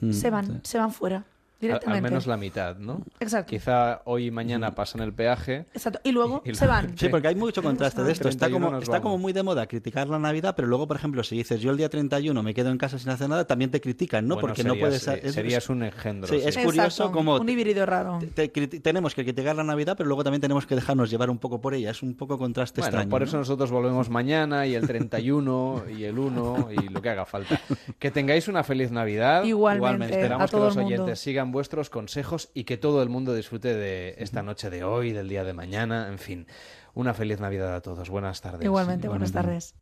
Mm, 0.00 0.12
se 0.12 0.30
van, 0.30 0.46
sí. 0.46 0.52
se 0.62 0.78
van 0.78 0.92
fuera 0.92 1.24
directamente. 1.60 1.96
al 2.06 2.10
menos 2.10 2.26
la 2.26 2.36
mitad, 2.36 2.76
¿no? 2.76 3.02
Exacto. 3.20 3.50
Quizá 3.50 4.02
hoy 4.04 4.26
y 4.26 4.30
mañana 4.30 4.74
pasan 4.74 5.00
el 5.02 5.12
peaje. 5.12 5.66
Exacto. 5.72 6.00
Y 6.04 6.12
luego 6.12 6.42
Y 6.44 6.54
se 6.54 6.66
la- 6.66 6.72
van. 6.72 6.98
Sí, 6.98 7.08
porque 7.08 7.28
hay 7.28 7.34
mucho 7.34 7.62
contraste 7.62 8.02
de 8.02 8.12
esto. 8.12 8.28
Está 8.28 8.46
31 8.46 8.66
como, 8.66 8.78
está 8.82 9.00
muy 9.00 9.32
de 9.32 9.42
moda 9.42 9.66
criticar 9.66 10.08
la 10.08 10.18
Navidad, 10.18 10.54
pero 10.56 10.68
luego, 10.68 10.86
por 10.86 10.96
ejemplo, 10.96 11.22
si 11.22 11.36
dices 11.36 11.60
yo 11.60 11.70
el 11.70 11.76
día 11.76 11.88
31 11.88 12.42
me 12.42 12.52
quedo 12.54 12.70
en 12.70 12.78
casa 12.78 12.98
sin 12.98 13.10
hacer 13.10 13.28
nada, 13.28 13.46
también 13.46 13.70
te 13.70 13.80
critican, 13.80 14.26
¿no? 14.26 14.34
Bueno, 14.34 14.48
porque 14.48 14.64
no 14.64 14.74
serías- 14.74 14.80
puedes... 14.88 15.02
sí, 15.02 15.26
es- 15.28 15.34
serías 15.34 15.68
un 15.70 15.82
engendro, 15.82 16.28
Sí, 16.28 16.40
sí. 16.40 16.48
es 16.48 16.56
curioso 16.58 16.82
Exacto, 17.04 17.12
como... 17.12 17.36
Un 17.36 17.48
híbrido 17.48 17.86
raro. 17.86 18.18
te 18.34 18.48
tenemos 18.48 19.14
que 19.14 19.24
criticar 19.24 19.56
la 19.56 19.64
Navidad, 19.64 19.94
pero 19.96 20.08
luego 20.08 20.24
también 20.24 20.40
tenemos 20.40 20.66
que 20.66 20.74
dejarnos 20.74 21.10
llevar 21.10 21.30
un 21.30 21.38
poco 21.38 21.60
por 21.60 21.74
ella. 21.74 21.90
Es 21.90 22.02
un 22.02 22.14
poco 22.14 22.38
contraste 22.38 22.80
Bueno, 22.80 22.88
extraño. 22.88 23.10
por 23.10 23.20
¿no? 23.20 23.26
eso 23.26 23.36
nosotros 23.38 23.70
volvemos 23.70 24.10
mañana 24.10 24.66
y 24.66 24.74
el 24.74 24.86
31 24.86 25.84
y 25.96 26.04
el 26.04 26.18
1 26.18 26.68
y 26.70 26.88
lo 26.88 27.00
que 27.02 27.08
haga 27.10 27.24
falta. 27.24 27.60
Que 27.98 28.10
tengáis 28.10 28.48
una 28.48 28.62
feliz 28.62 28.90
Navidad. 28.90 29.44
Igualmente, 29.44 30.14
Esperamos 30.14 30.44
a 30.44 30.48
todo 30.48 30.60
que 30.62 30.66
los 30.66 30.76
mundo. 30.76 30.94
oyentes 31.04 31.18
vuestros 31.52 31.90
consejos 31.90 32.50
y 32.54 32.64
que 32.64 32.76
todo 32.76 33.02
el 33.02 33.08
mundo 33.08 33.34
disfrute 33.34 33.74
de 33.74 34.14
esta 34.18 34.42
noche 34.42 34.70
de 34.70 34.84
hoy, 34.84 35.12
del 35.12 35.28
día 35.28 35.44
de 35.44 35.52
mañana, 35.52 36.08
en 36.08 36.18
fin. 36.18 36.46
Una 36.94 37.14
feliz 37.14 37.40
Navidad 37.40 37.74
a 37.74 37.80
todos. 37.80 38.08
Buenas 38.08 38.40
tardes. 38.40 38.64
Igualmente, 38.64 39.08
buenas 39.08 39.32
tardes. 39.32 39.74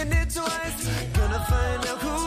Checking 0.00 0.12
it 0.14 0.30
twice. 0.30 0.86
Gonna 1.12 1.44
find 1.44 1.86
out 1.86 1.98
who's 1.98 2.19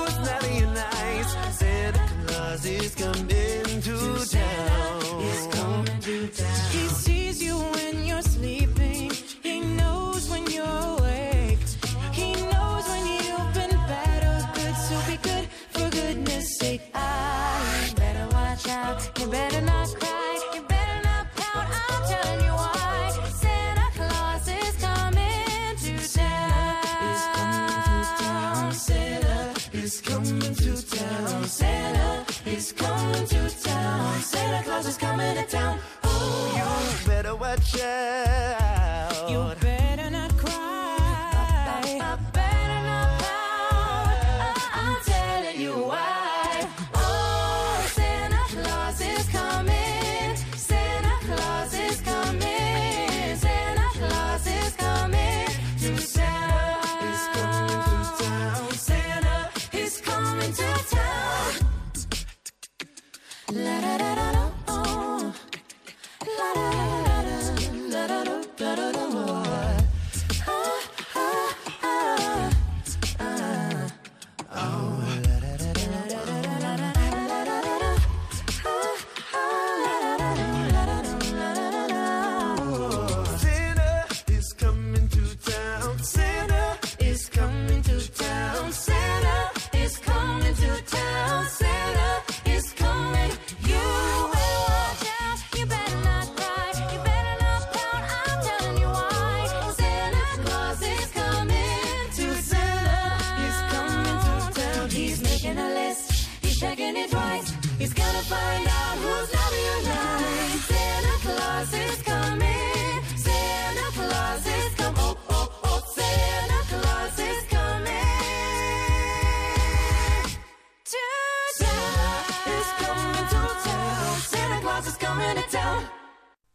town. 35.47 35.79
Ooh, 36.05 36.09
You 36.55 37.07
better 37.07 37.35
watch 37.35 37.79
out. 37.79 38.72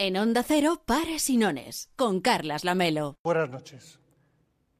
En 0.00 0.16
Onda 0.16 0.44
Cero, 0.44 0.80
para 0.86 1.18
Sinones, 1.18 1.90
con 1.96 2.20
Carlas 2.20 2.62
Lamelo. 2.62 3.16
Buenas 3.24 3.50
noches. 3.50 3.98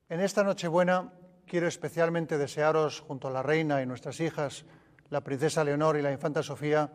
En 0.09 0.21
esta 0.21 0.45
Nochebuena 0.45 1.13
quiero 1.45 1.67
especialmente 1.67 2.39
desearos, 2.39 3.01
junto 3.01 3.27
a 3.27 3.33
la 3.33 3.43
reina 3.43 3.83
y 3.83 3.87
nuestras 3.87 4.21
hijas, 4.21 4.65
la 5.11 5.25
princesa 5.25 5.65
Leonor 5.65 5.97
y 5.97 6.03
la 6.03 6.13
infanta 6.13 6.45
Sofía, 6.45 6.93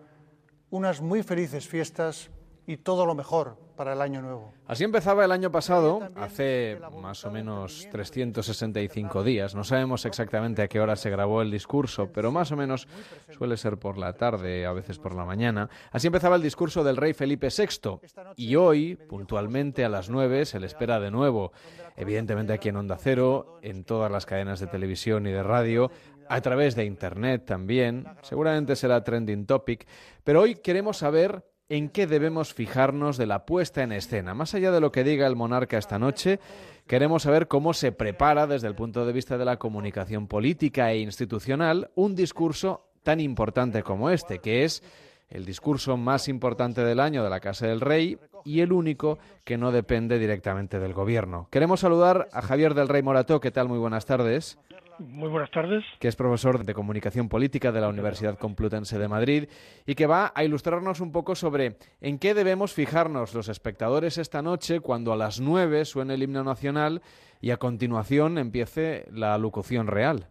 unas 0.70 1.02
muy 1.02 1.22
felices 1.22 1.68
fiestas 1.68 2.32
y 2.66 2.78
todo 2.78 3.06
lo 3.06 3.16
mejor 3.16 3.58
para 3.76 3.94
el 3.94 4.02
año 4.02 4.22
nuevo. 4.22 4.54
Así 4.68 4.84
empezaba 4.84 5.26
el 5.26 5.32
año 5.32 5.52
pasado, 5.52 6.08
hace 6.16 6.80
más 7.02 7.26
o 7.26 7.32
menos 7.32 7.88
365 7.92 9.24
días. 9.24 9.56
No 9.56 9.64
sabemos 9.64 10.06
exactamente 10.06 10.62
a 10.62 10.68
qué 10.68 10.80
hora 10.80 10.96
se 10.96 11.10
grabó 11.10 11.42
el 11.42 11.52
discurso, 11.52 12.12
pero 12.14 12.32
más 12.32 12.52
o 12.52 12.56
menos 12.56 12.88
suele 13.32 13.58
ser 13.58 13.78
por 13.78 13.98
la 13.98 14.14
tarde, 14.14 14.66
a 14.66 14.74
veces 14.74 15.00
por 15.00 15.16
la 15.16 15.26
mañana. 15.26 15.70
Así 15.92 16.08
empezaba 16.08 16.36
el 16.36 16.42
discurso 16.42 16.84
del 16.84 16.98
rey 16.98 17.14
Felipe 17.14 17.50
VI. 17.50 18.00
Y 18.36 18.56
hoy, 18.56 18.96
puntualmente 18.96 19.84
a 19.84 19.90
las 19.90 20.10
9, 20.10 20.46
se 20.46 20.60
le 20.60 20.68
espera 20.68 21.00
de 21.00 21.12
nuevo. 21.12 21.52
Evidentemente 21.96 22.54
aquí 22.54 22.70
en 22.70 22.78
Onda 22.78 22.98
Cero, 22.98 23.60
en 23.62 23.84
todas 23.84 24.12
las 24.12 24.26
cadenas 24.26 24.60
de 24.60 24.68
televisión 24.68 25.28
y 25.28 25.32
de 25.32 25.44
radio, 25.44 25.92
a 26.30 26.42
través 26.42 26.76
de 26.76 26.86
Internet 26.86 27.46
también. 27.46 28.06
Seguramente 28.22 28.76
será 28.76 29.04
trending 29.04 29.46
topic. 29.46 29.86
Pero 30.24 30.42
hoy 30.42 30.56
queremos 30.56 30.98
saber 30.98 31.44
en 31.74 31.90
qué 31.90 32.06
debemos 32.06 32.54
fijarnos 32.54 33.18
de 33.18 33.26
la 33.26 33.48
puesta 33.48 33.82
en 33.82 33.94
escena. 33.94 34.36
Más 34.36 34.54
allá 34.54 34.72
de 34.72 34.80
lo 34.80 34.92
que 34.92 35.04
diga 35.04 35.26
el 35.26 35.36
monarca 35.36 35.80
esta 35.80 35.98
noche, 35.98 36.40
queremos 36.86 37.24
saber 37.24 37.48
cómo 37.48 37.74
se 37.74 37.92
prepara 37.92 38.46
desde 38.46 38.68
el 38.68 38.76
punto 38.76 39.08
de 39.08 39.12
vista 39.12 39.40
de 39.40 39.46
la 39.46 39.58
comunicación 39.58 40.28
política 40.28 40.92
e 40.92 41.00
institucional 41.00 41.90
un 41.96 42.14
discurso 42.14 42.92
tan 43.02 43.20
importante 43.20 43.82
como 43.82 44.12
este, 44.12 44.38
que 44.38 44.66
es 44.66 44.84
el 45.30 45.46
discurso 45.46 45.98
más 45.98 46.28
importante 46.28 46.84
del 46.84 47.00
año 47.00 47.24
de 47.24 47.32
la 47.32 47.40
Casa 47.40 47.66
del 47.66 47.82
Rey 47.82 48.20
y 48.46 48.60
el 48.60 48.72
único 48.72 49.18
que 49.44 49.58
no 49.58 49.72
depende 49.72 50.20
directamente 50.20 50.78
del 50.78 50.94
gobierno. 50.94 51.48
Queremos 51.50 51.80
saludar 51.80 52.30
a 52.34 52.44
Javier 52.44 52.76
del 52.76 52.88
Rey 52.88 53.02
Morató. 53.02 53.40
¿Qué 53.40 53.50
tal? 53.50 53.68
Muy 53.68 53.80
buenas 53.80 54.06
tardes 54.06 54.60
Muy 55.08 55.30
buenas 55.30 55.52
tardes. 55.52 55.84
que 56.00 56.08
es 56.08 56.16
profesor 56.16 56.64
de 56.64 56.74
Comunicación 56.74 57.28
Política 57.28 57.72
de 57.72 57.82
la 57.82 57.90
Universidad 57.90 58.38
Complutense 58.38 58.98
de 58.98 59.08
Madrid 59.08 59.50
y 59.86 59.96
que 59.96 60.08
va 60.08 60.32
a 60.34 60.44
ilustrarnos 60.44 61.02
un 61.02 61.12
poco 61.12 61.36
sobre 61.36 61.76
en 62.00 62.20
qué 62.20 62.34
debemos 62.34 62.74
fijarnos 62.74 63.34
los 63.34 63.50
espectadores 63.50 64.18
esta 64.18 64.42
noche 64.42 64.80
cuando 64.80 65.12
a 65.12 65.18
las 65.18 65.42
nueve 65.42 65.86
suene 65.86 66.14
el 66.14 66.24
himno 66.24 66.44
nacional 66.44 67.02
y 67.42 67.52
a 67.52 67.58
continuación 67.58 68.38
empiece 68.38 69.06
la 69.12 69.38
locución 69.38 69.88
real. 69.88 70.28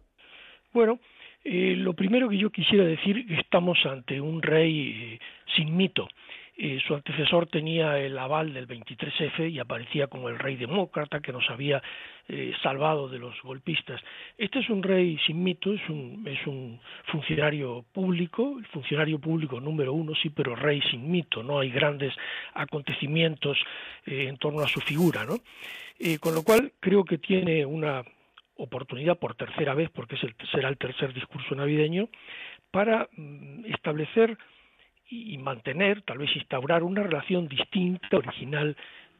Bueno, 0.73 0.99
eh, 1.43 1.75
lo 1.77 1.93
primero 1.93 2.29
que 2.29 2.37
yo 2.37 2.49
quisiera 2.49 2.83
decir 2.83 3.19
es 3.19 3.27
que 3.27 3.39
estamos 3.41 3.77
ante 3.85 4.19
un 4.19 4.41
rey 4.41 4.89
eh, 4.89 5.19
sin 5.55 5.75
mito. 5.75 6.07
Eh, 6.55 6.79
su 6.85 6.93
antecesor 6.93 7.47
tenía 7.47 7.97
el 7.97 8.15
aval 8.17 8.53
del 8.53 8.67
23F 8.67 9.51
y 9.51 9.57
aparecía 9.57 10.05
como 10.05 10.29
el 10.29 10.37
rey 10.37 10.55
demócrata 10.55 11.19
que 11.19 11.31
nos 11.31 11.49
había 11.49 11.81
eh, 12.27 12.53
salvado 12.61 13.09
de 13.09 13.17
los 13.17 13.41
golpistas. 13.41 13.99
Este 14.37 14.59
es 14.59 14.69
un 14.69 14.83
rey 14.83 15.17
sin 15.25 15.43
mito, 15.43 15.73
es 15.73 15.89
un, 15.89 16.23
es 16.27 16.45
un 16.45 16.79
funcionario 17.05 17.83
público, 17.91 18.57
el 18.59 18.67
funcionario 18.67 19.17
público 19.19 19.59
número 19.59 19.93
uno, 19.93 20.13
sí, 20.13 20.29
pero 20.29 20.55
rey 20.55 20.79
sin 20.91 21.09
mito, 21.09 21.41
no 21.41 21.59
hay 21.59 21.71
grandes 21.71 22.13
acontecimientos 22.53 23.57
eh, 24.05 24.27
en 24.29 24.37
torno 24.37 24.61
a 24.61 24.67
su 24.67 24.79
figura, 24.81 25.25
¿no? 25.25 25.37
Con 26.19 26.35
lo 26.35 26.43
cual 26.43 26.73
creo 26.81 27.05
que 27.05 27.17
tiene 27.17 27.65
una 27.65 28.03
oportunidad 28.57 29.17
por 29.17 29.35
tercera 29.35 29.73
vez, 29.73 29.89
porque 29.89 30.15
es 30.15 30.23
el, 30.23 30.35
será 30.51 30.67
el 30.69 30.77
tercer 30.77 31.13
discurso 31.13 31.55
navideño, 31.55 32.09
para 32.71 33.07
mm, 33.15 33.65
establecer 33.65 34.37
y 35.13 35.37
mantener, 35.37 36.01
tal 36.01 36.17
vez 36.17 36.35
instaurar 36.35 36.83
una 36.83 37.03
relación 37.03 37.47
distinta, 37.47 38.17
original 38.17 38.75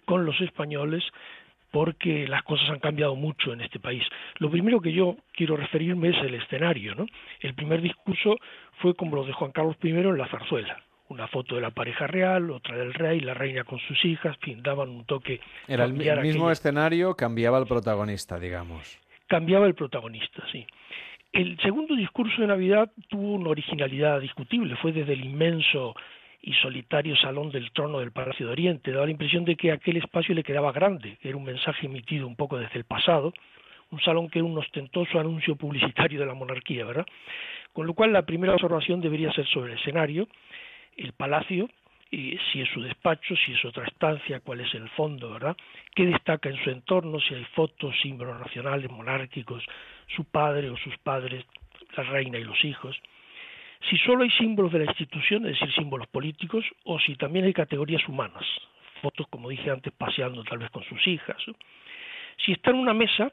con 0.05 0.25
los 0.25 0.39
españoles, 0.41 1.03
porque 1.71 2.27
las 2.27 2.43
cosas 2.43 2.69
han 2.69 2.79
cambiado 2.79 3.15
mucho 3.15 3.51
en 3.51 3.61
este 3.61 3.79
país. 3.79 4.03
Lo 4.37 4.51
primero 4.51 4.79
que 4.79 4.93
yo 4.93 5.17
quiero 5.33 5.57
referirme 5.57 6.09
es 6.09 6.17
el 6.23 6.35
escenario. 6.35 6.93
¿no? 6.93 7.07
El 7.39 7.55
primer 7.55 7.81
discurso 7.81 8.35
fue 8.79 8.93
como 8.93 9.15
lo 9.15 9.25
de 9.25 9.33
Juan 9.33 9.51
Carlos 9.51 9.75
I 9.81 9.89
en 9.89 10.17
la 10.17 10.27
zarzuela. 10.27 10.83
Una 11.09 11.27
foto 11.27 11.55
de 11.55 11.61
la 11.61 11.71
pareja 11.71 12.05
real, 12.05 12.51
otra 12.51 12.77
del 12.77 12.93
rey, 12.93 13.19
la 13.21 13.33
reina 13.33 13.63
con 13.63 13.79
sus 13.79 14.05
hijas, 14.05 14.35
en 14.35 14.41
fin, 14.41 14.63
daban 14.63 14.89
un 14.89 15.05
toque. 15.05 15.39
Era 15.67 15.85
el, 15.85 15.93
mismo 15.93 16.49
escenario, 16.49 17.15
cambiaba 17.15 17.57
el 17.57 17.65
protagonista, 17.65 18.39
digamos. 18.39 18.99
cambiaba 19.27 19.65
el 19.65 19.73
protagonista, 19.73 20.43
sí. 20.51 20.65
El 21.33 21.59
segundo 21.61 21.95
discurso 21.95 22.41
de 22.41 22.47
Navidad 22.47 22.91
tuvo 23.09 23.33
una 23.33 23.49
originalidad 23.49 24.21
discutible, 24.21 24.75
fue 24.75 24.91
desde 24.91 25.13
el 25.13 25.25
inmenso 25.25 25.95
y 26.43 26.53
solitario 26.53 27.15
salón 27.15 27.49
del 27.49 27.71
trono 27.71 27.97
del 27.97 28.11
Palacio 28.11 28.45
de 28.45 28.51
Oriente. 28.51 28.91
Daba 28.91 29.07
la 29.07 29.13
impresión 29.13 29.43
de 29.43 29.55
que 29.55 29.71
aquel 29.71 29.97
espacio 29.97 30.35
le 30.35 30.43
quedaba 30.43 30.71
grande, 30.71 31.17
que 31.19 31.29
era 31.29 31.37
un 31.37 31.43
mensaje 31.43 31.87
emitido 31.87 32.27
un 32.27 32.35
poco 32.35 32.59
desde 32.59 32.77
el 32.77 32.83
pasado, 32.83 33.33
un 33.89 33.99
salón 34.01 34.29
que 34.29 34.37
era 34.37 34.45
un 34.45 34.55
ostentoso 34.59 35.19
anuncio 35.19 35.55
publicitario 35.55 36.19
de 36.19 36.27
la 36.27 36.35
monarquía, 36.35 36.85
¿verdad? 36.85 37.07
Con 37.73 37.87
lo 37.87 37.95
cual 37.95 38.13
la 38.13 38.27
primera 38.27 38.53
observación 38.53 39.01
debería 39.01 39.33
ser 39.33 39.47
sobre 39.47 39.73
el 39.73 39.79
escenario, 39.79 40.27
el 40.97 41.13
palacio, 41.13 41.67
y 42.11 42.37
si 42.51 42.61
es 42.61 42.69
su 42.69 42.79
despacho, 42.79 43.35
si 43.43 43.53
es 43.53 43.65
otra 43.65 43.85
estancia, 43.85 44.39
cuál 44.41 44.59
es 44.59 44.71
el 44.75 44.87
fondo, 44.89 45.31
¿verdad? 45.31 45.57
¿Qué 45.95 46.05
destaca 46.05 46.47
en 46.47 46.63
su 46.63 46.69
entorno? 46.69 47.19
Si 47.19 47.33
hay 47.33 47.43
fotos, 47.55 47.95
símbolos 48.03 48.39
nacionales, 48.39 48.91
monárquicos, 48.91 49.65
su 50.07 50.25
padre 50.25 50.69
o 50.69 50.77
sus 50.77 50.97
padres, 50.97 51.45
la 51.95 52.03
reina 52.03 52.37
y 52.37 52.43
los 52.43 52.63
hijos. 52.63 52.99
Si 53.89 53.97
solo 53.97 54.23
hay 54.23 54.31
símbolos 54.31 54.71
de 54.71 54.79
la 54.79 54.85
institución, 54.85 55.45
es 55.45 55.59
decir, 55.59 55.73
símbolos 55.75 56.07
políticos, 56.07 56.65
o 56.85 56.99
si 56.99 57.15
también 57.15 57.45
hay 57.45 57.53
categorías 57.53 58.07
humanas, 58.07 58.45
fotos, 59.01 59.27
como 59.29 59.49
dije 59.49 59.69
antes, 59.69 59.91
paseando 59.93 60.43
tal 60.43 60.59
vez 60.59 60.69
con 60.71 60.83
sus 60.83 61.05
hijas. 61.07 61.37
Si 62.37 62.53
está 62.53 62.71
en 62.71 62.77
una 62.77 62.93
mesa, 62.93 63.31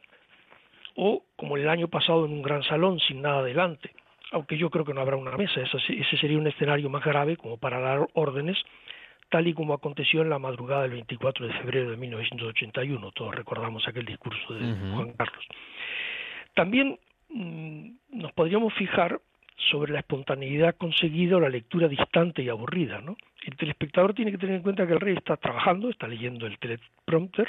o 0.96 1.22
como 1.36 1.56
el 1.56 1.68
año 1.68 1.88
pasado 1.88 2.26
en 2.26 2.32
un 2.32 2.42
gran 2.42 2.62
salón 2.64 2.98
sin 3.00 3.22
nada 3.22 3.42
delante, 3.42 3.92
aunque 4.32 4.56
yo 4.56 4.70
creo 4.70 4.84
que 4.84 4.94
no 4.94 5.00
habrá 5.00 5.16
una 5.16 5.36
mesa, 5.36 5.60
ese, 5.60 6.16
sería 6.18 6.38
un 6.38 6.46
escenario 6.46 6.88
más 6.90 7.04
grave 7.04 7.36
como 7.36 7.56
para 7.56 7.80
dar 7.80 8.06
órdenes, 8.14 8.58
tal 9.28 9.46
y 9.46 9.54
como 9.54 9.74
aconteció 9.74 10.22
en 10.22 10.30
la 10.30 10.38
madrugada 10.38 10.82
del 10.82 10.92
24 10.92 11.46
de 11.46 11.52
febrero 11.54 11.90
de 11.90 11.96
1981, 11.96 13.10
todos 13.12 13.34
recordamos 13.34 13.86
aquel 13.86 14.04
discurso 14.04 14.54
de. 14.54 14.74
Juan 14.94 15.12
Carlos. 15.12 15.46
También 16.60 16.98
mm, 17.30 18.18
nos 18.20 18.32
podríamos 18.32 18.74
fijar 18.74 19.18
sobre 19.70 19.94
la 19.94 20.00
espontaneidad 20.00 20.76
conseguida 20.76 21.38
o 21.38 21.40
la 21.40 21.48
lectura 21.48 21.88
distante 21.88 22.42
y 22.42 22.50
aburrida. 22.50 23.00
¿no? 23.00 23.16
El 23.46 23.56
telespectador 23.56 24.12
tiene 24.12 24.30
que 24.30 24.36
tener 24.36 24.56
en 24.56 24.62
cuenta 24.62 24.86
que 24.86 24.92
el 24.92 25.00
rey 25.00 25.14
está 25.16 25.38
trabajando, 25.38 25.88
está 25.88 26.06
leyendo 26.06 26.46
el 26.46 26.58
teleprompter 26.58 27.48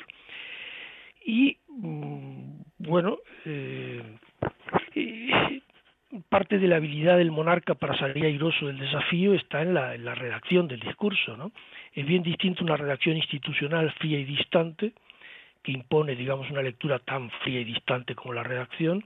y, 1.26 1.58
mm, 1.68 2.62
bueno, 2.78 3.18
eh, 3.44 4.02
parte 6.30 6.58
de 6.58 6.68
la 6.70 6.78
habilidad 6.78 7.18
del 7.18 7.32
monarca 7.32 7.76
para 7.76 7.98
salir 7.98 8.24
airoso 8.24 8.68
del 8.68 8.80
desafío 8.80 9.34
está 9.34 9.62
en 9.62 9.74
la, 9.74 10.16
redacción 10.16 10.70
del 10.70 10.80
discurso. 10.80 11.52
Es 11.94 12.06
bien 12.06 12.24
distinto 12.24 12.64
una 12.64 12.78
redacción 12.78 13.18
institucional 13.18 13.92
fría 14.00 14.20
y 14.20 14.24
distante, 14.24 14.94
que 15.64 15.72
impone, 15.72 16.16
digamos, 16.16 16.50
una 16.52 16.62
lectura 16.62 17.00
tan 17.00 17.30
fría 17.44 17.60
y 17.62 17.64
distante 17.66 18.16
como 18.16 18.34
la 18.34 18.44
redacción, 18.44 19.06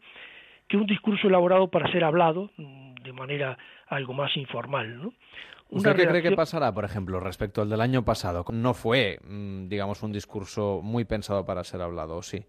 que 0.68 0.78
un 0.78 0.86
discurso 0.88 1.28
elaborado 1.28 1.68
para 1.70 1.92
ser 1.92 2.04
hablado 2.04 2.50
mm, 2.58 2.96
de 3.04 3.14
manera 3.14 3.58
algo 3.88 4.14
más 4.14 4.36
informal. 4.38 5.02
¿no? 5.02 5.14
¿Usted 5.70 5.92
qué 5.92 5.96
cree 5.96 6.08
que 6.08 6.30
redacción- 6.30 6.36
pasará, 6.36 6.74
por 6.74 6.86
ejemplo, 6.86 7.20
respecto 7.20 7.62
al 7.62 7.70
del 7.70 7.82
año 7.82 8.04
pasado? 8.06 8.46
No 8.52 8.74
fue, 8.74 9.20
mm, 9.28 9.68
digamos, 9.68 10.02
un 10.04 10.12
discurso 10.12 10.80
muy 10.84 11.04
pensado 11.06 11.46
para 11.46 11.64
ser 11.64 11.82
hablado, 11.82 12.18
¿o 12.18 12.24
sí? 12.24 12.44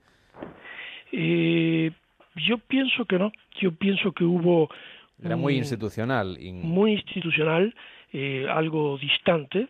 Eh, 1.13 1.91
yo 2.37 2.59
pienso 2.59 3.05
que 3.05 3.19
no. 3.19 3.33
Yo 3.61 3.73
pienso 3.73 4.13
que 4.13 4.25
hubo 4.25 4.69
Era 5.23 5.37
muy 5.37 5.55
un- 5.55 5.59
institucional. 5.61 6.37
y- 6.41 6.53
muy 6.53 6.93
institucional, 6.93 7.75
eh, 8.13 8.47
algo 8.49 8.99
distante. 8.99 9.69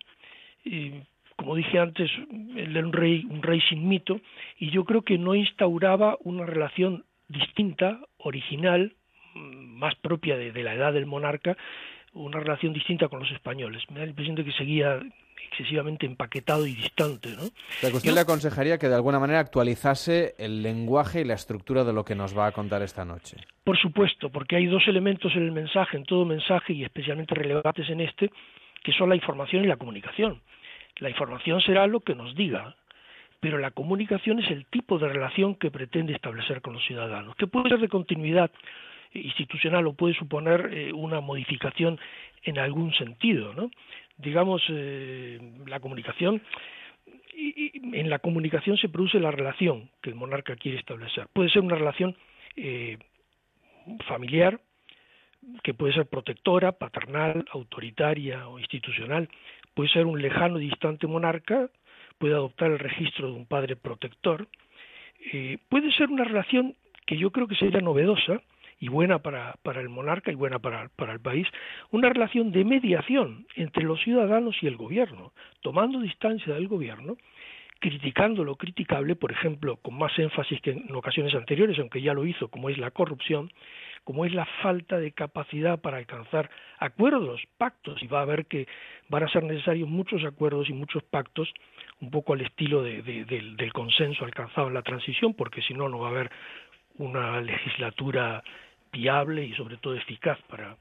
eh, 0.68 1.04
como 1.36 1.54
dije 1.54 1.78
antes, 1.78 2.10
él 2.56 2.76
era 2.76 2.86
un 2.86 2.92
rey, 2.92 3.26
un 3.28 3.42
rey 3.42 3.60
sin 3.68 3.88
mito, 3.88 4.20
y 4.58 4.70
yo 4.70 4.84
creo 4.84 5.02
que 5.02 5.18
no 5.18 5.34
instauraba 5.34 6.16
una 6.24 6.46
relación 6.46 7.04
distinta, 7.28 8.00
original, 8.18 8.94
mm, 9.34 9.78
más 9.78 9.94
propia 9.96 10.36
de, 10.36 10.52
de 10.52 10.62
la 10.62 10.74
edad 10.74 10.92
del 10.92 11.06
monarca, 11.06 11.56
una 12.12 12.40
relación 12.40 12.72
distinta 12.72 13.08
con 13.08 13.20
los 13.20 13.30
españoles. 13.30 13.82
Me 13.90 13.98
da 13.98 14.06
la 14.06 14.10
impresión 14.10 14.36
de 14.36 14.44
que 14.44 14.52
seguía 14.52 15.00
excesivamente 15.50 16.06
empaquetado 16.06 16.66
y 16.66 16.74
distante, 16.74 17.30
¿no? 17.30 17.44
O 17.44 17.80
sea, 17.80 17.90
que 17.90 17.96
usted 17.96 18.12
le 18.12 18.20
aconsejaría 18.20 18.78
que 18.78 18.88
de 18.88 18.94
alguna 18.94 19.18
manera 19.18 19.40
actualizase 19.40 20.34
el 20.38 20.62
lenguaje 20.62 21.20
y 21.20 21.24
la 21.24 21.34
estructura 21.34 21.84
de 21.84 21.92
lo 21.92 22.04
que 22.04 22.14
nos 22.14 22.36
va 22.36 22.46
a 22.46 22.52
contar 22.52 22.82
esta 22.82 23.04
noche. 23.04 23.36
Por 23.64 23.78
supuesto, 23.78 24.30
porque 24.30 24.56
hay 24.56 24.66
dos 24.66 24.82
elementos 24.86 25.32
en 25.34 25.42
el 25.42 25.52
mensaje, 25.52 25.96
en 25.96 26.04
todo 26.04 26.24
mensaje 26.24 26.72
y 26.72 26.84
especialmente 26.84 27.34
relevantes 27.34 27.88
en 27.90 28.00
este, 28.00 28.30
que 28.82 28.92
son 28.92 29.08
la 29.08 29.16
información 29.16 29.64
y 29.64 29.66
la 29.66 29.76
comunicación. 29.76 30.40
La 30.98 31.10
información 31.10 31.60
será 31.60 31.86
lo 31.86 32.00
que 32.00 32.14
nos 32.14 32.34
diga, 32.34 32.76
pero 33.40 33.58
la 33.58 33.70
comunicación 33.70 34.40
es 34.40 34.50
el 34.50 34.66
tipo 34.66 34.98
de 34.98 35.08
relación 35.08 35.54
que 35.54 35.70
pretende 35.70 36.14
establecer 36.14 36.62
con 36.62 36.74
los 36.74 36.84
ciudadanos, 36.84 37.36
que 37.36 37.46
puede 37.46 37.68
ser 37.68 37.80
de 37.80 37.88
continuidad 37.88 38.50
institucional 39.12 39.86
o 39.86 39.92
puede 39.92 40.14
suponer 40.14 40.70
eh, 40.72 40.92
una 40.92 41.20
modificación 41.20 41.98
en 42.42 42.58
algún 42.58 42.92
sentido, 42.94 43.54
¿no? 43.54 43.70
digamos, 44.18 44.62
eh, 44.68 45.38
la 45.66 45.80
comunicación, 45.80 46.42
y, 47.34 47.72
en 47.98 48.08
la 48.08 48.18
comunicación 48.18 48.76
se 48.78 48.88
produce 48.88 49.20
la 49.20 49.30
relación 49.30 49.90
que 50.02 50.10
el 50.10 50.16
monarca 50.16 50.56
quiere 50.56 50.78
establecer. 50.78 51.26
Puede 51.32 51.50
ser 51.50 51.62
una 51.62 51.76
relación 51.76 52.16
eh, 52.56 52.98
familiar, 54.06 54.60
que 55.62 55.74
puede 55.74 55.92
ser 55.92 56.06
protectora, 56.06 56.72
paternal, 56.72 57.44
autoritaria 57.52 58.48
o 58.48 58.58
institucional, 58.58 59.28
puede 59.76 59.90
ser 59.90 60.06
un 60.06 60.22
lejano, 60.22 60.56
distante 60.56 61.06
monarca, 61.06 61.68
puede 62.16 62.32
adoptar 62.32 62.70
el 62.70 62.78
registro 62.78 63.28
de 63.28 63.34
un 63.34 63.44
padre 63.44 63.76
protector, 63.76 64.48
eh, 65.34 65.58
puede 65.68 65.92
ser 65.92 66.08
una 66.08 66.24
relación 66.24 66.74
que 67.04 67.18
yo 67.18 67.30
creo 67.30 67.46
que 67.46 67.56
sería 67.56 67.82
novedosa 67.82 68.40
y 68.80 68.88
buena 68.88 69.18
para, 69.18 69.54
para 69.62 69.82
el 69.82 69.90
monarca 69.90 70.32
y 70.32 70.34
buena 70.34 70.58
para, 70.60 70.88
para 70.96 71.12
el 71.12 71.20
país, 71.20 71.46
una 71.90 72.08
relación 72.08 72.52
de 72.52 72.64
mediación 72.64 73.46
entre 73.54 73.84
los 73.84 74.00
ciudadanos 74.00 74.56
y 74.62 74.66
el 74.66 74.76
gobierno, 74.76 75.34
tomando 75.60 76.00
distancia 76.00 76.54
del 76.54 76.68
gobierno, 76.68 77.18
criticando 77.78 78.44
lo 78.44 78.56
criticable, 78.56 79.14
por 79.14 79.30
ejemplo, 79.30 79.76
con 79.76 79.98
más 79.98 80.18
énfasis 80.18 80.58
que 80.62 80.70
en 80.70 80.94
ocasiones 80.94 81.34
anteriores, 81.34 81.78
aunque 81.78 82.00
ya 82.00 82.14
lo 82.14 82.24
hizo, 82.24 82.48
como 82.48 82.70
es 82.70 82.78
la 82.78 82.92
corrupción, 82.92 83.50
como 84.06 84.24
es 84.24 84.32
la 84.32 84.46
falta 84.62 84.98
de 84.98 85.10
capacidad 85.10 85.80
para 85.80 85.96
alcanzar 85.96 86.48
acuerdos, 86.78 87.40
pactos, 87.58 88.00
y 88.00 88.06
va 88.06 88.20
a 88.20 88.22
haber 88.22 88.46
que 88.46 88.68
van 89.08 89.24
a 89.24 89.28
ser 89.28 89.42
necesarios 89.42 89.88
muchos 89.88 90.22
acuerdos 90.24 90.70
y 90.70 90.72
muchos 90.74 91.02
pactos, 91.02 91.52
un 92.00 92.12
poco 92.12 92.34
al 92.34 92.42
estilo 92.42 92.84
de- 92.84 93.02
de- 93.02 93.24
del, 93.24 93.56
del 93.56 93.72
consenso 93.72 94.24
alcanzado 94.24 94.68
en 94.68 94.74
la 94.74 94.82
transición, 94.82 95.34
porque 95.34 95.60
si 95.62 95.74
no, 95.74 95.88
no 95.88 95.98
va 95.98 96.06
a 96.06 96.10
haber 96.12 96.30
una 96.98 97.40
legislatura 97.40 98.44
viable 98.92 99.44
y 99.44 99.54
sobre 99.54 99.76
todo 99.78 99.96
eficaz 99.96 100.38
para, 100.48 100.76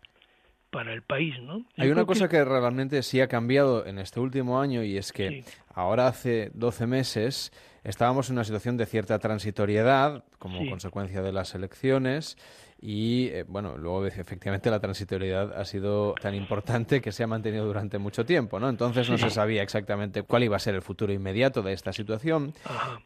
para 0.69 0.93
el 0.93 1.01
país, 1.01 1.33
¿no? 1.41 1.59
Yo 1.59 1.65
Hay 1.77 1.89
una 1.89 2.05
cosa 2.05 2.29
que... 2.29 2.45
realmente 2.45 3.01
sí 3.01 3.21
ha 3.21 3.27
cambiado 3.27 3.87
en 3.87 3.97
este 3.97 4.19
último 4.19 4.61
año 4.61 4.83
y 4.83 4.97
es 4.97 5.11
que 5.11 5.43
ahora 5.73 6.05
hace 6.07 6.51
12 6.53 6.85
meses 6.85 7.51
estábamos 7.83 8.29
en 8.29 8.35
una 8.35 8.43
situación 8.43 8.77
de 8.77 8.85
cierta 8.85 9.17
transitoriedad 9.17 10.23
como 10.37 10.59
Sí. 10.59 10.69
consecuencia 10.69 11.23
de 11.23 11.33
las 11.33 11.55
elecciones 11.55 12.37
y 12.79 13.27
eh, 13.29 13.45
bueno, 13.47 13.77
luego 13.77 14.05
efectivamente 14.05 14.69
la 14.69 14.79
transitoriedad 14.79 15.53
ha 15.59 15.65
sido 15.65 16.13
tan 16.21 16.35
importante 16.35 17.01
que 17.01 17.11
se 17.11 17.23
ha 17.23 17.27
mantenido 17.27 17.65
durante 17.65 17.97
mucho 17.97 18.25
tiempo, 18.25 18.59
¿no? 18.59 18.69
Entonces 18.69 19.09
no 19.09 19.17
se 19.17 19.29
sabía 19.29 19.63
exactamente 19.63 20.23
cuál 20.23 20.43
iba 20.43 20.55
a 20.55 20.59
ser 20.59 20.75
el 20.75 20.81
futuro 20.81 21.11
inmediato 21.13 21.61
de 21.61 21.73
esta 21.73 21.93
situación. 21.93 22.53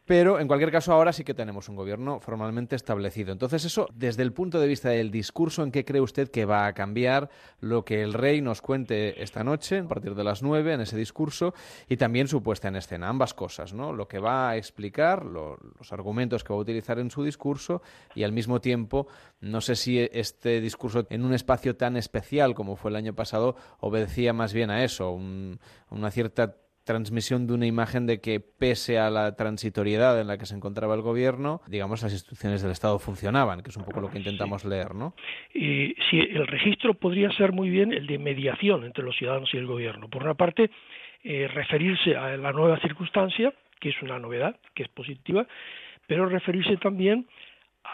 Pero 0.06 0.40
en 0.40 0.48
cualquier 0.48 0.70
caso 0.72 0.92
ahora 0.92 1.12
sí 1.12 1.24
que 1.24 1.34
tenemos 1.34 1.68
un 1.68 1.76
gobierno 1.76 2.20
formalmente 2.20 2.76
establecido. 2.76 3.32
Entonces 3.32 3.64
eso, 3.64 3.88
desde 3.94 4.22
el 4.22 4.32
punto 4.32 4.60
de 4.60 4.66
vista 4.66 4.90
del 4.90 5.10
discurso, 5.10 5.62
¿en 5.62 5.70
qué 5.72 5.84
cree 5.84 6.00
usted 6.00 6.30
que 6.30 6.44
va 6.44 6.66
a 6.66 6.72
cambiar 6.74 7.30
lo 7.60 7.84
que 7.84 8.02
el 8.02 8.12
rey 8.12 8.40
nos 8.42 8.60
cuente 8.62 9.22
esta 9.22 9.44
noche, 9.44 9.78
a 9.78 9.88
partir 9.88 10.14
de 10.14 10.24
las 10.24 10.42
nueve, 10.42 10.74
en 10.74 10.80
ese 10.80 10.96
discurso, 10.96 11.54
y 11.88 11.96
también 11.96 12.28
su 12.28 12.42
puesta 12.42 12.68
en 12.68 12.76
escena? 12.76 13.08
Ambas 13.08 13.34
cosas, 13.34 13.72
¿no? 13.72 13.92
Lo 13.92 14.08
que 14.08 14.18
va 14.18 14.50
a 14.50 14.56
explicar, 14.56 15.24
lo- 15.24 15.58
los 15.78 15.92
argumentos 15.92 16.44
que 16.44 16.52
va 16.52 16.58
a 16.58 16.62
utilizar 16.62 16.98
en 16.98 17.10
su 17.10 17.22
discurso 17.24 17.82
y 18.14 18.24
al 18.24 18.32
mismo 18.32 18.60
tiempo, 18.60 19.06
no 19.40 19.59
sé 19.60 19.76
si 19.76 19.98
este 20.12 20.60
discurso 20.60 21.06
en 21.10 21.24
un 21.24 21.34
espacio 21.34 21.76
tan 21.76 21.96
especial 21.96 22.54
como 22.54 22.76
fue 22.76 22.90
el 22.90 22.96
año 22.96 23.14
pasado 23.14 23.56
obedecía 23.80 24.32
más 24.32 24.52
bien 24.52 24.70
a 24.70 24.84
eso, 24.84 25.10
un- 25.12 25.58
una 25.90 26.10
cierta 26.10 26.54
transmisión 26.84 27.46
de 27.46 27.52
una 27.52 27.66
imagen 27.66 28.06
de 28.06 28.20
que 28.20 28.40
pese 28.40 28.98
a 28.98 29.10
la 29.10 29.36
transitoriedad 29.36 30.18
en 30.20 30.26
la 30.26 30.38
que 30.38 30.46
se 30.46 30.56
encontraba 30.56 30.94
el 30.94 31.02
gobierno, 31.02 31.60
digamos, 31.68 32.02
las 32.02 32.12
instituciones 32.12 32.62
del 32.62 32.72
Estado 32.72 32.98
funcionaban, 32.98 33.62
que 33.62 33.70
es 33.70 33.76
un 33.76 33.84
poco 33.84 34.00
lo 34.00 34.10
que 34.10 34.18
intentamos 34.18 34.64
leer, 34.64 34.94
¿no? 34.94 35.14
Y 35.54 35.94
si 36.10 36.18
el 36.18 36.46
registro 36.48 36.94
podría 36.94 37.30
ser 37.32 37.52
muy 37.52 37.68
bien 37.70 37.92
el 37.92 38.06
de 38.06 38.18
mediación 38.18 38.84
entre 38.84 39.04
los 39.04 39.14
ciudadanos 39.16 39.50
y 39.52 39.58
el 39.58 39.66
gobierno. 39.66 40.08
Por 40.08 40.22
una 40.24 40.34
parte, 40.34 40.70
eh, 41.22 41.46
referirse 41.48 42.16
a 42.16 42.36
la 42.36 42.50
nueva 42.52 42.80
circunstancia, 42.80 43.52
que 43.78 43.90
es 43.90 44.02
una 44.02 44.18
novedad, 44.18 44.56
que 44.74 44.82
es 44.82 44.88
positiva, 44.88 45.46
pero 46.08 46.26
referirse 46.28 46.76
también 46.78 47.28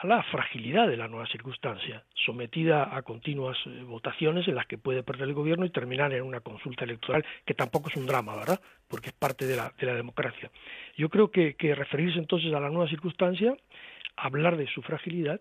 a 0.03 0.07
la 0.07 0.23
fragilidad 0.25 0.89
de 0.89 0.97
la 0.97 1.09
nueva 1.09 1.27
circunstancia, 1.27 2.05
sometida 2.15 2.97
a 2.97 3.03
continuas 3.03 3.57
eh, 3.67 3.83
votaciones 3.85 4.47
en 4.49 4.55
las 4.55 4.67
que 4.67 4.79
puede 4.79 5.03
perder 5.03 5.29
el 5.29 5.35
gobierno 5.35 5.65
y 5.65 5.71
terminar 5.71 6.13
en 6.13 6.23
una 6.23 6.41
consulta 6.41 6.85
electoral, 6.85 7.25
que 7.45 7.55
tampoco 7.55 7.89
es 7.89 7.97
un 7.97 8.07
drama, 8.07 8.37
¿verdad? 8.37 8.61
Porque 8.89 9.09
es 9.09 9.15
parte 9.15 9.47
de 9.47 9.57
la, 9.57 9.73
de 9.79 9.87
la 9.87 9.95
democracia. 9.95 10.51
Yo 10.97 11.09
creo 11.09 11.31
que, 11.31 11.55
que 11.55 11.75
referirse 11.75 12.19
entonces 12.19 12.53
a 12.53 12.61
la 12.61 12.71
nueva 12.71 12.89
circunstancia, 12.89 13.57
hablar 14.17 14.57
de 14.57 14.67
su 14.67 14.83
fragilidad 14.83 15.41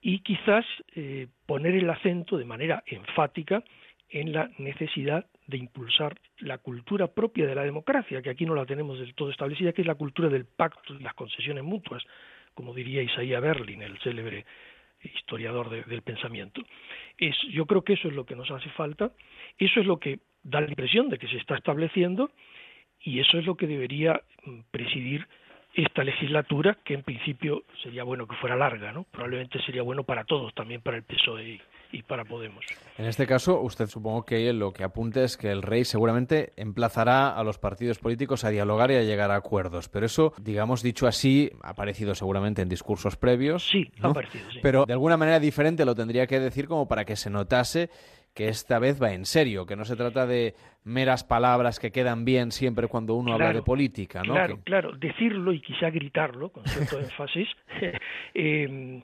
y 0.00 0.20
quizás 0.20 0.64
eh, 0.94 1.28
poner 1.46 1.74
el 1.74 1.88
acento 1.88 2.36
de 2.36 2.44
manera 2.44 2.82
enfática 2.86 3.62
en 4.10 4.32
la 4.32 4.50
necesidad 4.58 5.26
de 5.46 5.58
impulsar 5.58 6.18
la 6.38 6.58
cultura 6.58 7.08
propia 7.08 7.46
de 7.46 7.54
la 7.54 7.62
democracia, 7.62 8.22
que 8.22 8.30
aquí 8.30 8.44
no 8.46 8.54
la 8.54 8.66
tenemos 8.66 8.98
del 8.98 9.14
todo 9.14 9.30
establecida, 9.30 9.72
que 9.72 9.82
es 9.82 9.86
la 9.86 9.94
cultura 9.94 10.28
del 10.28 10.44
pacto 10.44 10.94
y 10.94 11.02
las 11.02 11.14
concesiones 11.14 11.64
mutuas, 11.64 12.04
como 12.56 12.74
diría 12.74 13.02
Isaías 13.02 13.40
Berlin, 13.40 13.82
el 13.82 13.96
célebre 14.00 14.44
historiador 15.02 15.70
de- 15.70 15.84
del 15.84 16.02
pensamiento. 16.02 16.62
Es, 17.18 17.36
yo 17.52 17.66
creo 17.66 17.82
que 17.82 17.92
eso 17.92 18.08
es 18.08 18.14
lo 18.14 18.24
que 18.26 18.34
nos 18.34 18.50
hace 18.50 18.68
falta, 18.70 19.12
eso 19.58 19.78
es 19.80 19.86
lo 19.86 20.00
que 20.00 20.18
da 20.42 20.60
la 20.60 20.68
impresión 20.68 21.08
de 21.08 21.18
que 21.18 21.28
se 21.28 21.36
está 21.36 21.54
estableciendo 21.56 22.30
y 23.00 23.20
eso 23.20 23.38
es 23.38 23.44
lo 23.46 23.56
que 23.56 23.66
debería 23.68 24.20
mm, 24.44 24.60
presidir 24.72 25.28
esta 25.74 26.02
legislatura, 26.02 26.78
que 26.84 26.94
en 26.94 27.02
principio 27.02 27.64
sería 27.82 28.02
bueno 28.02 28.26
que 28.26 28.34
fuera 28.36 28.56
larga, 28.56 28.92
¿no? 28.92 29.04
Probablemente 29.12 29.60
sería 29.62 29.82
bueno 29.82 30.04
para 30.04 30.24
todos, 30.24 30.54
también 30.54 30.80
para 30.80 30.96
el 30.96 31.02
PSOE 31.04 31.60
y, 31.92 32.02
para 32.02 32.24
Podemos. 32.24 32.64
En 32.98 33.04
este 33.06 33.26
caso, 33.26 33.60
usted 33.60 33.86
supongo 33.86 34.24
que 34.24 34.52
lo 34.52 34.72
que 34.72 34.84
apunta 34.84 35.22
es 35.22 35.36
que 35.36 35.50
el 35.50 35.62
rey 35.62 35.84
seguramente 35.84 36.52
emplazará 36.56 37.30
a 37.30 37.44
los 37.44 37.58
partidos 37.58 37.98
políticos 37.98 38.44
a 38.44 38.50
dialogar 38.50 38.90
y 38.90 38.94
a 38.96 39.02
llegar 39.02 39.30
a 39.30 39.36
acuerdos. 39.36 39.88
Pero 39.88 40.06
eso, 40.06 40.32
digamos, 40.38 40.82
dicho 40.82 41.06
así, 41.06 41.50
ha 41.62 41.70
aparecido 41.70 42.14
seguramente 42.14 42.62
en 42.62 42.68
discursos 42.68 43.16
previos. 43.16 43.66
Sí, 43.68 43.90
ha 44.00 44.08
aparecido, 44.08 44.50
sí. 44.50 44.58
Pero 44.62 44.86
de 44.86 44.92
alguna 44.92 45.16
manera 45.16 45.40
diferente 45.40 45.84
lo 45.84 45.94
tendría 45.94 46.26
que 46.26 46.40
decir 46.40 46.66
como 46.68 46.88
para 46.88 47.04
que 47.04 47.16
se 47.16 47.30
notase 47.30 47.90
que 48.34 48.48
esta 48.48 48.78
vez 48.78 49.02
va 49.02 49.14
en 49.14 49.24
serio, 49.24 49.64
que 49.64 49.76
no 49.76 49.86
se 49.86 49.96
trata 49.96 50.26
de 50.26 50.54
meras 50.84 51.24
palabras 51.24 51.78
que 51.80 51.90
quedan 51.90 52.26
bien 52.26 52.52
siempre 52.52 52.86
cuando 52.86 53.14
uno 53.14 53.32
habla 53.32 53.52
de 53.54 53.62
política, 53.62 54.22
¿no? 54.22 54.34
Claro, 54.34 54.56
Que- 54.56 54.62
claro, 54.62 54.92
decirlo 54.92 55.54
y 55.54 55.62
quizá 55.62 55.88
gritarlo 55.88 56.50
con 56.50 56.62
cierto 56.66 56.98
énfasis, 57.00 57.48
eh, 58.34 59.02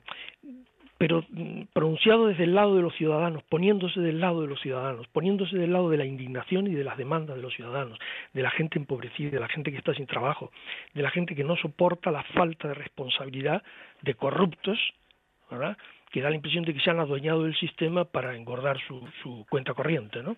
pero 1.03 1.25
mm, 1.31 1.63
pronunciado 1.73 2.27
desde 2.27 2.45
el 2.45 2.55
lado 2.55 2.77
de 2.77 2.81
los 2.81 2.95
ciudadanos, 2.95 3.43
poniéndose 3.49 3.99
del 3.99 4.21
lado 4.21 4.41
de 4.41 4.47
los 4.47 4.61
ciudadanos, 4.61 5.05
poniéndose 5.09 5.57
del 5.57 5.73
lado 5.73 5.89
de 5.89 5.97
la 5.97 6.05
indignación 6.05 6.65
y 6.67 6.75
de 6.75 6.85
las 6.85 6.97
demandas 6.97 7.35
de 7.35 7.41
los 7.41 7.53
ciudadanos, 7.53 7.99
de 8.31 8.41
la 8.41 8.49
gente 8.51 8.79
empobrecida, 8.79 9.31
de 9.31 9.39
la 9.41 9.49
gente 9.49 9.69
que 9.69 9.79
está 9.79 9.93
sin 9.93 10.07
trabajo, 10.07 10.49
de 10.93 11.01
la 11.01 11.11
gente 11.11 11.35
que 11.35 11.43
no 11.43 11.57
soporta 11.57 12.09
la 12.09 12.23
falta 12.23 12.69
de 12.69 12.75
responsabilidad 12.75 13.63
de 14.01 14.13
corruptos, 14.13 14.79
¿verdad? 15.51 15.77
que 16.09 16.21
da 16.21 16.29
la 16.29 16.37
impresión 16.37 16.63
de 16.63 16.73
que 16.73 16.79
se 16.79 16.89
han 16.89 17.01
adueñado 17.01 17.43
del 17.43 17.55
sistema 17.57 18.05
para 18.05 18.33
engordar 18.37 18.79
su, 18.87 19.05
su 19.21 19.45
cuenta 19.49 19.73
corriente, 19.73 20.23
¿no? 20.23 20.37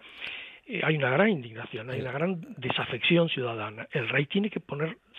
Eh, 0.66 0.82
hay 0.84 0.98
una 0.98 1.12
gran 1.12 1.30
indignación, 1.30 1.92
hay 1.92 2.02
una 2.02 2.12
gran 2.12 2.42
desafección 2.58 3.30
ciudadana. 3.30 3.88
El 3.92 4.10
rey 4.10 4.26
tiene 4.26 4.50
que 4.50 4.62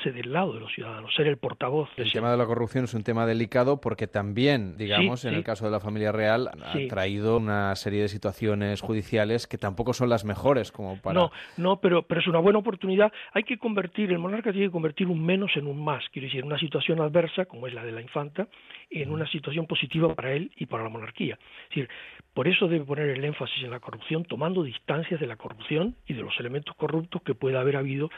del 0.04 0.32
lado 0.32 0.52
de 0.52 0.60
los 0.60 0.72
ciudadanos, 0.72 1.12
ser 1.14 1.26
el 1.26 1.36
portavoz. 1.38 1.88
El 1.96 2.12
tema 2.12 2.30
de 2.30 2.36
la 2.36 2.46
corrupción 2.46 2.84
es 2.84 2.94
un 2.94 3.02
tema 3.02 3.26
delicado 3.26 3.80
porque 3.80 4.06
también, 4.06 4.76
digamos, 4.76 5.24
en 5.24 5.32
sí. 5.32 5.36
el 5.36 5.44
caso 5.44 5.64
de 5.64 5.70
la 5.72 5.80
familia 5.80 6.12
real, 6.12 6.50
Sí. 6.72 6.84
ha 6.84 6.88
traído 6.88 7.36
una 7.38 7.74
serie 7.76 8.02
de 8.02 8.08
situaciones 8.08 8.80
judiciales 8.80 9.46
que 9.46 9.58
tampoco 9.58 9.92
son 9.92 10.08
las 10.08 10.24
mejores 10.24 10.70
como 10.70 11.00
para... 11.00 11.18
No, 11.18 11.30
no, 11.56 11.80
pero, 11.80 12.02
pero 12.02 12.20
es 12.20 12.26
una 12.26 12.38
buena 12.38 12.58
oportunidad. 12.58 13.12
Hay 13.32 13.42
que 13.42 13.58
convertir, 13.58 14.12
el 14.12 14.18
monarca 14.18 14.52
tiene 14.52 14.66
que 14.66 14.72
convertir 14.72 15.08
un 15.08 15.24
menos 15.24 15.56
en 15.56 15.66
un 15.66 15.82
más. 15.82 16.04
Quiero 16.12 16.26
decir, 16.26 16.44
una 16.44 16.58
situación 16.58 17.00
adversa, 17.00 17.46
como 17.46 17.66
es 17.66 17.74
la 17.74 17.84
de 17.84 17.92
la 17.92 18.00
infanta, 18.02 18.48
en 18.90 19.10
una 19.10 19.26
situación 19.30 19.66
positiva 19.66 20.14
para 20.14 20.32
él 20.32 20.52
y 20.56 20.66
para 20.66 20.84
la 20.84 20.90
monarquía. 20.90 21.38
Es 21.64 21.68
decir, 21.70 21.88
por 22.34 22.48
eso 22.48 22.68
debe 22.68 22.84
poner 22.84 23.08
el 23.08 23.24
énfasis 23.24 23.64
en 23.64 23.70
la 23.70 23.80
corrupción, 23.80 24.24
tomando 24.24 24.62
distancias 24.62 25.18
de 25.18 25.26
la 25.26 25.36
corrupción 25.36 25.96
y 26.06 26.14
de 26.14 26.22
los 26.22 26.38
elementos 26.38 26.74
corruptos 26.76 27.22
que 27.22 27.34
pueda 27.34 27.60
haber 27.60 27.76
habido 27.76 28.10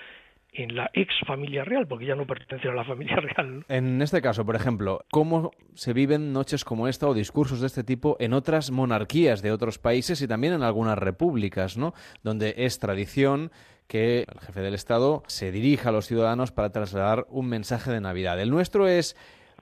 en 0.52 0.74
la 0.74 0.90
ex 0.92 1.12
familia 1.26 1.64
real, 1.64 1.86
porque 1.86 2.06
ya 2.06 2.14
no 2.14 2.26
pertenece 2.26 2.68
a 2.68 2.72
la 2.72 2.84
familia 2.84 3.16
real. 3.20 3.58
¿no? 3.58 3.64
En 3.68 4.00
este 4.02 4.22
caso, 4.22 4.44
por 4.44 4.56
ejemplo, 4.56 5.04
¿cómo 5.10 5.50
se 5.74 5.92
viven 5.92 6.32
noches 6.32 6.64
como 6.64 6.88
esta 6.88 7.06
o 7.06 7.14
discursos 7.14 7.60
de 7.60 7.66
este 7.66 7.84
tipo 7.84 8.16
en 8.20 8.32
otras 8.32 8.70
monarquías 8.70 9.42
de 9.42 9.52
otros 9.52 9.78
países 9.78 10.20
y 10.22 10.28
también 10.28 10.54
en 10.54 10.62
algunas 10.62 10.98
repúblicas, 10.98 11.76
¿no? 11.76 11.94
Donde 12.22 12.54
es 12.58 12.78
tradición 12.78 13.50
que 13.86 14.26
el 14.28 14.40
jefe 14.40 14.60
del 14.60 14.74
Estado 14.74 15.22
se 15.26 15.50
dirija 15.50 15.88
a 15.88 15.92
los 15.92 16.06
ciudadanos 16.06 16.52
para 16.52 16.70
trasladar 16.70 17.26
un 17.30 17.48
mensaje 17.48 17.90
de 17.90 18.00
Navidad. 18.00 18.40
El 18.40 18.50
nuestro 18.50 18.86
es 18.86 19.16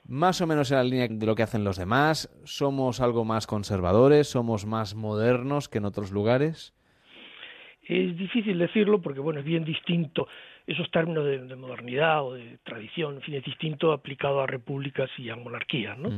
más 0.08 0.40
o 0.40 0.46
menos 0.46 0.70
en 0.70 0.78
la 0.78 0.84
línea 0.84 1.08
de 1.08 1.26
lo 1.26 1.34
que 1.34 1.42
hacen 1.42 1.64
los 1.64 1.76
demás. 1.76 2.28
Somos 2.44 3.00
algo 3.00 3.24
más 3.24 3.46
conservadores, 3.46 4.28
somos 4.28 4.66
más 4.66 4.94
modernos 4.94 5.68
que 5.68 5.78
en 5.78 5.84
otros 5.84 6.10
lugares. 6.10 6.74
Es 7.88 8.16
difícil 8.16 8.58
decirlo 8.58 9.00
porque, 9.00 9.20
bueno, 9.20 9.40
es 9.40 9.46
bien 9.46 9.64
distinto 9.64 10.26
esos 10.66 10.90
términos 10.90 11.24
de, 11.24 11.38
de 11.38 11.56
modernidad 11.56 12.24
o 12.24 12.34
de 12.34 12.58
tradición, 12.64 13.16
en 13.16 13.22
fin, 13.22 13.34
es 13.34 13.44
distinto 13.44 13.92
aplicado 13.92 14.40
a 14.40 14.46
repúblicas 14.46 15.08
y 15.18 15.30
a 15.30 15.36
monarquías, 15.36 15.96
¿no? 15.96 16.10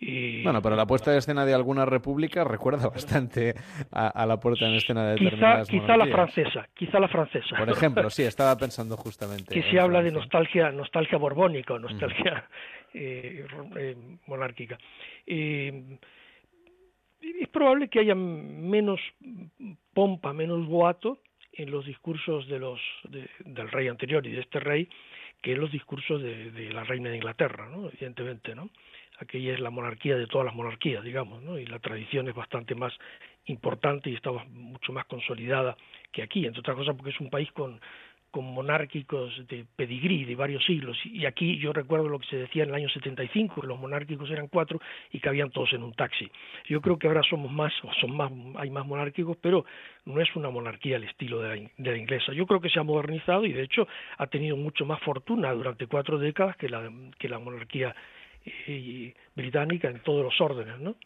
Y- 0.00 0.42
Bueno, 0.42 0.60
pero 0.62 0.74
la 0.74 0.86
puesta 0.86 1.12
en 1.12 1.18
escena 1.18 1.44
de 1.44 1.54
alguna 1.54 1.84
república 1.84 2.42
recuerda 2.42 2.88
bastante 2.88 3.54
a, 3.92 4.08
a 4.08 4.26
la 4.26 4.40
puesta 4.40 4.66
en 4.66 4.74
escena 4.74 5.10
de 5.10 5.16
quizá, 5.16 5.24
determinadas 5.24 5.68
quizá 5.68 5.96
la 5.96 6.04
monarquías. 6.06 6.14
francesa, 6.42 6.68
quizá 6.74 6.98
la 7.00 7.08
francesa. 7.08 7.56
Por 7.56 7.68
ejemplo, 7.70 8.10
sí, 8.10 8.22
estaba 8.22 8.56
pensando 8.56 8.96
justamente. 8.96 9.52
que 9.54 9.62
se 9.70 9.78
habla 9.78 10.02
de 10.02 10.10
nostalgia 10.10 10.72
nostalgia 10.72 11.18
borbónica 11.18 11.74
o 11.74 11.78
nostalgia 11.78 12.48
eh, 12.94 13.46
eh, 13.76 13.96
monárquica. 14.26 14.78
Eh, 15.26 15.98
es 17.40 17.48
probable 17.48 17.88
que 17.88 18.00
haya 18.00 18.14
menos 18.16 19.00
pompa, 19.94 20.32
menos 20.32 20.66
boato 20.66 21.18
en 21.52 21.70
los 21.70 21.84
discursos 21.84 22.46
de 22.48 22.58
los 22.58 22.80
de- 23.04 23.28
del 23.44 23.70
rey 23.70 23.88
anterior 23.88 24.26
y 24.26 24.30
de 24.32 24.40
este 24.40 24.60
rey 24.60 24.88
que 25.42 25.52
en 25.52 25.60
los 25.60 25.72
discursos 25.72 26.22
de, 26.22 26.50
de 26.52 26.72
la 26.72 26.84
reina 26.84 27.10
de 27.10 27.16
Inglaterra, 27.16 27.68
¿no? 27.68 27.88
Evidentemente, 27.88 28.54
¿no? 28.54 28.70
Aquella 29.18 29.52
es 29.54 29.60
la 29.60 29.70
monarquía 29.70 30.16
de 30.16 30.26
todas 30.26 30.44
las 30.46 30.54
monarquías, 30.54 31.02
digamos, 31.04 31.42
¿no? 31.42 31.58
Y 31.58 31.66
la 31.66 31.78
tradición 31.80 32.28
es 32.28 32.34
bastante 32.34 32.74
más 32.74 32.92
importante 33.46 34.08
y 34.10 34.14
está 34.14 34.30
mucho 34.30 34.92
más 34.92 35.04
consolidada 35.06 35.76
que 36.12 36.22
aquí, 36.22 36.46
entre 36.46 36.60
otras 36.60 36.76
cosas 36.76 36.94
porque 36.96 37.10
es 37.10 37.20
un 37.20 37.28
país 37.30 37.50
con 37.52 37.80
con 38.32 38.46
monárquicos 38.46 39.30
de 39.46 39.66
pedigrí 39.76 40.24
de 40.24 40.34
varios 40.34 40.64
siglos. 40.64 40.96
Y 41.04 41.26
aquí 41.26 41.58
yo 41.58 41.72
recuerdo 41.72 42.08
lo 42.08 42.18
que 42.18 42.26
se 42.26 42.36
decía 42.36 42.64
en 42.64 42.70
el 42.70 42.74
año 42.74 42.88
75, 42.88 43.60
que 43.60 43.66
los 43.66 43.78
monárquicos 43.78 44.30
eran 44.30 44.48
cuatro 44.48 44.80
y 45.12 45.20
cabían 45.20 45.50
todos 45.50 45.72
en 45.74 45.82
un 45.82 45.92
taxi. 45.92 46.28
Yo 46.66 46.80
creo 46.80 46.98
que 46.98 47.06
ahora 47.06 47.22
somos 47.28 47.52
más, 47.52 47.72
son 48.00 48.16
más, 48.16 48.32
hay 48.56 48.70
más 48.70 48.86
monárquicos, 48.86 49.36
pero 49.40 49.66
no 50.06 50.20
es 50.20 50.34
una 50.34 50.48
monarquía 50.48 50.96
al 50.96 51.04
estilo 51.04 51.40
de 51.40 51.48
la, 51.48 51.70
de 51.76 51.90
la 51.90 51.98
inglesa. 51.98 52.32
Yo 52.32 52.46
creo 52.46 52.60
que 52.60 52.70
se 52.70 52.80
ha 52.80 52.82
modernizado 52.82 53.44
y 53.44 53.52
de 53.52 53.62
hecho 53.62 53.86
ha 54.16 54.26
tenido 54.26 54.56
mucho 54.56 54.86
más 54.86 55.00
fortuna 55.02 55.52
durante 55.52 55.86
cuatro 55.86 56.18
décadas 56.18 56.56
que 56.56 56.70
la, 56.70 56.90
que 57.18 57.28
la 57.28 57.38
monarquía 57.38 57.94
eh, 58.44 59.14
británica 59.36 59.88
en 59.88 60.02
todos 60.02 60.24
los 60.24 60.40
órdenes, 60.40 60.80
¿no? 60.80 60.96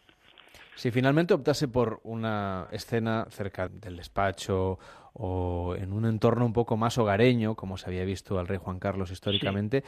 Si 0.77 0.91
finalmente 0.91 1.33
optase 1.33 1.69
por 1.69 2.01
una 2.05 2.69
escena 2.71 3.27
cerca 3.31 3.67
del 3.67 3.97
despacho 3.97 4.79
o 5.19 5.75
en 5.77 5.93
un 5.93 6.05
entorno 6.05 6.45
un 6.45 6.53
poco 6.53 6.77
más 6.77 6.99
hogareño, 6.99 7.55
como 7.55 7.77
se 7.77 7.89
había 7.89 8.05
visto 8.05 8.39
al 8.39 8.49
rey 8.49 8.59
Juan 8.59 8.79
Carlos 8.79 9.11
históricamente, 9.11 9.83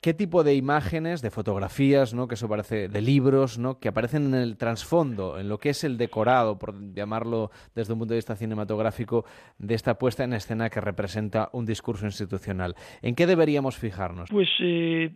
¿qué 0.00 0.14
tipo 0.14 0.44
de 0.44 0.54
imágenes, 0.54 1.22
de 1.22 1.30
fotografías, 1.30 2.12
¿no? 2.14 2.28
que 2.28 2.34
eso 2.34 2.48
parece, 2.48 2.88
de 2.88 3.00
libros, 3.00 3.58
¿no? 3.58 3.78
que 3.78 3.88
aparecen 3.88 4.26
en 4.26 4.34
el 4.34 4.56
trasfondo, 4.56 5.38
en 5.38 5.48
lo 5.48 5.58
que 5.58 5.70
es 5.70 5.84
el 5.84 5.96
decorado, 5.96 6.58
por 6.58 6.74
llamarlo 6.94 7.50
desde 7.74 7.92
un 7.92 8.00
punto 8.00 8.14
de 8.14 8.18
vista 8.18 8.36
cinematográfico, 8.36 9.24
de 9.58 9.74
esta 9.74 9.98
puesta 9.98 10.24
en 10.24 10.34
escena 10.34 10.68
que 10.68 10.80
representa 10.80 11.48
un 11.52 11.64
discurso 11.64 12.04
institucional? 12.06 12.74
¿En 13.02 13.14
qué 13.14 13.26
deberíamos 13.26 13.78
fijarnos? 13.78 14.28
Pues 14.30 14.48
eh, 14.60 15.10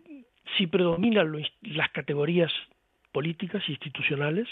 si 0.57 0.67
predominan 0.67 1.31
lo 1.31 1.39
las 1.61 1.91
categorías 1.91 2.51
políticas 3.11 3.63
institucionales, 3.69 4.47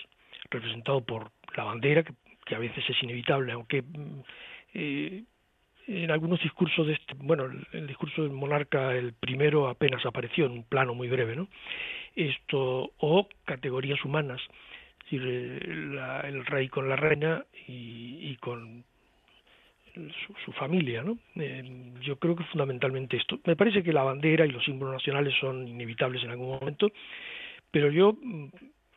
representado 0.49 1.01
por 1.01 1.31
la 1.57 1.63
bandera, 1.63 2.03
que, 2.03 2.13
que 2.45 2.55
a 2.55 2.59
veces 2.59 2.83
es 2.87 3.03
inevitable, 3.03 3.53
aunque 3.53 3.81
mm, 3.81 4.21
eh, 4.73 5.23
en 5.87 6.11
algunos 6.11 6.41
discursos 6.41 6.87
de 6.87 6.93
este, 6.93 7.13
bueno, 7.17 7.45
el, 7.45 7.67
el 7.73 7.87
discurso 7.87 8.23
del 8.23 8.31
monarca, 8.31 8.95
el 8.95 9.13
primero 9.13 9.67
apenas 9.67 10.05
apareció 10.05 10.45
en 10.45 10.53
un 10.53 10.63
plano 10.63 10.93
muy 10.95 11.09
breve, 11.09 11.35
¿no? 11.35 11.47
Esto, 12.15 12.91
o 12.97 13.27
categorías 13.45 14.03
humanas, 14.05 14.41
es 14.41 15.03
decir, 15.11 15.23
eh, 15.25 15.59
la- 15.93 16.21
el 16.21 16.45
rey 16.45 16.69
con 16.69 16.87
la 16.87 16.95
reina 16.95 17.45
y, 17.67 18.35
con 18.37 18.83
su, 19.95 20.33
su 20.45 20.51
familia, 20.53 21.03
¿no? 21.03 21.17
Yo 22.01 22.17
creo 22.17 22.35
que 22.35 22.43
fundamentalmente 22.45 23.17
esto. 23.17 23.39
Me 23.45 23.55
parece 23.55 23.83
que 23.83 23.93
la 23.93 24.03
bandera 24.03 24.45
y 24.45 24.51
los 24.51 24.63
símbolos 24.65 24.93
nacionales 24.95 25.33
son 25.39 25.67
inevitables 25.67 26.23
en 26.23 26.31
algún 26.31 26.49
momento, 26.59 26.91
pero 27.71 27.91
yo 27.91 28.17
mm, 28.21 28.47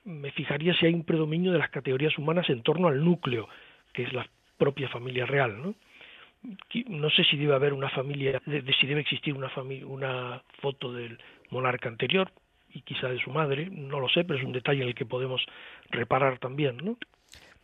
me 0.04 0.30
fijaría 0.32 0.74
si 0.74 0.86
hay 0.86 0.94
un 0.94 1.04
predominio 1.04 1.52
de 1.52 1.58
las 1.58 1.70
categorías 1.70 2.16
humanas 2.18 2.48
en 2.48 2.62
torno 2.62 2.88
al 2.88 3.04
núcleo, 3.04 3.48
que 3.92 4.04
es 4.04 4.12
la 4.12 4.26
propia 4.58 4.88
familia 4.88 5.26
real, 5.26 5.60
¿no? 5.62 5.74
No 6.88 7.10
sé 7.10 7.24
si 7.24 7.36
debe 7.36 7.54
haber 7.54 7.72
una 7.72 7.90
familia, 7.90 8.40
de, 8.46 8.62
si 8.80 8.86
debe 8.86 9.00
existir 9.00 9.34
una 9.34 9.48
fami- 9.50 9.84
una 9.84 10.42
foto 10.60 10.92
del 10.92 11.18
monarca 11.50 11.88
anterior 11.88 12.30
y 12.72 12.82
quizá 12.82 13.08
de 13.08 13.18
su 13.18 13.30
madre, 13.30 13.68
no 13.70 13.98
lo 14.00 14.08
sé, 14.08 14.22
pero 14.24 14.38
es 14.38 14.44
un 14.44 14.52
detalle 14.52 14.82
en 14.82 14.88
el 14.88 14.94
que 14.94 15.06
podemos 15.06 15.44
reparar 15.90 16.38
también, 16.38 16.76
¿no? 16.76 16.96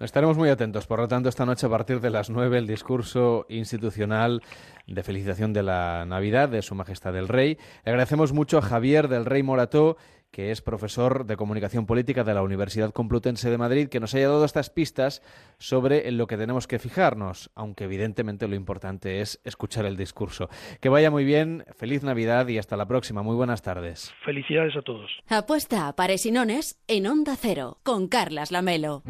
Estaremos 0.01 0.37
muy 0.37 0.49
atentos, 0.49 0.89
por 0.89 0.99
lo 0.99 1.07
tanto, 1.07 1.29
esta 1.29 1.47
noche 1.47 1.67
a 1.67 1.71
partir 1.71 2.01
de 2.01 2.11
las 2.11 2.29
9 2.29 2.59
el 2.59 2.67
discurso 2.67 3.47
institucional 3.49 4.43
de 4.89 5.03
felicitación 5.05 5.53
de 5.53 5.63
la 5.63 6.05
Navidad 6.07 6.49
de 6.49 6.63
Su 6.63 6.75
Majestad 6.75 7.17
el 7.17 7.29
Rey. 7.29 7.57
Le 7.85 7.93
agradecemos 7.93 8.33
mucho 8.33 8.59
a 8.59 8.63
Javier 8.63 9.07
del 9.07 9.27
Rey 9.27 9.45
Morató, 9.45 9.97
que 10.33 10.51
es 10.51 10.63
profesor 10.63 11.27
de 11.27 11.37
Comunicación 11.37 11.85
Política 11.85 12.25
de 12.25 12.33
la 12.33 12.43
Universidad 12.43 12.91
Complutense 12.93 13.51
de 13.51 13.59
Madrid, 13.59 13.89
que 13.89 14.01
nos 14.01 14.15
haya 14.15 14.29
dado 14.29 14.47
estas 14.47 14.71
pistas 14.71 15.23
sobre 15.59 16.09
en 16.09 16.17
lo 16.17 16.27
que 16.27 16.39
tenemos 16.39 16.67
que 16.67 16.79
fijarnos, 16.79 17.51
aunque 17.55 17.85
evidentemente 17.85 18.49
lo 18.49 18.57
importante 18.57 19.21
es 19.21 19.41
escuchar 19.45 19.85
el 19.85 19.99
discurso. 19.99 20.49
Que 20.81 20.89
vaya 20.89 21.11
muy 21.11 21.25
bien, 21.25 21.65
feliz 21.77 22.03
Navidad 22.03 22.49
y 22.49 22.59
hasta 22.59 22.79
la 22.79 22.87
próxima. 22.87 23.23
Muy 23.23 23.37
buenas 23.37 23.61
tardes. 23.61 24.13
Felicidades 24.25 24.75
a 24.75 24.81
todos. 24.81 25.11
Apuesta 25.29 25.87
a 25.87 25.95
pares 25.95 26.25
y 26.25 26.33
nones 26.33 26.79
en 26.89 27.07
Onda 27.07 27.37
Cero 27.37 27.79
con 27.83 28.09
Carlas 28.09 28.51
Lamelo. 28.51 29.03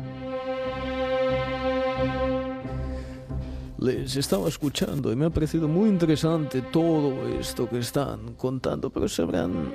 Les 3.78 4.16
estaba 4.16 4.48
escuchando 4.48 5.12
y 5.12 5.16
me 5.16 5.26
ha 5.26 5.30
parecido 5.30 5.68
muy 5.68 5.88
interesante 5.88 6.62
todo 6.62 7.28
esto 7.38 7.68
que 7.68 7.78
están 7.78 8.34
contando, 8.34 8.90
pero 8.90 9.08
se 9.08 9.22
habrán 9.22 9.72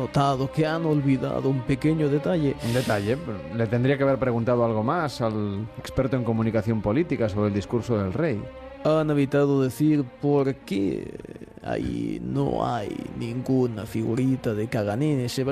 notado 0.00 0.50
que 0.50 0.66
han 0.66 0.86
olvidado 0.86 1.50
un 1.50 1.60
pequeño 1.62 2.08
detalle. 2.08 2.56
Un 2.64 2.72
detalle, 2.72 3.18
le 3.54 3.66
tendría 3.66 3.98
que 3.98 4.04
haber 4.04 4.18
preguntado 4.18 4.64
algo 4.64 4.82
más 4.82 5.20
al 5.20 5.68
experto 5.78 6.16
en 6.16 6.24
comunicación 6.24 6.80
política 6.80 7.28
sobre 7.28 7.48
el 7.48 7.54
discurso 7.54 7.98
del 7.98 8.12
rey. 8.12 8.42
Han 8.84 9.10
evitado 9.10 9.62
decir 9.62 10.04
por 10.22 10.54
qué 10.54 11.18
ahí 11.62 12.18
no 12.22 12.66
hay 12.66 12.88
ninguna 13.18 13.84
figurita 13.84 14.54
de 14.54 14.68
Cagané 14.68 15.12
en 15.12 15.20
ese 15.20 15.44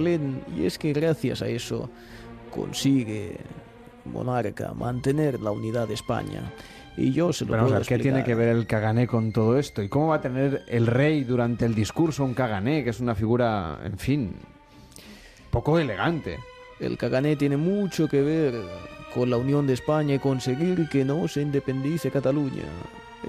y 0.57 0.65
es 0.65 0.79
que 0.79 0.95
gracias 0.95 1.43
a 1.43 1.49
eso 1.49 1.91
consigue 2.51 3.37
Monarca 4.07 4.73
mantener 4.73 5.43
la 5.43 5.51
unidad 5.51 5.87
de 5.87 5.95
España. 5.95 6.55
Y 6.99 7.13
yo 7.13 7.33
se 7.33 7.45
lo 7.45 7.53
Pero 7.53 7.63
vamos 7.63 7.77
a 7.77 7.79
puedo 7.79 7.79
ver, 7.79 7.87
¿qué 7.87 7.99
tiene 7.99 8.25
que 8.25 8.35
ver 8.35 8.49
el 8.49 8.67
Cagané 8.67 9.07
con 9.07 9.31
todo 9.31 9.57
esto? 9.57 9.83
¿Y 9.83 9.89
cómo 9.89 10.09
va 10.09 10.17
a 10.17 10.21
tener 10.21 10.65
el 10.67 10.89
rey 10.89 11.23
durante 11.23 11.65
el 11.65 11.75
discurso 11.75 12.25
un 12.25 12.35
Cagané, 12.35 12.83
que 12.83 12.91
es 12.91 12.99
una 12.99 13.15
figura, 13.15 13.79
en 13.85 13.99
fin, 13.99 14.35
poco 15.51 15.79
elegante? 15.79 16.39
El 16.81 16.99
Cagané 16.99 17.37
tiene 17.37 17.57
mucho 17.57 18.09
que 18.09 18.21
ver 18.21 18.55
con 19.15 19.31
la 19.31 19.37
unión 19.37 19.65
de 19.67 19.75
España 19.75 20.17
y 20.17 20.19
conseguir 20.19 20.89
que 20.89 21.05
no 21.05 21.29
se 21.29 21.41
independice 21.41 22.11
Cataluña. 22.11 22.65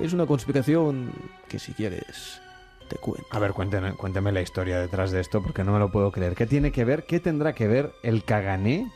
Es 0.02 0.14
una 0.14 0.26
conspiración 0.26 1.12
que 1.48 1.60
si 1.60 1.74
quieres 1.74 2.42
te 2.88 2.96
cuento. 2.96 3.28
A 3.30 3.38
ver, 3.38 3.54
cuénteme, 3.54 3.94
cuénteme 3.94 4.32
la 4.32 4.42
historia 4.42 4.80
detrás 4.80 5.12
de 5.12 5.22
esto, 5.22 5.44
porque 5.44 5.64
no 5.64 5.74
me 5.74 5.80
lo 5.80 5.92
puedo 5.92 6.12
creer. 6.12 6.34
¿Qué 6.34 6.48
tiene 6.48 6.72
que 6.72 6.86
ver, 6.86 7.06
qué 7.06 7.20
tendrá 7.20 7.54
que 7.54 7.68
ver 7.68 7.92
el 8.02 8.24
Cagané 8.24 8.92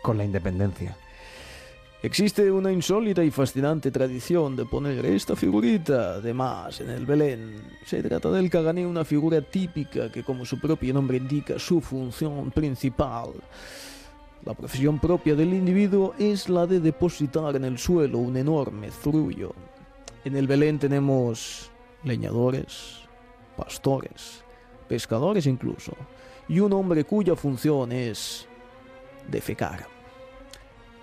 con 0.00 0.16
la 0.16 0.24
independencia? 0.24 0.96
Existe 2.04 2.50
una 2.50 2.70
insólita 2.70 3.24
y 3.24 3.30
fascinante 3.30 3.90
tradición 3.90 4.54
de 4.54 4.66
poner 4.66 5.06
esta 5.06 5.34
figurita 5.34 6.20
de 6.20 6.34
más 6.34 6.82
en 6.82 6.90
el 6.90 7.06
Belén. 7.06 7.62
Se 7.86 8.02
trata 8.02 8.30
del 8.30 8.50
Cagané, 8.50 8.86
una 8.86 9.06
figura 9.06 9.40
típica 9.40 10.12
que, 10.12 10.22
como 10.22 10.44
su 10.44 10.60
propio 10.60 10.92
nombre 10.92 11.16
indica, 11.16 11.58
su 11.58 11.80
función 11.80 12.50
principal. 12.50 13.30
La 14.44 14.52
profesión 14.52 14.98
propia 14.98 15.34
del 15.34 15.54
individuo 15.54 16.12
es 16.18 16.50
la 16.50 16.66
de 16.66 16.78
depositar 16.78 17.56
en 17.56 17.64
el 17.64 17.78
suelo 17.78 18.18
un 18.18 18.36
enorme 18.36 18.90
zurullo. 18.90 19.54
En 20.26 20.36
el 20.36 20.46
Belén 20.46 20.78
tenemos 20.78 21.70
leñadores, 22.02 22.98
pastores, 23.56 24.44
pescadores 24.86 25.46
incluso, 25.46 25.96
y 26.50 26.60
un 26.60 26.74
hombre 26.74 27.04
cuya 27.04 27.34
función 27.34 27.92
es 27.92 28.46
defecar. 29.26 29.93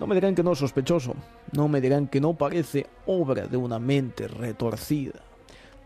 No 0.02 0.08
me 0.08 0.16
dirán 0.16 0.34
que 0.34 0.42
no 0.42 0.50
es 0.50 0.58
sospechoso, 0.58 1.14
no 1.52 1.68
me 1.68 1.80
dirán 1.80 2.08
que 2.08 2.20
no 2.20 2.34
parece 2.34 2.88
obra 3.06 3.46
de 3.46 3.56
una 3.56 3.78
mente 3.78 4.26
retorcida. 4.26 5.20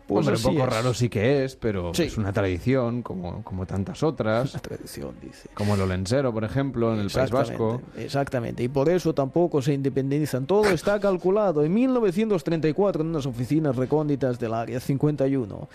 Pues 0.06 0.26
Hombre, 0.26 0.36
un 0.36 0.54
poco 0.54 0.68
es. 0.68 0.72
raro 0.74 0.94
sí 0.94 1.08
que 1.08 1.44
es, 1.44 1.56
pero 1.56 1.92
Sí. 1.92 2.04
es 2.04 2.16
una 2.16 2.32
tradición, 2.32 3.02
como, 3.02 3.42
como 3.42 3.66
tantas 3.66 4.02
otras. 4.04 4.52
Una 4.54 4.62
tradición, 4.62 5.14
dice. 5.20 5.48
Como 5.54 5.74
el 5.74 5.80
Olensero, 5.80 6.32
por 6.32 6.44
ejemplo, 6.44 6.94
en 6.94 7.00
el 7.00 7.10
País 7.10 7.30
Vasco. 7.30 7.80
Exactamente, 7.96 8.04
Exactamente, 8.04 8.62
y 8.62 8.68
por 8.68 8.88
eso 8.88 9.12
tampoco 9.14 9.60
se 9.62 9.74
independizan. 9.74 10.46
Todo 10.46 10.66
está 10.70 11.00
calculado. 11.00 11.64
En 11.64 11.74
1934, 11.74 13.02
en 13.02 13.08
unas 13.08 13.26
oficinas 13.26 13.74
recónditas 13.74 14.38
del 14.38 14.54
Área 14.54 14.78
51, 14.80 15.68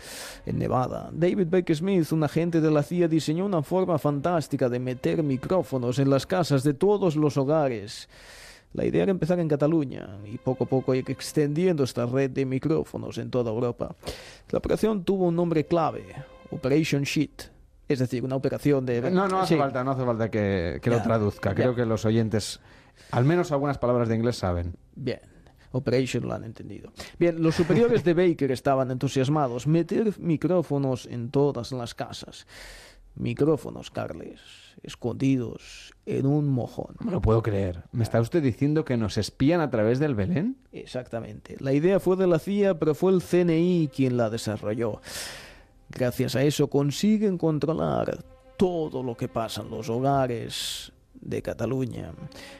en 0.45 0.57
Nevada, 0.59 1.09
David 1.11 1.47
Beck 1.49 1.73
Smith, 1.73 2.11
un 2.13 2.23
agente 2.23 2.61
de 2.61 2.71
la 2.71 2.83
CIA, 2.83 3.07
diseñó 3.07 3.45
una 3.45 3.61
forma 3.63 3.97
fantástica 3.99 4.69
de 4.69 4.79
meter 4.79 5.23
micrófonos 5.23 5.99
en 5.99 6.09
las 6.09 6.25
casas 6.25 6.63
de 6.63 6.73
todos 6.73 7.15
los 7.15 7.35
hogares. 7.37 8.07
La 8.73 8.85
idea 8.85 9.03
era 9.03 9.11
empezar 9.11 9.39
en 9.39 9.47
Cataluña 9.49 10.17
y 10.25 10.37
poco 10.37 10.63
a 10.63 10.67
poco 10.67 10.95
ir 10.95 11.03
extendiendo 11.09 11.83
esta 11.83 12.05
red 12.05 12.29
de 12.31 12.45
micrófonos 12.45 13.17
en 13.17 13.29
toda 13.29 13.51
Europa. 13.51 13.95
La 14.49 14.59
operación 14.59 15.03
tuvo 15.03 15.27
un 15.27 15.35
nombre 15.35 15.65
clave, 15.65 16.05
Operation 16.51 17.03
Sheet. 17.03 17.51
Es 17.89 17.99
decir, 17.99 18.23
una 18.23 18.37
operación 18.37 18.85
de... 18.85 19.11
No, 19.11 19.27
no 19.27 19.41
hace 19.41 19.55
Sí. 19.55 19.59
falta, 19.59 19.83
no 19.83 19.91
hace 19.91 20.05
falta 20.05 20.31
que, 20.31 20.79
que 20.81 20.89
lo 20.89 21.01
traduzca. 21.01 21.53
Creo 21.53 21.75
que 21.75 21.85
los 21.85 22.05
oyentes, 22.05 22.61
al 23.11 23.25
menos 23.25 23.51
algunas 23.51 23.77
palabras 23.77 24.07
de 24.07 24.15
inglés 24.15 24.37
saben. 24.37 24.75
Bien. 24.95 25.19
Operation 25.73 26.25
lo 26.27 26.33
han 26.33 26.43
entendido. 26.45 26.91
Bien, 27.19 27.41
los 27.41 27.55
superiores 27.55 28.03
de 28.05 28.13
Baker 28.13 28.51
estaban 28.51 28.91
entusiasmados. 28.91 29.67
Meter 29.67 30.17
micrófonos 30.19 31.05
en 31.05 31.29
todas 31.31 31.71
las 31.73 31.93
casas. 31.95 32.45
Micrófonos, 33.15 33.91
Carles, 33.91 34.39
escondidos 34.83 35.93
en 36.05 36.25
un 36.25 36.47
mojón. 36.47 36.95
No 36.99 37.05
me 37.05 37.11
lo 37.11 37.21
puedo 37.21 37.41
creer. 37.41 37.83
¿Me 37.91 38.03
está 38.03 38.19
usted 38.21 38.41
diciendo 38.41 38.85
que 38.85 38.97
nos 38.97 39.17
espían 39.17 39.61
a 39.61 39.69
través 39.69 39.99
del 39.99 40.15
Belén? 40.15 40.57
Exactamente. 40.71 41.55
La 41.59 41.73
idea 41.73 41.99
fue 41.99 42.15
de 42.15 42.27
la 42.27 42.39
CIA, 42.39 42.79
pero 42.79 42.95
fue 42.95 43.11
el 43.11 43.21
CNI 43.21 43.89
quien 43.93 44.17
la 44.17 44.29
desarrolló. 44.29 45.01
Gracias 45.89 46.35
a 46.35 46.43
eso 46.43 46.67
consiguen 46.67 47.37
controlar 47.37 48.23
todo 48.57 49.03
lo 49.03 49.15
que 49.15 49.27
pasa 49.27 49.61
en 49.61 49.69
los 49.69 49.89
hogares 49.89 50.91
de 51.19 51.41
Cataluña. 51.41 52.11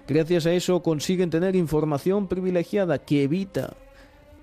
Gracias 0.07 0.45
a 0.45 0.51
eso 0.51 0.81
consiguen 0.81 1.29
tener 1.29 1.55
información 1.55 2.27
privilegiada 2.27 2.99
que 2.99 3.23
evita 3.23 3.73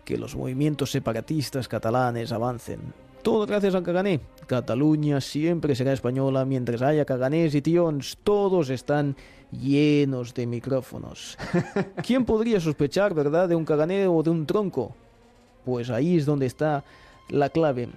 que 0.05 0.17
los 0.17 0.35
movimientos 0.35 0.91
separatistas 0.91 1.69
catalanes 1.69 2.33
avancen. 2.33 2.81
Todo 3.23 3.47
gracias 3.47 3.75
al 3.75 3.83
Cagané. 3.83 4.21
Cataluña 4.47 5.21
siempre 5.21 5.75
será 5.75 5.93
española 5.93 6.45
mientras 6.45 6.81
haya 6.81 7.05
caganés 7.05 7.55
y 7.55 7.61
tions. 7.61 8.17
Todos 8.23 8.71
están 8.71 9.17
llenos 9.53 10.33
de 10.35 10.47
micrófonos. 10.47 11.37
¿Quién 12.03 12.25
podría 12.25 12.59
sospechar, 12.59 13.15
verdad, 13.15 13.49
de 13.49 13.55
un 13.55 13.65
cagané 13.65 14.07
o 14.07 14.23
de 14.23 14.31
un 14.31 14.47
tronco? 14.47 14.95
Pues 15.65 15.91
ahí 15.91 16.17
es 16.17 16.25
donde 16.25 16.47
está 16.47 16.85
la 17.29 17.51
clave. 17.51 17.89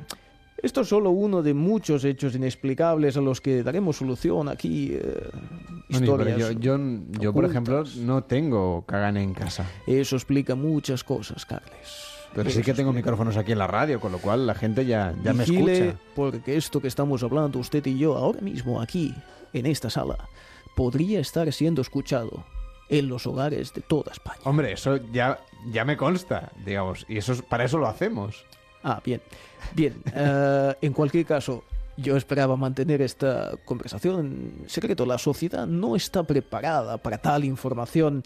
Esto 0.62 0.82
es 0.82 0.90
solo 0.90 1.10
uno 1.10 1.42
de 1.42 1.54
muchos 1.54 2.04
hechos 2.04 2.36
inexplicables 2.36 3.18
a 3.18 3.22
los 3.22 3.42
que 3.42 3.64
daremos 3.64 3.98
solución 3.98 4.50
aquí. 4.50 4.92
eh, 4.92 5.30
historias. 5.90 6.38
yo, 6.38 6.52
yo, 6.52 6.78
yo, 7.20 7.34
por 7.34 7.46
ejemplo, 7.46 7.84
no 8.00 8.24
tengo 8.26 8.84
Kagane 8.86 9.24
en 9.24 9.34
casa. 9.34 9.66
Eso 9.88 10.16
explica 10.18 10.54
muchas 10.56 11.04
cosas, 11.04 11.46
Carles. 11.46 12.11
Pero 12.34 12.50
sí 12.50 12.62
que 12.62 12.74
tengo 12.74 12.94
micrófonos 12.94 13.36
aquí 13.38 13.52
en 13.52 13.58
la 13.60 13.68
radio, 13.68 14.00
con 14.00 14.12
lo 14.12 14.20
cual 14.20 14.48
la 14.48 14.56
gente 14.56 14.86
ya, 14.86 15.14
ya 15.24 15.34
me 15.34 15.44
escucha. 15.44 15.96
porque 16.16 16.56
esto 16.56 16.80
que 16.82 16.88
estamos 16.88 17.24
hablando 17.24 17.60
usted 17.60 17.86
y 17.86 17.98
yo 17.98 18.16
ahora 18.18 18.42
mismo 18.42 18.82
aquí, 18.82 19.14
en 19.54 19.66
esta 19.66 19.90
sala, 19.90 20.18
podría 20.76 21.20
estar 21.20 21.52
siendo 21.52 21.82
escuchado 21.82 22.44
en 22.90 23.08
los 23.10 23.28
hogares 23.28 23.74
de 23.74 23.82
toda 23.82 24.12
España. 24.12 24.40
Hombre, 24.46 24.72
eso 24.74 24.98
ya, 25.12 25.40
ya 25.72 25.84
me 25.86 25.98
consta, 25.98 26.52
digamos, 26.66 27.06
y 27.10 27.18
eso 27.18 27.34
es- 27.34 27.42
para 27.42 27.66
eso 27.66 27.78
lo 27.78 27.88
hacemos. 27.88 28.46
Ah, 28.84 29.02
bien. 29.04 29.22
Bien, 29.76 29.96
eh, 30.16 30.74
en 30.82 30.94
cualquier 30.94 31.26
caso, 31.26 31.64
yo 31.98 32.16
esperaba 32.18 32.56
mantener 32.56 33.02
esta 33.02 33.52
conversación 33.66 34.20
en 34.64 34.70
secreto. 34.70 35.06
La 35.06 35.18
sociedad 35.18 35.68
no 35.68 35.96
está 35.98 36.24
preparada 36.24 36.98
para 36.98 37.18
tal 37.18 37.44
información. 37.44 38.24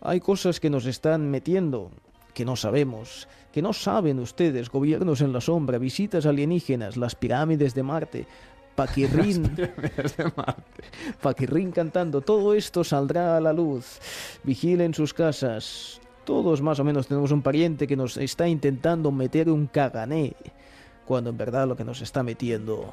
Hay 0.00 0.20
cosas 0.20 0.58
que 0.60 0.68
nos 0.70 0.86
están 0.86 1.30
metiendo 1.30 1.90
que 2.34 2.44
no 2.44 2.56
sabemos, 2.56 3.28
que 3.54 3.62
no 3.62 3.72
saben 3.72 4.18
ustedes, 4.18 4.68
gobiernos 4.68 5.20
en 5.20 5.32
la 5.32 5.40
sombra, 5.40 5.78
visitas 5.78 6.26
alienígenas, 6.26 6.96
las 6.96 7.14
pirámides 7.14 7.72
de 7.72 7.84
Marte, 7.84 8.26
Paquirrín, 8.74 9.56
Paquirrín 11.22 11.70
cantando, 11.70 12.20
todo 12.20 12.52
esto 12.54 12.82
saldrá 12.82 13.36
a 13.36 13.40
la 13.40 13.52
luz. 13.52 14.00
Vigilen 14.42 14.92
sus 14.92 15.14
casas. 15.14 16.00
Todos 16.24 16.62
más 16.62 16.80
o 16.80 16.84
menos 16.84 17.06
tenemos 17.06 17.30
un 17.30 17.42
pariente 17.42 17.86
que 17.86 17.94
nos 17.94 18.16
está 18.16 18.48
intentando 18.48 19.12
meter 19.12 19.48
un 19.48 19.68
cagané, 19.68 20.34
cuando 21.04 21.30
en 21.30 21.36
verdad 21.36 21.68
lo 21.68 21.76
que 21.76 21.84
nos 21.84 22.02
está 22.02 22.24
metiendo 22.24 22.92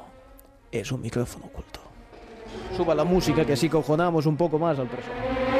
es 0.70 0.92
un 0.92 1.00
micrófono 1.00 1.46
oculto. 1.46 1.80
Suba 2.76 2.94
la 2.94 3.02
música 3.02 3.44
que 3.44 3.54
así 3.54 3.68
cojonamos 3.68 4.26
un 4.26 4.36
poco 4.36 4.60
más 4.60 4.78
al 4.78 4.86
personaje. 4.86 5.51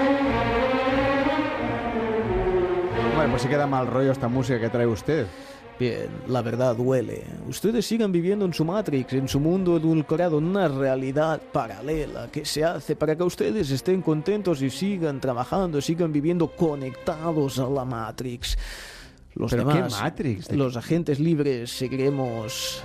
Pues 3.30 3.42
sí 3.42 3.48
queda 3.48 3.66
mal 3.66 3.86
rollo 3.86 4.12
esta 4.12 4.28
música 4.28 4.60
que 4.60 4.68
trae 4.68 4.86
usted. 4.86 5.26
Bien, 5.78 6.08
la 6.28 6.42
verdad 6.42 6.76
duele. 6.76 7.24
Ustedes 7.48 7.86
sigan 7.86 8.12
viviendo 8.12 8.44
en 8.44 8.52
su 8.52 8.64
Matrix, 8.64 9.12
en 9.14 9.28
su 9.28 9.40
mundo 9.40 9.76
edulcorado, 9.76 10.38
en 10.38 10.44
una 10.44 10.68
realidad 10.68 11.40
paralela 11.52 12.28
que 12.30 12.44
se 12.44 12.64
hace 12.64 12.94
para 12.94 13.16
que 13.16 13.22
ustedes 13.22 13.70
estén 13.70 14.02
contentos 14.02 14.60
y 14.60 14.70
sigan 14.70 15.20
trabajando, 15.20 15.80
sigan 15.80 16.12
viviendo 16.12 16.48
conectados 16.48 17.58
a 17.58 17.68
la 17.68 17.84
Matrix. 17.84 18.58
Los 19.34 19.50
¿Pero 19.50 19.68
qué 19.68 19.74
demás, 19.74 20.00
Matrix? 20.00 20.48
¿De 20.48 20.56
los 20.56 20.76
agentes 20.76 21.18
libres, 21.18 21.70
seguiremos 21.70 22.82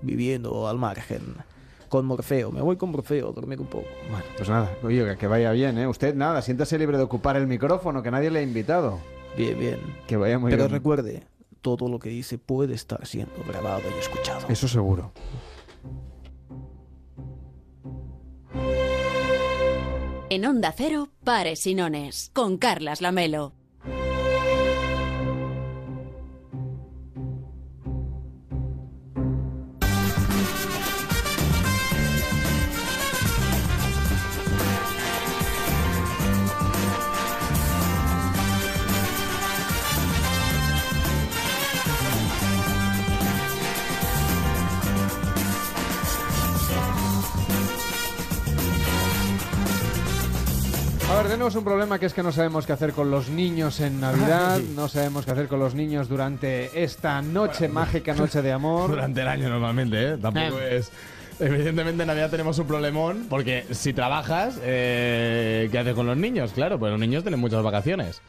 viviendo 0.00 0.68
al 0.68 0.78
margen. 0.78 1.34
Con 1.88 2.06
Morfeo, 2.06 2.50
me 2.50 2.62
voy 2.62 2.76
con 2.76 2.90
Morfeo 2.90 3.28
a 3.28 3.32
dormir 3.32 3.60
un 3.60 3.66
poco. 3.66 3.88
Bueno, 4.08 4.24
pues 4.36 4.48
nada, 4.48 4.70
oye, 4.82 5.16
que 5.18 5.26
vaya 5.26 5.52
bien, 5.52 5.76
¿eh? 5.76 5.86
Usted 5.86 6.14
nada, 6.14 6.40
siéntase 6.40 6.78
libre 6.78 6.96
de 6.96 7.02
ocupar 7.02 7.36
el 7.36 7.46
micrófono, 7.46 8.02
que 8.02 8.10
nadie 8.10 8.30
le 8.30 8.38
ha 8.38 8.42
invitado. 8.42 8.98
Bien, 9.36 9.58
bien. 9.58 9.78
Que 10.06 10.16
vaya 10.16 10.38
muy 10.38 10.50
Pero 10.50 10.64
bien. 10.64 10.72
recuerde, 10.72 11.26
todo 11.60 11.88
lo 11.88 11.98
que 11.98 12.10
dice 12.10 12.38
puede 12.38 12.74
estar 12.74 13.06
siendo 13.06 13.42
grabado 13.46 13.82
y 13.94 13.98
escuchado. 13.98 14.46
Eso 14.48 14.68
seguro. 14.68 15.12
En 20.30 20.46
Onda 20.46 20.72
Cero, 20.76 21.10
Pares 21.24 21.60
Sinones, 21.60 22.30
con 22.32 22.56
Carlas 22.56 23.02
Lamelo. 23.02 23.52
Ver, 51.22 51.32
tenemos 51.32 51.54
un 51.54 51.64
problema 51.64 51.98
que 51.98 52.06
es 52.06 52.14
que 52.14 52.22
no 52.22 52.32
sabemos 52.32 52.66
qué 52.66 52.72
hacer 52.72 52.92
con 52.92 53.10
los 53.10 53.28
niños 53.28 53.80
en 53.80 54.00
Navidad, 54.00 54.58
no 54.76 54.88
sabemos 54.88 55.24
qué 55.24 55.30
hacer 55.32 55.48
con 55.48 55.58
los 55.60 55.74
niños 55.74 56.08
durante 56.08 56.82
esta 56.82 57.20
noche 57.22 57.68
mágica, 57.68 58.14
noche 58.16 58.42
de 58.42 58.52
amor. 58.52 58.90
Durante 58.90 59.20
el 59.22 59.28
año 59.28 59.48
normalmente, 59.48 60.12
¿eh? 60.14 60.18
Tampoco 60.18 60.60
es... 60.60 60.90
Evidentemente 61.40 62.02
en 62.02 62.06
Navidad 62.06 62.30
tenemos 62.30 62.58
un 62.58 62.66
problemón 62.66 63.26
porque 63.28 63.64
si 63.70 63.92
trabajas, 63.92 64.60
eh, 64.62 65.68
¿qué 65.72 65.78
haces 65.78 65.94
con 65.94 66.06
los 66.06 66.16
niños? 66.16 66.52
Claro, 66.52 66.78
pues 66.78 66.90
los 66.92 67.00
niños 67.00 67.24
tienen 67.24 67.40
muchas 67.40 67.62
vacaciones. 67.64 68.20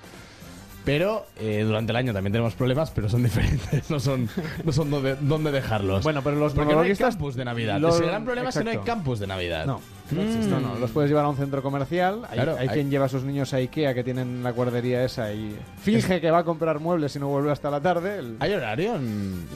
Pero 0.86 1.26
eh, 1.40 1.64
durante 1.66 1.92
el 1.92 1.96
año 1.98 2.14
también 2.14 2.34
tenemos 2.34 2.56
problemas, 2.56 2.92
pero 2.92 3.10
son 3.10 3.24
diferentes, 3.24 3.90
no 3.90 4.00
son, 4.00 4.30
no 4.64 4.72
son 4.72 4.90
donde, 4.90 5.16
dónde 5.16 5.52
dejarlos. 5.52 6.04
Bueno, 6.04 6.22
pero 6.24 6.38
los 6.38 6.54
Porque 6.54 6.74
no 6.74 6.82
hay 6.82 6.96
campus 6.96 7.36
de 7.36 7.46
Navidad. 7.46 7.80
los- 7.80 8.00
el 8.00 8.08
gran 8.08 8.26
problema 8.26 8.50
es 8.50 8.58
que 8.58 8.64
no 8.64 8.72
hay 8.72 8.78
campus 8.80 9.20
de 9.20 9.28
Navidad. 9.28 9.66
No, 9.66 9.82
no 10.12 10.22
existe, 10.22 10.48
no, 10.48 10.60
no. 10.60 10.76
Los 10.80 10.92
puedes 10.92 11.10
llevar 11.10 11.26
a 11.26 11.30
un 11.30 11.38
centro 11.38 11.62
comercial. 11.64 12.22
Hay, 12.30 12.36
Claro, 12.36 12.56
hay 12.60 12.68
hay- 12.68 12.74
quien 12.74 12.90
lleva 12.92 13.06
a 13.06 13.10
sus 13.10 13.24
niños 13.24 13.54
a 13.54 13.58
Ikea 13.58 13.94
que 13.94 14.04
tienen 14.04 14.44
la 14.44 14.52
guardería 14.52 15.04
esa 15.04 15.32
y 15.34 15.56
finge 15.82 16.20
que 16.22 16.30
va 16.32 16.40
a 16.40 16.44
comprar 16.44 16.80
muebles 16.80 17.16
y 17.16 17.20
no 17.20 17.28
vuelve 17.30 17.52
hasta 17.52 17.70
la 17.72 17.82
tarde. 17.82 18.20
El- 18.20 18.38
¿Hay 18.40 18.54
horario? 18.54 18.98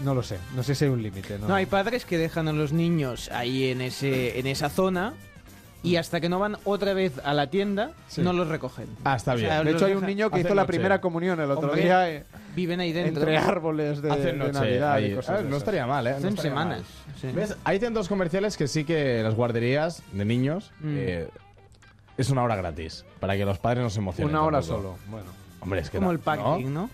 No 0.04 0.14
lo 0.14 0.24
sé, 0.24 0.38
no 0.56 0.64
sé 0.64 0.76
si 0.76 0.86
hay 0.86 0.92
un 0.92 1.02
límite. 1.04 1.38
No. 1.40 1.48
No, 1.50 1.56
hay 1.56 1.66
padres 1.66 2.06
que 2.06 2.18
dejan 2.18 2.48
a 2.48 2.54
los 2.54 2.72
niños 2.74 3.30
ahí 3.32 3.70
en, 3.72 3.82
ese, 3.82 4.40
en 4.40 4.48
esa 4.48 4.70
zona 4.70 5.14
y 5.84 5.96
hasta 5.96 6.20
que 6.20 6.28
no 6.30 6.40
van 6.40 6.58
otra 6.66 6.94
vez 6.94 7.14
a 7.24 7.34
la 7.34 7.48
tienda, 7.50 7.92
Sí. 8.08 8.22
no 8.22 8.34
los 8.34 8.48
recogen. 8.48 8.88
Ah, 9.04 9.16
está 9.16 9.34
O 9.34 9.36
bien. 9.36 9.48
sea, 9.50 9.64
de 9.64 9.72
hecho, 9.72 9.86
hay 9.86 9.94
un 9.94 10.06
niño 10.06 10.30
que 10.30 10.40
hizo 10.42 10.56
la 10.56 10.66
primera 10.66 11.00
comunión 11.00 11.40
el 11.40 11.50
otro 11.52 11.70
Hombre, 11.70 11.84
día 11.84 12.10
eh, 12.10 12.24
Viven 12.56 12.80
ahí 12.80 12.92
dentro. 12.92 13.22
entre 13.24 13.38
árboles 13.38 14.02
de, 14.02 14.12
Hacen 14.12 14.24
de 14.26 14.34
noche 14.34 14.52
Navidad 14.54 14.94
ahí. 14.94 15.12
y 15.12 15.16
cosas 15.16 15.40
Ah, 15.40 15.44
no 15.48 15.58
estaría 15.58 15.86
mal, 15.86 16.08
¿eh? 16.08 16.12
Hacen 16.12 16.38
semanas. 16.38 16.82
sí. 17.22 17.28
¿Ves? 17.34 17.56
Hay 17.64 17.80
centros 17.80 18.08
comerciales 18.10 18.58
que 18.58 18.68
sí 18.68 18.84
que 18.84 19.22
las 19.24 19.36
guarderías 19.36 20.02
de 20.12 20.26
niños 20.26 20.72
Mm. 20.82 20.96
eh, 20.98 21.28
es 22.18 22.30
una 22.32 22.42
hora 22.44 22.56
gratis 22.56 23.06
para 23.20 23.36
que 23.38 23.46
los 23.46 23.60
padres 23.60 23.84
no 23.84 23.90
se 23.92 24.00
emocionen. 24.00 24.34
Una 24.34 24.44
hora 24.44 24.60
tampoco. 24.62 24.82
solo. 24.82 24.98
Bueno. 25.10 25.28
Hombre, 25.60 25.82
es 25.82 25.90
que 25.92 25.98
Como 26.00 26.08
no, 26.10 26.14
el 26.14 26.20
parking, 26.20 26.74
¿no? 26.74 26.90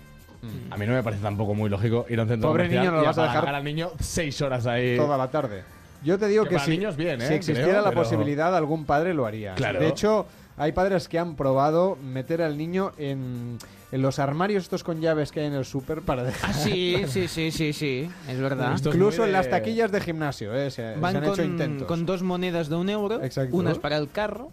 A 0.72 0.76
mí 0.78 0.86
no 0.86 0.92
me 0.92 1.02
parece 1.04 1.22
tampoco 1.22 1.54
muy 1.54 1.70
lógico 1.70 2.06
ir 2.10 2.20
a 2.20 2.24
un 2.24 2.28
centro 2.30 2.50
Pobre 2.50 2.64
comercial 2.66 2.84
niño, 2.84 2.92
no 2.92 2.98
lo 2.98 3.04
y 3.04 3.08
vas 3.08 3.18
a 3.18 3.24
dejar 3.24 3.56
al 3.56 3.64
niño 3.64 3.92
seis 4.02 4.42
horas 4.42 4.68
ahí. 4.68 4.98
toda 4.98 5.18
la 5.18 5.32
tarde. 5.32 5.64
Yo 6.04 6.18
te 6.20 6.28
digo 6.28 6.46
Que 6.46 6.60
si, 6.60 6.72
niños 6.72 6.96
bien, 6.96 7.22
¿eh? 7.22 7.28
si 7.28 7.34
existiera 7.34 7.70
Creo, 7.72 7.82
la 7.84 7.90
pero- 7.90 8.02
posibilidad, 8.04 8.56
algún 8.56 8.86
padre 8.86 9.14
lo 9.14 9.26
haría. 9.26 9.56
Claro. 9.56 9.80
De 9.80 9.88
hecho, 9.88 10.26
hay 10.58 10.72
padres 10.72 11.08
que 11.08 11.18
han 11.20 11.36
probado 11.36 11.98
meter 12.04 12.42
al 12.42 12.58
niño 12.58 12.92
en, 12.98 13.58
en 13.92 14.02
los 14.02 14.20
armarios 14.20 14.64
estos 14.64 14.84
con 14.84 15.02
llaves 15.02 15.32
que 15.32 15.40
hay 15.42 15.48
en 15.48 15.54
el 15.54 15.66
súper 15.66 16.02
para 16.02 16.24
dejar. 16.24 16.50
Ah, 16.52 16.54
sí, 16.54 17.04
sí, 17.08 17.28
sí, 17.28 17.52
sí, 17.52 17.74
sí, 17.74 18.10
es 18.28 18.40
verdad. 18.40 18.74
Esto 18.76 18.90
Incluso 18.90 19.22
en 19.24 19.28
de- 19.28 19.34
las 19.34 19.50
taquillas 19.50 19.92
de 19.92 20.02
gimnasio, 20.02 20.54
¿eh? 20.56 20.70
se, 20.72 20.94
se 20.94 21.00
Van 21.00 21.16
hecho 21.24 21.36
con, 21.36 21.46
intentos. 21.46 21.88
con 21.88 22.06
dos 22.06 22.22
monedas 22.22 22.70
de 22.70 22.76
un 22.76 22.90
euro, 22.90 23.24
Exacto. 23.24 23.56
unas 23.56 23.80
para 23.80 23.98
el 23.98 24.10
carro 24.12 24.52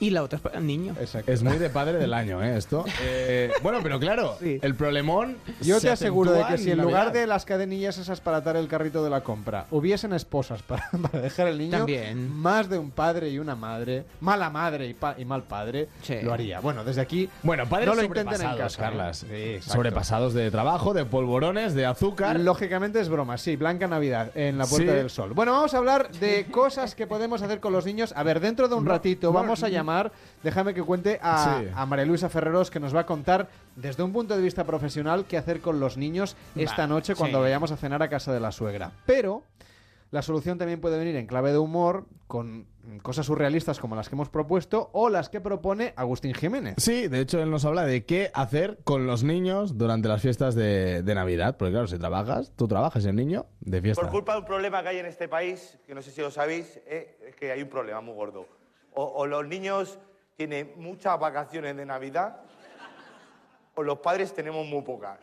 y 0.00 0.10
la 0.10 0.22
otra 0.22 0.36
es 0.36 0.42
para 0.42 0.58
el 0.58 0.66
niño. 0.66 0.94
Es 1.26 1.42
muy 1.42 1.58
de 1.58 1.70
padre 1.70 1.98
del 1.98 2.12
año, 2.14 2.42
¿eh? 2.42 2.56
Esto. 2.56 2.84
Eh, 3.02 3.50
bueno, 3.62 3.78
pero 3.82 3.98
claro, 4.00 4.36
el 4.40 4.74
problemón. 4.74 5.36
Yo 5.60 5.80
te 5.80 5.90
aseguro 5.90 6.32
de 6.32 6.44
que 6.46 6.58
si 6.58 6.70
en 6.70 6.78
Navidad. 6.78 6.84
lugar 7.00 7.12
de 7.12 7.26
las 7.26 7.44
cadenillas 7.44 7.98
esas 7.98 8.20
para 8.20 8.38
atar 8.38 8.56
el 8.56 8.68
carrito 8.68 9.02
de 9.04 9.10
la 9.10 9.22
compra 9.22 9.66
hubiesen 9.70 10.12
esposas 10.12 10.62
para, 10.66 10.88
para 10.90 11.20
dejar 11.20 11.48
el 11.48 11.58
niño, 11.58 11.78
También. 11.78 12.34
más 12.34 12.68
de 12.68 12.78
un 12.78 12.90
padre 12.90 13.30
y 13.30 13.38
una 13.38 13.54
madre, 13.54 14.04
mala 14.20 14.50
madre 14.50 14.86
y, 14.88 14.94
pa- 14.94 15.14
y 15.18 15.24
mal 15.24 15.42
padre, 15.44 15.88
lo 16.22 16.32
haría. 16.32 16.60
Bueno, 16.60 16.84
desde 16.84 17.00
aquí, 17.00 17.28
Bueno, 17.42 17.66
padres 17.68 17.88
no 17.88 17.94
lo 17.94 18.02
intenten 18.02 18.34
en 18.34 18.40
sobrepasados, 18.40 18.76
casa. 18.76 18.82
¿eh? 18.82 18.84
Carlas. 18.90 19.16
Sí, 19.18 19.26
exacto. 19.54 19.72
Sobrepasados 19.74 20.34
de 20.34 20.50
trabajo, 20.50 20.94
de 20.94 21.04
polvorones, 21.04 21.74
de 21.74 21.86
azúcar. 21.86 22.38
Lógicamente 22.40 23.00
es 23.00 23.08
broma, 23.08 23.38
sí, 23.38 23.56
Blanca 23.56 23.86
Navidad 23.88 24.30
en 24.36 24.58
la 24.58 24.66
Puerta 24.66 24.90
Sí. 24.92 24.96
del 24.96 25.10
Sol. 25.10 25.32
Bueno, 25.32 25.52
vamos 25.52 25.74
a 25.74 25.78
hablar 25.78 26.10
de 26.12 26.46
cosas 26.50 26.94
que 26.94 27.06
podemos 27.06 27.42
hacer 27.42 27.60
con 27.60 27.72
los 27.72 27.86
niños. 27.86 28.12
A 28.16 28.22
ver, 28.22 28.40
dentro 28.40 28.68
de 28.68 28.74
un 28.74 28.86
ratito 28.86 29.32
vamos 29.32 29.62
a 29.62 29.68
llamar, 29.68 29.91
déjame 30.42 30.74
que 30.74 30.82
cuente 30.82 31.18
a, 31.22 31.60
Sí. 31.60 31.66
a 31.74 31.86
María 31.86 32.04
Luisa 32.04 32.28
Ferreros 32.28 32.70
que 32.70 32.80
nos 32.80 32.94
va 32.94 33.00
a 33.00 33.06
contar 33.06 33.48
desde 33.76 34.02
un 34.02 34.12
punto 34.12 34.36
de 34.36 34.42
vista 34.42 34.64
profesional 34.64 35.24
qué 35.26 35.36
hacer 35.36 35.60
con 35.60 35.80
los 35.80 35.96
niños 35.96 36.36
esta 36.56 36.82
Vale, 36.82 36.94
noche 36.94 37.14
cuando 37.14 37.38
sí. 37.38 37.42
vayamos 37.42 37.70
a 37.72 37.76
cenar 37.76 38.02
a 38.02 38.08
casa 38.08 38.32
de 38.32 38.40
la 38.40 38.52
suegra. 38.52 38.92
Pero 39.06 39.42
la 40.10 40.20
solución 40.22 40.58
también 40.58 40.80
puede 40.80 40.98
venir 40.98 41.16
en 41.16 41.26
clave 41.26 41.52
de 41.52 41.58
humor 41.58 42.04
con 42.26 42.66
cosas 43.02 43.24
surrealistas 43.26 43.78
como 43.78 43.94
las 43.96 44.08
que 44.08 44.14
hemos 44.16 44.28
propuesto 44.28 44.90
o 44.92 45.08
las 45.08 45.28
que 45.30 45.40
propone 45.40 45.94
Agustín 45.96 46.34
Jiménez. 46.34 46.74
Sí, 46.78 47.06
de 47.08 47.20
hecho 47.20 47.40
él 47.40 47.50
nos 47.50 47.64
habla 47.64 47.84
de 47.86 48.04
qué 48.04 48.30
hacer 48.34 48.78
con 48.84 49.06
los 49.06 49.22
niños 49.24 49.78
durante 49.78 50.08
las 50.08 50.20
fiestas 50.20 50.54
de, 50.54 51.02
de 51.02 51.14
Navidad. 51.14 51.56
Porque 51.56 51.72
claro, 51.72 51.86
si 51.86 51.98
trabajas, 51.98 52.52
tú 52.56 52.66
trabajas 52.68 53.04
y 53.04 53.08
el 53.08 53.16
niño 53.16 53.46
de 53.60 53.80
fiesta. 53.80 54.02
Por 54.02 54.10
culpa 54.10 54.32
de 54.34 54.40
un 54.40 54.44
problema 54.44 54.82
que 54.82 54.88
hay 54.90 54.98
en 54.98 55.06
este 55.06 55.28
país, 55.28 55.78
que 55.86 55.94
no 55.94 56.02
sé 56.02 56.10
si 56.10 56.20
lo 56.20 56.30
sabéis, 56.30 56.78
eh, 56.86 57.16
es 57.28 57.36
que 57.36 57.52
hay 57.52 57.62
un 57.62 57.68
problema 57.70 58.00
muy 58.02 58.14
gordo. 58.14 58.46
O, 58.94 59.26
los 59.26 59.46
niños 59.46 59.98
tienen 60.36 60.74
muchas 60.76 61.18
vacaciones 61.18 61.76
de 61.76 61.86
Navidad, 61.86 62.40
o 63.74 63.82
los 63.82 63.98
padres 63.98 64.34
tenemos 64.34 64.66
muy 64.66 64.82
pocas. 64.82 65.18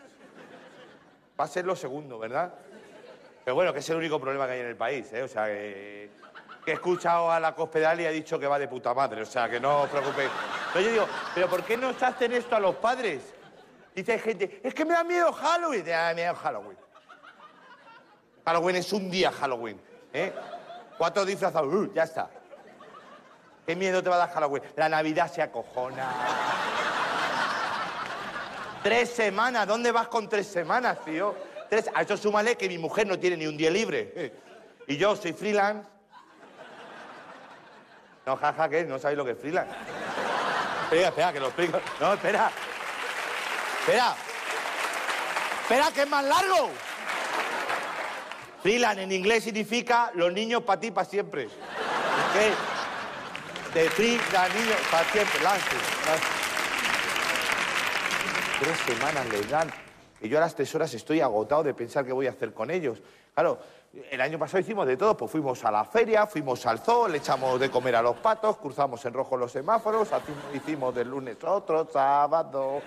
Va 1.40 1.44
a 1.44 1.48
ser 1.48 1.66
lo 1.66 1.76
segundo, 1.76 2.18
¿verdad? 2.18 2.54
Pero 3.44 3.56
bueno, 3.56 3.72
que 3.72 3.80
es 3.80 3.90
el 3.90 3.98
único 3.98 4.20
problema 4.20 4.48
que 4.48 4.54
hay 4.54 4.60
en 4.62 4.68
el 4.68 4.76
país, 4.76 5.12
¿eh? 5.14 5.24
O 5.24 5.28
sea, 5.28 5.46
que, 5.46 6.10
he 6.66 6.72
escuchado 6.72 7.32
a 7.32 7.40
la 7.40 7.56
cospedal 7.56 8.00
y 8.00 8.06
ha 8.06 8.12
dicho 8.12 8.38
que 8.40 8.46
va 8.46 8.60
de 8.60 8.68
puta 8.68 8.94
madre, 8.94 9.24
o 9.24 9.26
sea, 9.26 9.50
que 9.50 9.60
no 9.60 9.82
os 9.82 9.90
preocupéis. 9.90 10.30
Pero 10.74 10.86
yo 10.86 10.92
digo, 10.92 11.08
¿pero 11.34 11.48
por 11.48 11.64
qué 11.64 11.78
no 11.78 11.90
hacen 11.90 12.32
esto 12.34 12.56
a 12.56 12.60
los 12.60 12.76
padres? 12.76 13.34
Dice 13.96 14.20
gente, 14.20 14.62
es 14.64 14.74
que 14.74 14.86
me 14.86 14.94
da 14.94 15.04
miedo 15.04 15.32
Halloween. 15.34 15.84
Me 15.84 15.90
da 15.90 16.14
miedo 16.14 16.36
Halloween. 16.36 16.78
Halloween 18.46 18.76
es 18.76 18.94
un 18.94 19.10
día 19.10 19.32
Halloween. 19.32 19.82
¿eh? 20.14 20.34
Cuatro 20.98 21.26
disfrazados, 21.26 21.74
¡uh! 21.74 21.94
ya 21.94 22.04
está. 22.04 22.30
¿Qué 23.70 23.76
miedo 23.76 24.02
te 24.02 24.10
va 24.10 24.16
a 24.16 24.20
dar 24.26 24.34
Halloween? 24.34 24.64
La 24.78 24.90
Navidad 24.90 25.32
se 25.32 25.44
acojona. 25.44 26.08
tres 28.82 29.12
semanas, 29.12 29.68
¿dónde 29.68 29.92
vas 29.92 30.08
con 30.08 30.28
tres 30.28 30.48
semanas, 30.48 30.98
tío? 31.06 31.36
Tres... 31.70 31.88
A 31.94 32.02
eso 32.02 32.18
súmale 32.18 32.58
que 32.58 32.68
mi 32.68 32.80
mujer 32.80 33.06
no 33.06 33.20
tiene 33.20 33.38
ni 33.38 33.46
un 33.46 33.56
día 33.56 33.70
libre. 33.70 34.34
Y 34.88 34.98
yo 34.98 35.16
soy 35.16 35.34
freelance. 35.34 35.88
No, 38.26 38.38
jaja, 38.38 38.70
¿qué? 38.70 38.86
¿No 38.86 38.98
sabéis 38.98 39.20
lo 39.20 39.26
que 39.26 39.34
es 39.34 39.40
freelance? 39.40 39.72
Espera, 40.86 41.10
espera, 41.10 41.34
que 41.34 41.40
lo 41.40 41.46
explico. 41.50 41.80
No, 42.00 42.14
espera. 42.16 42.52
Espera. 43.82 44.16
Espera, 45.62 45.92
que 45.94 46.02
es 46.02 46.10
más 46.10 46.26
largo. 46.26 46.72
Freelance 48.64 49.04
en 49.04 49.12
inglés 49.12 49.44
significa 49.44 50.10
los 50.16 50.34
niños 50.34 50.64
para 50.64 50.80
ti, 50.80 50.90
para 50.90 51.08
siempre. 51.08 51.50
Que 52.34 52.52
de 53.74 53.90
free, 53.90 54.20
la 54.34 54.48
niños 54.50 54.78
para 54.92 55.04
siempre. 55.06 55.44
Lance. 55.44 55.78
Tres 58.60 58.78
semanas 58.80 59.30
le 59.30 59.42
dan. 59.44 59.70
Y 60.22 60.28
yo 60.28 60.38
a 60.38 60.42
las 60.42 60.56
tres 60.56 60.74
horas 60.76 60.94
estoy 60.94 61.22
agotado 61.22 61.64
de 61.64 61.74
pensar 61.74 62.06
qué 62.06 62.12
voy 62.12 62.28
a 62.28 62.32
hacer 62.32 62.54
con 62.54 62.72
ellos. 62.72 63.02
Claro, 63.34 63.60
el 64.12 64.20
año 64.20 64.38
pasado 64.38 64.60
hicimos 64.60 64.86
de 64.86 64.98
todo. 64.98 65.16
Pues 65.16 65.32
fuimos 65.32 65.64
a 65.64 65.72
la 65.72 65.86
feria, 65.86 66.26
fuimos 66.28 66.66
al 66.66 66.80
zoo, 66.80 67.08
le 67.08 67.20
echamos 67.20 67.60
de 67.60 67.70
comer 67.70 67.96
a 67.96 68.02
los 68.02 68.18
patos, 68.18 68.58
cruzamos 68.58 69.04
en 69.06 69.14
rojo 69.14 69.38
los 69.38 69.52
semáforos, 69.52 70.10
hicimos 70.54 70.94
del 70.94 71.10
lunes 71.10 71.38
otro, 71.44 71.88
sábado. 71.92 72.82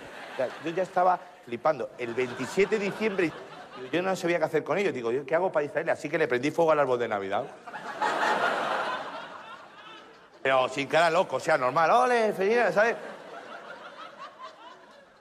Yo 0.63 0.71
ya 0.71 0.83
estaba 0.83 1.19
flipando. 1.45 1.91
El 1.97 2.13
27 2.13 2.77
de 2.77 2.85
diciembre 2.85 3.31
yo 3.91 4.01
no 4.01 4.15
sabía 4.15 4.37
qué 4.37 4.45
hacer 4.45 4.63
con 4.63 4.77
ellos. 4.77 4.93
Digo, 4.93 5.11
¿yo 5.11 5.25
¿qué 5.25 5.35
hago 5.35 5.51
para 5.51 5.63
distraerle? 5.63 5.91
Así 5.91 6.09
que 6.09 6.17
le 6.17 6.27
prendí 6.27 6.51
fuego 6.51 6.71
al 6.71 6.79
árbol 6.79 6.99
de 6.99 7.07
Navidad. 7.07 7.45
Pero 10.43 10.67
sin 10.67 10.87
cara 10.87 11.09
loco, 11.09 11.39
sea, 11.39 11.57
normal. 11.57 11.89
¡Ole, 11.89 12.33
feliz! 12.33 12.73
¿Sabes? 12.73 12.97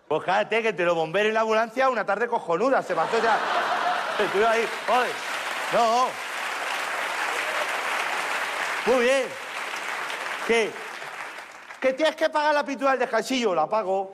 Pues 0.08 0.24
cállate, 0.24 0.62
que 0.62 0.72
te 0.72 0.84
lo 0.84 0.96
bombero 0.96 1.28
en 1.28 1.34
la 1.34 1.40
ambulancia 1.42 1.88
una 1.88 2.04
tarde 2.04 2.26
cojonuda. 2.26 2.82
Se 2.82 2.94
pasó 2.94 3.22
ya. 3.22 3.38
Estuve 4.18 4.46
ahí. 4.46 4.68
¡Ole! 4.88 5.08
No. 5.72 6.06
Muy 8.86 9.04
bien. 9.04 9.26
¿Qué? 10.46 10.72
¿Que 11.80 11.92
tienes 11.92 12.16
que 12.16 12.28
pagar 12.28 12.52
la 12.52 12.64
pintura 12.64 12.90
del 12.90 13.00
descansillo? 13.00 13.54
La 13.54 13.68
pago. 13.68 14.12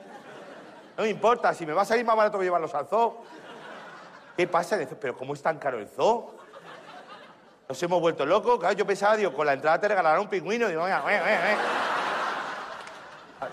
No 0.95 1.03
me 1.03 1.09
importa, 1.09 1.53
si 1.53 1.65
me 1.65 1.73
va 1.73 1.81
a 1.81 1.85
salir 1.85 2.05
más 2.05 2.15
barato 2.15 2.37
que 2.37 2.43
llevarlos 2.43 2.73
al 2.75 2.87
zoo. 2.87 3.23
¿Qué 4.37 4.47
pasa? 4.47 4.77
¿Pero 5.01 5.17
cómo 5.17 5.33
es 5.33 5.41
tan 5.41 5.57
caro 5.57 5.79
el 5.79 5.87
zoo? 5.87 6.38
Nos 7.71 7.83
hemos 7.83 8.01
vuelto 8.01 8.25
locos. 8.25 8.57
Claro, 8.59 8.73
yo 8.75 8.83
pensaba, 8.83 9.15
digo, 9.15 9.31
con 9.31 9.45
la 9.45 9.53
entrada 9.53 9.79
te 9.79 9.87
regalarán 9.87 10.21
un 10.21 10.27
pingüino. 10.27 10.67
Digo, 10.67 10.85
venga, 10.85 11.03
venga, 11.03 11.23
venga, 11.23 11.57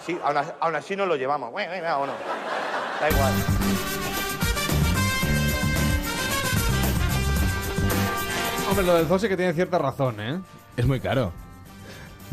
Sí, 0.07 0.19
aún 0.25 0.36
así, 0.39 0.51
aún 0.59 0.75
así 0.75 0.97
nos 0.97 1.07
lo 1.07 1.17
llevamos. 1.17 1.53
Venga, 1.53 1.70
venga, 1.73 1.99
o 1.99 2.07
no. 2.07 2.15
Da 2.99 3.11
igual. 3.11 3.33
Hombre, 8.70 8.86
lo 8.86 8.95
del 8.95 9.20
sí 9.20 9.28
que 9.28 9.36
tiene 9.36 9.53
cierta 9.53 9.77
razón, 9.77 10.19
¿eh? 10.19 10.41
Es 10.78 10.86
muy 10.86 10.99
caro. 10.99 11.33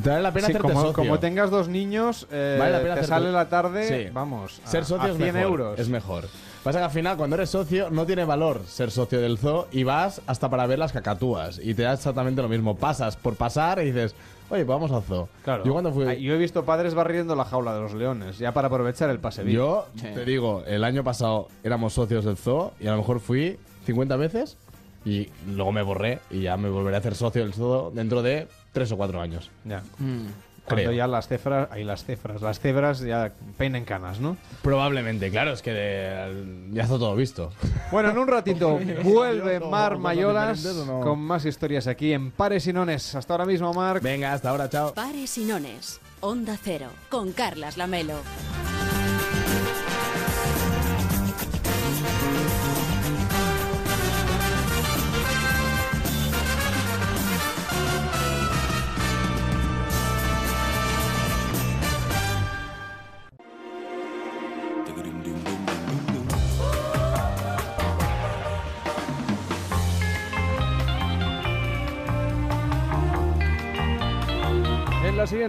Te 0.01 0.09
vale 0.09 0.21
la 0.21 0.31
pena 0.31 0.47
Sí, 0.47 0.53
hacerte 0.53 0.67
como, 0.69 0.81
socio. 0.81 0.93
como 0.95 1.19
tengas 1.19 1.51
dos 1.51 1.67
niños, 1.67 2.27
eh, 2.31 2.55
Vale 2.57 2.71
la 2.71 2.77
pena 2.79 2.93
te 2.95 3.01
hacerte- 3.01 3.07
sale 3.09 3.31
la 3.33 3.49
tarde, 3.49 4.05
Sí. 4.05 4.09
vamos, 4.13 4.61
a, 4.65 4.67
Ser 4.69 4.85
socio 4.85 5.09
a 5.09 5.11
es 5.11 5.17
100 5.17 5.33
mejor, 5.33 5.51
euros. 5.51 5.79
Es 5.79 5.89
mejor. 5.89 6.29
Pasa 6.63 6.79
que 6.79 6.85
al 6.85 6.91
final, 6.91 7.17
cuando 7.17 7.35
eres 7.35 7.49
socio, 7.49 7.89
no 7.89 8.05
tiene 8.05 8.23
valor 8.23 8.61
ser 8.65 8.89
socio 8.89 9.19
del 9.19 9.37
zoo 9.37 9.67
y 9.71 9.83
vas 9.83 10.21
hasta 10.27 10.49
para 10.49 10.65
ver 10.65 10.79
las 10.79 10.93
cacatúas. 10.93 11.59
Y 11.61 11.73
te 11.73 11.83
da 11.83 11.93
exactamente 11.93 12.41
lo 12.41 12.47
mismo. 12.47 12.77
Pasas 12.77 13.17
por 13.17 13.35
pasar 13.35 13.79
y 13.81 13.87
dices, 13.87 14.15
oye, 14.49 14.63
pues 14.63 14.67
vamos 14.67 14.91
al 14.91 15.03
zoo. 15.03 15.27
Claro. 15.43 15.65
Yo 15.65 15.73
cuando 15.73 15.91
fui. 15.91 16.05
Ah, 16.05 16.13
Yo 16.13 16.33
he 16.33 16.37
visto 16.37 16.63
padres 16.63 16.93
barriendo 16.93 17.35
la 17.35 17.43
jaula 17.43 17.75
de 17.75 17.81
los 17.81 17.93
leones, 17.93 18.37
ya 18.37 18.53
para 18.53 18.69
aprovechar 18.69 19.09
el 19.09 19.19
pase 19.19 19.43
VIP. 19.43 19.55
Yo 19.55 19.87
te 20.01 20.23
digo, 20.23 20.63
el 20.65 20.85
año 20.85 21.03
pasado 21.03 21.49
éramos 21.65 21.93
socios 21.93 22.23
del 22.23 22.37
zoo 22.37 22.71
y 22.79 22.87
a 22.87 22.91
lo 22.91 22.97
mejor 22.99 23.19
fui 23.19 23.59
50 23.85 24.15
veces 24.15 24.57
y 25.03 25.27
luego 25.45 25.73
me 25.73 25.81
borré 25.81 26.19
y 26.31 26.43
ya 26.43 26.55
me 26.55 26.69
volveré 26.69 26.95
a 26.95 26.99
hacer 26.99 27.15
socio 27.15 27.41
del 27.43 27.53
zoo 27.53 27.91
dentro 27.91 28.21
de 28.21 28.47
3 28.71 28.89
o 28.93 28.95
4 28.97 29.19
años. 29.19 29.51
Ya. 29.65 29.83
Mm. 29.99 30.27
Cuando 30.65 30.83
Creo. 30.83 30.91
ya 30.93 31.07
las 31.07 31.27
cefras, 31.27 31.67
ahí 31.71 31.83
las 31.83 32.05
cefras, 32.05 32.41
las 32.41 32.59
cebras 32.59 32.99
ya 33.01 33.33
peinen 33.57 33.83
canas, 33.83 34.19
¿no? 34.21 34.37
Probablemente, 34.61 35.29
claro, 35.29 35.51
es 35.51 35.61
que 35.61 35.71
de- 35.73 36.69
ya 36.71 36.83
está 36.83 36.97
todo 36.97 37.15
visto. 37.17 37.51
Bueno, 37.91 38.11
en 38.11 38.17
un 38.17 38.27
ratito 38.29 38.79
vuelve 39.03 39.59
¿Son 39.59 39.69
Mar 39.69 39.97
Mayolas 39.97 40.65
con 41.03 41.19
más 41.19 41.43
historias 41.45 41.87
aquí 41.87 42.13
en 42.13 42.31
Pares 42.31 42.65
y 42.67 42.71
Nones. 42.73 43.13
Hasta 43.13 43.33
ahora 43.33 43.45
mismo, 43.45 43.73
Marc. 43.73 44.01
Venga, 44.01 44.31
hasta 44.33 44.49
ahora, 44.51 44.69
chao. 44.69 44.93
Pares 44.93 45.37
y 45.37 45.43
nones. 45.43 45.99
Onda 46.21 46.57
Cero. 46.63 46.87
Con 47.09 47.33
Carlas 47.33 47.75
Lamelo. 47.75 48.15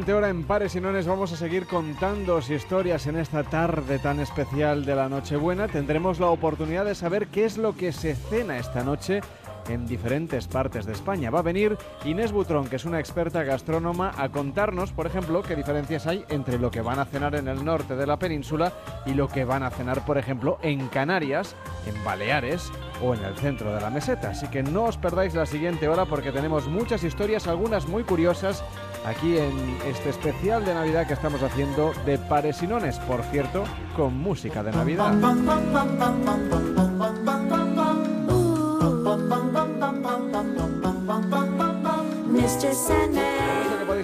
Siguiente 0.05 0.19
hora 0.19 0.29
en 0.29 0.45
Pares 0.45 0.77
y 0.77 0.83
Nones 0.83 1.07
vamos 1.07 1.33
a 1.33 1.37
seguir 1.37 1.67
contando 1.67 2.39
historias 2.39 3.07
en 3.07 3.17
esta 3.17 3.43
tarde 3.43 3.99
tan 3.99 4.21
especial 4.21 4.85
de 4.85 4.95
la 4.95 5.09
Nochebuena. 5.09 5.67
Tendremos 5.67 6.21
la 6.21 6.27
oportunidad 6.27 6.85
de 6.85 6.95
saber 6.95 7.29
qué 7.29 7.47
es 7.47 7.57
lo 7.57 7.75
que 7.75 7.91
se 7.91 8.15
cena 8.15 8.59
esta 8.59 8.85
noche 8.85 9.23
en 9.67 9.87
diferentes 9.87 10.47
partes 10.47 10.85
de 10.85 10.93
España. 10.93 11.31
Va 11.31 11.39
a 11.39 11.43
venir 11.43 11.79
Inés 12.05 12.33
Butrón, 12.33 12.67
que 12.67 12.77
es 12.77 12.85
una 12.85 13.01
experta 13.01 13.45
gastrónoma, 13.45 14.13
a 14.19 14.29
contarnos, 14.29 14.93
por 14.93 15.07
ejemplo, 15.07 15.43
qué 15.43 15.57
diferencias 15.57 16.07
hay 16.07 16.23
entre 16.29 16.59
lo 16.59 16.71
que 16.71 16.83
van 16.83 16.99
a 16.99 17.07
cenar 17.07 17.35
en 17.35 17.49
el 17.49 17.65
norte 17.65 17.97
de 17.97 18.07
la 18.07 18.19
península 18.19 18.75
y 19.07 19.15
lo 19.15 19.29
que 19.29 19.47
van 19.47 19.63
a 19.63 19.71
cenar, 19.71 20.05
por 20.05 20.19
ejemplo, 20.19 20.59
en 20.61 20.87
Canarias, 20.89 21.57
en 21.87 22.05
Baleares 22.05 22.71
o 23.05 23.15
en 23.15 23.25
el 23.25 23.37
centro 23.37 23.75
de 23.75 23.81
la 23.81 23.91
meseta. 23.91 24.31
Así 24.31 24.49
que 24.49 24.63
no 24.63 24.85
os 24.85 24.97
perdáis 24.97 25.35
la 25.35 25.47
siguiente 25.47 25.89
hora 25.89 26.07
porque 26.07 26.33
tenemos 26.33 26.69
muchas 26.69 27.05
historias, 27.05 27.47
algunas 27.47 27.87
muy 27.87 28.03
curiosas, 28.05 28.65
aquí 29.05 29.37
en 29.37 29.79
este 29.87 30.11
especial 30.11 30.65
de 30.65 30.75
Navidad 30.75 31.07
que 31.07 31.15
estamos 31.15 31.43
haciendo 31.43 31.93
de 32.07 32.19
Paresinones, 32.19 32.99
por 33.01 33.23
cierto, 33.25 33.65
con 33.97 34.17
música 34.17 34.63
de 34.63 34.73
Navidad. 34.73 35.13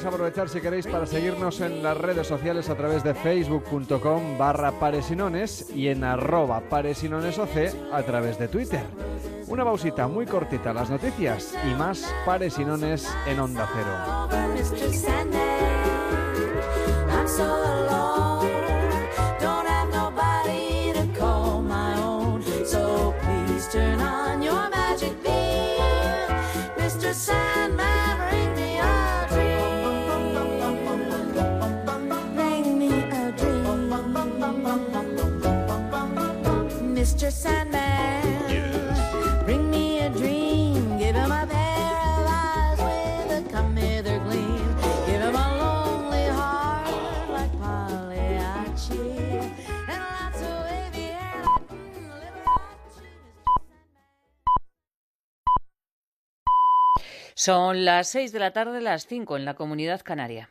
Aprovechar 0.04 0.48
si 0.48 0.60
queréis 0.60 0.86
para 0.86 1.06
seguirnos 1.06 1.60
en 1.60 1.82
las 1.82 1.96
redes 1.96 2.26
sociales 2.26 2.68
a 2.68 2.74
través 2.74 3.04
de 3.04 3.14
facebook.com 3.14 4.38
barra 4.38 4.72
paresinones 4.72 5.70
y 5.74 5.88
en 5.88 6.04
arroba 6.04 6.60
paresinonesoc 6.60 7.50
a 7.92 8.02
través 8.02 8.38
de 8.38 8.48
Twitter. 8.48 8.82
Una 9.46 9.64
pausita 9.64 10.08
muy 10.08 10.26
cortita, 10.26 10.72
las 10.72 10.90
noticias 10.90 11.54
y 11.70 11.74
más 11.74 12.12
paresinones 12.24 13.08
en 13.26 13.40
Onda 13.40 13.68
Cero. 13.74 14.28
Mr. 14.54 14.92
Sandman. 14.94 15.60
Mr. 37.00 37.30
Sandman. 37.30 38.20
Bring 39.46 39.70
me 39.70 40.00
a 40.00 40.10
dream. 40.10 40.98
Give 40.98 41.16
a 41.16 41.26
of 41.48 41.50
eyes 42.28 42.78
with 42.78 43.38
a. 43.38 44.44
Give 45.06 45.22
a 45.22 45.30
lonely 45.32 46.26
heart 46.28 47.30
like. 47.30 47.50
Son 57.34 57.86
las 57.86 58.08
6 58.08 58.32
de 58.32 58.38
la 58.40 58.52
tarde, 58.52 58.82
las 58.82 59.06
5 59.06 59.38
en 59.38 59.46
la 59.46 59.54
comunidad 59.54 60.02
canaria. 60.02 60.50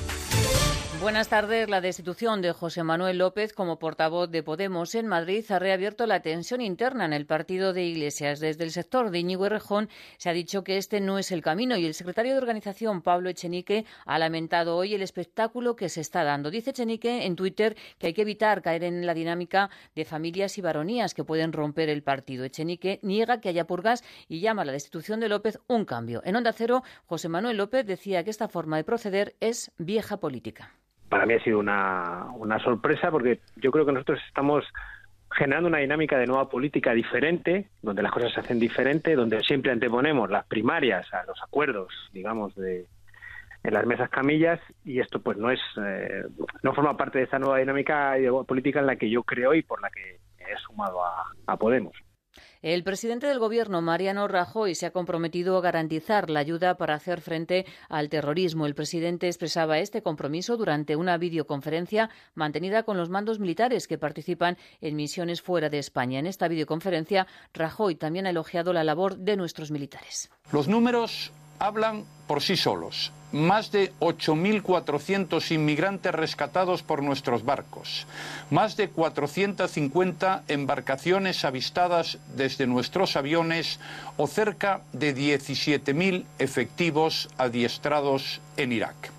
Buenas 1.01 1.29
tardes. 1.29 1.67
La 1.67 1.81
destitución 1.81 2.43
de 2.43 2.51
José 2.51 2.83
Manuel 2.83 3.17
López 3.17 3.53
como 3.53 3.79
portavoz 3.79 4.29
de 4.29 4.43
Podemos 4.43 4.93
en 4.93 5.07
Madrid 5.07 5.43
ha 5.49 5.57
reabierto 5.57 6.05
la 6.05 6.21
tensión 6.21 6.61
interna 6.61 7.05
en 7.05 7.13
el 7.13 7.25
partido 7.25 7.73
de 7.73 7.83
Iglesias. 7.83 8.39
Desde 8.39 8.63
el 8.65 8.69
sector 8.69 9.09
de 9.09 9.17
Íñigo 9.17 9.47
Errejón 9.47 9.89
se 10.19 10.29
ha 10.29 10.33
dicho 10.33 10.63
que 10.63 10.77
este 10.77 11.01
no 11.01 11.17
es 11.17 11.31
el 11.31 11.41
camino 11.41 11.75
y 11.75 11.87
el 11.87 11.95
secretario 11.95 12.33
de 12.33 12.37
organización, 12.37 13.01
Pablo 13.01 13.29
Echenique, 13.29 13.83
ha 14.05 14.19
lamentado 14.19 14.77
hoy 14.77 14.93
el 14.93 15.01
espectáculo 15.01 15.75
que 15.75 15.89
se 15.89 16.01
está 16.01 16.23
dando. 16.23 16.51
Dice 16.51 16.69
Echenique 16.69 17.25
en 17.25 17.35
Twitter 17.35 17.75
que 17.97 18.05
hay 18.07 18.13
que 18.13 18.21
evitar 18.21 18.61
caer 18.61 18.83
en 18.83 19.03
la 19.07 19.15
dinámica 19.15 19.71
de 19.95 20.05
familias 20.05 20.59
y 20.59 20.61
varonías 20.61 21.15
que 21.15 21.23
pueden 21.23 21.51
romper 21.51 21.89
el 21.89 22.03
partido. 22.03 22.45
Echenique 22.45 22.99
niega 23.01 23.41
que 23.41 23.49
haya 23.49 23.65
purgas 23.65 24.03
y 24.27 24.39
llama 24.39 24.61
a 24.61 24.65
la 24.65 24.71
destitución 24.71 25.19
de 25.19 25.29
López 25.29 25.57
un 25.67 25.83
cambio. 25.83 26.21
En 26.25 26.35
Onda 26.35 26.53
Cero, 26.53 26.83
José 27.07 27.27
Manuel 27.27 27.57
López 27.57 27.87
decía 27.87 28.23
que 28.23 28.29
esta 28.29 28.47
forma 28.47 28.77
de 28.77 28.83
proceder 28.83 29.35
es 29.39 29.71
vieja 29.79 30.17
política. 30.17 30.75
Para 31.11 31.25
mí 31.25 31.33
ha 31.33 31.43
sido 31.43 31.59
una, 31.59 32.27
una 32.37 32.57
sorpresa 32.59 33.11
porque 33.11 33.41
yo 33.57 33.69
creo 33.69 33.85
que 33.85 33.91
nosotros 33.91 34.17
estamos 34.29 34.63
generando 35.29 35.67
una 35.67 35.79
dinámica 35.79 36.17
de 36.17 36.25
nueva 36.25 36.47
política 36.47 36.93
diferente, 36.93 37.67
donde 37.81 38.01
las 38.01 38.13
cosas 38.13 38.31
se 38.33 38.39
hacen 38.39 38.59
diferente, 38.59 39.15
donde 39.15 39.43
siempre 39.43 39.73
anteponemos 39.73 40.29
las 40.29 40.45
primarias 40.45 41.13
a 41.13 41.25
los 41.25 41.37
acuerdos, 41.43 41.93
digamos, 42.13 42.55
de 42.55 42.87
en 43.63 43.73
las 43.73 43.85
mesas 43.85 44.09
camillas 44.09 44.59
y 44.85 45.01
esto 45.01 45.21
pues 45.21 45.37
no 45.37 45.51
es 45.51 45.59
eh, 45.85 46.23
no 46.63 46.73
forma 46.73 46.97
parte 46.97 47.19
de 47.19 47.25
esa 47.25 47.37
nueva 47.37 47.59
dinámica 47.59 48.15
política 48.47 48.79
en 48.79 48.87
la 48.87 48.95
que 48.95 49.09
yo 49.09 49.21
creo 49.21 49.53
y 49.53 49.61
por 49.61 49.81
la 49.81 49.89
que 49.89 50.17
he 50.39 50.57
sumado 50.65 51.03
a, 51.05 51.25
a 51.45 51.57
Podemos. 51.57 51.93
El 52.61 52.83
presidente 52.83 53.25
del 53.25 53.39
Gobierno, 53.39 53.81
Mariano 53.81 54.27
Rajoy, 54.27 54.75
se 54.75 54.85
ha 54.85 54.91
comprometido 54.91 55.57
a 55.57 55.61
garantizar 55.61 56.29
la 56.29 56.41
ayuda 56.41 56.77
para 56.77 56.93
hacer 56.93 57.19
frente 57.19 57.65
al 57.89 58.07
terrorismo. 58.07 58.67
El 58.67 58.75
presidente 58.75 59.25
expresaba 59.25 59.79
este 59.79 60.03
compromiso 60.03 60.57
durante 60.57 60.95
una 60.95 61.17
videoconferencia 61.17 62.11
mantenida 62.35 62.83
con 62.83 62.97
los 62.97 63.09
mandos 63.09 63.39
militares 63.39 63.87
que 63.87 63.97
participan 63.97 64.57
en 64.79 64.95
misiones 64.95 65.41
fuera 65.41 65.69
de 65.69 65.79
España. 65.79 66.19
En 66.19 66.27
esta 66.27 66.47
videoconferencia, 66.47 67.25
Rajoy 67.51 67.95
también 67.95 68.27
ha 68.27 68.29
elogiado 68.29 68.73
la 68.73 68.83
labor 68.83 69.17
de 69.17 69.37
nuestros 69.37 69.71
militares. 69.71 70.29
Los 70.51 70.67
números 70.67 71.31
hablan 71.61 72.05
por 72.27 72.41
sí 72.41 72.57
solos. 72.57 73.11
Más 73.31 73.71
de 73.71 73.93
8.400 73.99 75.51
inmigrantes 75.51 76.11
rescatados 76.13 76.83
por 76.83 77.01
nuestros 77.01 77.45
barcos. 77.45 78.07
Más 78.49 78.75
de 78.75 78.89
450 78.89 80.43
embarcaciones 80.49 81.45
avistadas 81.45 82.17
desde 82.35 82.67
nuestros 82.67 83.15
aviones 83.15 83.79
o 84.17 84.27
cerca 84.27 84.81
de 84.91 85.15
17.000 85.15 86.25
efectivos 86.39 87.29
adiestrados 87.37 88.41
en 88.57 88.73
Irak. 88.73 89.11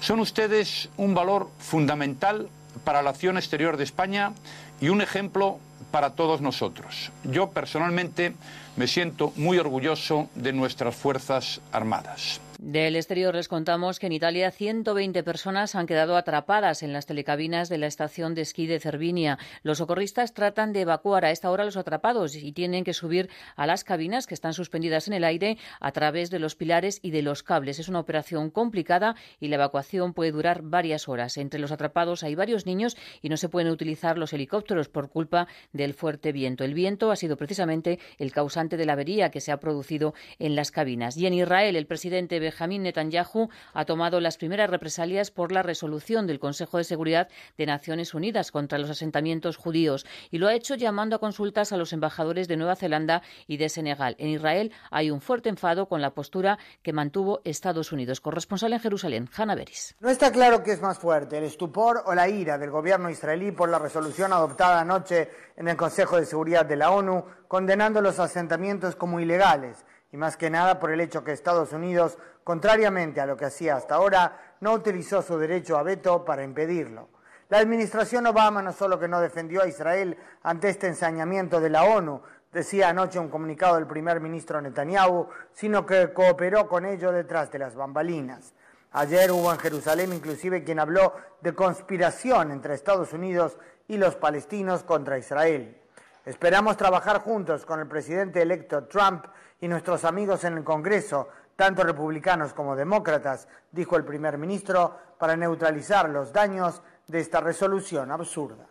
Son 0.00 0.20
ustedes 0.20 0.90
un 0.96 1.14
valor 1.14 1.50
fundamental 1.58 2.48
para 2.84 3.02
la 3.02 3.10
acción 3.10 3.36
exterior 3.36 3.76
de 3.76 3.84
España 3.84 4.32
y 4.80 4.90
un 4.90 5.00
ejemplo 5.02 5.58
para 5.90 6.10
todos 6.10 6.40
nosotros. 6.40 7.10
Yo 7.24 7.50
personalmente 7.50 8.34
me 8.76 8.86
siento 8.86 9.32
muy 9.36 9.58
orgulloso 9.58 10.28
de 10.34 10.52
nuestras 10.52 10.94
Fuerzas 10.94 11.60
Armadas. 11.72 12.40
Del 12.62 12.94
exterior 12.94 13.34
les 13.34 13.48
contamos 13.48 13.98
que 13.98 14.04
en 14.04 14.12
Italia 14.12 14.50
120 14.50 15.22
personas 15.22 15.74
han 15.74 15.86
quedado 15.86 16.14
atrapadas 16.14 16.82
en 16.82 16.92
las 16.92 17.06
telecabinas 17.06 17.70
de 17.70 17.78
la 17.78 17.86
estación 17.86 18.34
de 18.34 18.42
esquí 18.42 18.66
de 18.66 18.78
Cervinia. 18.78 19.38
Los 19.62 19.78
socorristas 19.78 20.34
tratan 20.34 20.74
de 20.74 20.82
evacuar 20.82 21.24
a 21.24 21.30
esta 21.30 21.50
hora 21.50 21.62
a 21.62 21.64
los 21.64 21.78
atrapados 21.78 22.36
y 22.36 22.52
tienen 22.52 22.84
que 22.84 22.92
subir 22.92 23.30
a 23.56 23.66
las 23.66 23.82
cabinas 23.82 24.26
que 24.26 24.34
están 24.34 24.52
suspendidas 24.52 25.08
en 25.08 25.14
el 25.14 25.24
aire 25.24 25.56
a 25.80 25.92
través 25.92 26.28
de 26.28 26.38
los 26.38 26.54
pilares 26.54 27.00
y 27.00 27.12
de 27.12 27.22
los 27.22 27.42
cables. 27.42 27.78
Es 27.78 27.88
una 27.88 27.98
operación 27.98 28.50
complicada 28.50 29.16
y 29.40 29.48
la 29.48 29.54
evacuación 29.54 30.12
puede 30.12 30.30
durar 30.30 30.60
varias 30.60 31.08
horas. 31.08 31.38
Entre 31.38 31.60
los 31.60 31.72
atrapados 31.72 32.22
hay 32.24 32.34
varios 32.34 32.66
niños 32.66 32.98
y 33.22 33.30
no 33.30 33.38
se 33.38 33.48
pueden 33.48 33.72
utilizar 33.72 34.18
los 34.18 34.34
helicópteros 34.34 34.90
por 34.90 35.08
culpa 35.08 35.48
del 35.72 35.94
fuerte 35.94 36.30
viento. 36.30 36.64
El 36.64 36.74
viento 36.74 37.10
ha 37.10 37.16
sido 37.16 37.38
precisamente 37.38 37.98
el 38.18 38.32
causante 38.32 38.76
de 38.76 38.84
la 38.84 38.92
avería 38.92 39.30
que 39.30 39.40
se 39.40 39.50
ha 39.50 39.60
producido 39.60 40.12
en 40.38 40.56
las 40.56 40.70
cabinas. 40.70 41.16
Y 41.16 41.26
en 41.26 41.32
Israel, 41.32 41.74
el 41.74 41.86
presidente 41.86 42.49
Benjamín 42.50 42.82
Netanyahu 42.82 43.48
ha 43.74 43.84
tomado 43.84 44.18
las 44.18 44.36
primeras 44.36 44.68
represalias 44.68 45.30
por 45.30 45.52
la 45.52 45.62
resolución 45.62 46.26
del 46.26 46.40
Consejo 46.40 46.78
de 46.78 46.84
Seguridad 46.84 47.28
de 47.56 47.64
Naciones 47.64 48.12
Unidas 48.12 48.50
contra 48.50 48.76
los 48.78 48.90
asentamientos 48.90 49.56
judíos 49.56 50.04
y 50.32 50.38
lo 50.38 50.48
ha 50.48 50.54
hecho 50.54 50.74
llamando 50.74 51.14
a 51.14 51.20
consultas 51.20 51.70
a 51.70 51.76
los 51.76 51.92
embajadores 51.92 52.48
de 52.48 52.56
Nueva 52.56 52.74
Zelanda 52.74 53.22
y 53.46 53.56
de 53.58 53.68
Senegal. 53.68 54.16
En 54.18 54.30
Israel 54.30 54.72
hay 54.90 55.12
un 55.12 55.20
fuerte 55.20 55.48
enfado 55.48 55.86
con 55.86 56.02
la 56.02 56.10
postura 56.10 56.58
que 56.82 56.92
mantuvo 56.92 57.40
Estados 57.44 57.92
Unidos. 57.92 58.20
Corresponsal 58.20 58.72
en 58.72 58.80
Jerusalén, 58.80 59.30
Hanna 59.36 59.54
Beris. 59.54 59.94
No 60.00 60.10
está 60.10 60.32
claro 60.32 60.64
qué 60.64 60.72
es 60.72 60.82
más 60.82 60.98
fuerte, 60.98 61.38
el 61.38 61.44
estupor 61.44 62.02
o 62.04 62.14
la 62.16 62.28
ira 62.28 62.58
del 62.58 62.70
gobierno 62.70 63.10
israelí 63.10 63.52
por 63.52 63.68
la 63.68 63.78
resolución 63.78 64.32
adoptada 64.32 64.80
anoche 64.80 65.30
en 65.56 65.68
el 65.68 65.76
Consejo 65.76 66.16
de 66.16 66.26
Seguridad 66.26 66.66
de 66.66 66.74
la 66.74 66.90
ONU, 66.90 67.24
condenando 67.46 68.00
los 68.00 68.18
asentamientos 68.18 68.96
como 68.96 69.20
ilegales 69.20 69.84
y 70.12 70.16
más 70.16 70.36
que 70.36 70.50
nada 70.50 70.80
por 70.80 70.90
el 70.90 71.00
hecho 71.00 71.22
que 71.22 71.32
Estados 71.32 71.72
Unidos, 71.72 72.18
contrariamente 72.50 73.20
a 73.20 73.26
lo 73.26 73.36
que 73.36 73.44
hacía 73.44 73.76
hasta 73.76 73.94
ahora, 73.94 74.56
no 74.58 74.72
utilizó 74.72 75.22
su 75.22 75.38
derecho 75.38 75.78
a 75.78 75.84
veto 75.84 76.24
para 76.24 76.42
impedirlo. 76.42 77.08
La 77.48 77.58
administración 77.58 78.26
Obama 78.26 78.60
no 78.60 78.72
solo 78.72 78.98
que 78.98 79.06
no 79.06 79.20
defendió 79.20 79.62
a 79.62 79.68
Israel 79.68 80.18
ante 80.42 80.68
este 80.68 80.88
ensañamiento 80.88 81.60
de 81.60 81.70
la 81.70 81.84
ONU, 81.84 82.20
decía 82.52 82.88
anoche 82.88 83.20
un 83.20 83.28
comunicado 83.28 83.76
del 83.76 83.86
primer 83.86 84.18
ministro 84.20 84.60
Netanyahu, 84.60 85.28
sino 85.52 85.86
que 85.86 86.12
cooperó 86.12 86.66
con 86.66 86.86
ello 86.86 87.12
detrás 87.12 87.52
de 87.52 87.60
las 87.60 87.76
bambalinas. 87.76 88.52
Ayer 88.90 89.30
hubo 89.30 89.52
en 89.52 89.58
Jerusalén 89.60 90.12
inclusive 90.12 90.64
quien 90.64 90.80
habló 90.80 91.14
de 91.42 91.54
conspiración 91.54 92.50
entre 92.50 92.74
Estados 92.74 93.12
Unidos 93.12 93.58
y 93.86 93.96
los 93.96 94.16
palestinos 94.16 94.82
contra 94.82 95.18
Israel. 95.18 95.76
Esperamos 96.24 96.76
trabajar 96.76 97.20
juntos 97.20 97.64
con 97.64 97.78
el 97.78 97.86
presidente 97.86 98.42
electo 98.42 98.88
Trump 98.88 99.26
y 99.60 99.68
nuestros 99.68 100.04
amigos 100.04 100.44
en 100.44 100.56
el 100.58 100.64
Congreso, 100.64 101.28
tanto 101.60 101.82
republicanos 101.82 102.54
como 102.54 102.74
demócratas, 102.74 103.46
dijo 103.70 103.94
el 103.98 104.06
primer 104.06 104.38
ministro, 104.38 104.96
para 105.18 105.36
neutralizar 105.36 106.08
los 106.08 106.32
daños 106.32 106.80
de 107.06 107.20
esta 107.20 107.42
resolución 107.42 108.10
absurda. 108.10 108.66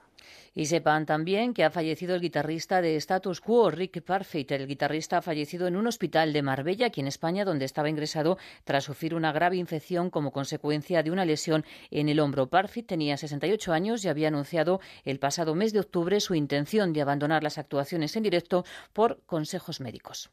Y 0.56 0.66
sepan 0.66 1.06
también 1.06 1.54
que 1.54 1.64
ha 1.64 1.70
fallecido 1.70 2.16
el 2.16 2.22
guitarrista 2.22 2.82
de 2.82 2.96
Status 2.96 3.42
Quo, 3.42 3.70
Rick 3.70 4.02
Parfit. 4.02 4.52
El 4.54 4.66
guitarrista 4.66 5.20
ha 5.20 5.22
fallecido 5.22 5.68
en 5.68 5.76
un 5.76 5.86
hospital 5.86 6.34
de 6.34 6.42
Marbella, 6.42 6.88
aquí 6.88 7.00
en 7.00 7.06
España, 7.06 7.46
donde 7.46 7.66
estaba 7.66 7.92
ingresado 7.92 8.40
tras 8.64 8.86
sufrir 8.86 9.14
una 9.14 9.32
grave 9.32 9.58
infección 9.58 10.10
como 10.10 10.32
consecuencia 10.32 11.04
de 11.04 11.12
una 11.12 11.26
lesión 11.26 11.66
en 11.92 12.10
el 12.10 12.20
hombro. 12.20 12.48
Parfit 12.48 12.88
tenía 12.88 13.18
68 13.18 13.72
años 13.72 14.04
y 14.04 14.10
había 14.10 14.30
anunciado 14.30 14.80
el 15.06 15.20
pasado 15.20 15.54
mes 15.54 15.74
de 15.74 15.82
octubre 15.82 16.20
su 16.20 16.34
intención 16.34 16.92
de 16.92 17.04
abandonar 17.04 17.44
las 17.44 17.60
actuaciones 17.60 18.16
en 18.16 18.24
directo 18.24 18.66
por 18.94 19.22
consejos 19.28 19.80
médicos. 19.80 20.32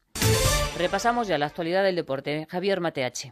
Repasamos 0.77 1.27
ya 1.27 1.39
la 1.39 1.47
actualidad 1.47 1.83
del 1.83 1.95
deporte. 1.95 2.45
Javier 2.51 2.81
Mateachi. 2.81 3.31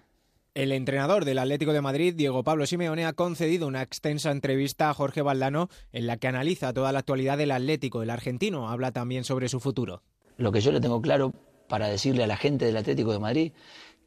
El 0.56 0.72
entrenador 0.72 1.26
del 1.26 1.38
Atlético 1.38 1.74
de 1.74 1.82
Madrid, 1.82 2.16
Diego 2.16 2.44
Pablo 2.44 2.66
Simeone, 2.66 3.06
ha 3.06 3.14
concedido 3.14 3.68
una 3.68 3.84
extensa 3.84 4.32
entrevista 4.32 4.90
a 4.90 4.96
Jorge 4.96 5.22
Valdano 5.22 5.70
en 5.92 6.08
la 6.08 6.18
que 6.18 6.28
analiza 6.28 6.74
toda 6.74 6.92
la 6.92 7.00
actualidad 7.00 7.38
del 7.38 7.52
Atlético. 7.52 8.02
El 8.02 8.10
argentino 8.10 8.70
habla 8.70 8.92
también 8.92 9.26
sobre 9.26 9.48
su 9.48 9.60
futuro. 9.60 10.02
Lo 10.38 10.52
que 10.52 10.60
yo 10.60 10.72
le 10.72 10.82
tengo 10.82 11.02
claro 11.02 11.34
para 11.68 11.88
decirle 11.88 12.24
a 12.24 12.28
la 12.28 12.36
gente 12.36 12.66
del 12.66 12.78
Atlético 12.78 13.12
de 13.12 13.20
Madrid, 13.20 13.52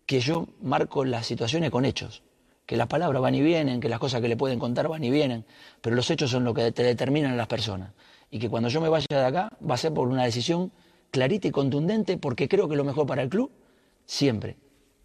que 0.05 0.18
yo 0.18 0.49
marco 0.60 1.05
las 1.05 1.26
situaciones 1.26 1.70
con 1.70 1.84
hechos, 1.84 2.25
que 2.67 2.76
las 2.76 2.89
palabras 2.89 3.23
van 3.23 3.36
y 3.36 3.41
vienen, 3.41 3.78
que 3.78 3.89
las 3.89 4.00
cosas 4.00 4.20
que 4.20 4.28
le 4.28 4.36
pueden 4.36 4.58
contar 4.58 4.89
van 4.89 5.05
y 5.05 5.10
vienen, 5.10 5.44
pero 5.81 5.94
los 5.94 6.10
hechos 6.10 6.31
son 6.31 6.42
lo 6.42 6.55
que 6.55 6.73
te 6.73 6.83
determinan 6.83 7.34
a 7.34 7.36
las 7.36 7.47
personas. 7.47 7.92
Y 8.33 8.41
que 8.41 8.49
cuando 8.49 8.68
yo 8.68 8.81
me 8.81 8.89
vaya 8.89 9.07
de 9.08 9.25
acá 9.25 9.52
va 9.62 9.75
a 9.75 9.78
ser 9.78 9.94
por 9.94 10.08
una 10.08 10.25
decisión 10.25 10.73
clarita 11.10 11.48
y 11.48 11.50
contundente, 11.50 12.18
porque 12.18 12.48
creo 12.48 12.68
que 12.68 12.76
lo 12.76 12.84
mejor 12.84 13.06
para 13.06 13.22
el 13.22 13.28
club, 13.28 13.50
siempre. 14.06 14.56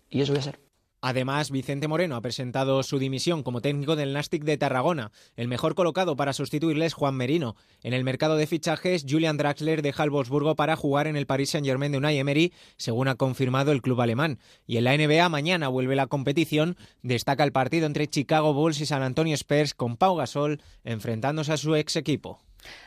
Y 0.10 0.22
eso 0.22 0.32
voy 0.32 0.38
a 0.38 0.42
hacer. 0.42 0.60
Además, 1.06 1.52
Vicente 1.52 1.90
Moreno 1.90 2.16
ha 2.16 2.22
presentado 2.22 2.82
su 2.82 2.98
dimisión 2.98 3.44
como 3.44 3.60
técnico 3.60 3.98
del 3.98 4.14
Nastic 4.14 4.46
de 4.46 4.58
Tarragona. 4.58 5.12
El 5.36 5.50
mejor 5.50 5.76
colocado 5.76 6.16
para 6.16 6.32
sustituirle 6.32 6.86
es 6.86 6.94
Juan 6.94 7.16
Merino. 7.16 7.58
En 7.82 7.92
el 7.92 8.06
mercado 8.06 8.38
de 8.38 8.48
fichajes, 8.48 9.06
Julian 9.06 9.36
Draxler 9.36 9.82
deja 9.82 10.06
el 10.06 10.12
Wolfsburgo 10.12 10.56
para 10.56 10.78
jugar 10.78 11.08
en 11.08 11.18
el 11.18 11.26
Paris 11.26 11.50
Saint-Germain 11.50 11.92
de 11.92 11.98
Unai 11.98 12.20
Emery, 12.20 12.54
según 12.78 13.10
ha 13.10 13.16
confirmado 13.16 13.74
el 13.74 13.82
club 13.82 14.00
alemán. 14.00 14.40
Y 14.66 14.78
en 14.78 14.86
la 14.86 14.96
NBA 14.96 15.28
mañana 15.28 15.68
vuelve 15.68 15.98
la 15.98 16.08
competición. 16.08 16.78
Destaca 17.02 17.44
el 17.44 17.52
partido 17.52 17.86
entre 17.86 18.08
Chicago 18.08 18.54
Bulls 18.54 18.80
y 18.80 18.86
San 18.86 19.04
Antonio 19.04 19.36
Spurs 19.36 19.74
con 19.74 19.98
Pau 19.98 20.16
Gasol 20.16 20.62
enfrentándose 20.86 21.52
a 21.52 21.58
su 21.58 21.76
ex 21.76 21.98
equipo. 21.98 22.40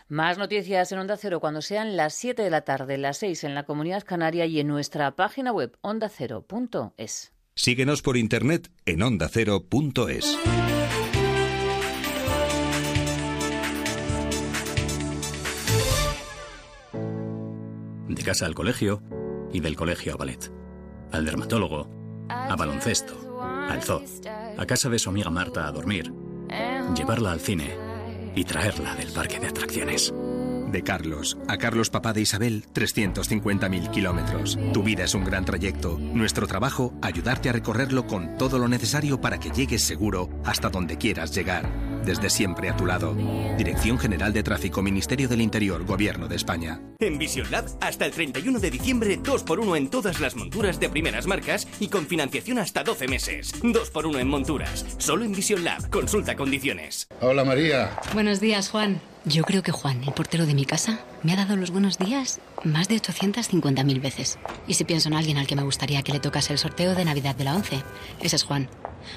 Más 0.08 0.38
noticias 0.38 0.92
en 0.92 0.98
Onda 0.98 1.16
Cero 1.16 1.40
cuando 1.40 1.62
sean 1.62 1.96
las 1.96 2.14
7 2.14 2.42
de 2.42 2.50
la 2.50 2.62
tarde, 2.62 2.96
las 2.96 3.18
6 3.18 3.44
en 3.44 3.54
la 3.54 3.64
Comunidad 3.64 4.04
Canaria 4.04 4.46
y 4.46 4.60
en 4.60 4.68
nuestra 4.68 5.16
página 5.16 5.52
web 5.52 5.76
ondacero.es. 5.80 7.32
Síguenos 7.54 8.02
por 8.02 8.16
internet 8.16 8.70
en 8.84 9.02
ondacero.es. 9.02 10.38
De 18.08 18.22
casa 18.22 18.46
al 18.46 18.54
colegio 18.54 19.02
y 19.52 19.60
del 19.60 19.74
colegio 19.74 20.14
a 20.14 20.16
ballet. 20.16 20.52
Al 21.12 21.24
dermatólogo, 21.24 21.88
a 22.28 22.54
baloncesto, 22.56 23.42
al 23.42 23.82
zoo, 23.82 24.02
a 24.56 24.66
casa 24.66 24.88
de 24.88 24.98
su 24.98 25.10
amiga 25.10 25.30
Marta 25.30 25.66
a 25.66 25.72
dormir, 25.72 26.12
llevarla 26.94 27.32
al 27.32 27.40
cine 27.40 27.85
y 28.36 28.44
traerla 28.44 28.94
del 28.94 29.12
parque 29.12 29.40
de 29.40 29.48
atracciones. 29.48 30.14
De 30.70 30.82
Carlos 30.82 31.38
a 31.48 31.56
Carlos 31.56 31.90
Papá 31.90 32.12
de 32.12 32.20
Isabel, 32.20 32.64
350.000 32.74 33.90
kilómetros. 33.90 34.58
Tu 34.72 34.82
vida 34.82 35.04
es 35.04 35.14
un 35.14 35.24
gran 35.24 35.44
trayecto. 35.44 35.98
Nuestro 35.98 36.46
trabajo, 36.46 36.92
ayudarte 37.02 37.48
a 37.48 37.52
recorrerlo 37.52 38.06
con 38.06 38.36
todo 38.36 38.58
lo 38.58 38.68
necesario 38.68 39.20
para 39.20 39.38
que 39.38 39.50
llegues 39.50 39.82
seguro 39.82 40.28
hasta 40.44 40.68
donde 40.68 40.98
quieras 40.98 41.34
llegar. 41.34 41.68
Desde 42.06 42.30
siempre 42.30 42.70
a 42.70 42.76
tu 42.76 42.86
lado. 42.86 43.16
Dirección 43.58 43.98
General 43.98 44.32
de 44.32 44.44
Tráfico, 44.44 44.80
Ministerio 44.80 45.26
del 45.26 45.40
Interior, 45.40 45.84
Gobierno 45.84 46.28
de 46.28 46.36
España. 46.36 46.80
En 47.00 47.18
Vision 47.18 47.50
Lab, 47.50 47.66
hasta 47.80 48.06
el 48.06 48.12
31 48.12 48.60
de 48.60 48.70
diciembre, 48.70 49.18
2x1 49.18 49.76
en 49.76 49.90
todas 49.90 50.20
las 50.20 50.36
monturas 50.36 50.78
de 50.78 50.88
primeras 50.88 51.26
marcas 51.26 51.66
y 51.80 51.88
con 51.88 52.06
financiación 52.06 52.60
hasta 52.60 52.84
12 52.84 53.08
meses. 53.08 53.60
2x1 53.60 54.20
en 54.20 54.28
monturas. 54.28 54.86
Solo 54.98 55.24
en 55.24 55.32
Vision 55.32 55.64
Lab. 55.64 55.90
Consulta 55.90 56.36
condiciones. 56.36 57.08
Hola 57.20 57.44
María. 57.44 57.98
Buenos 58.14 58.38
días, 58.38 58.68
Juan. 58.68 59.00
Yo 59.24 59.42
creo 59.42 59.64
que 59.64 59.72
Juan, 59.72 60.04
el 60.04 60.12
portero 60.12 60.46
de 60.46 60.54
mi 60.54 60.64
casa, 60.64 61.00
me 61.24 61.32
ha 61.32 61.36
dado 61.36 61.56
los 61.56 61.72
buenos 61.72 61.98
días 61.98 62.38
más 62.62 62.86
de 62.86 62.94
850.000 63.02 64.00
veces. 64.00 64.38
Y 64.68 64.74
si 64.74 64.84
pienso 64.84 65.08
en 65.08 65.14
alguien 65.14 65.38
al 65.38 65.48
que 65.48 65.56
me 65.56 65.64
gustaría 65.64 66.02
que 66.02 66.12
le 66.12 66.20
tocase 66.20 66.52
el 66.52 66.60
sorteo 66.60 66.94
de 66.94 67.04
Navidad 67.04 67.34
de 67.34 67.42
la 67.42 67.56
11, 67.56 67.82
ese 68.20 68.36
es 68.36 68.44
Juan. 68.44 68.68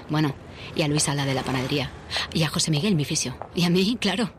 Bueno, 0.09 0.33
y 0.75 0.81
a 0.81 0.87
Luisa, 0.87 1.15
la 1.15 1.25
de 1.25 1.33
la 1.33 1.43
panadería. 1.43 1.91
Y 2.33 2.43
a 2.43 2.49
José 2.49 2.71
Miguel, 2.71 2.95
mi 2.95 3.05
fisio. 3.05 3.37
Y 3.55 3.63
a 3.63 3.69
mí, 3.69 3.97
claro. 3.99 4.31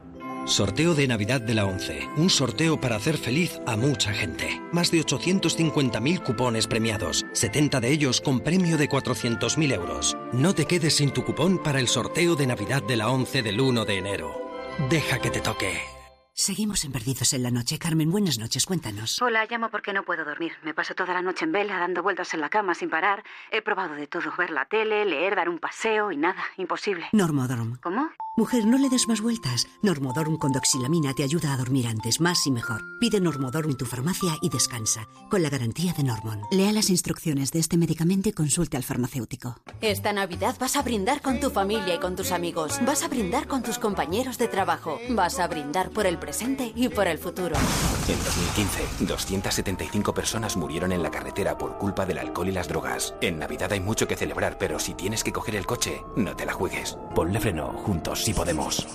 Sorteo 0.47 0.95
de 0.95 1.07
Navidad 1.07 1.41
de 1.41 1.55
la 1.55 1.67
11. 1.67 2.09
Un 2.17 2.31
sorteo 2.31 2.81
para 2.81 2.97
hacer 2.97 3.19
feliz 3.19 3.61
a 3.67 3.77
mucha 3.77 4.13
gente. 4.13 4.61
Más 4.73 4.91
de 4.91 5.01
850.000 5.01 6.23
cupones 6.23 6.67
premiados. 6.67 7.25
70 7.33 7.81
de 7.81 7.93
ellos 7.93 8.21
con 8.21 8.41
premio 8.41 8.77
de 8.77 8.89
400.000 8.89 9.73
euros. 9.73 10.17
No 10.33 10.55
te 10.55 10.65
quedes 10.65 10.97
sin 10.97 11.11
tu 11.11 11.25
cupón 11.25 11.63
para 11.63 11.79
el 11.79 11.89
sorteo 11.89 12.37
de 12.37 12.47
Navidad 12.47 12.83
de 12.83 12.97
la 12.97 13.11
11 13.11 13.43
del 13.43 13.61
1 13.61 13.85
de 13.85 13.99
enero. 13.99 14.51
Deja 14.89 15.19
que 15.19 15.31
te 15.31 15.41
toque. 15.41 16.00
Seguimos 16.41 16.87
en 16.87 16.93
Perdidos 16.93 17.35
en 17.35 17.43
la 17.43 17.51
Noche. 17.51 17.79
Carmen, 17.79 18.11
buenas 18.11 18.39
noches, 18.39 18.65
cuéntanos. 18.65 19.21
Hola, 19.21 19.45
llamo 19.45 19.69
porque 19.69 19.93
no 19.93 20.05
puedo 20.05 20.25
dormir. 20.25 20.53
Me 20.63 20.73
paso 20.73 20.95
toda 20.95 21.13
la 21.13 21.21
noche 21.21 21.45
en 21.45 21.53
vela, 21.53 21.79
dando 21.79 22.03
vueltas 22.03 22.33
en 22.33 22.41
la 22.41 22.49
cama 22.49 22.75
sin 22.75 22.89
parar. 22.89 23.23
He 23.51 23.61
probado 23.61 23.95
de 23.95 24.07
todo, 24.07 24.33
ver 24.39 24.49
la 24.49 24.65
tele, 24.65 25.05
leer, 25.05 25.37
dar 25.37 25.51
un 25.51 25.59
paseo 25.59 26.11
y 26.11 26.17
nada, 26.17 26.43
imposible. 26.57 27.11
Normodorm. 27.13 27.77
¿Cómo? 27.83 28.09
Mujer, 28.37 28.65
no 28.65 28.79
le 28.79 28.89
des 28.89 29.09
más 29.09 29.21
vueltas. 29.21 29.67
Normodorm 29.83 30.37
con 30.39 30.53
doxilamina 30.53 31.13
te 31.15 31.25
ayuda 31.25 31.53
a 31.53 31.57
dormir 31.57 31.89
antes, 31.89 32.21
más 32.21 32.47
y 32.47 32.53
mejor. 32.53 32.81
Pide 33.01 33.21
Normodorm 33.21 33.71
en 33.71 33.77
tu 33.77 33.87
farmacia 33.87 34.39
y 34.41 34.49
descansa, 34.49 35.09
con 35.29 35.43
la 35.43 35.51
garantía 35.51 35.93
de 35.95 36.05
Normon. 36.05 36.43
Lea 36.53 36.71
las 36.71 36.91
instrucciones 36.91 37.51
de 37.51 37.59
este 37.59 37.77
medicamento 37.77 38.29
y 38.29 38.33
consulte 38.33 38.77
al 38.77 38.85
farmacéutico. 38.85 39.57
Esta 39.81 40.13
Navidad 40.13 40.55
vas 40.61 40.77
a 40.77 40.83
brindar 40.83 41.23
con 41.23 41.41
tu 41.41 41.51
familia 41.51 41.97
y 41.97 41.99
con 41.99 42.15
tus 42.15 42.31
amigos. 42.31 42.79
Vas 42.87 43.03
a 43.03 43.09
brindar 43.09 43.49
con 43.49 43.65
tus 43.65 43.79
compañeros 43.81 44.39
de 44.39 44.47
trabajo. 44.47 45.01
Vas 45.11 45.41
a 45.41 45.49
brindar 45.49 45.91
por 45.91 46.07
el 46.07 46.17
presente 46.17 46.73
y 46.77 46.89
por 46.89 47.09
el 47.09 47.19
futuro. 47.19 47.57
En 48.07 48.19
2015, 48.25 49.07
275 49.07 50.15
personas 50.15 50.57
murieron 50.57 50.93
en 50.93 51.03
la 51.03 51.11
carretera 51.11 51.59
por 51.59 51.79
culpa 51.79 52.07
del 52.07 52.19
alcohol 52.19 52.49
y 52.49 52.53
las 52.53 52.69
drogas. 52.69 53.13
En 53.21 53.41
Navidad 53.41 53.73
hay 53.73 53.81
mucho 53.81 54.07
que 54.07 54.17
celebrar, 54.17 54.57
pero 54.57 54.79
si 54.79 54.95
tienes 54.95 55.25
que 55.25 55.33
coger 55.33 55.57
el 55.57 55.67
coche, 55.67 56.05
no 56.15 56.37
te 56.37 56.47
la 56.47 56.53
juegues. 56.53 56.97
Ponle 57.13 57.41
freno, 57.41 57.73
juntos 57.85 58.20
sí 58.21 58.35
podemos. 58.35 58.87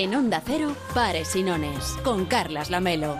En 0.00 0.14
Onda 0.14 0.40
Cero, 0.46 0.76
Pares 0.94 1.34
y 1.34 1.42
Nones, 1.42 1.96
con 2.04 2.24
Carlas 2.26 2.70
Lamelo. 2.70 3.16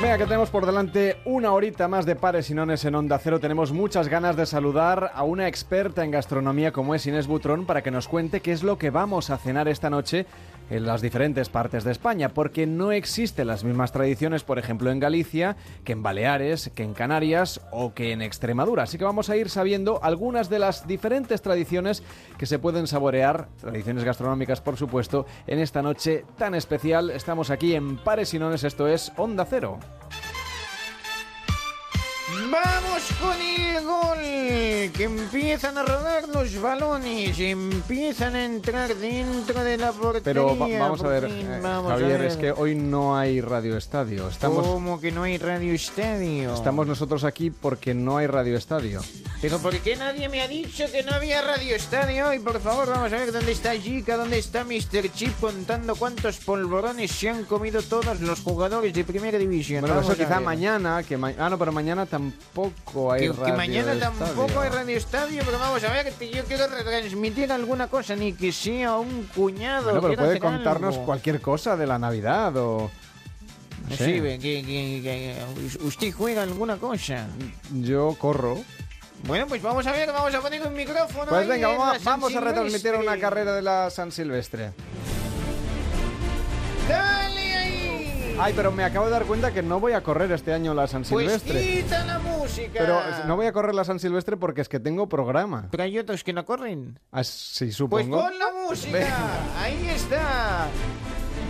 Venga, 0.00 0.16
que 0.16 0.26
tenemos 0.26 0.50
por 0.50 0.64
delante 0.64 1.16
una 1.24 1.50
horita 1.50 1.88
más 1.88 2.06
de 2.06 2.14
pares 2.14 2.48
y 2.50 2.54
nones 2.54 2.84
en 2.84 2.94
Onda 2.94 3.18
Cero. 3.18 3.40
Tenemos 3.40 3.72
muchas 3.72 4.06
ganas 4.06 4.36
de 4.36 4.46
saludar 4.46 5.10
a 5.12 5.24
una 5.24 5.48
experta 5.48 6.04
en 6.04 6.12
gastronomía 6.12 6.70
como 6.70 6.94
es 6.94 7.04
Inés 7.08 7.26
Butrón 7.26 7.66
para 7.66 7.82
que 7.82 7.90
nos 7.90 8.06
cuente 8.06 8.40
qué 8.40 8.52
es 8.52 8.62
lo 8.62 8.78
que 8.78 8.90
vamos 8.90 9.28
a 9.30 9.38
cenar 9.38 9.66
esta 9.66 9.90
noche 9.90 10.24
en 10.70 10.86
las 10.86 11.02
diferentes 11.02 11.48
partes 11.48 11.84
de 11.84 11.92
España, 11.92 12.30
porque 12.30 12.66
no 12.66 12.92
existen 12.92 13.46
las 13.46 13.64
mismas 13.64 13.92
tradiciones, 13.92 14.44
por 14.44 14.58
ejemplo, 14.58 14.90
en 14.90 15.00
Galicia, 15.00 15.56
que 15.84 15.92
en 15.92 16.02
Baleares, 16.02 16.70
que 16.74 16.82
en 16.82 16.94
Canarias 16.94 17.60
o 17.70 17.94
que 17.94 18.12
en 18.12 18.22
Extremadura. 18.22 18.84
Así 18.84 18.98
que 18.98 19.04
vamos 19.04 19.30
a 19.30 19.36
ir 19.36 19.48
sabiendo 19.48 20.02
algunas 20.02 20.48
de 20.48 20.58
las 20.58 20.86
diferentes 20.86 21.42
tradiciones 21.42 22.02
que 22.36 22.46
se 22.46 22.58
pueden 22.58 22.86
saborear, 22.86 23.48
tradiciones 23.60 24.04
gastronómicas, 24.04 24.60
por 24.60 24.76
supuesto, 24.76 25.26
en 25.46 25.58
esta 25.58 25.82
noche 25.82 26.24
tan 26.36 26.54
especial. 26.54 27.10
Estamos 27.10 27.50
aquí 27.50 27.74
en 27.74 27.96
Pares 27.96 28.34
y 28.34 28.38
Nones, 28.38 28.64
esto 28.64 28.88
es 28.88 29.12
Onda 29.16 29.44
Cero. 29.44 29.78
Vamos 32.50 33.02
con 33.20 33.36
el 33.40 33.84
gol, 33.84 34.92
que 34.92 35.04
empiezan 35.04 35.76
a 35.76 35.82
rodar 35.82 36.28
los 36.28 36.60
balones, 36.60 37.38
empiezan 37.38 38.36
a 38.36 38.44
entrar 38.44 38.94
dentro 38.94 39.62
de 39.62 39.76
la 39.76 39.92
portería. 39.92 40.22
Pero 40.24 40.56
va- 40.58 40.68
vamos 40.78 41.02
a 41.02 41.08
ver, 41.08 41.24
eh, 41.24 41.60
vamos 41.62 41.90
a 41.92 41.94
Javier, 41.98 42.18
ver. 42.18 42.24
es 42.30 42.36
que 42.36 42.52
hoy 42.52 42.74
no 42.74 43.16
hay 43.18 43.40
Radio 43.40 43.76
Estadio. 43.76 44.28
Estamos, 44.28 44.66
¿Cómo 44.66 45.00
que 45.00 45.10
no 45.12 45.24
hay 45.24 45.36
radio 45.38 45.74
estadio? 45.74 46.54
estamos 46.54 46.86
nosotros 46.86 47.24
aquí 47.24 47.50
porque 47.50 47.92
no 47.92 48.16
hay 48.18 48.26
Radio 48.26 48.56
Estadio. 48.56 49.02
Pero 49.40 49.58
¿por 49.58 49.76
qué 49.78 49.94
nadie 49.96 50.28
me 50.28 50.40
ha 50.40 50.48
dicho 50.48 50.84
que 50.90 51.02
no 51.04 51.12
había 51.12 51.42
radio 51.42 51.76
estadio? 51.76 52.32
Y 52.34 52.40
por 52.40 52.60
favor, 52.60 52.88
vamos 52.88 53.12
a 53.12 53.16
ver 53.16 53.30
dónde 53.30 53.52
está 53.52 53.72
Jica, 53.76 54.16
dónde 54.16 54.38
está 54.38 54.64
Mr. 54.64 55.12
Chip 55.14 55.38
contando 55.38 55.94
cuántos 55.94 56.38
polvorones 56.38 57.12
se 57.12 57.28
han 57.28 57.44
comido 57.44 57.80
todos 57.82 58.20
los 58.20 58.40
jugadores 58.40 58.92
de 58.94 59.04
primera 59.04 59.38
división. 59.38 59.82
Bueno, 59.82 59.94
Vamos 59.96 60.10
eso 60.10 60.18
quizá 60.18 60.40
mañana, 60.40 61.02
que 61.04 61.16
ma- 61.16 61.32
ah 61.38 61.48
no, 61.50 61.56
pero 61.58 61.70
mañana 61.70 62.04
tam- 62.06 62.32
tampoco 62.38 63.12
hay 63.12 63.20
Que, 63.22 63.32
radio 63.32 63.44
que 63.44 63.52
mañana 63.52 63.98
tampoco 63.98 64.60
hay 64.60 64.68
Radio 64.70 64.96
Estadio, 64.96 65.42
pero 65.44 65.58
vamos 65.58 65.82
a 65.84 65.92
ver, 65.92 66.12
que 66.12 66.30
yo 66.30 66.44
quiero 66.44 66.66
retransmitir 66.66 67.52
alguna 67.52 67.88
cosa, 67.88 68.16
ni 68.16 68.32
que 68.32 68.52
sea 68.52 68.96
un 68.96 69.28
cuñado. 69.34 69.84
Bueno, 69.90 70.00
pero 70.02 70.16
puede 70.16 70.40
contarnos 70.40 70.94
algo. 70.94 71.06
cualquier 71.06 71.40
cosa 71.40 71.76
de 71.76 71.86
la 71.86 71.98
Navidad 71.98 72.56
o... 72.56 72.90
no 73.88 73.96
sé. 73.96 74.04
Sí, 74.04 74.20
ve, 74.20 74.38
que, 74.38 74.62
que- 74.62 75.36
usted 75.82 76.12
juega 76.12 76.42
alguna 76.42 76.76
cosa. 76.76 77.26
Yo 77.72 78.16
corro. 78.18 78.58
Bueno, 79.24 79.46
pues 79.48 79.60
vamos 79.62 79.84
a 79.86 79.92
ver, 79.92 80.12
vamos 80.12 80.32
a 80.34 80.40
poner 80.40 80.64
un 80.64 80.74
micrófono. 80.74 81.26
Pues 81.28 81.42
ahí 81.42 81.48
venga, 81.48 81.72
en 81.72 81.78
vamos, 81.78 82.04
vamos 82.04 82.34
a 82.36 82.40
retransmitir 82.40 82.94
una 82.94 83.18
carrera 83.18 83.52
de 83.52 83.62
la 83.62 83.90
San 83.90 84.12
Silvestre. 84.12 84.70
¡Dale! 86.88 87.47
Ay, 88.40 88.52
pero 88.54 88.70
me 88.70 88.84
acabo 88.84 89.06
de 89.06 89.10
dar 89.12 89.24
cuenta 89.24 89.52
que 89.52 89.62
no 89.62 89.80
voy 89.80 89.92
a 89.92 90.02
correr 90.02 90.30
este 90.32 90.52
año 90.52 90.72
la 90.74 90.86
San 90.86 91.02
Pues 91.02 91.08
Silvestre. 91.42 91.60
quita 91.82 92.04
la 92.04 92.18
música. 92.20 92.70
Pero 92.78 93.00
no 93.26 93.36
voy 93.36 93.46
a 93.46 93.52
correr 93.52 93.74
la 93.74 93.84
San 93.84 93.98
Silvestre 93.98 94.36
porque 94.36 94.60
es 94.60 94.68
que 94.68 94.78
tengo 94.78 95.08
programa. 95.08 95.68
Pero 95.70 95.82
hay 95.82 95.98
otros 95.98 96.22
que 96.22 96.32
no 96.32 96.44
corren. 96.44 96.98
Ah, 97.10 97.24
sí, 97.24 97.66
Pues 97.66 97.76
supongo. 97.76 98.22
pon 98.22 98.38
la 98.38 98.46
música. 98.68 99.06
Ahí 99.60 99.88
está. 99.88 100.68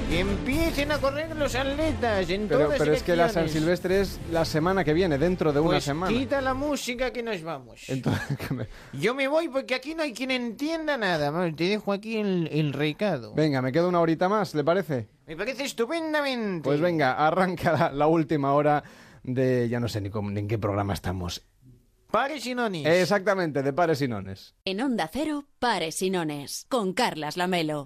Que 0.08 0.20
empiecen 0.20 0.90
a 0.90 0.98
correr 0.98 1.36
los 1.36 1.54
atletas 1.54 2.30
en 2.30 2.48
Pero, 2.48 2.64
todas 2.64 2.78
pero 2.78 2.94
es 2.94 3.02
que 3.02 3.14
la 3.14 3.28
San. 3.28 3.46
Silvestre 3.50 4.00
es 4.00 4.18
la 4.32 4.46
semana 4.46 4.82
que 4.82 4.94
viene, 4.94 5.18
dentro 5.18 5.52
de 5.52 5.60
una 5.60 5.72
Pues 5.72 5.84
semana. 5.84 6.10
quita 6.16 6.40
la 6.40 6.54
música 6.54 7.12
que 7.12 7.22
nos 7.22 7.42
vamos. 7.42 7.82
Entonces, 7.88 8.38
que 8.48 8.54
me- 8.54 8.68
Yo 8.94 9.14
me 9.14 9.28
voy 9.28 9.48
porque 9.48 9.74
aquí 9.74 9.94
no 9.94 10.02
hay 10.02 10.14
quien 10.14 10.30
entienda 10.30 10.96
nada. 10.96 11.30
Te 11.54 11.64
dejo 11.64 11.92
aquí 11.92 12.16
el, 12.16 12.48
el 12.50 12.72
recado. 12.72 13.34
Venga, 13.34 13.60
me 13.60 13.70
queda 13.70 13.86
una 13.86 14.00
horita 14.00 14.30
más, 14.30 14.54
¿le 14.54 14.64
parece? 14.64 15.08
Me 15.26 15.36
parece 15.36 15.64
estupendamente. 15.64 16.62
Pues 16.64 16.80
venga, 16.80 17.12
arranca 17.26 17.72
la, 17.72 17.92
la 17.92 18.06
última 18.06 18.54
hora 18.54 18.82
de... 19.22 19.68
Ya 19.68 19.78
no 19.78 19.88
sé 19.88 20.00
ni, 20.00 20.08
cómo- 20.08 20.30
ni 20.30 20.40
en 20.40 20.48
qué 20.48 20.56
programa 20.58 20.94
estamos. 20.94 21.44
Pares 22.10 22.46
y 22.46 22.54
nonis. 22.54 22.86
Exactamente, 22.86 23.62
de 23.62 23.72
pares 23.74 24.00
y 24.00 24.08
nones. 24.08 24.54
En 24.64 24.80
Onda 24.80 25.10
Cero, 25.12 25.44
Pares 25.58 26.00
y 26.00 26.08
Nones, 26.08 26.64
con 26.70 26.94
Carlas 26.94 27.36
Lamelo. 27.36 27.84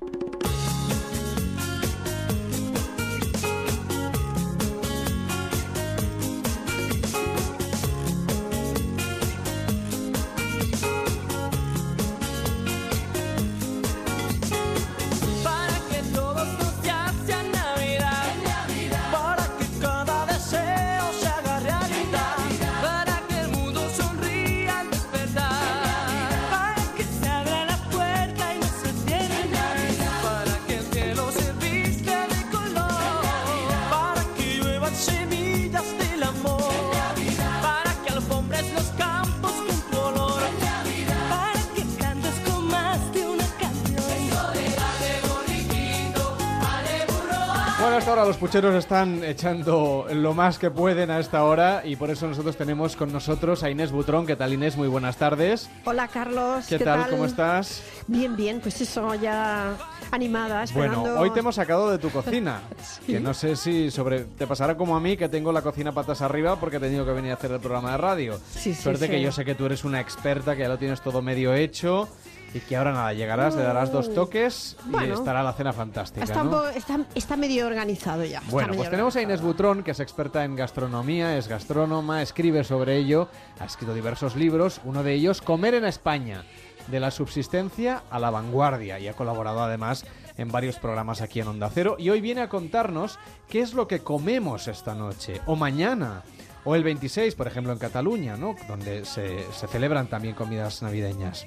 Bueno, 47.83 47.97
hasta 47.97 48.11
ahora 48.11 48.25
los 48.25 48.37
pucheros 48.37 48.77
están 48.77 49.25
echando 49.25 50.07
lo 50.13 50.35
más 50.35 50.57
que 50.57 50.71
pueden 50.71 51.11
a 51.11 51.19
esta 51.19 51.43
hora 51.43 51.83
y 51.85 51.97
por 51.97 52.11
eso 52.11 52.29
nosotros 52.29 52.57
tenemos 52.57 52.95
con 52.95 53.13
nosotros 53.13 53.65
a 53.65 53.71
Inés 53.71 53.91
Butrón. 53.91 54.25
¿Qué 54.25 54.37
tal 54.37 54.53
Inés? 54.53 54.77
Muy 54.77 54.87
buenas 54.87 55.17
tardes. 55.17 55.69
Hola 55.85 56.07
Carlos, 56.07 56.67
¿Qué, 56.69 56.79
tal? 56.79 57.11
¿Cómo 57.11 57.25
estás? 57.25 57.83
Bien, 58.07 58.37
bien, 58.37 58.61
pues 58.61 58.81
eso, 58.81 59.17
ya 59.17 59.77
animada, 60.13 60.63
esperando... 60.63 61.01
Bueno, 61.01 61.19
hoy 61.19 61.31
te 61.31 61.41
hemos 61.41 61.57
sacado 61.57 61.91
de 61.91 61.99
tu 61.99 62.09
cocina. 62.11 62.61
Que 63.05 63.19
no 63.19 63.35
sé 63.35 63.57
si 63.57 63.91
sobre 63.91 64.21
te 64.21 64.47
pasará 64.47 64.77
como 64.77 64.97
a 64.97 65.01
mí, 65.01 65.17
que 65.17 65.29
tengo 65.29 65.51
la 65.51 65.63
cocina 65.63 65.91
patas 65.91 66.23
arriba 66.23 66.61
porque 66.61 66.77
he 66.77 66.81
tenido 66.81 67.05
que 67.05 67.11
venir 67.11 67.33
a 67.33 67.35
hacer 67.35 67.51
el 67.51 67.59
programa 67.59 67.91
de 67.91 67.97
radio. 67.97 68.39
Sí, 68.53 68.75
sí, 68.75 68.81
Suerte 68.81 69.07
sí. 69.07 69.11
que 69.11 69.21
yo 69.21 69.33
sé 69.33 69.45
que 69.45 69.57
tú 69.57 69.67
eres 69.67 69.83
una 69.83 70.01
experta, 70.01 70.55
que 70.55 70.63
ya 70.63 70.69
lo 70.69 70.79
tienes 70.79 71.01
todo 71.01 71.21
medio 71.21 71.53
hecho 71.53 72.09
y 72.55 72.61
que 72.61 72.77
ahora 72.77 72.93
nada, 72.93 73.13
llegarás, 73.13 73.55
le 73.55 73.63
darás 73.63 73.93
dos 73.93 74.13
toques 74.15 74.77
y 74.89 75.11
estará 75.11 75.43
la 75.43 75.53
cena 75.53 75.73
fantástica, 75.73 76.25
Está, 76.25 76.45
¿no? 76.45 76.69
está, 76.69 77.01
está 77.15 77.37
medio 77.37 77.67
organizado 77.67 78.25
ya. 78.25 78.43
Bueno, 78.51 78.75
pues 78.75 78.91
tenemos 78.91 79.17
a 79.17 79.23
Inés 79.23 79.41
Butrón, 79.41 79.83
que 79.83 79.93
es 79.93 80.01
experta 80.01 80.45
en 80.45 80.57
gastronomía, 80.57 81.37
es 81.37 81.49
gastrónoma, 81.49 82.23
escribe 82.23 82.65
sobre 82.65 82.97
ello, 82.97 83.29
ha 83.59 83.65
escrito 83.65 83.95
diversos 83.95 84.37
libros, 84.37 84.81
uno 84.85 85.03
de 85.03 85.15
ellos, 85.15 85.41
Comer 85.41 85.75
en 85.75 85.85
España, 85.85 86.45
de 86.89 87.01
la 87.01 87.11
subsistencia 87.11 88.03
a 88.11 88.19
la 88.19 88.31
vanguardia, 88.31 88.99
y 88.99 89.09
ha 89.09 89.15
colaborado 89.15 89.63
además 89.63 90.05
en 90.37 90.49
varios 90.49 90.77
programas 90.77 91.21
aquí 91.21 91.41
en 91.41 91.49
Onda 91.49 91.71
Cero, 91.73 91.97
y 91.99 92.11
hoy 92.11 92.21
viene 92.21 92.43
a 92.43 92.49
contarnos 92.49 93.19
qué 93.49 93.61
es 93.61 93.73
lo 93.73 93.89
que 93.89 94.01
comemos 94.01 94.69
esta 94.69 94.95
noche, 94.95 95.41
o 95.47 95.57
mañana, 95.57 96.23
o 96.65 96.75
el 96.75 96.85
26, 96.85 97.35
por 97.35 97.47
ejemplo, 97.47 97.73
en 97.73 97.79
Cataluña, 97.79 98.37
¿no? 98.37 98.55
Donde 98.69 99.05
se, 99.05 99.51
se 99.53 99.67
celebran 99.67 100.07
también 100.07 100.35
comidas 100.35 100.83
navideñas. 100.83 101.47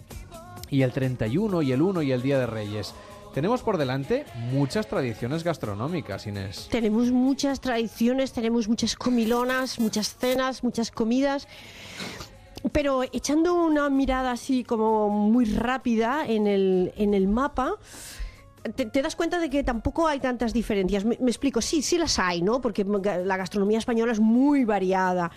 Y 0.69 0.81
el 0.81 0.91
31, 0.91 1.61
y 1.61 1.71
el 1.71 1.81
1, 1.81 2.01
y 2.01 2.11
el 2.11 2.21
Día 2.21 2.39
de 2.39 2.47
Reyes. 2.47 2.93
Tenemos 3.33 3.63
por 3.63 3.77
delante 3.77 4.25
muchas 4.51 4.87
tradiciones 4.87 5.43
gastronómicas, 5.43 6.25
Inés. 6.25 6.69
Tenemos 6.71 7.11
muchas 7.11 7.59
tradiciones, 7.59 8.31
tenemos 8.31 8.69
muchas 8.69 8.95
comilonas, 8.95 9.77
muchas 9.77 10.15
cenas, 10.15 10.63
muchas 10.63 10.89
comidas. 10.89 11.47
Pero 12.71 13.03
echando 13.03 13.53
una 13.53 13.89
mirada 13.89 14.31
así 14.31 14.63
como 14.63 15.09
muy 15.09 15.43
rápida 15.43 16.25
en 16.25 16.47
el, 16.47 16.93
en 16.95 17.13
el 17.13 17.27
mapa, 17.27 17.75
te, 18.73 19.01
das 19.01 19.15
cuenta 19.15 19.39
de 19.39 19.49
que 19.49 19.63
tampoco 19.63 20.07
hay 20.07 20.19
tantas 20.19 20.53
diferencias. 20.53 21.05
Me 21.05 21.15
explico, 21.15 21.61
sí, 21.61 21.81
sí 21.81 21.97
las 21.97 22.17
hay, 22.17 22.41
¿no? 22.41 22.61
Porque 22.61 22.83
la 22.83 23.37
gastronomía 23.37 23.77
española 23.77 24.11
es 24.11 24.19
muy 24.19 24.65
variada. 24.65 25.31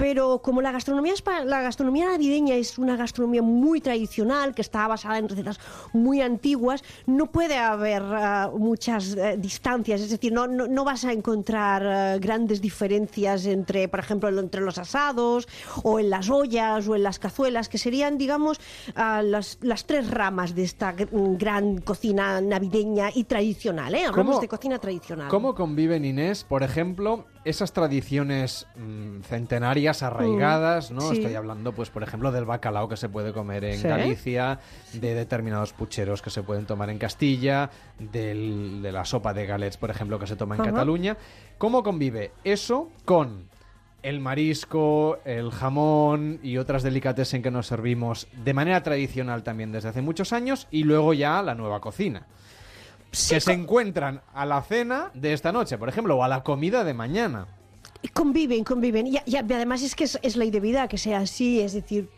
Pero 0.00 0.40
como 0.40 0.62
la 0.62 0.72
gastronomía, 0.72 1.12
la 1.44 1.60
gastronomía 1.60 2.06
navideña 2.08 2.54
es 2.54 2.78
una 2.78 2.96
gastronomía 2.96 3.42
muy 3.42 3.82
tradicional, 3.82 4.54
que 4.54 4.62
está 4.62 4.88
basada 4.88 5.18
en 5.18 5.28
recetas 5.28 5.60
muy 5.92 6.22
antiguas, 6.22 6.82
no 7.06 7.26
puede 7.26 7.58
haber 7.58 8.02
ah, 8.02 8.50
muchas 8.56 9.14
eh, 9.14 9.36
distancias. 9.38 10.00
Es 10.00 10.08
decir, 10.08 10.32
no, 10.32 10.46
no, 10.46 10.66
no 10.66 10.84
vas 10.84 11.04
a 11.04 11.12
encontrar 11.12 11.82
eh, 11.84 12.18
grandes 12.18 12.62
diferencias 12.62 13.44
entre, 13.44 13.88
por 13.88 14.00
ejemplo, 14.00 14.30
entre 14.40 14.62
los 14.62 14.78
asados, 14.78 15.46
o 15.82 16.00
en 16.00 16.08
las 16.08 16.30
ollas, 16.30 16.88
o 16.88 16.96
en 16.96 17.02
las 17.02 17.18
cazuelas, 17.18 17.68
que 17.68 17.76
serían, 17.76 18.16
digamos, 18.16 18.58
ah, 18.96 19.20
las, 19.22 19.58
las 19.60 19.84
tres 19.84 20.10
ramas 20.10 20.54
de 20.54 20.62
esta 20.64 20.96
gr- 20.96 21.08
gran 21.38 21.78
cocina 21.82 22.40
navideña 22.40 23.10
y 23.14 23.24
tradicional. 23.24 23.94
¿eh? 23.94 24.06
Hablamos 24.06 24.30
¿Cómo- 24.36 24.40
de 24.40 24.48
cocina 24.48 24.78
tradicional. 24.78 25.28
¿Cómo 25.28 25.54
conviven, 25.54 26.06
Inés, 26.06 26.44
por 26.48 26.62
ejemplo, 26.62 27.26
esas 27.44 27.72
tradiciones 27.74 28.66
mm, 28.76 29.20
centenarias 29.22 29.89
arraigadas, 30.02 30.90
Mm, 30.90 30.94
¿no? 30.94 31.00
sí. 31.02 31.18
Estoy 31.18 31.34
hablando, 31.34 31.72
pues, 31.72 31.90
por 31.90 32.02
ejemplo, 32.02 32.32
del 32.32 32.44
bacalao 32.44 32.88
que 32.88 32.96
se 32.96 33.08
puede 33.08 33.32
comer 33.32 33.64
en 33.64 33.78
Sí. 33.78 33.88
Galicia, 33.88 34.58
de 34.94 35.14
determinados 35.14 35.72
pucheros 35.72 36.22
que 36.22 36.30
se 36.30 36.42
pueden 36.42 36.66
tomar 36.66 36.90
en 36.90 36.98
Castilla, 36.98 37.70
del- 37.98 38.80
de 38.82 38.92
la 38.92 39.04
sopa 39.04 39.34
de 39.34 39.46
galets, 39.46 39.76
por 39.76 39.90
ejemplo, 39.90 40.18
que 40.18 40.26
se 40.26 40.36
toma 40.36 40.54
en 40.54 40.62
Ajá. 40.62 40.70
Cataluña. 40.72 41.16
¿Cómo 41.58 41.82
convive 41.82 42.32
eso 42.44 42.90
con 43.04 43.48
el 44.02 44.18
marisco, 44.20 45.18
el 45.26 45.50
jamón 45.50 46.40
y 46.42 46.56
otras 46.56 46.82
delicatessen 46.82 47.42
que 47.42 47.50
nos 47.50 47.66
servimos 47.66 48.28
de 48.44 48.54
manera 48.54 48.82
tradicional 48.82 49.42
también 49.42 49.72
desde 49.72 49.90
hace 49.90 50.00
muchos 50.00 50.32
años 50.32 50.68
y 50.70 50.84
luego 50.84 51.12
ya 51.12 51.42
la 51.42 51.54
nueva 51.54 51.80
cocina? 51.80 52.26
que 53.28 53.40
se 53.40 53.52
encuentran 53.52 54.20
a 54.32 54.46
la 54.46 54.62
cena 54.62 55.10
de 55.14 55.32
esta 55.32 55.50
noche, 55.50 55.76
por 55.78 55.88
ejemplo, 55.88 56.16
o 56.16 56.22
a 56.22 56.28
la 56.28 56.44
comida 56.44 56.84
de 56.84 56.94
mañana. 56.94 57.46
Conviven, 58.12 58.64
conviven. 58.64 59.06
Y, 59.06 59.36
además 59.36 59.82
es 59.82 59.94
que 59.94 60.04
es, 60.04 60.18
es 60.22 60.36
ley 60.36 60.50
de 60.50 60.60
vida 60.60 60.88
que 60.88 60.98
sea 60.98 61.18
así. 61.18 61.60
Es 61.60 61.72
decir, 61.74 62.08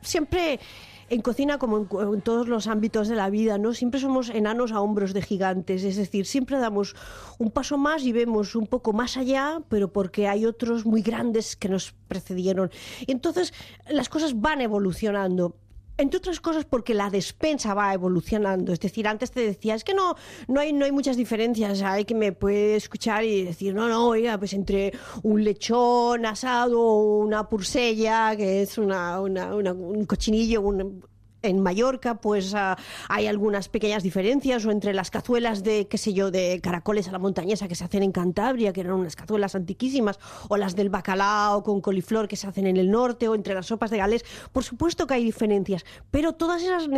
siempre 0.00 0.60
en 1.08 1.20
cocina, 1.20 1.58
como 1.58 1.78
en, 1.78 2.14
en 2.14 2.22
todos 2.22 2.48
los 2.48 2.66
ámbitos 2.66 3.08
de 3.08 3.16
la 3.16 3.28
vida, 3.28 3.58
¿no? 3.58 3.74
Siempre 3.74 4.00
somos 4.00 4.30
enanos 4.30 4.72
a 4.72 4.80
hombros 4.80 5.12
de 5.12 5.20
gigantes. 5.20 5.84
Es 5.84 5.96
decir, 5.96 6.26
siempre 6.26 6.58
damos 6.58 6.94
un 7.38 7.50
paso 7.50 7.76
más 7.76 8.04
y 8.04 8.12
vemos 8.12 8.54
un 8.54 8.66
poco 8.66 8.92
más 8.92 9.16
allá, 9.16 9.60
pero 9.68 9.92
porque 9.92 10.28
hay 10.28 10.46
otros 10.46 10.86
muy 10.86 11.02
grandes 11.02 11.56
que 11.56 11.68
nos 11.68 11.92
precedieron. 12.08 12.70
Y 13.06 13.12
entonces 13.12 13.52
las 13.88 14.08
cosas 14.08 14.40
van 14.40 14.60
evolucionando. 14.60 15.56
Entre 15.98 16.16
otras 16.18 16.40
cosas 16.40 16.64
porque 16.64 16.94
la 16.94 17.10
despensa 17.10 17.74
va 17.74 17.92
evolucionando. 17.92 18.72
Es 18.72 18.80
decir, 18.80 19.06
antes 19.06 19.30
te 19.30 19.40
decía, 19.40 19.74
es 19.74 19.84
que 19.84 19.94
no, 19.94 20.16
no, 20.48 20.60
hay, 20.60 20.72
no 20.72 20.84
hay 20.84 20.92
muchas 20.92 21.16
diferencias. 21.16 21.82
Hay 21.82 22.04
que 22.04 22.14
me 22.14 22.32
puede 22.32 22.76
escuchar 22.76 23.24
y 23.24 23.44
decir, 23.44 23.74
no, 23.74 23.88
no, 23.88 24.08
oiga, 24.08 24.38
pues 24.38 24.52
entre 24.54 24.92
un 25.22 25.44
lechón 25.44 26.24
asado 26.26 26.94
una 26.96 27.48
pursella, 27.48 28.34
que 28.36 28.62
es 28.62 28.78
una, 28.78 29.20
una- 29.20 29.54
una- 29.54 29.72
un 29.74 30.04
cochinillo, 30.06 30.62
un- 30.62 31.04
en 31.42 31.60
Mallorca, 31.60 32.16
pues 32.16 32.54
ah, 32.54 32.76
hay 33.08 33.26
algunas 33.26 33.68
pequeñas 33.68 34.02
diferencias, 34.02 34.64
o 34.64 34.70
entre 34.70 34.94
las 34.94 35.10
cazuelas 35.10 35.62
de, 35.62 35.86
qué 35.88 35.98
sé 35.98 36.12
yo, 36.12 36.30
de 36.30 36.60
caracoles 36.62 37.08
a 37.08 37.12
la 37.12 37.18
montañesa 37.18 37.68
que 37.68 37.74
se 37.74 37.84
hacen 37.84 38.02
en 38.02 38.12
Cantabria, 38.12 38.72
que 38.72 38.80
eran 38.80 38.94
unas 38.94 39.16
cazuelas 39.16 39.54
antiquísimas, 39.54 40.18
o 40.48 40.56
las 40.56 40.76
del 40.76 40.90
bacalao 40.90 41.62
con 41.62 41.80
coliflor 41.80 42.28
que 42.28 42.36
se 42.36 42.46
hacen 42.46 42.66
en 42.66 42.76
el 42.76 42.90
norte, 42.90 43.28
o 43.28 43.34
entre 43.34 43.54
las 43.54 43.66
sopas 43.66 43.90
de 43.90 43.98
galés. 43.98 44.24
Por 44.52 44.64
supuesto 44.64 45.06
que 45.06 45.14
hay 45.14 45.24
diferencias, 45.24 45.84
pero 46.10 46.32
todas 46.32 46.62
esas 46.62 46.88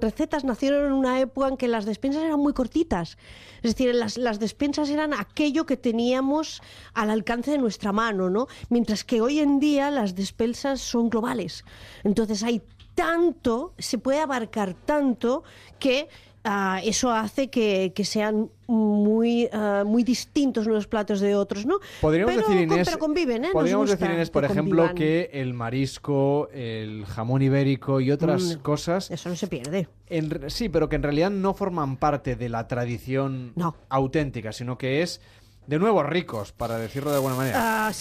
recetas 0.00 0.44
nacieron 0.44 0.86
en 0.86 0.92
una 0.92 1.20
época 1.20 1.48
en 1.48 1.56
que 1.56 1.68
las 1.68 1.84
despensas 1.84 2.22
eran 2.22 2.40
muy 2.40 2.52
cortitas. 2.52 3.18
Es 3.62 3.74
decir, 3.74 3.94
las, 3.94 4.16
las 4.18 4.38
despensas 4.38 4.90
eran 4.90 5.14
aquello 5.14 5.66
que 5.66 5.76
teníamos 5.76 6.62
al 6.94 7.10
alcance 7.10 7.52
de 7.52 7.58
nuestra 7.58 7.92
mano, 7.92 8.30
¿no? 8.30 8.46
Mientras 8.68 9.04
que 9.04 9.20
hoy 9.20 9.40
en 9.40 9.58
día 9.58 9.90
las 9.90 10.14
despensas 10.14 10.80
son 10.80 11.10
globales. 11.10 11.64
Entonces 12.04 12.42
hay 12.42 12.62
tanto, 12.96 13.72
se 13.78 13.98
puede 13.98 14.18
abarcar 14.20 14.74
tanto 14.74 15.44
que 15.78 16.08
ah, 16.48 16.80
eso 16.84 17.10
hace 17.12 17.48
que, 17.50 17.92
que 17.94 18.04
sean 18.04 18.50
muy, 18.68 19.48
ah, 19.52 19.82
muy 19.86 20.02
distintos 20.02 20.66
unos 20.66 20.86
platos 20.86 21.20
de 21.20 21.34
otros, 21.36 21.66
¿no? 21.66 21.78
Podríamos 22.00 22.34
pero, 22.34 22.48
decir, 22.48 22.66
con- 22.66 22.76
Inés, 22.76 22.86
pero 22.88 22.98
conviven, 22.98 23.44
¿eh? 23.44 23.48
Podríamos 23.52 23.90
decir, 23.90 24.10
Inés, 24.10 24.30
por 24.30 24.44
que 24.46 24.52
ejemplo, 24.52 24.82
convivan. 24.86 24.96
que 24.96 25.30
el 25.32 25.54
marisco, 25.54 26.48
el 26.52 27.04
jamón 27.06 27.42
ibérico 27.42 28.00
y 28.00 28.10
otras 28.10 28.56
Mm, 28.56 28.60
cosas... 28.62 29.10
Eso 29.10 29.28
no 29.28 29.36
se 29.36 29.46
pierde. 29.46 29.88
en 30.08 30.50
sí, 30.50 30.68
pero 30.68 30.88
que 30.88 30.96
en 30.96 31.02
realidad 31.02 31.30
no 31.30 31.52
forman 31.54 31.96
parte 31.96 32.34
de 32.36 32.48
la 32.48 32.66
tradición 32.66 33.52
auténtica, 33.88 34.52
sino 34.52 34.78
que 34.78 35.02
es... 35.02 35.20
De 35.66 35.80
nuevo, 35.80 36.04
ricos, 36.04 36.52
para 36.52 36.78
decirlo 36.78 37.10
de 37.10 37.16
alguna 37.16 37.34
manera. 37.34 37.58
Ah, 37.60 37.88
En 37.88 37.88
el 37.88 37.94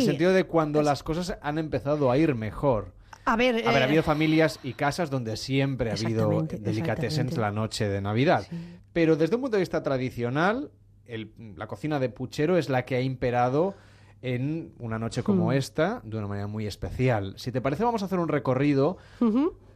sí. 0.00 0.04
sentido 0.06 0.32
de 0.32 0.44
cuando 0.44 0.80
las 0.82 1.02
cosas 1.02 1.36
han 1.42 1.58
empezado 1.58 2.10
a 2.10 2.16
ir 2.16 2.34
mejor. 2.34 2.94
A 3.32 3.36
ver, 3.36 3.54
A 3.66 3.70
ver, 3.72 3.80
eh, 3.80 3.82
ha 3.82 3.84
habido 3.84 4.02
familias 4.02 4.58
y 4.62 4.72
casas 4.74 5.08
donde 5.10 5.36
siempre 5.36 5.90
ha 5.90 5.94
habido 5.94 6.22
Exactamente, 6.32 6.58
delicatessen 6.58 7.26
exactamente. 7.28 7.40
la 7.40 7.50
noche 7.52 7.88
de 7.88 8.00
Navidad. 8.00 8.46
Pero 8.92 9.14
desde 9.16 9.36
un 9.36 9.42
punto 9.42 9.56
de 9.56 9.60
vista 9.60 9.82
tradicional, 9.82 10.70
el- 11.06 11.30
la 11.56 11.66
cocina 11.68 12.00
de 12.00 12.08
puchero 12.08 12.58
es 12.58 12.68
la 12.68 12.84
que 12.84 12.96
ha 12.96 13.00
imperado 13.00 13.74
en 14.22 14.72
una 14.78 14.98
noche 14.98 15.22
como 15.22 15.46
Hmm. 15.50 15.52
esta, 15.52 16.00
de 16.04 16.18
una 16.18 16.26
manera 16.26 16.46
muy 16.46 16.66
especial. 16.66 17.34
Si 17.36 17.52
te 17.52 17.60
parece, 17.60 17.84
vamos 17.84 18.02
a 18.02 18.06
hacer 18.06 18.18
un 18.18 18.28
recorrido 18.28 18.98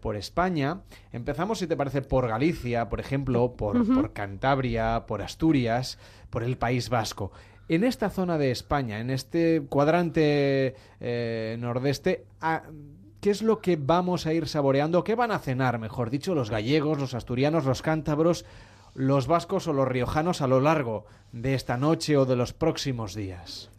por 0.00 0.16
España. 0.16 0.80
Empezamos, 1.12 1.60
si 1.60 1.66
te 1.66 1.76
parece, 1.76 2.02
por 2.02 2.26
Galicia, 2.28 2.88
por 2.90 3.00
ejemplo, 3.00 3.54
por 3.54 4.12
Cantabria, 4.12 5.04
por 5.06 5.22
Asturias, 5.22 5.98
por 6.28 6.42
el 6.42 6.56
País 6.58 6.90
Vasco. 6.90 7.30
En 7.68 7.84
esta 7.84 8.10
zona 8.10 8.36
de 8.36 8.50
España, 8.50 9.00
en 9.00 9.08
este 9.08 9.62
cuadrante 9.70 10.74
eh, 11.00 11.56
nordeste, 11.58 12.26
ah, 12.42 12.64
¿qué 13.24 13.30
es 13.30 13.40
lo 13.40 13.62
que 13.62 13.76
vamos 13.76 14.26
a 14.26 14.34
ir 14.34 14.46
saboreando? 14.46 15.02
¿Qué 15.02 15.14
van 15.14 15.30
a 15.30 15.38
cenar, 15.38 15.78
mejor 15.78 16.10
dicho, 16.10 16.34
los 16.34 16.50
gallegos, 16.50 16.98
los 16.98 17.14
asturianos, 17.14 17.64
los 17.64 17.80
cántabros, 17.80 18.44
los 18.92 19.26
vascos 19.26 19.66
o 19.66 19.72
los 19.72 19.88
riojanos 19.88 20.42
a 20.42 20.46
lo 20.46 20.60
largo 20.60 21.06
de 21.32 21.54
esta 21.54 21.78
noche 21.78 22.18
o 22.18 22.26
de 22.26 22.36
los 22.36 22.52
próximos 22.52 23.14
días? 23.14 23.70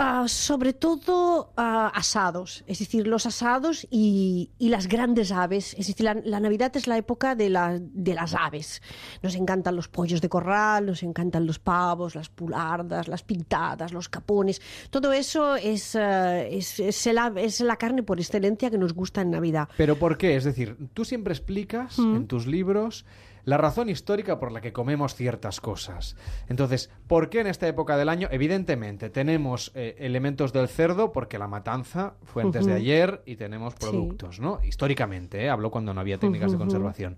Ah, 0.00 0.28
sobre 0.28 0.72
todo 0.74 1.52
ah, 1.56 1.90
asados, 1.92 2.62
es 2.68 2.78
decir, 2.78 3.08
los 3.08 3.26
asados 3.26 3.84
y, 3.90 4.52
y 4.56 4.68
las 4.68 4.86
grandes 4.86 5.32
aves. 5.32 5.74
Es 5.76 5.88
decir, 5.88 6.04
la, 6.04 6.14
la 6.24 6.38
Navidad 6.38 6.70
es 6.76 6.86
la 6.86 6.96
época 6.96 7.34
de, 7.34 7.50
la- 7.50 7.80
de 7.80 8.14
las 8.14 8.32
aves. 8.32 8.80
Nos 9.22 9.34
encantan 9.34 9.74
los 9.74 9.88
pollos 9.88 10.20
de 10.20 10.28
corral, 10.28 10.86
nos 10.86 11.02
encantan 11.02 11.46
los 11.46 11.58
pavos, 11.58 12.14
las 12.14 12.28
pulardas, 12.28 13.08
las 13.08 13.24
pintadas, 13.24 13.92
los 13.92 14.08
capones. 14.08 14.62
Todo 14.90 15.12
eso 15.12 15.56
es, 15.56 15.96
ah, 15.96 16.42
es, 16.44 16.78
es 16.78 17.04
ave- 17.08 17.42
es 17.44 17.60
la 17.60 17.74
carne 17.74 18.04
por 18.04 18.20
excelencia 18.20 18.70
que 18.70 18.78
nos 18.78 18.94
gusta 18.94 19.22
en 19.22 19.30
Navidad. 19.32 19.68
¿Pero 19.76 19.98
por 19.98 20.16
qué? 20.16 20.36
Es 20.36 20.44
decir, 20.44 20.76
tú 20.94 21.04
siempre 21.04 21.32
explicas 21.34 21.98
Mm. 21.98 22.14
en 22.16 22.26
tus 22.28 22.46
libros 22.46 23.04
la 23.48 23.56
razón 23.56 23.88
histórica 23.88 24.38
por 24.38 24.52
la 24.52 24.60
que 24.60 24.74
comemos 24.74 25.14
ciertas 25.14 25.60
cosas. 25.62 26.16
Entonces, 26.48 26.90
¿por 27.06 27.30
qué 27.30 27.40
en 27.40 27.46
esta 27.46 27.66
época 27.66 27.96
del 27.96 28.10
año? 28.10 28.28
Evidentemente, 28.30 29.08
tenemos 29.08 29.72
eh, 29.74 29.96
elementos 30.00 30.52
del 30.52 30.68
cerdo 30.68 31.12
porque 31.12 31.38
la 31.38 31.48
matanza 31.48 32.14
fue 32.24 32.42
antes 32.42 32.66
de 32.66 32.74
ayer 32.74 33.22
y 33.24 33.36
tenemos 33.36 33.72
Sí. 33.72 33.80
productos, 33.80 34.38
¿no? 34.38 34.60
Históricamente, 34.62 35.44
¿eh? 35.44 35.48
hablo 35.48 35.70
cuando 35.70 35.94
no 35.94 36.00
había 36.00 36.18
técnicas 36.18 36.52
de 36.52 36.58
conservación. 36.58 37.16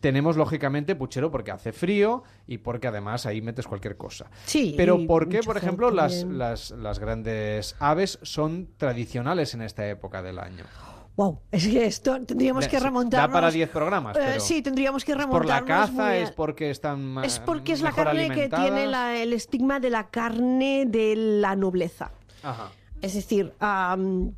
Tenemos, 0.00 0.36
lógicamente, 0.36 0.94
puchero 0.94 1.30
porque 1.32 1.50
hace 1.50 1.72
frío 1.72 2.22
y 2.46 2.58
porque 2.58 2.86
además 2.86 3.26
ahí 3.26 3.40
metes 3.40 3.66
cualquier 3.66 3.96
cosa. 3.96 4.30
Sí, 4.44 4.74
Pero 4.76 5.04
¿por 5.06 5.28
qué, 5.28 5.40
por 5.40 5.56
ejemplo, 5.56 5.90
las, 5.90 6.22
las, 6.24 6.70
las 6.70 6.98
grandes 7.00 7.74
aves 7.80 8.18
son 8.22 8.68
tradicionales 8.76 9.54
en 9.54 9.62
esta 9.62 9.88
época 9.88 10.22
del 10.22 10.38
año? 10.38 10.64
Wow, 11.16 11.40
es 11.50 11.66
que 11.66 11.86
esto 11.86 12.20
tendríamos 12.26 12.68
que 12.68 12.78
remontarnos. 12.78 13.28
Da 13.28 13.32
para 13.32 13.50
10 13.50 13.70
programas, 13.70 14.16
Eh, 14.16 14.20
pero... 14.22 14.40
sí, 14.40 14.60
tendríamos 14.60 15.02
que 15.04 15.12
¿Es 15.12 15.18
remontarnos. 15.18 15.60
por 15.62 15.68
la 15.70 15.86
caza? 15.86 16.06
a- 16.08 16.16
¿Es 16.18 16.30
porque 16.30 16.70
están 16.70 17.02
ma- 17.04 17.24
Es 17.24 17.38
porque 17.38 17.72
es 17.72 17.80
la 17.80 17.92
carne 17.92 18.28
que 18.30 18.48
tiene 18.50 18.86
la- 18.86 19.16
el 19.16 19.32
estigma 19.32 19.80
de 19.80 19.88
la 19.90 20.08
carne 20.10 20.84
de 20.86 21.14
la 21.16 21.56
nobleza. 21.56 22.10
Ajá. 22.42 22.70
Es 23.00 23.14
decir, 23.14 23.54
am, 23.60 24.32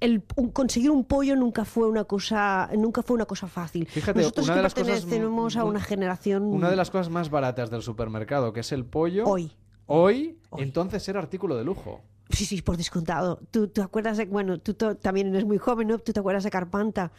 el, 0.00 0.22
un- 0.36 0.50
conseguir 0.52 0.90
un 0.90 1.04
pollo 1.04 1.36
nunca 1.36 1.66
fue 1.66 1.86
una 1.86 2.04
cosa 2.04 2.70
nunca 2.78 3.02
fue 3.02 3.16
una 3.16 3.26
cosa 3.26 3.46
fácil. 3.46 3.86
Fíjate, 3.86 4.20
Nosotros 4.20 4.46
una 4.46 4.54
que 4.54 4.58
de 4.58 4.62
las 4.62 4.74
cosas- 4.74 4.86
pertenecemos 5.02 5.56
a 5.58 5.64
una 5.64 5.80
generación 5.80 6.44
Una 6.44 6.70
de 6.70 6.76
las 6.76 6.90
cosas 6.90 7.10
más 7.10 7.28
baratas 7.28 7.68
del 7.70 7.82
supermercado, 7.82 8.54
que 8.54 8.60
es 8.60 8.72
el 8.72 8.86
pollo... 8.86 9.24
Hoy. 9.26 9.52
Hoy, 9.92 10.38
entonces 10.56 11.06
era 11.08 11.18
artículo 11.18 11.56
de 11.56 11.64
lujo. 11.64 12.00
Sí, 12.30 12.44
sí, 12.46 12.62
por 12.62 12.76
descontado. 12.76 13.40
¿Tú 13.50 13.68
te 13.68 13.82
acuerdas 13.82 14.16
de, 14.16 14.26
bueno, 14.26 14.58
tú 14.58 14.74
también 14.74 15.28
eres 15.28 15.44
muy 15.44 15.58
joven, 15.58 15.88
¿no? 15.88 15.98
¿Tú 15.98 16.12
te 16.12 16.20
acuerdas 16.20 16.44
de 16.44 16.50
Carpanta? 16.50 17.10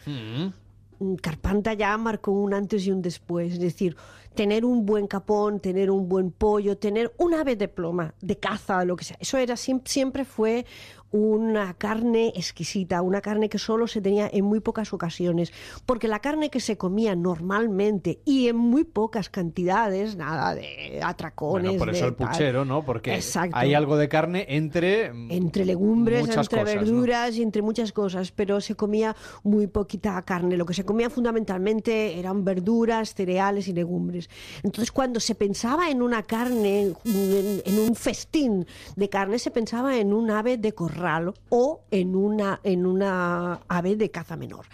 Mm, 0.98 1.14
Carpanta 1.16 1.74
ya 1.74 1.96
marcó 1.98 2.30
un 2.32 2.54
antes 2.54 2.86
y 2.86 2.90
un 2.92 3.02
después. 3.02 3.54
Es 3.54 3.60
decir, 3.60 3.96
tener 4.34 4.64
un 4.64 4.86
buen 4.86 5.06
capón, 5.06 5.60
tener 5.60 5.90
un 5.90 6.08
buen 6.08 6.30
pollo, 6.30 6.78
tener 6.78 7.12
un 7.18 7.34
ave 7.34 7.56
de 7.56 7.68
ploma, 7.68 8.14
de 8.20 8.38
caza, 8.38 8.84
lo 8.84 8.96
que 8.96 9.04
sea. 9.04 9.16
Eso 9.20 9.36
era 9.36 9.54
siem- 9.54 9.82
siempre 9.84 10.24
fue 10.24 10.64
una 11.12 11.74
carne 11.74 12.32
exquisita, 12.34 13.02
una 13.02 13.20
carne 13.20 13.50
que 13.50 13.58
solo 13.58 13.86
se 13.86 14.00
tenía 14.00 14.28
en 14.32 14.46
muy 14.46 14.60
pocas 14.60 14.92
ocasiones. 14.92 15.52
Porque 15.84 16.08
la 16.08 16.20
carne 16.20 16.50
que 16.50 16.58
se 16.58 16.78
comía 16.78 17.14
normalmente 17.14 18.20
y 18.24 18.48
en 18.48 18.56
muy 18.56 18.84
pocas 18.84 19.28
cantidades, 19.28 20.16
nada 20.16 20.54
de 20.54 21.00
atracones. 21.02 21.72
Bueno, 21.72 21.78
por 21.78 21.90
eso 21.90 22.04
de 22.04 22.08
el 22.08 22.16
tal. 22.16 22.28
puchero, 22.28 22.64
¿no? 22.64 22.82
Porque 22.82 23.14
Exacto. 23.14 23.56
hay 23.56 23.74
algo 23.74 23.96
de 23.96 24.08
carne 24.08 24.46
entre... 24.48 25.06
Entre 25.28 25.66
legumbres, 25.66 26.20
entre 26.20 26.36
cosas, 26.36 26.50
¿no? 26.50 26.64
verduras 26.64 27.36
y 27.36 27.42
entre 27.42 27.60
muchas 27.60 27.92
cosas, 27.92 28.32
pero 28.32 28.60
se 28.60 28.74
comía 28.74 29.14
muy 29.42 29.66
poquita 29.66 30.20
carne. 30.22 30.56
Lo 30.56 30.64
que 30.64 30.74
se 30.74 30.84
comía 30.84 31.10
fundamentalmente 31.10 32.18
eran 32.18 32.42
verduras, 32.44 33.14
cereales 33.14 33.68
y 33.68 33.74
legumbres. 33.74 34.30
Entonces, 34.62 34.90
cuando 34.90 35.20
se 35.20 35.34
pensaba 35.34 35.90
en 35.90 36.00
una 36.00 36.22
carne, 36.22 36.94
en, 37.04 37.62
en 37.64 37.78
un 37.78 37.94
festín 37.94 38.66
de 38.96 39.08
carne, 39.10 39.38
se 39.38 39.50
pensaba 39.50 39.98
en 39.98 40.14
un 40.14 40.30
ave 40.30 40.56
de 40.56 40.72
corral 40.72 41.01
o 41.48 41.82
en 41.90 42.16
una, 42.16 42.60
en 42.62 42.86
una 42.86 43.60
ave 43.68 43.96
de 43.96 44.10
caza 44.10 44.36
menor. 44.36 44.66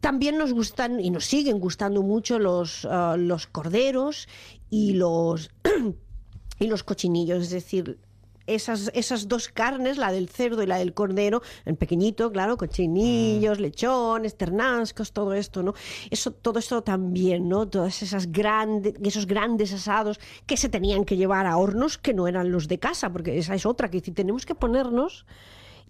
También 0.00 0.38
nos 0.38 0.52
gustan 0.52 0.98
y 1.00 1.10
nos 1.10 1.26
siguen 1.26 1.58
gustando 1.60 2.02
mucho 2.02 2.38
los, 2.38 2.86
ah, 2.90 3.16
los 3.18 3.46
corderos 3.46 4.28
y 4.70 4.94
los, 4.94 5.50
y 6.58 6.66
los 6.66 6.82
cochinillos, 6.82 7.42
es 7.42 7.50
decir, 7.50 7.98
esas, 8.46 8.90
esas 8.94 9.28
dos 9.28 9.48
carnes, 9.48 9.98
la 9.98 10.12
del 10.12 10.28
cerdo 10.28 10.62
y 10.62 10.66
la 10.66 10.78
del 10.78 10.94
cordero, 10.94 11.42
en 11.64 11.76
pequeñito, 11.76 12.30
claro, 12.32 12.56
cochinillos, 12.56 13.60
lechones, 13.60 14.36
ternascos, 14.36 15.12
todo 15.12 15.34
esto, 15.34 15.62
¿no? 15.62 15.74
Eso, 16.10 16.32
todo 16.32 16.58
esto 16.58 16.82
también, 16.82 17.48
¿no? 17.48 17.68
Todas 17.68 18.02
esas 18.02 18.30
grandes, 18.30 18.94
esos 19.02 19.26
grandes 19.26 19.72
asados 19.72 20.20
que 20.46 20.56
se 20.56 20.68
tenían 20.68 21.04
que 21.04 21.16
llevar 21.16 21.46
a 21.46 21.56
hornos 21.56 21.98
que 21.98 22.14
no 22.14 22.26
eran 22.26 22.50
los 22.50 22.68
de 22.68 22.78
casa, 22.78 23.10
porque 23.10 23.38
esa 23.38 23.54
es 23.54 23.66
otra, 23.66 23.90
que 23.90 24.00
si 24.00 24.12
tenemos 24.12 24.46
que 24.46 24.54
ponernos, 24.54 25.26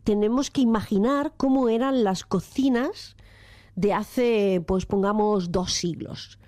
tenemos 0.04 0.50
que 0.50 0.60
imaginar 0.60 1.32
cómo 1.36 1.68
eran 1.68 2.04
las 2.04 2.24
cocinas 2.24 3.16
de 3.76 3.92
hace, 3.92 4.62
pues 4.66 4.86
pongamos, 4.86 5.52
dos 5.52 5.72
siglos. 5.72 6.38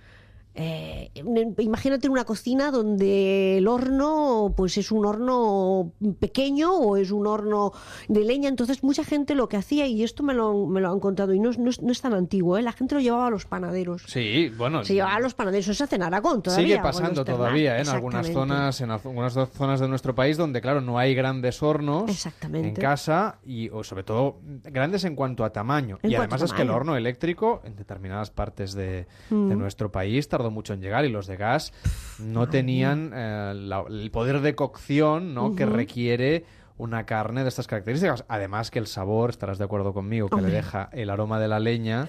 Eh, 0.54 1.10
imagínate 1.58 2.08
una 2.10 2.24
cocina 2.24 2.70
donde 2.70 3.56
el 3.56 3.66
horno 3.68 4.52
pues 4.54 4.76
es 4.76 4.92
un 4.92 5.06
horno 5.06 5.92
pequeño 6.20 6.72
o 6.74 6.96
es 6.98 7.10
un 7.10 7.26
horno 7.26 7.72
de 8.08 8.22
leña 8.24 8.50
entonces 8.50 8.82
mucha 8.84 9.02
gente 9.02 9.34
lo 9.34 9.48
que 9.48 9.56
hacía 9.56 9.86
y 9.86 10.02
esto 10.02 10.22
me 10.22 10.34
lo, 10.34 10.66
me 10.66 10.82
lo 10.82 10.90
han 10.92 11.00
contado 11.00 11.32
y 11.32 11.40
no, 11.40 11.48
es- 11.50 11.58
no 11.58 11.70
es, 11.70 11.80
no 11.80 11.90
es 11.90 12.02
tan 12.02 12.12
antiguo 12.12 12.58
¿eh? 12.58 12.62
la 12.62 12.72
gente 12.72 12.94
lo 12.94 13.00
llevaba 13.00 13.28
a 13.28 13.30
los 13.30 13.46
panaderos 13.46 14.02
Sí, 14.06 14.52
bueno... 14.56 14.84
se 14.84 14.92
llevaba 14.94 15.14
a 15.16 15.20
los 15.20 15.32
panaderos 15.32 15.64
eso 15.68 15.74
se 15.74 15.84
hace 15.84 15.96
en 15.96 16.02
Aragón 16.02 16.42
todavía 16.42 16.66
Sigue 16.66 16.78
pasando 16.82 17.24
todavía 17.24 17.78
¿eh? 17.78 17.82
en 17.82 17.88
algunas 17.88 18.30
zonas, 18.30 18.80
en 18.82 18.90
algunas 18.90 19.32
zonas 19.54 19.80
de 19.80 19.88
nuestro 19.88 20.14
país 20.14 20.36
donde, 20.36 20.60
claro, 20.60 20.80
no 20.82 20.98
hay 20.98 21.14
grandes 21.14 21.62
hornos 21.62 22.10
Exactamente. 22.10 22.68
en 22.68 22.74
casa 22.74 23.38
y, 23.44 23.70
o 23.70 23.82
sobre 23.84 24.02
todo, 24.04 24.36
grandes 24.64 25.04
en 25.04 25.16
cuanto 25.16 25.44
a 25.44 25.50
tamaño. 25.50 25.98
En 26.02 26.10
y 26.10 26.14
además 26.14 26.42
es 26.42 26.52
que 26.52 26.62
el 26.62 26.70
horno 26.70 26.96
eléctrico 26.96 27.62
en 27.64 27.74
determinadas 27.76 28.30
partes 28.30 28.74
de, 28.74 29.06
Mm. 29.30 29.48
de 29.48 29.56
nuestro 29.56 29.90
país 29.90 30.28
tardó 30.42 30.50
mucho 30.50 30.74
en 30.74 30.80
llegar 30.80 31.04
y 31.04 31.08
los 31.08 31.26
de 31.26 31.36
gas 31.36 31.72
no 32.18 32.48
tenían 32.48 33.10
eh, 33.14 33.52
la- 33.56 33.84
el 33.88 34.10
poder 34.10 34.40
de 34.40 34.54
cocción 34.54 35.34
¿no? 35.34 35.54
que 35.56 35.64
requiere 35.66 36.44
una 36.82 37.06
carne 37.06 37.42
de 37.42 37.48
estas 37.48 37.66
características. 37.66 38.24
Además 38.28 38.70
que 38.70 38.78
el 38.78 38.86
sabor, 38.86 39.30
estarás 39.30 39.58
de 39.58 39.64
acuerdo 39.64 39.94
conmigo, 39.94 40.28
que 40.28 40.34
Hombre. 40.34 40.50
le 40.50 40.56
deja 40.56 40.88
el 40.92 41.10
aroma 41.10 41.38
de 41.38 41.48
la 41.48 41.60
leña, 41.60 42.08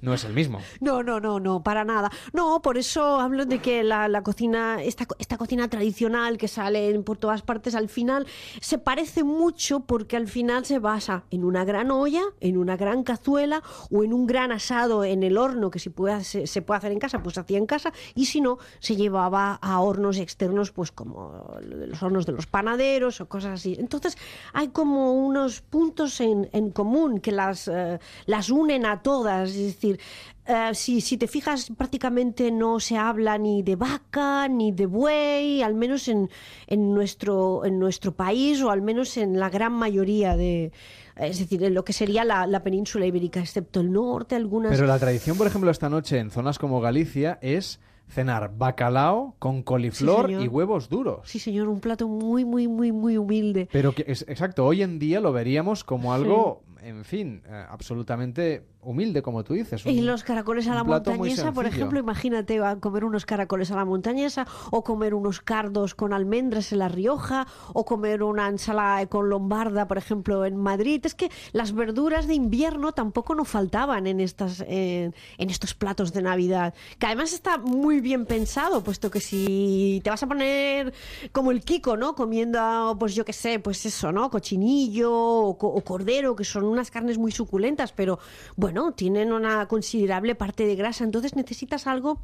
no 0.00 0.14
es 0.14 0.24
el 0.24 0.32
mismo. 0.32 0.60
No, 0.80 1.02
no, 1.02 1.20
no, 1.20 1.38
no, 1.40 1.62
para 1.62 1.84
nada. 1.84 2.10
No, 2.32 2.60
por 2.62 2.76
eso 2.78 3.20
hablo 3.20 3.44
de 3.46 3.60
que 3.60 3.82
la, 3.84 4.08
la 4.08 4.22
cocina, 4.22 4.82
esta, 4.82 5.06
esta 5.18 5.36
cocina 5.38 5.68
tradicional 5.68 6.38
que 6.38 6.48
sale 6.48 6.90
en- 6.90 7.04
por 7.04 7.18
todas 7.18 7.42
partes, 7.42 7.74
al 7.74 7.88
final 7.88 8.26
se 8.60 8.78
parece 8.78 9.22
mucho 9.24 9.80
porque 9.80 10.16
al 10.16 10.26
final 10.28 10.64
se 10.64 10.78
basa 10.78 11.24
en 11.30 11.44
una 11.44 11.64
gran 11.64 11.90
olla, 11.90 12.22
en 12.40 12.56
una 12.56 12.76
gran 12.76 13.04
cazuela 13.04 13.62
o 13.90 14.02
en 14.02 14.12
un 14.12 14.26
gran 14.26 14.50
asado 14.52 15.04
en 15.04 15.22
el 15.22 15.36
horno 15.38 15.70
que 15.70 15.78
si 15.78 15.90
puede, 15.90 16.24
se, 16.24 16.46
se 16.46 16.62
puede 16.62 16.78
hacer 16.78 16.92
en 16.92 16.98
casa, 16.98 17.22
pues 17.22 17.34
se 17.34 17.40
hacía 17.40 17.58
en 17.58 17.66
casa 17.66 17.92
y 18.14 18.26
si 18.26 18.40
no, 18.40 18.58
se 18.80 18.96
llevaba 18.96 19.54
a 19.62 19.80
hornos 19.80 20.18
externos, 20.18 20.72
pues 20.72 20.90
como 20.90 21.56
los 21.60 22.02
hornos 22.02 22.26
de 22.26 22.32
los 22.32 22.46
panaderos 22.46 23.20
o 23.20 23.28
cosas 23.28 23.52
así. 23.60 23.76
Entonces 23.82 24.16
hay 24.52 24.68
como 24.68 25.12
unos 25.12 25.60
puntos 25.60 26.20
en, 26.20 26.48
en 26.52 26.70
común 26.70 27.20
que 27.20 27.32
las, 27.32 27.68
eh, 27.68 27.98
las 28.26 28.50
unen 28.50 28.86
a 28.86 29.02
todas, 29.02 29.50
es 29.50 29.74
decir, 29.74 30.00
eh, 30.46 30.70
si, 30.74 31.00
si 31.00 31.16
te 31.16 31.28
fijas, 31.28 31.70
prácticamente 31.76 32.50
no 32.50 32.80
se 32.80 32.96
habla 32.96 33.38
ni 33.38 33.62
de 33.62 33.76
vaca 33.76 34.48
ni 34.48 34.72
de 34.72 34.86
buey, 34.86 35.62
al 35.62 35.74
menos 35.74 36.08
en, 36.08 36.30
en, 36.66 36.94
nuestro, 36.94 37.64
en 37.64 37.78
nuestro 37.78 38.12
país 38.12 38.60
o 38.62 38.70
al 38.70 38.82
menos 38.82 39.16
en 39.16 39.38
la 39.38 39.50
gran 39.50 39.72
mayoría 39.72 40.36
de. 40.36 40.72
Es 41.14 41.38
decir, 41.38 41.62
en 41.62 41.74
lo 41.74 41.84
que 41.84 41.92
sería 41.92 42.24
la 42.24 42.62
península 42.62 43.04
ibérica, 43.04 43.38
excepto 43.38 43.80
el 43.80 43.92
norte, 43.92 44.34
algunas. 44.34 44.72
Pero 44.72 44.86
la 44.86 44.98
tradición, 44.98 45.36
por 45.36 45.46
ejemplo, 45.46 45.70
esta 45.70 45.90
noche 45.90 46.18
en 46.18 46.30
zonas 46.30 46.58
como 46.58 46.80
Galicia 46.80 47.38
es 47.42 47.80
cenar 48.12 48.52
bacalao 48.56 49.34
con 49.38 49.62
coliflor 49.62 50.30
y 50.30 50.46
huevos 50.46 50.88
duros. 50.88 51.20
Sí, 51.24 51.38
señor, 51.38 51.68
un 51.68 51.80
plato 51.80 52.06
muy, 52.08 52.44
muy, 52.44 52.68
muy, 52.68 52.92
muy 52.92 53.16
humilde. 53.16 53.68
Pero 53.72 53.92
que 53.92 54.04
es 54.06 54.22
exacto, 54.28 54.66
hoy 54.66 54.82
en 54.82 54.98
día 54.98 55.20
lo 55.20 55.32
veríamos 55.32 55.82
como 55.82 56.12
algo, 56.12 56.62
en 56.82 57.04
fin, 57.04 57.42
eh, 57.46 57.64
absolutamente 57.70 58.64
humilde, 58.84 59.22
como 59.22 59.44
tú 59.44 59.54
dices. 59.54 59.86
Y 59.86 60.00
un- 60.00 60.06
los 60.06 60.24
caracoles 60.24 60.66
a 60.66 60.74
la 60.74 60.82
montañesa, 60.82 61.52
por 61.52 61.66
ejemplo, 61.66 62.00
imagínate 62.00 62.58
a 62.58 62.76
comer 62.76 63.04
unos 63.04 63.24
caracoles 63.24 63.70
a 63.70 63.76
la 63.76 63.84
montañesa 63.84 64.44
o 64.72 64.82
comer 64.82 65.14
unos 65.14 65.40
cardos 65.40 65.94
con 65.94 66.12
almendras 66.12 66.72
en 66.72 66.80
La 66.80 66.88
Rioja 66.88 67.46
o 67.74 67.84
comer 67.84 68.24
una 68.24 68.48
ensalada 68.48 69.06
con 69.06 69.28
lombarda, 69.30 69.86
por 69.86 69.98
ejemplo, 69.98 70.44
en 70.44 70.56
Madrid. 70.56 71.00
Es 71.04 71.14
que 71.14 71.30
las 71.52 71.72
verduras 71.72 72.26
de 72.26 72.34
invierno 72.34 72.90
tampoco 72.92 73.36
nos 73.36 73.46
faltaban 73.48 74.08
en, 74.08 74.18
estas, 74.18 74.64
en, 74.66 75.14
en 75.38 75.50
estos 75.50 75.74
platos 75.74 76.12
de 76.12 76.22
Navidad, 76.22 76.74
que 76.98 77.06
además 77.06 77.32
está 77.32 77.58
muy 77.58 78.00
bien 78.00 78.26
pensado, 78.26 78.82
puesto 78.82 79.10
que 79.12 79.20
si 79.20 80.00
te 80.02 80.10
vas 80.10 80.22
a 80.24 80.26
poner 80.26 80.92
como 81.30 81.52
el 81.52 81.60
Kiko, 81.62 81.96
¿no? 81.96 82.16
Comiendo, 82.16 82.96
pues 82.98 83.14
yo 83.14 83.24
qué 83.24 83.32
sé, 83.32 83.60
pues 83.60 83.86
eso, 83.86 84.10
¿no? 84.10 84.28
Cochinillo 84.28 85.12
o, 85.14 85.50
o 85.50 85.80
cordero, 85.84 86.34
que 86.34 86.42
son 86.44 86.64
unas 86.72 86.90
carnes 86.90 87.18
muy 87.18 87.32
suculentas, 87.32 87.92
pero 87.92 88.18
bueno, 88.56 88.92
tienen 88.92 89.32
una 89.32 89.66
considerable 89.68 90.34
parte 90.34 90.66
de 90.66 90.74
grasa, 90.74 91.04
entonces 91.04 91.36
necesitas 91.36 91.86
algo 91.86 92.18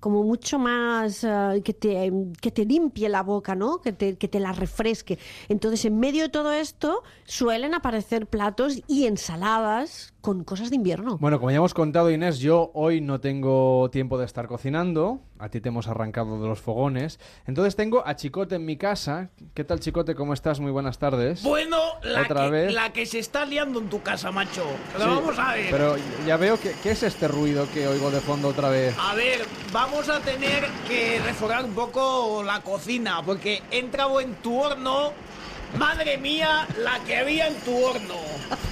como 0.00 0.22
mucho 0.22 0.58
más 0.58 1.24
eh, 1.24 1.62
que, 1.64 1.74
te, 1.74 2.12
que 2.40 2.50
te 2.50 2.64
limpie 2.64 3.08
la 3.08 3.22
boca, 3.22 3.54
¿no? 3.54 3.80
Que 3.80 3.92
te, 3.92 4.16
que 4.16 4.28
te 4.28 4.40
la 4.40 4.52
refresque. 4.52 5.18
Entonces, 5.48 5.84
en 5.84 5.98
medio 5.98 6.22
de 6.24 6.28
todo 6.28 6.52
esto, 6.52 7.02
suelen 7.24 7.74
aparecer 7.74 8.26
platos 8.26 8.80
y 8.86 9.06
ensaladas 9.06 10.14
con 10.20 10.44
cosas 10.44 10.70
de 10.70 10.76
invierno. 10.76 11.16
Bueno, 11.18 11.38
como 11.38 11.50
ya 11.50 11.56
hemos 11.58 11.74
contado, 11.74 12.10
Inés, 12.10 12.38
yo 12.40 12.70
hoy 12.74 13.00
no 13.00 13.20
tengo 13.20 13.88
tiempo 13.90 14.18
de 14.18 14.26
estar 14.26 14.46
cocinando. 14.48 15.20
A 15.38 15.48
ti 15.48 15.60
te 15.60 15.68
hemos 15.68 15.86
arrancado 15.86 16.42
de 16.42 16.48
los 16.48 16.60
fogones. 16.60 17.20
Entonces 17.46 17.76
tengo 17.76 18.06
a 18.06 18.16
Chicote 18.16 18.56
en 18.56 18.64
mi 18.66 18.76
casa. 18.76 19.30
¿Qué 19.54 19.62
tal, 19.64 19.78
Chicote? 19.78 20.16
¿Cómo 20.16 20.34
estás? 20.34 20.58
Muy 20.58 20.72
buenas 20.72 20.98
tardes. 20.98 21.42
Bueno, 21.44 21.78
la 22.02 22.22
Otra 22.22 22.46
que, 22.46 22.50
vez. 22.50 22.74
la 22.74 22.92
que 22.92 23.06
se 23.06 23.20
está 23.20 23.44
liando 23.46 23.78
en 23.78 23.88
tu 23.88 24.02
casa, 24.02 24.32
macho. 24.32 24.64
Pero 24.92 25.04
Sí, 25.04 25.10
vamos 25.10 25.38
a 25.38 25.54
ver. 25.54 25.70
Pero 25.70 25.94
ya 26.26 26.36
veo 26.36 26.58
que... 26.60 26.72
¿Qué 26.82 26.90
es 26.90 27.02
este 27.04 27.28
ruido 27.28 27.66
que 27.72 27.86
oigo 27.86 28.10
de 28.10 28.20
fondo 28.20 28.48
otra 28.48 28.68
vez? 28.68 28.96
A 28.98 29.14
ver, 29.14 29.40
vamos 29.90 30.08
a 30.10 30.20
tener 30.20 30.66
que 30.86 31.18
reforzar 31.24 31.64
un 31.64 31.72
poco 31.72 32.42
la 32.42 32.60
cocina, 32.60 33.22
porque 33.24 33.62
he 33.70 33.78
entrado 33.78 34.20
en 34.20 34.34
tu 34.34 34.60
horno. 34.60 35.12
Madre 35.76 36.16
mía, 36.16 36.66
la 36.78 36.98
que 37.00 37.16
había 37.18 37.46
en 37.48 37.54
tu 37.56 37.76
horno. 37.84 38.14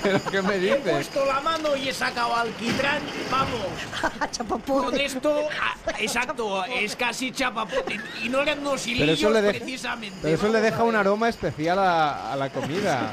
¿Pero 0.02 0.20
qué 0.30 0.40
me 0.42 0.54
He 0.56 0.60
dices? 0.60 0.80
puesto 0.80 1.26
la 1.26 1.40
mano 1.40 1.76
y 1.76 1.88
he 1.88 1.92
sacado 1.92 2.34
alquitrán. 2.34 3.00
Vamos. 3.30 4.62
Con 4.66 4.98
esto, 4.98 5.48
ah, 5.60 5.74
exacto, 5.98 6.64
es 6.64 6.96
casi 6.96 7.32
chapapote. 7.32 8.00
Y 8.22 8.28
no 8.28 8.40
eran 8.40 8.60
unos 8.60 8.82
Pero 8.84 9.04
hilillos 9.04 9.32
deja, 9.34 9.48
precisamente. 9.50 10.18
pero 10.22 10.34
eso 10.36 10.48
le 10.48 10.60
deja 10.60 10.82
un 10.84 10.96
aroma 10.96 11.28
especial 11.28 11.78
a, 11.78 12.32
a 12.32 12.36
la 12.36 12.48
comida. 12.50 13.12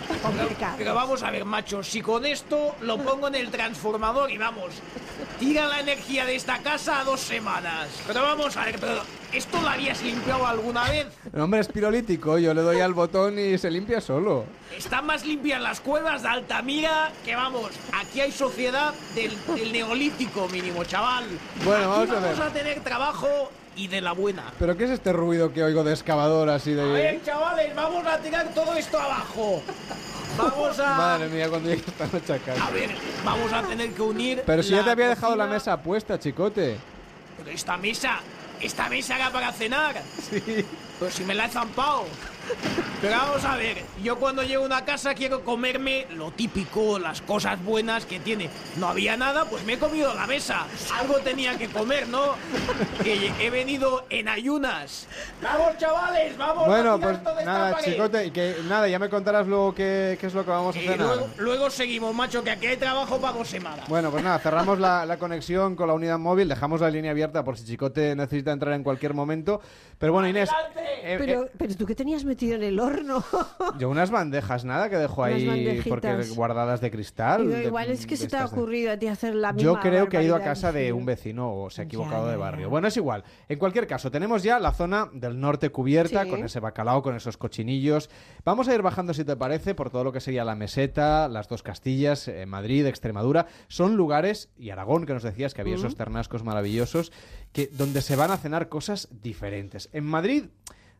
Pero 0.77 0.95
vamos 0.95 1.21
a 1.23 1.31
ver, 1.31 1.43
macho, 1.45 1.83
si 1.83 2.01
con 2.01 2.25
esto 2.25 2.75
lo 2.81 2.97
pongo 2.97 3.27
en 3.27 3.35
el 3.35 3.51
transformador 3.51 4.31
y 4.31 4.37
vamos, 4.37 4.73
tira 5.39 5.67
la 5.67 5.79
energía 5.81 6.25
de 6.25 6.35
esta 6.35 6.59
casa 6.59 6.99
a 6.99 7.03
dos 7.03 7.19
semanas. 7.19 7.89
Pero 8.07 8.21
vamos 8.21 8.55
a 8.57 8.65
ver, 8.65 8.79
pero 8.79 9.01
¿esto 9.33 9.61
lo 9.61 9.69
habías 9.69 10.01
limpiado 10.01 10.45
alguna 10.45 10.89
vez? 10.89 11.07
El 11.33 11.41
hombre 11.41 11.59
es 11.59 11.67
pirolítico, 11.67 12.37
yo 12.37 12.53
le 12.53 12.61
doy 12.61 12.79
al 12.81 12.93
botón 12.93 13.37
y 13.39 13.57
se 13.57 13.69
limpia 13.71 14.01
solo. 14.01 14.45
Están 14.75 15.05
más 15.05 15.25
limpias 15.25 15.61
las 15.61 15.79
cuevas 15.81 16.23
de 16.23 16.29
Altamira 16.29 17.11
que 17.25 17.35
vamos, 17.35 17.71
aquí 17.93 18.21
hay 18.21 18.31
sociedad 18.31 18.93
del, 19.15 19.31
del 19.55 19.71
neolítico 19.71 20.47
mínimo, 20.49 20.83
chaval. 20.83 21.25
Bueno, 21.63 21.89
vamos 21.89 22.09
a 22.09 22.13
ver. 22.15 22.23
vamos 22.23 22.39
a 22.39 22.53
tener 22.53 22.79
trabajo 22.81 23.51
y 23.75 23.87
de 23.87 24.01
la 24.01 24.11
buena. 24.11 24.53
¿Pero 24.59 24.77
qué 24.77 24.85
es 24.85 24.91
este 24.91 25.13
ruido 25.13 25.51
que 25.51 25.63
oigo 25.63 25.83
de 25.83 25.93
excavador 25.93 26.49
así 26.49 26.77
A 26.79 26.83
ver, 26.83 27.19
de... 27.19 27.25
chavales, 27.25 27.75
vamos 27.75 28.05
a 28.05 28.17
tirar 28.19 28.53
todo 28.53 28.75
esto 28.75 28.99
abajo. 28.99 29.63
Vamos 30.37 30.79
a... 30.79 30.95
Madre 30.95 31.29
mía, 31.29 31.49
cuando 31.49 31.69
llegue 31.69 31.83
esta 31.85 32.07
noche 32.07 32.33
a. 32.33 32.67
A 32.67 32.71
ver, 32.71 32.89
vamos 33.23 33.53
a 33.53 33.63
tener 33.63 33.91
que 33.93 34.01
unir. 34.01 34.43
Pero 34.45 34.63
si 34.63 34.71
ya 34.71 34.83
te 34.83 34.91
había 34.91 35.09
dejado 35.09 35.35
la 35.35 35.47
mesa 35.47 35.81
puesta, 35.81 36.19
chicote. 36.19 36.77
Pero 37.37 37.49
esta 37.51 37.77
mesa, 37.77 38.19
esta 38.63 38.89
mesa 38.89 39.15
era 39.15 39.31
para 39.31 39.51
cenar. 39.51 40.01
Sí. 40.29 40.65
Pero 40.99 41.11
si 41.11 41.23
me 41.23 41.33
la 41.33 41.45
he 41.45 41.49
zampado. 41.49 42.05
Pero 43.01 43.17
vamos 43.17 43.43
a 43.43 43.57
ver, 43.57 43.77
yo 44.01 44.17
cuando 44.17 44.43
llego 44.43 44.63
a 44.63 44.65
una 44.65 44.85
casa 44.85 45.13
quiero 45.13 45.43
comerme 45.43 46.07
lo 46.15 46.31
típico, 46.31 46.97
las 46.99 47.21
cosas 47.21 47.61
buenas 47.63 48.05
que 48.05 48.19
tiene. 48.21 48.49
No 48.77 48.87
había 48.87 49.17
nada, 49.17 49.43
pues 49.45 49.65
me 49.65 49.73
he 49.73 49.77
comido 49.77 50.13
la 50.13 50.25
mesa. 50.25 50.65
Algo 50.99 51.15
tenía 51.19 51.57
que 51.57 51.67
comer, 51.67 52.07
¿no? 52.07 52.35
Que 53.03 53.31
he 53.41 53.49
venido 53.49 54.05
en 54.09 54.29
ayunas. 54.29 55.07
Vamos, 55.41 55.77
chavales, 55.77 56.37
vamos. 56.37 56.65
Bueno, 56.65 56.97
pues 56.99 57.19
nada, 57.45 57.77
chicote, 57.81 58.31
que 58.31 58.55
nada, 58.69 58.87
ya 58.87 58.99
me 58.99 59.09
contarás 59.09 59.47
luego 59.47 59.75
qué, 59.75 60.17
qué 60.19 60.27
es 60.27 60.33
lo 60.33 60.45
que 60.45 60.51
vamos 60.51 60.75
a 60.75 60.79
Y 60.79 60.83
cenar. 60.87 60.99
luego, 60.99 61.29
luego 61.39 61.69
seguimos, 61.69 62.15
macho, 62.15 62.41
que 62.41 62.51
aquí 62.51 62.67
hay 62.67 62.77
trabajo 62.77 63.19
para 63.19 63.37
dos 63.37 63.49
semanas. 63.49 63.87
Bueno, 63.89 64.11
pues 64.11 64.23
nada, 64.23 64.39
cerramos 64.39 64.79
la, 64.79 65.05
la 65.05 65.17
conexión 65.17 65.75
con 65.75 65.87
la 65.87 65.93
unidad 65.93 66.19
móvil, 66.19 66.47
dejamos 66.47 66.79
la 66.79 66.89
línea 66.89 67.11
abierta 67.11 67.43
por 67.43 67.57
si 67.57 67.65
Chicote 67.65 68.15
necesita 68.15 68.51
entrar 68.53 68.73
en 68.75 68.83
cualquier 68.83 69.13
momento. 69.13 69.59
Pero 69.99 70.13
bueno, 70.13 70.27
Inés, 70.27 70.49
eh, 71.03 71.15
Pero, 71.19 71.47
pero 71.57 71.75
tú 71.75 71.85
qué 71.85 71.95
tenías 71.95 72.23
metido 72.33 72.55
en 72.55 72.63
el 72.63 72.79
horno. 72.79 73.23
yo 73.79 73.89
unas 73.89 74.11
bandejas, 74.11 74.65
nada, 74.65 74.89
que 74.89 74.97
dejo 74.97 75.21
Unas 75.21 75.33
ahí 75.35 75.47
bandejitas. 75.47 75.87
porque 75.87 76.25
guardadas 76.35 76.81
de 76.81 76.91
cristal. 76.91 77.41
Digo, 77.47 77.53
de- 77.57 77.63
igual 77.65 77.89
es 77.91 78.05
que 78.05 78.17
se 78.17 78.27
te 78.27 78.35
ha 78.35 78.39
de- 78.39 78.45
ocurrido 78.45 78.91
a 78.91 78.97
ti 78.97 79.07
hacer 79.07 79.35
la 79.35 79.53
misma 79.53 79.63
Yo 79.73 79.79
creo 79.79 80.09
que 80.09 80.17
ha 80.17 80.23
ido 80.23 80.35
a 80.35 80.41
casa 80.41 80.71
de 80.71 80.91
un 80.93 81.05
vecino 81.05 81.53
o 81.53 81.69
se 81.69 81.81
ha 81.81 81.85
equivocado 81.85 82.25
Ya, 82.25 82.31
de 82.31 82.37
ya, 82.37 82.43
barrio. 82.43 82.69
Bueno, 82.69 82.87
es 82.87 82.97
igual. 82.97 83.23
En 83.47 83.59
cualquier 83.59 83.87
caso, 83.87 84.09
tenemos 84.11 84.43
ya 84.43 84.59
la 84.59 84.71
zona 84.73 85.09
del 85.13 85.39
norte 85.39 85.69
cubierta 85.69 86.23
Sí. 86.23 86.29
con 86.29 86.43
ese 86.43 86.59
bacalao, 86.59 87.01
con 87.03 87.15
esos 87.15 87.37
cochinillos. 87.37 88.09
Vamos 88.43 88.67
a 88.67 88.75
ir 88.75 88.81
bajando, 88.81 89.13
si 89.13 89.23
te 89.23 89.35
parece, 89.35 89.75
por 89.75 89.89
todo 89.89 90.03
lo 90.03 90.11
que 90.11 90.19
sería 90.19 90.43
la 90.43 90.55
meseta, 90.55 91.27
las 91.27 91.47
dos 91.47 91.63
Castillas, 91.63 92.27
eh, 92.27 92.45
Madrid, 92.45 92.85
Extremadura. 92.85 93.47
Son 93.67 93.95
lugares, 93.95 94.49
y 94.57 94.69
Aragón, 94.71 95.05
que 95.05 95.13
nos 95.13 95.23
decías 95.23 95.53
que 95.53 95.61
había 95.61 95.75
esos 95.75 95.95
ternascos 95.95 96.43
maravillosos, 96.43 97.11
que, 97.51 97.67
donde 97.67 98.01
se 98.01 98.15
van 98.15 98.31
a 98.31 98.37
cenar 98.37 98.69
cosas 98.69 99.07
diferentes. 99.21 99.89
En 99.93 100.05
Madrid 100.05 100.45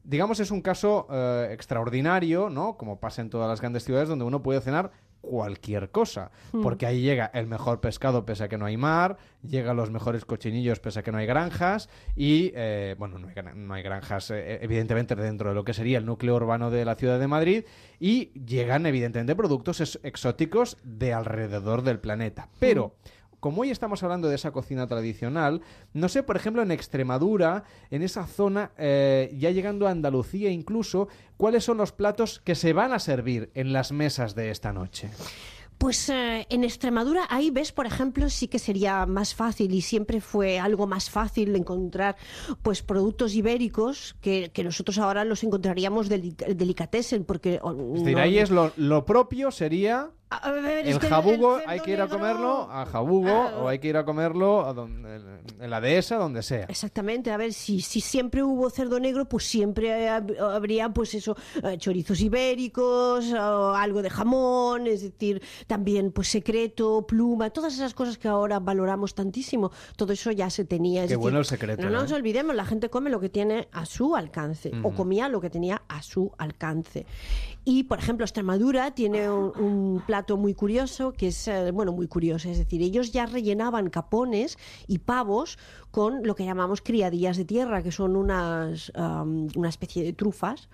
digamos, 0.03 0.39
es 0.39 0.51
un 0.51 0.61
caso 0.61 1.07
eh, 1.11 1.49
extraordinario, 1.51 2.49
¿no? 2.49 2.77
Como 2.77 2.99
pasa 2.99 3.21
en 3.21 3.29
todas 3.29 3.47
las 3.49 3.61
grandes 3.61 3.83
ciudades 3.83 4.09
donde 4.09 4.25
uno 4.25 4.41
puede 4.43 4.61
cenar 4.61 4.91
cualquier 5.21 5.89
cosa, 5.89 6.31
Hmm. 6.51 6.61
porque 6.61 6.85
ahí 6.85 7.01
llega 7.01 7.27
el 7.33 7.47
mejor 7.47 7.79
pescado 7.79 8.25
pese 8.25 8.43
a 8.43 8.49
que 8.49 8.57
no 8.57 8.65
hay 8.65 8.75
mar, 8.75 9.15
llegan 9.41 9.77
los 9.77 9.89
mejores 9.89 10.25
cochinillos 10.25 10.81
pese 10.81 10.99
a 10.99 11.03
que 11.03 11.13
no 11.13 11.17
hay 11.17 11.25
granjas 11.25 11.87
y, 12.13 12.51
eh, 12.55 12.95
bueno, 12.99 13.19
no 13.19 13.29
hay, 13.29 13.35
no 13.55 13.73
hay 13.73 13.83
granjas 13.83 14.31
eh, 14.31 14.59
evidentemente 14.61 15.15
dentro 15.15 15.47
de 15.49 15.55
lo 15.55 15.63
que 15.63 15.73
sería 15.73 15.97
el 15.97 16.05
núcleo 16.05 16.35
urbano 16.35 16.69
de 16.71 16.83
la 16.83 16.95
ciudad 16.95 17.19
de 17.21 17.27
Madrid 17.27 17.63
y 18.01 18.31
llegan 18.45 18.85
evidentemente 18.85 19.33
productos 19.33 19.79
ex- 19.79 19.99
exóticos 20.03 20.77
de 20.83 21.13
alrededor 21.13 21.83
del 21.83 21.99
planeta. 22.01 22.49
Pero 22.59 22.95
como 23.43 23.63
hoy 23.63 23.71
estamos 23.71 24.01
hablando 24.03 24.29
de 24.29 24.35
esa 24.35 24.51
cocina 24.51 24.87
tradicional, 24.87 25.59
no 25.93 26.07
sé, 26.07 26.23
por 26.23 26.37
ejemplo, 26.37 26.61
en 26.61 26.71
Extremadura, 26.71 27.65
en 27.91 28.01
esa 28.01 28.25
zona, 28.25 28.71
eh, 28.77 29.35
ya 29.37 29.51
llegando 29.51 29.85
a 29.85 29.91
Andalucía 29.91 30.49
incluso, 30.49 31.09
cuáles 31.35 31.65
son 31.65 31.75
los 31.75 31.91
platos 31.91 32.39
que 32.45 32.55
se 32.55 32.71
van 32.71 32.93
a 32.93 32.99
servir 32.99 33.51
en 33.53 33.73
las 33.73 33.91
mesas 33.91 34.33
de 34.33 34.49
esta 34.49 34.71
noche. 34.71 35.09
Pues 35.77 36.07
eh, 36.07 36.47
en 36.49 36.63
Extremadura, 36.63 37.25
ahí 37.29 37.49
ves, 37.49 37.73
por 37.73 37.85
ejemplo, 37.85 38.29
sí 38.29 38.47
que 38.47 38.59
sería 38.59 39.05
más 39.05 39.35
fácil 39.35 39.73
y 39.73 39.81
siempre 39.81 40.21
fue 40.21 40.57
algo 40.57 40.87
más 40.87 41.09
fácil 41.09 41.53
encontrar 41.53 42.15
pues 42.61 42.81
productos 42.81 43.35
ibéricos 43.35 44.15
que, 44.21 44.51
que 44.53 44.63
nosotros 44.63 44.99
ahora 44.99 45.25
los 45.25 45.43
encontraríamos 45.43 46.09
deli- 46.09 46.37
delicatessen, 46.55 47.25
porque... 47.25 47.59
Es 47.95 48.03
decir, 48.03 48.17
ahí 48.19 48.37
es 48.37 48.51
lo, 48.51 48.71
lo 48.77 49.03
propio 49.03 49.51
sería 49.51 50.11
A 50.37 50.51
ver, 50.51 50.87
es 50.87 50.95
el 50.95 50.99
que 50.99 51.07
jabugo, 51.07 51.59
hay 51.65 51.79
que 51.81 51.91
ir 51.91 52.01
a 52.01 52.07
comerlo 52.07 52.69
a 52.71 52.85
jabugo 52.85 53.31
o 53.61 53.67
hay 53.67 53.79
que 53.79 53.87
ir 53.89 53.97
a 53.97 54.05
comerlo 54.05 54.65
a 54.65 54.73
donde, 54.73 55.15
en 55.59 55.69
la 55.69 55.79
dehesa, 55.81 56.15
donde 56.17 56.41
sea. 56.43 56.65
Exactamente, 56.69 57.31
a 57.31 57.37
ver, 57.37 57.53
si, 57.53 57.81
si 57.81 58.01
siempre 58.01 58.43
hubo 58.43 58.69
cerdo 58.69 58.99
negro, 58.99 59.27
pues 59.27 59.45
siempre 59.45 60.07
hab- 60.09 60.39
habría, 60.39 60.89
pues 60.89 61.13
eso, 61.13 61.35
eh, 61.63 61.77
chorizos 61.77 62.19
ibéricos, 62.21 63.31
o 63.33 63.75
algo 63.75 64.01
de 64.01 64.09
jamón, 64.09 64.87
es 64.87 65.01
decir, 65.03 65.41
también, 65.67 66.11
pues 66.11 66.29
secreto, 66.29 67.05
pluma, 67.07 67.49
todas 67.49 67.73
esas 67.73 67.93
cosas 67.93 68.17
que 68.17 68.27
ahora 68.27 68.59
valoramos 68.59 69.15
tantísimo, 69.15 69.71
todo 69.95 70.13
eso 70.13 70.31
ya 70.31 70.49
se 70.49 70.65
tenía. 70.65 71.01
es 71.03 71.07
Qué 71.07 71.13
decir, 71.15 71.17
bueno 71.21 71.39
el 71.39 71.45
secreto, 71.45 71.83
No 71.83 71.89
nos 71.89 72.11
¿eh? 72.11 72.15
olvidemos, 72.15 72.55
la 72.55 72.65
gente 72.65 72.89
come 72.89 73.09
lo 73.09 73.19
que 73.19 73.29
tiene 73.29 73.67
a 73.71 73.85
su 73.85 74.15
alcance, 74.15 74.71
o 74.83 74.91
comía 74.93 75.29
lo 75.29 75.41
que 75.41 75.49
tenía 75.49 75.83
a 75.87 76.01
su 76.01 76.31
alcance. 76.37 77.05
Y, 77.65 77.83
por 77.83 77.99
ejemplo, 77.99 78.25
Extremadura 78.25 78.91
tiene 78.91 79.29
un, 79.29 79.57
un 79.57 80.03
plato 80.05 80.35
muy 80.37 80.53
curioso, 80.53 81.13
que 81.13 81.27
es, 81.27 81.47
eh, 81.47 81.71
bueno, 81.71 81.93
muy 81.93 82.07
curioso, 82.07 82.49
es 82.49 82.57
decir, 82.57 82.81
ellos 82.81 83.11
ya 83.11 83.25
rellenaban 83.25 83.89
capones 83.89 84.57
y 84.87 84.99
pavos 84.99 85.57
con 85.91 86.23
lo 86.23 86.35
que 86.35 86.43
llamamos 86.43 86.81
criadillas 86.81 87.37
de 87.37 87.45
tierra, 87.45 87.83
que 87.83 87.91
son 87.91 88.15
unas, 88.15 88.91
am, 88.95 89.47
una 89.55 89.69
especie 89.69 90.03
de 90.03 90.11
trufas 90.13 90.69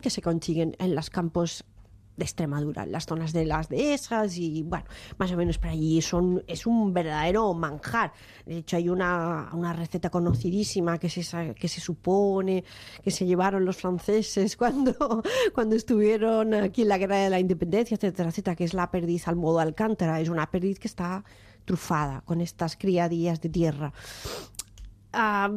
que 0.00 0.10
se 0.10 0.22
consiguen 0.22 0.76
en 0.78 0.94
los 0.94 1.10
campos 1.10 1.64
de 2.20 2.24
Extremadura, 2.24 2.84
las 2.84 3.06
zonas 3.06 3.32
de 3.32 3.46
las 3.46 3.70
dehesas 3.70 4.36
y 4.36 4.62
bueno, 4.62 4.84
más 5.18 5.32
o 5.32 5.36
menos 5.36 5.58
por 5.58 5.70
allí 5.70 6.02
son, 6.02 6.44
es 6.46 6.66
un 6.66 6.92
verdadero 6.92 7.52
manjar. 7.54 8.12
De 8.44 8.58
hecho, 8.58 8.76
hay 8.76 8.90
una, 8.90 9.48
una 9.54 9.72
receta 9.72 10.10
conocidísima 10.10 10.98
que 10.98 11.08
se, 11.08 11.54
que 11.54 11.66
se 11.66 11.80
supone 11.80 12.62
que 13.02 13.10
se 13.10 13.24
llevaron 13.24 13.64
los 13.64 13.78
franceses 13.78 14.56
cuando, 14.58 15.22
cuando 15.54 15.76
estuvieron 15.76 16.52
aquí 16.52 16.82
en 16.82 16.88
la 16.88 16.98
guerra 16.98 17.16
de 17.16 17.30
la 17.30 17.40
independencia, 17.40 17.94
etcétera, 17.94 18.28
etcétera, 18.28 18.54
que 18.54 18.64
es 18.64 18.74
la 18.74 18.90
perdiz 18.90 19.26
al 19.26 19.36
modo 19.36 19.58
alcántara. 19.58 20.20
Es 20.20 20.28
una 20.28 20.50
perdiz 20.50 20.78
que 20.78 20.88
está 20.88 21.24
trufada 21.64 22.20
con 22.26 22.42
estas 22.42 22.76
criadillas 22.76 23.40
de 23.40 23.48
tierra. 23.48 23.92
Ah, 25.12 25.50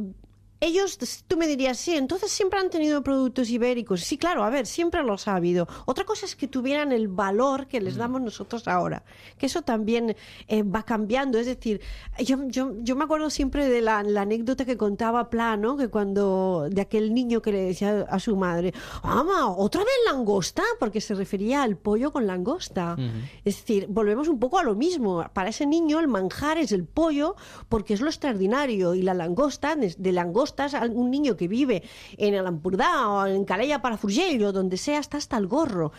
ellos, 0.64 0.98
tú 1.28 1.36
me 1.36 1.48
dirías, 1.48 1.78
sí, 1.78 1.96
entonces 1.96 2.32
siempre 2.32 2.60
han 2.60 2.70
tenido 2.70 3.04
productos 3.04 3.50
ibéricos. 3.50 4.02
Sí, 4.02 4.18
claro, 4.18 4.44
a 4.44 4.50
ver, 4.50 4.66
siempre 4.66 5.04
los 5.04 5.28
ha 5.28 5.36
habido. 5.36 5.68
Otra 5.86 6.06
cosa 6.06 6.26
es 6.26 6.36
que 6.36 6.48
tuvieran 6.48 6.92
el 6.92 7.10
valor 7.10 7.68
que 7.68 7.82
les 7.82 7.98
damos 7.98 8.22
nosotros 8.22 8.68
ahora, 8.68 9.04
que 9.38 9.48
eso 9.48 9.62
también 9.62 10.16
eh, 10.48 10.64
va 10.64 10.84
cambiando. 10.84 11.38
Es 11.38 11.48
decir, 11.48 11.82
yo, 12.20 12.38
yo, 12.48 12.74
yo 12.80 12.96
me 12.96 13.04
acuerdo 13.04 13.30
siempre 13.30 13.68
de 13.68 13.82
la, 13.82 14.04
la 14.04 14.22
anécdota 14.22 14.64
que 14.64 14.78
contaba 14.78 15.30
Plano, 15.30 15.76
que 15.76 15.90
cuando, 15.90 16.68
de 16.70 16.82
aquel 16.82 17.14
niño 17.14 17.42
que 17.42 17.52
le 17.52 17.62
decía 17.64 18.06
a 18.10 18.20
su 18.20 18.36
madre, 18.36 18.74
¡Ama, 19.02 19.50
otra 19.50 19.82
vez 19.82 19.94
langosta! 20.06 20.64
Porque 20.80 21.02
se 21.02 21.14
refería 21.14 21.64
al 21.64 21.76
pollo 21.76 22.12
con 22.12 22.26
langosta. 22.26 22.96
Es 23.44 23.58
decir, 23.58 23.88
volvemos 23.90 24.28
un 24.28 24.40
poco 24.40 24.60
a 24.60 24.64
lo 24.64 24.76
mismo. 24.76 25.26
Para 25.34 25.50
ese 25.50 25.66
niño 25.66 26.00
el 26.00 26.08
manjar 26.08 26.58
es 26.58 26.72
el 26.72 26.86
pollo 26.86 27.36
porque 27.68 27.94
es 27.94 28.02
lo 28.02 28.08
extraordinario 28.08 28.96
y 28.96 29.02
la 29.02 29.14
langosta, 29.14 29.76
de, 29.76 29.94
de 29.98 30.12
langostas, 30.56 30.90
un 30.90 31.10
niño 31.12 31.36
que 31.36 31.48
vive 31.48 31.84
en 32.18 32.34
el 32.34 32.46
Ampurdá 32.46 33.10
o 33.10 33.26
en 33.28 33.46
Calella 33.46 33.82
para 33.82 33.98
o 34.44 34.52
donde 34.52 34.78
sea, 34.78 35.00
está 35.00 35.18
hasta 35.18 35.38
el 35.38 35.48
gorro. 35.48 35.92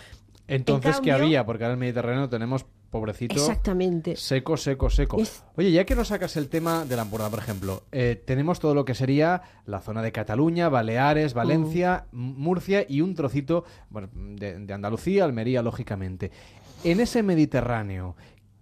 Entonces, 0.47 0.97
¿qué 1.01 1.11
cambio- 1.11 1.27
había? 1.27 1.47
Porque 1.47 1.65
ahora 1.65 1.73
en 1.75 1.79
el 1.79 1.81
Mediterráneo 1.81 2.29
tenemos, 2.29 2.67
pobrecito, 2.91 3.35
Exactamente. 3.35 4.15
seco, 4.17 4.57
seco, 4.57 4.91
seco. 4.91 5.17
Oye, 5.57 5.73
ya 5.73 5.85
que 5.85 5.95
nos 5.97 6.09
sacas 6.09 6.37
el 6.37 6.49
tema 6.49 6.85
de 6.85 6.97
la 6.97 7.03
Ampurdá, 7.03 7.31
por 7.31 7.39
ejemplo, 7.39 7.85
eh, 7.93 8.23
tenemos 8.27 8.61
todo 8.61 8.75
lo 8.75 8.85
que 8.85 8.95
sería 8.95 9.41
la 9.67 9.81
zona 9.81 10.03
de 10.03 10.13
Cataluña, 10.13 10.69
Baleares, 10.69 11.33
Valencia, 11.35 12.07
M- 12.13 12.35
Murcia 12.37 12.85
y 12.89 13.01
un 13.01 13.15
trocito 13.15 13.65
bueno, 13.89 14.09
de, 14.15 14.59
de 14.59 14.73
Andalucía, 14.75 15.25
Almería, 15.25 15.63
lógicamente. 15.63 16.31
En 16.85 17.01
ese 17.01 17.23
Mediterráneo, 17.23 18.15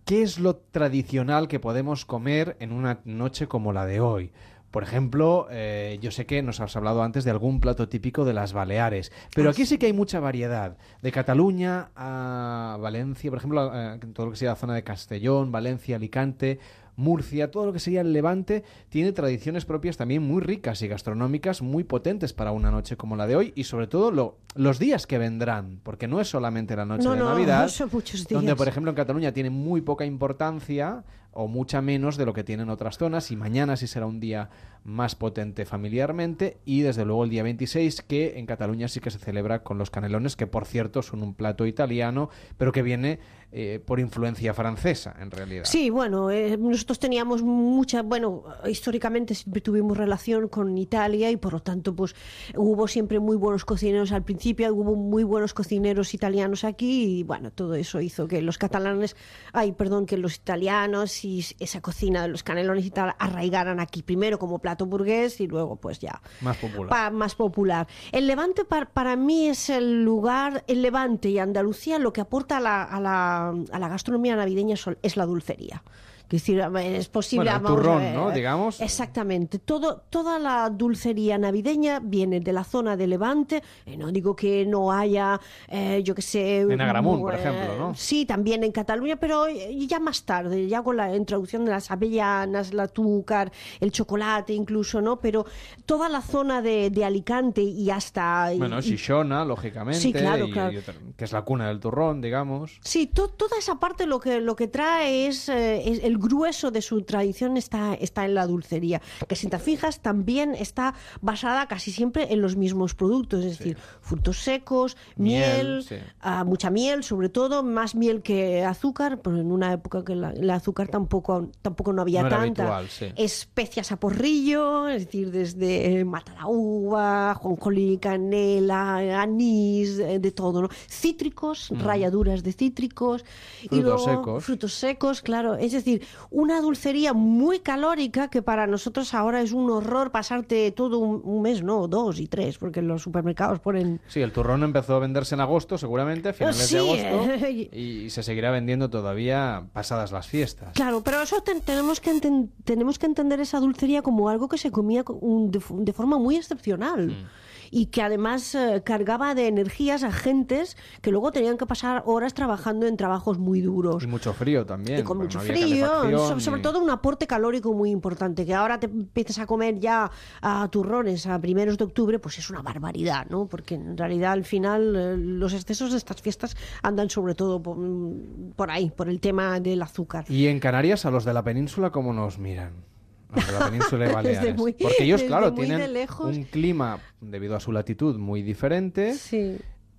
¿qué 0.05 0.23
es 0.23 0.39
lo 0.39 0.55
tradicional 0.57 1.49
que 1.49 1.59
podemos 1.59 2.07
comer 2.07 2.57
en 2.61 2.73
una 2.73 3.01
noche 3.05 3.49
como 3.49 3.73
la 3.73 3.87
de 3.87 4.01
hoy? 4.01 4.31
Por 4.73 4.83
ejemplo, 4.83 5.47
eh, 5.51 5.99
yo 6.03 6.11
sé 6.11 6.27
que 6.27 6.43
nos 6.43 6.59
has 6.61 6.75
hablado 6.75 7.03
antes 7.05 7.23
de 7.25 7.31
algún 7.31 7.61
plato 7.61 7.89
típico 7.89 8.25
de 8.25 8.33
las 8.33 8.53
Baleares, 8.55 9.13
pero 9.35 9.51
aquí 9.51 9.65
sí 9.67 9.79
que 9.79 9.87
hay 9.87 9.93
mucha 9.93 10.19
variedad. 10.19 10.77
De 11.03 11.13
Cataluña 11.13 11.91
a 11.95 12.77
Valencia, 12.81 13.31
por 13.31 13.39
ejemplo, 13.39 13.71
eh, 13.73 14.01
todo 14.15 14.27
lo 14.27 14.33
que 14.33 14.39
sería 14.39 14.53
la 14.53 14.57
zona 14.57 14.75
de 14.75 14.83
Castellón, 14.83 15.53
Valencia, 15.53 15.97
Alicante, 15.97 16.59
Murcia, 16.97 17.51
todo 17.51 17.67
lo 17.67 17.73
que 17.73 17.79
sería 17.81 18.03
el 18.03 18.13
Levante, 18.13 18.65
tiene 18.91 19.13
tradiciones 19.13 19.65
propias 19.65 19.97
también 19.97 20.23
muy 20.23 20.43
ricas 20.43 20.83
y 20.83 20.89
gastronómicas 20.89 21.63
muy 21.63 21.85
potentes 21.85 22.33
para 22.35 22.53
una 22.53 22.71
noche 22.71 22.97
como 22.97 23.17
la 23.17 23.27
de 23.27 23.37
hoy 23.37 23.53
y 23.57 23.65
sobre 23.65 23.87
todo 23.87 24.11
lo- 24.11 24.37
los 24.55 24.79
días 24.79 25.07
que 25.07 25.17
vendrán, 25.17 25.81
porque 25.83 26.07
no 26.07 26.21
es 26.21 26.29
solamente 26.29 26.77
la 26.77 26.85
noche 26.85 27.05
No, 27.05 27.13
de 27.13 27.19
no, 27.21 27.31
Navidad, 27.31 27.69
son 27.69 27.89
muchos 27.93 28.27
donde 28.29 28.55
por 28.57 28.69
ejemplo 28.69 28.91
en 28.91 28.97
Cataluña 28.97 29.33
tiene 29.33 29.49
muy 29.49 29.81
poca 29.81 30.05
importancia 30.05 31.03
o 31.33 31.49
mucha 31.49 31.83
menos 31.83 32.17
de 32.17 32.27
lo 32.27 32.35
que 32.35 32.45
tienen 32.45 32.71
otras 32.71 32.99
zonas 32.99 33.31
y 33.31 33.37
mañana 33.37 33.77
sí 33.77 33.87
será 33.87 34.07
un 34.07 34.21
día 34.21 34.51
más 34.85 35.15
potente 35.15 35.65
familiarmente 35.65 36.59
y 36.65 36.83
desde 36.83 37.05
luego 37.05 37.25
el 37.25 37.31
día 37.31 37.43
26 37.43 38.03
que 38.03 38.39
en 38.39 38.47
Cataluña 38.47 38.89
sí 38.89 39.01
que 39.01 39.11
se 39.11 39.19
celebra 39.19 39.63
con 39.63 39.79
los 39.79 39.91
canelones 39.91 40.37
que 40.37 40.47
por 40.47 40.65
cierto 40.65 41.03
son 41.03 41.23
un 41.23 41.35
plato 41.35 41.67
italiano 41.67 42.31
pero 42.59 42.73
que 42.73 42.83
viene 42.83 43.21
eh, 43.55 43.81
por 43.85 44.01
influencia 44.01 44.55
francesa 44.55 45.15
en 45.21 45.31
realidad. 45.31 45.65
Sí, 45.67 45.91
bueno, 45.91 46.31
eh, 46.31 46.57
nosotros 46.57 46.99
teníamos 46.99 47.43
mucha, 47.43 48.01
bueno, 48.01 48.45
históricamente 48.67 49.35
siempre 49.35 49.61
tuvimos 49.61 49.99
relación 49.99 50.49
con 50.49 50.79
Italia 50.79 51.31
y 51.31 51.37
por 51.37 51.53
lo 51.53 51.61
tanto, 51.61 51.95
pues 51.95 52.15
hubo 52.57 52.89
siempre 52.89 53.21
muy 53.21 53.37
buenos 53.37 53.67
cocineros 53.67 54.11
al 54.13 54.25
principio, 54.25 54.73
hubo 54.75 54.97
muy 54.97 55.23
buenos 55.23 55.53
cocineros 55.53 56.15
italianos 56.15 56.65
aquí 56.65 57.19
y 57.19 57.23
bueno, 57.25 57.51
todo 57.51 57.75
eso 57.75 58.01
hizo 58.01 58.27
que 58.27 58.41
los 58.41 58.57
catalanes, 58.57 59.17
ay, 59.53 59.73
perdón, 59.73 60.07
que 60.07 60.17
los 60.17 60.37
italianos 60.37 61.23
y 61.23 61.45
esa 61.59 61.83
cocina 61.83 62.23
de 62.23 62.29
los 62.29 62.43
canelones 62.43 62.87
y 62.87 62.91
tal 62.91 63.15
arraigaran 63.19 63.81
aquí 63.81 64.03
primero 64.03 64.39
como 64.39 64.61
plato 64.61 64.72
burgués 64.77 65.41
y 65.41 65.47
luego 65.47 65.77
pues 65.77 65.99
ya 65.99 66.21
Más 66.41 66.57
popular. 66.57 66.89
pa- 66.89 67.11
más 67.11 67.35
popular. 67.35 67.87
El 68.13 68.27
Levante 68.27 68.65
par- 68.65 68.91
para 68.91 69.17
mí 69.17 69.49
es 69.49 69.71
el 69.71 70.05
lugar, 70.05 70.65
el 70.67 70.83
Levante 70.83 71.29
y 71.31 71.39
Andalucía 71.39 71.99
lo 71.99 72.13
que 72.13 72.21
aporta 72.21 72.57
a 72.57 72.61
la, 72.61 72.83
a 72.85 73.01
la, 73.01 73.49
a 73.73 73.79
la 73.79 73.89
gastronomía 73.89 74.37
navideña 74.37 74.77
es 75.03 75.17
la 75.17 75.27
dulcería. 75.27 75.83
Es 76.33 76.41
decir, 76.41 76.61
es 76.83 77.09
posible... 77.09 77.45
Bueno, 77.45 77.57
el 77.59 77.63
vamos 77.63 77.79
turrón, 77.79 77.99
ver, 77.99 78.15
¿no? 78.15 78.31
Digamos. 78.31 78.81
Exactamente. 78.81 79.59
Todo, 79.59 79.99
toda 80.09 80.39
la 80.39 80.71
dulcería 80.71 81.37
navideña 81.37 82.01
viene 82.01 82.41
de 82.41 82.53
la 82.55 82.65
zona 82.65 82.97
de 82.97 83.07
Levante. 83.07 83.63
Eh, 83.85 83.99
no 83.99 84.11
digo 84.11 84.35
que 84.35 84.65
no 84.65 84.91
haya, 84.93 85.39
eh, 85.69 86.01
yo 86.03 86.15
que 86.15 86.23
sé... 86.23 86.61
En 86.61 86.81
Agramunt, 86.81 87.21
por 87.21 87.35
eh, 87.35 87.39
ejemplo, 87.39 87.77
¿no? 87.79 87.95
Sí, 87.95 88.25
también 88.25 88.65
en 88.65 88.73
Cataluña, 88.73 89.17
pero 89.17 89.47
eh, 89.47 89.77
ya 89.87 90.01
más 90.01 90.25
tarde, 90.25 90.67
ya 90.69 90.83
con 90.83 90.97
la 90.97 91.15
introducción 91.15 91.67
de 91.67 91.73
las 91.73 91.91
avellanas, 91.91 92.71
el 92.71 92.81
azúcar, 92.81 93.53
el 93.81 93.93
chocolate 93.93 94.55
incluso, 94.55 95.03
¿no? 95.03 95.19
Pero 95.19 95.45
toda 95.85 96.09
la 96.09 96.23
zona 96.23 96.63
de, 96.63 96.89
de 96.89 97.05
Alicante 97.05 97.61
y 97.61 97.91
hasta... 97.91 98.51
Bueno, 98.57 98.79
y- 98.79 98.83
Shishona, 98.83 99.45
lógicamente, 99.45 100.01
Sí, 100.01 100.13
claro, 100.15 100.47
y- 100.47 100.53
claro. 100.53 100.79
que 101.15 101.25
es 101.25 101.33
la 101.33 101.43
cuna 101.43 101.69
del 101.69 101.79
turrón, 101.79 102.23
digamos. 102.23 102.79
Sí, 102.83 103.07
to- 103.07 103.29
toda 103.29 103.59
esa 103.59 103.79
parte 103.79 104.07
lo 104.07 104.19
que, 104.19 104.41
lo 104.41 104.57
que 104.57 104.67
trae 104.69 105.27
es, 105.27 105.51
eh, 105.51 105.83
es 105.91 106.03
el 106.03 106.22
grueso 106.23 106.71
de 106.71 106.81
su 106.83 107.03
tradición 107.03 107.57
está, 107.57 107.95
está 107.95 108.25
en 108.25 108.35
la 108.35 108.47
dulcería, 108.47 109.03
que 109.29 109.37
si 109.37 109.49
te 109.49 109.59
fijas 109.59 110.01
también 110.01 110.55
está 110.55 110.95
basada 111.21 111.67
casi 111.67 111.91
siempre 111.93 112.33
en 112.33 112.41
los 112.41 112.57
mismos 112.57 112.95
productos, 112.95 113.45
es 113.45 113.59
decir, 113.59 113.77
frutos 114.01 114.39
secos, 114.39 114.97
miel, 115.17 115.43
Miel, 115.43 115.85
sí. 115.89 115.97
ah, 116.21 116.45
mucha 116.45 116.71
miel 116.71 117.03
sobre 117.05 117.29
todo, 117.29 117.63
más 117.63 117.95
miel 117.95 118.23
que 118.23 118.65
azúcar, 118.65 119.21
pero 119.23 119.37
en 119.39 119.51
una 119.53 119.73
época 119.73 120.05
que 120.05 120.15
la- 120.15 120.31
el 120.31 120.49
azúcar 120.51 120.89
tampoco, 120.89 121.49
tampoco 121.61 121.93
no 121.93 122.03
había 122.03 122.23
No 122.23 122.29
tanta. 122.29 122.63
habitual, 122.79 122.89
sí. 122.89 123.07
Especias 123.17 123.91
a 123.93 123.97
porrillo, 123.99 124.89
es 124.89 125.07
decir, 125.07 125.31
desde 125.31 126.01
eh, 126.01 126.05
mata 126.05 126.33
la 126.35 126.47
uva, 126.47 127.35
jonjolí, 127.35 127.99
canela, 127.99 129.21
anís, 129.21 129.99
eh, 129.99 130.19
de 130.19 130.31
todo, 130.33 130.63
¿no? 130.63 130.69
Cítricos, 130.89 131.71
Mm. 131.73 131.81
rayaduras 131.81 132.43
de 132.43 132.53
cítricos. 132.53 133.25
y 133.63 133.69
Frutos 133.69 133.83
luego 133.85 133.99
secos. 133.99 134.45
Frutos 134.45 134.75
secos, 134.75 135.23
claro. 135.23 135.55
Es 135.55 135.73
decir, 135.73 136.03
una 136.31 136.61
dulcería 136.61 137.13
muy 137.13 137.61
calórica 137.61 138.29
que 138.29 138.43
para 138.43 138.67
nosotros 138.67 139.15
ahora 139.15 139.41
es 139.43 139.53
un 139.53 139.71
horror 139.71 140.11
pasarte 140.11 140.71
todo 140.73 140.99
un, 140.99 141.21
un 141.25 141.43
mes, 141.43 141.63
no, 141.63 141.89
dos 141.89 142.19
y 142.21 142.27
tres, 142.27 142.59
porque 142.59 142.83
los 142.83 143.03
supermercados 143.03 143.61
ponen... 143.61 144.01
Sí, 144.09 144.21
el 144.21 144.33
turrón 144.33 144.63
empezó 144.63 144.97
a 144.97 144.99
venderse 144.99 145.35
en 145.35 145.41
agosto, 145.41 145.79
seguramente, 145.79 146.31
a 146.31 146.33
finales 146.33 146.57
Sí, 146.67 146.75
de 146.77 146.81
agosto, 147.09 147.33
eh. 147.47 147.71
y 147.73 148.11
se 148.11 148.23
seguirá 148.23 148.51
vendiendo 148.51 148.91
todavía 148.91 149.67
pasadas 149.73 150.13
las 150.13 150.27
fiestas. 150.27 150.73
Claro, 150.75 151.03
pero 151.03 151.23
eso 151.23 151.41
ten- 151.43 151.61
tenemos, 151.61 152.01
que 152.01 152.11
enten- 152.13 152.51
tenemos 152.65 152.99
que 152.99 153.07
entender 153.07 153.41
esa 153.41 153.61
dulcería 153.61 154.03
como 154.03 154.29
algo 154.29 154.49
que 154.49 154.59
se 154.59 154.71
comía 154.71 155.05
de 155.05 155.93
forma 155.93 156.19
muy 156.19 156.37
excepcional. 156.37 157.09
Mm. 157.09 157.27
Y 157.75 157.87
que 157.87 158.03
además 158.03 158.55
eh, 158.55 158.83
cargaba 158.85 159.35
de 159.35 159.49
energías 159.49 160.05
a 160.05 160.13
gentes 160.13 160.77
que 161.01 161.11
luego 161.11 161.33
tenían 161.33 161.57
que 161.57 161.67
pasar 161.67 162.03
horas 162.07 162.35
trabajando 162.35 162.87
en 162.87 162.97
trabajos 162.97 163.39
muy 163.39 163.63
duros. 163.63 164.05
Y 164.05 164.07
mucho 164.07 164.33
frío 164.35 164.65
también. 164.67 165.01
Y 165.01 165.03
con 165.03 165.19
mucho 165.19 165.39
no 165.39 165.45
frío, 165.45 166.39
sobre 166.39 166.61
todo 166.61 166.81
un 166.81 166.91
aporte 166.91 167.27
calórico 167.27 167.73
muy 167.73 167.91
importante, 167.91 168.45
que 168.45 168.55
ahora 168.55 168.79
te 168.79 168.87
empiezas 168.87 169.39
a 169.39 169.47
comer 169.47 169.81
ya 169.81 170.11
a 170.43 170.69
turrones 170.69 171.27
a 171.27 171.41
primeros 171.41 171.79
de 171.79 171.85
octubre, 171.85 172.19
pues 172.19 172.39
es 172.39 172.51
una 172.51 172.61
barbaridad, 172.61 173.27
¿no? 173.31 173.47
Porque 173.47 173.75
en 173.75 173.97
realidad 173.97 174.33
al 174.33 174.45
final 174.45 174.95
eh, 174.95 175.17
los 175.17 175.55
excesos 175.55 175.93
de 175.93 175.99
estas 175.99 176.21
fiestas 176.21 176.57
andan 176.83 177.09
sobre 177.09 177.35
todo 177.35 177.63
por, 177.63 177.79
mm, 177.79 178.53
por 178.55 178.71
ahí, 178.71 178.91
por 178.91 179.09
el 179.09 179.19
tema 179.19 179.59
del 179.61 179.81
azúcar. 179.81 180.27
Y 180.29 180.47
en 180.47 180.61
Canarias, 180.61 181.07
a 181.07 181.11
los 181.11 181.25
de 181.25 181.33
la 181.33 181.43
península, 181.43 181.91
¿cómo 181.91 182.13
nos 182.13 182.39
miran? 182.39 182.92
De 183.35 183.53
la 183.53 183.67
península 183.71 184.05
Desde 184.05 184.15
Baleares. 184.15 184.57
muy- 184.57 184.73
Porque 184.75 185.05
ellos, 185.05 185.23
claro, 185.23 185.51
de 185.51 185.57
tienen 185.65 185.93
lejos. 185.93 186.37
un 186.37 186.45
clima, 186.45 186.99
debido 187.21 187.57
a 187.57 187.61
su 187.61 187.73
latitud, 187.73 188.19
muy 188.19 188.43
diferente. 188.43 189.15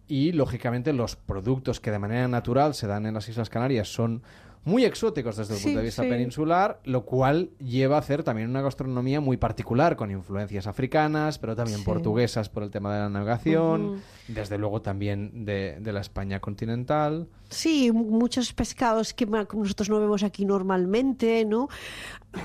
Y, 0.08 0.32
lógicamente, 0.34 0.94
los 0.94 1.16
productos 1.16 1.80
que 1.80 1.90
de 1.92 2.00
manera 2.00 2.28
natural 2.28 2.74
se 2.76 2.88
dan 2.88 3.06
en 3.06 3.14
las 3.14 3.28
Islas 3.30 3.50
Canarias 3.50 3.88
son 3.92 4.22
muy 4.66 4.86
exóticos 4.86 5.36
desde 5.36 5.56
el 5.56 5.60
Sí, 5.60 5.66
punto 5.66 5.80
de 5.80 5.86
vista 5.86 6.04
sí. 6.04 6.10
peninsular, 6.10 6.80
lo 6.86 7.04
cual 7.04 7.50
lleva 7.60 7.98
a 7.98 8.00
hacer 8.00 8.24
también 8.24 8.50
una 8.50 8.62
gastronomía 8.62 9.20
muy 9.20 9.36
particular, 9.36 9.98
con 9.98 10.10
influencias 10.12 10.68
africanas, 10.68 11.38
pero 11.38 11.54
también 11.56 11.80
Sí. 11.80 11.84
portuguesas 11.86 12.48
por 12.48 12.64
el 12.64 12.72
tema 12.72 12.94
de 12.94 13.00
la 13.02 13.10
navegación, 13.10 13.86
Ujú. 13.86 14.00
desde 14.30 14.58
luego 14.58 14.82
también 14.82 15.44
de, 15.44 15.78
de 15.82 15.92
la 15.94 16.00
España 16.00 16.40
continental. 16.40 17.28
Sí, 17.50 17.92
mu- 17.92 18.06
muchos 18.06 18.54
pescados 18.54 19.14
que 19.14 19.26
nosotros 19.26 19.90
no 19.90 20.00
vemos 20.00 20.24
aquí 20.24 20.46
normalmente, 20.46 21.44
¿no? 21.44 21.68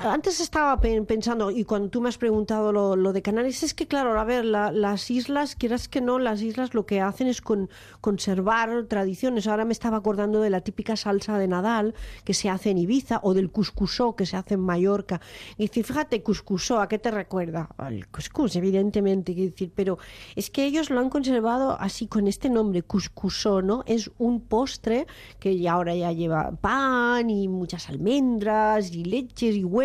Antes 0.03 0.39
estaba 0.41 0.79
pe- 0.79 1.01
pensando, 1.03 1.51
y 1.51 1.65
cuando 1.65 1.89
tú 1.89 2.03
me 2.03 2.11
has 2.11 2.19
preguntado 2.19 2.73
lo, 2.73 3.13
de 3.15 3.23
Canarias, 3.23 3.63
es 3.63 3.73
que 3.73 3.87
claro, 3.89 4.21
a 4.21 4.25
ver, 4.25 4.45
la- 4.45 4.71
las 4.71 5.11
islas, 5.11 5.57
quieras 5.57 5.89
que 5.89 6.03
no, 6.03 6.19
las 6.19 6.43
islas 6.43 6.75
lo 6.75 6.85
que 6.85 7.01
hacen 7.01 7.27
es 7.27 7.41
con, 7.41 7.71
conservar 8.03 8.85
tradiciones. 8.85 9.47
Ahora 9.47 9.65
me 9.65 9.73
estaba 9.73 9.97
acordando 9.97 10.43
de 10.43 10.51
la 10.51 10.61
típica 10.61 10.95
salsa 10.95 11.39
de 11.39 11.49
Nadal 11.49 11.95
que 12.25 12.35
se 12.35 12.51
hace 12.51 12.69
en 12.71 12.77
Ibiza, 12.77 13.21
o 13.23 13.33
del 13.33 13.51
cuscusó 13.51 14.15
que 14.15 14.27
se 14.27 14.37
hace 14.37 14.55
en 14.55 14.61
Mallorca. 14.61 15.23
Y 15.57 15.69
decir, 15.69 15.87
fíjate, 15.87 16.23
cuscusó, 16.23 16.81
¿a 16.81 16.89
qué 16.89 16.99
te 16.99 17.11
recuerda? 17.11 17.71
Al 17.79 18.09
cuscús, 18.09 18.57
evidentemente, 18.57 19.33
quiero 19.35 19.51
decir, 19.53 19.73
pero 19.75 19.97
es 20.37 20.51
que 20.51 20.67
ellos 20.67 20.91
lo 20.91 21.01
han 21.01 21.09
conservado 21.09 21.81
así 21.81 22.07
con 22.09 22.29
este 22.29 22.51
nombre, 22.51 22.83
cuscusó, 22.83 23.63
¿no? 23.63 23.85
Es 23.87 24.11
un 24.19 24.43
postre 24.43 25.07
que 25.41 25.59
ya 25.59 25.73
ahora 25.73 25.95
ya 25.95 26.13
lleva 26.13 26.51
pan 26.61 27.31
y 27.31 27.49
muchas 27.49 27.89
almendras 27.89 28.93
y 28.93 29.03
leches 29.05 29.57
y 29.57 29.65
huevos 29.65 29.78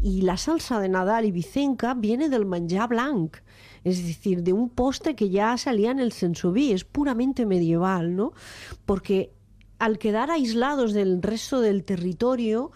y 0.00 0.22
la 0.22 0.36
salsa 0.36 0.80
de 0.80 0.88
Nadal 0.88 1.24
y 1.24 1.30
Vicenca 1.30 1.94
viene 1.94 2.28
del 2.28 2.44
manjar 2.44 2.88
blanc. 2.88 3.36
Es 3.84 4.06
decir, 4.06 4.42
de 4.42 4.52
un 4.52 4.68
postre 4.68 5.16
que 5.16 5.30
ya 5.30 5.56
salía 5.56 5.90
en 5.90 5.98
el 5.98 6.12
sensoví, 6.12 6.72
es 6.72 6.84
puramente 6.84 7.46
medieval, 7.46 8.14
¿no? 8.14 8.32
Porque 8.86 9.32
al 9.78 9.98
quedar 9.98 10.30
aislados 10.30 10.92
del 10.92 11.22
resto 11.22 11.60
del 11.60 11.84
territorio, 11.84 12.70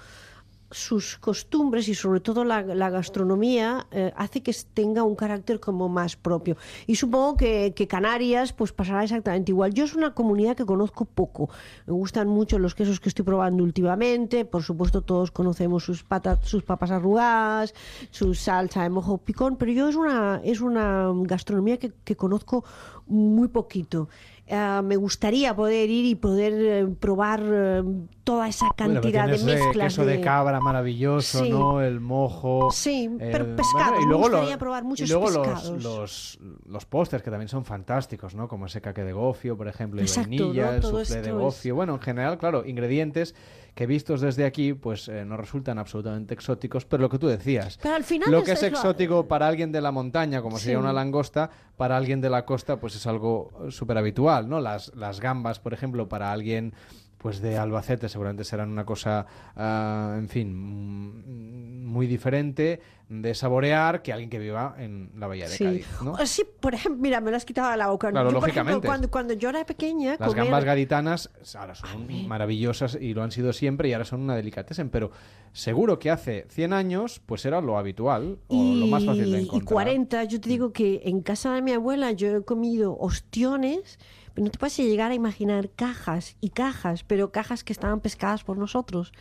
sus 0.70 1.16
costumbres 1.18 1.88
y 1.88 1.94
sobre 1.94 2.20
todo 2.20 2.44
la, 2.44 2.62
gastronomía 2.90 3.86
eh, 3.90 4.12
hace 4.16 4.42
que 4.42 4.54
tenga 4.74 5.02
un 5.02 5.14
carácter 5.14 5.60
como 5.60 5.88
más 5.88 6.16
propio. 6.16 6.56
Y 6.86 6.96
supongo 6.96 7.36
que, 7.36 7.86
Canarias 7.88 8.52
pues 8.52 8.72
pasará 8.72 9.04
exactamente 9.04 9.52
igual. 9.52 9.72
Yo 9.72 9.84
es 9.84 9.94
una 9.94 10.14
comunidad 10.14 10.56
que 10.56 10.64
conozco 10.64 11.04
poco. 11.04 11.48
Me 11.86 11.92
gustan 11.92 12.28
mucho 12.28 12.58
los 12.58 12.74
quesos 12.74 13.00
que 13.00 13.08
estoy 13.08 13.24
probando 13.24 13.62
últimamente. 13.62 14.44
Por 14.44 14.62
supuesto 14.62 15.02
todos 15.02 15.30
conocemos 15.30 15.84
sus, 15.84 16.02
patas, 16.02 16.40
sus 16.42 16.62
papas 16.62 16.90
arrugadas, 16.90 17.74
su 18.10 18.34
salsa 18.34 18.82
de 18.82 18.90
mojo 18.90 19.18
picón, 19.18 19.56
pero 19.56 19.72
yo 19.72 19.88
es 19.88 19.96
una, 19.96 20.40
es 20.44 20.60
una 20.60 21.12
gastronomía 21.22 21.78
que, 21.78 21.92
que 22.04 22.16
conozco 22.16 22.64
muy 23.06 23.48
poquito. 23.48 24.08
Eh, 24.46 24.80
me 24.84 24.96
gustaría 24.96 25.54
poder 25.56 25.90
ir 25.90 26.04
y 26.04 26.14
poder 26.14 26.52
eh, 26.54 26.86
probar 27.00 27.42
eh, 27.44 27.82
toda 28.26 28.48
esa 28.48 28.66
Bueno, 28.76 28.94
cantidad 28.94 29.28
de 29.28 29.36
eh, 29.36 29.44
mezclas 29.44 29.92
queso 29.94 30.04
de... 30.04 30.20
cabra 30.20 30.58
maravilloso, 30.58 31.44
Sí. 31.44 31.48
¿no? 31.50 31.80
El 31.80 32.00
mojo. 32.00 32.70
Sí, 32.72 33.04
el- 33.04 33.30
pero 33.30 33.54
pescados, 33.54 34.00
me 34.00 34.06
luego 34.06 34.22
gustaría 34.24 34.48
los- 34.50 34.56
probar 34.58 34.82
muchos 34.82 35.08
y 35.08 35.12
luego 35.12 35.30
los- 35.30 35.46
pescados. 35.46 35.82
Los, 35.84 36.38
los, 36.66 36.86
pósters 36.86 37.22
que 37.22 37.30
también 37.30 37.48
son 37.48 37.64
fantásticos, 37.64 38.34
¿no? 38.34 38.48
Como 38.48 38.66
ese 38.66 38.80
caque 38.80 39.04
de 39.04 39.12
gofio, 39.12 39.56
por 39.56 39.68
ejemplo, 39.68 40.02
y 40.02 40.06
vainilla, 40.16 40.66
¿no? 40.66 40.72
el 40.72 40.82
soufflé 40.82 41.22
de 41.22 41.28
es- 41.28 41.34
gofio. 41.36 41.76
Bueno, 41.76 41.94
en 41.94 42.00
general, 42.00 42.36
claro, 42.36 42.66
ingredientes 42.66 43.36
que 43.76 43.86
vistos 43.86 44.20
desde 44.22 44.44
aquí, 44.44 44.72
pues 44.74 45.06
eh, 45.08 45.24
no 45.24 45.36
resultan 45.36 45.78
absolutamente 45.78 46.34
exóticos, 46.34 46.84
pero 46.84 47.02
lo 47.02 47.08
que 47.08 47.18
tú 47.20 47.28
decías. 47.28 47.78
Pero 47.80 47.94
al 47.94 48.02
final 48.04 48.28
lo 48.32 48.38
es- 48.38 48.44
que 48.44 48.52
es, 48.52 48.62
es 48.64 48.72
lo- 48.72 48.78
exótico 48.78 49.28
para 49.28 49.46
alguien 49.46 49.70
de 49.70 49.80
la 49.80 49.92
montaña, 49.92 50.42
como 50.42 50.58
sería 50.58 50.80
una 50.80 50.92
langosta, 50.92 51.48
para 51.76 51.96
alguien 51.96 52.20
de 52.20 52.30
la 52.30 52.44
costa, 52.44 52.80
pues 52.80 52.96
es 52.96 53.06
algo 53.06 53.52
súper 53.70 53.98
habitual, 53.98 54.48
¿no? 54.48 54.58
Las, 54.60 54.92
las 54.96 55.20
gambas, 55.20 55.60
por 55.60 55.72
ejemplo, 55.74 56.08
para 56.08 56.32
alguien 56.32 56.74
pues 57.18 57.40
de 57.40 57.56
Albacete 57.58 58.08
seguramente 58.08 58.44
serán 58.44 58.70
una 58.70 58.84
cosa, 58.84 59.26
ah, 59.56 60.14
en 60.18 60.28
fin, 60.28 60.54
mm, 60.54 61.86
muy 61.86 62.06
diferente 62.06 62.80
de 63.08 63.34
saborear 63.34 64.02
que 64.02 64.12
alguien 64.12 64.28
que 64.28 64.38
viva 64.38 64.74
en 64.78 65.10
la 65.16 65.26
Bahía 65.28 65.48
de 65.48 65.56
Sí. 65.56 65.64
Cádiz, 65.64 65.86
¿no? 66.02 66.12
O- 66.12 66.26
sí, 66.26 66.42
por 66.60 66.74
ejemplo, 66.74 67.00
mira, 67.00 67.20
me 67.20 67.30
lo 67.30 67.36
has 67.36 67.44
quitado 67.44 67.70
de 67.70 67.76
la 67.76 67.86
boca. 67.88 68.10
Claro, 68.10 68.30
yo, 68.30 68.40
por 68.40 68.48
ejemplo, 68.48 68.62
lógicamente. 68.74 68.86
cuando, 68.86 69.10
cuando 69.10 69.34
yo 69.34 69.48
era 69.48 69.64
pequeña, 69.64 70.16
Las 70.18 70.28
comer- 70.28 70.44
gambas 70.44 70.64
gaditanas 70.64 71.30
ahora 71.56 71.74
son 71.74 72.06
maravillosas 72.28 72.98
y 73.00 73.14
lo 73.14 73.22
han 73.22 73.30
sido 73.30 73.52
siempre 73.52 73.88
y 73.88 73.92
ahora 73.92 74.04
son 74.04 74.20
una 74.22 74.34
delicatessen, 74.34 74.90
pero 74.90 75.10
seguro 75.52 75.98
que 76.00 76.10
hace 76.10 76.46
100 76.50 76.72
años 76.72 77.22
pues 77.24 77.44
era 77.46 77.60
lo 77.60 77.78
habitual 77.78 78.38
o 78.48 78.74
lo 78.74 78.86
más 78.88 79.04
fácil 79.04 79.30
de 79.30 79.38
y 79.40 79.44
encontrar. 79.44 79.72
40, 79.72 80.24
yo 80.24 80.40
te 80.40 80.48
digo 80.48 80.72
que 80.72 81.02
en 81.04 81.22
casa 81.22 81.54
de 81.54 81.62
mi 81.62 81.72
abuela 81.72 82.10
yo 82.12 82.36
he 82.36 82.42
comido 82.44 82.96
ostiones, 82.98 83.98
no 84.36 84.50
te 84.50 84.58
puedes 84.58 84.76
llegar 84.76 85.10
a 85.10 85.14
imaginar 85.14 85.70
cajas 85.70 86.36
y 86.40 86.50
cajas, 86.50 87.04
pero 87.04 87.32
cajas 87.32 87.64
que 87.64 87.72
estaban 87.72 88.00
pescadas 88.00 88.44
por 88.44 88.58
nosotros. 88.58 89.12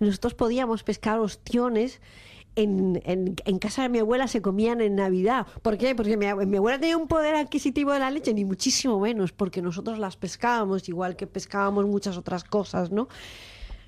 Nosotros 0.00 0.34
podíamos 0.34 0.82
pescar 0.82 1.18
ostiones. 1.20 2.00
En, 2.58 3.02
en- 3.04 3.36
en 3.44 3.58
casa 3.58 3.82
de 3.82 3.90
mi 3.90 3.98
abuela 3.98 4.28
se 4.28 4.40
comían 4.40 4.80
en 4.80 4.94
Navidad. 4.96 5.46
¿Por 5.60 5.76
qué? 5.76 5.94
Porque 5.94 6.16
mi, 6.16 6.24
ab- 6.24 6.46
mi 6.46 6.56
abuela 6.56 6.78
tenía 6.80 6.96
un 6.96 7.06
poder 7.06 7.34
adquisitivo 7.34 7.92
de 7.92 7.98
la 7.98 8.10
leche, 8.10 8.32
ni 8.32 8.46
muchísimo 8.46 8.98
menos, 8.98 9.32
porque 9.32 9.60
nosotros 9.60 9.98
las 9.98 10.16
pescábamos, 10.16 10.88
igual 10.88 11.16
que 11.16 11.26
pescábamos 11.26 11.84
muchas 11.84 12.16
otras 12.16 12.44
cosas, 12.44 12.90
¿no? 12.90 13.08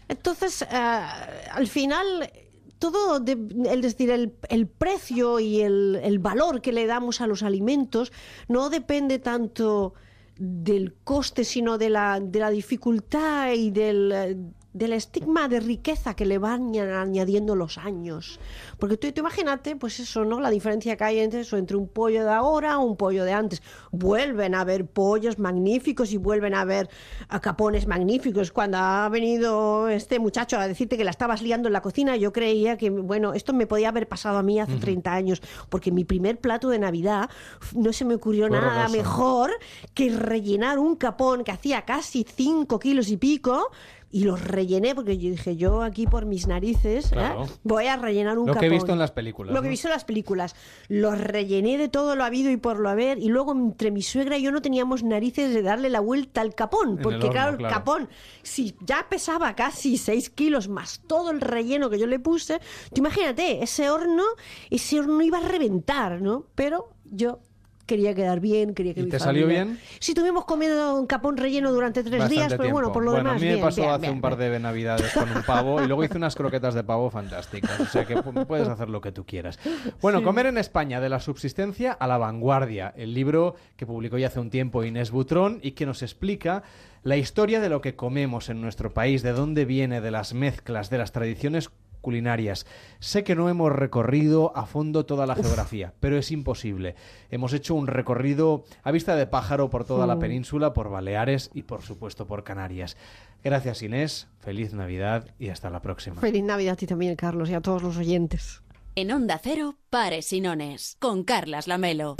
Entonces, 0.08 0.66
ah, 0.70 1.28
al 1.52 1.66
final, 1.66 2.30
todo, 2.78 3.16
es 3.26 3.80
decir, 3.82 4.10
el, 4.10 4.34
el 4.50 4.66
precio 4.66 5.40
y 5.40 5.62
el, 5.62 5.98
el 6.02 6.18
valor 6.18 6.60
que 6.60 6.72
le 6.72 6.86
damos 6.86 7.22
a 7.22 7.26
los 7.26 7.42
alimentos 7.42 8.12
no 8.48 8.68
depende 8.68 9.18
tanto 9.18 9.94
del 10.38 10.94
coste, 11.04 11.44
sino 11.44 11.78
de 11.78 11.90
la, 11.90 12.20
de 12.20 12.38
la 12.38 12.50
dificultad 12.50 13.52
y 13.52 13.70
del, 13.70 14.52
del 14.78 14.92
estigma 14.92 15.48
de 15.48 15.60
riqueza 15.60 16.14
que 16.14 16.24
le 16.24 16.38
van 16.38 16.72
añ- 16.72 16.94
añadiendo 16.94 17.54
los 17.56 17.78
años. 17.78 18.38
Porque 18.78 18.96
tú, 18.96 19.10
tú 19.12 19.20
imagínate, 19.20 19.76
pues 19.76 19.98
eso, 20.00 20.24
¿no? 20.24 20.40
La 20.40 20.50
diferencia 20.50 20.96
que 20.96 21.04
hay 21.04 21.18
entre 21.18 21.40
eso, 21.40 21.56
entre 21.56 21.76
un 21.76 21.88
pollo 21.88 22.24
de 22.24 22.30
ahora 22.30 22.78
o 22.78 22.84
un 22.84 22.96
pollo 22.96 23.24
de 23.24 23.32
antes. 23.32 23.62
Vuelven 23.90 24.54
a 24.54 24.60
haber 24.60 24.86
pollos 24.86 25.38
magníficos 25.38 26.12
y 26.12 26.16
vuelven 26.16 26.54
a 26.54 26.60
haber 26.62 26.88
a 27.28 27.40
capones 27.40 27.86
magníficos. 27.86 28.52
Cuando 28.52 28.78
ha 28.78 29.08
venido 29.08 29.88
este 29.88 30.18
muchacho 30.18 30.58
a 30.58 30.68
decirte 30.68 30.96
que 30.96 31.04
la 31.04 31.10
estabas 31.10 31.42
liando 31.42 31.68
en 31.68 31.72
la 31.72 31.82
cocina, 31.82 32.16
yo 32.16 32.32
creía 32.32 32.76
que, 32.76 32.90
bueno, 32.90 33.34
esto 33.34 33.52
me 33.52 33.66
podía 33.66 33.88
haber 33.88 34.06
pasado 34.08 34.38
a 34.38 34.42
mí 34.42 34.60
hace 34.60 34.76
30 34.76 35.12
años, 35.12 35.42
porque 35.68 35.90
mi 35.90 36.04
primer 36.04 36.38
plato 36.38 36.68
de 36.68 36.78
Navidad 36.78 37.28
no 37.74 37.92
se 37.92 38.04
me 38.04 38.14
ocurrió 38.14 38.48
nada 38.48 38.86
mejor 38.98 39.50
que 39.94 40.10
rellenar 40.10 40.78
un 40.78 40.94
capón 40.96 41.42
que 41.44 41.50
hacía 41.52 41.82
casi 41.82 42.24
5 42.28 42.78
kilos 42.78 43.08
y 43.10 43.16
pico. 43.16 43.70
Y 44.10 44.24
los 44.24 44.42
rellené 44.42 44.94
porque 44.94 45.18
yo 45.18 45.30
dije, 45.30 45.56
yo 45.56 45.82
aquí 45.82 46.06
por 46.06 46.24
mis 46.24 46.46
narices 46.46 47.12
¿eh? 47.12 47.30
Voy 47.62 47.86
a 47.86 47.96
rellenar 47.96 48.38
un 48.38 48.46
Lo 48.46 48.54
que 48.54 48.66
he 48.66 48.70
visto 48.70 48.92
en 48.92 48.98
las 48.98 49.10
películas, 49.10 49.54
Lo 49.54 49.60
que 49.60 49.68
he 49.68 49.70
visto 49.70 49.88
en 49.88 49.92
las 49.92 50.04
películas. 50.04 50.56
Los 50.88 51.18
rellené 51.18 51.76
de 51.76 51.88
todo 51.88 52.16
lo 52.16 52.24
habido 52.24 52.50
y 52.50 52.56
por 52.56 52.78
lo 52.78 52.88
haber. 52.88 53.18
Y 53.18 53.28
luego 53.28 53.52
entre 53.52 53.90
mi 53.90 54.02
suegra 54.02 54.38
y 54.38 54.42
yo 54.42 54.50
no 54.50 54.62
teníamos 54.62 55.02
narices 55.02 55.52
de 55.52 55.62
darle 55.62 55.90
la 55.90 56.00
vuelta 56.00 56.40
al 56.40 56.54
capón. 56.54 56.98
Porque 57.02 57.16
el 57.16 57.22
horno, 57.24 57.32
claro, 57.32 57.50
el 57.50 57.56
claro. 57.58 57.74
capón, 57.74 58.08
si 58.42 58.74
ya 58.80 59.06
pesaba 59.10 59.54
casi 59.54 59.98
6 59.98 60.30
kilos 60.30 60.68
más 60.68 61.02
todo 61.06 61.30
el 61.30 61.40
relleno 61.40 61.90
que 61.90 61.98
yo 61.98 62.06
le 62.06 62.18
puse, 62.18 62.60
tú 62.92 63.00
imagínate, 63.00 63.62
ese 63.62 63.90
horno, 63.90 64.24
ese 64.70 65.00
horno 65.00 65.20
iba 65.20 65.38
a 65.38 65.42
reventar, 65.42 66.22
¿no? 66.22 66.46
Pero 66.54 66.90
yo 67.04 67.40
quería 67.88 68.14
quedar 68.14 68.38
bien, 68.38 68.74
quería 68.74 68.94
que 68.94 69.00
¿Y 69.00 69.04
mi 69.04 69.10
te 69.10 69.18
salió 69.18 69.48
bien? 69.48 69.80
Sí, 69.98 70.12
estuvimos 70.12 70.44
comiendo 70.44 70.94
un 70.94 71.06
capón 71.08 71.36
relleno 71.36 71.72
durante 71.72 72.02
tres 72.04 72.20
Bastante 72.20 72.34
días, 72.34 72.54
pero 72.56 72.70
bueno, 72.70 72.92
por 72.92 73.02
lo 73.02 73.10
bueno, 73.12 73.30
demás 73.30 73.42
a 73.42 73.44
mí 73.44 73.46
me 73.48 73.54
bien, 73.54 73.64
pasó 73.64 73.80
bien, 73.80 73.90
hace 73.90 74.00
bien, 74.02 74.12
un 74.12 74.20
par 74.20 74.36
de 74.36 74.60
navidades 74.60 75.12
con 75.14 75.28
un 75.32 75.42
pavo 75.42 75.82
y 75.82 75.86
luego 75.88 76.04
hice 76.04 76.16
unas 76.18 76.36
croquetas 76.36 76.74
de 76.74 76.84
pavo 76.84 77.10
fantásticas. 77.10 77.80
O 77.80 77.86
sea 77.86 78.04
que 78.04 78.16
pu- 78.18 78.46
puedes 78.46 78.68
hacer 78.68 78.88
lo 78.90 79.00
que 79.00 79.10
tú 79.10 79.24
quieras. 79.24 79.58
Bueno, 80.00 80.18
Sí. 80.18 80.24
comer 80.24 80.46
en 80.46 80.58
España 80.58 81.00
de 81.00 81.08
la 81.08 81.18
subsistencia 81.18 81.92
a 81.92 82.06
la 82.06 82.18
vanguardia. 82.18 82.92
El 82.96 83.14
libro 83.14 83.56
que 83.76 83.86
publicó 83.86 84.18
ya 84.18 84.26
hace 84.28 84.38
un 84.38 84.50
tiempo 84.50 84.84
Inés 84.84 85.10
Butrón 85.10 85.58
y 85.62 85.70
que 85.72 85.86
nos 85.86 86.02
explica 86.02 86.62
la 87.02 87.16
historia 87.16 87.58
de 87.60 87.70
lo 87.70 87.80
que 87.80 87.96
comemos 87.96 88.50
en 88.50 88.60
nuestro 88.60 88.92
país, 88.92 89.22
de 89.22 89.32
dónde 89.32 89.64
viene, 89.64 90.02
de 90.02 90.10
las 90.10 90.34
mezclas, 90.34 90.90
de 90.90 90.98
las 90.98 91.12
tradiciones 91.12 91.70
culinarias. 92.00 92.66
Sé 93.00 93.24
que 93.24 93.34
no 93.34 93.48
hemos 93.48 93.70
recorrido 93.72 94.56
a 94.56 94.66
fondo 94.66 95.04
toda 95.06 95.26
la 95.26 95.34
geografía, 95.34 95.92
pero 96.00 96.16
es 96.16 96.30
imposible. 96.30 96.94
Hemos 97.30 97.52
hecho 97.52 97.74
un 97.74 97.86
recorrido 97.86 98.64
a 98.82 98.90
vista 98.90 99.16
de 99.16 99.26
pájaro 99.26 99.70
por 99.70 99.84
toda 99.84 100.06
la 100.06 100.16
Mm. 100.16 100.20
península, 100.20 100.72
por 100.72 100.90
Baleares 100.90 101.50
y 101.54 101.62
por 101.62 101.82
supuesto 101.82 102.26
por 102.26 102.44
Canarias. 102.44 102.96
Gracias 103.44 103.82
Inés, 103.82 104.28
feliz 104.40 104.72
Navidad 104.74 105.26
y 105.38 105.48
hasta 105.50 105.70
la 105.70 105.80
próxima. 105.82 106.20
Feliz 106.20 106.42
Navidad 106.42 106.72
a 106.72 106.76
ti 106.76 106.86
también, 106.86 107.14
Carlos, 107.16 107.48
y 107.50 107.54
a 107.54 107.60
todos 107.60 107.82
los 107.82 107.96
oyentes. 107.96 108.62
En 108.96 109.12
Onda 109.12 109.38
Cero, 109.42 109.76
Pares 109.90 110.32
y 110.32 110.40
Nones, 110.40 110.96
con 110.98 111.22
Carlas 111.22 111.68
Lamelo. 111.68 112.16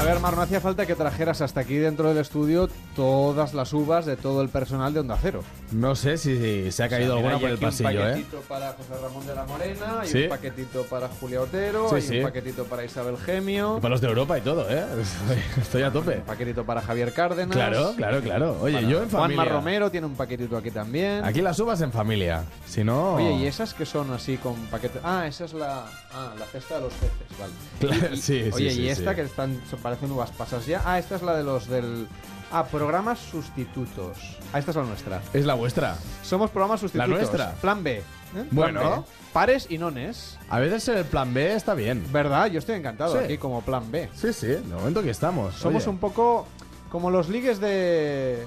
A 0.00 0.02
ver, 0.02 0.18
Mar, 0.20 0.34
no 0.34 0.40
hacía 0.42 0.60
falta 0.62 0.86
que 0.86 0.94
trajeras 0.94 1.42
hasta 1.42 1.60
aquí 1.60 1.76
dentro 1.76 2.08
del 2.08 2.16
estudio 2.18 2.70
todas 2.96 3.52
las 3.52 3.70
uvas 3.74 4.06
de 4.06 4.16
todo 4.16 4.40
el 4.40 4.48
personal 4.48 4.94
de 4.94 5.00
Onda 5.00 5.18
Cero. 5.20 5.42
No 5.72 5.94
sé 5.94 6.16
si 6.16 6.72
se 6.72 6.82
ha 6.82 6.88
caído 6.88 7.16
O 7.16 7.18
sea, 7.18 7.22
mira, 7.22 7.34
alguna 7.34 7.34
hay 7.34 7.40
por 7.40 7.50
el 7.50 7.58
pasillo, 7.58 7.90
Un 7.90 7.96
¿eh? 8.08 8.10
paquetito 8.12 8.40
para 8.48 8.72
José 8.72 8.94
Ramón 9.02 9.26
de 9.26 9.34
la 9.34 9.44
Morena, 9.44 10.00
hay 10.00 10.08
Sí. 10.08 10.22
un 10.24 10.28
paquetito 10.30 10.82
para 10.84 11.08
Julia 11.08 11.42
Otero, 11.42 11.88
Sí, 11.90 11.94
hay 11.96 12.02
sí. 12.02 12.16
un 12.18 12.22
paquetito 12.24 12.64
para 12.64 12.84
Isabel 12.84 13.18
Gemio, 13.18 13.76
Y 13.76 13.80
para 13.82 13.92
los 13.92 14.00
de 14.00 14.08
Europa 14.08 14.38
y 14.38 14.40
todo, 14.40 14.66
¿eh? 14.70 14.84
Estoy, 15.02 15.62
estoy 15.62 15.82
a 15.82 15.92
tope. 15.92 16.16
un 16.16 16.22
paquetito 16.22 16.64
para 16.64 16.80
Javier 16.80 17.12
Cárdenas. 17.12 17.54
Claro, 17.54 17.92
claro, 17.94 18.20
claro. 18.22 18.58
Oye, 18.62 18.76
para 18.76 18.88
yo 18.88 19.02
en 19.02 19.10
Juanma 19.10 19.36
familia. 19.36 19.52
Romero 19.52 19.90
tiene 19.90 20.06
un 20.06 20.14
paquetito 20.14 20.56
aquí 20.56 20.70
también. 20.70 21.24
Aquí 21.26 21.42
las 21.42 21.58
uvas 21.60 21.78
en 21.82 21.92
familia. 21.92 22.44
Si 22.66 22.82
no. 22.82 23.16
Oye, 23.16 23.32
¿y 23.34 23.46
esas 23.46 23.74
que 23.74 23.84
son 23.84 24.10
así 24.12 24.38
con 24.38 24.54
paquetes? 24.66 25.02
Ah, 25.04 25.26
esa 25.26 25.44
es 25.44 25.52
la, 25.52 25.84
ah, 26.14 26.32
la 26.38 26.46
cesta 26.46 26.76
de 26.76 26.80
los 26.80 26.92
peces, 26.94 27.38
vale. 27.38 27.52
Claro, 27.98 28.14
Y- 28.14 28.16
y- 28.16 28.20
sí, 28.22 28.44
sí, 28.44 28.50
Oye, 28.54 28.72
¿y 28.72 28.88
esta 28.88 29.14
que 29.14 29.22
están, 29.22 29.60
son- 29.68 29.89
parecen 29.90 30.12
uvas 30.12 30.30
pasas 30.30 30.66
ya? 30.66 30.82
Ah, 30.84 30.98
esta 31.00 31.16
es 31.16 31.22
la 31.22 31.34
de 31.36 31.42
los 31.42 31.66
del... 31.68 32.06
Ah, 32.52 32.64
programas 32.64 33.18
sustitutos. 33.18 34.18
Ah, 34.52 34.58
esta 34.58 34.70
es 34.72 34.76
la 34.76 34.82
nuestra. 34.84 35.20
Es 35.32 35.44
la 35.46 35.54
vuestra. 35.54 35.96
Somos 36.22 36.50
programas 36.50 36.80
sustitutos. 36.80 37.08
nuestra. 37.10 37.52
Plan 37.60 37.82
B. 37.82 37.98
¿eh? 37.98 38.02
Bueno. 38.50 38.80
Plan 38.80 39.00
B. 39.02 39.06
Pares 39.32 39.66
y 39.70 39.78
nones. 39.78 40.36
A 40.48 40.58
veces 40.58 40.88
el 40.88 41.04
plan 41.04 41.32
B 41.32 41.54
está 41.54 41.74
bien. 41.74 42.04
¿Verdad? 42.12 42.46
Yo 42.46 42.58
estoy 42.58 42.74
encantado 42.76 43.16
Sí. 43.18 43.24
aquí 43.24 43.38
como 43.38 43.62
plan 43.62 43.90
B. 43.92 44.08
Sí, 44.14 44.32
sí, 44.32 44.46
de 44.48 44.60
momento 44.62 45.02
que 45.02 45.10
estamos. 45.10 45.54
Somos 45.54 45.82
Oye, 45.84 45.90
un 45.90 45.98
poco 45.98 46.46
como 46.90 47.10
los 47.10 47.28
ligues 47.28 47.60
de... 47.60 48.44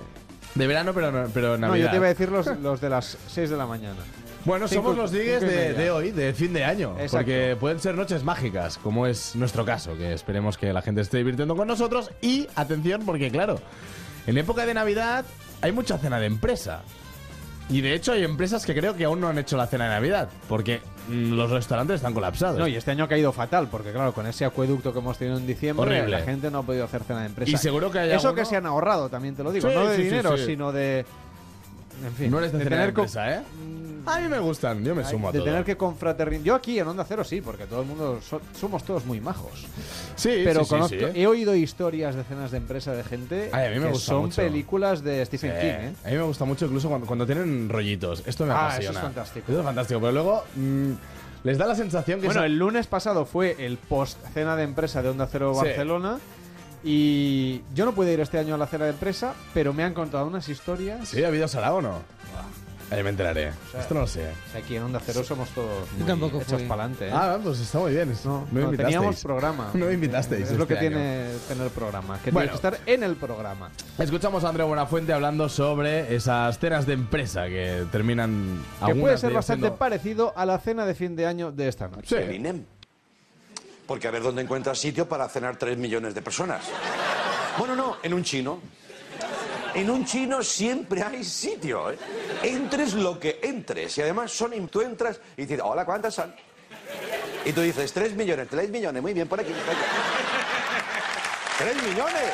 De 0.56 0.68
verano, 0.68 0.94
pero, 0.94 1.12
no- 1.12 1.30
pero. 1.34 1.58
No, 1.58 1.76
yo 1.76 1.90
te 1.90 1.96
iba 1.96 2.06
a 2.06 2.10
decir 2.10 2.30
los, 2.30 2.46
los 2.62 2.80
de 2.82 2.90
las 2.90 3.18
6 3.28 3.50
de 3.50 3.58
la 3.58 3.66
mañana. 3.66 4.00
Bueno, 4.46 4.68
Cinco- 4.68 4.84
somos 4.94 4.98
los 4.98 5.14
y 5.14 5.18
de, 5.20 5.90
hoy, 5.92 6.12
de 6.12 6.34
fin 6.34 6.52
de 6.54 6.66
año. 6.66 6.92
Exacto. 7.00 7.18
Porque 7.18 7.56
pueden 7.60 7.80
ser 7.80 7.96
noches 7.96 8.24
mágicas, 8.24 8.78
como 8.78 9.08
es 9.08 9.36
nuestro 9.36 9.64
caso, 9.66 9.96
que 9.96 10.14
esperemos 10.14 10.58
que 10.58 10.74
la 10.74 10.82
gente 10.82 11.02
esté 11.02 11.18
divirtiendo 11.18 11.56
con 11.56 11.68
nosotros. 11.68 12.12
Y 12.22 12.48
atención, 12.56 13.04
porque 13.06 13.32
claro, 13.32 13.60
en 14.28 14.38
época 14.38 14.66
de 14.66 14.74
Navidad 14.74 15.26
hay 15.62 15.72
mucha 15.72 15.98
cena 15.98 16.20
de 16.20 16.26
empresa. 16.28 16.82
Y 17.70 17.80
de 17.80 17.94
hecho 17.94 18.12
hay 18.12 18.26
empresas 18.26 18.66
que 18.66 18.76
creo 18.76 18.94
que 18.98 19.06
aún 19.06 19.22
no 19.22 19.30
han 19.30 19.38
hecho 19.38 19.56
la 19.56 19.68
cena 19.68 19.86
de 19.86 19.92
Navidad, 19.92 20.28
porque 20.50 20.82
mm, 21.08 21.32
los 21.32 21.50
restaurantes 21.50 21.96
están 21.96 22.14
colapsados. 22.14 22.60
No, 22.60 22.68
y 22.68 22.76
este 22.76 22.92
año 22.92 23.06
ha 23.06 23.08
caído 23.08 23.32
fatal, 23.32 23.70
porque 23.72 23.94
claro, 23.94 24.14
con 24.14 24.28
ese 24.28 24.44
acueducto 24.44 24.92
que 24.92 25.00
hemos 25.00 25.18
tenido 25.18 25.38
en 25.38 25.48
diciembre, 25.48 25.86
Horrible. 26.02 26.20
la 26.20 26.26
gente 26.26 26.52
no 26.52 26.58
ha 26.60 26.64
podido 26.64 26.84
hacer 26.84 27.04
cena 27.04 27.22
de 27.22 27.28
empresa. 27.28 27.50
Y 27.50 27.56
seguro 27.58 27.90
que 27.90 28.00
hay 28.00 28.10
Eso 28.12 28.28
alguno- 28.28 28.36
que 28.36 28.46
se 28.46 28.58
han 28.58 28.66
ahorrado, 28.66 29.08
también 29.08 29.34
te 29.36 29.44
lo 29.44 29.54
digo. 29.54 29.70
Sí, 29.70 29.74
no 29.76 29.86
de 29.88 29.96
sí, 29.96 30.04
dinero, 30.04 30.38
sí. 30.38 30.46
sino 30.46 30.74
de... 30.74 31.06
En 32.06 32.14
fin, 32.14 32.32
no 32.32 32.40
eres 32.40 32.52
de, 32.52 32.60
tener 32.64 32.90
empresa, 32.90 33.36
¿eh? 33.36 33.42
A 34.06 34.20
mí 34.20 34.28
me 34.28 34.40
gustan, 34.40 34.84
yo 34.84 34.94
me 34.96 35.04
Ay, 35.06 35.10
sumo 35.12 35.30
a 35.30 35.32
de 35.32 35.40
todo. 35.40 35.46
tener 35.48 35.64
que 35.64 35.78
confraternizar. 35.78 36.44
Yo 36.44 36.56
aquí 36.56 36.78
en 36.78 36.86
Onda 36.88 37.06
Cero 37.08 37.24
sí, 37.24 37.40
porque 37.40 37.66
todo 37.66 37.82
el 37.84 37.88
mundo 37.88 38.20
so- 38.22 38.42
somos 38.60 38.84
todos 38.84 39.06
muy 39.06 39.22
majos. 39.22 39.66
Sí, 40.18 40.42
pero 40.44 40.60
sí, 40.62 40.66
sí, 40.66 40.70
conozco, 40.72 40.98
sí. 40.98 41.06
he 41.22 41.26
oído 41.26 41.56
historias 41.56 42.14
de 42.16 42.24
cenas 42.26 42.52
de 42.52 42.58
empresa 42.58 42.92
de 42.94 43.04
gente 43.06 43.50
Ay, 43.54 43.68
a 43.68 43.70
mí 43.70 43.80
me 43.80 43.86
que 43.86 43.92
gusta 43.94 44.08
son 44.08 44.22
mucho. 44.24 44.42
películas 44.42 45.04
de 45.04 45.26
Stephen 45.26 45.52
Sí, 45.54 45.58
King, 45.62 45.68
¿eh? 45.70 45.94
A 46.04 46.10
mí 46.10 46.16
me 46.18 46.24
gusta 46.24 46.44
mucho 46.44 46.66
incluso 46.66 46.90
cuando, 46.90 47.08
cuando 47.08 47.26
tienen 47.26 47.70
rollitos. 47.70 48.24
Esto 48.26 48.46
me 48.46 48.52
Ah, 48.52 48.56
eso 48.56 48.66
apasiona. 48.90 49.00
es 49.00 49.04
fantástico. 49.06 49.46
Esto 49.48 49.60
es 49.60 49.66
fantástico. 49.66 50.00
Pero 50.02 50.12
luego 50.12 50.44
mm, 50.58 50.92
les 51.46 51.58
da 51.58 51.66
la 51.66 51.76
sensación 51.76 52.20
que... 52.20 52.26
Bueno, 52.26 52.44
el 52.44 52.58
lunes 52.58 52.88
pasado 52.88 53.26
fue 53.26 53.56
el 53.58 53.78
post 53.78 54.18
cena 54.34 54.58
de 54.58 54.64
empresa 54.64 55.02
de 55.02 55.10
Onda 55.10 55.28
Cero 55.32 55.54
Sí. 55.54 55.66
Barcelona. 55.66 56.20
Y 56.84 57.62
yo 57.74 57.86
no 57.86 57.94
pude 57.94 58.14
ir 58.14 58.20
este 58.20 58.38
año 58.40 58.56
a 58.56 58.58
la 58.58 58.68
cena 58.68 58.86
de 58.86 58.92
empresa, 58.92 59.34
pero 59.54 59.74
me 59.74 59.84
han 59.84 59.94
contado 59.94 60.28
unas 60.28 60.48
historias. 60.50 61.08
¿Sí? 61.10 61.24
¿Ha 61.24 61.28
habido 61.30 61.48
sarao 61.48 61.78
o 61.78 61.82
no? 61.82 62.00
Ahí 62.92 63.02
me 63.02 63.10
enteraré. 63.10 63.52
sea, 63.72 63.80
Esto 63.82 63.96
no 63.96 64.02
lo 64.02 64.08
sé. 64.08 64.28
O 64.30 64.52
sea, 64.52 64.62
aquí 64.62 64.76
en 64.76 64.84
Onda 64.84 65.00
Cero 65.04 65.24
somos 65.24 65.50
todos 65.50 65.90
muy 65.94 66.06
tampoco 66.06 66.42
hechos 66.42 66.60
fui. 66.60 66.68
para 66.68 66.84
adelante. 66.84 67.10
Ah, 67.12 67.40
pues 67.42 67.60
está 67.60 67.80
muy 67.80 67.92
bien. 67.94 68.14
No, 68.26 68.46
teníamos 68.78 69.24
programa. 69.24 69.72
No 69.74 69.86
me 69.88 69.94
invitasteis. 69.94 70.52
Es 70.52 70.58
lo 70.58 70.68
que 70.68 70.74
este 70.76 70.88
año. 70.88 70.98
tiene 70.98 71.30
tener 71.48 71.70
programa, 71.70 72.20
que 72.24 72.30
Bueno. 72.30 72.52
tienes 72.52 72.62
que 72.62 72.68
estar 72.68 72.88
en 72.88 73.02
el 73.02 73.16
programa. 73.16 73.72
Escuchamos 73.98 74.44
a 74.44 74.50
Andrea 74.50 74.68
Buenafuente 74.68 75.12
hablando 75.14 75.50
sobre 75.50 76.14
esas 76.14 76.60
cenas 76.60 76.86
de 76.86 76.94
empresa 76.94 77.48
que 77.48 77.86
terminan 77.92 78.62
Que 78.86 78.94
puede 78.94 79.14
de 79.14 79.18
ser 79.22 79.34
bastante 79.34 79.62
siendo- 79.62 79.78
parecido 79.80 80.34
a 80.36 80.46
la 80.46 80.60
cena 80.60 80.86
de 80.86 80.94
fin 80.94 81.16
de 81.16 81.26
año 81.26 81.52
de 81.52 81.70
esta 81.70 81.88
noche. 81.88 82.36
INEM. 82.36 82.66
Porque 83.86 84.08
a 84.08 84.12
ver 84.12 84.24
dónde 84.24 84.42
encuentras 84.42 84.80
sitio 84.80 85.08
para 85.08 85.28
cenar 85.28 85.58
3 85.58 85.78
millones 85.78 86.16
de 86.16 86.22
personas. 86.22 86.66
Bueno, 87.58 87.76
no, 87.76 87.98
en 88.02 88.14
un 88.14 88.24
chino. 88.24 88.62
En 89.74 89.90
un 89.90 90.06
chino 90.06 90.44
siempre 90.44 91.02
hay 91.02 91.24
sitio. 91.24 91.92
¿eh? 91.92 91.98
Entres 92.44 92.94
lo 92.94 93.20
que 93.20 93.40
entres. 93.44 93.98
Y 93.98 94.02
además 94.02 94.32
son, 94.32 94.68
tú 94.68 94.82
entras 94.82 95.20
y 95.36 95.44
dices, 95.44 95.60
hola, 95.64 95.86
¿cuántas 95.86 96.14
son? 96.14 96.34
Y 97.46 97.52
tú 97.52 97.62
dices, 97.62 97.92
3 97.92 98.16
millones, 98.16 98.48
3 98.50 98.70
millones, 98.70 99.02
muy 99.02 99.14
bien, 99.14 99.28
por 99.28 99.40
aquí. 99.40 99.52
por 99.52 99.76
aquí. 99.76 99.84
¡Tres 101.58 101.76
millones! 101.84 102.34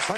Están, 0.00 0.16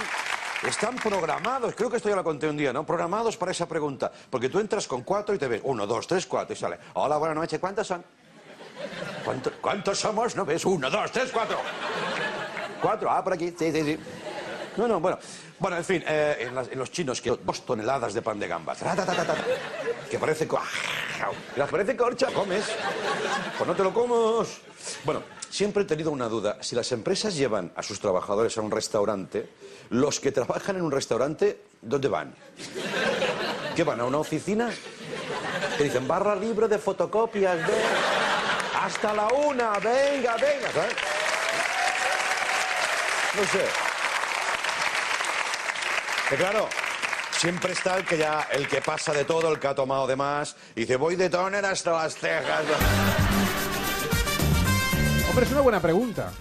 están 0.68 0.96
programados, 0.96 1.74
creo 1.74 1.90
que 1.90 1.96
esto 1.96 2.08
ya 2.08 2.16
lo 2.16 2.24
conté 2.24 2.48
un 2.48 2.56
día, 2.56 2.72
¿no? 2.72 2.84
Programados 2.84 3.36
para 3.36 3.52
esa 3.52 3.66
pregunta. 3.66 4.10
Porque 4.30 4.48
tú 4.48 4.58
entras 4.58 4.86
con 4.86 5.02
cuatro 5.02 5.34
y 5.34 5.38
te 5.38 5.48
ves 5.48 5.60
uno, 5.64 5.86
dos, 5.86 6.06
tres, 6.06 6.26
cuatro 6.26 6.54
y 6.54 6.56
sale. 6.56 6.78
Hola, 6.94 7.16
buenas 7.16 7.36
noches, 7.36 7.58
¿cuántos 7.60 7.86
son? 7.86 8.04
¿Cuánto- 9.24 9.52
¿Cuántos 9.60 9.98
somos? 9.98 10.36
No 10.36 10.44
ves, 10.44 10.64
uno, 10.64 10.90
dos, 10.90 11.10
tres, 11.12 11.30
cuatro. 11.32 11.58
Cuatro, 12.80 13.10
ah, 13.10 13.22
por 13.24 13.32
aquí, 13.32 13.54
sí, 13.58 13.72
sí, 13.72 13.82
sí. 13.82 13.98
No, 14.76 14.86
no, 14.86 15.00
bueno. 15.00 15.18
Bueno, 15.58 15.78
en 15.78 15.84
fin, 15.84 16.04
eh, 16.06 16.50
en, 16.70 16.78
los 16.78 16.90
chinos 16.90 17.22
que 17.22 17.30
dos 17.30 17.64
toneladas 17.64 18.12
de 18.12 18.20
pan 18.20 18.38
de 18.38 18.46
gamba. 18.46 18.74
Tra, 18.74 18.94
ta, 18.94 19.06
ta, 19.06 19.14
ta, 19.14 19.24
ta, 19.24 19.34
que 20.10 20.18
parece... 20.18 20.46
que 20.46 21.62
parece 21.64 21.96
corcha. 21.96 22.26
¿Comes? 22.26 22.66
Pues 23.56 23.66
no 23.66 23.74
te 23.74 23.82
lo 23.82 23.94
comes. 23.94 24.60
Bueno, 25.04 25.22
siempre 25.48 25.84
he 25.84 25.86
tenido 25.86 26.10
una 26.10 26.28
duda. 26.28 26.58
Si 26.60 26.76
las 26.76 26.92
empresas 26.92 27.34
llevan 27.34 27.72
a 27.74 27.82
sus 27.82 27.98
trabajadores 27.98 28.58
a 28.58 28.60
un 28.60 28.70
restaurante, 28.70 29.48
los 29.90 30.20
que 30.20 30.32
trabajan 30.32 30.76
en 30.76 30.82
un 30.82 30.90
restaurante, 30.90 31.60
¿dónde 31.82 32.08
van? 32.08 32.34
¿Qué 33.74 33.84
van? 33.84 34.00
¿A 34.00 34.04
una 34.04 34.18
oficina? 34.18 34.70
Que 35.76 35.84
dicen, 35.84 36.08
barra 36.08 36.34
libre 36.34 36.68
de 36.68 36.78
fotocopias 36.78 37.58
de... 37.66 37.74
Hasta 38.80 39.12
la 39.14 39.26
una, 39.26 39.72
venga, 39.78 40.36
venga. 40.36 40.68
No 43.34 43.42
sé. 43.52 43.66
Que 46.28 46.36
claro, 46.36 46.68
siempre 47.32 47.72
está 47.72 47.96
el 47.96 48.04
que 48.04 48.18
ya, 48.18 48.48
el 48.50 48.66
que 48.66 48.80
pasa 48.80 49.12
de 49.12 49.24
todo, 49.24 49.52
el 49.52 49.60
que 49.60 49.68
ha 49.68 49.74
tomado 49.74 50.06
de 50.06 50.16
más, 50.16 50.56
y 50.74 50.80
dice, 50.80 50.96
voy 50.96 51.16
de 51.16 51.30
tóner 51.30 51.64
hasta 51.64 51.92
las 51.92 52.14
cejas. 52.16 52.64
Hombre, 55.28 55.44
es 55.44 55.52
una 55.52 55.60
buena 55.60 55.80
pregunta. 55.80 56.32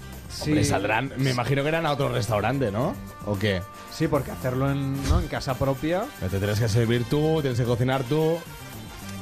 Hombre, 0.41 0.63
Sí. 0.63 0.69
saldrán, 0.69 1.11
me 1.17 1.31
imagino 1.31 1.61
que 1.63 1.69
eran 1.69 1.85
a 1.85 1.91
otro 1.91 2.09
restaurante, 2.09 2.71
¿no? 2.71 2.95
¿O 3.25 3.37
qué? 3.37 3.61
Sí, 3.91 4.07
porque 4.07 4.31
hacerlo 4.31 4.69
en, 4.71 5.01
¿no? 5.09 5.19
en 5.19 5.27
casa 5.27 5.53
propia. 5.55 6.03
Que 6.19 6.27
Te 6.29 6.37
tienes 6.39 6.59
que 6.59 6.67
servir 6.69 7.05
tú, 7.09 7.39
tienes 7.41 7.59
que 7.59 7.65
cocinar 7.65 8.03
tú. 8.03 8.37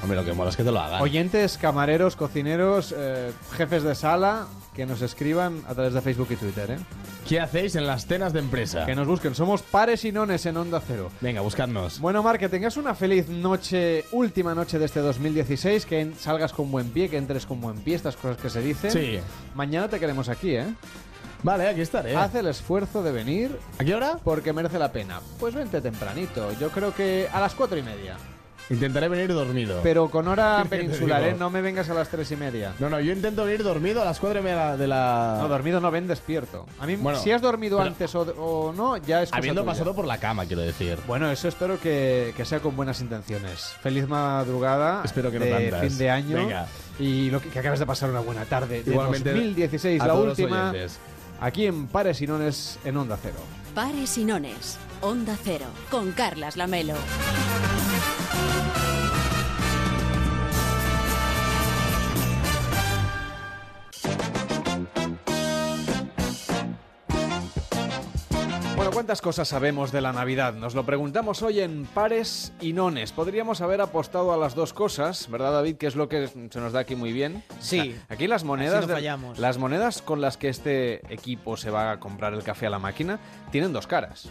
Hombre, 0.01 0.17
lo 0.17 0.25
que 0.25 0.33
mola 0.33 0.49
es 0.49 0.57
que 0.57 0.63
te 0.65 0.71
lo 0.71 0.79
hagan. 0.81 1.01
Oyentes, 1.01 1.57
camareros, 1.57 2.17
cocineros, 2.17 2.93
eh, 2.97 3.31
jefes 3.55 3.83
de 3.83 3.95
sala, 3.95 4.47
que 4.75 4.85
nos 4.85 5.01
escriban 5.01 5.61
a 5.65 5.73
través 5.75 5.93
de 5.93 6.01
Facebook 6.01 6.27
y 6.31 6.35
Twitter, 6.35 6.71
¿eh? 6.71 6.77
¿Qué 7.29 7.39
hacéis 7.39 7.75
en 7.77 7.87
las 7.87 8.05
cenas 8.05 8.33
de 8.33 8.39
empresa? 8.39 8.85
Que 8.85 8.95
nos 8.95 9.07
busquen, 9.07 9.33
somos 9.33 9.61
pares 9.61 10.03
y 10.03 10.11
nones 10.11 10.45
en 10.45 10.57
Onda 10.57 10.81
Cero. 10.85 11.09
Venga, 11.21 11.39
buscadnos. 11.39 12.01
Bueno, 12.01 12.21
Mar, 12.21 12.37
que 12.37 12.49
tengas 12.49 12.75
una 12.75 12.95
feliz 12.95 13.29
noche, 13.29 14.03
última 14.11 14.53
noche 14.53 14.77
de 14.77 14.83
este 14.85 14.99
2016, 14.99 15.85
que 15.85 16.11
salgas 16.19 16.51
con 16.51 16.69
buen 16.69 16.89
pie, 16.89 17.07
que 17.07 17.15
entres 17.15 17.45
con 17.45 17.61
buen 17.61 17.77
pie, 17.77 17.95
estas 17.95 18.17
cosas 18.17 18.35
que 18.35 18.49
se 18.49 18.61
dicen. 18.61 18.91
Sí. 18.91 19.19
Mañana 19.55 19.87
te 19.87 20.01
queremos 20.01 20.27
aquí, 20.27 20.53
¿eh? 20.57 20.65
Vale, 21.43 21.67
aquí 21.67 21.81
estaré. 21.81 22.15
Haz 22.15 22.33
el 22.35 22.47
esfuerzo 22.47 23.03
de 23.03 23.11
venir. 23.11 23.57
¿A 23.77 23.83
qué 23.83 23.93
hora? 23.93 24.17
Porque 24.23 24.53
merece 24.53 24.79
la 24.79 24.91
pena. 24.91 25.19
Pues 25.39 25.53
vente 25.53 25.81
tempranito, 25.81 26.51
yo 26.59 26.69
creo 26.69 26.93
que 26.95 27.27
a 27.31 27.39
las 27.41 27.53
cuatro 27.53 27.77
y 27.77 27.83
media. 27.83 28.15
Intentaré 28.69 29.09
venir 29.09 29.27
dormido. 29.33 29.81
Pero 29.83 30.09
con 30.09 30.25
hora 30.29 30.59
¿Qué 30.63 30.69
te 30.69 30.77
peninsular? 30.77 31.21
¿eh? 31.23 31.35
No 31.37 31.49
me 31.49 31.61
vengas 31.61 31.89
a 31.89 31.93
las 31.93 32.07
tres 32.07 32.31
y 32.31 32.37
media. 32.37 32.71
No, 32.79 32.89
no, 32.89 32.97
yo 33.01 33.11
intento 33.11 33.43
venir 33.43 33.61
dormido 33.61 34.01
a 34.01 34.05
las 34.05 34.21
cuatro 34.21 34.39
y 34.39 34.41
media 34.43 34.77
de 34.77 34.87
la... 34.87 35.37
No, 35.41 35.49
dormido 35.49 35.81
no, 35.81 35.91
ven 35.91 36.07
despierto. 36.07 36.65
A 36.79 36.85
mí, 36.85 36.95
Bueno, 36.95 37.19
si 37.19 37.29
has 37.33 37.41
dormido 37.41 37.75
pero- 37.77 37.89
antes 37.89 38.15
o, 38.15 38.21
o 38.21 38.71
no, 38.71 38.95
ya 38.95 39.21
es 39.21 39.29
cosa 39.29 39.37
Habiendo 39.39 39.63
tuya. 39.63 39.73
pasado 39.73 39.93
por 39.93 40.05
la 40.05 40.17
cama, 40.17 40.45
quiero 40.45 40.61
decir. 40.61 40.97
Bueno, 41.07 41.29
eso 41.29 41.49
espero 41.49 41.77
que, 41.77 42.33
que 42.37 42.45
sea 42.45 42.61
con 42.61 42.73
buenas 42.77 43.01
intenciones. 43.01 43.75
Feliz 43.81 44.07
madrugada 44.07 45.01
Espero 45.03 45.29
que 45.29 45.39
no 45.39 45.45
de 45.45 45.51
tantas. 45.69 45.81
fin 45.81 45.97
de 45.97 46.09
año. 46.09 46.37
Venga. 46.37 46.65
Y 46.99 47.31
lo 47.31 47.41
que, 47.41 47.49
que 47.49 47.59
acabes 47.59 47.79
de 47.79 47.85
pasar 47.85 48.09
una 48.11 48.21
buena 48.21 48.45
tarde. 48.45 48.81
De 48.81 48.91
Igualmente 48.91 49.31
2016, 49.31 50.01
a 50.01 50.07
la 50.07 50.13
última. 50.13 50.69
oyentes. 50.69 50.99
Aquí 51.43 51.65
en 51.65 51.87
Pares 51.87 52.21
y 52.21 52.27
Nones 52.27 52.79
en 52.85 52.95
Onda 52.95 53.19
Cero. 53.21 53.35
Pares 53.75 54.17
y 54.17 54.23
nones. 54.23 54.79
Onda 55.01 55.37
Cero. 55.43 55.65
Con 55.91 56.13
Carlas 56.13 56.55
Lamelo. 56.55 56.95
Bueno, 68.83 68.95
¿cuántas 68.95 69.21
cosas 69.21 69.47
sabemos 69.47 69.93
de 69.93 70.01
la 70.01 70.11
Navidad? 70.11 70.55
Nos 70.55 70.75
lo 70.75 70.85
preguntamos 70.85 71.41
hoy 71.41 71.61
en 71.61 71.85
Pares 71.85 72.51
y 72.59 72.73
Nones. 72.73 73.13
Podríamos 73.13 73.61
haber 73.61 73.79
apostado 73.79 74.33
a 74.33 74.37
las 74.37 74.55
dos 74.55 74.73
cosas, 74.73 75.29
¿verdad, 75.31 75.53
David? 75.53 75.77
Que 75.77 75.87
es 75.87 75.95
lo 75.95 76.09
que 76.09 76.27
se 76.27 76.59
nos 76.59 76.73
da 76.73 76.81
aquí 76.81 76.93
muy 76.97 77.13
bien. 77.13 77.45
Sí. 77.61 77.95
Aquí 78.09 78.27
las 78.27 78.43
monedas, 78.43 78.81
no 78.81 78.87
de- 78.87 78.93
fallamos. 78.95 79.39
las 79.39 79.57
monedas 79.57 80.01
con 80.01 80.19
las 80.19 80.35
que 80.35 80.49
este 80.49 80.95
equipo 81.13 81.55
se 81.55 81.69
va 81.69 81.91
a 81.91 81.99
comprar 82.01 82.33
el 82.33 82.43
café 82.43 82.65
a 82.67 82.69
la 82.69 82.77
máquina 82.79 83.19
tienen 83.51 83.71
dos 83.71 83.87
caras. 83.87 84.27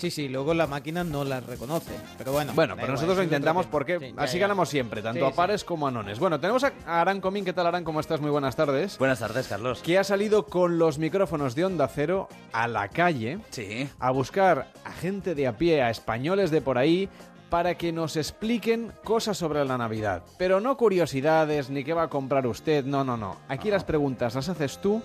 Sí, 0.00 0.10
sí, 0.10 0.28
luego 0.28 0.54
la 0.54 0.66
máquina 0.66 1.04
no 1.04 1.24
las 1.24 1.44
reconoce. 1.44 1.92
Pero 2.16 2.32
bueno. 2.32 2.52
Bueno, 2.54 2.74
pero 2.74 2.86
igual, 2.86 2.92
nosotros 2.94 3.18
lo 3.18 3.22
intentamos 3.22 3.66
porque 3.66 3.98
Sí, 3.98 4.14
ya, 4.16 4.22
así 4.22 4.38
ya. 4.38 4.42
ganamos 4.42 4.68
siempre, 4.70 5.02
tanto 5.02 5.20
Sí, 5.20 5.26
a 5.26 5.30
sí. 5.30 5.34
pares 5.36 5.62
como 5.62 5.86
a 5.86 5.90
nones. 5.90 6.18
Bueno, 6.18 6.40
tenemos 6.40 6.64
a 6.64 6.72
Aran 6.86 7.20
Comín. 7.20 7.44
¿Qué 7.44 7.52
tal, 7.52 7.66
Aran? 7.66 7.84
¿Cómo 7.84 8.00
estás? 8.00 8.20
Muy 8.20 8.30
buenas 8.30 8.56
tardes. 8.56 8.96
Buenas 8.98 9.18
tardes, 9.18 9.46
Carlos. 9.48 9.82
Que 9.82 9.98
ha 9.98 10.04
salido 10.04 10.46
con 10.46 10.78
los 10.78 10.98
micrófonos 10.98 11.54
de 11.54 11.66
Onda 11.66 11.86
Cero 11.88 12.28
a 12.52 12.66
la 12.66 12.88
calle 12.88 13.38
Sí. 13.50 13.88
a 13.98 14.10
buscar 14.10 14.68
a 14.84 14.92
gente 14.92 15.34
de 15.34 15.46
a 15.46 15.58
pie, 15.58 15.82
a 15.82 15.90
españoles 15.90 16.50
de 16.50 16.62
por 16.62 16.78
ahí, 16.78 17.08
para 17.50 17.74
que 17.76 17.92
nos 17.92 18.16
expliquen 18.16 18.92
cosas 19.04 19.36
sobre 19.36 19.64
la 19.64 19.76
Navidad. 19.76 20.22
Pero 20.38 20.60
no 20.60 20.76
curiosidades, 20.76 21.68
ni 21.68 21.82
qué 21.84 21.92
va 21.92 22.04
a 22.04 22.08
comprar 22.08 22.46
usted, 22.46 22.84
no, 22.84 23.02
no, 23.04 23.16
no. 23.16 23.36
Aquí 23.48 23.70
las 23.70 23.82
preguntas 23.84 24.34
las 24.36 24.48
haces 24.48 24.80
tú 24.80 25.02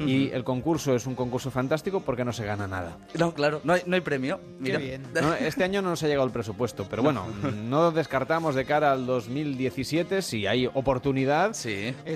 y 0.00 0.30
el 0.30 0.44
concurso 0.44 0.94
es 0.94 1.06
un 1.06 1.14
concurso 1.14 1.50
fantástico 1.50 2.00
porque 2.00 2.24
no 2.24 2.32
se 2.32 2.44
gana 2.44 2.66
nada. 2.66 2.96
No, 3.18 3.32
claro, 3.34 3.60
no 3.64 3.72
hay, 3.72 3.82
no 3.86 3.94
hay 3.94 4.00
premio. 4.02 4.40
Mira. 4.58 4.80
No, 5.20 5.32
este 5.34 5.64
año 5.64 5.80
no 5.82 5.90
nos 5.90 6.02
ha 6.02 6.06
llegado 6.08 6.26
el 6.26 6.32
presupuesto, 6.32 6.86
pero 6.88 7.02
bueno, 7.02 7.26
no 7.64 7.90
descartamos 7.90 8.54
de 8.54 8.64
cara 8.64 8.92
al 8.92 9.06
2017, 9.06 10.22
si 10.22 10.46
hay 10.46 10.66
oportunidad, 10.66 11.52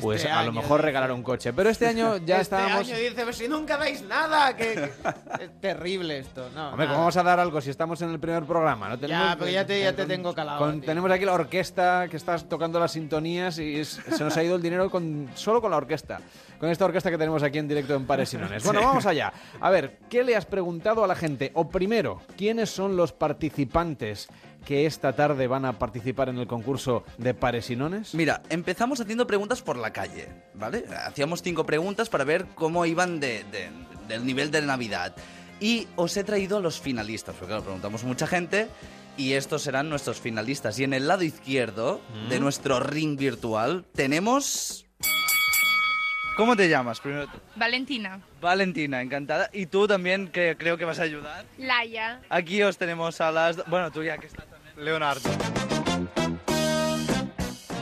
pues 0.00 0.20
Este 0.22 0.30
a 0.30 0.44
lo 0.44 0.52
mejor 0.52 0.82
regalar 0.82 1.12
un 1.12 1.22
coche. 1.22 1.52
Pero 1.52 1.70
este 1.70 1.86
año 1.86 2.16
ya 2.18 2.40
este 2.40 2.56
estábamos... 2.56 2.86
año 2.88 2.96
dice, 2.98 3.14
"Pero 3.16 3.32
si 3.32 3.48
nunca 3.48 3.76
dais 3.76 4.02
nada, 4.02 4.54
que, 4.56 4.74
que- 4.74 4.90
es 5.44 5.60
terrible 5.60 6.18
esto. 6.18 6.48
No, 6.54 6.70
Hombre, 6.70 6.86
nada. 6.86 6.88
¿cómo 6.90 6.98
vamos 7.00 7.16
a 7.16 7.22
dar 7.22 7.40
algo 7.40 7.60
si 7.60 7.70
estamos 7.70 8.00
en 8.02 8.10
el 8.10 8.20
primer 8.20 8.44
programa? 8.44 8.88
No 8.90 8.96
Ya, 9.06 9.36
pero 9.38 9.50
ya 9.50 9.64
te, 9.66 9.80
ya 9.80 9.94
te 9.94 10.06
tengo 10.06 10.34
calado. 10.34 10.58
Con- 10.58 10.80
tenemos 10.82 11.10
aquí 11.10 11.24
la 11.24 11.32
orquesta 11.34 12.06
que 12.10 12.16
está 12.16 12.38
tocando 12.38 12.78
las 12.78 12.92
sintonías 12.92 13.58
y 13.58 13.76
es- 13.80 14.00
se 14.10 14.22
nos 14.24 14.36
ha 14.36 14.42
ido 14.42 14.56
el 14.56 14.62
dinero 14.62 14.90
con, 14.90 15.28
solo 15.34 15.60
con 15.60 15.70
la 15.70 15.76
orquesta. 15.78 16.20
Con 16.60 16.68
esta 16.68 16.84
orquesta 16.84 17.10
que 17.10 17.16
tenemos 17.16 17.42
aquí 17.42 17.56
en 17.58 17.66
directo 17.68 17.94
en 17.94 18.04
Pares 18.06 18.34
y 18.34 18.36
Nones. 18.36 18.62
Bueno, 18.64 18.82
vamos 18.82 19.06
allá. 19.06 19.32
A 19.60 19.70
ver, 19.70 19.98
¿qué 20.10 20.22
le 20.22 20.36
has 20.36 20.44
preguntado 20.44 21.02
a 21.02 21.06
la 21.06 21.14
gente? 21.16 21.50
O 21.54 21.70
primero, 21.70 22.20
¿quiénes 22.36 22.68
son 22.68 22.96
los 22.98 23.12
participantes 23.14 24.28
que 24.66 24.84
esta 24.84 25.14
tarde 25.14 25.46
van 25.46 25.64
a 25.64 25.78
participar 25.78 26.28
en 26.28 26.36
el 26.38 26.46
concurso 26.46 27.02
de 27.16 27.32
Pares 27.32 27.70
y 27.70 27.76
Nones? 27.76 28.14
Mira, 28.14 28.42
empezamos 28.50 29.00
haciendo 29.00 29.26
preguntas 29.26 29.62
por 29.62 29.76
la 29.78 29.90
calle, 29.92 30.28
¿vale? 30.52 30.84
Hacíamos 31.06 31.42
cinco 31.42 31.64
preguntas 31.64 32.10
para 32.10 32.24
ver 32.24 32.44
cómo 32.54 32.84
iban 32.84 33.20
de, 33.20 33.42
de- 33.44 33.70
del 34.06 34.26
nivel 34.26 34.50
de 34.50 34.60
Navidad. 34.60 35.14
Y 35.60 35.88
os 35.96 36.14
he 36.18 36.24
traído 36.24 36.58
a 36.58 36.60
los 36.60 36.78
finalistas, 36.78 37.34
porque 37.36 37.48
claro, 37.52 37.62
preguntamos 37.64 38.04
a 38.04 38.06
mucha 38.06 38.26
gente 38.26 38.68
y 39.16 39.32
estos 39.32 39.62
serán 39.62 39.88
nuestros 39.88 40.20
finalistas. 40.20 40.78
Y 40.78 40.84
en 40.84 40.92
el 40.92 41.08
lado 41.08 41.22
izquierdo 41.22 42.02
de 42.28 42.38
Mm. 42.38 42.42
nuestro 42.42 42.80
ring 42.80 43.18
virtual 43.18 43.86
tenemos... 43.94 44.84
¿Cómo 46.40 46.56
te 46.56 46.70
llamas 46.70 46.98
primero 47.00 47.26
tú? 47.26 47.38
Valentina. 47.54 48.18
Valentina, 48.40 49.02
encantada. 49.02 49.50
Y 49.52 49.66
tú 49.66 49.86
también, 49.86 50.28
que 50.28 50.56
creo 50.58 50.78
que 50.78 50.86
vas 50.86 50.98
a 50.98 51.02
ayudar. 51.02 51.44
Laia. 51.58 52.22
Aquí 52.30 52.62
os 52.62 52.78
tenemos 52.78 53.20
a 53.20 53.30
las... 53.30 53.68
Bueno, 53.68 53.90
tú 53.90 54.02
ya 54.02 54.16
que 54.16 54.28
estás 54.28 54.46
también. 54.46 54.82
Leonardo. 54.82 55.28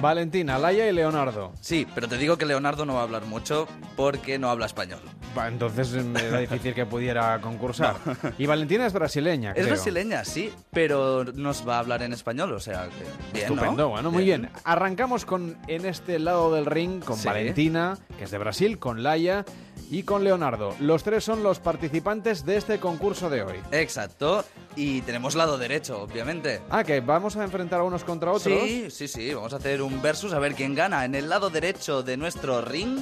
Valentina, 0.01 0.59
Laia 0.59 0.89
y 0.89 0.93
Leonardo. 0.93 1.53
Sí, 1.61 1.87
pero 1.95 2.09
te 2.09 2.17
digo 2.19 2.37
que 2.39 2.47
Leonardo 2.47 2.87
no 2.87 2.95
va 2.95 3.01
a 3.01 3.03
hablar 3.03 3.25
mucho 3.25 3.67
porque 3.97 4.39
no 4.39 4.49
habla 4.51 4.67
español. 4.67 5.01
Va, 5.37 5.49
entonces 5.49 5.93
eh, 5.95 6.03
me 6.03 6.21
era 6.25 6.39
difícil 6.39 6.73
que 6.75 6.87
pudiera 6.87 7.41
concursar. 7.41 7.97
Y 8.39 8.47
Valentina 8.47 8.87
es 8.87 8.93
brasileña, 8.93 9.51
Es 9.51 9.57
creo. 9.57 9.69
brasileña, 9.69 10.25
sí, 10.25 10.53
pero 10.73 11.25
nos 11.25 11.67
va 11.69 11.77
a 11.77 11.79
hablar 11.81 12.03
en 12.03 12.13
español, 12.13 12.53
o 12.53 12.61
sea 12.61 12.85
que 12.85 13.05
bien, 13.33 13.49
¿no? 13.49 13.55
Estupendo, 13.55 13.89
bueno, 13.89 14.11
muy 14.11 14.25
bien. 14.25 14.49
Arrancamos 14.65 15.25
con 15.25 15.57
en 15.67 15.85
este 15.87 16.19
lado 16.19 16.53
del 16.55 16.67
ring 16.67 17.03
con 17.05 17.17
Sí. 17.17 17.27
Valentina, 17.27 17.99
que 18.19 18.25
es 18.25 18.31
de 18.31 18.39
Brasil, 18.39 18.79
con 18.79 19.03
Laia 19.03 19.45
y 19.91 20.03
con 20.03 20.25
Leonardo. 20.25 20.75
Los 20.81 21.03
tres 21.03 21.25
son 21.25 21.43
los 21.43 21.59
participantes 21.59 22.45
de 22.45 22.57
este 22.57 22.79
concurso 22.79 23.31
de 23.31 23.43
hoy. 23.43 23.57
Exacto, 23.73 24.45
y 24.77 25.01
tenemos 25.03 25.35
lado 25.35 25.59
derecho, 25.59 26.03
obviamente. 26.03 26.61
Ah, 26.71 26.85
que 26.85 27.01
vamos 27.01 27.37
a 27.37 27.45
enfrentar 27.45 27.81
a 27.81 27.85
unos 27.85 28.05
contra 28.05 28.33
otros. 28.33 28.63
Sí, 28.63 28.91
sí, 28.91 29.09
sí, 29.09 29.35
vamos 29.35 29.53
a 29.53 29.57
hacer 29.57 29.83
un 29.83 30.01
versus 30.03 30.33
a 30.33 30.39
ver 30.39 30.55
quién 30.55 30.75
gana. 30.75 31.05
En 31.05 31.15
el 31.15 31.29
lado 31.29 31.51
derecho 31.51 32.03
de 32.03 32.17
nuestro 32.17 32.61
ring... 32.61 32.99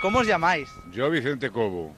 ¿Cómo 0.00 0.20
os 0.20 0.26
llamáis? 0.26 0.68
Yo, 0.92 1.10
Vicente 1.10 1.50
Cobo. 1.50 1.92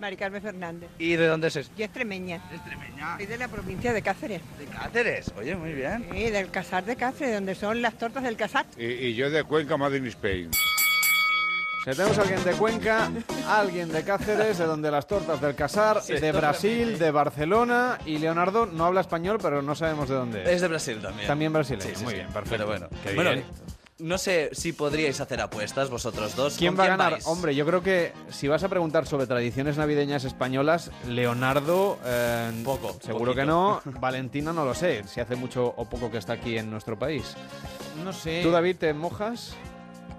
Mari 0.00 0.16
Carmen 0.16 0.40
Fernández. 0.40 0.88
¿Y 0.98 1.16
de 1.16 1.26
dónde 1.26 1.48
es 1.48 1.56
esto? 1.56 1.74
Yo 1.76 1.84
extremeña. 1.84 2.40
¿Extremeña? 2.52 3.16
Soy 3.16 3.26
de 3.26 3.36
la 3.36 3.48
provincia 3.48 3.92
de 3.92 4.00
Cáceres. 4.00 4.40
¿De 4.58 4.64
Cáceres? 4.64 5.30
Oye, 5.36 5.54
muy 5.56 5.72
bien. 5.74 6.06
Sí, 6.10 6.30
del 6.30 6.50
Casar 6.50 6.86
de 6.86 6.96
Cáceres, 6.96 7.34
donde 7.34 7.54
son 7.54 7.82
las 7.82 7.98
tortas 7.98 8.22
del 8.22 8.36
Casar. 8.36 8.64
Y, 8.78 8.86
y 8.86 9.14
yo 9.14 9.28
de 9.28 9.44
Cuenca, 9.44 9.76
Made 9.76 9.98
in 9.98 10.06
Spain. 10.06 10.50
Si 11.84 11.90
tenemos 11.92 12.18
a 12.18 12.22
alguien 12.22 12.44
de 12.44 12.52
Cuenca, 12.52 13.10
alguien 13.48 13.90
de 13.90 14.04
Cáceres, 14.04 14.58
de 14.58 14.66
donde 14.66 14.90
las 14.90 15.06
tortas 15.06 15.40
del 15.40 15.54
Casar, 15.54 16.02
Sí, 16.02 16.12
de 16.12 16.30
Brasil, 16.32 16.98
de 16.98 17.10
Barcelona 17.10 17.98
y 18.04 18.18
Leonardo 18.18 18.66
no 18.66 18.84
habla 18.84 19.00
español, 19.00 19.38
pero 19.40 19.62
no 19.62 19.74
sabemos 19.74 20.08
de 20.08 20.14
dónde 20.14 20.42
es. 20.42 20.48
Es 20.50 20.60
de 20.60 20.68
Brasil 20.68 20.98
también. 21.00 21.26
También 21.26 21.52
brasileño, 21.54 21.82
Sí, 21.88 21.96
sí, 21.96 22.04
muy 22.04 22.14
bien, 22.14 22.26
perfecto. 22.26 22.50
Pero 22.50 22.66
bueno, 22.66 22.88
Qué 23.02 23.14
bueno 23.14 23.30
bien. 23.30 23.44
no 23.98 24.18
sé 24.18 24.50
si 24.52 24.74
podríais 24.74 25.20
hacer 25.22 25.40
apuestas 25.40 25.88
vosotros 25.88 26.36
dos. 26.36 26.56
¿Quién 26.58 26.74
¿Con 26.76 26.80
va 26.80 26.84
a 26.84 26.88
ganar? 26.88 27.12
vais? 27.12 27.26
Hombre, 27.26 27.54
yo 27.54 27.64
creo 27.64 27.82
que 27.82 28.12
si 28.28 28.46
vas 28.46 28.62
a 28.62 28.68
preguntar 28.68 29.06
sobre 29.06 29.26
tradiciones 29.26 29.78
navideñas 29.78 30.24
españolas, 30.24 30.90
Leonardo, 31.08 31.98
eh, 32.04 32.50
Poco, 32.62 32.94
seguro 33.02 33.34
que 33.34 33.46
no. 33.46 33.80
Valentina 34.00 34.52
no 34.52 34.66
lo 34.66 34.74
sé, 34.74 35.04
si 35.08 35.20
hace 35.20 35.34
mucho 35.34 35.64
o 35.78 35.88
poco 35.88 36.10
que 36.10 36.18
está 36.18 36.34
aquí 36.34 36.58
en 36.58 36.70
nuestro 36.70 36.98
país. 36.98 37.34
No 38.04 38.12
sé. 38.12 38.40
¿Tú, 38.42 38.50
David, 38.50 38.76
te 38.76 38.92
mojas? 38.92 39.54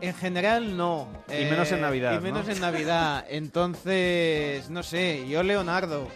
En 0.02 0.14
general, 0.16 0.76
no. 0.76 1.08
Y 1.30 1.46
menos 1.46 1.72
en 1.72 1.82
Navidad, 1.82 2.18
Y 2.18 2.24
menos 2.24 2.48
¿no? 2.48 2.54
en 2.54 2.60
Navidad. 2.60 3.26
Entonces, 3.30 4.70
no 4.70 4.82
sé, 4.84 5.28
yo 5.30 5.44
Leonardo, 5.44 6.08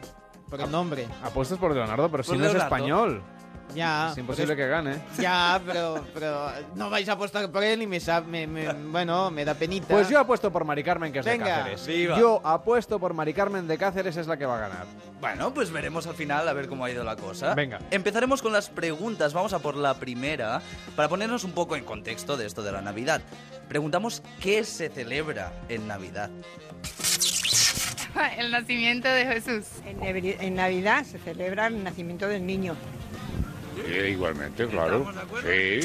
por 0.50 0.60
el 0.60 0.72
nombre. 0.72 1.08
Apuestas 1.24 1.58
por 1.60 1.74
Leonardo, 1.74 2.10
pero 2.10 2.24
si 2.24 2.36
no 2.36 2.46
es 2.46 2.56
español. 2.56 3.22
Ya. 3.76 4.10
Es 4.12 4.18
imposible 4.18 4.56
que 4.56 4.68
gane. 4.68 4.96
Ya, 5.20 5.62
pero, 5.66 6.04
pero 6.14 6.50
no 6.76 6.90
vais 6.90 7.08
a 7.10 7.12
apostar 7.14 7.52
por 7.52 7.64
él 7.64 7.82
y 7.82 7.88
me, 7.88 8.00
sa- 8.00 8.22
me- 8.22 8.48
me- 8.48 8.72
bueno, 8.74 9.30
me 9.32 9.44
da 9.46 9.54
penita. 9.54 9.88
Pues 9.90 10.10
yo 10.10 10.18
apuesto 10.20 10.52
por 10.52 10.64
Mari 10.66 10.84
Carmen, 10.84 11.12
que 11.12 11.20
es 11.20 11.26
de. 11.26 11.38
Cáceres. 11.38 11.86
Viva. 11.86 12.18
Yo 12.18 12.42
apuesto 12.44 12.98
por 13.00 13.14
Mari 13.14 13.34
Carmen 13.34 13.68
de 13.68 13.78
Cáceres, 13.78 14.16
es 14.18 14.28
la 14.28 14.38
que 14.38 14.46
va 14.46 14.56
a 14.58 14.62
ganar. 14.62 14.86
Bueno, 15.20 15.54
pues 15.54 15.72
veremos 15.72 16.08
al 16.08 16.16
final 16.16 16.48
a 16.48 16.54
ver 16.54 16.68
cómo 16.68 16.86
ha 16.86 16.92
ido 16.92 17.04
la 17.04 17.16
cosa. 17.16 17.54
Venga. 17.54 17.80
Empezaremos 17.92 18.42
con 18.42 18.54
las 18.54 18.70
preguntas. 18.70 19.34
Vamos 19.34 19.54
a 19.54 19.60
por 19.60 19.76
la 19.76 19.94
primera 19.96 20.62
para 20.96 21.10
ponernos 21.10 21.44
un 21.44 21.52
poco 21.52 21.76
en 21.76 21.84
contexto 21.84 22.38
de 22.38 22.46
esto 22.46 22.64
de 22.64 22.72
la 22.72 22.82
Navidad. 22.82 23.22
Preguntamos 23.68 24.22
qué 24.40 24.64
se 24.64 24.90
celebra 24.90 25.52
en 25.70 25.88
Navidad. 25.88 26.30
El 28.38 28.52
nacimiento 28.52 29.08
de 29.10 29.26
Jesús. 29.26 29.66
En 29.86 30.56
Navidad 30.56 31.04
se 31.04 31.20
celebra 31.20 31.68
el 31.68 31.84
nacimiento 31.84 32.28
del 32.30 32.46
niño. 32.46 32.76
Sí, 33.76 33.92
igualmente, 33.92 34.68
claro. 34.68 35.06
Sí. 35.44 35.80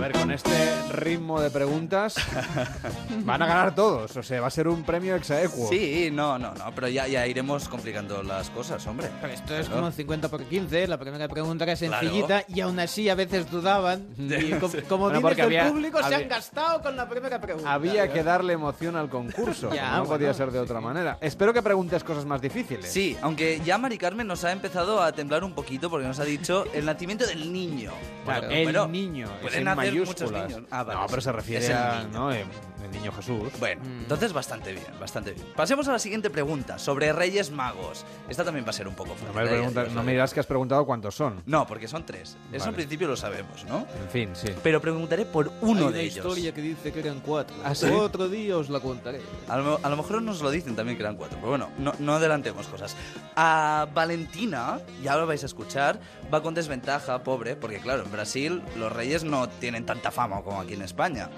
A 0.00 0.04
ver, 0.04 0.12
con 0.12 0.30
este 0.30 0.50
ritmo 0.92 1.42
de 1.42 1.50
preguntas 1.50 2.14
van 3.24 3.42
a 3.42 3.46
ganar 3.46 3.74
todos. 3.74 4.16
O 4.16 4.22
sea, 4.22 4.40
va 4.40 4.46
a 4.46 4.50
ser 4.50 4.66
un 4.66 4.82
premio 4.82 5.14
exaequo. 5.14 5.68
Sí, 5.68 6.08
no, 6.10 6.38
no, 6.38 6.54
no, 6.54 6.74
pero 6.74 6.88
ya, 6.88 7.06
ya 7.06 7.26
iremos 7.26 7.68
complicando 7.68 8.22
las 8.22 8.48
cosas, 8.48 8.86
hombre. 8.86 9.08
Pero 9.20 9.32
esto 9.34 9.54
es 9.56 9.66
Claro. 9.66 9.82
como 9.82 9.92
50 9.92 10.28
por 10.28 10.42
15, 10.44 10.88
la 10.88 10.98
primera 10.98 11.28
pregunta 11.28 11.66
que 11.66 11.72
es 11.72 11.80
Claro. 11.80 12.00
sencillita 12.00 12.44
y 12.48 12.60
aún 12.62 12.78
así 12.80 13.10
a 13.10 13.14
veces 13.14 13.50
dudaban. 13.50 14.06
Y 14.18 14.52
co- 14.52 14.70
como 14.88 15.04
Bueno, 15.04 15.18
dices 15.18 15.20
porque 15.22 15.34
del 15.42 15.44
había- 15.60 15.68
público 15.70 16.02
se 16.02 16.14
han 16.14 16.28
gastado 16.28 16.80
con 16.80 16.96
la 16.96 17.06
primera 17.06 17.38
pregunta. 17.38 17.70
Había 17.70 18.10
que 18.10 18.22
darle 18.22 18.54
emoción 18.54 18.96
al 18.96 19.10
concurso. 19.10 19.68
Ya, 19.74 19.90
no 19.92 20.04
bueno, 20.04 20.14
podía 20.14 20.32
ser 20.32 20.50
de 20.50 20.60
otra 20.60 20.80
manera. 20.80 21.18
Espero 21.20 21.52
que 21.52 21.60
preguntes 21.60 22.02
cosas 22.04 22.24
más 22.24 22.40
difíciles. 22.40 22.90
Sí, 22.90 23.18
aunque 23.20 23.60
ya 23.66 23.76
Mari 23.76 23.98
Carmen 23.98 24.26
nos 24.26 24.44
ha 24.44 24.52
empezado 24.52 25.02
a 25.02 25.12
temblar 25.12 25.44
un 25.44 25.52
poquito 25.52 25.90
porque 25.90 26.06
nos 26.06 26.18
ha 26.20 26.24
dicho 26.24 26.64
el 26.72 26.86
nacimiento 26.86 27.26
del 27.26 27.52
niño. 27.52 27.92
Claro, 28.24 28.46
Bueno, 28.46 28.54
el 28.60 28.66
pero 28.66 28.88
niño. 28.88 29.28
en 29.52 29.64
nacer 29.64 29.89
mayúsculas. 29.92 30.48
niños. 30.48 30.62
Ah, 30.70 30.82
vale, 30.84 31.00
no, 31.00 31.06
pero 31.06 31.20
se 31.22 31.32
refiere 31.32 31.72
a 31.72 32.02
niño. 32.04 32.18
¿no? 32.18 32.32
el, 32.32 32.46
niño 32.92 33.12
Jesús. 33.12 33.52
Bueno, 33.60 33.82
entonces 33.84 34.32
bastante 34.32 34.72
bien, 34.72 34.86
bastante 34.98 35.32
bien. 35.32 35.46
Pasemos 35.54 35.86
a 35.86 35.92
la 35.92 35.98
siguiente 36.00 36.28
pregunta, 36.30 36.78
sobre 36.78 37.12
Reyes 37.12 37.50
Magos. 37.52 38.04
Esta 38.28 38.42
también 38.44 38.64
va 38.66 38.70
a 38.70 38.72
ser 38.72 38.88
un 38.88 38.94
poco 38.94 39.10
No 39.10 39.32
fácil. 39.32 39.50
me, 39.50 39.66
¿eh? 39.66 39.70
Ya 39.72 39.84
no 39.94 40.02
me 40.02 40.12
dirás 40.12 40.34
que 40.34 40.40
has 40.40 40.46
preguntado 40.46 40.84
cuántos 40.86 41.14
son. 41.14 41.42
No, 41.46 41.66
porque 41.66 41.86
son 41.86 42.04
tres. 42.04 42.36
Eso 42.52 42.58
Vale. 42.64 42.68
en 42.70 42.74
principio 42.74 43.06
lo 43.06 43.16
sabemos, 43.16 43.64
¿no? 43.66 43.86
En 44.02 44.08
fin, 44.10 44.30
sí. 44.34 44.48
Pero 44.62 44.80
preguntaré 44.80 45.24
por 45.26 45.46
Hay 45.48 45.52
uno 45.60 45.86
una 45.86 45.90
de 45.92 46.00
ellos. 46.02 46.16
historia 46.16 46.52
que 46.52 46.62
dice 46.62 46.92
que 46.92 46.98
eran 47.00 47.20
cuatro. 47.20 47.54
¿Ah, 47.64 47.74
sí? 47.74 47.86
Otro 47.86 48.28
día 48.28 48.56
os 48.56 48.70
la 48.70 48.80
contaré. 48.80 49.20
A 49.48 49.56
lo, 49.58 49.78
a 49.82 49.88
lo 49.88 49.96
mejor 49.96 50.20
nos 50.22 50.40
lo 50.42 50.50
dicen 50.50 50.74
también 50.74 50.96
que 50.96 51.02
eran 51.04 51.16
cuatro, 51.16 51.36
pero 51.38 51.50
bueno, 51.50 51.68
no, 51.78 51.92
no 52.00 52.14
adelantemos 52.14 52.66
cosas. 52.66 52.96
A 53.36 53.86
Valentina, 53.94 54.80
ya 55.02 55.16
lo 55.16 55.26
vais 55.26 55.42
a 55.42 55.46
escuchar, 55.46 56.00
va 56.32 56.42
con 56.42 56.54
desventaja, 56.54 57.22
pobre, 57.22 57.54
porque 57.56 57.78
claro, 57.78 58.02
en 58.04 58.10
Brasil 58.10 58.62
los 58.76 58.90
reyes 58.92 59.22
no 59.22 59.48
tienen 59.48 59.79
tanta 59.86 60.10
fama 60.10 60.42
como 60.42 60.60
aquí 60.60 60.74
en 60.74 60.82
España. 60.82 61.28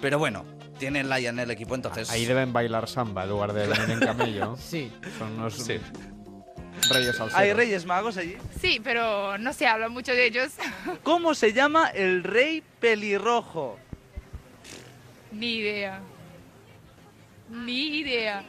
Pero 0.00 0.18
bueno, 0.18 0.44
tienen 0.78 1.08
Laia 1.08 1.30
en 1.30 1.38
el 1.38 1.50
equipo, 1.50 1.74
entonces... 1.74 2.10
Ahí 2.10 2.24
deben 2.24 2.52
bailar 2.52 2.88
samba 2.88 3.24
en 3.24 3.30
lugar 3.30 3.52
de 3.52 3.66
venir 3.68 3.90
en 3.90 4.00
camello. 4.00 4.56
Sí. 4.56 4.92
Son 5.18 5.32
unos 5.32 5.54
Sí. 5.54 5.78
reyes 6.90 7.16
salseros. 7.16 7.34
¿Hay 7.34 7.52
reyes 7.52 7.84
magos 7.84 8.16
allí? 8.16 8.36
Sí, 8.60 8.80
pero 8.82 9.36
no 9.38 9.52
se 9.52 9.66
habla 9.66 9.88
mucho 9.88 10.12
de 10.12 10.26
ellos. 10.26 10.52
¿Cómo 11.02 11.34
se 11.34 11.52
llama 11.52 11.88
el 11.88 12.22
rey 12.22 12.62
pelirrojo? 12.80 13.78
Ni 15.32 15.56
idea. 15.56 16.00
Ni 17.50 17.98
idea. 17.98 18.44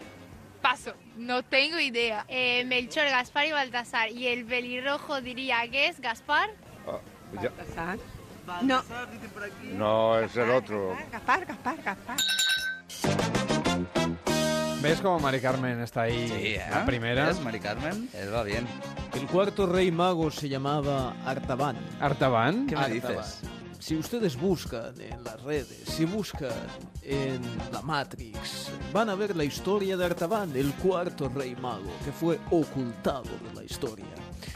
Paso. 0.61 0.93
No 1.17 1.43
tengo 1.43 1.79
idea. 1.79 2.25
Eh, 2.27 2.63
Melchor, 2.65 3.05
Gaspar 3.09 3.47
y 3.47 3.51
Baltasar. 3.51 4.11
Y 4.11 4.27
el 4.27 4.45
pelirrojo 4.45 5.19
diría 5.21 5.67
que 5.69 5.87
es 5.87 5.99
Gaspar. 5.99 6.49
Ya- 7.41 7.51
No, 8.63 8.83
No, 9.75 10.19
es 10.19 10.35
el 10.35 10.49
otro. 10.49 10.95
Gaspar, 11.11 11.45
Gaspar, 11.45 11.77
Gaspar. 11.83 12.17
¿Ves 14.81 15.01
cómo 15.01 15.19
Mari 15.19 15.41
Carmen 15.41 15.81
está 15.81 16.03
ahí? 16.03 16.27
Sí, 16.29 16.33
¿eh? 16.55 16.65
La 16.71 16.85
primera. 16.85 17.29
¿Es 17.29 17.39
Mari 17.41 17.59
Carmen? 17.59 18.09
Él 18.13 18.33
va 18.33 18.43
bien. 18.43 18.65
El 19.13 19.27
cuarto 19.27 19.65
rey 19.67 19.91
mago 19.91 20.31
se 20.31 20.47
llamaba 20.47 21.15
Artaban. 21.25 21.75
¿Artaban? 21.99 22.65
¿Qué 22.65 22.75
me 22.75 22.81
Artaban. 22.83 23.17
dices? 23.17 23.41
Si 23.79 23.95
ustedes 23.97 24.37
buscan 24.37 24.93
en 25.01 25.23
las 25.23 25.41
redes, 25.41 25.83
si 25.85 26.05
buscan 26.05 26.51
en 27.01 27.41
la 27.71 27.81
Matrix, 27.81 28.71
van 28.93 29.09
a 29.09 29.15
ver 29.15 29.35
la 29.35 29.43
historia 29.43 29.97
de 29.97 30.05
Artaban, 30.05 30.55
el 30.55 30.73
cuarto 30.75 31.27
rey 31.29 31.55
mago, 31.55 31.89
que 32.05 32.11
fue 32.11 32.39
ocultado 32.51 33.23
de 33.23 33.55
la 33.55 33.63
historia. 33.63 34.05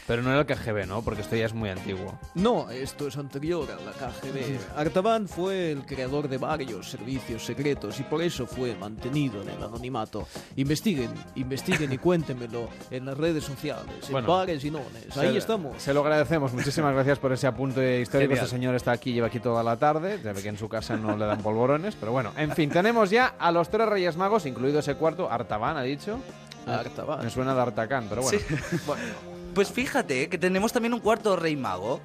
Pero 0.06 0.20
no 0.22 0.30
era 0.30 0.40
el 0.40 0.46
KGB, 0.46 0.86
¿no? 0.86 1.00
Porque 1.02 1.22
esto 1.22 1.34
ya 1.34 1.46
es 1.46 1.54
muy 1.54 1.70
antiguo. 1.70 2.18
No, 2.34 2.68
esto 2.70 3.08
es 3.08 3.16
anterior 3.16 3.66
a 3.70 3.76
la 3.82 3.92
KGB. 3.92 4.76
Artaban 4.76 5.26
fue 5.28 5.72
el 5.72 5.86
creador 5.86 6.28
de 6.28 6.36
varios 6.36 6.90
servicios 6.90 7.44
secretos 7.46 7.98
y 8.00 8.02
por 8.02 8.20
eso 8.22 8.46
fue 8.46 8.74
mantenido 8.74 9.40
en 9.40 9.48
el 9.48 9.62
anonimato. 9.62 10.28
Investiguen, 10.56 11.10
investiguen 11.36 11.90
y 11.92 11.96
cuéntenmelo 12.04 12.68
en 12.90 13.06
las 13.06 13.16
redes 13.16 13.44
sociales, 13.44 13.94
Bueno, 14.10 14.18
en 14.28 14.38
bares 14.38 14.64
y 14.64 14.70
nones. 14.70 15.16
Ahí 15.16 15.32
Se- 15.32 15.38
estamos. 15.38 15.82
Se 15.82 15.94
lo 15.94 16.00
agradecemos. 16.00 16.52
Muchísimas 16.52 16.92
gracias 16.92 17.18
por 17.18 17.32
ese 17.32 17.46
apunte 17.46 18.00
histórico. 18.00 18.30
Genial. 18.32 18.44
Este 18.44 18.56
señor 18.56 18.74
está 18.74 18.92
aquí, 18.92 19.12
lleva 19.14 19.28
aquí 19.28 19.40
toda 19.40 19.62
la 19.62 19.76
tarde. 19.78 20.18
Se 20.22 20.32
ve 20.34 20.42
que 20.42 20.48
en 20.50 20.58
su 20.58 20.68
casa 20.68 20.96
no 20.98 21.16
le 21.16 21.24
dan 21.24 21.38
polvorones. 21.40 21.94
Pero 21.98 22.12
bueno, 22.12 22.32
en 22.36 22.52
fin, 22.52 22.68
tenemos 22.68 23.08
ya 23.08 23.34
a 23.38 23.50
los 23.50 23.70
tres 23.70 23.88
Reyes 23.88 24.16
Magos, 24.18 24.44
incluido 24.44 24.80
ese 24.80 24.96
cuarto, 24.96 25.30
Artaban, 25.30 25.78
ha 25.78 25.82
dicho. 25.82 26.18
Artaban. 26.66 27.24
Me 27.24 27.30
suena 27.30 27.54
de 27.54 27.60
Artacán, 27.62 28.06
pero 28.08 28.22
bueno. 28.22 28.38
Pues 29.54 29.70
fíjate 29.70 30.28
que 30.28 30.36
tenemos 30.36 30.72
también 30.72 30.94
un 30.94 31.00
cuarto 31.00 31.36
rey 31.36 31.56
mago 31.56 32.00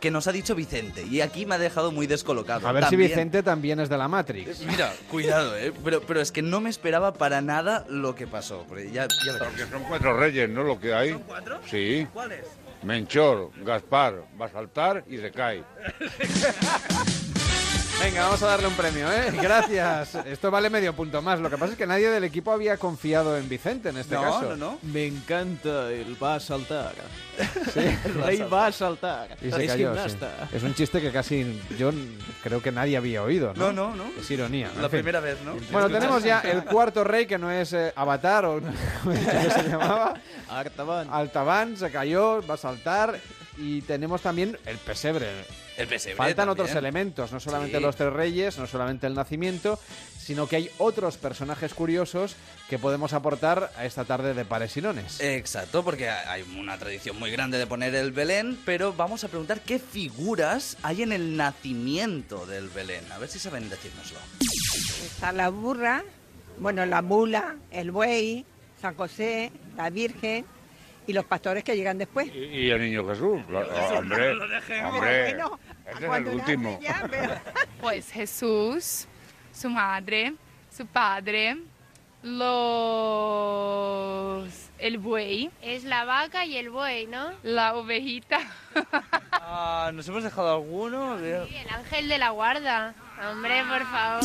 que 0.00 0.10
nos 0.10 0.26
ha 0.26 0.32
dicho 0.32 0.54
Vicente. 0.54 1.04
Y 1.10 1.20
aquí 1.20 1.46
me 1.46 1.54
ha 1.54 1.58
dejado 1.58 1.90
muy 1.90 2.06
descolocado. 2.06 2.68
A 2.68 2.72
ver 2.72 2.84
si 2.86 2.96
Vicente 2.96 3.42
también 3.42 3.80
es 3.80 3.88
de 3.88 3.96
la 3.96 4.08
Matrix. 4.08 4.60
Mira, 4.60 4.92
cuidado, 5.10 5.56
¿eh? 5.56 5.72
Pero, 5.84 6.02
pero 6.02 6.20
es 6.20 6.30
que 6.30 6.42
no 6.42 6.60
me 6.60 6.70
esperaba 6.70 7.14
para 7.14 7.40
nada 7.40 7.84
lo 7.88 8.14
que 8.14 8.26
pasó. 8.26 8.64
Porque 8.68 8.90
ya, 8.90 9.06
ya 9.24 9.32
verás. 9.32 9.48
Porque 9.48 9.66
son 9.70 9.82
cuatro 9.84 10.18
reyes, 10.18 10.48
¿no? 10.48 10.62
Lo 10.62 10.78
que 10.78 10.92
hay. 10.94 11.10
¿Son 11.10 11.22
cuatro? 11.22 11.60
Sí. 11.68 12.06
¿Cuáles? 12.12 12.46
Menchor, 12.82 13.50
Gaspar, 13.64 14.24
va 14.40 14.46
a 14.46 14.50
saltar 14.50 15.04
y 15.08 15.16
se 15.18 15.30
cae. 15.30 15.62
Venga, 18.02 18.24
vamos 18.24 18.42
a 18.42 18.46
darle 18.46 18.66
un 18.66 18.74
premio, 18.74 19.10
¿eh? 19.12 19.30
Gracias. 19.40 20.16
Esto 20.26 20.50
vale 20.50 20.68
medio 20.70 20.92
punto 20.92 21.22
más. 21.22 21.38
Lo 21.38 21.48
que 21.48 21.56
pasa 21.56 21.72
es 21.72 21.78
que 21.78 21.86
nadie 21.86 22.10
del 22.10 22.24
equipo 22.24 22.50
había 22.50 22.76
confiado 22.76 23.36
en 23.38 23.48
Vicente 23.48 23.90
en 23.90 23.96
este 23.96 24.16
No, 24.16 24.22
caso. 24.22 24.42
no, 24.42 24.56
no. 24.56 24.78
Me 24.82 25.06
encanta 25.06 25.88
el 25.90 26.20
va 26.20 26.34
a 26.34 26.40
saltar. 26.40 26.92
Sí. 27.72 27.80
El 28.04 28.14
rey 28.14 28.38
va 28.52 28.66
a 28.66 28.72
saltar. 28.72 29.28
Y 29.40 29.50
se 29.52 29.64
es 29.64 29.70
cayó, 29.70 29.92
gimnasta. 29.94 30.48
sí. 30.50 30.56
Es 30.56 30.62
un 30.64 30.74
chiste 30.74 31.00
que 31.00 31.12
casi 31.12 31.60
yo 31.78 31.92
creo 32.42 32.60
que 32.60 32.72
nadie 32.72 32.96
había 32.96 33.22
oído, 33.22 33.54
¿no? 33.54 33.72
No, 33.72 33.94
no, 33.94 34.04
no. 34.04 34.20
Es 34.20 34.28
ironía. 34.30 34.66
La 34.76 34.84
en 34.84 34.90
fin. 34.90 34.90
primera 34.90 35.20
vez, 35.20 35.38
¿no? 35.44 35.54
Bueno, 35.70 35.88
tenemos 35.88 36.24
ya 36.24 36.40
el 36.40 36.64
cuarto 36.64 37.04
rey, 37.04 37.26
que 37.26 37.38
no 37.38 37.50
es 37.52 37.72
eh, 37.72 37.92
Avatar, 37.94 38.44
o 38.46 38.60
¿cómo 38.60 39.14
se 39.14 39.68
llamaba? 39.68 40.14
Artaban. 40.50 41.08
Altaban, 41.10 41.76
se 41.76 41.90
cayó, 41.90 42.44
va 42.46 42.54
a 42.54 42.58
saltar. 42.58 43.18
Y 43.58 43.82
tenemos 43.82 44.22
también 44.22 44.58
el 44.66 44.78
pesebre. 44.78 45.28
El 45.76 45.86
pesebre 45.88 46.16
Faltan 46.16 46.46
también. 46.46 46.64
otros 46.66 46.76
elementos, 46.76 47.32
no 47.32 47.40
solamente 47.40 47.78
Sí. 47.78 47.82
los 47.82 47.96
tres 47.96 48.12
reyes, 48.12 48.58
no 48.58 48.66
solamente 48.66 49.06
el 49.06 49.14
nacimiento, 49.14 49.78
sino 50.18 50.46
que 50.46 50.56
hay 50.56 50.70
otros 50.78 51.16
personajes 51.16 51.74
curiosos 51.74 52.36
que 52.68 52.78
podemos 52.78 53.12
aportar 53.12 53.72
a 53.76 53.84
esta 53.86 54.04
tarde 54.04 54.34
de 54.34 54.44
pares 54.44 54.76
y 54.76 54.82
nones. 54.82 55.18
Exacto, 55.20 55.82
porque 55.82 56.08
hay 56.10 56.42
una 56.58 56.78
tradición 56.78 57.18
muy 57.18 57.30
grande 57.30 57.58
de 57.58 57.66
poner 57.66 57.94
el 57.94 58.12
Belén, 58.12 58.58
pero 58.64 58.92
vamos 58.92 59.24
a 59.24 59.28
preguntar 59.28 59.60
qué 59.60 59.78
figuras 59.78 60.76
hay 60.82 61.02
en 61.02 61.12
el 61.12 61.36
nacimiento 61.36 62.46
del 62.46 62.68
Belén. 62.68 63.10
A 63.12 63.18
ver 63.18 63.28
si 63.28 63.38
saben 63.38 63.68
decírnoslo. 63.68 64.18
Está 65.04 65.32
la 65.32 65.48
burra, 65.48 66.04
bueno, 66.58 66.84
la 66.86 67.02
mula, 67.02 67.56
el 67.70 67.90
buey, 67.90 68.44
San 68.80 68.94
José, 68.94 69.50
la 69.76 69.90
Virgen 69.90 70.44
y 71.06 71.12
los 71.12 71.24
pastores 71.24 71.64
que 71.64 71.74
llegan 71.76 71.98
después. 71.98 72.28
Y, 72.34 72.38
y 72.38 72.70
el 72.70 72.80
niño 72.80 73.06
Jesús. 73.08 73.40
claro. 73.48 73.68
hombre, 73.98 74.32
hombre. 74.84 75.34
Bueno, 75.34 75.58
ese 75.86 76.06
es 76.06 76.12
el 76.14 76.28
último. 76.28 76.70
nace 76.80 76.84
ya, 76.84 77.06
pero- 77.10 77.34
Pues 77.80 78.10
Jesús, 78.12 79.06
su 79.52 79.68
madre, 79.70 80.34
su 80.74 80.86
padre, 80.86 81.56
los... 83.22 84.70
el 84.78 84.98
buey, 84.98 85.50
Es 85.60 85.84
la 85.84 86.04
vaca 86.04 86.44
y 86.46 86.56
el 86.56 86.70
buey, 86.70 87.06
¿no? 87.06 87.32
la 87.42 87.74
ovejita. 87.74 88.38
Ah, 89.54 89.90
¿Nos 89.92 90.08
hemos 90.08 90.22
dejado 90.24 90.54
alguno? 90.54 91.18
Sí, 91.18 91.24
el 91.56 91.68
ángel 91.68 92.08
de 92.08 92.16
la 92.16 92.30
guarda. 92.30 92.94
Hombre, 93.30 93.62
por 93.68 93.82
favor. 93.84 94.24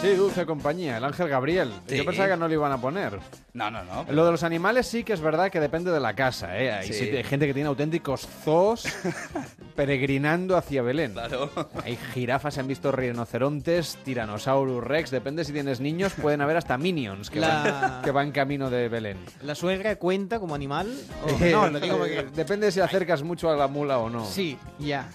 Sí, 0.00 0.08
dulce 0.16 0.44
compañía, 0.46 0.96
el 0.96 1.04
ángel 1.04 1.28
Gabriel. 1.28 1.72
Sí. 1.86 1.98
Yo 1.98 2.04
pensaba 2.04 2.30
que 2.30 2.36
no 2.36 2.48
lo 2.48 2.54
iban 2.54 2.72
a 2.72 2.80
poner. 2.80 3.20
No, 3.52 3.70
no, 3.70 3.82
no. 3.84 4.06
Lo 4.10 4.24
de 4.24 4.30
los 4.30 4.42
animales 4.44 4.86
sí 4.86 5.02
que 5.04 5.12
es 5.12 5.20
verdad 5.20 5.50
que 5.50 5.58
depende 5.60 5.90
de 5.90 5.98
la 6.00 6.14
casa, 6.14 6.56
¿eh? 6.58 6.70
Hay, 6.72 6.86
Sí. 6.86 6.92
sí- 6.94 7.16
hay 7.16 7.24
gente 7.24 7.46
que 7.46 7.54
tiene 7.54 7.68
auténticos 7.68 8.28
zoos 8.44 8.84
peregrinando 9.76 10.56
hacia 10.56 10.82
Belén. 10.82 11.12
Claro. 11.12 11.50
Hay 11.84 11.96
jirafas, 12.14 12.54
se 12.54 12.60
han 12.60 12.68
visto 12.68 12.92
rinocerontes, 12.92 13.98
tiranosaurus 14.04 14.84
rex, 14.84 15.10
depende 15.10 15.44
si 15.44 15.52
tienes 15.52 15.80
niños, 15.80 16.12
pueden 16.14 16.40
haber 16.40 16.56
hasta 16.56 16.78
minions 16.78 17.30
que, 17.30 17.40
La- 17.40 17.62
van, 17.92 18.02
que 18.02 18.10
van 18.10 18.32
camino 18.32 18.70
de 18.70 18.88
Belén. 18.88 19.18
¿La 19.42 19.54
suegra 19.54 19.96
cuenta 19.96 20.38
como 20.38 20.54
animal? 20.54 20.92
O- 21.24 21.44
Eh, 21.44 21.52
no, 21.52 21.68
lo 21.70 21.80
digo 21.80 21.98
porque... 21.98 22.26
Depende 22.34 22.70
si 22.70 22.80
acercas 22.80 23.22
mucho 23.22 23.50
a 23.50 23.56
la 23.56 23.66
mula 23.68 23.98
o 23.98 24.08
no. 24.10 24.24
Sí, 24.26 24.56
ya. 24.78 25.08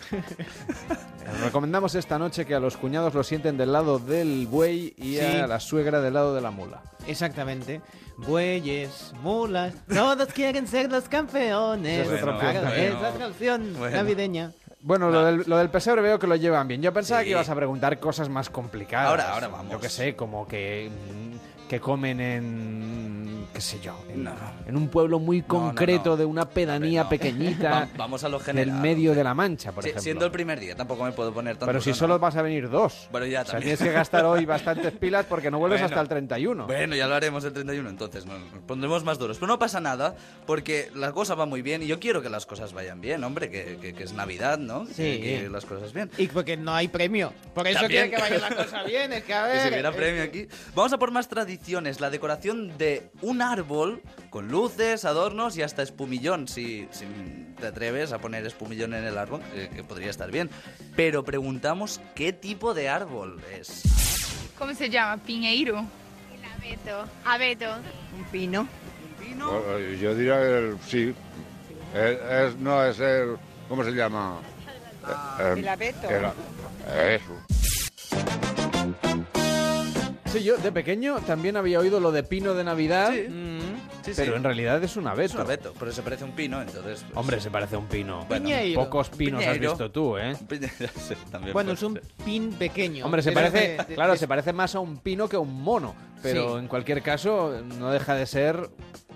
Os 1.31 1.39
recomendamos 1.41 1.95
esta 1.95 2.19
noche 2.19 2.45
que 2.45 2.53
a 2.55 2.59
los 2.59 2.77
cuñados 2.77 3.13
lo 3.13 3.23
sienten 3.23 3.57
del 3.57 3.71
lado 3.73 3.97
del 3.99 4.47
buey 4.47 4.93
y 4.97 5.15
Sí. 5.15 5.19
a 5.21 5.47
la 5.47 5.59
suegra 5.59 6.01
del 6.01 6.13
lado 6.13 6.35
de 6.35 6.41
la 6.41 6.51
mula. 6.51 6.81
Exactamente. 7.07 7.81
Bueyes, 8.17 9.13
mulas, 9.21 9.73
todos 9.87 10.29
quieren 10.29 10.67
ser 10.67 10.89
los 10.91 11.09
campeones. 11.09 12.05
Esa 12.07 12.15
es 12.15 12.21
otra 12.23 12.39
Claro, 12.39 12.61
canción. 12.61 12.85
es 12.85 13.01
la 13.01 13.11
canción 13.13 13.73
Bueno. 13.77 13.97
navideña. 13.97 14.51
Bueno, 14.81 15.09
lo 15.09 15.25
del, 15.25 15.43
lo 15.47 15.57
del 15.57 15.69
pesebre 15.69 16.01
veo 16.01 16.19
que 16.19 16.27
lo 16.27 16.35
llevan 16.35 16.67
bien. 16.67 16.81
Yo 16.81 16.93
pensaba 16.93 17.21
Sí. 17.21 17.25
que 17.25 17.31
ibas 17.31 17.49
a 17.49 17.55
preguntar 17.55 17.99
cosas 17.99 18.29
más 18.29 18.49
complicadas. 18.49 19.09
Ahora, 19.09 19.33
ahora 19.33 19.47
vamos. 19.47 19.71
Yo 19.71 19.79
que 19.79 19.89
sé, 19.89 20.15
como 20.15 20.47
que, 20.47 20.89
mm, 20.91 21.67
que 21.67 21.79
comen 21.79 22.21
en 22.21 23.14
qué 23.55 23.61
sé 23.61 23.79
yo, 23.79 23.97
en, 24.09 24.27
en 24.67 24.75
un 24.75 24.89
pueblo 24.89 25.17
muy 25.17 25.41
concreto 25.41 26.17
de 26.17 26.25
una 26.25 26.43
pedanía 26.49 27.07
pequeñita 27.07 27.69
Va- 27.69 27.87
vamos 27.95 28.21
a 28.25 28.29
lo 28.29 28.37
del 28.39 28.45
general. 28.45 28.81
medio 28.81 29.15
de 29.15 29.23
la 29.23 29.33
Mancha, 29.33 29.71
por 29.71 29.81
Sí, 29.83 29.91
ejemplo. 29.91 30.03
siendo 30.03 30.25
el 30.25 30.31
primer 30.31 30.59
día, 30.59 30.75
tampoco 30.75 31.05
me 31.05 31.13
puedo 31.13 31.33
poner 31.33 31.53
tanto. 31.55 31.67
Pero 31.67 31.79
si 31.79 31.93
solo 31.93 32.19
vas 32.19 32.35
a 32.35 32.41
venir 32.41 32.69
dos. 32.69 33.07
Bueno, 33.13 33.25
ya 33.27 33.43
o 33.43 33.45
sea, 33.45 33.59
tienes 33.61 33.79
que 33.79 33.91
gastar 33.93 34.25
hoy 34.25 34.45
bastantes 34.45 34.91
pilas 34.99 35.25
porque 35.25 35.49
no 35.49 35.57
vuelves 35.57 35.79
Bueno. 35.79 35.85
hasta 35.93 36.01
el 36.01 36.07
31. 36.09 36.67
Bueno, 36.67 36.95
ya 36.97 37.07
lo 37.07 37.15
haremos 37.15 37.45
el 37.45 37.53
31, 37.53 37.89
entonces 37.89 38.25
nos 38.25 38.37
pondremos 38.67 39.05
más 39.05 39.17
duros. 39.17 39.37
Pero 39.37 39.47
no 39.47 39.57
pasa 39.57 39.79
nada, 39.79 40.15
porque 40.45 40.91
la 40.93 41.13
cosa 41.13 41.33
va 41.35 41.45
muy 41.45 41.61
bien 41.61 41.81
y 41.81 41.87
yo 41.87 41.97
quiero 41.97 42.21
que 42.21 42.29
las 42.29 42.45
cosas 42.45 42.73
vayan 42.73 42.99
bien, 42.99 43.23
hombre, 43.23 43.49
que, 43.49 43.77
que- 43.81 43.93
que 43.93 44.03
es 44.03 44.11
Navidad, 44.11 44.57
¿no? 44.57 44.85
Sí. 44.85 44.93
Que, 45.21 45.39
que 45.43 45.49
las 45.49 45.65
cosas 45.65 45.93
bien. 45.93 46.11
Y 46.17 46.27
porque 46.27 46.57
no 46.57 46.73
hay 46.75 46.89
premio. 46.89 47.31
Por 47.53 47.65
eso 47.67 47.87
quiere 47.87 48.09
que 48.09 48.17
vaya 48.17 48.37
la 48.37 48.49
cosa 48.53 48.83
bien. 48.83 49.13
Es 49.13 49.23
que 49.23 49.33
a 49.33 49.45
Que 49.47 49.51
ver. 49.53 49.61
si 49.61 49.67
hubiera 49.69 49.91
premio 49.93 50.23
aquí. 50.23 50.47
Vamos 50.75 50.91
a 50.91 50.97
por 50.97 51.11
más 51.11 51.29
tradiciones. 51.29 52.01
La 52.01 52.09
decoración 52.09 52.77
de 52.77 53.09
un 53.21 53.41
árbol 53.51 54.01
con 54.29 54.47
luces, 54.49 55.05
adornos 55.05 55.57
y 55.57 55.61
hasta 55.61 55.81
espumillón. 55.81 56.47
Si, 56.47 56.87
si 56.91 57.05
te 57.59 57.67
atreves 57.67 58.11
a 58.11 58.19
poner 58.19 58.45
espumillón 58.45 58.93
en 58.93 59.03
el 59.05 59.17
árbol, 59.17 59.41
eh, 59.53 59.69
que 59.73 59.83
podría 59.83 60.09
estar 60.09 60.31
bien. 60.31 60.49
Pero 60.95 61.23
preguntamos 61.23 62.01
qué 62.15 62.33
tipo 62.33 62.73
de 62.73 62.89
árbol 62.89 63.41
es. 63.57 63.83
¿Cómo 64.57 64.73
se 64.73 64.89
llama? 64.89 65.21
Piñeiro. 65.23 65.85
Abeto. 66.57 67.05
Abeto. 67.25 67.65
Un 68.17 68.23
pino. 68.31 68.67
Bueno, 69.19 69.79
Yo 69.99 70.15
diría 70.15 70.37
que 70.37 70.57
el- 70.57 70.77
sí. 70.87 71.13
Es, 71.93 72.19
es- 72.51 72.55
no 72.57 72.83
es 72.85 72.99
el. 72.99 73.37
¿Cómo 73.67 73.83
se 73.83 73.91
llama? 73.91 74.39
Eh, 75.39 75.53
el 75.57 75.67
abeto. 75.67 76.09
el- 76.09 76.25
eso. 77.15 77.33
Sí, 80.39 80.43
yo 80.43 80.57
de 80.57 80.71
pequeño 80.71 81.17
también 81.21 81.57
había 81.57 81.79
oído 81.79 81.99
lo 81.99 82.11
de 82.11 82.23
pino 82.23 82.53
de 82.53 82.63
Navidad, 82.63 83.11
Sí, 83.13 84.11
pero 84.15 84.31
sí. 84.31 84.37
en 84.37 84.43
realidad 84.43 84.83
es 84.83 84.95
un 84.97 85.07
abeto. 85.07 85.25
Es 85.29 85.35
un 85.35 85.41
abeto, 85.41 85.73
pero 85.79 85.91
se 85.91 86.01
parece 86.03 86.23
a 86.23 86.27
un 86.27 86.33
pino, 86.33 86.61
entonces... 86.61 87.03
pues- 87.03 87.17
Hombre, 87.17 87.39
se 87.41 87.49
parece 87.49 87.75
a 87.75 87.79
un 87.79 87.87
pino. 87.87 88.25
Bueno, 88.27 88.45
Piñeiro. 88.45 88.83
Pocos 88.83 89.09
pinos 89.09 89.41
has 89.41 89.47
Piñeiro. 89.53 89.71
visto 89.71 89.91
tú, 89.91 90.17
¿eh? 90.17 90.35
Sí, 90.95 91.15
también 91.31 91.53
Bueno, 91.53 91.71
es 91.71 91.81
un 91.83 91.93
ser. 91.93 92.03
pin 92.23 92.51
pequeño. 92.53 93.05
Hombre, 93.05 93.21
se 93.23 93.31
Pero 93.31 93.47
parece, 93.47 93.67
de- 93.77 93.83
de- 93.83 93.95
claro, 93.95 94.13
de- 94.13 94.19
se 94.19 94.27
parece 94.27 94.53
más 94.53 94.75
a 94.75 94.79
un 94.79 94.97
pino 94.97 95.27
que 95.27 95.35
a 95.37 95.39
un 95.39 95.61
mono, 95.63 95.95
pero 96.21 96.53
Sí. 96.53 96.59
en 96.59 96.67
cualquier 96.67 97.01
caso 97.01 97.61
no 97.79 97.89
deja 97.91 98.13
de 98.15 98.25
ser 98.27 98.69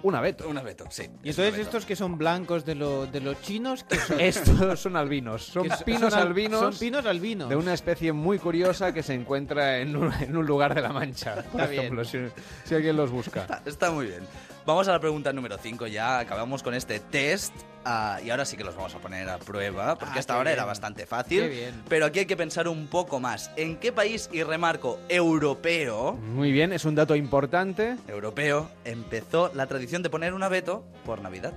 un 0.03 0.15
abeto. 0.15 0.47
Un 0.47 0.57
abeto, 0.57 0.85
sí. 0.89 1.03
Y 1.23 1.29
entonces 1.29 1.57
estos 1.59 1.85
que 1.85 1.95
son 1.95 2.17
blancos 2.17 2.65
de, 2.65 2.75
lo- 2.75 3.05
de 3.05 3.19
los 3.21 3.41
chinos, 3.41 3.83
que 3.83 3.97
son? 3.97 4.19
Estos 4.19 4.79
son 4.79 4.95
albinos, 4.95 5.43
son 5.43 5.63
Que 5.63 5.75
pinos 5.85 6.11
son 6.13 6.21
al- 6.21 6.27
albinos. 6.27 6.59
son 6.61 6.77
pinos 6.79 7.05
albinos. 7.05 7.49
De 7.49 7.55
una 7.55 7.73
especie 7.73 8.11
muy 8.13 8.39
curiosa 8.39 8.93
que 8.93 9.03
se 9.03 9.13
encuentra 9.13 9.79
en 9.79 9.95
un, 9.95 10.11
en 10.13 10.35
un 10.37 10.45
lugar 10.45 10.73
de 10.75 10.81
la 10.81 10.93
Mancha, 10.93 11.35
por 11.35 11.61
Está 11.61 11.67
bien. 11.67 11.81
ejemplo, 11.81 12.05
si, 12.05 12.17
si 12.65 12.75
alguien 12.75 12.95
los 12.97 13.11
busca. 13.11 13.41
Está, 13.41 13.61
está 13.65 13.91
muy 13.91 14.07
bien. 14.07 14.21
Vamos 14.69 14.87
a 14.87 14.91
la 14.91 14.99
pregunta 14.99 15.33
número 15.33 15.57
5 15.57 15.87
ya. 15.87 16.19
Acabamos 16.19 16.61
con 16.61 16.75
este 16.75 16.99
test. 16.99 17.51
ah, 17.85 18.19
y 18.23 18.29
ahora 18.29 18.45
sí 18.45 18.55
que 18.55 18.63
los 18.63 18.75
vamos 18.75 18.93
a 18.93 18.99
poner 18.99 19.27
a 19.27 19.39
prueba, 19.39 19.97
porque 19.97 20.17
Ah, 20.17 20.19
hasta 20.19 20.35
ahora 20.35 20.51
era 20.51 20.63
bastante 20.63 21.07
fácil. 21.07 21.41
Qué 21.41 21.47
bien. 21.49 21.83
Pero 21.89 22.05
aquí 22.05 22.19
hay 22.19 22.25
que 22.27 22.37
pensar 22.37 22.67
un 22.67 22.85
poco 22.85 23.19
más. 23.19 23.49
¿En 23.55 23.77
qué 23.77 23.91
país, 23.91 24.29
y 24.31 24.43
remarco, 24.43 24.99
europeo, 25.09 26.13
Muy 26.13 26.51
bien, 26.51 26.71
es 26.71 26.85
un 26.85 26.93
dato 26.93 27.15
importante. 27.15 27.95
europeo, 28.07 28.69
empezó 28.85 29.51
la 29.55 29.65
tradición 29.65 30.03
de 30.03 30.11
poner 30.11 30.35
un 30.35 30.43
abeto 30.43 30.85
por 31.03 31.19
Navidad? 31.19 31.53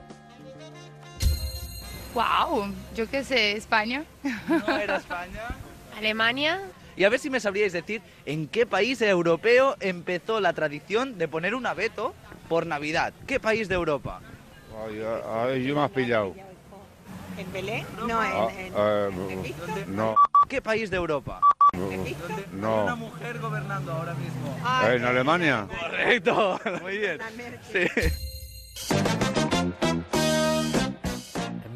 Wow, 2.14 2.72
yo 2.96 3.06
qué 3.10 3.24
sé, 3.24 3.52
España. 3.58 4.04
No 4.48 4.74
era 4.78 4.96
España. 4.96 5.42
Alemania. 5.98 6.60
Y 6.96 7.04
a 7.04 7.08
ver 7.08 7.18
si 7.18 7.30
me 7.30 7.40
sabríais 7.40 7.72
decir 7.72 8.02
en 8.26 8.48
qué 8.48 8.66
país 8.66 9.00
europeo 9.02 9.76
empezó 9.80 10.40
la 10.40 10.52
tradición 10.52 11.18
de 11.18 11.28
poner 11.28 11.54
un 11.54 11.66
abeto 11.66 12.14
por 12.48 12.66
Navidad. 12.66 13.12
¿Qué 13.26 13.40
país 13.40 13.68
de 13.68 13.74
Europa? 13.74 14.20
Ay, 14.86 15.00
ay, 15.54 15.64
yo 15.64 15.74
me 15.74 15.82
has 15.82 15.90
pillado. 15.90 16.34
¿En 17.38 17.50
Belén? 17.52 17.86
No, 18.06 18.20
Ah, 18.20 18.48
en, 18.58 18.66
en- 18.66 18.72
eh, 18.76 19.84
no, 19.88 20.14
¿Qué 20.48 20.60
país 20.60 20.90
de 20.90 20.96
Europa? 20.96 21.40
no. 21.72 22.76
Hay 22.78 22.84
una 22.84 22.94
mujer 22.94 23.38
gobernando 23.38 23.92
ahora 23.92 24.14
mismo. 24.14 24.54
¿En 24.86 25.04
Alemania? 25.04 25.66
Correcto, 25.80 26.60
muy 26.82 26.98
bien. 26.98 27.18
Sí. 27.72 27.86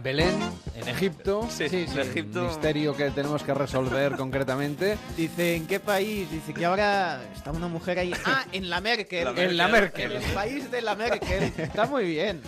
Belén, 0.06 0.38
en 0.76 0.86
Egipto. 0.86 1.48
Sí, 1.50 1.68
sí, 1.68 1.84
en 1.90 1.98
Egipto. 1.98 2.42
Un 2.42 2.46
misterio 2.46 2.96
que 2.96 3.10
tenemos 3.10 3.42
que 3.42 3.52
resolver 3.52 4.12
concretamente. 4.12 4.96
Dice, 5.16 5.56
¿en 5.56 5.66
qué 5.66 5.80
país? 5.80 6.30
Dice 6.30 6.54
que 6.54 6.64
ahora 6.64 7.20
está 7.34 7.50
una 7.50 7.66
mujer 7.66 7.98
ahí. 7.98 8.12
Ah, 8.24 8.44
en 8.52 8.70
la 8.70 8.80
Merkel. 8.80 9.24
La 9.24 9.42
En 9.42 9.56
la 9.56 9.66
Merkel. 9.66 10.12
En 10.12 10.22
el 10.22 10.30
país 10.30 10.70
de 10.70 10.80
la 10.80 10.94
Merkel. 10.94 11.52
Está 11.58 11.86
muy 11.86 12.04
bien. 12.04 12.40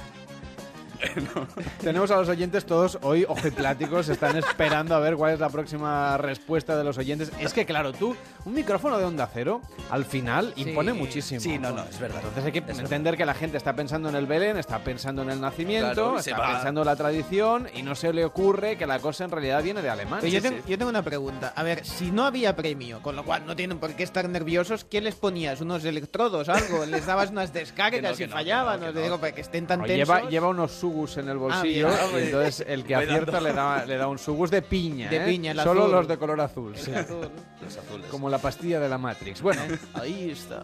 Tenemos 1.80 2.10
a 2.10 2.16
los 2.16 2.28
oyentes 2.28 2.64
todos 2.66 2.98
hoy 3.02 3.24
ojipláticos, 3.28 4.08
están 4.08 4.36
esperando 4.36 4.94
a 4.94 5.00
ver 5.00 5.16
cuál 5.16 5.34
es 5.34 5.40
la 5.40 5.48
próxima 5.48 6.16
respuesta 6.16 6.76
de 6.76 6.84
los 6.84 6.98
oyentes. 6.98 7.30
Es 7.38 7.52
que, 7.52 7.64
claro, 7.66 7.92
tú, 7.92 8.16
un 8.44 8.54
micrófono 8.54 8.98
de 8.98 9.04
onda 9.04 9.28
cero, 9.32 9.60
al 9.90 10.04
final 10.04 10.52
impone 10.56 10.92
muchísimo. 10.92 11.40
Sí, 11.40 11.58
no, 11.58 11.70
no, 11.72 11.84
es 11.84 11.98
verdad. 11.98 12.18
Entonces 12.24 12.44
hay 12.44 12.52
que 12.52 12.70
Es 12.70 12.78
entender 12.78 13.16
que 13.16 13.24
la 13.26 13.34
gente 13.34 13.56
está 13.56 13.74
pensando 13.74 14.08
en 14.08 14.16
el 14.16 14.26
Belén, 14.26 14.56
está 14.56 14.78
pensando 14.80 15.22
en 15.22 15.30
el 15.30 15.40
nacimiento, 15.40 15.92
Claro, 15.94 16.18
y 16.18 16.22
se 16.22 16.30
está 16.30 16.42
va- 16.42 16.52
pensando 16.54 16.80
en 16.82 16.86
la 16.86 16.96
tradición 16.96 17.68
y 17.74 17.82
no 17.82 17.94
se 17.94 18.12
le 18.12 18.24
ocurre 18.24 18.76
que 18.76 18.86
la 18.86 18.98
cosa 18.98 19.24
en 19.24 19.30
realidad 19.30 19.62
viene 19.62 19.82
de 19.82 19.90
Alemania. 19.90 20.18
Pero 20.20 20.32
yo, 20.32 20.42
tengo, 20.42 20.62
yo 20.66 20.78
tengo 20.78 20.90
una 20.90 21.02
pregunta. 21.02 21.52
A 21.56 21.62
ver, 21.62 21.84
si 21.84 22.10
no 22.10 22.24
había 22.24 22.56
premio, 22.56 23.00
con 23.02 23.16
lo 23.16 23.24
cual 23.24 23.46
no 23.46 23.54
tienen 23.56 23.78
por 23.78 23.92
qué 23.94 24.02
estar 24.02 24.28
nerviosos, 24.28 24.84
¿qué 24.84 25.00
les 25.00 25.14
ponías? 25.14 25.60
¿Unos 25.60 25.84
electrodos, 25.84 26.48
algo? 26.48 26.84
¿Les 26.86 27.06
dabas 27.06 27.30
unas 27.30 27.52
descargas 27.52 27.88
Que 28.00 28.02
no, 28.02 28.16
que 28.16 28.24
y 28.24 28.26
no, 28.26 28.32
fallaban? 28.32 28.80
que 28.80 28.86
no, 28.86 28.88
Os 28.90 28.94
que 28.96 29.02
digo, 29.02 29.18
para 29.18 29.32
que 29.34 29.40
estén 29.40 29.66
tan 29.66 29.80
O 29.80 29.84
tensos. 29.84 29.96
lleva, 30.16 30.28
lleva 30.28 30.48
unos 30.48 30.72
sugus 30.88 31.16
en 31.18 31.28
el 31.28 31.38
bolsillo. 31.38 31.88
Ah, 31.88 32.06
y 32.08 32.12
muy 32.12 32.22
entonces 32.22 32.64
el 32.66 32.84
que 32.84 32.94
acierta 32.94 33.40
le 33.40 33.52
da, 33.52 33.84
le 33.84 33.96
da 33.96 34.08
un 34.08 34.18
sugus 34.18 34.50
de 34.50 34.62
piña. 34.62 35.10
De 35.10 35.18
¿eh? 35.18 35.26
piña, 35.26 35.52
el 35.52 35.60
Solo 35.60 35.82
azul. 35.82 35.92
los 35.92 36.08
de 36.08 36.18
color 36.18 36.40
azul. 36.40 36.76
sí. 36.76 36.92
azul. 36.92 37.28
Los 37.62 37.76
azules. 37.76 38.06
Como 38.10 38.28
la 38.30 38.38
pastilla 38.38 38.80
de 38.80 38.88
la 38.88 38.98
Matrix. 38.98 39.42
Bueno, 39.42 39.62
Ahí 39.94 40.30
está. 40.30 40.62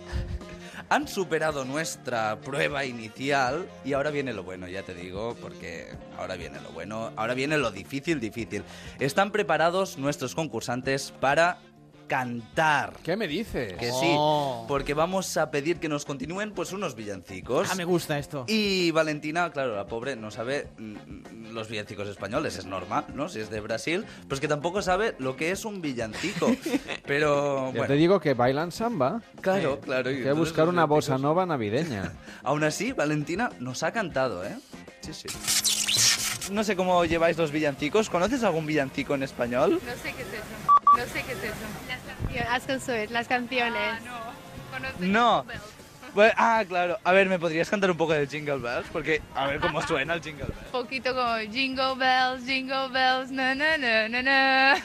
Han 0.89 1.09
superado 1.09 1.65
nuestra 1.65 2.39
prueba 2.41 2.85
inicial 2.85 3.67
y 3.85 3.95
ahora 3.95 4.11
viene 4.11 4.33
lo 4.33 4.43
bueno, 4.43 4.69
ya 4.69 4.83
te 4.83 4.95
digo, 4.95 5.35
porque 5.41 5.89
ahora 6.19 6.37
viene 6.37 6.61
lo 6.61 6.71
bueno, 6.71 7.11
ahora 7.17 7.35
viene 7.35 7.57
lo 7.57 7.71
difícil, 7.71 8.21
difícil. 8.21 8.65
Están 8.99 9.31
preparados 9.31 9.97
nuestros 9.99 10.35
concursantes 10.35 11.13
para 11.21 11.59
cantar. 12.07 12.95
¿qué 13.03 13.17
me 13.17 13.27
dices? 13.29 13.75
Que 13.75 13.87
sí, 13.93 14.15
Oh. 14.17 14.65
porque 14.69 14.95
vamos 14.95 15.37
a 15.37 15.51
pedir 15.51 15.79
que 15.79 15.89
nos 15.89 16.05
continúen 16.05 16.53
pues 16.53 16.73
unos 16.73 16.95
villancicos. 16.95 17.69
Ah, 17.71 17.75
me 17.75 17.85
gusta 17.85 18.19
esto. 18.19 18.45
Y 18.49 18.91
Valentina, 18.91 19.51
claro, 19.53 19.75
la 19.77 19.87
pobre 19.87 20.17
no 20.17 20.31
sabe 20.31 20.69
mm, 20.79 21.53
los 21.53 21.69
villancicos 21.69 22.09
españoles, 22.09 22.57
es 22.57 22.67
normal, 22.67 23.07
¿no? 23.15 23.29
Si 23.29 23.41
es 23.41 23.51
de 23.51 23.61
Brasil, 23.61 24.05
pues 24.29 24.41
que 24.41 24.49
tampoco 24.49 24.83
sabe 24.83 25.15
lo 25.19 25.37
que 25.37 25.51
es 25.51 25.65
un 25.65 25.81
villancico. 25.81 26.51
Pero 27.07 27.67
Ya 27.67 27.79
bueno, 27.79 27.87
te 27.87 27.95
digo 27.95 28.21
que 28.21 28.35
bailan 28.35 28.73
samba. 28.73 29.23
claro, 29.41 29.81
claro. 29.81 30.11
Hay 30.11 30.23
que 30.23 30.33
buscar 30.33 30.69
una 30.69 30.85
bossa 30.85 31.19
nova 31.19 31.47
navideña. 31.47 32.13
Aún 32.43 32.65
así, 32.65 32.93
Valentina 32.93 33.51
nos 33.61 33.83
ha 33.83 33.93
cantado, 33.93 34.45
¿eh? 34.45 34.57
Sí, 35.01 35.13
sí. 35.13 35.29
No 36.53 36.63
sé 36.63 36.77
cómo 36.77 37.05
lleváis 37.05 37.39
los 37.39 37.51
villancicos. 37.51 38.11
¿Conoces 38.11 38.43
algún 38.45 38.67
villancico 38.67 39.15
en 39.15 39.23
español? 39.23 39.81
No 39.85 39.93
sé 40.03 40.13
qué 40.15 40.23
es 40.23 40.29
eso. 40.29 40.45
No 40.97 41.05
sé 41.13 41.23
qué 41.27 41.33
es 41.33 41.39
eso. 41.45 41.55
Las 42.43 42.65
canciones. 42.65 43.11
Las 43.11 43.29
canciones. 43.29 44.01
Ah, 44.03 44.81
no. 45.01 45.45
Bueno, 46.15 46.33
ah, 46.37 46.65
claro. 46.69 46.99
A 47.05 47.13
ver, 47.13 47.29
¿me 47.29 47.39
podrías 47.39 47.69
cantar 47.71 47.91
un 47.91 47.97
poco 47.97 48.13
de 48.13 48.27
Jingle 48.27 48.59
Bells? 48.59 48.87
Porque, 48.93 49.23
a 49.35 49.47
ver 49.47 49.61
cómo 49.61 49.81
suena 49.83 50.15
el 50.15 50.23
Jingle 50.23 50.47
Bells. 50.47 50.69
Poquito 50.73 51.15
como 51.15 51.37
Jingle 51.51 51.95
Bells, 51.97 52.45
Jingle 52.45 52.89
Bells, 52.93 53.31
na 53.31 53.55
na 53.55 53.77
na 53.79 54.09
na 54.09 54.23
na. 54.23 54.77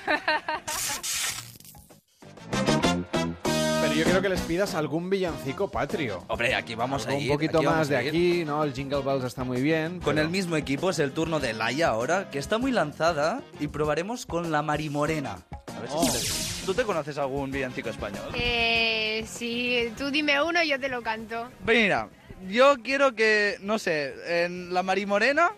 Pero 3.81 3.93
yo 3.93 4.03
quiero 4.03 4.21
que 4.21 4.29
les 4.29 4.41
pidas 4.41 4.75
algún 4.75 5.09
villancico 5.09 5.69
patrio. 5.71 6.23
Hombre, 6.27 6.53
aquí 6.53 6.75
vamos 6.75 7.05
Algo 7.07 7.17
a 7.17 7.21
ir. 7.21 7.29
un 7.31 7.35
poquito 7.37 7.57
aquí 7.57 7.65
vamos 7.65 7.79
más 7.79 7.89
de 7.89 7.97
a 7.97 8.03
ir. 8.03 8.09
aquí, 8.09 8.45
¿no? 8.45 8.63
El 8.63 8.73
Jingle 8.73 9.01
Bells 9.01 9.23
está 9.23 9.43
muy 9.43 9.61
bien. 9.61 9.99
Con 9.99 10.15
pero- 10.15 10.25
el 10.25 10.29
mismo 10.31 10.55
equipo 10.57 10.89
es 10.89 10.99
el 10.99 11.11
turno 11.13 11.39
de 11.39 11.53
Laia 11.53 11.87
ahora, 11.89 12.29
que 12.29 12.37
está 12.39 12.57
muy 12.57 12.71
lanzada, 12.71 13.41
y 13.59 13.67
probaremos 13.67 14.25
con 14.25 14.51
la 14.51 14.61
Marimorena. 14.61 15.37
A 15.79 15.81
ver 15.81 15.89
si 15.89 15.95
Oh. 15.97 16.11
te- 16.59 16.65
¿Tú 16.65 16.73
te 16.75 16.83
conoces 16.83 17.17
algún 17.17 17.49
villancico 17.51 17.89
español? 17.89 18.29
Eh, 18.35 19.25
sí, 19.27 19.91
tú 19.97 20.11
dime 20.11 20.41
uno, 20.43 20.61
yo 20.63 20.79
te 20.79 20.87
lo 20.89 21.01
canto. 21.01 21.49
Mira, 21.65 22.09
yo 22.47 22.75
quiero 22.83 23.15
que, 23.15 23.57
no 23.61 23.79
sé, 23.79 24.13
en 24.45 24.73
la 24.73 24.83
Marimorena, 24.83 25.51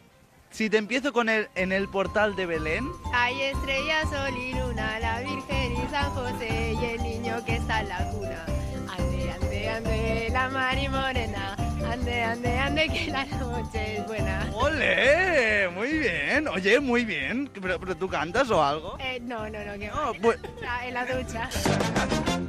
si 0.52 0.70
te 0.70 0.78
empiezo 0.78 1.12
con 1.12 1.28
el 1.28 1.50
en 1.56 1.72
el 1.74 1.90
portal 1.90 2.36
de 2.36 2.46
Belén, 2.46 2.88
Hay 3.14 3.42
estrellas, 3.42 4.10
sol 4.10 4.38
y 4.38 4.54
luna, 4.54 5.00
la 5.00 5.20
Virgen 5.22 5.74
y 5.74 5.90
San 5.90 6.10
José 6.12 6.76
y 6.82 6.86
el 6.86 7.04
niño 7.04 7.44
que 7.46 7.56
está 7.58 7.82
en 7.82 7.90
la 7.90 8.10
cuna. 8.12 8.46
Ande, 8.98 9.32
ande, 9.32 9.70
ande, 9.70 10.30
la 10.32 10.50
Mari 10.50 10.88
Morena, 10.88 11.56
ande, 11.92 12.24
ande, 12.24 12.58
ande, 12.58 12.88
que 12.90 13.12
la 13.12 13.26
noche 13.26 13.98
es 13.98 14.08
buena. 14.08 14.50
¡Ole! 14.54 15.70
Muy 15.76 15.90
bien. 16.00 16.48
Oye, 16.48 16.80
muy 16.80 17.06
bien. 17.06 17.50
¿Pero, 17.62 17.80
pero 17.80 17.96
tú 17.96 18.08
cantas 18.08 18.50
o 18.52 18.64
algo? 18.64 18.98
Eh, 19.00 19.20
no, 19.22 19.50
no, 19.50 19.60
no, 19.66 19.80
que 19.80 19.90
va. 19.90 20.12
pues- 20.22 20.40
en 20.86 20.94
la 20.94 21.06
ducha. 21.06 21.50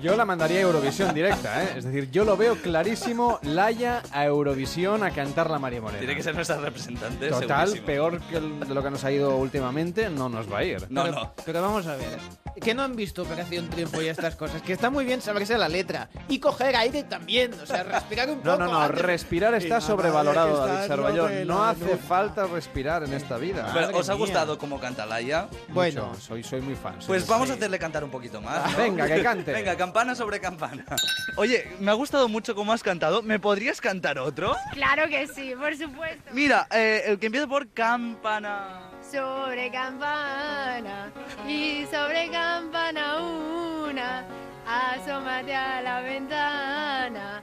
Yo 0.00 0.16
la 0.16 0.24
mandaría 0.24 0.58
a 0.58 0.62
Eurovisión 0.62 1.14
directa, 1.14 1.62
¿eh? 1.62 1.74
Es 1.76 1.84
decir, 1.84 2.10
yo 2.10 2.24
lo 2.24 2.36
veo 2.36 2.56
clarísimo, 2.56 3.38
Laia 3.42 4.02
a 4.10 4.24
Eurovisión 4.24 5.04
a 5.04 5.10
cantar 5.12 5.48
la 5.48 5.58
María 5.60 5.80
Morena. 5.80 6.00
Tiene 6.00 6.16
que 6.16 6.22
ser 6.24 6.34
nuestra 6.34 6.56
representante. 6.56 7.28
Total, 7.28 7.68
segurísimo. 7.68 7.86
peor 7.86 8.20
que 8.22 8.36
el- 8.38 8.60
de 8.60 8.74
lo 8.74 8.82
que 8.82 8.90
nos 8.90 9.04
ha 9.04 9.12
ido 9.12 9.36
últimamente, 9.36 10.10
no 10.10 10.28
nos 10.28 10.50
va 10.52 10.58
a 10.58 10.64
ir. 10.64 10.86
pero, 10.92 11.34
pero 11.44 11.62
vamos 11.62 11.86
a 11.86 11.94
ver. 11.96 12.18
Que 12.60 12.74
no 12.74 12.82
han 12.82 12.94
visto 12.96 13.22
Operación 13.22 13.68
Triunfo 13.70 14.02
y 14.02 14.08
estas 14.08 14.34
cosas. 14.36 14.60
Que 14.62 14.72
está 14.74 14.90
muy 14.90 15.04
bien 15.04 15.22
saberse 15.22 15.56
la 15.56 15.68
letra. 15.68 16.10
Y 16.28 16.38
coger 16.38 16.76
aire 16.76 17.02
también. 17.04 17.52
O 17.62 17.66
sea, 17.66 17.82
respirar 17.82 18.28
un 18.28 18.38
No, 18.38 18.42
poco. 18.42 18.58
no, 18.58 18.66
no, 18.72 18.80
antes- 18.82 18.98
respirar 19.32 19.54
está 19.54 19.80
sobrevalorado, 19.80 20.66
David 20.66 20.86
Sarballón. 20.86 21.46
No 21.46 21.64
hace 21.64 21.96
falta 21.96 22.46
respirar 22.46 23.02
en 23.04 23.14
esta 23.14 23.38
vida. 23.38 23.70
Pero, 23.72 23.96
¿Os 23.96 24.08
ha 24.10 24.14
gustado 24.14 24.58
cómo 24.58 24.78
canta 24.78 25.06
Laia? 25.06 25.48
Bueno, 25.68 26.14
soy, 26.16 26.42
soy 26.42 26.60
muy 26.60 26.74
fan. 26.74 26.96
Pues 27.06 27.26
vamos 27.26 27.48
a 27.50 27.54
hacerle 27.54 27.78
cantar 27.78 28.04
un 28.04 28.10
poquito 28.10 28.42
más. 28.42 28.70
¿no? 28.72 28.78
Venga, 28.78 29.06
que 29.06 29.22
cante. 29.22 29.52
Venga, 29.52 29.74
campana 29.76 30.14
sobre 30.14 30.38
campana. 30.38 30.84
Oye, 31.36 31.66
me 31.80 31.90
ha 31.90 31.94
gustado 31.94 32.28
mucho 32.28 32.54
cómo 32.54 32.72
has 32.72 32.82
cantado. 32.82 33.22
¿Me 33.22 33.38
podrías 33.38 33.80
cantar 33.80 34.18
otro? 34.18 34.54
Claro 34.72 35.08
que 35.08 35.26
sí, 35.26 35.54
por 35.58 35.74
supuesto. 35.76 36.30
Mira, 36.32 36.66
eh, 36.70 37.04
el 37.06 37.18
que 37.18 37.26
empieza 37.26 37.46
por 37.46 37.68
campana. 37.70 38.90
Sobre 39.10 39.70
campana 39.70 41.10
y 41.46 41.84
sobre 41.90 42.30
campana 42.30 43.20
una, 43.20 44.24
asómate 44.66 45.54
a 45.54 45.82
la 45.82 46.00
ventana, 46.00 47.42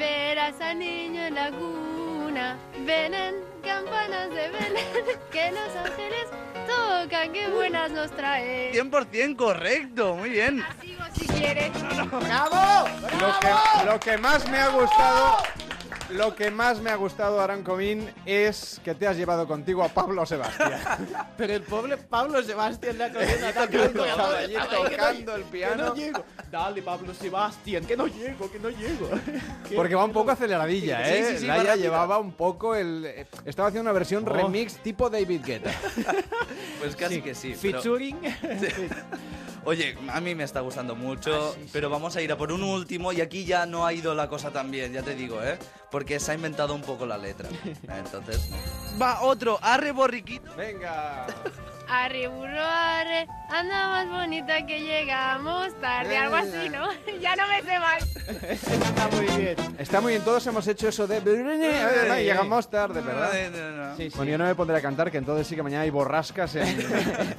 verás 0.00 0.58
al 0.62 0.78
niño 0.78 1.20
en 1.26 1.34
la 1.34 1.50
cuna, 1.50 2.56
ven 2.86 3.12
campanas 3.62 4.30
de 4.30 4.48
Belén, 4.48 5.04
que 5.30 5.50
los 5.52 5.76
ángeles 5.76 6.26
tocan, 6.66 7.32
qué 7.32 7.48
buenas 7.48 7.90
nos 7.90 8.10
trae. 8.12 8.72
100% 8.72 9.36
correcto, 9.36 10.14
muy 10.14 10.30
bien. 10.30 10.64
Sigo 10.80 11.04
si 11.12 11.26
quieres. 11.26 11.70
¡Bravo! 12.10 12.88
Lo 13.20 13.40
que, 13.40 13.84
lo 13.84 14.00
que 14.00 14.16
más 14.16 14.48
me 14.48 14.58
ha 14.58 14.68
gustado, 14.68 15.36
lo 16.12 16.34
que 16.34 16.50
más 16.50 16.80
me 16.80 16.90
ha 16.90 16.96
gustado, 16.96 17.40
Aran 17.40 17.62
Comín, 17.62 18.08
es 18.26 18.80
que 18.84 18.94
te 18.94 19.06
has 19.06 19.16
llevado 19.16 19.46
contigo 19.46 19.82
a 19.82 19.88
Pablo 19.88 20.24
Sebastián. 20.26 20.80
Pero 21.36 21.54
el 21.54 21.62
pobre 21.62 21.96
Pablo 21.96 22.42
Sebastián 22.42 22.98
le 22.98 23.04
ha 23.04 23.12
tocando, 23.12 24.04
allí 24.04 24.54
que 24.54 24.76
tocando 24.76 25.34
el 25.36 25.42
que 25.44 25.50
piano. 25.50 25.84
no 25.86 25.94
llego. 25.94 26.24
Dale, 26.50 26.82
Pablo 26.82 27.14
Sebastián, 27.14 27.84
que 27.84 27.96
no 27.96 28.06
llego, 28.06 28.50
que 28.50 28.58
no 28.58 28.70
llego. 28.70 29.08
Porque 29.76 29.94
va 29.94 30.04
un 30.04 30.12
poco 30.12 30.30
aceleradilla, 30.32 31.08
¿eh? 31.08 31.24
sí, 31.32 31.38
sí, 31.40 31.46
Laia 31.46 31.76
llevaba 31.76 32.18
un 32.18 32.32
poco 32.32 32.74
el... 32.74 33.04
Estaba 33.44 33.68
haciendo 33.68 33.90
una 33.90 33.92
versión 33.98 34.24
Oh. 34.28 34.32
remix 34.32 34.74
tipo 34.82 35.08
David 35.08 35.40
Guetta. 35.44 35.70
Pues 36.80 36.94
casi 36.96 37.16
Sí, 37.16 37.22
que 37.22 37.34
sí. 37.34 37.56
pero- 37.60 37.80
Featuring. 37.80 38.18
Oye, 39.64 39.96
a 40.08 40.20
mí 40.20 40.34
me 40.34 40.44
está 40.44 40.60
gustando 40.60 40.94
mucho, 40.96 41.54
pero 41.72 41.90
vamos 41.90 42.16
a 42.16 42.22
ir 42.22 42.32
a 42.32 42.36
por 42.36 42.50
un 42.50 42.62
último 42.62 43.12
y 43.12 43.20
aquí 43.20 43.44
ya 43.44 43.66
no 43.66 43.86
ha 43.86 43.92
ido 43.92 44.14
la 44.14 44.28
cosa 44.28 44.50
tan 44.50 44.70
bien, 44.70 44.92
ya 44.92 45.02
te 45.02 45.14
digo, 45.14 45.42
¿eh? 45.42 45.58
Porque 45.90 46.18
se 46.18 46.32
ha 46.32 46.34
inventado 46.34 46.74
un 46.74 46.82
poco 46.82 47.06
la 47.06 47.18
letra. 47.18 47.48
Entonces... 47.88 48.50
Va, 49.00 49.20
otro, 49.22 49.58
arre 49.60 49.92
borriquito. 49.92 50.54
Venga. 50.56 51.26
Arre, 51.92 53.26
anda 53.50 53.88
más 53.88 54.08
bonita 54.08 54.64
que 54.64 54.80
llegamos 54.80 55.74
tarde, 55.80 56.16
algo 56.16 56.36
así, 56.36 56.68
¿no? 56.68 56.86
ya 57.20 57.34
no 57.34 57.42
me 57.48 57.62
sé 57.62 57.78
más. 57.80 58.16
Está 58.48 59.08
muy 59.08 59.26
bien. 59.36 59.56
Está 59.76 60.00
muy 60.00 60.12
bien, 60.12 60.22
todos 60.24 60.46
hemos 60.46 60.66
hecho 60.68 60.88
eso 60.88 61.06
de... 61.08 61.18
Y 62.20 62.24
llegamos 62.24 62.70
tarde, 62.70 63.00
¿verdad? 63.00 63.96
Sí, 63.96 64.08
sí. 64.10 64.16
Bueno, 64.16 64.30
yo 64.32 64.38
no 64.38 64.44
me 64.44 64.54
pondré 64.54 64.76
a 64.76 64.80
cantar, 64.80 65.10
que 65.10 65.18
entonces 65.18 65.46
sí 65.48 65.56
que 65.56 65.62
mañana 65.64 65.82
hay 65.82 65.90
borrascas. 65.90 66.54
en- 66.54 66.78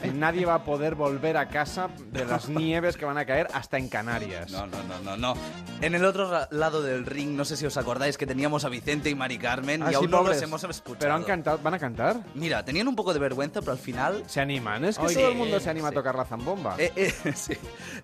y 0.03 0.09
nadie 0.09 0.45
va 0.45 0.55
a 0.55 0.63
poder 0.65 0.95
volver 0.95 1.38
a 1.38 1.47
casa 1.47 1.88
de 2.11 2.25
las 2.25 2.49
nieves 2.49 2.97
que 2.97 3.05
van 3.05 3.17
a 3.17 3.25
caer 3.25 3.47
hasta 3.53 3.77
en 3.77 3.88
Canarias. 3.88 4.51
No, 4.51 4.67
no, 4.67 4.83
no, 4.83 4.99
no, 5.01 5.17
no. 5.17 5.33
En 5.81 5.95
el 5.95 6.03
otro 6.03 6.30
lado 6.51 6.81
del 6.81 7.05
ring, 7.05 7.30
no 7.38 7.45
sé 7.45 7.55
si 7.55 7.65
os 7.65 7.77
acordáis 7.77 8.17
que 8.17 8.27
teníamos 8.27 8.65
a 8.65 8.69
Vicente 8.69 9.09
y 9.09 9.15
Mari 9.15 9.38
Carmen 9.38 9.81
Ah, 9.83 9.88
y 9.88 9.89
sí, 9.91 9.95
aún 9.95 10.11
no 10.11 10.23
los 10.23 10.41
hemos 10.41 10.63
escuchado. 10.65 10.99
Pero 10.99 11.13
han 11.13 11.23
cantado, 11.23 11.59
¿van 11.63 11.73
a 11.73 11.80
cantar? 11.80 12.17
Mira, 12.35 12.65
tenían 12.65 12.88
un 12.89 12.95
poco 12.97 13.13
de 13.13 13.19
vergüenza, 13.19 13.61
pero 13.61 13.71
al 13.71 13.77
final... 13.80 14.23
Se 14.27 14.41
animan, 14.42 14.86
es 14.86 14.98
que 14.98 15.06
Oye, 15.06 15.16
todo 15.16 15.30
el 15.30 15.36
mundo 15.36 15.60
se 15.60 15.70
anima 15.70 15.90
sí. 15.90 15.94
a 15.94 15.95
tocar 15.95 16.16
la 16.16 16.26
zambomba. 16.26 16.76
Eh, 16.78 16.92
eh, 16.95 17.14
sí. 17.36 17.53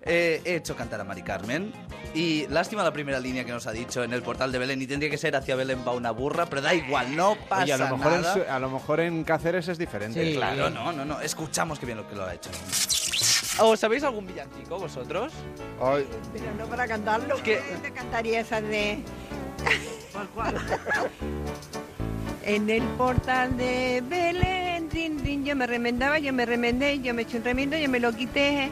Eh, 0.02 0.40
he 0.44 0.56
hecho 0.56 0.76
cantar 0.76 1.00
a 1.00 1.04
Mari 1.04 1.22
Carmen 1.22 1.72
y 2.14 2.46
lástima 2.48 2.82
la 2.82 2.92
primera 2.92 3.18
línea 3.20 3.44
que 3.44 3.52
nos 3.52 3.66
ha 3.66 3.72
dicho 3.72 4.02
en 4.04 4.12
el 4.12 4.22
portal 4.22 4.52
de 4.52 4.58
Belén 4.58 4.80
y 4.82 4.86
tendría 4.86 5.10
que 5.10 5.18
ser 5.18 5.34
hacia 5.36 5.56
Belén 5.56 5.84
va 5.86 5.92
una 5.92 6.10
burra, 6.10 6.46
pero 6.46 6.62
da 6.62 6.74
igual, 6.74 7.14
no 7.16 7.36
pasa 7.48 7.64
Oye, 7.64 7.72
a 7.74 7.78
lo, 7.78 7.96
mejor 7.96 8.12
en, 8.14 8.20
nada. 8.22 8.34
su- 8.34 8.50
a 8.50 8.58
lo 8.58 8.70
mejor 8.70 9.00
en 9.00 9.24
Cáceres 9.24 9.68
es 9.68 9.78
diferente. 9.78 10.24
Sí, 10.24 10.34
claro, 10.36 10.70
no, 10.70 10.92
no, 10.92 11.04
no. 11.04 11.20
Escuchamos 11.20 11.78
que 11.78 11.86
bien 11.86 11.98
lo 11.98 12.08
que 12.08 12.14
lo 12.16 12.24
ha 12.24 12.34
hecho. 12.34 12.50
¿Os 13.60 13.80
sabéis 13.80 14.04
algún 14.04 14.26
villancico 14.26 14.78
vosotros? 14.78 15.32
Pero 16.32 16.54
no 16.56 16.66
para 16.66 16.86
cantarlo. 16.86 17.36
Yo 17.38 17.54
te 17.82 17.92
cantaría 17.92 18.40
esa 18.40 18.60
de... 18.60 19.02
En 22.48 22.70
el 22.70 22.82
portal 22.96 23.58
de 23.58 24.02
Belén, 24.08 24.88
rin, 24.90 25.22
rin, 25.22 25.44
yo 25.44 25.54
me 25.54 25.66
remendaba, 25.66 26.18
yo 26.18 26.32
me 26.32 26.46
remendé, 26.46 26.98
yo 26.98 27.12
me 27.12 27.20
eché 27.20 27.36
un 27.36 27.44
remiendo, 27.44 27.76
yo 27.76 27.90
me 27.90 28.00
lo 28.00 28.10
quité. 28.10 28.70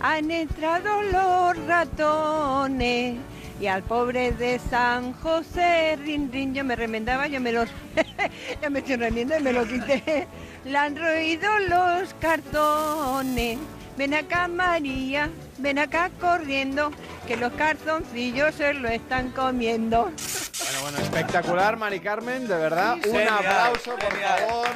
Han 0.00 0.30
entrado 0.30 1.00
los 1.00 1.56
ratones 1.66 3.16
y 3.58 3.66
al 3.66 3.82
pobre 3.82 4.32
de 4.32 4.58
San 4.58 5.14
José, 5.14 5.96
rin, 6.04 6.30
rin, 6.30 6.52
yo 6.52 6.64
me 6.64 6.76
remendaba, 6.76 7.26
yo 7.26 7.40
me 7.40 7.52
los... 7.52 7.70
yo 8.62 8.70
me 8.70 8.80
eché 8.80 8.96
un 8.96 9.00
remiendo 9.00 9.38
y 9.38 9.42
me 9.42 9.54
lo 9.54 9.66
quité. 9.66 10.26
Le 10.66 10.76
han 10.76 10.94
roído 10.94 11.48
los 11.60 12.12
cartones. 12.20 13.56
Ven 13.96 14.12
acá 14.14 14.48
María, 14.48 15.30
ven 15.58 15.78
acá 15.78 16.10
corriendo, 16.20 16.90
que 17.28 17.36
los 17.36 17.52
cartoncillos 17.52 18.54
se 18.56 18.74
lo 18.74 18.88
están 18.88 19.30
comiendo. 19.30 20.10
Bueno, 20.10 20.80
bueno, 20.82 20.98
espectacular, 20.98 21.76
Mari 21.76 22.00
Carmen, 22.00 22.48
de 22.48 22.56
verdad. 22.56 22.96
Sí, 23.02 23.08
un 23.08 23.14
genial, 23.16 23.34
aplauso, 23.38 23.94
por 23.96 24.12
genial. 24.12 24.38
favor. 24.48 24.68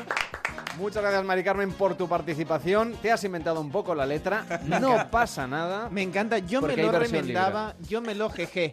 Muchas 0.78 1.02
gracias, 1.02 1.24
Mari 1.24 1.42
Carmen, 1.42 1.72
por 1.72 1.96
tu 1.96 2.08
participación. 2.08 2.94
Te 3.02 3.10
has 3.10 3.22
inventado 3.24 3.60
un 3.60 3.70
poco 3.70 3.94
la 3.94 4.06
letra. 4.06 4.44
No 4.64 5.10
pasa 5.10 5.46
nada. 5.46 5.88
Me 5.90 6.02
encanta, 6.02 6.38
yo 6.38 6.62
me 6.62 6.76
lo 6.76 6.92
remendaba, 6.92 7.74
yo 7.88 8.00
me 8.00 8.14
lo 8.14 8.30
jejé. 8.30 8.72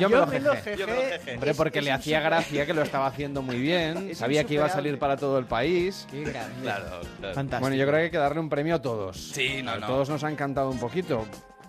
Yo 0.00 0.08
me 0.08 0.16
lo 0.40 0.56
jejé. 0.56 1.34
Hombre, 1.34 1.54
porque 1.54 1.78
Es- 1.78 1.84
le 1.84 1.92
hacía 1.92 2.18
super- 2.18 2.30
gracia 2.30 2.66
que 2.66 2.74
lo 2.74 2.82
estaba 2.82 3.06
haciendo 3.06 3.40
muy 3.42 3.58
bien. 3.58 4.08
Es 4.10 4.18
Sabía 4.18 4.44
que 4.44 4.54
iba 4.54 4.66
a 4.66 4.68
salir 4.70 4.98
para 4.98 5.16
todo 5.16 5.38
el 5.38 5.44
país. 5.46 6.06
Qué 6.10 6.24
grande. 6.24 6.62
Claro, 6.62 7.00
claro. 7.18 7.34
Fantástico. 7.34 7.60
Bueno, 7.60 7.76
yo 7.76 7.86
creo 7.86 7.98
que 7.98 8.04
hay 8.04 8.10
que 8.10 8.18
darle 8.18 8.40
un 8.40 8.48
premio 8.48 8.74
a 8.74 8.82
todos. 8.82 9.16
Sí, 9.32 9.62
no, 9.62 9.72
A 9.72 9.76
no. 9.78 9.86
Todos 9.86 10.08
nos 10.08 10.24
han 10.24 10.34
cantado 10.36 10.70
un 10.70 10.78
poquito. 10.80 11.24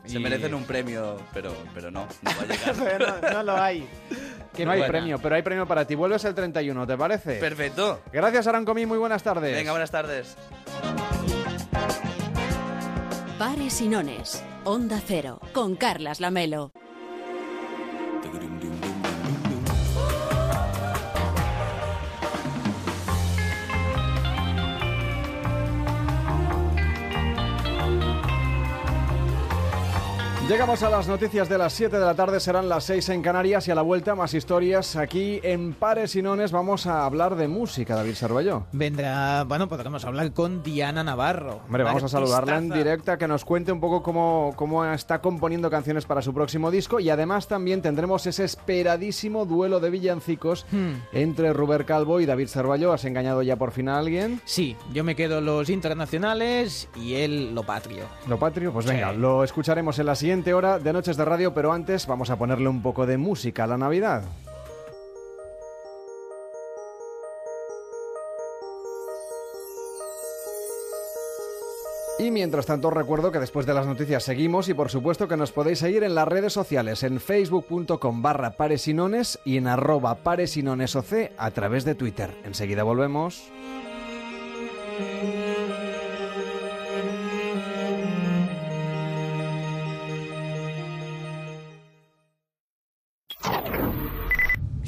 Se 0.10 0.18
Y- 0.20 0.24
merecen 0.24 0.54
un 0.56 0.64
premio, 0.64 1.18
pero, 1.34 1.54
pero 1.74 1.92
no, 1.92 2.08
no 2.22 2.32
va 2.32 2.42
a 2.42 2.46
llegar. 2.46 3.22
no, 3.24 3.30
no 3.34 3.44
lo 3.44 3.62
hay. 3.62 3.88
Que 4.56 4.66
no 4.66 4.72
hay 4.72 4.80
buena. 4.80 4.92
premio, 4.92 5.20
pero 5.20 5.36
hay 5.36 5.42
premio 5.44 5.68
para 5.68 5.86
ti. 5.86 5.94
Vuelves 5.96 6.26
el 6.26 6.34
31, 6.34 6.88
¿te 6.88 6.98
parece? 6.98 7.36
Perfecto. 7.36 8.02
Gracias, 8.12 8.48
Arancomí. 8.48 8.86
Muy 8.86 8.98
buenas 8.98 9.22
tardes. 9.22 9.56
Venga, 9.56 9.72
buenas 9.72 9.92
tardes. 9.92 10.36
Pares 13.38 13.80
y 13.82 13.88
nones. 13.88 14.44
Onda 14.66 15.00
Cero. 15.06 15.40
Con 15.54 15.76
Carlas 15.76 16.20
Lamelo. 16.20 16.72
Llegamos 30.50 30.82
a 30.82 30.90
las 30.90 31.08
noticias 31.08 31.48
de 31.48 31.60
las 31.60 31.74
7 31.74 32.00
de 32.00 32.04
la 32.06 32.16
tarde, 32.16 32.40
serán 32.40 32.68
las 32.70 32.84
6 32.86 33.10
en 33.10 33.22
Canarias 33.22 33.68
y 33.68 33.72
a 33.72 33.76
la 33.76 33.84
vuelta 33.84 34.16
más 34.16 34.34
historias 34.34 34.96
aquí 34.96 35.40
en 35.44 35.74
Pares 35.76 36.16
y 36.16 36.24
Nones. 36.24 36.52
Vamos 36.52 36.88
a 36.88 37.06
hablar 37.06 37.36
de 37.36 37.48
música, 37.48 37.94
David 37.96 38.16
Sarballó. 38.16 38.64
Vendrá, 38.72 39.44
bueno, 39.44 39.70
podremos 39.70 40.04
hablar 40.06 40.34
con 40.34 40.64
Diana 40.64 41.04
Navarro. 41.04 41.62
Hombre, 41.68 41.84
vamos 41.84 42.02
a 42.04 42.08
saludarla 42.08 42.58
en 42.58 42.72
directa, 42.72 43.20
que 43.20 43.28
nos 43.28 43.46
cuente 43.46 43.72
un 43.72 43.80
poco 43.80 44.02
cómo, 44.02 44.54
cómo 44.56 44.84
está 44.86 45.22
componiendo 45.22 45.70
canciones 45.70 46.06
para 46.06 46.24
su 46.24 46.34
próximo 46.34 46.72
disco 46.72 47.00
y 47.00 47.12
además 47.12 47.48
también 47.48 47.84
tendremos 47.84 48.26
ese 48.26 48.44
esperadísimo 48.46 49.46
duelo 49.46 49.80
de 49.80 49.92
villancicos 49.92 50.66
Hmm. 50.72 50.94
entre 51.14 51.54
Ruber 51.54 51.86
Calvo 51.86 52.20
y 52.22 52.26
David 52.26 52.48
Sarballó. 52.48 52.92
¿Has 52.92 53.06
engañado 53.06 53.44
ya 53.44 53.56
por 53.56 53.70
fin 53.70 53.88
a 53.88 54.00
alguien? 54.00 54.42
Sí, 54.46 54.76
yo 54.94 55.04
me 55.04 55.16
quedo 55.16 55.42
los 55.42 55.70
internacionales 55.70 56.90
y 56.96 57.14
él 57.16 57.54
lo 57.54 57.62
patrio. 57.62 58.06
¿Lo 58.28 58.40
patrio? 58.40 58.74
Pues 58.74 58.88
Sí. 58.88 58.94
venga, 58.94 59.14
lo 59.14 59.44
escucharemos 59.44 60.00
en 60.00 60.08
la 60.08 60.16
siguiente 60.16 60.39
hora 60.48 60.80
de 60.80 60.94
Noches 60.94 61.18
de 61.18 61.26
Radio, 61.26 61.54
pero 61.54 61.72
antes 61.74 62.08
vamos 62.08 62.30
a 62.30 62.38
ponerle 62.38 62.70
un 62.70 62.82
poco 62.82 63.06
de 63.06 63.18
música 63.18 63.66
a 63.66 63.68
la 63.68 63.78
Navidad. 63.78 64.24
Y 72.18 72.32
mientras 72.32 72.66
tanto 72.66 72.90
os 72.90 72.94
recuerdo 72.94 73.32
que 73.32 73.40
después 73.40 73.66
de 73.66 73.74
las 73.74 73.86
noticias 73.86 74.24
seguimos 74.24 74.68
y 74.68 74.74
por 74.74 74.90
supuesto 74.90 75.28
que 75.28 75.38
nos 75.38 75.52
podéis 75.52 75.80
seguir 75.80 76.04
en 76.04 76.16
las 76.16 76.28
redes 76.28 76.52
sociales 76.52 77.04
en 77.04 77.20
facebook.com 77.20 78.22
barra 78.22 78.52
paresinones 78.52 79.40
y 79.46 79.58
en 79.58 79.68
arroba 79.68 80.16
paresinonesoc 80.16 81.32
a 81.38 81.52
través 81.52 81.86
de 81.86 81.96
Twitter. 81.96 82.36
Enseguida 82.44 82.84
volvemos. 82.84 83.50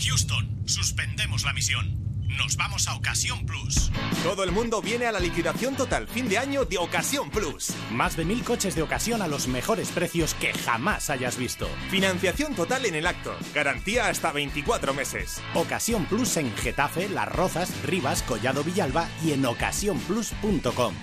Houston, 0.01 0.49
suspendemos 0.65 1.43
la 1.43 1.53
misión. 1.53 1.95
Nos 2.27 2.55
vamos 2.55 2.87
a 2.87 2.95
Ocasión 2.95 3.45
Plus. 3.45 3.91
Todo 4.23 4.43
el 4.43 4.51
mundo 4.51 4.81
viene 4.81 5.05
a 5.05 5.11
la 5.11 5.19
liquidación 5.19 5.75
total 5.75 6.07
fin 6.07 6.27
de 6.27 6.37
año 6.37 6.65
de 6.65 6.77
Ocasión 6.77 7.29
Plus. 7.29 7.73
Más 7.91 8.15
de 8.15 8.25
mil 8.25 8.43
coches 8.43 8.73
de 8.73 8.81
ocasión 8.81 9.21
a 9.21 9.27
los 9.27 9.47
mejores 9.47 9.89
precios 9.89 10.33
que 10.35 10.53
jamás 10.53 11.09
hayas 11.09 11.37
visto. 11.37 11.67
Financiación 11.89 12.55
total 12.55 12.85
en 12.85 12.95
el 12.95 13.05
acto. 13.05 13.35
Garantía 13.53 14.07
hasta 14.07 14.31
24 14.31 14.93
meses. 14.93 15.41
Ocasión 15.53 16.05
Plus 16.05 16.37
en 16.37 16.55
Getafe, 16.55 17.09
Las 17.09 17.29
Rozas, 17.29 17.71
Rivas, 17.83 18.23
Collado 18.23 18.63
Villalba 18.63 19.07
y 19.23 19.33
en 19.33 19.45
ocasiónplus.com. 19.45 20.95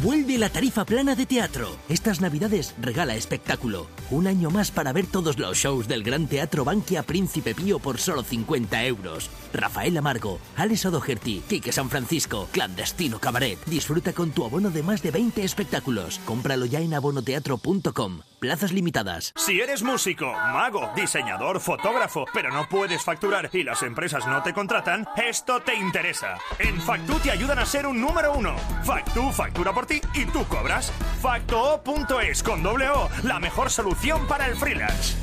Vuelve 0.00 0.38
la 0.38 0.48
tarifa 0.48 0.86
plana 0.86 1.14
de 1.14 1.26
teatro. 1.26 1.76
Estas 1.90 2.22
navidades 2.22 2.74
regala 2.80 3.14
espectáculo. 3.14 3.88
Un 4.10 4.26
año 4.26 4.50
más 4.50 4.70
para 4.70 4.90
ver 4.92 5.06
todos 5.06 5.38
los 5.38 5.58
shows 5.58 5.86
del 5.86 6.02
Gran 6.02 6.28
Teatro 6.28 6.64
Bankia 6.64 7.02
Príncipe 7.02 7.54
Pío 7.54 7.78
por 7.78 7.98
solo 7.98 8.22
50 8.22 8.86
euros. 8.86 9.28
Rafael 9.52 9.96
Amargo, 9.98 10.38
Alex 10.56 10.86
O'Doherty, 10.86 11.42
Quique 11.46 11.72
San 11.72 11.90
Francisco, 11.90 12.48
Clandestino 12.52 13.18
Cabaret. 13.18 13.58
Disfruta 13.66 14.14
con 14.14 14.30
tu 14.30 14.46
abono 14.46 14.70
de 14.70 14.82
más 14.82 15.02
de 15.02 15.10
20 15.10 15.44
espectáculos. 15.44 16.20
Cómpralo 16.24 16.64
ya 16.64 16.80
en 16.80 16.94
abonoteatro.com. 16.94 18.20
Plazas 18.42 18.72
limitadas. 18.72 19.32
Si 19.36 19.60
eres 19.60 19.84
músico, 19.84 20.26
mago, 20.26 20.90
diseñador, 20.96 21.60
fotógrafo, 21.60 22.24
pero 22.34 22.50
no 22.50 22.68
puedes 22.68 23.00
facturar 23.02 23.48
y 23.52 23.62
las 23.62 23.84
empresas 23.84 24.26
no 24.26 24.42
te 24.42 24.52
contratan, 24.52 25.06
esto 25.16 25.60
te 25.60 25.76
interesa. 25.76 26.38
En 26.58 26.80
Factu 26.80 27.20
te 27.20 27.30
ayudan 27.30 27.60
a 27.60 27.66
ser 27.66 27.86
un 27.86 28.00
número 28.00 28.32
uno. 28.32 28.56
Factu 28.82 29.30
factura 29.30 29.72
por 29.72 29.81
ti 29.86 30.00
y 30.14 30.26
tú 30.26 30.44
cobras. 30.46 30.92
Facto.es 31.20 32.42
con 32.42 32.62
doble 32.62 32.88
O, 32.88 33.08
la 33.22 33.38
mejor 33.38 33.70
solución 33.70 34.26
para 34.26 34.46
el 34.46 34.56
freelance. 34.56 35.16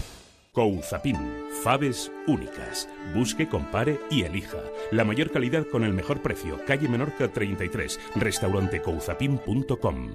Couzapin, 0.52 1.18
faves 1.64 2.12
únicas. 2.28 2.90
Busque, 3.14 3.48
compare 3.48 4.00
y 4.10 4.24
elija. 4.24 4.58
La 4.92 5.06
mayor 5.06 5.32
calidad 5.32 5.66
con 5.68 5.84
el 5.84 5.94
mejor 5.94 6.22
precio. 6.22 6.60
Calle 6.66 6.90
Menorca 6.90 7.28
33. 7.28 8.00
Restaurante 8.16 8.82
couzapin.com. 8.82 10.10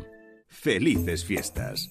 Felices 0.48 1.24
fiestas. 1.24 1.90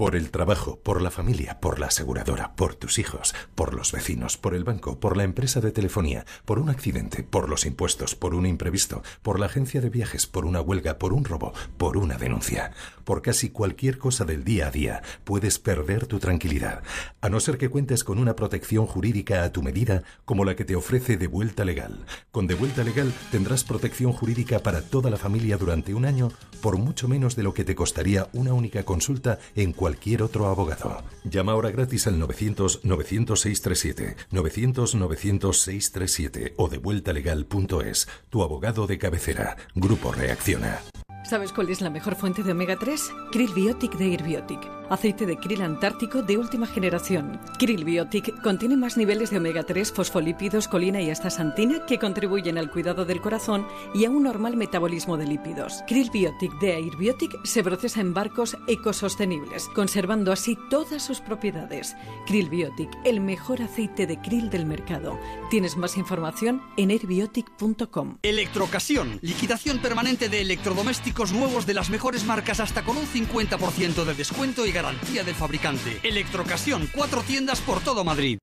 Por 0.00 0.16
el 0.16 0.30
trabajo, 0.30 0.80
por 0.82 1.02
la 1.02 1.10
familia, 1.10 1.60
por 1.60 1.78
la 1.78 1.88
aseguradora, 1.88 2.56
por 2.56 2.74
tus 2.74 2.98
hijos, 2.98 3.34
por 3.54 3.74
los 3.74 3.92
vecinos, 3.92 4.38
por 4.38 4.54
el 4.54 4.64
banco, 4.64 4.98
por 4.98 5.14
la 5.14 5.24
empresa 5.24 5.60
de 5.60 5.72
telefonía, 5.72 6.24
por 6.46 6.58
un 6.58 6.70
accidente, 6.70 7.22
por 7.22 7.50
los 7.50 7.66
impuestos, 7.66 8.14
por 8.14 8.34
un 8.34 8.46
imprevisto, 8.46 9.02
por 9.20 9.38
la 9.38 9.44
agencia 9.44 9.82
de 9.82 9.90
viajes, 9.90 10.26
por 10.26 10.46
una 10.46 10.62
huelga, 10.62 10.98
por 10.98 11.12
un 11.12 11.26
robo, 11.26 11.52
por 11.76 11.98
una 11.98 12.16
denuncia. 12.16 12.72
Por 13.04 13.20
casi 13.20 13.50
cualquier 13.50 13.98
cosa 13.98 14.24
del 14.24 14.42
día 14.42 14.68
a 14.68 14.70
día 14.70 15.02
puedes 15.24 15.58
perder 15.58 16.06
tu 16.06 16.18
tranquilidad, 16.18 16.82
a 17.20 17.28
no 17.28 17.38
ser 17.38 17.58
que 17.58 17.68
cuentes 17.68 18.02
con 18.02 18.18
una 18.18 18.36
protección 18.36 18.86
jurídica 18.86 19.44
a 19.44 19.52
tu 19.52 19.62
medida 19.62 20.02
como 20.24 20.46
la 20.46 20.56
que 20.56 20.64
te 20.64 20.76
ofrece 20.76 21.18
De 21.18 21.26
Vuelta 21.26 21.66
Legal. 21.66 22.06
Con 22.30 22.46
De 22.46 22.54
Vuelta 22.54 22.84
Legal 22.84 23.12
tendrás 23.30 23.64
protección 23.64 24.12
jurídica 24.12 24.60
para 24.60 24.80
toda 24.80 25.10
la 25.10 25.18
familia 25.18 25.58
durante 25.58 25.92
un 25.92 26.06
año 26.06 26.30
por 26.62 26.78
mucho 26.78 27.06
menos 27.06 27.36
de 27.36 27.42
lo 27.42 27.52
que 27.52 27.64
te 27.64 27.74
costaría 27.74 28.28
una 28.32 28.54
única 28.54 28.84
consulta 28.84 29.38
en 29.54 29.72
cualquier 29.72 29.89
otro 30.22 30.48
abogado. 30.48 31.02
Llama 31.24 31.52
ahora 31.52 31.70
gratis 31.70 32.06
al 32.06 32.20
900-900-637, 32.20 34.16
900-900-637 34.32 36.52
o 36.56 36.68
devueltalegal.es. 36.68 38.08
Tu 38.28 38.42
abogado 38.42 38.86
de 38.86 38.98
cabecera. 38.98 39.56
Grupo 39.74 40.12
Reacciona. 40.12 40.82
¿Sabes 41.24 41.52
cuál 41.52 41.70
es 41.70 41.80
la 41.80 41.88
mejor 41.90 42.16
fuente 42.16 42.42
de 42.42 42.52
omega 42.52 42.76
3? 42.76 43.10
Krill 43.30 43.54
Biotic 43.54 43.96
de 43.96 44.12
Airbiotic. 44.12 44.79
Aceite 44.90 45.24
de 45.24 45.36
krill 45.36 45.62
antártico 45.62 46.20
de 46.20 46.36
última 46.36 46.66
generación. 46.66 47.40
Krill 47.60 47.84
Biotic 47.84 48.42
contiene 48.42 48.76
más 48.76 48.96
niveles 48.96 49.30
de 49.30 49.38
omega 49.38 49.62
3, 49.62 49.92
fosfolípidos, 49.92 50.66
colina 50.66 51.00
y 51.00 51.10
astaxantina 51.10 51.86
que 51.86 52.00
contribuyen 52.00 52.58
al 52.58 52.72
cuidado 52.72 53.04
del 53.04 53.20
corazón 53.20 53.68
y 53.94 54.04
a 54.04 54.10
un 54.10 54.24
normal 54.24 54.56
metabolismo 54.56 55.16
de 55.16 55.28
lípidos. 55.28 55.84
Krill 55.86 56.10
Biotic 56.10 56.58
de 56.58 56.74
Airbiotic 56.74 57.38
se 57.44 57.62
procesa 57.62 58.00
en 58.00 58.14
barcos 58.14 58.56
ecosostenibles, 58.66 59.68
conservando 59.76 60.32
así 60.32 60.58
todas 60.68 61.04
sus 61.04 61.20
propiedades. 61.20 61.94
Krill 62.26 62.50
Biotic, 62.50 62.90
el 63.04 63.20
mejor 63.20 63.62
aceite 63.62 64.08
de 64.08 64.20
krill 64.20 64.50
del 64.50 64.66
mercado. 64.66 65.20
Tienes 65.50 65.76
más 65.76 65.96
información 65.98 66.62
en 66.76 66.90
airbiotic.com. 66.90 68.18
Electrocasión, 68.22 69.20
liquidación 69.22 69.78
permanente 69.78 70.28
de 70.28 70.40
electrodomésticos 70.40 71.30
nuevos 71.30 71.64
de 71.64 71.74
las 71.74 71.90
mejores 71.90 72.24
marcas 72.24 72.58
hasta 72.58 72.82
con 72.82 72.96
un 72.96 73.06
50% 73.06 74.04
de 74.04 74.14
descuento 74.14 74.66
y 74.66 74.79
garantía 74.82 75.24
del 75.24 75.34
fabricante. 75.34 76.00
Electrocasión, 76.02 76.88
cuatro 76.94 77.22
tiendas 77.22 77.60
por 77.60 77.80
todo 77.82 78.02
Madrid. 78.02 78.38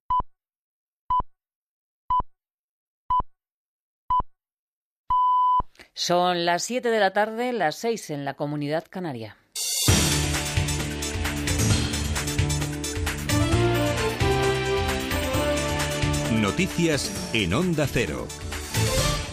Son 5.95 6.45
las 6.45 6.63
7 6.63 6.89
de 6.89 6.99
la 6.99 7.11
tarde, 7.11 7.53
las 7.53 7.77
6 7.77 8.11
en 8.11 8.23
la 8.23 8.35
comunidad 8.35 8.85
canaria. 8.87 9.35
Noticias 16.33 17.31
en 17.33 17.55
Onda 17.55 17.87
Cero. 17.91 18.27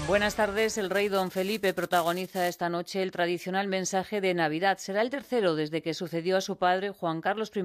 Buenas 0.06 0.36
tardes. 0.36 0.76
El 0.76 0.90
rey 0.90 1.08
don 1.08 1.30
Felipe 1.30 1.72
protagoniza 1.72 2.46
esta 2.46 2.68
noche 2.68 3.02
el 3.02 3.10
tradicional 3.10 3.68
mensaje 3.68 4.20
de 4.20 4.34
Navidad. 4.34 4.76
Será 4.76 5.00
el 5.00 5.08
tercero 5.08 5.54
desde 5.54 5.80
que 5.80 5.94
sucedió 5.94 6.36
a 6.36 6.42
su 6.42 6.58
padre 6.58 6.90
Juan 6.90 7.22
Carlos 7.22 7.50
I 7.54 7.62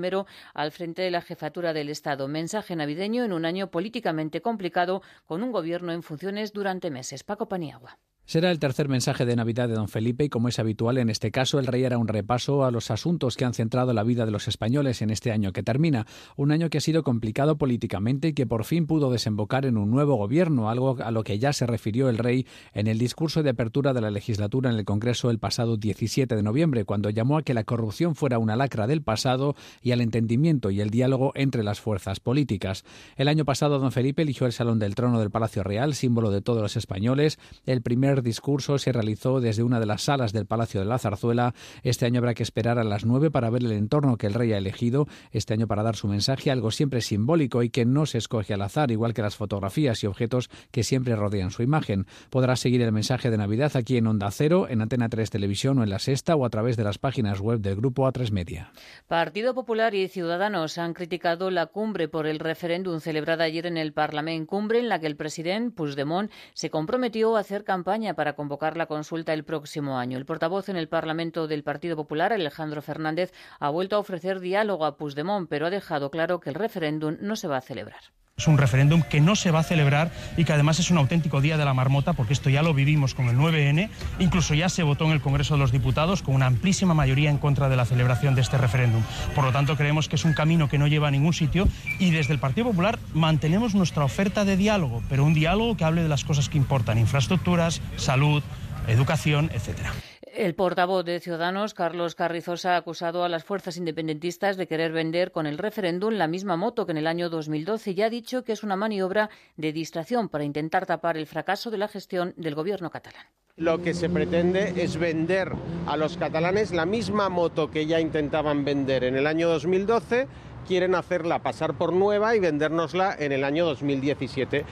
al 0.53 0.71
frente 0.71 1.01
de 1.01 1.11
la 1.11 1.21
jefatura 1.21 1.73
del 1.73 1.89
Estado. 1.89 2.29
Mensaje 2.29 2.77
navideño 2.77 3.25
en 3.25 3.33
un 3.33 3.43
año 3.43 3.71
políticamente 3.71 4.41
complicado 4.41 5.01
con 5.25 5.43
un 5.43 5.51
gobierno 5.51 5.91
en 5.91 6.01
funciones 6.01 6.53
durante 6.53 6.89
meses. 6.89 7.25
Paco 7.25 7.49
Paniagua. 7.49 7.99
Será 8.29 8.51
el 8.51 8.59
tercer 8.59 8.89
mensaje 8.89 9.25
de 9.25 9.35
Navidad 9.35 9.67
de 9.67 9.73
don 9.73 9.87
Felipe 9.87 10.23
y 10.23 10.29
como 10.29 10.49
es 10.49 10.59
habitual 10.59 10.99
en 10.99 11.09
este 11.09 11.31
caso 11.31 11.57
el 11.57 11.65
rey 11.65 11.83
hará 11.83 11.97
un 11.97 12.07
repaso 12.07 12.63
a 12.63 12.69
los 12.69 12.91
asuntos 12.91 13.35
que 13.35 13.43
han 13.43 13.55
centrado 13.55 13.91
la 13.91 14.03
vida 14.03 14.27
de 14.27 14.31
los 14.31 14.47
españoles 14.47 15.01
en 15.01 15.09
este 15.09 15.31
año 15.31 15.51
que 15.51 15.63
termina, 15.63 16.05
un 16.35 16.51
año 16.51 16.69
que 16.69 16.77
ha 16.77 16.81
sido 16.81 17.01
complicado 17.01 17.57
políticamente 17.57 18.27
y 18.27 18.33
que 18.33 18.45
por 18.45 18.65
fin 18.65 18.85
pudo 18.85 19.09
desembocar 19.09 19.65
en 19.65 19.77
un 19.77 19.89
nuevo 19.89 20.13
gobierno, 20.13 20.69
algo 20.69 20.97
a 21.03 21.09
lo 21.09 21.23
que 21.23 21.39
ya 21.39 21.53
se 21.53 21.65
refirió 21.65 22.07
el 22.07 22.19
rey 22.19 22.45
en 22.73 22.85
el 22.85 22.99
discurso 22.99 23.41
de 23.41 23.49
apertura 23.49 23.93
de 23.93 24.01
la 24.01 24.11
legislatura 24.11 24.69
en 24.69 24.77
el 24.77 24.85
Congreso 24.85 25.31
el 25.31 25.39
pasado 25.39 25.77
17 25.77 26.35
de 26.35 26.43
noviembre, 26.43 26.85
cuando 26.85 27.09
llamó 27.09 27.39
a 27.39 27.41
que 27.41 27.55
la 27.55 27.63
corrupción 27.63 28.13
fuera 28.13 28.37
una 28.37 28.55
lacra 28.55 28.85
del 28.85 29.01
pasado 29.01 29.55
y 29.81 29.91
al 29.91 30.01
entendimiento 30.01 30.69
y 30.69 30.81
el 30.81 30.91
diálogo 30.91 31.31
entre 31.33 31.63
las 31.63 31.81
fuerzas 31.81 32.19
políticas. 32.19 32.85
El 33.15 33.27
año 33.27 33.43
pasado 33.43 33.79
don 33.79 33.91
Felipe 33.91 34.21
eligió 34.21 34.45
el 34.45 34.53
Salón 34.53 34.77
del 34.77 34.93
Trono 34.93 35.19
del 35.19 35.31
Palacio 35.31 35.63
Real, 35.63 35.95
símbolo 35.95 36.29
de 36.29 36.43
todos 36.43 36.61
los 36.61 36.77
españoles, 36.77 37.39
el 37.65 37.81
primer 37.81 38.18
discurso 38.21 38.77
se 38.77 38.91
realizó 38.91 39.39
desde 39.41 39.63
una 39.63 39.79
de 39.79 39.85
las 39.85 40.03
salas 40.03 40.33
del 40.33 40.45
Palacio 40.45 40.79
de 40.79 40.85
la 40.85 40.99
Zarzuela. 40.99 41.53
Este 41.83 42.05
año 42.05 42.19
habrá 42.19 42.33
que 42.33 42.43
esperar 42.43 42.79
a 42.79 42.83
las 42.83 43.05
nueve 43.05 43.31
para 43.31 43.49
ver 43.49 43.63
el 43.63 43.71
entorno 43.71 44.17
que 44.17 44.27
el 44.27 44.33
rey 44.33 44.53
ha 44.53 44.57
elegido. 44.57 45.07
Este 45.31 45.53
año 45.53 45.67
para 45.67 45.83
dar 45.83 45.95
su 45.95 46.07
mensaje, 46.07 46.51
algo 46.51 46.71
siempre 46.71 47.01
simbólico 47.01 47.63
y 47.63 47.69
que 47.69 47.85
no 47.85 48.05
se 48.05 48.17
escoge 48.17 48.53
al 48.53 48.61
azar, 48.61 48.91
igual 48.91 49.13
que 49.13 49.21
las 49.21 49.35
fotografías 49.35 50.03
y 50.03 50.07
objetos 50.07 50.49
que 50.71 50.83
siempre 50.83 51.15
rodean 51.15 51.51
su 51.51 51.63
imagen. 51.63 52.05
Podrá 52.29 52.55
seguir 52.55 52.81
el 52.81 52.91
mensaje 52.91 53.29
de 53.29 53.37
Navidad 53.37 53.71
aquí 53.75 53.97
en 53.97 54.07
Onda 54.07 54.31
Cero, 54.31 54.67
en 54.69 54.81
Antena 54.81 55.09
3 55.09 55.29
Televisión 55.29 55.79
o 55.79 55.83
en 55.83 55.89
La 55.89 55.99
Sexta 55.99 56.35
o 56.35 56.45
a 56.45 56.49
través 56.49 56.77
de 56.77 56.83
las 56.83 56.97
páginas 56.97 57.39
web 57.39 57.59
del 57.59 57.75
grupo 57.75 58.07
A3 58.07 58.31
Media. 58.31 58.71
Partido 59.07 59.53
Popular 59.53 59.95
y 59.95 60.07
Ciudadanos 60.07 60.77
han 60.77 60.93
criticado 60.93 61.51
la 61.51 61.67
cumbre 61.67 62.07
por 62.07 62.27
el 62.27 62.39
referéndum 62.39 62.99
celebrada 62.99 63.45
ayer 63.45 63.65
en 63.65 63.77
el 63.77 63.93
Parlamento, 63.93 64.47
cumbre 64.47 64.79
en 64.79 64.89
la 64.89 64.99
que 64.99 65.07
el 65.07 65.15
presidente 65.15 65.75
Puigdemont 65.75 66.31
se 66.53 66.69
comprometió 66.69 67.35
a 67.35 67.39
hacer 67.39 67.63
campaña 67.63 68.08
Para 68.15 68.33
convocar 68.33 68.77
la 68.77 68.85
consulta 68.85 69.33
el 69.33 69.43
próximo 69.43 69.97
año. 69.97 70.17
El 70.17 70.25
portavoz 70.25 70.69
en 70.69 70.75
el 70.75 70.87
Parlamento 70.87 71.47
del 71.47 71.63
Partido 71.63 71.95
Popular, 71.95 72.33
Alejandro 72.33 72.81
Fernández, 72.81 73.33
ha 73.59 73.69
vuelto 73.69 73.95
a 73.95 73.99
ofrecer 73.99 74.39
diálogo 74.39 74.85
a 74.85 74.97
Puigdemont, 74.97 75.49
pero 75.49 75.67
ha 75.67 75.69
dejado 75.69 76.11
claro 76.11 76.39
que 76.39 76.49
el 76.49 76.55
referéndum 76.55 77.17
no 77.21 77.35
se 77.35 77.47
va 77.47 77.57
a 77.57 77.61
celebrar. 77.61 78.01
Es 78.39 78.47
un 78.47 78.57
referéndum 78.57 79.01
que 79.01 79.19
no 79.19 79.35
se 79.35 79.51
va 79.51 79.59
a 79.59 79.63
celebrar 79.63 80.11
y 80.37 80.45
que 80.45 80.53
además 80.53 80.79
es 80.79 80.91
un 80.91 80.97
auténtico 80.97 81.41
día 81.41 81.57
de 81.57 81.65
la 81.65 81.73
marmota 81.73 82.13
porque 82.13 82.31
esto 82.31 82.49
ya 82.49 82.63
lo 82.63 82.73
vivimos 82.73 83.13
con 83.13 83.27
el 83.27 83.35
9N. 83.35 83.89
Incluso 84.19 84.53
ya 84.53 84.69
se 84.69 84.81
votó 84.81 85.03
en 85.03 85.11
el 85.11 85.19
Congreso 85.19 85.55
de 85.55 85.59
los 85.59 85.73
Diputados 85.73 86.23
con 86.23 86.35
una 86.35 86.45
amplísima 86.45 86.93
mayoría 86.93 87.29
en 87.29 87.37
contra 87.37 87.67
de 87.67 87.75
la 87.75 87.83
celebración 87.83 88.35
de 88.35 88.41
este 88.41 88.57
referéndum. 88.57 89.03
Por 89.35 89.43
lo 89.43 89.51
tanto, 89.51 89.75
creemos 89.75 90.07
que 90.07 90.15
es 90.15 90.23
un 90.23 90.31
camino 90.31 90.69
que 90.69 90.77
no 90.77 90.87
lleva 90.87 91.09
a 91.09 91.11
ningún 91.11 91.33
sitio 91.33 91.67
y 91.99 92.11
desde 92.11 92.31
el 92.31 92.39
Partido 92.39 92.67
Popular 92.67 92.97
mantenemos 93.13 93.75
nuestra 93.75 94.05
oferta 94.05 94.45
de 94.45 94.55
diálogo, 94.55 95.03
pero 95.09 95.25
un 95.25 95.33
diálogo 95.33 95.75
que 95.75 95.83
hable 95.83 96.01
de 96.01 96.07
las 96.07 96.23
cosas 96.23 96.47
que 96.47 96.57
importan, 96.57 96.97
infraestructuras, 96.97 97.81
salud, 97.97 98.41
educación, 98.87 99.51
etcétera. 99.53 99.91
El 100.39 100.55
portavoz 100.55 101.03
de 101.03 101.19
Ciudadanos, 101.19 101.73
Carlos 101.73 102.15
Carrizosa, 102.15 102.75
ha 102.75 102.77
acusado 102.77 103.25
a 103.25 103.27
las 103.27 103.43
fuerzas 103.43 103.75
independentistas 103.75 104.55
de 104.55 104.67
querer 104.67 104.93
vender 104.93 105.33
con 105.33 105.45
el 105.45 105.57
referéndum 105.57 106.13
la 106.13 106.29
misma 106.29 106.55
moto 106.55 106.85
que 106.85 106.93
en 106.93 106.97
el 106.97 107.07
año 107.07 107.29
2012 107.29 107.91
y 107.91 108.01
ha 108.03 108.09
dicho 108.09 108.45
que 108.45 108.53
es 108.53 108.63
una 108.63 108.77
maniobra 108.77 109.29
de 109.57 109.73
distracción 109.73 110.29
para 110.29 110.45
intentar 110.45 110.85
tapar 110.85 111.17
el 111.17 111.27
fracaso 111.27 111.71
de 111.71 111.77
la 111.77 111.89
gestión 111.89 112.33
del 112.37 112.55
gobierno 112.55 112.89
catalán. 112.89 113.25
Lo 113.57 113.81
que 113.81 113.93
se 113.93 114.09
pretende 114.09 114.81
es 114.81 114.95
vender 114.95 115.51
a 115.85 115.97
los 115.97 116.15
catalanes 116.15 116.71
la 116.71 116.85
misma 116.85 117.27
moto 117.27 117.69
que 117.69 117.85
ya 117.85 117.99
intentaban 117.99 118.63
vender 118.63 119.03
en 119.03 119.17
el 119.17 119.27
año 119.27 119.49
2012, 119.49 120.29
quieren 120.65 120.95
hacerla 120.95 121.39
pasar 121.39 121.77
por 121.77 121.91
nueva 121.91 122.37
y 122.37 122.39
vendérnosla 122.39 123.13
en 123.19 123.33
el 123.33 123.43
año 123.43 123.65
2017. 123.65 124.65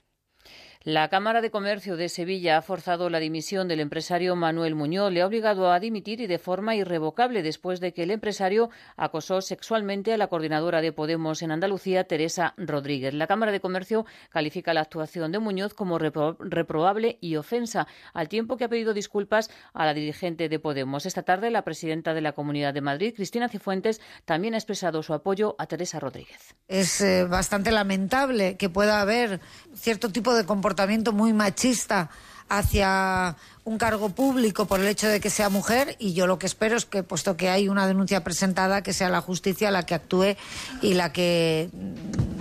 La 0.88 1.10
Cámara 1.10 1.42
de 1.42 1.52
Comercio 1.52 1.98
de 1.98 2.08
Sevilla 2.08 2.58
ha 2.58 2.62
forzado 2.62 3.10
la 3.10 3.20
dimisión 3.20 3.68
del 3.68 3.82
empresario 3.82 4.38
Manuel 4.38 4.74
Muñoz. 4.74 5.12
Le 5.12 5.22
ha 5.22 5.28
obligado 5.28 5.70
a 5.70 5.82
dimitir 5.82 6.22
y 6.22 6.28
de 6.28 6.40
forma 6.40 6.78
irrevocable 6.78 7.44
después 7.44 7.82
de 7.82 7.92
que 7.92 8.04
el 8.04 8.12
empresario 8.12 8.70
acosó 8.96 9.42
sexualmente 9.42 10.14
a 10.14 10.18
la 10.18 10.28
coordinadora 10.28 10.80
de 10.80 10.94
Podemos 10.94 11.42
en 11.42 11.52
Andalucía, 11.52 12.06
Teresa 12.06 12.54
Rodríguez. 12.56 13.14
La 13.14 13.28
Cámara 13.28 13.52
de 13.52 13.60
Comercio 13.60 14.06
califica 14.30 14.74
la 14.74 14.80
actuación 14.80 15.34
de 15.34 15.40
Muñoz 15.40 15.74
como 15.74 16.00
repro 16.00 16.38
reprobable 16.40 17.18
y 17.20 17.36
ofensa, 17.36 17.86
al 18.14 18.30
tiempo 18.30 18.56
que 18.56 18.64
ha 18.64 18.70
pedido 18.70 18.94
disculpas 18.94 19.50
a 19.74 19.86
la 19.86 19.94
dirigente 19.94 20.48
de 20.48 20.58
Podemos. 20.58 21.06
Esta 21.06 21.24
tarde, 21.24 21.52
la 21.52 21.66
presidenta 21.66 22.14
de 22.14 22.22
la 22.22 22.32
Comunidad 22.32 22.74
de 22.74 22.80
Madrid, 22.80 23.14
Cristina 23.14 23.50
Cifuentes, 23.50 24.00
también 24.24 24.54
ha 24.54 24.58
expresado 24.58 25.04
su 25.04 25.14
apoyo 25.14 25.58
a 25.60 25.66
Teresa 25.66 26.00
Rodríguez. 26.00 26.56
Es 26.70 27.02
eh, 27.02 27.26
bastante 27.26 27.72
lamentable 27.72 28.56
que 28.56 28.70
pueda 28.70 29.02
haber 29.02 29.42
cierto 29.76 30.14
tipo 30.14 30.34
de 30.34 30.46
comportamiento 30.46 30.77
muy 31.14 31.34
machista 31.34 32.10
hacia 32.50 33.36
un 33.66 33.78
cargo 33.78 34.10
público 34.10 34.66
por 34.66 34.80
el 34.80 34.88
hecho 34.88 35.08
de 35.08 35.20
que 35.20 35.30
sea 35.30 35.50
mujer 35.50 35.96
y 36.00 36.14
yo 36.14 36.28
lo 36.28 36.40
que 36.40 36.46
espero 36.46 36.78
es 36.78 36.86
que 36.86 37.04
puesto 37.04 37.36
que 37.36 37.50
hay 37.50 37.68
una 37.68 37.88
denuncia 37.88 38.24
presentada 38.24 38.84
que 38.84 38.94
sea 38.94 39.10
la 39.10 39.20
justicia 39.20 39.72
la 39.72 39.84
que 39.84 39.96
actúe 39.96 40.38
y 40.82 40.94
la 40.94 41.12
que 41.12 41.70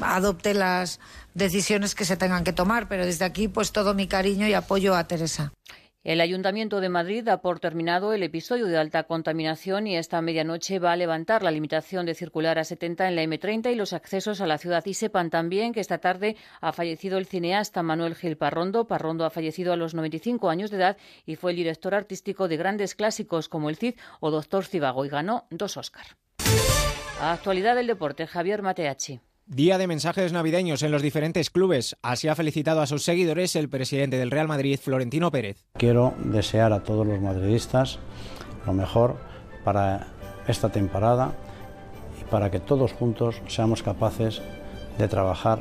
adopte 0.01 0.55
las 0.55 1.01
decisiones 1.35 1.95
que 1.97 2.05
se 2.05 2.17
tengan 2.17 2.45
que 2.45 2.53
tomar 2.53 2.87
pero 2.89 3.05
desde 3.05 3.25
aquí 3.25 3.49
pues 3.49 3.73
todo 3.73 3.95
mi 3.95 4.07
cariño 4.07 4.47
y 4.47 4.55
apoyo 4.55 4.95
a 4.95 5.09
Teresa. 5.09 5.53
El 6.07 6.21
Ayuntamiento 6.21 6.81
de 6.81 6.89
Madrid 6.89 7.25
da 7.25 7.43
por 7.43 7.59
terminado 7.59 8.13
el 8.13 8.23
episodio 8.23 8.67
de 8.67 8.79
alta 8.79 9.03
contaminación 9.09 9.89
y 9.89 9.97
esta 9.97 10.23
medianoche 10.23 10.79
va 10.79 10.93
a 10.93 10.97
levantar 10.97 11.43
la 11.43 11.51
limitación 11.51 12.07
de 12.07 12.15
circular 12.15 12.61
a 12.61 12.65
70 12.65 13.09
en 13.09 13.17
la 13.17 13.25
M30 13.25 13.73
y 13.73 13.75
los 13.75 13.93
accesos 13.93 14.41
a 14.41 14.47
la 14.47 14.57
ciudad. 14.57 14.87
Y 14.87 14.95
sepan 14.95 15.31
también 15.31 15.73
que 15.73 15.81
esta 15.81 15.99
tarde 15.99 16.37
ha 16.61 16.71
fallecido 16.71 17.19
el 17.19 17.27
cineasta 17.27 17.83
Manuel 17.83 18.15
Gil 18.15 18.37
Parrondo. 18.37 18.87
Parrondo 18.87 19.25
ha 19.25 19.31
fallecido 19.31 19.73
a 19.73 19.77
los 19.77 19.95
95 19.95 20.49
años 20.49 20.71
de 20.71 20.77
edad 20.77 20.97
y 21.25 21.35
fue 21.35 21.51
el 21.51 21.57
director 21.57 21.93
artístico 21.93 22.47
de 22.47 22.57
grandes 22.57 22.95
clásicos 22.95 23.49
como 23.49 23.69
El 23.69 23.75
Cid 23.75 23.97
o 24.21 24.31
Doctor 24.31 24.65
Cibago 24.65 25.05
y 25.05 25.09
ganó 25.09 25.49
dos 25.51 25.77
Oscar. 25.77 26.07
Actualidad 27.21 27.75
del 27.75 27.89
deporte, 27.89 28.29
Javier 28.29 28.63
Mateachi. 28.63 29.19
Día 29.49 29.79
de 29.79 29.87
mensajes 29.87 30.33
navideños 30.33 30.83
en 30.83 30.91
los 30.91 31.03
diferentes 31.03 31.51
clubes. 31.51 31.97
Así 32.03 32.27
ha 32.27 32.35
felicitado 32.35 32.81
a 32.81 32.87
sus 32.89 33.05
seguidores 33.05 33.55
el 33.55 33.69
presidente 33.69 34.19
del 34.19 34.33
Real 34.33 34.49
Madrid, 34.49 34.77
Florentino 34.83 35.31
Pérez. 35.31 35.65
Quiero 35.75 36.15
desear 36.19 36.73
a 36.73 36.83
todos 36.83 37.07
los 37.07 37.21
madridistas 37.21 38.01
lo 38.67 38.73
mejor 38.73 39.19
para 39.63 40.09
esta 40.49 40.71
temporada 40.71 41.33
y 42.21 42.25
para 42.29 42.51
que 42.51 42.59
todos 42.59 42.93
juntos 42.93 43.41
seamos 43.47 43.85
capaces 43.85 44.43
de 44.99 45.07
trabajar 45.07 45.61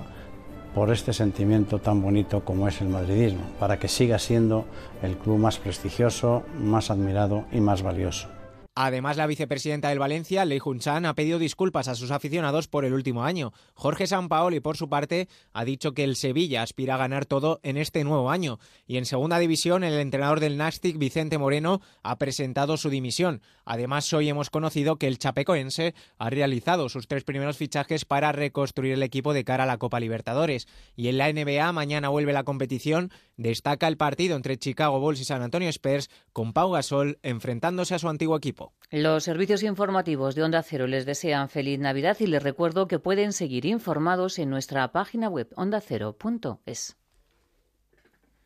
por 0.73 0.91
este 0.91 1.13
sentimiento 1.13 1.77
tan 1.77 2.01
bonito 2.01 2.43
como 2.43 2.67
es 2.67 2.81
el 2.81 2.89
madridismo, 2.89 3.43
para 3.59 3.77
que 3.77 3.87
siga 3.87 4.17
siendo 4.17 4.65
el 5.03 5.15
club 5.15 5.37
más 5.37 5.59
prestigioso, 5.59 6.41
más 6.57 6.89
admirado 6.89 7.45
y 7.51 7.61
más 7.61 7.83
valioso. 7.83 8.34
Además, 8.77 9.15
la 9.15 9.25
vicepresidenta 9.25 9.87
del 9.87 9.99
Valencia, 9.99 10.43
Lei 10.43 10.59
Jun-chan, 10.59 11.05
ha 11.05 11.15
pedido 11.15 11.39
disculpas 11.39 11.87
a 11.87 11.95
sus 11.95 12.11
aficionados 12.11 12.67
por 12.67 12.83
el 12.83 12.93
último 12.93 13.23
año. 13.23 13.53
Jorge 13.73 14.05
Sampaoli, 14.05 14.59
por 14.59 14.75
su 14.75 14.89
parte, 14.89 15.29
ha 15.53 15.63
dicho 15.63 15.93
que 15.93 16.03
el 16.03 16.17
Sevilla 16.17 16.61
aspira 16.61 16.95
a 16.95 16.97
ganar 16.97 17.25
todo 17.25 17.61
en 17.63 17.77
este 17.77 18.03
nuevo 18.03 18.29
año. 18.29 18.59
Y 18.85 18.97
en 18.97 19.05
segunda 19.05 19.39
división, 19.39 19.85
el 19.85 19.93
entrenador 19.93 20.41
del 20.41 20.57
Nastic, 20.57 20.97
Vicente 20.97 21.37
Moreno, 21.37 21.79
ha 22.03 22.17
presentado 22.17 22.75
su 22.75 22.89
dimisión. 22.89 23.41
Además, 23.63 24.11
hoy 24.11 24.27
hemos 24.27 24.49
conocido 24.49 24.97
que 24.97 25.07
el 25.07 25.19
chapecoense 25.19 25.95
ha 26.17 26.29
realizado 26.29 26.89
sus 26.89 27.07
tres 27.07 27.23
primeros 27.23 27.55
fichajes 27.55 28.03
para 28.03 28.33
reconstruir 28.33 28.91
el 28.91 29.03
equipo 29.03 29.33
de 29.33 29.45
cara 29.45 29.63
a 29.63 29.67
la 29.67 29.77
Copa 29.77 30.01
Libertadores. 30.01 30.67
Y 30.97 31.07
en 31.07 31.17
la 31.17 31.31
NBA, 31.31 31.71
mañana 31.71 32.09
vuelve 32.09 32.33
la 32.33 32.43
competición. 32.43 33.09
Destaca 33.37 33.87
el 33.87 33.95
partido 33.95 34.35
entre 34.35 34.57
Chicago 34.57 34.99
Bulls 34.99 35.21
y 35.21 35.25
San 35.25 35.41
Antonio 35.41 35.69
Spurs, 35.69 36.09
con 36.33 36.51
Pau 36.51 36.71
Gasol 36.71 37.19
enfrentándose 37.23 37.95
a 37.95 37.99
su 37.99 38.09
antiguo 38.09 38.35
equipo. 38.35 38.64
Los 38.91 39.23
servicios 39.23 39.63
informativos 39.63 40.35
de 40.35 40.43
Onda 40.43 40.63
Cero 40.63 40.87
les 40.87 41.05
desean 41.05 41.49
feliz 41.49 41.79
Navidad 41.79 42.17
y 42.19 42.27
les 42.27 42.41
recuerdo 42.41 42.87
que 42.87 42.99
pueden 42.99 43.33
seguir 43.33 43.65
informados 43.65 44.39
en 44.39 44.49
nuestra 44.49 44.91
página 44.91 45.27
web 45.27 45.49
ondacero.es. 45.55 46.97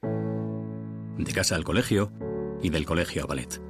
De 0.01 1.33
casa 1.33 1.55
al 1.55 1.63
colegio 1.63 2.11
y 2.61 2.69
del 2.69 2.85
colegio 2.85 3.23
a 3.23 3.27
ballet. 3.27 3.61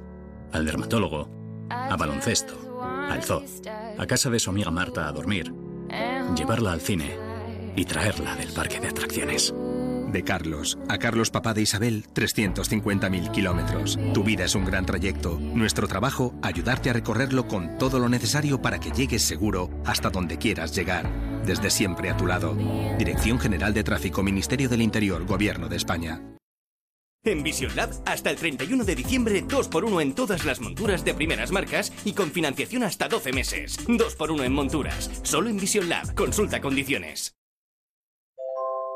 Al 0.52 0.64
dermatólogo, 0.64 1.28
a 1.68 1.96
baloncesto, 1.96 2.54
al 2.82 3.22
zoo, 3.22 3.42
a 3.98 4.06
casa 4.06 4.30
de 4.30 4.38
su 4.38 4.50
amiga 4.50 4.70
Marta 4.70 5.08
a 5.08 5.12
dormir, 5.12 5.52
llevarla 6.36 6.72
al 6.72 6.80
cine 6.80 7.16
y 7.76 7.84
traerla 7.84 8.36
del 8.36 8.52
parque 8.52 8.80
de 8.80 8.88
atracciones. 8.88 9.54
De 10.10 10.24
Carlos 10.24 10.78
a 10.88 10.98
Carlos 10.98 11.30
Papá 11.30 11.54
de 11.54 11.62
Isabel, 11.62 12.04
350.000 12.14 13.30
kilómetros. 13.30 13.98
Tu 14.12 14.24
vida 14.24 14.44
es 14.44 14.54
un 14.54 14.64
gran 14.64 14.84
trayecto. 14.86 15.38
Nuestro 15.38 15.86
trabajo, 15.86 16.34
ayudarte 16.42 16.90
a 16.90 16.92
recorrerlo 16.92 17.46
con 17.46 17.78
todo 17.78 17.98
lo 17.98 18.08
necesario 18.08 18.60
para 18.60 18.80
que 18.80 18.90
llegues 18.90 19.22
seguro 19.22 19.70
hasta 19.84 20.10
donde 20.10 20.38
quieras 20.38 20.74
llegar. 20.74 21.08
Desde 21.46 21.70
siempre 21.70 22.10
a 22.10 22.16
tu 22.16 22.26
lado. 22.26 22.56
Dirección 22.98 23.38
General 23.38 23.72
de 23.72 23.84
Tráfico, 23.84 24.22
Ministerio 24.22 24.68
del 24.68 24.82
Interior, 24.82 25.24
Gobierno 25.26 25.68
de 25.68 25.76
España. 25.76 26.20
En 27.22 27.42
Vision 27.42 27.76
Lab, 27.76 27.90
hasta 28.06 28.30
el 28.30 28.36
31 28.36 28.82
de 28.84 28.96
diciembre, 28.96 29.44
2x1 29.44 30.00
en 30.00 30.14
todas 30.14 30.46
las 30.46 30.58
monturas 30.60 31.04
de 31.04 31.12
primeras 31.12 31.50
marcas 31.52 31.92
y 32.06 32.14
con 32.14 32.30
financiación 32.30 32.82
hasta 32.82 33.08
12 33.08 33.32
meses. 33.32 33.86
2x1 33.86 34.44
en 34.44 34.52
monturas. 34.52 35.10
Solo 35.22 35.50
en 35.50 35.58
Vision 35.58 35.88
Lab. 35.90 36.14
Consulta 36.14 36.62
condiciones. 36.62 37.39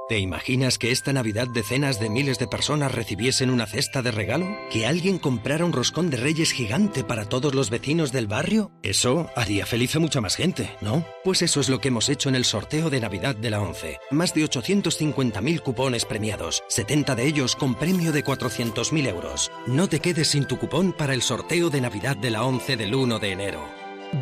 ¿Te 0.07 0.18
imaginas 0.18 0.76
que 0.76 0.91
esta 0.91 1.15
Navidad 1.15 1.49
decenas 1.49 1.99
de 1.99 2.10
miles 2.10 2.39
de 2.39 2.47
personas 2.47 2.92
recibiesen 2.92 3.49
una 3.49 3.65
cesta 3.65 4.02
de 4.02 4.10
regalo? 4.10 4.47
¿Que 4.70 4.86
alguien 4.86 5.18
comprara 5.18 5.65
un 5.65 5.73
roscón 5.73 6.10
de 6.10 6.18
reyes 6.18 6.52
gigante 6.52 7.05
para 7.05 7.24
todos 7.24 7.55
los 7.55 7.70
vecinos 7.70 8.12
del 8.12 8.26
barrio? 8.26 8.70
Eso 8.83 9.31
haría 9.34 9.65
feliz 9.65 9.97
a 9.97 10.00
mucha 10.00 10.20
más 10.20 10.36
gente, 10.36 10.76
¿no? 10.83 11.07
Pues 11.24 11.41
eso 11.41 11.58
es 11.58 11.70
lo 11.70 11.81
que 11.81 11.89
hemos 11.89 12.10
hecho 12.10 12.28
en 12.28 12.34
el 12.34 12.44
sorteo 12.44 12.91
de 12.91 13.00
Navidad 13.00 13.34
de 13.34 13.49
la 13.49 13.62
11. 13.62 13.99
Más 14.10 14.34
de 14.34 14.44
850.000 14.44 15.62
cupones 15.62 16.05
premiados, 16.05 16.62
70 16.68 17.15
de 17.15 17.26
ellos 17.26 17.57
con 17.57 17.74
premio 17.74 18.12
de 18.12 18.23
400.000 18.23 19.08
euros. 19.08 19.50
No 19.66 19.89
te 19.89 20.00
quedes 20.00 20.28
sin 20.28 20.47
tu 20.47 20.58
cupón 20.58 20.92
para 20.92 21.15
el 21.15 21.23
sorteo 21.23 21.70
de 21.70 21.81
Navidad 21.81 22.18
de 22.18 22.31
la 22.31 22.44
11 22.44 22.76
del 22.76 22.94
1 22.94 23.18
de 23.20 23.33
enero. 23.33 23.65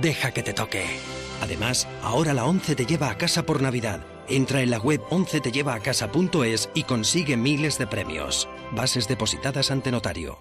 Deja 0.01 0.31
que 0.31 0.45
te 0.45 0.53
toque. 0.53 0.85
Además, 1.41 1.89
ahora 2.03 2.35
la 2.35 2.45
11 2.45 2.77
te 2.77 2.87
lleva 2.87 3.11
a 3.11 3.19
casa 3.19 3.45
por 3.45 3.61
Navidad. 3.61 4.12
Entra 4.29 4.63
en 4.63 4.71
la 4.71 4.79
web 4.79 5.01
11tellevacasa.es 5.11 6.71
y 6.75 6.85
consigue 6.85 7.37
miles 7.37 7.79
de 7.79 7.87
premios. 7.87 8.49
Bases 8.71 9.09
depositadas 9.09 9.71
ante 9.71 9.91
notario. 9.91 10.39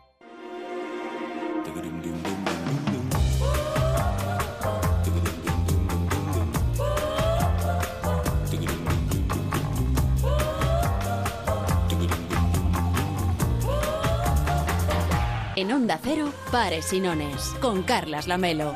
En 15.62 15.72
Onda 15.72 16.00
Cero, 16.02 16.34
Pares 16.52 16.92
y 16.92 17.00
Nones, 17.00 17.54
con 17.62 17.84
Carlas 17.84 18.28
Lamelo. 18.28 18.74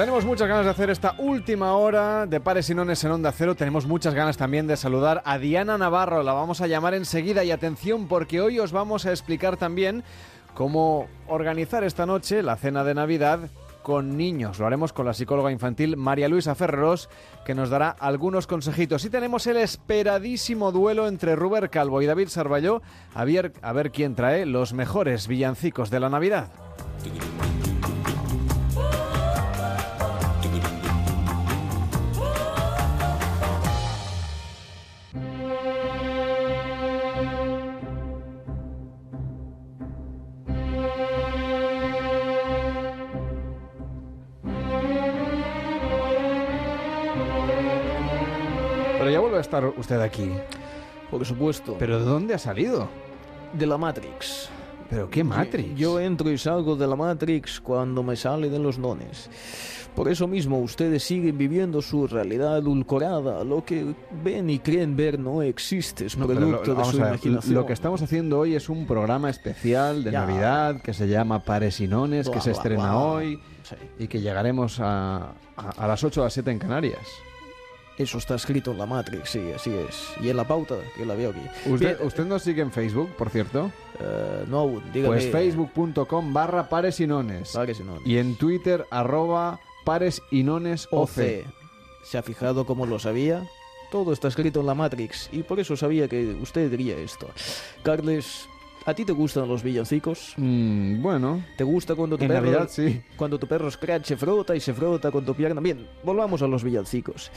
Tenemos 0.00 0.24
muchas 0.24 0.48
ganas 0.48 0.64
de 0.64 0.70
hacer 0.70 0.88
esta 0.88 1.14
última 1.18 1.74
hora 1.74 2.24
de 2.24 2.40
Pares 2.40 2.70
y 2.70 2.74
Nones 2.74 3.04
en 3.04 3.10
Onda 3.10 3.32
Cero. 3.32 3.54
Tenemos 3.54 3.84
muchas 3.84 4.14
ganas 4.14 4.38
también 4.38 4.66
de 4.66 4.78
saludar 4.78 5.20
a 5.26 5.36
Diana 5.36 5.76
Navarro. 5.76 6.22
La 6.22 6.32
vamos 6.32 6.62
a 6.62 6.66
llamar 6.66 6.94
enseguida 6.94 7.44
y 7.44 7.50
atención 7.50 8.08
porque 8.08 8.40
hoy 8.40 8.58
os 8.60 8.72
vamos 8.72 9.04
a 9.04 9.10
explicar 9.10 9.58
también 9.58 10.02
cómo 10.54 11.06
organizar 11.28 11.84
esta 11.84 12.06
noche 12.06 12.42
la 12.42 12.56
cena 12.56 12.82
de 12.82 12.94
Navidad 12.94 13.40
con 13.82 14.16
niños. 14.16 14.58
Lo 14.58 14.66
haremos 14.66 14.94
con 14.94 15.04
la 15.04 15.12
psicóloga 15.12 15.52
infantil 15.52 15.98
María 15.98 16.30
Luisa 16.30 16.54
Ferreros, 16.54 17.10
que 17.44 17.54
nos 17.54 17.68
dará 17.68 17.90
algunos 17.90 18.46
consejitos. 18.46 19.04
Y 19.04 19.10
tenemos 19.10 19.46
el 19.48 19.58
esperadísimo 19.58 20.72
duelo 20.72 21.08
entre 21.08 21.36
Ruber 21.36 21.68
Calvo 21.68 22.00
y 22.00 22.06
David 22.06 22.28
Sarballó, 22.28 22.80
a 23.14 23.26
ver, 23.26 23.52
a 23.60 23.74
ver 23.74 23.90
quién 23.90 24.14
trae 24.14 24.46
los 24.46 24.72
mejores 24.72 25.28
villancicos 25.28 25.90
de 25.90 26.00
la 26.00 26.08
Navidad. 26.08 26.50
Pero 49.10 49.14
ya 49.14 49.20
vuelve 49.20 49.38
a 49.38 49.40
estar 49.40 49.64
usted 49.76 50.00
aquí. 50.00 50.30
Por 51.10 51.24
supuesto. 51.26 51.76
¿Pero 51.78 51.98
de 51.98 52.04
dónde 52.04 52.34
ha 52.34 52.38
salido? 52.38 52.88
De 53.52 53.66
la 53.66 53.76
Matrix. 53.78 54.48
¿Pero 54.88 55.08
qué 55.08 55.22
Matrix? 55.24 55.76
Yo 55.76 56.00
entro 56.00 56.30
y 56.30 56.38
salgo 56.38 56.74
de 56.76 56.86
la 56.86 56.96
Matrix 56.96 57.60
cuando 57.60 58.02
me 58.02 58.16
sale 58.16 58.48
de 58.50 58.58
los 58.58 58.80
dones. 58.80 59.28
Por 59.94 60.08
eso 60.08 60.26
mismo 60.28 60.58
ustedes 60.60 61.02
siguen 61.02 61.36
viviendo 61.36 61.82
su 61.82 62.06
realidad 62.06 62.54
adulcorada. 62.56 63.42
Lo 63.44 63.64
que 63.64 63.92
ven 64.22 64.48
y 64.50 64.60
creen 64.60 64.96
ver 64.96 65.18
no 65.18 65.42
existe, 65.42 66.06
es 66.06 66.16
No, 66.16 66.26
producto 66.26 66.74
lo, 66.74 66.78
de 66.80 66.84
su 66.84 66.96
ver, 66.98 67.08
imaginación. 67.08 67.54
lo 67.54 67.66
que 67.66 67.72
estamos 67.72 68.00
haciendo 68.02 68.38
hoy 68.38 68.54
es 68.54 68.68
un 68.68 68.86
programa 68.86 69.30
especial 69.30 70.02
de 70.04 70.12
Ya. 70.12 70.20
Navidad 70.26 70.80
que 70.80 70.94
se 70.94 71.08
llama 71.08 71.40
Pares 71.40 71.80
y 71.80 71.88
Nones, 71.88 72.28
que 72.30 72.40
se 72.40 72.50
bla, 72.50 72.56
estrena 72.56 72.82
bla. 72.90 72.96
hoy 72.98 73.40
y 73.98 74.06
que 74.08 74.20
llegaremos 74.20 74.78
a, 74.80 75.32
a- 75.56 75.70
a 75.76 75.86
las 75.88 76.02
8 76.04 76.20
o 76.20 76.24
las 76.24 76.32
7 76.34 76.50
en 76.52 76.58
Canarias. 76.60 77.00
Eso 78.00 78.16
está 78.16 78.36
escrito 78.36 78.70
en 78.70 78.78
la 78.78 78.86
Matrix, 78.86 79.28
sí, 79.28 79.52
así 79.54 79.70
es. 79.74 80.08
Y 80.22 80.30
en 80.30 80.36
la 80.38 80.48
pauta, 80.48 80.76
que 80.96 81.04
la 81.04 81.14
veo 81.14 81.32
aquí. 81.32 81.40
¿Usted, 81.66 81.96
Bien, 81.98 82.06
usted 82.06 82.24
nos 82.24 82.42
sigue 82.42 82.62
en 82.62 82.72
Facebook, 82.72 83.10
por 83.10 83.28
cierto? 83.28 83.70
eh, 84.00 84.44
no 84.48 84.60
aún, 84.60 84.82
dígame. 84.90 85.16
Pues 85.16 85.30
facebook.com 85.30 86.32
barra 86.32 86.66
Pares 86.66 86.98
y 87.00 87.06
Nones. 87.06 87.52
Pares 87.52 87.82
y 88.06 88.16
en 88.16 88.36
Twitter 88.36 88.86
arroba 88.90 89.60
Pares 89.84 90.22
y 90.30 90.44
Nones 90.44 90.88
OC. 90.90 91.10
OC. 91.10 91.20
¿Se 92.02 92.16
ha 92.16 92.22
fijado 92.22 92.64
cómo 92.64 92.86
lo 92.86 92.98
sabía? 92.98 93.46
Todo 93.90 94.14
está 94.14 94.28
escrito 94.28 94.60
en 94.60 94.66
la 94.66 94.74
Matrix 94.74 95.28
y 95.30 95.42
por 95.42 95.60
eso 95.60 95.76
sabía 95.76 96.08
que 96.08 96.38
usted 96.40 96.70
diría 96.70 96.96
esto. 96.96 97.28
Carles, 97.82 98.48
¿a 98.86 98.94
ti 98.94 99.04
te 99.04 99.12
gustan 99.12 99.48
los 99.48 99.62
villancicos? 99.62 100.34
Mm, 100.36 101.02
bueno. 101.02 101.44
¿Te 101.56 101.64
gusta 101.64 101.94
cuando 101.94 102.16
tu 102.16 102.24
En 102.24 102.28
perro 102.28 102.42
Navidad, 102.42 102.68
sí. 102.70 103.02
cuando 103.16 103.38
tu 103.38 103.46
perro 103.46 103.70
Scratch 103.70 104.06
se 104.06 104.16
frota 104.16 104.54
y 104.56 104.60
se 104.60 104.74
frota 104.74 105.10
con 105.10 105.24
tu 105.24 105.34
pierna? 105.34 105.60
Bien, 105.60 105.86
volvamos 106.02 106.42
a 106.42 106.46
los 106.46 106.64
villancicos. 106.64 107.30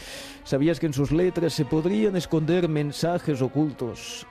¿Sabías 0.44 0.80
que 0.80 0.86
en 0.88 0.94
sus 0.94 1.12
letras 1.12 1.54
se 1.54 1.66
podrían 1.66 2.16
esconder 2.16 2.68
mensajes 2.70 3.42
ocultos? 3.42 4.26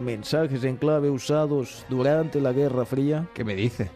Mensajes 0.00 0.62
en 0.64 0.76
clave 0.76 1.10
usados 1.10 1.84
durante 1.88 2.40
la 2.40 2.52
Guerra 2.52 2.84
Fría. 2.84 3.26
¿Qué 3.34 3.44
me 3.44 3.56
dice? 3.56 3.90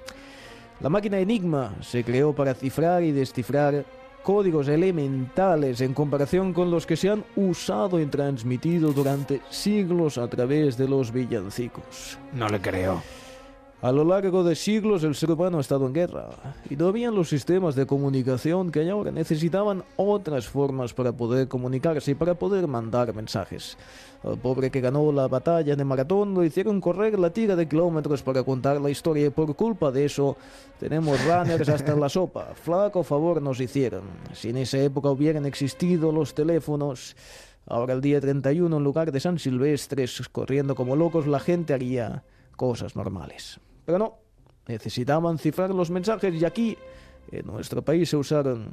La 0.81 0.89
máquina 0.89 1.19
Enigma 1.21 1.77
se 1.81 2.03
creó 2.03 2.35
para 2.35 2.55
cifrar 2.55 3.05
y 3.05 3.13
descifrar 3.13 3.85
códigos 4.23 4.69
elementales 4.69 5.81
en 5.81 5.95
comparación 5.95 6.53
con 6.53 6.71
los 6.71 6.87
que 6.87 6.97
se 6.97 7.11
han 7.11 7.25
usado 7.37 8.01
y 8.01 8.07
transmitido 8.07 8.93
durante 8.93 9.41
siglos 9.51 10.19
a 10.19 10.29
través 10.29 10.77
de 10.77 10.89
los 10.89 11.13
villancicos. 11.13 12.19
No 12.33 12.49
le 12.49 12.61
creo. 12.61 13.03
A 13.83 13.91
lo 13.91 14.05
largo 14.05 14.45
de 14.45 14.55
siglos 14.55 15.03
el 15.03 15.17
ser 15.17 15.33
humano 15.33 15.59
ha 15.59 15.61
estado 15.61 15.89
en 15.89 15.93
guerra 15.93 16.29
y 16.71 16.77
no 16.77 16.87
habían 16.87 17.17
los 17.17 17.29
sistemas 17.29 17.75
de 17.75 17.85
comunicación 17.85 18.71
que 18.71 18.79
hay 18.79 18.91
ahora. 18.91 19.11
Necesitaban 19.11 19.83
otras 19.97 20.47
formas 20.47 20.95
para 20.95 21.11
poder 21.11 21.49
comunicarse 21.49 22.13
y 22.13 22.15
para 22.15 22.35
poder 22.35 22.69
mandar 22.69 23.13
mensajes. 23.13 23.77
Al 24.23 24.39
pobre 24.39 24.71
que 24.71 24.81
ganó 24.81 25.11
la 25.11 25.27
batalla 25.27 25.75
de 25.75 25.85
maratón 25.85 26.33
lo 26.33 26.45
hicieron 26.45 26.81
correr 26.81 27.19
la 27.19 27.31
tira 27.31 27.57
de 27.57 27.67
kilómetros 27.67 28.23
para 28.23 28.45
contar 28.45 28.81
la 28.81 28.89
historia 28.89 29.27
y 29.27 29.31
por 29.31 29.57
culpa 29.57 29.91
de 29.91 30.05
eso 30.05 30.37
tenemos 30.79 31.19
runners 31.25 31.69
hasta 31.69 31.91
en 31.91 31.99
la 31.99 32.09
sopa. 32.09 32.55
Flaco 32.55 33.03
favor 33.03 33.43
nos 33.43 33.59
hicieron. 33.59 34.03
Si 34.33 34.51
en 34.51 34.59
esa 34.59 34.79
época 34.79 35.11
hubieran 35.11 35.45
existido 35.45 36.13
los 36.13 36.35
teléfonos, 36.35 37.17
ahora 37.67 37.95
el 37.95 38.01
día 38.01 38.21
31 38.21 38.77
en 38.77 38.85
lugar 38.85 39.11
de 39.11 39.19
San 39.19 39.41
Silvestres 39.41 40.29
corriendo 40.29 40.77
como 40.77 40.95
locos 40.95 41.27
la 41.27 41.41
gente 41.41 41.75
haría 41.75 42.23
cosas 42.55 42.95
normales. 42.95 43.59
Pero 43.85 43.99
no, 43.99 44.19
necesitaban 44.67 45.39
cifrar 45.39 45.71
los 45.71 45.91
mensajes 45.91 46.35
y 46.35 46.45
aquí, 46.45 46.77
en 47.31 47.47
nuestro 47.47 47.83
país, 47.83 48.09
se 48.09 48.17
usaron 48.17 48.71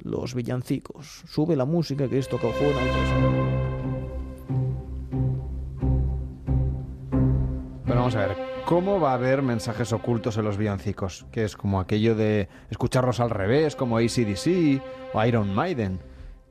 los 0.00 0.34
villancicos. 0.34 1.22
Sube 1.26 1.56
la 1.56 1.64
música 1.64 2.08
que 2.08 2.18
esto 2.18 2.38
cojona. 2.38 2.80
Pero 7.84 8.00
vamos 8.00 8.14
a 8.16 8.26
ver, 8.26 8.36
¿cómo 8.64 9.00
va 9.00 9.12
a 9.12 9.14
haber 9.14 9.42
mensajes 9.42 9.92
ocultos 9.92 10.36
en 10.36 10.44
los 10.44 10.56
villancicos? 10.56 11.26
Que 11.32 11.44
es 11.44 11.56
como 11.56 11.80
aquello 11.80 12.14
de 12.14 12.48
escucharlos 12.70 13.20
al 13.20 13.30
revés, 13.30 13.76
como 13.76 13.98
ACDC 13.98 14.82
o 15.14 15.24
Iron 15.24 15.54
Maiden. 15.54 16.00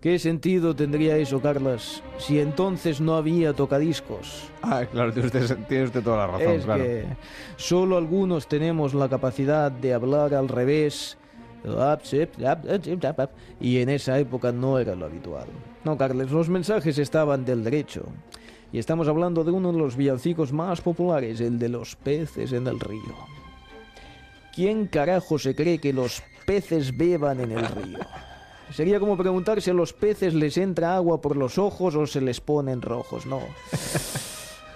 ¿Qué 0.01 0.19
sentido 0.19 0.75
tendría 0.75 1.17
eso, 1.17 1.41
Carlas, 1.41 2.03
si 2.19 2.39
entonces 2.39 3.01
no 3.01 3.15
había 3.15 3.53
tocadiscos? 3.53 4.47
Ah, 4.61 4.85
claro, 4.85 5.11
tiene 5.11 5.25
usted, 5.27 5.57
tiene 5.67 5.85
usted 5.85 6.03
toda 6.03 6.17
la 6.17 6.27
razón, 6.27 6.53
es 6.53 6.65
claro. 6.65 6.83
que 6.83 7.05
solo 7.55 7.97
algunos 7.97 8.47
tenemos 8.47 8.93
la 8.93 9.09
capacidad 9.09 9.71
de 9.71 9.95
hablar 9.95 10.35
al 10.35 10.49
revés. 10.49 11.17
Y 13.59 13.79
en 13.79 13.89
esa 13.89 14.19
época 14.19 14.51
no 14.51 14.77
era 14.77 14.95
lo 14.95 15.07
habitual. 15.07 15.47
No, 15.83 15.97
Carles, 15.97 16.29
los 16.29 16.47
mensajes 16.47 16.99
estaban 16.99 17.43
del 17.43 17.63
derecho. 17.63 18.05
Y 18.71 18.77
estamos 18.77 19.07
hablando 19.07 19.43
de 19.43 19.51
uno 19.51 19.71
de 19.71 19.79
los 19.79 19.95
villancicos 19.95 20.53
más 20.53 20.79
populares, 20.79 21.41
el 21.41 21.57
de 21.57 21.69
los 21.69 21.95
peces 21.95 22.53
en 22.53 22.67
el 22.67 22.79
río. 22.79 23.15
¿Quién 24.53 24.85
carajo 24.85 25.39
se 25.39 25.55
cree 25.55 25.79
que 25.79 25.91
los 25.91 26.21
peces 26.45 26.95
beban 26.95 27.39
en 27.39 27.53
el 27.53 27.65
río? 27.65 27.99
Sería 28.71 28.99
como 28.99 29.17
preguntar 29.17 29.61
si 29.61 29.69
a 29.69 29.73
los 29.73 29.93
peces 29.93 30.33
les 30.33 30.57
entra 30.57 30.95
agua 30.95 31.21
por 31.21 31.35
los 31.37 31.57
ojos 31.57 31.95
o 31.95 32.05
se 32.05 32.21
les 32.21 32.41
ponen 32.41 32.81
rojos. 32.81 33.25
No. 33.25 33.41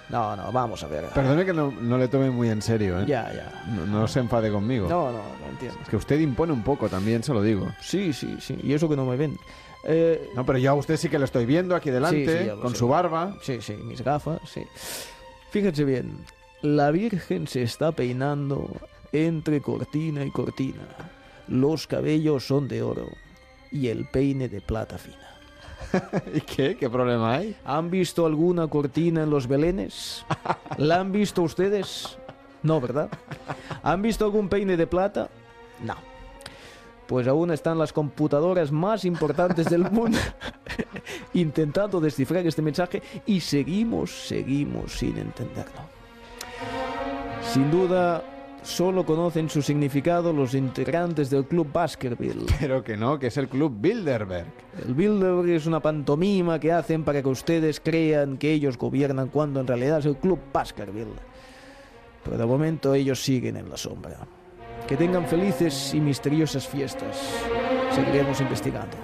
No, 0.08 0.36
no, 0.36 0.52
vamos 0.52 0.82
a 0.82 0.88
ver. 0.88 1.06
Perdone 1.06 1.42
que 1.46 1.54
no, 1.54 1.70
no 1.70 1.96
le 1.96 2.06
tome 2.06 2.28
muy 2.30 2.50
en 2.50 2.60
serio, 2.60 3.00
¿eh? 3.00 3.04
Ya, 3.06 3.32
ya. 3.32 3.64
No, 3.74 3.86
no 3.86 4.06
se 4.06 4.20
enfade 4.20 4.50
conmigo. 4.50 4.86
No, 4.86 5.06
no, 5.10 5.22
no 5.40 5.48
entiendo. 5.50 5.78
Es 5.82 5.88
que 5.88 5.96
usted 5.96 6.20
impone 6.20 6.52
un 6.52 6.62
poco 6.62 6.90
también, 6.90 7.22
se 7.22 7.32
lo 7.32 7.40
digo. 7.40 7.68
Sí, 7.80 8.12
sí, 8.12 8.36
sí. 8.38 8.58
Y 8.62 8.74
eso 8.74 8.90
que 8.90 8.96
no 8.96 9.06
me 9.06 9.16
ven. 9.16 9.38
Eh, 9.84 10.28
No, 10.36 10.44
pero 10.44 10.58
yo 10.58 10.70
a 10.72 10.74
usted 10.74 10.98
sí 10.98 11.08
que 11.08 11.18
lo 11.18 11.24
estoy 11.24 11.46
viendo 11.46 11.74
aquí 11.74 11.88
delante, 11.88 12.26
Sí, 12.26 12.38
sí, 12.40 12.44
ya 12.46 12.54
lo 12.56 12.60
con 12.60 12.72
sé. 12.72 12.76
su 12.76 12.88
barba. 12.88 13.36
Sí, 13.40 13.62
sí, 13.62 13.72
mis 13.72 14.02
gafas, 14.02 14.40
sí. 14.44 14.62
Fíjense 15.50 15.82
bien, 15.84 16.18
la 16.60 16.90
Virgen 16.90 17.46
se 17.46 17.62
está 17.62 17.92
peinando 17.92 18.68
entre 19.12 19.62
cortina 19.62 20.26
y 20.26 20.30
cortina. 20.30 20.82
Los 21.48 21.86
cabellos 21.86 22.46
son 22.46 22.68
de 22.68 22.82
oro 22.82 23.06
y 23.72 23.88
el 23.88 24.04
peine 24.04 24.48
de 24.48 24.60
plata 24.60 24.98
fina. 24.98 25.16
¿Y 26.34 26.40
qué? 26.40 26.76
¿Qué 26.76 26.88
problema 26.88 27.36
hay? 27.36 27.56
¿Han 27.64 27.90
visto 27.90 28.26
alguna 28.26 28.68
cortina 28.68 29.22
en 29.22 29.30
los 29.30 29.46
belenes? 29.48 30.24
¿La 30.76 31.00
han 31.00 31.12
visto 31.12 31.42
ustedes? 31.42 32.18
No, 32.62 32.80
¿verdad? 32.80 33.08
¿Han 33.82 34.02
visto 34.02 34.24
algún 34.24 34.48
peine 34.48 34.76
de 34.76 34.86
plata? 34.86 35.28
No. 35.82 35.96
Pues 37.06 37.26
aún 37.26 37.50
están 37.50 37.78
las 37.78 37.92
computadoras 37.92 38.70
más 38.70 39.04
importantes 39.04 39.68
del 39.68 39.90
mundo 39.90 40.18
intentando 41.34 42.00
descifrar 42.00 42.46
este 42.46 42.62
mensaje 42.62 43.02
y 43.26 43.40
seguimos, 43.40 44.10
seguimos 44.10 44.92
sin 44.92 45.18
entenderlo. 45.18 45.82
Sin 47.52 47.70
duda, 47.70 48.22
solo 48.62 49.04
conocen 49.04 49.48
su 49.50 49.60
significado 49.62 50.32
los 50.32 50.54
integrantes 50.54 51.30
del 51.30 51.44
club 51.46 51.68
Baskerville. 51.72 52.46
Pero 52.60 52.82
que 52.82 52.96
no, 52.96 53.18
que 53.18 53.26
es 53.28 53.36
el 53.36 53.48
club 53.48 53.74
Bilderberg. 53.80 54.46
El 54.86 54.94
Bilderberg 54.94 55.50
es 55.50 55.66
una 55.66 55.80
pantomima 55.80 56.58
que 56.58 56.72
hacen 56.72 57.04
para 57.04 57.22
que 57.22 57.28
ustedes 57.28 57.80
crean 57.80 58.36
que 58.38 58.52
ellos 58.52 58.78
gobiernan 58.78 59.28
cuando 59.28 59.60
en 59.60 59.66
realidad 59.66 59.98
es 59.98 60.06
el 60.06 60.16
club 60.16 60.38
Baskerville. 60.52 61.14
Pero 62.24 62.38
de 62.38 62.46
momento 62.46 62.94
ellos 62.94 63.22
siguen 63.22 63.56
en 63.56 63.68
la 63.68 63.76
sombra. 63.76 64.16
Que 64.86 64.96
tengan 64.96 65.26
felices 65.26 65.92
y 65.94 66.00
misteriosas 66.00 66.66
fiestas. 66.66 67.16
Seguiremos 67.94 68.40
investigando. 68.40 68.96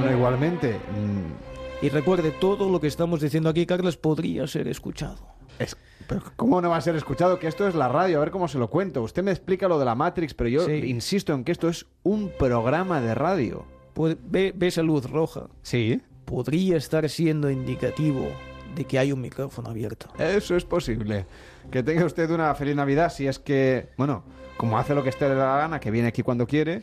Bueno, 0.00 0.16
igualmente. 0.16 0.72
mm, 0.72 1.84
Y 1.84 1.88
recuerde, 1.90 2.30
todo 2.30 2.70
lo 2.70 2.80
que 2.80 2.86
estamos 2.86 3.20
diciendo 3.20 3.50
aquí, 3.50 3.66
Carlos, 3.66 3.96
podría 3.96 4.46
ser 4.46 4.68
escuchado. 4.68 5.33
Es, 5.58 5.76
pero 6.06 6.22
¿Cómo 6.36 6.60
no 6.60 6.70
va 6.70 6.76
a 6.76 6.80
ser 6.80 6.96
escuchado? 6.96 7.38
Que 7.38 7.46
esto 7.46 7.66
es 7.68 7.74
la 7.74 7.88
radio, 7.88 8.18
a 8.18 8.20
ver 8.20 8.30
cómo 8.30 8.48
se 8.48 8.58
lo 8.58 8.68
cuento. 8.68 9.02
Usted 9.02 9.22
me 9.22 9.30
explica 9.30 9.68
lo 9.68 9.78
de 9.78 9.84
la 9.84 9.94
Matrix, 9.94 10.34
pero 10.34 10.48
yo 10.50 10.66
Sí. 10.66 10.72
insisto 10.86 11.32
en 11.32 11.44
que 11.44 11.52
esto 11.52 11.68
es 11.68 11.86
un 12.02 12.30
programa 12.38 13.00
de 13.00 13.14
radio. 13.14 13.64
Pod- 13.94 14.18
Ve, 14.24 14.52
ve 14.54 14.66
esa 14.66 14.82
luz 14.82 15.08
roja. 15.10 15.46
Sí. 15.62 16.02
Podría 16.24 16.76
estar 16.76 17.08
siendo 17.08 17.50
indicativo 17.50 18.26
de 18.74 18.84
que 18.84 18.98
hay 18.98 19.12
un 19.12 19.20
micrófono 19.20 19.70
abierto. 19.70 20.08
Eso 20.18 20.56
es 20.56 20.64
posible. 20.64 21.26
Que 21.70 21.82
tenga 21.82 22.04
usted 22.04 22.28
una 22.30 22.54
feliz 22.54 22.74
Navidad 22.74 23.10
si 23.12 23.26
es 23.26 23.38
que, 23.38 23.90
bueno, 23.96 24.24
como 24.56 24.78
hace 24.78 24.94
lo 24.94 25.02
que 25.02 25.10
esté 25.10 25.28
da 25.28 25.34
la 25.34 25.56
gana, 25.58 25.80
que 25.80 25.90
viene 25.90 26.08
aquí 26.08 26.22
cuando 26.22 26.46
quiere. 26.46 26.82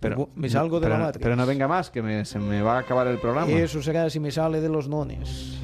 Pero 0.00 0.30
Me 0.34 0.48
salgo 0.48 0.80
de 0.80 0.86
pero, 0.86 0.98
la 0.98 1.04
Matrix. 1.06 1.22
Pero 1.22 1.36
no 1.36 1.46
venga 1.46 1.68
más, 1.68 1.90
que 1.90 2.02
me- 2.02 2.24
se 2.24 2.38
me 2.38 2.60
va 2.62 2.76
a 2.76 2.80
acabar 2.80 3.06
el 3.06 3.18
programa. 3.18 3.50
Eso 3.50 3.82
será 3.82 4.08
si 4.10 4.18
me 4.20 4.30
sale 4.30 4.60
de 4.60 4.68
los 4.68 4.88
nones. 4.88 5.58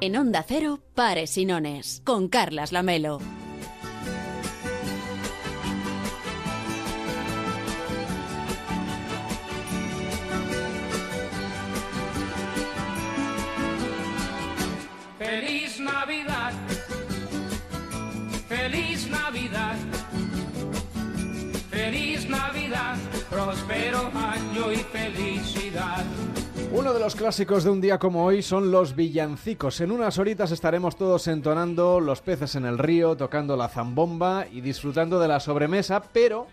En 0.00 0.16
Onda 0.16 0.44
Cero, 0.46 0.80
Pares 0.94 1.38
y 1.38 1.44
Nones, 1.46 2.02
con 2.04 2.28
Carlas 2.28 2.72
Lamelo. 2.72 3.20
Feliz 15.18 15.80
Navidad, 15.80 16.52
feliz 18.48 19.08
Navidad, 19.08 19.76
feliz 21.70 22.28
Navidad, 22.28 22.96
próspero 23.30 24.10
año 24.14 24.72
y 24.72 24.76
felicidad. 24.76 25.33
Uno 26.84 26.92
de 26.92 27.00
los 27.00 27.14
clásicos 27.14 27.64
de 27.64 27.70
un 27.70 27.80
día 27.80 27.98
como 27.98 28.26
hoy 28.26 28.42
son 28.42 28.70
los 28.70 28.94
villancicos. 28.94 29.80
En 29.80 29.90
unas 29.90 30.18
horitas 30.18 30.50
estaremos 30.52 30.96
todos 30.96 31.28
entonando 31.28 31.98
los 31.98 32.20
peces 32.20 32.56
en 32.56 32.66
el 32.66 32.76
río, 32.76 33.16
tocando 33.16 33.56
la 33.56 33.70
zambomba 33.70 34.46
y 34.52 34.60
disfrutando 34.60 35.18
de 35.18 35.26
la 35.26 35.40
sobremesa, 35.40 36.02
pero 36.12 36.46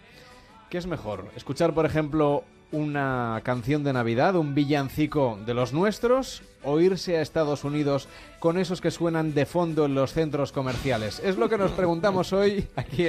¿qué 0.69 0.77
es 0.77 0.87
mejor? 0.87 1.25
¿Escuchar, 1.35 1.73
por 1.73 1.85
ejemplo, 1.85 2.45
una 2.71 3.41
canción 3.43 3.83
de 3.83 3.91
Navidad, 3.91 4.37
un 4.37 4.55
villancico 4.55 5.37
de 5.45 5.53
los 5.53 5.73
nuestros, 5.73 6.43
o 6.63 6.79
irse 6.79 7.17
a 7.17 7.21
Estados 7.21 7.65
Unidos 7.65 8.07
con 8.41 8.57
esos 8.57 8.81
que 8.81 8.89
suenan 8.89 9.35
de 9.35 9.45
fondo 9.45 9.85
en 9.85 9.93
los 9.93 10.13
centros 10.13 10.51
comerciales? 10.51 11.21
Es 11.23 11.37
lo 11.37 11.47
que 11.47 11.59
nos 11.59 11.69
preguntamos 11.71 12.33
hoy 12.33 12.67
aquí 12.75 13.05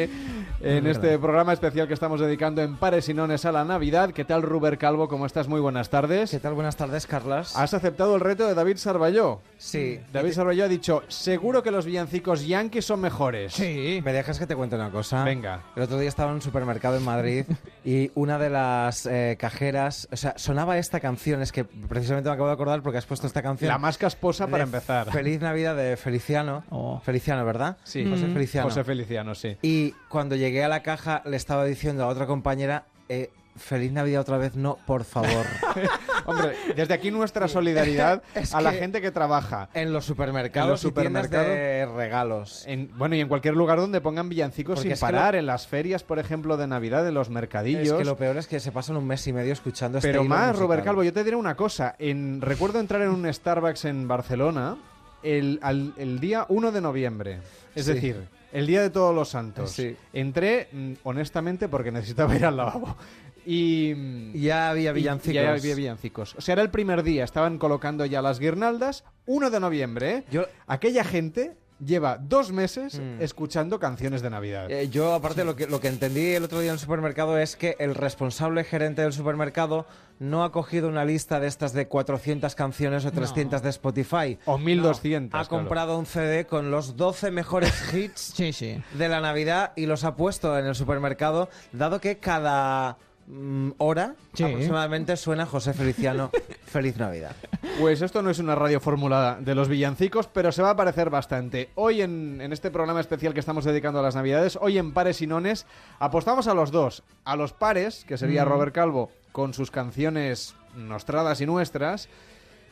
en 0.61 0.87
este 0.87 1.19
programa 1.19 1.55
especial 1.55 1.89
que 1.89 1.95
estamos 1.95 2.21
dedicando 2.21 2.61
en 2.61 2.77
Pares 2.77 3.09
y 3.09 3.15
Nones 3.15 3.47
a 3.47 3.51
la 3.51 3.65
Navidad. 3.65 4.11
¿Qué 4.13 4.27
tal, 4.27 4.43
Ruber 4.43 4.77
Calvo? 4.77 5.09
¿Cómo 5.09 5.25
estás? 5.25 5.49
Muy 5.49 5.59
buenas 5.59 5.89
tardes. 5.89 6.31
¿Qué 6.31 6.39
tal? 6.39 6.53
Buenas 6.53 6.77
tardes, 6.77 7.07
Carlas. 7.07 7.57
Has 7.57 7.73
aceptado 7.73 8.15
el 8.15 8.21
reto 8.21 8.47
de 8.47 8.55
David 8.55 8.77
Sarballó. 8.77 9.41
Sí. 9.57 10.01
David 10.13 10.33
Sarballó 10.33 10.65
ha 10.65 10.69
dicho, 10.69 11.03
seguro 11.09 11.63
que 11.63 11.71
los 11.71 11.87
villancicos 11.87 12.47
yankees 12.47 12.85
son 12.85 13.01
mejores. 13.01 13.55
Sí. 13.55 14.03
¿Me 14.05 14.13
dejas 14.13 14.39
que 14.39 14.47
te 14.47 14.55
cuente 14.55 14.77
una 14.77 14.91
cosa? 14.91 15.25
Venga. 15.25 15.63
El 15.75 15.85
otro 15.85 15.99
día 15.99 16.11
estaba 16.11 16.29
en 16.29 16.35
un 16.37 16.43
supermercado 16.43 16.99
en 16.99 17.05
Madrid 17.05 17.47
y 17.87 18.11
una 18.15 18.39
de 18.39 18.51
las 18.51 19.07
eh, 19.07 19.39
cajeras, 19.41 20.09
o 20.13 20.17
sea, 20.17 20.35
sonaba 20.37 20.77
esta 20.77 21.01
canción, 21.01 21.41
es 21.41 21.53
que 21.53 21.65
precisamente 21.65 22.29
me 22.29 22.35
acabo 22.35 22.49
de 22.49 22.55
acordar 22.55 22.83
porque 22.83 22.99
has 22.99 23.07
puesto 23.07 23.27
esta 23.27 23.41
canción. 23.41 23.69
La 23.69 23.79
más 23.79 23.97
casposa 23.97 24.47
para 24.47 24.65
empezar. 24.65 25.22
Feliz 25.23 25.41
Navidad 25.41 25.77
de 25.77 25.97
Feliciano. 25.97 26.65
Feliciano, 27.05 27.45
¿verdad? 27.45 27.77
Sí. 27.85 28.05
José 28.09 28.27
Mm. 28.27 28.33
Feliciano. 28.33 28.69
José 28.69 28.83
Feliciano, 28.83 29.35
sí. 29.37 29.57
Y 29.63 29.93
cuando 30.09 30.35
llegué 30.35 30.65
a 30.65 30.69
la 30.69 30.83
caja 30.83 31.23
le 31.25 31.37
estaba 31.37 31.65
diciendo 31.65 32.03
a 32.03 32.09
otra 32.09 32.27
compañera, 32.27 32.87
eh, 33.09 33.31
Feliz 33.55 33.93
Navidad 33.93 34.23
otra 34.23 34.39
vez, 34.39 34.57
no, 34.57 34.79
por 34.87 35.05
favor. 35.05 35.45
Hombre, 36.25 36.55
desde 36.75 36.95
aquí 36.95 37.11
nuestra 37.11 37.49
solidaridad 37.49 38.23
Es 38.35 38.55
a 38.55 38.61
la 38.63 38.73
gente 38.73 39.01
que 39.03 39.11
trabaja 39.11 39.69
en 39.75 39.93
los 39.93 40.07
supermercados, 40.07 40.67
en 40.69 40.71
los 40.73 40.81
y 40.81 40.83
supermercados 40.89 41.49
de 41.49 41.87
regalos. 41.95 42.65
En, 42.67 42.91
bueno, 42.97 43.15
y 43.15 43.21
en 43.21 43.29
cualquier 43.29 43.55
lugar 43.55 43.79
donde 43.79 44.01
pongan 44.01 44.29
villancicos 44.31 44.77
Porque 44.81 44.97
sin 44.97 45.01
parar, 45.01 45.35
lo- 45.35 45.41
en 45.41 45.47
las 45.47 45.67
ferias, 45.69 46.03
por 46.03 46.19
ejemplo, 46.19 46.57
de 46.57 46.67
Navidad, 46.67 47.07
en 47.07 47.13
los 47.15 47.29
mercadillos. 47.31 47.83
Es 47.89 47.93
que 47.93 48.05
lo 48.07 48.17
peor 48.17 48.39
es 48.39 48.47
que 48.47 48.59
se 48.59 48.73
pasan 48.73 48.97
un 48.97 49.07
mes 49.07 49.27
y 49.27 49.33
medio 49.35 49.53
escuchando 49.53 49.99
este 49.99 50.09
Pero 50.11 50.25
más, 50.25 50.49
musical. 50.49 50.61
Robert 50.63 50.85
Calvo, 50.85 51.03
yo 51.05 51.13
te 51.13 51.23
diré 51.23 51.37
una 51.37 51.55
cosa. 51.55 51.95
En, 51.99 52.41
recuerdo 52.41 52.81
entrar 52.81 53.03
en 53.03 53.11
un 53.11 53.31
Starbucks 53.33 53.85
en 53.85 54.09
Barcelona 54.09 54.77
el, 55.23 55.59
al- 55.63 55.95
el 55.97 56.21
día 56.21 56.47
1 56.49 56.73
de 56.73 56.81
noviembre. 56.81 57.39
Es 57.75 57.87
Sí. 57.87 57.95
decir, 57.95 58.17
el 58.53 58.67
día 58.67 58.83
de 58.83 58.91
todos 58.91 59.15
los 59.15 59.29
santos. 59.29 59.71
Sí. 59.71 59.97
Entré, 60.13 60.69
mm, 60.73 60.93
honestamente, 61.05 61.69
porque 61.69 61.91
necesitaba 61.91 62.35
ir 62.37 62.45
al 62.45 62.57
lavabo. 62.57 62.97
Y 63.45 63.93
mm, 63.97 64.33
Ya 64.35 64.71
había 64.71 64.93
villancicos. 64.93 65.35
Ya 65.35 65.53
había 65.53 65.75
villancicos. 65.75 66.35
O 66.37 66.41
sea, 66.41 66.53
era 66.53 66.63
el 66.63 66.71
primer 66.71 67.03
día, 67.03 67.25
estaban 67.25 67.59
colocando 67.59 68.05
ya 68.07 68.23
las 68.23 68.39
guirnaldas. 68.39 69.05
1 69.27 69.51
de 69.51 69.59
noviembre, 69.61 70.25
¿eh? 70.33 70.47
Aquella 70.67 71.03
gente 71.05 71.57
lleva 71.85 72.19
dos 72.19 72.53
meses 72.53 72.99
Mm. 72.99 73.21
escuchando 73.21 73.79
canciones 73.81 74.23
de 74.23 74.31
Navidad. 74.31 74.71
Eh, 74.71 74.89
yo, 74.89 75.15
aparte, 75.15 75.45
lo 75.45 75.57
que, 75.57 75.67
lo 75.67 75.81
que 75.81 75.89
entendí 75.89 76.33
el 76.35 76.45
otro 76.45 76.61
día 76.61 76.69
en 76.71 76.75
el 76.75 76.79
supermercado 76.79 77.39
es 77.39 77.57
que 77.57 77.77
el 77.79 77.95
responsable 77.95 78.65
gerente 78.65 79.03
del 79.03 79.13
supermercado 79.13 79.87
no 80.19 80.45
ha 80.45 80.53
cogido 80.53 80.89
una 80.89 81.05
lista 81.05 81.41
de 81.41 81.49
estas 81.49 81.73
de 81.73 81.89
400 81.89 82.55
canciones 82.55 83.05
o 83.05 83.11
300 83.13 83.63
de 83.63 83.71
Spotify. 83.71 84.39
O 84.47 84.59
1200. 84.59 85.39
Ha 85.41 85.49
claro. 85.49 85.63
comprado 85.65 85.99
un 85.99 86.07
CD 86.07 86.47
con 86.47 86.71
los 86.71 86.97
12 86.97 87.31
mejores 87.31 87.73
hits 87.95 88.35
de 88.37 89.09
la 89.09 89.21
Navidad 89.21 89.73
y 89.75 89.87
los 89.87 90.05
ha 90.05 90.15
puesto 90.15 90.57
en 90.59 90.67
el 90.67 90.75
supermercado, 90.77 91.49
dado 91.73 92.01
que 92.01 92.19
cada 92.19 92.99
mm, 93.27 93.71
hora 93.79 94.15
Sí. 94.35 94.45
aproximadamente 94.45 95.17
suena 95.17 95.47
José 95.47 95.73
Feliciano 95.75 96.31
Feliz 96.67 96.97
Navidad. 96.97 97.37
Pues 97.81 98.03
esto 98.03 98.23
no 98.23 98.31
es 98.31 98.39
una 98.39 98.55
radio 98.55 98.81
fórmula 98.81 99.39
de 99.41 99.55
los 99.55 99.69
villancicos, 99.69 100.27
pero 100.27 100.53
se 100.53 100.63
va 100.63 100.71
a 100.71 100.77
parecer 100.77 101.11
bastante. 101.11 101.71
Hoy 101.75 102.03
en, 102.03 102.41
en 102.41 102.53
este 102.53 102.71
programa 102.71 103.01
especial 103.01 103.35
que 103.35 103.41
estamos 103.41 103.65
dedicando 103.65 103.99
a 104.01 104.03
las 104.03 104.15
Navidades, 104.15 104.59
hoy 104.61 104.79
en 104.79 104.93
Pares 104.93 105.21
y 105.23 105.27
Nones, 105.27 105.67
apostamos 105.99 106.47
a 106.49 106.55
los 106.55 106.71
dos. 106.71 107.03
A 107.25 107.37
los 107.37 107.53
pares, 107.53 108.05
que 108.07 108.17
sería 108.19 108.45
Mm. 108.45 108.49
Robert 108.49 108.75
Calvo 108.75 109.11
con 109.33 109.55
sus 109.55 109.71
canciones 109.71 110.55
nostradas 110.77 111.41
y 111.41 111.47
nuestras, 111.47 112.09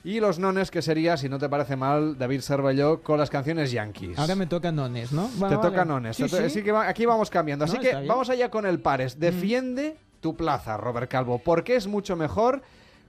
y 0.02 0.18
los 0.20 0.38
nones, 0.38 0.70
que 0.70 0.80
sería, 0.80 1.18
si 1.18 1.28
no 1.28 1.38
te 1.38 1.48
parece 1.50 1.76
mal, 1.76 2.16
David 2.16 2.40
Cervelló 2.40 3.02
con 3.02 3.18
las 3.18 3.28
canciones 3.28 3.70
yankees. 3.70 4.18
Ahora 4.18 4.34
me 4.34 4.46
toca 4.46 4.72
nones, 4.72 5.12
¿no? 5.12 5.28
te 5.46 5.56
toca 5.58 5.84
nones. 5.84 6.16
Te 6.16 6.26
to-. 6.26 6.38
Así 6.38 6.62
que 6.62 6.72
va- 6.72 6.88
aquí 6.88 7.04
vamos 7.04 7.28
cambiando. 7.28 7.66
Así 7.66 7.74
No, 7.76 7.80
que 7.82 7.88
está 7.88 7.98
bien. 8.00 8.06
Mm. 8.06 8.08
vamos 8.08 8.30
allá 8.30 8.50
con 8.50 8.64
el 8.64 8.80
pares. 8.80 9.20
Defiende 9.20 9.98
tu 10.20 10.36
plaza, 10.36 10.76
Robert 10.76 11.10
Calvo, 11.10 11.38
porque 11.38 11.76
es 11.76 11.86
mucho 11.86 12.16
mejor 12.16 12.62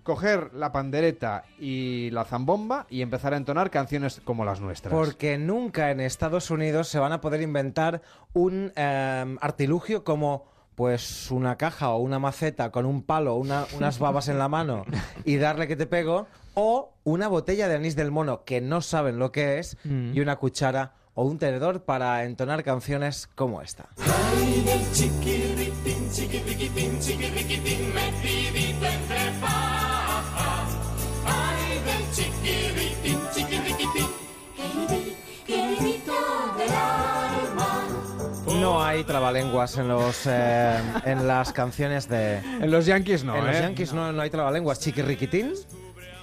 coger 0.03 0.51
la 0.56 0.72
pandereta 0.72 1.43
y 1.59 2.09
la 2.09 2.25
zambomba 2.25 2.88
y 2.90 3.01
empezar 3.03 3.33
a 3.33 3.38
entonar 3.38 3.69
canciones 3.69 4.19
como 4.23 4.43
las 4.45 4.59
nuestras. 4.59 4.91
Porque 4.93 5.38
nunca 5.38 5.91
en 5.91 5.99
Estados 5.99 6.49
Unidos 6.49 6.88
se 6.88 6.98
van 6.98 7.11
a 7.11 7.22
poder 7.22 7.41
inventar 7.41 8.01
un 8.33 8.72
eh, 8.75 9.38
artilugio 9.41 10.03
como 10.03 10.49
pues 10.73 11.30
una 11.30 11.57
caja 11.57 11.90
o 11.91 11.98
una 11.99 12.17
maceta 12.17 12.72
con 12.72 12.85
un 12.88 13.03
palo, 13.03 13.35
una- 13.35 13.65
unas 13.77 13.99
babas 13.99 14.27
en 14.30 14.40
la 14.40 14.48
mano 14.48 14.85
y 15.25 15.35
darle 15.35 15.67
que 15.67 15.75
te 15.75 15.85
pego, 15.85 16.25
o 16.56 16.93
una 17.03 17.27
botella 17.27 17.67
de 17.67 17.75
anís 17.75 17.95
del 17.95 18.09
mono 18.09 18.43
que 18.45 18.61
no 18.61 18.81
saben 18.81 19.19
lo 19.19 19.31
que 19.31 19.59
es 19.59 19.77
Mm. 19.83 20.14
y 20.15 20.19
una 20.22 20.38
cuchara 20.38 20.93
o 21.14 21.23
un 21.23 21.38
tenedor 21.38 21.83
para 21.83 22.23
entonar 22.23 22.64
canciones 22.64 23.27
como 23.35 23.61
esta. 23.61 23.90
Ay 23.98 24.61
del 24.65 24.91
chiquiritín, 24.93 26.11
chiquiriquitín, 26.11 26.99
chiquiriquitín, 26.99 27.93
metidito 27.93 28.85
entre 28.85 29.31
pajas. 29.41 30.77
Ay 31.25 31.80
del 31.85 32.11
chiquiritín, 32.11 33.19
chiquiriquitín, 33.33 34.07
queridí, 34.56 35.17
queridito 35.45 36.14
del 36.57 36.69
alma. 36.72 37.88
No 38.59 38.83
hay 38.83 39.03
trabalenguas 39.03 39.77
en 39.77 39.88
los 39.88 40.23
eh, 40.27 40.80
en 41.06 41.27
las 41.27 41.51
canciones 41.51 42.07
de 42.07 42.38
En 42.38 42.72
los 42.72 42.85
Yankees 42.85 43.23
no, 43.23 43.35
En 43.35 43.48
los 43.48 43.56
¿eh? 43.56 43.61
Yankees 43.61 43.93
no, 43.93 44.11
no 44.11 44.22
hay 44.22 44.30
trabalenguas. 44.30 44.80
Chiquirriquitín. 44.80 45.53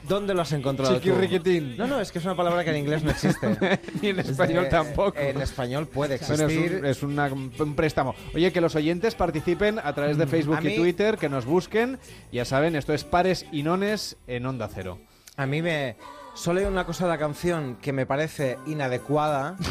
¿Dónde 0.09 0.35
lo 0.35 0.43
has 0.43 0.53
encontrado? 0.53 0.95
Chiquirriquitín. 0.95 1.77
No, 1.77 1.87
no, 1.87 2.01
es 2.01 2.11
que 2.11 2.19
es 2.19 2.25
una 2.25 2.35
palabra 2.37 2.65
que 2.65 2.71
en 2.71 2.77
inglés 2.77 3.03
no 3.03 3.11
existe. 3.11 3.81
Ni 4.03 4.09
en 4.09 4.21
español 4.21 4.67
tampoco. 4.71 5.19
En 5.19 5.41
español 5.41 5.87
puede 5.87 6.19
Bueno, 6.19 6.45
existir. 6.45 6.73
es, 6.73 6.81
un, 6.81 6.87
es 6.87 7.03
una- 7.03 7.33
un 7.33 7.75
préstamo. 7.77 8.15
Oye, 8.35 8.53
que 8.53 8.61
los 8.61 8.75
oyentes 8.75 9.15
participen 9.15 9.79
a 9.79 9.93
través 9.93 10.17
de 10.17 10.27
Facebook 10.27 10.61
Mm, 10.61 10.65
mí- 10.67 10.73
y 10.75 10.77
Twitter, 10.77 11.19
que 11.19 11.29
nos 11.29 11.45
busquen. 11.45 11.99
Ya 12.33 12.45
saben, 12.45 12.75
esto 12.77 12.95
es 12.95 13.05
Pares 13.05 13.47
y 13.53 13.63
Nones 13.63 14.17
en 14.27 14.47
Onda 14.47 14.69
Cero. 14.73 14.99
A 15.37 15.47
mí 15.47 15.63
me... 15.63 15.97
Solo 16.35 16.61
hay 16.61 16.67
una 16.67 16.85
cosa 16.87 17.05
de 17.05 17.11
la 17.11 17.19
canción 17.19 17.77
que 17.83 17.93
me 17.93 18.07
parece 18.07 18.59
inadecuada. 18.67 19.57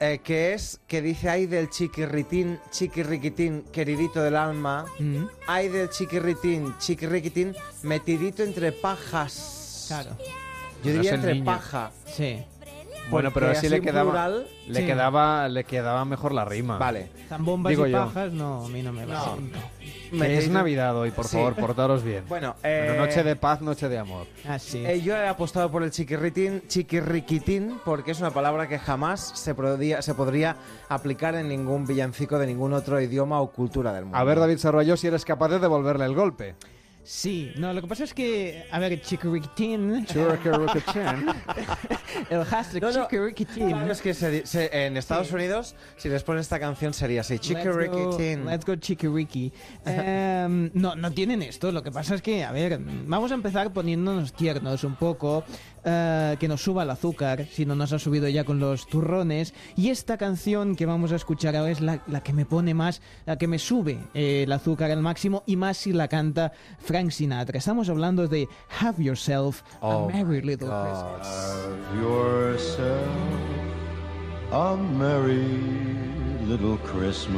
eh, 0.00 0.20
que 0.22 0.54
es 0.54 0.80
que 0.86 1.00
dice 1.02 1.28
ay 1.28 1.46
del 1.46 1.70
chiquirritín, 1.70 2.58
chiquirriquitín, 2.70 3.62
queridito 3.72 4.22
del 4.22 4.36
alma. 4.36 4.86
Mm. 4.98 5.24
Ay 5.46 5.68
del 5.68 5.90
chiquirritín, 5.90 6.76
chiquirriquitín, 6.78 7.54
metidito 7.82 8.42
entre 8.42 8.72
pajas. 8.72 9.86
Claro. 9.88 10.16
Yo 10.84 10.92
diría 10.92 11.14
entre 11.14 11.34
niño. 11.34 11.46
paja. 11.46 11.90
Sí. 12.06 12.44
Bueno, 13.10 13.30
pero 13.32 13.48
así 13.48 13.58
así 13.58 13.68
le 13.68 13.80
quedaba, 13.80 14.10
plural- 14.10 14.46
le 14.66 14.80
Sí. 14.80 14.86
quedaba, 14.86 15.48
le 15.48 15.64
quedaba 15.64 16.04
mejor 16.04 16.32
la 16.32 16.44
rima. 16.44 16.78
Vale. 16.78 17.10
Zambombas 17.28 17.70
Digo 17.70 17.86
y 17.86 17.90
yo. 17.92 17.98
pajas, 18.06 18.32
no, 18.32 18.64
a 18.64 18.68
mí 18.68 18.82
no 18.82 18.92
me 18.92 19.04
va. 19.06 19.14
No. 19.14 19.36
Que 20.10 20.16
Me- 20.18 20.38
es 20.38 20.48
Navidad 20.48 20.96
hoy, 20.96 21.10
por 21.10 21.26
Sí. 21.26 21.36
favor, 21.36 21.54
portaros 21.54 22.02
bien. 22.04 22.24
Bueno, 22.28 22.54
eh, 22.62 22.94
noche 22.96 23.22
de 23.22 23.36
paz, 23.36 23.60
noche 23.60 23.88
de 23.88 23.98
amor. 23.98 24.26
Ah, 24.48 24.58
sí. 24.58 24.84
Eh, 24.86 25.00
yo 25.02 25.14
he 25.16 25.26
apostado 25.28 25.70
por 25.70 25.82
el 25.82 25.90
chiquirritín, 25.90 26.62
chiquirriquitín 26.68 27.78
porque 27.84 28.12
es 28.12 28.20
una 28.20 28.30
palabra 28.30 28.68
que 28.68 28.78
jamás 28.78 29.32
se, 29.34 29.54
podría, 29.54 30.00
se 30.02 30.14
podría 30.14 30.56
aplicar 30.88 31.34
en 31.34 31.48
ningún 31.48 31.86
villancico 31.86 32.38
de 32.38 32.46
ningún 32.46 32.72
otro 32.72 33.00
idioma 33.00 33.40
o 33.40 33.50
cultura 33.50 33.92
del 33.92 34.04
mundo. 34.04 34.16
A 34.18 34.24
ver, 34.24 34.38
David 34.38 34.58
Sarroyo, 34.58 34.96
si 34.96 35.08
eres 35.08 35.24
capaz 35.24 35.48
de 35.48 35.58
devolverle 35.58 36.04
el 36.06 36.14
golpe. 36.14 36.54
Sí, 37.06 37.52
no, 37.56 37.72
lo 37.74 37.82
que 37.82 37.86
pasa 37.86 38.04
es 38.04 38.14
que, 38.14 38.64
a 38.70 38.78
ver, 38.78 38.98
Chickeriquitín. 39.02 40.06
Churriquirriquitín. 40.06 41.26
El 42.30 42.44
hashtag 42.44 42.82
No, 42.82 42.90
no, 42.92 43.02
Chickeriquitín. 43.04 43.68
Claro, 43.68 43.92
es 43.92 44.00
que 44.00 44.14
se- 44.14 44.46
se- 44.46 44.86
en 44.86 44.96
Estados 44.96 45.30
Unidos, 45.30 45.74
si 45.98 46.08
les 46.08 46.22
pones 46.22 46.42
esta 46.42 46.58
canción 46.58 46.94
sería 46.94 47.20
así, 47.20 47.38
chiquirriquitín. 47.38 48.46
Let's 48.46 48.64
go 48.64 48.76
Chickericky. 48.76 49.52
Em, 49.84 50.70
no, 50.72 50.94
no 50.96 51.10
tienen 51.12 51.42
esto. 51.42 51.70
Lo 51.72 51.82
que 51.82 51.92
pasa 51.92 52.14
es 52.14 52.22
que, 52.22 52.42
a 52.42 52.52
ver, 52.52 52.78
vamos 53.06 53.30
a 53.32 53.34
empezar 53.34 53.70
poniéndonos 53.72 54.32
tiernos 54.32 54.82
un 54.82 54.96
poco. 54.96 55.44
Eh, 55.84 56.36
que 56.38 56.48
nos 56.48 56.62
suba 56.62 56.82
el 56.82 56.90
azúcar, 56.90 57.46
si 57.50 57.66
no 57.66 57.74
nos 57.74 57.92
ha 57.92 57.98
subido 57.98 58.28
ya 58.28 58.44
con 58.44 58.58
los 58.58 58.86
turrones. 58.86 59.54
Y 59.76 59.90
esta 59.90 60.16
canción 60.16 60.76
que 60.76 60.86
vamos 60.86 61.12
a 61.12 61.16
escuchar 61.16 61.56
ahora 61.56 61.70
es 61.70 61.80
la, 61.80 62.02
la 62.06 62.22
que 62.22 62.32
me 62.32 62.46
pone 62.46 62.74
más, 62.74 63.00
la 63.26 63.36
que 63.38 63.46
me 63.46 63.58
sube 63.58 63.98
eh, 64.14 64.44
el 64.44 64.52
azúcar 64.52 64.90
al 64.90 65.02
máximo 65.02 65.42
y 65.46 65.56
más 65.56 65.76
si 65.76 65.92
la 65.92 66.08
canta 66.08 66.52
Frank 66.78 67.10
Sinatra. 67.10 67.58
Estamos 67.58 67.88
hablando 67.88 68.28
de 68.28 68.48
Have 68.80 69.02
Yourself 69.02 69.62
Oh 69.80 70.08
a 70.08 70.12
Merry 70.12 70.40
my 70.40 70.46
Little 70.48 70.68
God. 70.68 71.20
Christmas. 71.20 71.26
Have 71.28 72.02
yourself 72.02 73.08
a 74.52 74.76
merry 74.76 75.48
little 76.46 76.76
Christmas. 76.78 77.34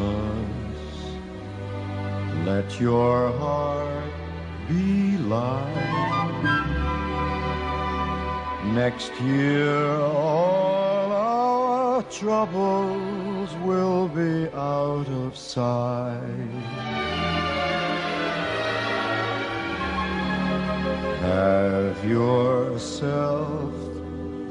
Let 2.44 2.78
your 2.80 3.32
heart 3.38 4.04
be 4.68 5.16
light. 5.18 6.85
Next 8.74 9.12
year, 9.20 9.90
all 10.00 11.12
our 11.12 12.02
troubles 12.04 13.50
will 13.64 14.08
be 14.08 14.48
out 14.54 15.08
of 15.08 15.36
sight. 15.36 16.22
Have 21.22 22.04
yourself 22.04 23.72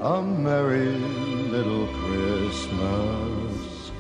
a 0.02 0.22
merry 0.22 0.98
little 1.50 1.88
Christmas. 1.88 3.92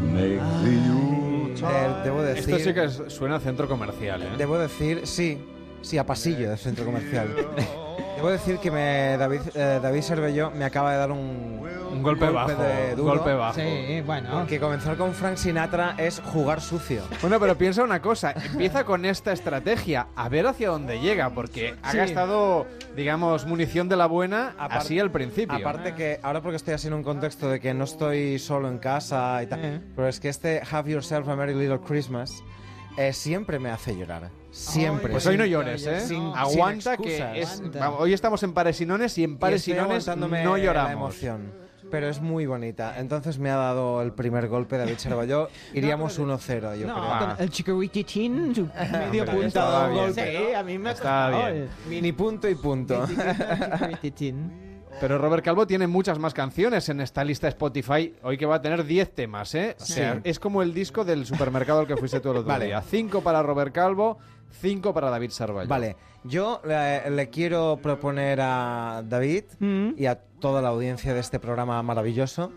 Make 0.00 0.40
the 0.62 0.72
Yuletide. 0.86 1.64
Eh, 1.64 2.02
debo 2.04 2.22
decir, 2.22 2.54
Esto 2.54 2.58
sí 2.58 2.74
que 2.74 3.10
suena 3.10 3.36
a 3.36 3.40
centro 3.40 3.68
comercial, 3.68 4.22
¿eh? 4.22 4.30
debo 4.38 4.58
decir, 4.58 5.06
sí, 5.06 5.38
sí, 5.82 5.98
a 5.98 6.04
pasillo 6.06 6.50
de 6.50 6.56
centro 6.56 6.84
comercial. 6.84 7.28
debo 8.16 8.30
decir 8.30 8.58
que 8.58 8.70
me, 8.70 9.16
David, 9.16 9.40
eh, 9.54 9.80
David 9.82 10.02
Cervelló 10.02 10.50
me 10.50 10.64
acaba 10.66 10.92
de 10.92 10.98
dar 10.98 11.10
un, 11.10 11.60
Un 11.90 12.02
golpe 12.02 12.28
bajo, 12.28 12.50
de 12.54 12.90
un 12.90 12.96
duro. 12.96 13.14
golpe 13.14 13.32
bajo. 13.34 13.54
Sí, 13.54 14.02
bueno. 14.04 14.46
Que 14.46 14.60
comenzar 14.60 14.96
con 14.96 15.14
Frank 15.14 15.36
Sinatra 15.36 15.94
es 15.96 16.20
jugar 16.20 16.60
sucio. 16.60 17.02
Bueno, 17.22 17.40
pero 17.40 17.56
piensa 17.56 17.82
una 17.82 18.00
cosa, 18.02 18.32
empieza 18.32 18.84
con 18.84 19.04
esta 19.06 19.32
estrategia, 19.32 20.08
a 20.16 20.28
ver 20.28 20.46
hacia 20.46 20.68
dónde 20.68 21.00
llega, 21.00 21.30
porque 21.30 21.74
ha 21.82 21.92
Sí. 21.92 21.96
gastado, 21.96 22.66
digamos, 22.94 23.46
munición 23.46 23.88
de 23.88 23.96
la 23.96 24.06
buena 24.06 24.54
así 24.58 24.98
al 25.00 25.10
principio. 25.10 25.56
Aparte 25.56 25.94
que 25.94 26.20
ahora 26.22 26.42
porque 26.42 26.56
estoy 26.56 26.74
así 26.74 26.88
en 26.88 26.94
un 26.94 27.02
contexto 27.02 27.48
de 27.48 27.58
que 27.58 27.72
no 27.74 27.84
estoy 27.84 28.38
solo 28.38 28.68
en 28.68 28.78
casa 28.78 29.42
y 29.42 29.46
tal, 29.46 29.60
Eh. 29.64 29.80
pero 29.96 30.08
es 30.08 30.20
que 30.20 30.28
este 30.28 30.60
Have 30.70 30.90
Yourself 30.92 31.26
a 31.28 31.36
Merry 31.36 31.54
Little 31.54 31.80
Christmas 31.80 32.42
eh, 32.98 33.12
siempre 33.14 33.58
me 33.58 33.70
hace 33.70 33.96
llorar. 33.96 34.30
Siempre. 34.50 35.12
Pues 35.12 35.26
hoy 35.26 35.36
no 35.36 35.44
llores, 35.46 35.86
¿eh? 35.86 36.00
Sin- 36.00 36.32
Aguanta 36.34 36.96
sin 36.96 37.04
que 37.04 37.40
es, 37.40 37.62
vamos, 37.78 38.00
hoy 38.00 38.12
estamos 38.12 38.42
en 38.42 38.52
Paresinones 38.52 39.16
y 39.18 39.24
en 39.24 39.38
Paresinones 39.38 40.06
no 40.16 40.28
La 40.28 40.58
lloramos. 40.58 40.92
emoción. 40.92 41.70
Pero 41.90 42.08
es 42.08 42.20
muy 42.20 42.46
bonita. 42.46 43.00
Entonces 43.00 43.40
me 43.40 43.50
ha 43.50 43.56
dado 43.56 44.00
el 44.00 44.12
primer 44.12 44.46
golpe 44.46 44.78
David 44.78 44.94
Cervelló. 44.96 45.48
Iríamos 45.74 46.20
1-0, 46.20 46.76
yo 46.78 46.86
No, 46.86 46.94
creo. 46.94 47.18
con 47.18 47.36
el 47.42 47.50
Chickeriquitín, 47.50 48.54
su 48.54 48.68
medio 48.92 49.24
punto. 49.24 50.12
Sí, 50.14 50.54
a 50.54 50.62
mí 50.62 50.78
me 50.78 50.94
bien. 50.94 51.46
el- 51.46 51.68
Mini 51.88 52.12
punto 52.12 52.48
y 52.48 52.54
punto. 52.54 53.06
Pero 55.00 55.18
Robert 55.18 55.44
Calvo 55.44 55.66
tiene 55.66 55.86
muchas 55.86 56.18
más 56.18 56.34
canciones 56.34 56.88
en 56.90 57.00
esta 57.00 57.24
lista 57.24 57.48
Spotify, 57.48 58.14
hoy 58.22 58.36
que 58.36 58.44
va 58.44 58.56
a 58.56 58.60
tener 58.62 58.84
10 58.84 59.14
temas, 59.14 59.54
¿eh? 59.54 59.76
O 59.80 59.84
sea, 59.84 60.14
Sí. 60.14 60.20
es 60.24 60.38
como 60.38 60.62
el 60.62 60.74
disco 60.74 61.04
del 61.04 61.24
supermercado 61.26 61.80
al 61.80 61.86
que 61.86 61.96
fuiste 61.96 62.20
tú 62.20 62.30
el 62.32 62.38
otro 62.38 62.48
Vale. 62.48 62.66
día. 62.66 62.82
5 62.82 63.22
para 63.22 63.42
Robert 63.42 63.72
Calvo, 63.74 64.18
5 64.50 64.92
para 64.94 65.10
David 65.10 65.30
Sarvallo. 65.30 65.68
Vale, 65.68 65.96
yo 66.24 66.60
eh, 66.68 67.08
le 67.10 67.28
quiero 67.30 67.78
proponer 67.82 68.40
a 68.42 69.02
David 69.06 69.44
Mm. 69.58 69.90
y 69.96 70.06
a 70.06 70.16
toda 70.16 70.60
la 70.62 70.68
audiencia 70.68 71.14
de 71.14 71.20
este 71.20 71.38
programa 71.38 71.82
maravilloso. 71.82 72.52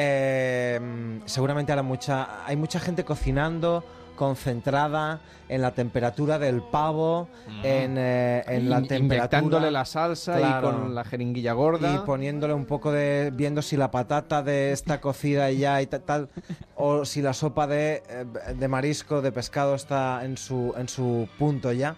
eh, 0.00 0.78
seguramente 1.24 1.72
ahora 1.72 1.82
mucha, 1.82 2.46
hay 2.46 2.56
mucha 2.56 2.78
gente 2.78 3.04
cocinando 3.04 3.82
concentrada 4.18 5.20
en 5.48 5.62
la 5.62 5.70
temperatura 5.72 6.38
del 6.38 6.60
pavo, 6.62 7.28
en, 7.62 7.96
eh, 7.96 8.44
en 8.46 8.68
la 8.68 8.82
temperatura... 8.82 9.16
inyectándole 9.38 9.70
la 9.70 9.84
salsa 9.86 10.36
Claro. 10.36 10.68
y 10.68 10.72
con 10.72 10.94
la 10.94 11.04
jeringuilla 11.04 11.52
gorda. 11.54 11.94
Y 11.94 11.98
poniéndole 12.06 12.52
un 12.52 12.66
poco 12.66 12.92
de. 12.92 13.30
viendo 13.34 13.62
si 13.62 13.76
la 13.76 13.90
patata 13.90 14.42
de 14.42 14.72
esta 14.72 15.00
cocida 15.00 15.50
y 15.50 15.58
ya 15.58 15.80
y 15.80 15.86
ta- 15.86 16.00
tal. 16.00 16.28
O 16.76 17.04
si 17.06 17.22
la 17.22 17.32
sopa 17.32 17.66
de, 17.66 18.02
eh, 18.08 18.24
de 18.54 18.68
marisco, 18.68 19.22
de 19.22 19.32
pescado 19.32 19.74
está 19.74 20.24
en 20.24 20.36
su, 20.36 20.74
en 20.76 20.88
su 20.88 21.28
punto 21.38 21.72
ya. 21.72 21.96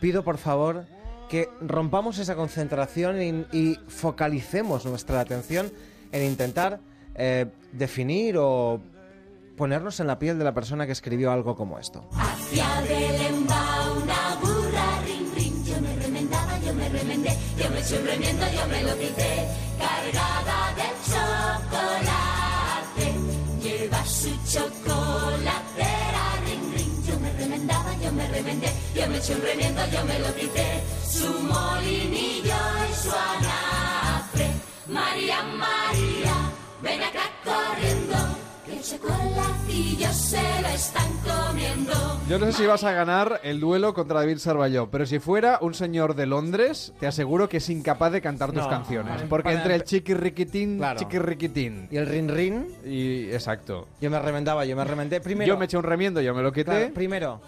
Pido 0.00 0.24
por 0.24 0.38
favor 0.38 0.84
que 1.28 1.48
rompamos 1.60 2.18
esa 2.18 2.34
concentración 2.34 3.22
y, 3.22 3.56
y 3.56 3.78
focalicemos 3.88 4.84
nuestra 4.86 5.20
atención 5.20 5.70
en 6.12 6.22
intentar 6.24 6.80
eh, 7.14 7.46
definir 7.72 8.36
o 8.38 8.80
ponernos 9.56 10.00
en 10.00 10.06
la 10.06 10.18
piel 10.18 10.38
de 10.38 10.44
la 10.44 10.54
persona 10.54 10.86
que 10.86 10.92
escribió 10.92 11.32
algo 11.32 11.56
como 11.56 11.78
esto. 11.78 12.08
Hacia 12.12 12.80
Belén 12.82 13.46
va 13.48 13.92
una 13.92 14.36
burra, 14.40 15.00
rin, 15.06 15.32
rin. 15.34 15.64
Yo 15.64 15.80
me 15.80 15.96
remendaba, 15.96 16.58
yo 16.58 16.74
me 16.74 16.88
remendé, 16.88 17.36
yo 17.56 17.70
me 17.70 17.80
eché 17.80 17.98
un 17.98 18.06
remiendo, 18.06 18.46
yo 18.52 18.66
me 18.68 18.82
lo 18.82 18.98
quité. 18.98 19.48
Cargada 19.78 20.74
de 20.78 20.88
chocolate, 21.10 23.06
lleva 23.62 24.04
su 24.04 24.30
chocolatera, 24.50 26.24
rin, 26.46 26.72
rin. 26.74 27.04
Yo 27.06 27.18
me 27.20 27.32
remendaba, 27.32 27.94
yo 28.02 28.12
me 28.12 28.28
remendé, 28.28 28.72
yo 28.94 29.08
me 29.08 29.16
eché 29.18 29.34
un 29.34 29.42
remiendo, 29.42 29.80
yo 29.92 30.04
me 30.04 30.18
lo 30.18 30.34
quité. 30.34 30.82
Su 31.08 31.26
molinillo 31.42 32.54
y 32.90 32.94
su 32.94 33.10
anafre. 33.10 34.50
María, 34.88 35.42
María, 35.42 36.34
ven 36.82 37.02
acá 37.02 37.30
corriendo. 37.44 38.43
Que 38.84 38.96
El 38.96 39.00
chocolatillo 39.00 40.12
se 40.12 40.62
lo 40.62 40.68
están 40.68 41.10
comiendo. 41.24 41.92
Yo 42.28 42.38
no 42.38 42.46
sé 42.46 42.52
si 42.52 42.66
vas 42.66 42.84
a 42.84 42.92
ganar 42.92 43.40
el 43.42 43.60
duelo 43.60 43.94
contra 43.94 44.20
David 44.20 44.38
Sarvalló, 44.38 44.90
pero 44.90 45.06
si 45.06 45.18
fuera 45.18 45.58
un 45.60 45.74
señor 45.74 46.14
de 46.14 46.26
Londres, 46.26 46.92
te 47.00 47.06
aseguro 47.06 47.48
que 47.48 47.58
es 47.58 47.68
incapaz 47.70 48.12
de 48.12 48.20
cantar 48.20 48.52
tus 48.52 48.62
No, 48.62 48.68
canciones. 48.68 49.22
Porque 49.28 49.52
entre 49.52 49.74
el 49.76 49.84
chiquirriquitín, 49.84 50.78
Claro. 50.78 50.98
chiquirriquitín 50.98 51.88
Y 51.90 51.96
el 51.96 52.06
rin 52.06 52.28
rin, 52.28 52.66
y 52.84 53.30
exacto. 53.30 53.88
yo 54.00 54.10
me 54.10 54.18
remendaba, 54.18 54.64
yo 54.64 54.76
me 54.76 54.84
remendé. 54.84 55.20
Primero, 55.20 55.48
Yo 55.48 55.58
me 55.58 55.64
eché 55.66 55.76
un 55.76 55.84
remiendo, 55.84 56.20
yo 56.20 56.34
me 56.34 56.42
lo 56.42 56.52
quité. 56.52 56.64
claro, 56.64 56.94
primero, 56.94 57.40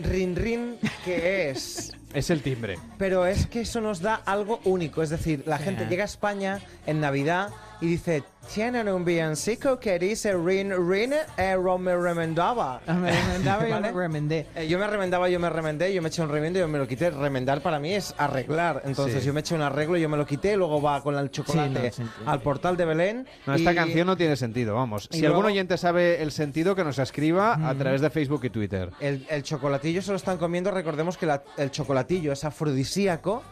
rin 0.00 0.36
rin, 0.36 0.76
¿qué 1.04 1.50
es? 1.50 1.92
Es 2.14 2.30
el 2.30 2.40
timbre. 2.40 2.78
Pero 2.96 3.26
es 3.26 3.46
que 3.48 3.60
eso 3.60 3.82
nos 3.82 4.00
da 4.00 4.14
algo 4.24 4.60
único. 4.64 5.02
Es 5.02 5.10
decir, 5.10 5.42
la 5.46 5.58
gente 5.58 5.84
llega 5.90 6.04
a 6.04 6.06
España 6.06 6.58
en 6.86 7.00
Navidad 7.00 7.50
y 7.80 7.86
dice, 7.86 8.22
tienen 8.52 8.88
un 8.88 9.04
villancico 9.04 9.78
que 9.78 9.98
dice 9.98 10.32
rin 10.32 10.72
rin, 10.90 11.12
eh, 11.36 11.54
ro- 11.54 11.78
me 11.78 11.94
remendaba. 11.96 12.80
Ah, 12.86 12.94
me 12.94 13.10
remendaba 13.12 13.66
y 13.66 13.68
yo 13.70 13.74
¿Vale? 13.80 13.92
me 13.92 13.98
remendé. 14.00 14.46
Eh, 14.56 14.66
yo 14.66 14.78
me 14.78 14.86
remendaba, 14.86 15.28
yo 15.28 15.38
me 15.38 15.48
remendé, 15.50 15.92
yo 15.94 16.02
me 16.02 16.08
eché 16.08 16.22
un 16.22 16.28
remiendo 16.30 16.58
y 16.58 16.62
yo 16.62 16.68
me 16.68 16.78
lo 16.78 16.88
quité. 16.88 17.10
Remendar 17.10 17.60
para 17.60 17.78
mí 17.78 17.92
es 17.94 18.14
arreglar. 18.18 18.82
Entonces 18.84 19.20
Sí. 19.20 19.26
yo 19.26 19.34
me 19.34 19.40
eché 19.40 19.54
un 19.54 19.62
arreglo, 19.62 19.96
yo 19.96 20.08
me 20.08 20.16
lo 20.16 20.26
quité, 20.26 20.56
luego 20.56 20.80
va 20.82 21.02
con 21.02 21.14
el 21.16 21.30
chocolate 21.30 21.92
Sí, 21.92 22.02
no, 22.02 22.08
sí. 22.08 22.12
al 22.26 22.40
portal 22.40 22.76
de 22.76 22.84
Belén. 22.84 23.26
No, 23.46 23.54
esta 23.54 23.72
y- 23.72 23.74
canción 23.76 24.06
no 24.06 24.16
tiene 24.16 24.34
sentido, 24.36 24.74
vamos. 24.74 25.08
y 25.12 25.18
Si 25.18 25.24
algún 25.26 25.42
luego- 25.42 25.52
oyente 25.54 25.76
sabe 25.76 26.22
el 26.22 26.32
sentido, 26.32 26.74
que 26.74 26.82
nos 26.84 26.98
escriba 26.98 27.54
a 27.68 27.74
través 27.74 28.00
de 28.00 28.10
Facebook 28.10 28.44
y 28.44 28.50
Twitter. 28.50 28.90
El, 28.98 29.26
el 29.30 29.42
chocolatillo 29.42 30.00
se 30.02 30.10
lo 30.10 30.16
están 30.16 30.38
comiendo, 30.38 30.70
recordemos 30.70 31.16
que 31.16 31.26
la- 31.26 31.42
el 31.58 31.70
chocolatillo 31.70 32.32
es 32.32 32.44
afrodisíaco, 32.44 33.42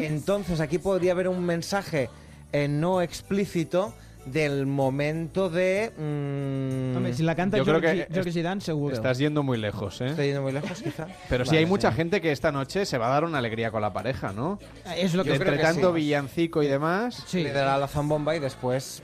entonces 0.00 0.60
aquí 0.60 0.78
podría 0.78 1.12
haber 1.12 1.28
un 1.28 1.44
mensaje 1.44 2.10
eh, 2.52 2.68
no 2.68 3.00
explícito 3.00 3.94
del 4.26 4.66
momento 4.66 5.48
de... 5.50 5.92
mm, 5.96 6.96
Hombre, 6.96 7.14
si 7.14 7.22
la 7.22 7.34
canta 7.34 7.56
Yo 7.58 7.64
creo 7.64 7.80
que 7.80 8.42
Dan, 8.42 8.60
seguro. 8.60 8.94
Estás 8.94 9.18
yendo 9.18 9.42
muy 9.42 9.58
lejos, 9.58 10.00
¿eh? 10.00 10.06
Estoy 10.06 10.26
yendo 10.26 10.42
muy 10.42 10.52
lejos, 10.52 10.80
quizá. 10.82 11.06
Pero 11.28 11.44
sí 11.44 11.50
Vale, 11.50 11.58
hay 11.60 11.66
mucha 11.66 11.90
sí. 11.90 11.96
gente 11.96 12.20
que 12.20 12.32
esta 12.32 12.50
noche 12.52 12.86
se 12.86 12.98
va 12.98 13.06
a 13.08 13.10
dar 13.10 13.24
una 13.24 13.38
alegría 13.38 13.70
con 13.70 13.82
la 13.82 13.92
pareja, 13.92 14.32
¿no? 14.32 14.58
Es 14.96 15.14
lo 15.14 15.24
que 15.24 15.34
entre 15.34 15.58
tanto 15.58 15.90
sí. 15.90 15.96
villancico 16.00 16.62
y 16.62 16.66
demás. 16.66 17.24
Le 17.34 17.52
dará 17.52 17.78
la 17.78 17.88
zambomba 17.88 18.34
y 18.36 18.40
después 18.40 19.02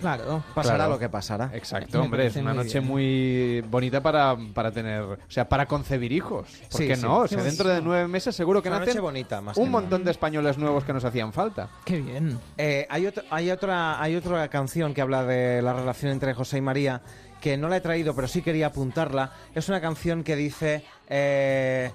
pasará 0.55 0.76
Claro. 0.76 0.90
lo 0.90 0.98
que 0.98 1.08
pasará. 1.08 1.50
Exacto, 1.55 1.98
Me 1.98 2.05
hombre, 2.05 2.26
es 2.26 2.36
una 2.36 2.55
muy 2.55 2.64
noche 2.64 2.78
bien. 2.80 2.90
muy 2.90 3.60
bonita 3.68 4.02
para, 4.02 4.36
para 4.55 4.70
tener, 4.72 5.02
o 5.02 5.18
sea, 5.28 5.48
para 5.48 5.66
concebir 5.66 6.12
hijos. 6.12 6.48
¿Por 6.70 6.80
Sí, 6.80 6.86
qué 6.88 6.97
sí. 6.97 7.02
no? 7.02 7.18
O 7.18 7.28
sea, 7.28 7.42
dentro 7.42 7.68
de 7.68 7.80
nueve 7.82 8.08
meses 8.08 8.34
seguro 8.34 8.62
que 8.62 8.68
Una 8.68 8.78
nacen 8.80 8.94
noche 8.94 9.00
bonita, 9.00 9.40
más 9.40 9.56
un 9.56 9.64
que 9.64 9.70
montón 9.70 10.05
de 10.05 10.10
españoles 10.10 10.58
nuevos 10.58 10.84
que 10.84 10.92
nos 10.92 11.05
hacían 11.05 11.32
falta. 11.32 11.68
Qué 11.84 12.00
bien. 12.00 12.38
Eh, 12.56 12.86
hay, 12.90 13.06
otro- 13.06 13.24
hay, 13.30 13.50
otra, 13.50 14.00
hay 14.02 14.16
otra 14.16 14.48
canción 14.48 14.94
que 14.94 15.00
habla 15.09 15.25
de 15.25 15.62
la 15.62 15.73
relación 15.73 16.12
entre 16.12 16.35
José 16.35 16.59
y 16.59 16.61
María, 16.61 17.01
que 17.41 17.57
no 17.57 17.69
la 17.70 17.78
he 17.78 17.81
traído, 17.81 18.15
pero 18.15 18.28
sí 18.28 18.43
quería 18.43 18.67
apuntarla. 18.67 19.33
Es 19.55 19.69
una 19.70 19.81
canción 19.81 20.23
que 20.23 20.37
dice 20.37 20.85
eh, 21.09 21.91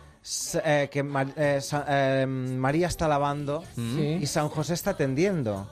eh, 0.66 0.90
que 0.92 1.00
eh, 1.38 1.60
eh, 1.90 2.26
María 2.28 2.88
está 2.88 3.08
lavando 3.08 3.64
Sí. 3.76 4.18
y 4.20 4.26
San 4.26 4.50
José 4.50 4.74
está 4.74 4.96
tendiendo. 4.98 5.70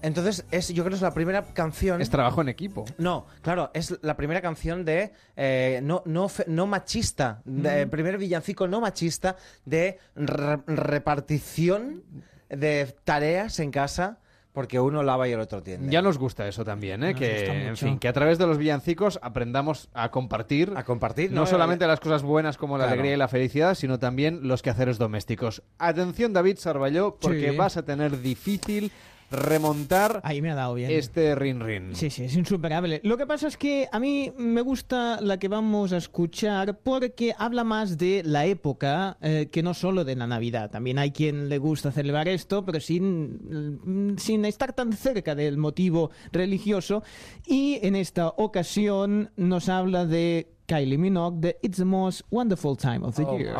Entonces, 0.00 0.46
es, 0.50 0.68
yo 0.68 0.82
creo 0.84 0.90
que 0.92 0.96
es 0.96 1.02
la 1.02 1.12
primera 1.12 1.42
canción... 1.52 2.00
Es 2.00 2.08
trabajo 2.08 2.40
en 2.40 2.48
equipo. 2.48 2.86
No, 2.96 3.26
claro, 3.42 3.70
es 3.74 3.98
la 4.00 4.16
primera 4.16 4.40
canción 4.40 4.86
de 4.86 5.12
eh, 5.36 5.80
no, 5.82 6.02
no, 6.06 6.30
no 6.46 6.66
machista, 6.66 7.42
de, 7.44 7.84
Mm. 7.84 7.90
primer 7.90 8.16
villancico 8.16 8.66
no 8.68 8.80
machista 8.80 9.36
de 9.66 9.98
re- 10.16 10.60
repartición 10.66 12.04
de 12.48 12.96
tareas 13.04 13.58
en 13.60 13.70
casa 13.70 14.16
porque 14.52 14.80
uno 14.80 15.02
lava 15.02 15.28
y 15.28 15.32
el 15.32 15.40
otro 15.40 15.62
tiende. 15.62 15.90
Ya 15.92 16.02
nos 16.02 16.18
gusta 16.18 16.46
eso 16.48 16.64
también, 16.64 17.04
¿eh? 17.04 17.12
Nos 17.12 17.20
que, 17.20 17.66
en 17.68 17.76
fin, 17.76 17.98
que 17.98 18.08
a 18.08 18.12
través 18.12 18.36
de 18.38 18.46
los 18.46 18.58
villancicos 18.58 19.18
aprendamos 19.22 19.88
a 19.94 20.10
compartir. 20.10 20.72
A 20.76 20.84
compartir, 20.84 21.30
No, 21.30 21.42
¿no? 21.42 21.46
solamente 21.46 21.86
las 21.86 22.00
cosas 22.00 22.22
buenas 22.22 22.56
como 22.56 22.76
la 22.76 22.84
Claro. 22.84 22.94
alegría 22.94 23.14
y 23.14 23.18
la 23.18 23.28
felicidad, 23.28 23.74
sino 23.74 23.98
también 23.98 24.40
los 24.48 24.62
quehaceres 24.62 24.98
domésticos. 24.98 25.62
Atención, 25.78 26.32
David 26.32 26.58
Sarballó, 26.58 27.16
porque 27.20 27.50
Sí. 27.50 27.56
vas 27.56 27.76
a 27.76 27.84
tener 27.84 28.20
difícil 28.22 28.90
remontar 29.30 30.20
Ahí 30.24 30.42
me 30.42 30.50
ha 30.50 30.54
dado 30.54 30.74
bien. 30.74 30.90
este 30.90 31.34
rin 31.34 31.60
rin. 31.60 31.94
Sí, 31.94 32.10
sí, 32.10 32.24
es 32.24 32.34
insuperable. 32.36 33.00
Lo 33.04 33.16
que 33.16 33.26
pasa 33.26 33.48
es 33.48 33.56
que 33.56 33.88
a 33.92 33.98
mí 34.00 34.32
me 34.36 34.60
gusta 34.60 35.20
la 35.20 35.38
que 35.38 35.48
vamos 35.48 35.92
a 35.92 35.96
escuchar 35.98 36.78
porque 36.80 37.34
habla 37.38 37.64
más 37.64 37.96
de 37.98 38.22
la 38.24 38.46
época 38.46 39.16
eh, 39.20 39.48
que 39.50 39.62
no 39.62 39.74
solo 39.74 40.04
de 40.04 40.16
la 40.16 40.26
Navidad. 40.26 40.70
También 40.70 40.98
hay 40.98 41.12
quien 41.12 41.48
le 41.48 41.58
gusta 41.58 41.92
celebrar 41.92 42.28
esto, 42.28 42.64
pero 42.64 42.80
sin, 42.80 44.12
mm, 44.12 44.18
sin 44.18 44.44
estar 44.44 44.72
tan 44.72 44.92
cerca 44.92 45.34
del 45.34 45.56
motivo 45.56 46.10
religioso. 46.32 47.02
Y 47.46 47.78
en 47.82 47.96
esta 47.96 48.28
ocasión 48.28 49.30
nos 49.36 49.68
habla 49.68 50.06
de 50.06 50.48
Kylie 50.66 50.98
Minogue 50.98 51.38
de 51.40 51.58
It's 51.62 51.78
the 51.78 51.84
Most 51.84 52.22
Wonderful 52.30 52.76
Time 52.76 53.00
of 53.06 53.16
the 53.16 53.22
Oh, 53.24 53.38
Year. 53.38 53.54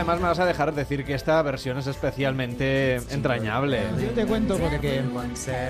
Además 0.00 0.20
me 0.20 0.28
vas 0.28 0.38
a 0.38 0.46
dejar 0.46 0.74
decir 0.74 1.04
que 1.04 1.14
esta 1.14 1.40
versión 1.42 1.78
es 1.78 1.86
especialmente 1.86 2.96
entrañable. 3.10 3.82
Yo 4.00 4.10
te 4.10 4.26
cuento 4.26 4.56
porque... 4.58 5.02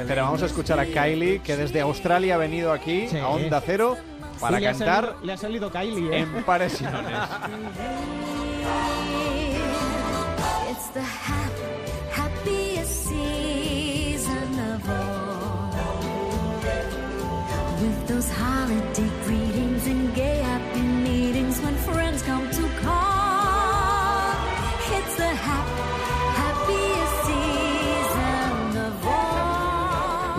Pero 0.07 0.23
vamos 0.25 0.43
a 0.43 0.47
escuchar 0.47 0.79
a 0.81 0.87
Kylie, 0.87 1.41
que 1.41 1.57
desde 1.57 1.81
Australia 1.81 2.35
ha 2.35 2.39
venido 2.39 2.73
aquí 2.73 3.07
Sí. 3.09 3.19
a 3.19 3.29
Onda 3.29 3.61
Cero 3.65 3.97
para 4.41 4.59
Y 4.59 4.61
le 4.63 4.69
ha 4.69 4.73
cantar 4.73 5.05
salido- 5.05 5.25
le 5.27 5.33
ha 5.33 5.37
salido 5.37 5.71
Kylie, 5.71 6.17
¿eh? 6.17 6.21
en 6.21 6.45
pares 6.45 6.81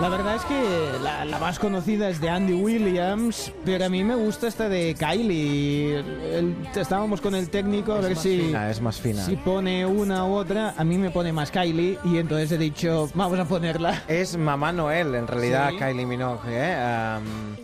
La 0.02 0.08
verdad 0.08 0.34
es 0.34 0.44
que 0.44 0.90
la, 1.00 1.24
la 1.24 1.38
más 1.38 1.60
conocida 1.60 2.08
es 2.08 2.20
de 2.20 2.28
Andy 2.28 2.54
Williams, 2.54 3.52
pero 3.64 3.84
a 3.84 3.88
mí 3.88 4.02
me 4.02 4.16
gusta 4.16 4.48
esta 4.48 4.68
de 4.68 4.94
Kylie. 4.98 5.98
El- 5.98 6.56
estábamos 6.74 7.20
con 7.20 7.36
el 7.36 7.48
técnico 7.50 7.92
a 7.92 8.00
Es 8.00 8.04
ver 8.08 8.16
si, 8.16 8.40
fina, 8.40 8.68
es 8.68 8.80
más 8.80 9.00
fina. 9.00 9.24
si 9.24 9.36
pone 9.36 9.86
una 9.86 10.24
u 10.24 10.32
otra. 10.34 10.74
A 10.76 10.82
mí 10.82 10.98
me 10.98 11.10
pone 11.10 11.32
más 11.32 11.52
Kylie 11.52 11.98
y 12.04 12.18
entonces 12.18 12.50
he 12.50 12.58
dicho, 12.58 13.08
vamos 13.14 13.38
a 13.38 13.44
ponerla. 13.44 14.02
Es 14.08 14.36
Mamá 14.36 14.72
Noel, 14.72 15.14
en 15.14 15.28
realidad, 15.28 15.70
Sí. 15.70 15.76
Kylie 15.78 16.04
Minogue. 16.04 16.40
¿eh? 16.48 16.74
Am, 16.74 17.56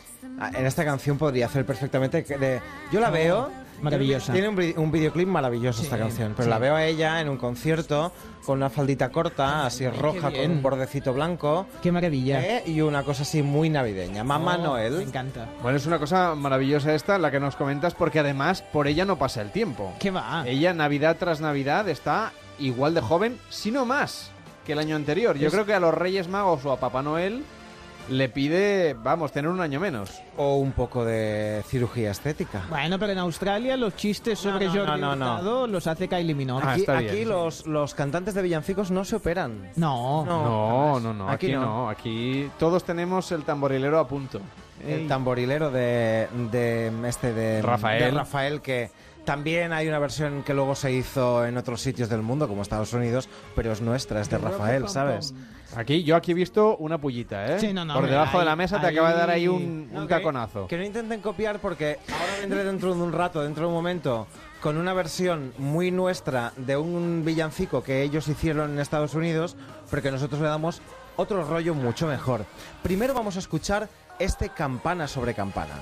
en 0.55 0.65
esta 0.65 0.85
canción 0.85 1.19
podría 1.19 1.47
hacer 1.47 1.67
perfectamente. 1.67 2.23
de- 2.23 2.61
yo 2.93 3.01
la 3.01 3.11
veo. 3.11 3.51
Maravillosa. 3.83 4.33
Tiene 4.33 4.49
un, 4.49 4.57
vi- 4.57 4.75
un 4.77 4.91
videoclip 4.91 5.29
maravilloso 5.29 5.83
esta 5.83 5.97
Sí, 5.97 6.03
canción, 6.03 6.33
pero 6.37 6.45
sí. 6.45 6.51
la 6.51 6.59
veo 6.59 6.75
a 6.75 6.85
ella 6.85 7.21
en 7.21 7.29
un 7.29 7.37
concierto 7.37 8.13
con 8.45 8.59
una 8.59 8.71
faldita 8.71 9.11
corta, 9.11 9.67
así 9.67 9.87
roja, 9.89 10.31
con 10.31 10.51
un 10.51 10.63
bordecito 10.63 11.13
blanco. 11.13 11.67
Qué 11.83 11.93
maravilla. 11.93 12.41
¿eh? 12.43 12.63
Y 12.67 12.81
una 12.81 13.03
cosa 13.03 13.23
así 13.23 13.43
muy 13.43 13.69
navideña. 13.71 14.25
Mamá 14.25 14.57
Oh, 14.59 14.63
Noel. 14.63 14.95
Me 14.99 15.03
encanta. 15.05 15.47
Bueno, 15.63 15.77
es 15.77 15.87
una 15.87 15.99
cosa 15.99 16.35
maravillosa 16.35 16.95
esta, 16.95 17.19
la 17.19 17.31
que 17.31 17.41
nos 17.41 17.57
comentas, 17.57 17.95
porque 17.95 18.19
además 18.21 18.63
por 18.63 18.87
ella 18.89 19.05
no 19.05 19.17
pasa 19.19 19.43
el 19.43 19.51
tiempo. 19.53 19.93
¿Qué 20.01 20.11
va? 20.11 20.45
Ella, 20.47 20.73
Navidad 20.73 21.17
tras 21.19 21.41
Navidad, 21.41 21.89
está 21.89 22.33
igual 22.59 22.95
de 22.95 23.01
joven, 23.03 23.39
si 23.51 23.71
no 23.71 23.85
más, 23.85 24.31
que 24.67 24.73
el 24.73 24.79
año 24.79 24.97
anterior. 24.97 25.37
Yo 25.37 25.49
Es- 25.49 25.53
creo 25.53 25.67
que 25.67 25.75
a 25.75 25.81
los 25.81 25.95
Reyes 25.95 26.27
Magos 26.29 26.65
o 26.65 26.73
a 26.73 26.81
Papá 26.81 27.03
Noel 27.03 27.45
le 28.11 28.29
pide, 28.29 28.95
vamos, 28.95 29.33
tener 29.33 29.51
un 29.51 29.61
año 29.61 29.81
menos. 29.81 30.11
O 30.37 30.57
un 30.57 30.73
poco 30.73 31.05
de 31.05 31.63
cirugía 31.67 32.11
estética. 32.11 32.63
Bueno, 32.69 32.99
pero 32.99 33.13
en 33.13 33.19
Australia 33.19 33.77
los 33.77 33.97
chistes 33.97 34.39
sobre 34.39 34.67
no, 34.67 34.73
Jordi 34.73 35.01
no, 35.01 35.17
no. 35.17 35.35
Hurtado 35.35 35.67
los 35.67 35.87
hace 35.87 36.09
Kylie 36.09 36.35
Minogue. 36.35 36.63
Ah, 36.65 36.73
Aquí, 36.97 37.07
bien. 37.17 37.29
los, 37.29 37.67
los 37.67 37.95
cantantes 37.95 38.35
de 38.35 38.43
villancicos 38.43 38.91
no 38.91 39.05
se 39.05 39.17
operan. 39.17 39.71
No. 39.77 40.25
No, 40.25 41.01
no, 41.01 41.13
no, 41.15 41.29
Aquí 41.29 41.47
aquí, 41.47 41.55
no. 41.55 41.61
no. 41.65 41.89
Aquí 41.89 42.51
todos 42.59 42.85
tenemos 42.85 43.31
el 43.33 43.45
tamborilero 43.45 43.99
a 43.99 44.07
punto. 44.09 44.41
el 44.87 45.09
tamborilero 45.09 45.71
de, 45.71 46.29
de 46.51 46.93
este 47.09 47.33
de 47.33 47.63
Rafael. 47.63 48.05
de 48.05 48.11
Rafael 48.13 48.61
que 48.61 48.91
también 49.25 49.73
hay 49.73 49.89
una 49.89 49.99
versión 49.99 50.43
que 50.43 50.55
luego 50.55 50.75
se 50.75 50.93
hizo 50.93 51.45
en 51.45 51.57
otros 51.59 51.81
sitios 51.83 52.09
del 52.09 52.23
mundo 52.23 52.49
como 52.49 52.63
Estados 52.63 52.93
Unidos 52.95 53.29
pero 53.55 53.73
es 53.73 53.83
nuestra 53.83 54.21
es 54.23 54.31
de 54.31 54.39
Rafael 54.39 54.89
sabes 54.89 55.35
Aquí, 55.77 56.03
yo 56.03 56.17
aquí 56.17 56.33
he 56.33 56.35
visto 56.35 56.77
una 56.79 56.99
pullita, 56.99 57.47
¿eh? 57.55 57.61
Sí, 57.61 57.73
no, 57.73 57.85
no, 57.85 57.95
Por 57.95 58.09
debajo 58.09 58.39
de 58.39 58.43
ahí- 58.43 58.49
la 58.49 58.57
mesa 58.57 58.81
te 58.81 58.87
acaba 58.87 59.11
de 59.13 59.17
dar 59.19 59.31
ahí 59.31 59.43
ahí- 59.43 59.49
un, 59.49 59.89
un 59.93 60.03
Ok, 60.05 60.09
taconazo. 60.09 60.67
que 60.67 60.77
no 60.79 60.85
intenten 60.85 61.21
copiar 61.21 61.59
porque 61.59 61.99
ahora 62.11 62.33
vendré 62.41 62.65
dentro 62.65 62.95
de 62.95 63.01
un 63.03 63.13
rato 63.13 63.43
dentro 63.43 63.65
de 63.65 63.69
un 63.69 63.75
momento 63.75 64.27
con 64.63 64.77
una 64.77 64.93
versión 64.95 65.53
muy 65.59 65.91
nuestra 65.91 66.53
de 66.57 66.77
un 66.77 67.23
villancico 67.25 67.83
que 67.85 68.03
ellos 68.03 68.27
hicieron 68.29 68.73
en 68.73 68.79
Estados 68.81 69.15
Unidos 69.15 69.57
pero 69.91 70.03
que 70.03 70.11
nosotros 70.11 70.41
le 70.41 70.49
damos 70.49 70.81
otro 71.17 71.45
rollo 71.45 71.75
mucho 71.75 72.07
mejor 72.09 72.45
primero 72.83 73.15
vamos 73.15 73.37
a 73.37 73.39
escuchar 73.39 73.89
este 74.19 74.49
campana 74.49 75.07
sobre 75.07 75.33
Campana 75.35 75.75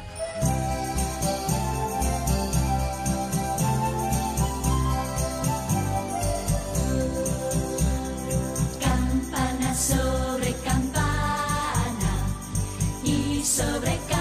sobre 13.57 14.16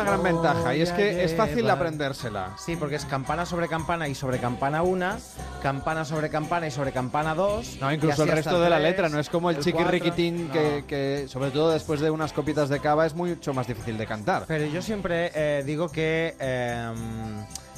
una 0.00 0.10
gran 0.10 0.22
ventaja 0.22 0.74
y 0.74 0.82
es 0.82 0.92
que 0.92 1.24
es 1.24 1.34
fácil 1.34 1.68
aprendérsela. 1.68 2.54
Sí, 2.58 2.76
porque 2.76 2.96
es 2.96 3.04
campana 3.04 3.46
sobre 3.46 3.68
campana 3.68 4.08
y 4.08 4.14
sobre 4.14 4.38
campana 4.38 4.82
una, 4.82 5.18
campana 5.62 6.04
sobre 6.04 6.30
campana 6.30 6.66
y 6.66 6.70
sobre 6.70 6.92
campana 6.92 7.34
dos. 7.34 7.78
No, 7.80 7.92
incluso 7.92 8.24
el 8.24 8.30
resto 8.30 8.60
de 8.60 8.70
la 8.70 8.78
letra, 8.78 9.08
no 9.08 9.18
es 9.18 9.28
como 9.28 9.50
el, 9.50 9.56
el 9.56 9.62
que, 9.64 9.72
no. 9.72 10.86
que, 10.86 11.26
sobre 11.28 11.50
todo 11.50 11.70
después 11.70 12.00
de 12.00 12.10
unas 12.10 12.32
copitas 12.32 12.68
de 12.68 12.80
cava, 12.80 13.06
es 13.06 13.14
mucho 13.14 13.52
más 13.54 13.66
difícil 13.66 13.98
de 13.98 14.06
cantar. 14.06 14.44
Pero 14.46 14.66
yo 14.66 14.82
siempre 14.82 15.30
eh, 15.34 15.62
digo 15.64 15.88
que 15.88 16.34
eh, 16.38 16.92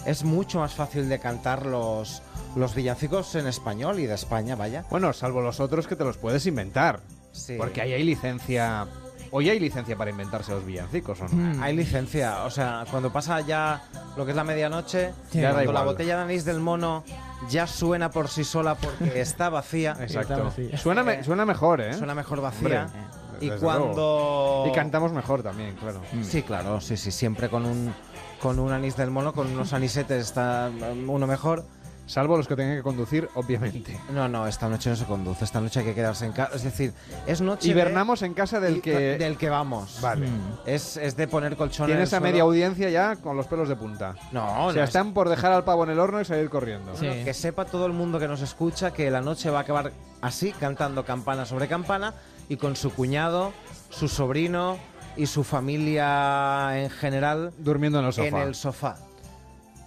es 0.07 0.25
mucho 0.25 0.61
más 0.61 0.75
fácil 0.75 1.09
de 1.09 1.19
cantar 1.19 1.67
los, 1.67 2.23
los 2.57 2.75
villancicos 2.75 3.35
en 3.35 3.47
español 3.47 4.01
y 4.01 4.07
de 4.07 4.15
España, 4.15 4.57
vaya. 4.57 4.85
Bueno, 4.91 5.13
salvo 5.13 5.41
los 5.41 5.61
otros 5.61 5.87
que 5.87 5.97
te 5.97 6.05
los 6.05 6.17
puedes 6.17 6.47
inventar. 6.47 7.01
Sí. 7.33 7.55
Porque 7.57 7.81
ahí 7.81 7.93
hay 7.93 8.03
licencia. 8.03 8.87
Hoy 9.35 9.49
hay 9.49 9.59
licencia 9.59 9.97
para 9.97 10.11
inventarse 10.11 10.53
los 10.53 10.65
villancicos, 10.67 11.19
¿o 11.23 11.29
no? 11.29 11.63
Hay 11.63 11.75
licencia, 11.75 12.45
o 12.45 12.51
sea, 12.51 12.85
cuando 12.91 13.11
pasa 13.11 13.41
ya 13.41 13.83
lo 14.15 14.27
que 14.27 14.33
es 14.33 14.37
la 14.37 14.45
medianoche, 14.45 15.13
Sí, 15.31 15.41
ya 15.41 15.53
cuando 15.53 15.73
la 15.73 15.83
botella 15.85 16.17
de 16.19 16.23
anís 16.25 16.45
del 16.45 16.61
mono 16.61 17.03
ya 17.49 17.67
suena 17.67 18.11
por 18.11 18.29
sí 18.29 18.45
sola 18.45 18.75
porque 18.75 19.21
está 19.23 19.49
vacía. 19.49 19.97
Exacto. 20.01 20.53
Suena, 20.77 21.03
me- 21.03 21.25
suena 21.25 21.47
mejor, 21.47 21.81
¿eh? 21.81 21.95
Suena 21.95 22.15
mejor 22.15 22.43
vacía. 22.43 22.85
Hombre, 22.85 23.01
y 23.41 23.49
cuando... 23.59 23.87
luego. 23.87 24.65
Y 24.69 24.73
cantamos 24.73 25.13
mejor 25.13 25.43
también, 25.43 25.77
claro. 25.77 26.03
Sí, 26.23 26.43
claro, 26.43 26.83
sí, 26.83 26.99
sí, 26.99 27.11
siempre 27.11 27.49
con 27.49 27.65
un, 27.65 27.95
con 28.43 28.59
un 28.59 28.71
anís 28.71 28.97
del 28.99 29.11
mono, 29.11 29.33
con 29.33 29.47
unos 29.51 29.73
anisetes 29.73 30.27
está 30.27 30.71
uno 31.09 31.27
mejor. 31.27 31.65
Salvo 32.13 32.37
los 32.37 32.47
que 32.47 32.55
tengan 32.57 32.77
que 32.77 32.83
conducir, 32.83 33.27
obviamente. 33.37 33.99
No, 34.13 34.29
no, 34.29 34.47
esta 34.47 34.69
noche 34.69 34.91
no 34.91 34.97
se 34.97 35.07
conduce, 35.07 35.45
esta 35.47 35.63
noche 35.63 35.81
hay 35.81 35.87
que 35.87 35.95
quedarse 35.95 36.27
en 36.27 36.33
casa. 36.33 36.55
Es 36.55 36.63
decir, 36.63 36.93
es 37.27 37.41
noche 37.41 37.69
de- 37.69 37.71
Hibernamos 37.73 38.21
en 38.21 38.35
casa 38.35 38.61
del 38.61 38.77
y- 38.77 38.81
que... 38.83 39.17
del 39.17 39.39
que 39.39 39.49
vamos. 39.49 39.99
Vale. 40.03 40.29
Es, 40.67 40.99
es 40.99 41.17
de 41.17 41.27
poner 41.27 41.57
colchón 41.57 41.87
en 41.87 41.93
el 41.93 41.97
Tienes 41.97 42.09
a 42.13 42.19
suelo. 42.19 42.25
media 42.25 42.43
audiencia 42.43 42.91
ya 42.91 43.17
con 43.17 43.35
los 43.35 43.47
pelos 43.47 43.67
de 43.71 43.77
punta. 43.77 44.15
No, 44.31 44.67
O 44.67 44.73
sea, 44.73 44.83
no, 44.83 44.85
están 44.87 45.15
por 45.15 45.31
dejar 45.31 45.53
al 45.53 45.65
pavo 45.65 45.85
en 45.85 45.91
el 45.91 45.99
horno 45.99 46.21
y 46.21 46.27
salir 46.27 46.51
corriendo. 46.51 46.93
Bueno, 46.93 47.25
Que 47.25 47.33
sepa 47.33 47.65
todo 47.65 47.87
el 47.87 47.95
mundo 47.95 48.19
que 48.19 48.29
nos 48.29 48.43
escucha 48.43 48.91
que 48.93 49.11
la 49.11 49.23
noche 49.23 49.49
va 49.49 49.61
a 49.61 49.63
acabar 49.63 49.93
así, 50.21 50.53
cantando 50.53 51.07
campana 51.07 51.47
sobre 51.47 51.67
campana 51.67 52.13
y 52.51 52.57
con 52.59 52.77
su 52.77 52.93
cuñado, 52.93 53.53
su 53.89 54.09
sobrino 54.09 54.77
y 55.17 55.25
su 55.27 55.45
familia 55.45 56.79
en 56.79 56.91
general 56.91 57.53
Durmiendo 57.57 58.01
en 58.01 58.05
el 58.05 58.13
sofá. 58.13 58.29
en 58.29 58.37
el 58.37 58.55
sofá. 58.55 58.97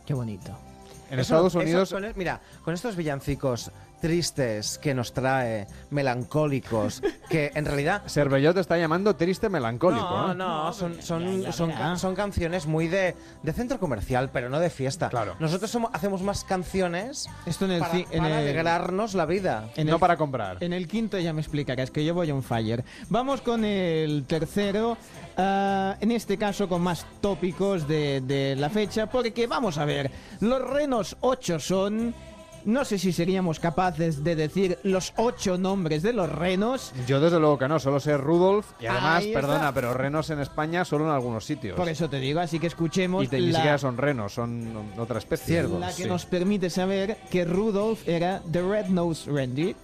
Qué 0.08 0.16
bonito. 0.16 0.58
En 1.10 1.20
Eso- 1.20 1.36
Estados 1.36 1.54
eso 1.56 1.60
Unidos... 1.60 1.92
con 1.92 2.04
el- 2.06 2.16
mira, 2.16 2.42
con 2.64 2.74
estos 2.74 2.96
villancicos 2.96 3.72
tristes 4.06 4.78
que 4.78 4.94
nos 4.94 5.14
trae, 5.14 5.66
melancólicos, 5.90 7.02
que 7.28 7.52
en 7.56 7.66
realidad 7.66 8.04
Cervelló 8.08 8.54
te 8.54 8.60
está 8.60 8.78
llamando 8.78 9.16
triste 9.16 9.50
melancólico. 9.50 10.08
no, 10.10 10.32
¿eh? 10.32 10.36
no, 10.36 10.74
son, 10.74 11.02
son, 11.02 11.52
son, 11.52 11.98
son 11.98 12.14
canciones 12.16 12.68
muy 12.68 12.88
de, 12.88 13.16
de 13.42 13.54
centro 13.54 13.80
comercial, 13.80 14.30
pero 14.32 14.48
no 14.50 14.60
de 14.60 14.70
fiesta. 14.70 15.10
Claro. 15.10 15.36
Nosotros 15.40 15.72
somos, 15.72 15.90
hacemos 15.94 16.22
más 16.22 16.44
canciones 16.44 17.28
Esto 17.48 17.66
en 17.66 17.72
el 17.72 17.80
para, 17.80 17.98
en 17.98 18.06
para 18.10 18.28
el- 18.28 18.34
alegrarnos 18.50 19.16
la 19.16 19.26
vida. 19.26 19.70
En 19.76 19.88
no 19.88 19.94
el- 19.96 20.00
para 20.00 20.18
comprar. 20.18 20.58
En 20.64 20.72
el 20.74 20.88
quinto 20.88 21.18
ya 21.18 21.34
me 21.34 21.42
explicarás 21.42 21.90
que 21.90 22.06
yo 22.06 22.14
voy 22.14 22.30
on 22.30 22.44
fire. 22.44 22.84
Vamos 23.10 23.42
con 23.42 23.66
el 23.66 24.26
tercero, 24.28 24.98
ah, 25.38 25.96
en 26.00 26.12
este 26.12 26.38
caso 26.38 26.70
con 26.70 26.84
más 26.84 27.08
tópicos 27.22 27.88
de, 27.88 28.22
de 28.22 28.56
la 28.56 28.70
fecha, 28.70 29.08
porque 29.08 29.48
vamos 29.48 29.80
a 29.80 29.86
ver, 29.86 30.12
los 30.42 30.62
renos 30.62 31.18
8 31.22 31.60
son... 31.60 32.14
No 32.66 32.84
sé 32.84 32.98
si 32.98 33.14
seríamos 33.14 33.60
capaces 33.60 34.24
de 34.24 34.36
decir 34.36 34.80
los 34.84 35.14
ocho 35.18 35.58
nombres 35.58 36.02
de 36.02 36.14
los 36.14 36.28
renos. 36.30 36.94
Yo 37.08 37.20
desde 37.20 37.40
luego 37.40 37.58
que 37.60 37.68
no, 37.68 37.80
solo 37.80 38.00
sé 38.00 38.18
Rudolf 38.18 38.66
y 38.80 38.88
además, 38.88 39.24
perdona, 39.34 39.72
pero 39.74 39.94
renos 39.94 40.30
en 40.32 40.40
España 40.40 40.84
solo 40.84 41.06
en 41.06 41.12
algunos 41.12 41.46
sitios. 41.46 41.78
Por 41.78 41.88
eso 41.90 42.10
te 42.10 42.20
digo, 42.20 42.40
así 42.40 42.58
que 42.60 42.68
escuchemos 42.68 43.24
y 43.24 43.28
te- 43.28 43.40
ni 43.40 43.48
la, 43.52 43.60
siquiera 43.60 43.78
son 43.78 43.98
renos, 43.98 44.34
son 44.34 44.68
otra 44.98 45.20
especie. 45.20 45.64
la 45.64 45.88
que 45.90 46.04
Sí. 46.04 46.10
nos 46.10 46.26
permite 46.26 46.70
saber 46.72 47.18
que 47.30 47.46
Rudolf 47.46 48.08
era 48.08 48.42
The 48.52 48.62
Red-Nosed 48.62 49.32
Reindeer. 49.32 49.76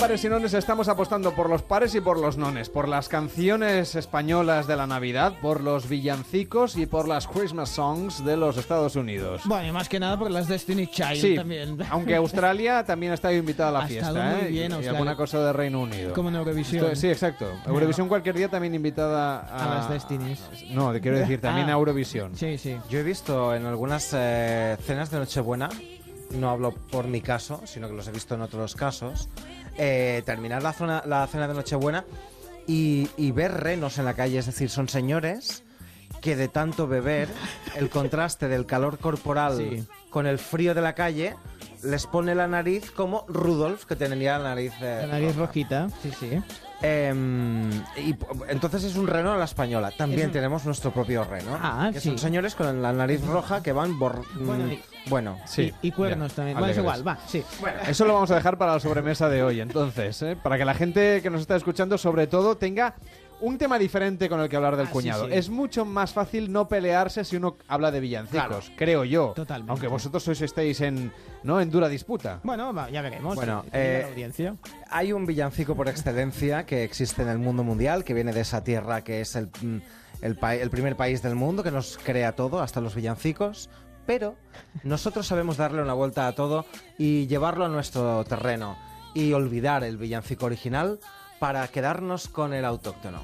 Pares 0.00 0.24
y 0.24 0.28
Nones 0.30 0.54
estamos 0.54 0.88
apostando 0.88 1.32
por 1.34 1.50
los 1.50 1.62
pares 1.62 1.94
y 1.94 2.00
por 2.00 2.18
los 2.18 2.38
nones, 2.38 2.70
por 2.70 2.88
las 2.88 3.08
canciones 3.08 3.94
españolas 3.94 4.66
de 4.66 4.74
la 4.74 4.86
Navidad, 4.86 5.34
por 5.42 5.60
los 5.62 5.88
villancicos 5.90 6.76
y 6.76 6.86
por 6.86 7.06
las 7.06 7.26
Christmas 7.28 7.68
songs 7.68 8.24
de 8.24 8.36
los 8.38 8.56
Estados 8.56 8.96
Unidos. 8.96 9.42
Bueno, 9.44 9.68
y 9.68 9.72
más 9.72 9.90
que 9.90 10.00
nada 10.00 10.18
por 10.18 10.30
las 10.30 10.48
Destiny 10.48 10.86
Child 10.86 11.16
Sí, 11.20 11.34
también. 11.36 11.76
aunque 11.90 12.16
Australia 12.16 12.82
también 12.84 13.12
ha 13.12 13.14
estado 13.16 13.34
invitada 13.34 13.68
a 13.68 13.72
la 13.72 13.78
Ha 13.80 13.86
fiesta, 13.88 14.08
estado 14.08 14.36
muy 14.36 14.46
¿eh? 14.46 14.48
bien 14.48 14.62
y 14.70 14.74
Australia. 14.74 14.90
alguna 14.90 15.16
cosa 15.16 15.38
de 15.44 15.52
Reino 15.52 15.80
Unido. 15.82 16.14
Como 16.14 16.30
en 16.30 16.36
Eurovisión. 16.36 16.84
Esto- 16.86 16.96
sí, 16.96 17.08
exacto. 17.08 17.46
Eurovisión 17.66 18.08
cualquier 18.08 18.36
día 18.36 18.48
también 18.48 18.74
invitada 18.74 19.40
a, 19.40 19.64
A 19.72 19.74
las 19.76 19.90
Destinies. 19.90 20.40
No, 20.70 20.92
quiero 21.00 21.18
decir 21.18 21.40
también 21.42 21.68
Ah. 21.68 21.72
a 21.72 21.76
Eurovisión. 21.76 22.34
Sí, 22.36 22.56
sí. 22.56 22.74
Yo 22.88 23.00
he 23.00 23.02
visto 23.02 23.54
en 23.54 23.66
algunas 23.66 24.10
eh, 24.14 24.76
cenas 24.82 25.10
de 25.10 25.18
Nochebuena, 25.18 25.68
no 26.30 26.48
hablo 26.48 26.72
por 26.72 27.06
mi 27.06 27.20
caso, 27.20 27.60
sino 27.66 27.88
que 27.88 27.94
los 27.94 28.06
he 28.08 28.12
visto 28.12 28.34
en 28.36 28.40
otros 28.42 28.74
casos, 28.76 29.28
eh, 29.76 30.22
terminar 30.26 30.62
la, 30.62 30.72
zona- 30.72 31.02
la 31.06 31.26
cena 31.26 31.48
de 31.48 31.54
Nochebuena 31.54 32.04
y, 32.66 33.08
y 33.16 33.30
ver 33.32 33.52
renos 33.52 33.98
en 33.98 34.04
la 34.04 34.14
calle, 34.14 34.38
es 34.38 34.46
decir, 34.46 34.70
son 34.70 34.88
señores 34.88 35.64
que 36.20 36.36
de 36.36 36.48
tanto 36.48 36.86
beber, 36.86 37.28
el 37.76 37.88
contraste 37.88 38.46
del 38.48 38.66
calor 38.66 38.98
corporal 38.98 39.56
Sí. 39.56 39.86
con 40.10 40.26
el 40.26 40.38
frío 40.38 40.74
de 40.74 40.82
la 40.82 40.94
calle, 40.94 41.34
les 41.82 42.06
pone 42.06 42.34
la 42.34 42.46
nariz 42.46 42.90
como 42.90 43.24
Rudolf, 43.26 43.86
que 43.86 43.96
tenía 43.96 44.36
la 44.38 44.50
nariz... 44.50 44.72
eh, 44.82 44.98
La 45.06 45.18
nariz 45.18 45.34
rojita, 45.36 45.88
sí, 46.02 46.10
sí. 46.20 46.42
Em, 46.82 47.70
y 47.96 48.14
entonces 48.48 48.84
es 48.84 48.96
un 48.96 49.06
reno 49.06 49.32
a 49.32 49.36
la 49.36 49.44
española. 49.44 49.90
También 49.96 50.20
Es 50.22 50.26
un- 50.26 50.32
tenemos 50.32 50.64
nuestro 50.66 50.92
propio 50.92 51.24
reno. 51.24 51.58
Ah, 51.60 51.90
que 51.92 52.00
sí. 52.00 52.08
son 52.08 52.18
señores 52.18 52.54
con 52.54 52.82
la 52.82 52.92
nariz 52.92 53.24
roja 53.24 53.62
que 53.62 53.72
van 53.72 53.98
bor- 53.98 54.24
Bueno, 54.34 54.64
bueno. 55.08 55.38
Sí, 55.46 55.72
y, 55.82 55.88
y 55.88 55.92
cuernos 55.92 56.30
ya, 56.32 56.36
también. 56.36 56.58
Bueno, 56.58 56.72
es 56.72 56.78
igual, 56.78 57.06
va, 57.06 57.18
sí. 57.26 57.42
Eso 57.88 58.04
lo 58.04 58.14
vamos 58.14 58.30
a 58.30 58.34
dejar 58.36 58.58
para 58.58 58.74
la 58.74 58.80
sobremesa 58.80 59.28
de 59.28 59.42
hoy, 59.42 59.60
entonces, 59.60 60.20
¿eh? 60.22 60.36
para 60.40 60.58
que 60.58 60.64
la 60.64 60.74
gente 60.74 61.20
que 61.22 61.30
nos 61.30 61.40
está 61.40 61.56
escuchando, 61.56 61.96
sobre 61.98 62.26
todo, 62.26 62.56
tenga 62.56 62.94
un 63.42 63.56
tema 63.56 63.78
diferente 63.78 64.28
con 64.28 64.38
el 64.40 64.50
que 64.50 64.56
hablar 64.56 64.76
del 64.76 64.88
Ah, 64.88 64.90
cuñado. 64.90 65.24
sí. 65.24 65.30
Es 65.32 65.48
mucho 65.48 65.86
más 65.86 66.12
fácil 66.12 66.52
no 66.52 66.68
pelearse 66.68 67.24
si 67.24 67.36
uno 67.36 67.56
habla 67.68 67.90
de 67.90 68.00
villancicos, 68.00 68.46
Claro. 68.66 68.76
creo 68.76 69.04
yo. 69.04 69.32
Totalmente. 69.34 69.70
Aunque 69.72 69.86
vosotros 69.88 70.22
sois 70.22 70.42
estéis 70.42 70.82
en, 70.82 71.10
¿no? 71.42 71.58
en 71.58 71.70
dura 71.70 71.88
disputa. 71.88 72.40
Bueno, 72.42 72.74
va, 72.74 72.90
ya 72.90 73.00
veremos. 73.00 73.34
Bueno, 73.34 73.64
eh, 73.72 74.00
la 74.02 74.08
audiencia. 74.10 74.56
Hay 74.90 75.14
un 75.14 75.24
villancico 75.24 75.74
por 75.74 75.88
excelencia 75.88 76.66
que 76.66 76.84
existe 76.84 77.22
en 77.22 77.28
el 77.28 77.38
mundo 77.38 77.64
mundial, 77.64 78.04
que 78.04 78.12
viene 78.12 78.34
de 78.34 78.42
esa 78.42 78.62
tierra 78.62 79.02
que 79.02 79.22
es 79.22 79.34
el, 79.36 79.46
mm, 79.62 79.78
el, 80.20 80.36
pa- 80.36 80.56
el 80.56 80.68
primer 80.68 80.96
país 80.96 81.22
del 81.22 81.34
mundo, 81.34 81.62
que 81.62 81.70
nos 81.70 81.96
crea 81.96 82.32
todo, 82.36 82.60
hasta 82.60 82.82
los 82.82 82.94
villancicos. 82.94 83.70
Pero 84.06 84.36
nosotros 84.82 85.26
sabemos 85.26 85.56
darle 85.56 85.82
una 85.82 85.94
vuelta 85.94 86.26
a 86.26 86.34
todo 86.34 86.66
y 86.98 87.26
llevarlo 87.26 87.64
a 87.64 87.68
nuestro 87.68 88.24
terreno 88.24 88.76
y 89.14 89.32
olvidar 89.32 89.84
el 89.84 89.96
villancico 89.96 90.46
original 90.46 90.98
para 91.38 91.66
quedarnos 91.68 92.28
con 92.28 92.52
el 92.52 92.64
autóctono. 92.64 93.22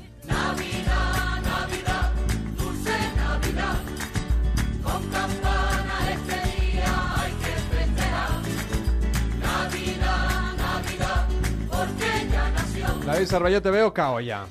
David 13.07 13.61
te 13.63 13.71
veo 13.71 13.95
cao 13.95 14.21
ya. 14.21 14.47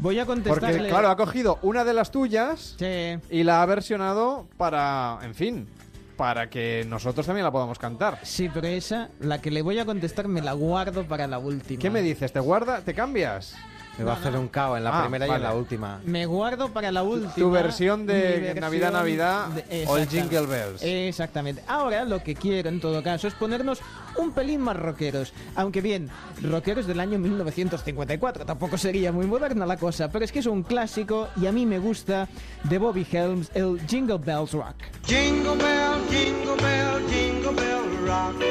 Voy 0.00 0.18
a 0.18 0.26
contestarle. 0.26 0.76
Porque, 0.78 0.88
claro, 0.90 1.08
ha 1.10 1.16
cogido 1.16 1.58
una 1.62 1.84
de 1.84 1.92
las 1.94 2.10
tuyas 2.10 2.74
Sí. 2.78 3.18
y 3.30 3.42
la 3.44 3.62
ha 3.62 3.66
versionado 3.66 4.46
para, 4.56 5.18
en 5.22 5.34
fin, 5.34 5.68
para 6.16 6.48
que 6.48 6.86
nosotros 6.88 7.26
también 7.26 7.44
la 7.44 7.50
podamos 7.52 7.78
cantar. 7.78 8.18
Sí, 8.22 8.50
pero 8.52 8.66
esa, 8.66 9.10
la 9.20 9.40
que 9.40 9.50
le 9.50 9.62
voy 9.62 9.78
a 9.78 9.84
contestar, 9.84 10.26
me 10.28 10.40
la 10.40 10.52
guardo 10.54 11.04
para 11.04 11.26
la 11.26 11.38
última. 11.38 11.80
¿Qué 11.80 11.90
me 11.90 12.02
dices? 12.02 12.32
¿Te 12.32 12.40
guarda? 12.40 12.80
¿Te 12.80 12.94
cambias? 12.94 13.54
Me 14.00 14.06
va 14.06 14.12
a 14.14 14.16
hacer 14.16 14.34
un 14.36 14.48
cao 14.48 14.76
en 14.78 14.84
la 14.84 14.98
Ah, 14.98 15.02
primera 15.02 15.26
y 15.26 15.28
en 15.28 15.32
vale. 15.34 15.44
la 15.44 15.54
última. 15.54 16.00
Me 16.06 16.24
guardo 16.24 16.70
para 16.72 16.90
la 16.90 17.02
última. 17.02 17.34
Tu 17.34 17.50
versión 17.50 18.06
de 18.06 18.52
mi 18.54 18.60
Navidad, 18.60 18.92
Navidad 18.92 19.46
de- 19.48 19.60
o 19.86 19.96
el 19.98 20.02
exactamente. 20.04 20.10
Jingle 20.36 20.46
Bells. 20.46 20.82
Exactamente. 20.82 21.62
Ahora 21.68 22.04
lo 22.06 22.22
que 22.22 22.34
quiero 22.34 22.70
en 22.70 22.80
todo 22.80 23.02
caso 23.02 23.28
es 23.28 23.34
ponernos 23.34 23.80
un 24.16 24.32
pelín 24.32 24.62
más 24.62 24.76
rockeros. 24.76 25.34
Aunque 25.54 25.82
bien, 25.82 26.08
rockeros 26.42 26.86
del 26.86 26.98
año 26.98 27.18
1954. 27.18 28.46
Tampoco 28.46 28.78
sería 28.78 29.12
muy 29.12 29.26
moderna 29.26 29.66
la 29.66 29.76
cosa, 29.76 30.08
pero 30.10 30.24
es 30.24 30.32
que 30.32 30.38
es 30.38 30.46
un 30.46 30.62
clásico 30.62 31.28
y 31.40 31.46
a 31.46 31.52
mí 31.52 31.66
me 31.66 31.78
gusta 31.78 32.26
de 32.64 32.78
Bobby 32.78 33.06
Helms, 33.12 33.50
el 33.54 33.78
Jingle 33.86 34.16
Bells 34.18 34.52
Rock. 34.52 34.76
Jingle 35.06 35.56
bell, 35.56 36.00
jingle 36.08 36.56
bell, 36.56 37.06
jingle 37.10 37.52
bell 37.52 38.06
rock. 38.06 38.42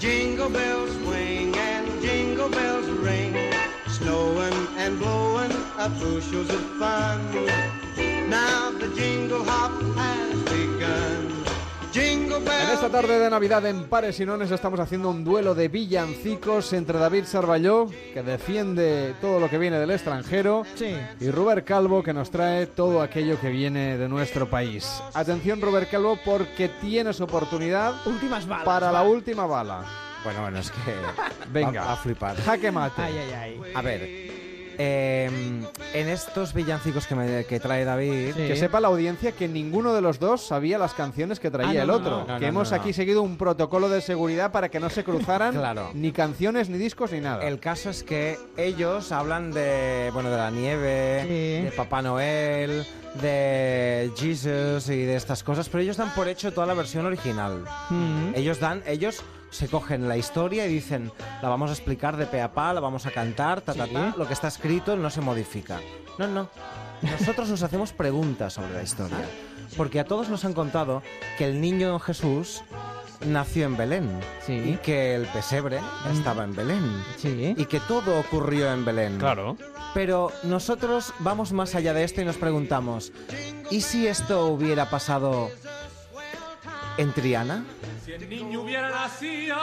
Jingle 0.00 0.48
bells 0.48 0.90
swing 1.04 1.52
and 1.56 2.00
jingle 2.02 2.48
bells 2.48 2.86
ring. 3.02 3.34
Snowing 4.00 4.68
and 4.78 4.98
blowing 4.98 5.52
up 5.78 5.92
bushels 5.98 6.48
of 6.50 6.60
fun. 6.78 7.20
Now 8.28 8.70
the 8.78 8.88
jingle 8.94 9.42
hop 9.44 9.72
has 9.96 10.34
begun. 10.44 11.44
Jingle 11.92 12.36
En 12.38 12.74
esta 12.74 12.90
tarde 12.90 13.18
de 13.18 13.28
Navidad 13.30 13.66
en 13.66 13.84
Pares 13.88 14.20
y 14.20 14.26
Nones 14.26 14.50
estamos 14.50 14.78
haciendo 14.78 15.10
un 15.10 15.24
duelo 15.24 15.54
de 15.54 15.68
villancicos 15.68 16.72
entre 16.74 16.98
David 16.98 17.24
Sarballó, 17.24 17.88
que 18.14 18.22
defiende 18.22 19.14
todo 19.20 19.40
lo 19.40 19.48
que 19.50 19.58
viene 19.58 19.78
del 19.80 19.90
extranjero, 19.90 20.64
y 21.18 21.30
Robert 21.30 21.66
Calvo, 21.66 22.02
que 22.02 22.12
nos 22.12 22.30
trae 22.30 22.66
todo 22.66 23.02
aquello 23.02 23.40
que 23.40 23.48
viene 23.48 23.98
de 23.98 24.08
nuestro 24.08 24.48
país. 24.48 25.02
Atención, 25.14 25.60
Robert 25.60 25.90
Calvo, 25.90 26.18
porque 26.24 26.68
tienes 26.80 27.20
oportunidad 27.20 27.94
Últimas 28.06 28.46
balas, 28.46 28.64
para 28.64 28.92
la 28.92 29.02
última 29.02 29.46
bala. 29.46 30.07
Bueno, 30.24 30.42
bueno, 30.42 30.58
es 30.58 30.70
que. 30.70 30.94
Venga. 31.52 31.84
va 31.84 31.92
a 31.92 31.96
flipar. 31.96 32.36
Jaque 32.36 32.70
mate. 32.70 33.02
Ay, 33.02 33.18
ay, 33.18 33.32
ay. 33.32 33.72
A 33.74 33.82
ver. 33.82 34.47
Eh, 34.78 35.28
en 35.94 36.08
estos 36.08 36.54
villancicos 36.54 37.06
que, 37.06 37.14
me- 37.14 37.44
que 37.44 37.58
trae 37.60 37.84
David. 37.84 38.34
Que 38.34 38.56
sepa 38.56 38.80
la 38.80 38.88
audiencia 38.88 39.32
que 39.32 39.48
ninguno 39.48 39.92
de 39.92 40.00
los 40.00 40.18
dos 40.20 40.46
sabía 40.46 40.78
las 40.78 40.94
canciones 40.94 41.40
que 41.40 41.50
traía 41.50 41.70
Ah, 41.70 41.74
no, 41.74 41.82
el 41.82 41.90
otro. 41.90 42.10
no, 42.10 42.26
no, 42.26 42.34
que 42.38 42.44
no, 42.44 42.46
hemos 42.48 42.70
no. 42.70 42.76
aquí 42.76 42.92
seguido 42.92 43.22
un 43.22 43.36
protocolo 43.36 43.88
de 43.88 44.00
seguridad 44.00 44.52
para 44.52 44.68
que 44.70 44.78
no 44.80 44.88
se 44.90 45.02
cruzaran 45.04 45.54
Claro. 45.58 45.90
ni 45.94 46.12
canciones, 46.12 46.68
ni 46.68 46.78
discos, 46.78 47.12
ni 47.12 47.20
nada. 47.20 47.44
El 47.46 47.58
caso 47.60 47.90
es 47.90 48.02
que 48.04 48.38
ellos 48.56 49.10
hablan 49.12 49.50
de, 49.50 50.10
bueno, 50.14 50.30
de 50.30 50.36
la 50.36 50.50
nieve, 50.50 50.88
de 51.64 51.72
Papá 51.76 52.00
Noel, 52.02 52.86
de 53.20 54.10
Jesus 54.16 54.88
y 54.88 55.02
de 55.04 55.16
estas 55.16 55.42
cosas, 55.42 55.68
pero 55.68 55.82
ellos 55.82 55.96
dan 55.96 56.10
por 56.14 56.28
hecho 56.28 56.52
toda 56.52 56.66
la 56.66 56.74
versión 56.74 57.04
original. 57.06 57.64
Mm. 57.90 58.32
Ellos 58.34 58.60
dan, 58.60 58.82
ellos 58.86 59.22
se 59.50 59.66
cogen 59.66 60.08
la 60.08 60.16
historia 60.18 60.66
y 60.66 60.68
dicen, 60.68 61.10
la 61.42 61.48
vamos 61.48 61.70
a 61.70 61.72
explicar 61.72 62.16
de 62.18 62.26
pe 62.26 62.42
a 62.42 62.52
pa, 62.52 62.72
la 62.74 62.80
vamos 62.80 63.06
a 63.06 63.10
cantar, 63.10 63.62
ta, 63.62 63.72
ta, 63.72 63.86
ta, 63.86 64.14
lo 64.16 64.26
que 64.26 64.34
está 64.34 64.48
escrito 64.48 64.67
no 64.68 65.10
se 65.10 65.20
modifica. 65.20 65.80
No, 66.18 66.26
no. 66.26 66.48
Nosotros 67.02 67.48
nos 67.48 67.62
hacemos 67.62 67.92
preguntas 67.92 68.52
sobre 68.54 68.74
la 68.74 68.82
historia. 68.82 69.24
Porque 69.76 70.00
a 70.00 70.04
todos 70.04 70.28
nos 70.28 70.44
han 70.44 70.52
contado 70.52 71.02
que 71.36 71.46
el 71.46 71.60
niño 71.60 71.98
Jesús 71.98 72.62
nació 73.26 73.66
en 73.66 73.76
Belén 73.76 74.20
y 74.46 74.76
que 74.76 75.14
el 75.14 75.26
pesebre 75.26 75.80
estaba 76.12 76.44
en 76.44 76.54
Belén 76.54 77.04
y 77.56 77.64
que 77.64 77.80
todo 77.80 78.18
ocurrió 78.18 78.72
en 78.72 78.84
Belén. 78.84 79.18
Claro. 79.18 79.56
Pero 79.94 80.30
nosotros 80.42 81.14
vamos 81.20 81.52
más 81.52 81.74
allá 81.74 81.94
de 81.94 82.04
esto 82.04 82.20
y 82.20 82.24
nos 82.24 82.36
preguntamos, 82.36 83.12
¿y 83.70 83.80
si 83.80 84.06
esto 84.06 84.46
hubiera 84.48 84.90
pasado 84.90 85.50
en 86.98 87.12
Triana? 87.12 87.64
Si 88.04 88.12
el 88.12 88.28
niño 88.28 88.62
hubiera 88.62 88.90
nacido 88.90 89.56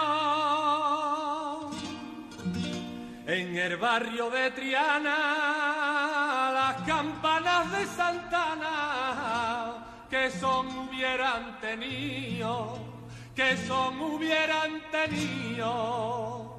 en 3.28 3.58
el 3.58 3.78
barrio 3.78 4.30
de 4.30 4.52
Triana, 4.52 5.12
las 6.54 6.76
campanas 6.84 7.72
de 7.72 7.88
Santana, 7.88 8.76
que 10.10 10.30
son 10.30 10.68
hubieran 10.78 11.60
tenido, 11.60 12.78
que 13.36 13.58
son 13.58 14.00
hubieran 14.00 14.80
tenido. 14.92 16.54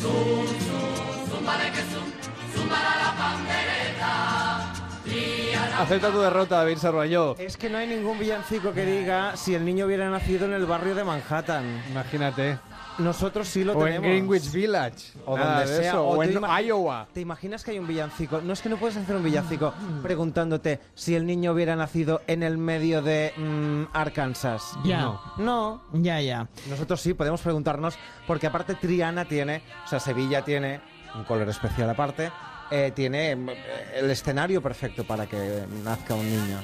Zum, 0.00 0.46
zum, 0.46 1.44
que 1.74 1.82
zum, 1.92 2.70
la 2.70 3.14
pandereta, 3.18 4.72
Triana. 5.04 5.80
Acepta 5.80 6.10
tu 6.10 6.20
derrota, 6.20 6.56
David 6.56 6.78
Sarballó. 6.78 7.36
Es 7.38 7.58
que 7.58 7.68
no 7.68 7.76
hay 7.76 7.86
ningún 7.86 8.18
villancico 8.18 8.72
que 8.72 8.86
diga 8.86 9.36
si 9.36 9.54
el 9.54 9.66
niño 9.66 9.84
hubiera 9.84 10.08
nacido 10.08 10.46
en 10.46 10.54
el 10.54 10.64
barrio 10.64 10.94
de 10.94 11.04
Manhattan. 11.04 11.84
Imagínate. 11.90 12.69
Nosotros 13.00 13.48
sí 13.48 13.64
lo 13.64 13.72
O 13.72 13.86
en 13.86 13.94
tenemos. 13.94 14.06
Greenwich 14.08 14.52
Village. 14.52 15.12
O 15.26 15.36
Nada 15.36 15.58
donde 15.60 15.72
de 15.72 15.78
sea. 15.82 15.90
eso. 15.92 16.06
O 16.08 16.14
tú 16.16 16.22
en 16.22 16.32
ima- 16.34 16.62
Iowa. 16.62 17.08
¿Te 17.12 17.20
imaginas 17.20 17.64
que 17.64 17.70
hay 17.72 17.78
un 17.78 17.86
villancico? 17.86 18.40
No 18.40 18.52
es 18.52 18.60
que 18.62 18.68
no 18.68 18.76
puedes 18.76 18.96
hacer 18.96 19.16
un 19.16 19.22
villancico 19.24 19.72
preguntándote 20.02 20.80
si 20.94 21.14
el 21.14 21.26
niño 21.26 21.52
hubiera 21.52 21.76
nacido 21.76 22.20
en 22.26 22.42
el 22.42 22.58
medio 22.58 23.02
de 23.02 23.32
mm, 23.36 23.84
Arkansas. 23.92 24.62
Ya. 24.84 25.00
No. 25.00 25.20
No. 25.38 25.82
Ya, 25.92 26.20
ya. 26.20 26.48
Nosotros 26.68 27.00
sí 27.00 27.14
podemos 27.14 27.40
preguntarnos, 27.40 27.96
porque 28.26 28.46
aparte 28.46 28.74
Triana 28.74 29.24
tiene, 29.24 29.62
o 29.84 29.88
sea, 29.88 30.00
Sevilla 30.00 30.42
tiene 30.42 30.80
un 31.14 31.24
color 31.24 31.48
especial 31.48 31.90
aparte, 31.90 32.30
eh, 32.70 32.92
tiene 32.94 33.34
mm, 33.36 33.48
el 33.96 34.10
escenario 34.10 34.62
perfecto 34.62 35.04
para 35.04 35.26
que 35.26 35.64
nazca 35.84 36.14
un 36.14 36.28
niño. 36.28 36.58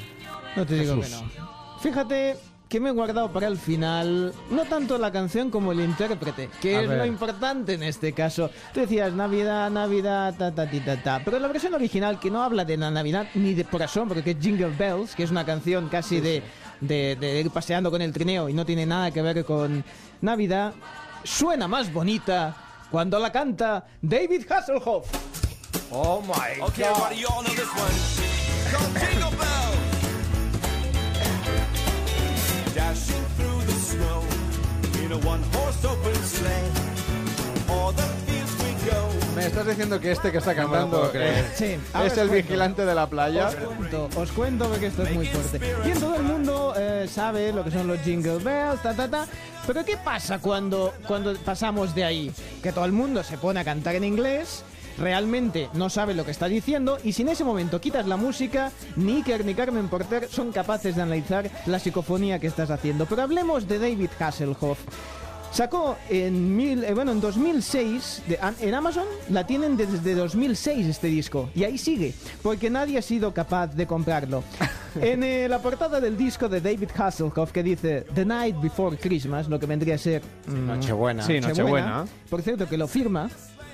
No 0.54 0.64
te 0.66 0.74
digo 0.74 1.00
que 1.00 1.08
no. 1.08 1.22
Fíjate 1.80 2.36
que 2.68 2.80
me 2.80 2.88
he 2.88 2.92
guardado 2.92 3.30
para 3.32 3.46
el 3.46 3.56
final 3.58 4.34
no 4.50 4.64
tanto 4.64 4.98
la 4.98 5.12
canción 5.12 5.50
como 5.50 5.70
el 5.70 5.80
intérprete, 5.80 6.50
que 6.60 6.76
A 6.76 6.82
es 6.82 6.88
ver. 6.88 6.98
lo 6.98 7.06
importante 7.06 7.74
en 7.74 7.82
este 7.84 8.12
caso. 8.12 8.50
Tú 8.74 8.80
decías 8.80 9.12
Navidad, 9.12 9.70
Navidad, 9.70 10.34
ta 10.36 10.52
ta 10.52 10.68
ti, 10.68 10.80
ta 10.80 11.00
ta, 11.00 11.22
pero 11.24 11.38
la 11.38 11.46
versión 11.48 11.74
original 11.74 12.18
que 12.18 12.30
no 12.30 12.42
habla 12.42 12.64
de 12.64 12.76
la 12.76 12.90
Navidad 12.90 13.28
ni 13.34 13.54
de 13.54 13.64
por 13.64 13.82
asombro, 13.82 14.22
que 14.22 14.32
es 14.32 14.36
Jingle 14.40 14.70
Bells, 14.76 15.14
que 15.14 15.22
es 15.22 15.30
una 15.30 15.46
canción 15.46 15.88
casi 15.88 16.20
de, 16.20 16.42
de, 16.80 17.16
de 17.20 17.40
ir 17.40 17.50
paseando 17.50 17.90
con 17.90 18.02
el 18.02 18.12
trineo 18.12 18.48
y 18.48 18.52
no 18.52 18.66
tiene 18.66 18.84
nada 18.84 19.12
que 19.12 19.22
ver 19.22 19.44
con 19.44 19.84
Navidad, 20.20 20.74
suena 21.22 21.68
más 21.68 21.92
bonita 21.92 22.56
cuando 22.90 23.18
la 23.20 23.30
canta 23.30 23.86
David 24.02 24.44
Hasselhoff. 24.50 25.06
Oh 25.92 26.20
my 26.20 26.60
Okay, 26.62 26.84
in 35.06 35.12
a 35.12 35.16
one-horse 35.26 35.84
open 35.86 36.14
sleigh. 36.14 36.70
All 37.68 37.92
the 37.92 38.02
fields 38.26 38.52
we 38.58 38.72
go. 38.90 39.08
¿Me 39.36 39.46
estás 39.46 39.66
diciendo 39.66 40.00
que 40.00 40.12
este 40.12 40.32
que 40.32 40.38
está 40.38 40.54
cantando 40.54 41.10
creer. 41.10 41.44
eh, 41.44 41.50
Sí, 41.54 41.76
ahora 41.92 42.06
es 42.08 42.12
el 42.18 42.28
cuento. 42.28 42.46
vigilante 42.48 42.84
de 42.84 42.94
la 42.94 43.06
playa? 43.08 43.48
Os 43.48 43.54
cuento, 43.56 44.08
os 44.16 44.32
cuento 44.32 44.68
porque 44.68 44.86
esto 44.86 45.02
es 45.02 45.14
muy 45.14 45.26
fuerte. 45.26 45.58
Bien, 45.84 46.00
todo 46.00 46.16
el 46.16 46.22
mundo 46.22 46.74
eh, 46.76 47.06
sabe 47.12 47.52
lo 47.52 47.62
que 47.64 47.70
son 47.70 47.86
los 47.86 48.00
jingle 48.02 48.38
bells, 48.38 48.82
ta, 48.82 48.94
ta, 48.94 49.08
ta. 49.08 49.26
Pero 49.66 49.84
¿qué 49.84 49.96
pasa 49.96 50.38
cuando, 50.38 50.92
cuando 51.06 51.34
pasamos 51.38 51.94
de 51.94 52.04
ahí? 52.04 52.32
Que 52.62 52.72
todo 52.72 52.84
el 52.84 52.92
mundo 52.92 53.22
se 53.22 53.36
pone 53.36 53.60
a 53.60 53.64
cantar 53.64 53.94
en 53.96 54.04
inglés, 54.04 54.62
realmente 54.98 55.68
no 55.74 55.90
sabe 55.90 56.14
lo 56.14 56.24
que 56.24 56.30
está 56.30 56.46
diciendo 56.48 56.98
y 57.04 57.12
si 57.12 57.22
en 57.22 57.28
ese 57.30 57.44
momento 57.44 57.80
quitas 57.80 58.06
la 58.06 58.16
música, 58.16 58.72
ni 58.96 59.16
Iker 59.16 59.44
ni 59.44 59.54
Carmen 59.54 59.88
Porter 59.88 60.28
son 60.30 60.52
capaces 60.52 60.96
de 60.96 61.02
analizar 61.02 61.50
la 61.66 61.78
psicofonía 61.78 62.38
que 62.38 62.46
estás 62.46 62.70
haciendo. 62.70 63.06
Pero 63.06 63.22
hablemos 63.22 63.66
de 63.68 63.78
David 63.78 64.10
Hasselhoff. 64.18 64.78
Sacó 65.52 65.96
en, 66.10 66.54
mil, 66.54 66.84
eh, 66.84 66.92
bueno, 66.92 67.12
en 67.12 67.20
2006, 67.20 68.22
de- 68.28 68.38
en 68.60 68.74
Amazon 68.74 69.06
la 69.30 69.46
tienen 69.46 69.76
desde 69.78 70.14
2006 70.14 70.86
este 70.86 71.06
disco, 71.06 71.48
y 71.54 71.64
ahí 71.64 71.78
sigue, 71.78 72.12
porque 72.42 72.68
nadie 72.68 72.98
ha 72.98 73.02
sido 73.02 73.32
capaz 73.32 73.68
de 73.68 73.86
comprarlo. 73.86 74.42
en 75.00 75.22
eh, 75.22 75.48
la 75.48 75.60
portada 75.60 75.98
del 76.00 76.16
disco 76.18 76.48
de 76.50 76.60
David 76.60 76.90
Hasselhoff 76.98 77.52
que 77.52 77.62
dice 77.62 78.04
The 78.14 78.26
Night 78.26 78.56
Before 78.60 78.98
Christmas, 78.98 79.48
lo 79.48 79.58
que 79.58 79.64
vendría 79.64 79.94
a 79.94 79.98
ser... 79.98 80.20
mm, 80.46 80.66
Nochebuena. 80.66 81.22
Sí, 81.22 81.40
Nochebuena. 81.40 82.04
Por 82.28 82.42
cierto, 82.42 82.68
que 82.68 82.76
lo 82.76 82.86
firma, 82.86 83.30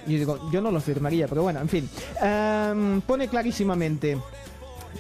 y 0.07 0.17
digo, 0.17 0.51
yo 0.51 0.61
no 0.61 0.71
lo 0.71 0.81
firmaría, 0.81 1.29
pero 1.29 1.43
bueno, 1.43 1.61
en 1.61 1.69
fin. 1.69 1.89
Em, 2.21 3.01
pone 3.03 3.29
clarísimamente 3.29 4.19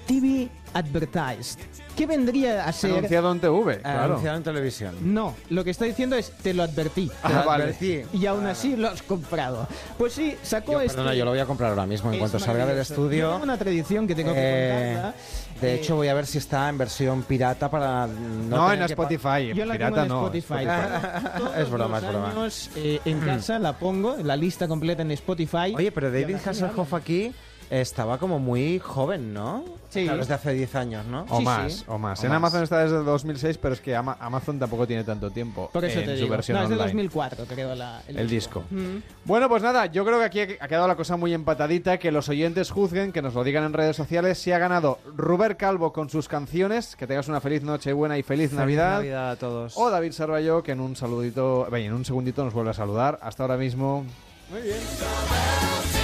TV 0.06 0.48
Advertised. 0.74 1.58
¿Qué 1.96 2.06
vendría 2.06 2.64
a 2.66 2.72
ser... 2.72 2.90
Anunciado 2.92 3.32
en 3.32 3.40
TV, 3.40 3.78
claro. 3.80 4.02
Anunciado 4.04 4.36
en 4.38 4.42
televisión. 4.42 4.94
No, 5.02 5.34
lo 5.50 5.62
que 5.64 5.70
está 5.70 5.84
diciendo 5.84 6.16
es 6.16 6.30
te 6.30 6.54
lo 6.54 6.62
advertí. 6.62 7.08
Te 7.08 7.28
lo 7.32 7.40
Ah, 7.40 7.44
vale. 7.44 7.64
advertí. 7.64 8.02
Y 8.14 8.26
aún 8.26 8.46
así 8.46 8.76
lo 8.76 8.88
has 8.88 9.02
comprado. 9.02 9.66
Pues 9.98 10.14
sí, 10.14 10.34
sacó 10.42 10.72
Yo, 10.72 10.80
este. 10.80 10.96
perdona, 10.96 11.14
yo 11.14 11.24
lo 11.24 11.32
voy 11.32 11.40
a 11.40 11.46
comprar 11.46 11.70
ahora 11.70 11.86
mismo 11.86 12.08
en 12.08 12.14
Es 12.14 12.18
cuanto 12.20 12.38
salga 12.38 12.64
del 12.66 12.78
estudio. 12.78 13.18
Yo 13.26 13.30
tengo 13.32 13.44
una 13.44 13.56
tradición 13.58 14.06
que 14.06 14.14
tengo 14.14 14.32
que 14.32 14.40
Eh, 14.40 14.92
contarla. 14.94 15.14
De 15.60 15.70
Eh, 15.70 15.74
hecho, 15.76 15.94
voy 15.96 16.08
a 16.08 16.14
ver 16.14 16.26
si 16.26 16.38
está 16.38 16.68
en 16.68 16.78
versión 16.78 17.22
pirata 17.22 17.70
para 17.70 18.06
no, 18.06 18.56
No, 18.56 18.66
tener 18.70 18.82
en 18.82 18.90
Spotify. 18.90 19.52
Yo 19.54 19.64
la 19.64 19.74
Pirata 19.74 20.02
tengo 20.02 20.02
en 20.02 20.08
no. 20.08 20.26
Spotify. 20.36 20.66
Todos 21.38 21.56
es 21.56 21.70
broma, 21.70 21.98
es 21.98 22.08
broma. 22.08 22.30
años, 22.30 22.70
eh, 22.76 23.00
en 23.04 23.20
casa 23.20 23.58
la 23.58 23.74
pongo, 23.78 24.16
la 24.22 24.36
lista 24.36 24.66
completa 24.66 25.02
en 25.02 25.10
Spotify. 25.12 25.74
Oye, 25.76 25.92
pero 25.92 26.10
David 26.10 26.36
Hasselhoff 26.44 26.94
aquí 26.94 27.32
estaba 27.80 28.18
como 28.18 28.38
muy 28.38 28.78
joven, 28.78 29.32
¿no? 29.32 29.64
Sí. 29.88 30.04
Claro, 30.04 30.18
desde 30.18 30.34
hace 30.34 30.52
10 30.54 30.74
años, 30.74 31.06
¿no? 31.06 31.26
O 31.28 31.40
más, 31.42 31.84
o 31.86 31.98
más. 31.98 32.22
en 32.24 32.32
Amazon 32.32 32.62
está 32.62 32.82
desde 32.82 32.96
2006, 33.02 33.58
pero 33.58 33.74
es 33.74 33.80
que 33.80 33.94
Ama- 33.94 34.16
Amazon 34.20 34.58
tampoco 34.58 34.86
tiene 34.86 35.04
tanto 35.04 35.30
tiempo 35.30 35.68
Por 35.72 35.84
eso 35.84 35.98
en 36.00 36.06
te 36.06 36.12
su 36.16 36.22
digo. 36.22 36.30
versión 36.30 36.56
No, 36.56 36.62
es 36.64 36.68
de 36.70 36.74
online. 36.76 36.86
2004, 36.92 37.44
creo, 37.46 37.74
la, 37.74 38.00
El 38.08 38.28
disco. 38.28 38.64
Mm. 38.70 38.98
Bueno, 39.26 39.48
pues 39.50 39.62
nada, 39.62 39.86
yo 39.86 40.04
creo 40.04 40.18
que 40.18 40.24
aquí 40.24 40.40
ha 40.60 40.68
quedado 40.68 40.88
la 40.88 40.96
cosa 40.96 41.16
muy 41.16 41.34
empatadita, 41.34 41.98
que 41.98 42.10
los 42.10 42.28
oyentes 42.30 42.70
juzguen, 42.70 43.12
que 43.12 43.20
nos 43.20 43.34
lo 43.34 43.44
digan 43.44 43.64
en 43.64 43.72
redes 43.74 43.96
sociales, 43.96 44.38
si 44.38 44.50
ha 44.52 44.58
ganado 44.58 44.98
Ruber 45.14 45.56
Calvo 45.58 45.92
con 45.92 46.08
sus 46.08 46.26
canciones, 46.28 46.96
que 46.96 47.06
tengas 47.06 47.28
una 47.28 47.40
feliz 47.42 47.62
noche 47.62 47.92
buena 47.92 48.16
y 48.18 48.22
feliz, 48.22 48.48
Feliz 48.50 48.58
Navidad, 48.60 48.92
Navidad 48.96 49.30
a 49.32 49.36
todos. 49.36 49.74
o 49.76 49.90
David 49.90 50.12
Sarballo, 50.12 50.62
que 50.62 50.72
en 50.72 50.80
un 50.80 50.96
saludito, 50.96 51.66
bueno, 51.68 51.86
en 51.86 51.92
un 51.92 52.04
segundito 52.04 52.44
nos 52.44 52.54
vuelve 52.54 52.70
a 52.70 52.74
saludar. 52.74 53.18
Hasta 53.22 53.42
ahora 53.44 53.56
mismo. 53.58 54.04
Muy 54.50 54.60
bien. 54.62 56.01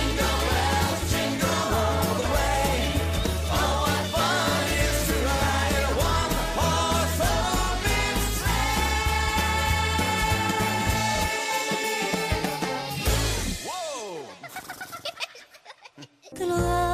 Gracias 16.38 16.87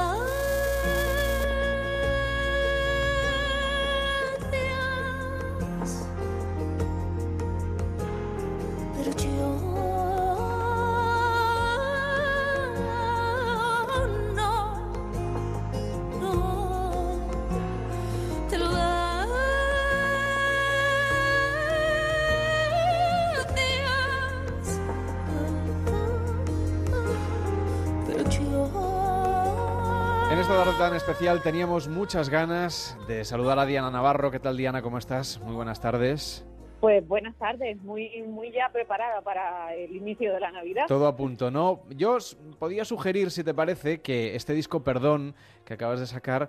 tan 30.95 31.01
especial 31.01 31.43
teníamos 31.43 31.89
muchas 31.89 32.29
ganas 32.29 32.97
de 33.09 33.25
saludar 33.25 33.59
a 33.59 33.67
Diana 33.67 33.91
Navarro. 33.91 34.31
¿Qué 34.31 34.39
tal, 34.39 34.57
Diana? 34.57 34.81
¿Cómo 34.81 34.99
estás? 34.99 35.41
Muy 35.41 35.53
buenas 35.53 35.81
tardes. 35.81 36.47
Pues 36.81 37.05
buenas 37.09 37.35
tardes, 37.35 37.83
muy, 37.83 38.23
muy 38.23 38.53
ya 38.53 38.69
preparada 38.73 39.21
para 39.21 39.75
el 39.75 39.97
inicio 39.97 40.33
de 40.33 40.39
la 40.39 40.53
Navidad. 40.53 40.85
Todo 40.87 41.09
a 41.09 41.17
punto, 41.17 41.51
¿no? 41.51 41.81
Yo 41.97 42.13
os 42.13 42.37
podía 42.61 42.85
sugerir, 42.85 43.33
si 43.33 43.43
te 43.43 43.53
parece, 43.53 44.03
que 44.03 44.37
este 44.37 44.53
disco 44.53 44.85
Perdón 44.85 45.35
que 45.65 45.75
acabas 45.75 45.99
de 45.99 46.07
sacar 46.07 46.49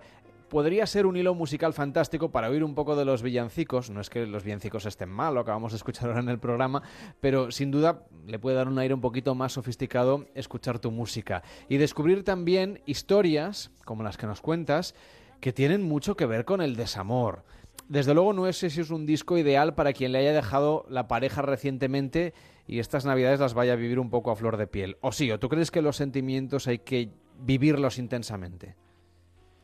podría 0.50 0.86
ser 0.86 1.06
un 1.06 1.16
hilo 1.18 1.34
musical 1.36 1.74
fantástico 1.74 2.32
para 2.32 2.50
oír 2.50 2.64
un 2.64 2.76
poco 2.76 2.96
de 2.96 3.06
los 3.06 3.22
villancicos. 3.22 3.90
No 3.90 4.02
es 4.02 4.10
que 4.10 4.26
los 4.26 4.44
villancicos 4.44 4.86
estén 4.86 5.10
mal, 5.10 5.34
lo 5.34 5.42
acabamos 5.42 5.72
de 5.72 5.78
escuchar 5.78 6.08
ahora 6.08 6.22
en 6.22 6.30
el 6.30 6.40
programa, 6.40 6.84
pero 7.20 7.52
sin 7.52 7.72
duda 7.72 8.04
le 8.26 8.40
puede 8.40 8.56
dar 8.56 8.68
un 8.68 8.80
aire 8.80 8.94
un 8.94 9.02
poquito 9.02 9.36
más 9.36 9.54
sofisticado 9.54 10.26
escuchar 10.36 10.80
tu 10.80 10.92
música. 10.92 11.44
Y 11.70 11.78
descubrir 11.78 12.24
también 12.24 12.82
historias, 12.86 13.72
como 13.86 14.04
las 14.04 14.18
que 14.18 14.28
nos 14.28 14.42
cuentas, 14.42 14.96
que 15.40 15.54
tienen 15.54 15.84
mucho 15.84 16.16
que 16.16 16.26
ver 16.26 16.46
con 16.46 16.62
el 16.62 16.76
desamor. 16.76 17.44
Desde 17.88 18.14
luego 18.14 18.34
no 18.34 18.52
sé 18.52 18.70
si 18.70 18.82
es 18.82 18.90
un 18.90 19.06
disco 19.06 19.38
ideal 19.38 19.76
para 19.76 19.94
quien 19.94 20.12
le 20.12 20.20
haya 20.20 20.34
dejado 20.34 20.86
la 20.90 21.08
pareja 21.08 21.44
recientemente 21.44 22.34
y 22.68 22.80
estas 22.80 23.06
navidades 23.06 23.40
las 23.40 23.54
vaya 23.54 23.74
a 23.74 23.76
vivir 23.76 24.00
un 24.00 24.10
poco 24.10 24.32
a 24.32 24.36
flor 24.36 24.58
de 24.58 24.66
piel. 24.66 24.98
O 25.02 25.12
sí, 25.12 25.32
o 25.32 25.40
tú 25.40 25.50
crees 25.50 25.70
que 25.70 25.84
los 25.84 25.98
sentimientos 25.98 26.68
hay 26.68 26.80
que 26.80 27.12
vivirlos 27.40 28.00
intensamente. 28.00 28.76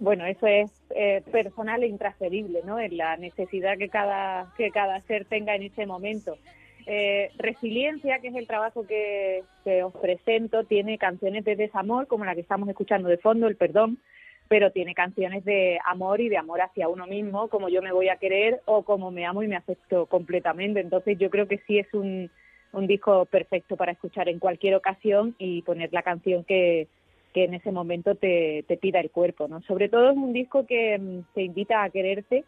Bueno, 0.02 0.26
eso 0.26 0.48
es 0.48 0.72
eh, 0.96 1.22
personal 1.32 1.84
e 1.84 1.88
intransferible, 1.88 2.62
¿no? 2.66 2.80
En 2.80 2.98
la 2.98 3.18
necesidad 3.18 3.78
que 3.78 3.88
cada, 3.88 4.52
que 4.58 4.72
cada 4.72 5.00
ser 5.02 5.26
tenga 5.26 5.54
en 5.54 5.62
ese 5.62 5.86
momento. 5.86 6.40
Eh, 6.88 7.30
Resiliencia, 7.38 8.18
que 8.18 8.30
es 8.30 8.36
el 8.36 8.48
trabajo 8.48 8.88
que, 8.88 9.44
que 9.64 9.84
os 9.84 9.94
presento, 9.94 10.64
tiene 10.64 10.98
canciones 10.98 11.46
de 11.46 11.56
desamor, 11.56 12.08
como 12.08 12.26
la 12.26 12.34
que 12.34 12.42
estamos 12.42 12.68
escuchando 12.68 13.10
de 13.10 13.20
fondo, 13.20 13.46
El 13.46 13.58
Perdón, 13.58 14.00
pero 14.48 14.72
tiene 14.72 14.96
canciones 14.96 15.46
de 15.46 15.78
amor 15.86 16.20
y 16.20 16.30
de 16.30 16.38
amor 16.38 16.62
hacia 16.62 16.90
uno 16.90 17.06
mismo, 17.06 17.48
como 17.50 17.70
yo 17.70 17.84
me 17.84 17.92
voy 17.92 18.10
a 18.10 18.16
querer 18.16 18.60
o 18.66 18.82
como 18.82 19.12
me 19.12 19.28
amo 19.28 19.44
y 19.44 19.48
me 19.48 19.56
acepto 19.56 20.08
completamente. 20.08 20.80
Entonces 20.80 21.16
yo 21.20 21.30
creo 21.30 21.48
que 21.48 21.60
sí 21.68 21.78
es 21.78 21.94
un, 21.94 22.32
un 22.72 22.88
disco 22.88 23.26
perfecto 23.26 23.78
para 23.78 23.92
escuchar 23.92 24.30
en 24.30 24.40
cualquier 24.40 24.74
ocasión 24.74 25.36
y 25.38 25.62
poner 25.62 25.94
la 25.94 26.02
canción 26.02 26.44
que, 26.44 26.88
que 27.34 27.46
en 27.46 27.54
ese 27.54 27.72
momento 27.72 28.16
te, 28.16 28.64
te 28.68 28.78
pida 28.78 29.00
el 29.00 29.12
cuerpo, 29.12 29.48
¿no? 29.48 29.62
Sobre 29.64 29.90
todo 29.90 30.12
es 30.12 30.18
un 30.18 30.34
disco 30.34 30.66
que 30.66 30.98
mm, 30.98 31.34
te 31.34 31.44
invita 31.44 31.84
a 31.84 31.90
quererte 31.90 32.44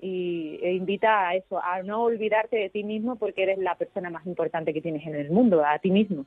y 0.00 0.58
e 0.62 0.72
invita 0.72 1.28
a 1.28 1.34
eso, 1.34 1.62
a 1.62 1.82
no 1.82 2.02
olvidarte 2.02 2.56
de 2.56 2.70
ti 2.70 2.84
mismo 2.84 3.16
porque 3.16 3.42
eres 3.42 3.58
la 3.58 3.74
persona 3.74 4.10
más 4.10 4.26
importante 4.26 4.72
que 4.72 4.80
tienes 4.80 5.06
en 5.06 5.14
el 5.14 5.30
mundo, 5.30 5.64
a 5.64 5.78
ti 5.78 5.90
mismo. 5.90 6.24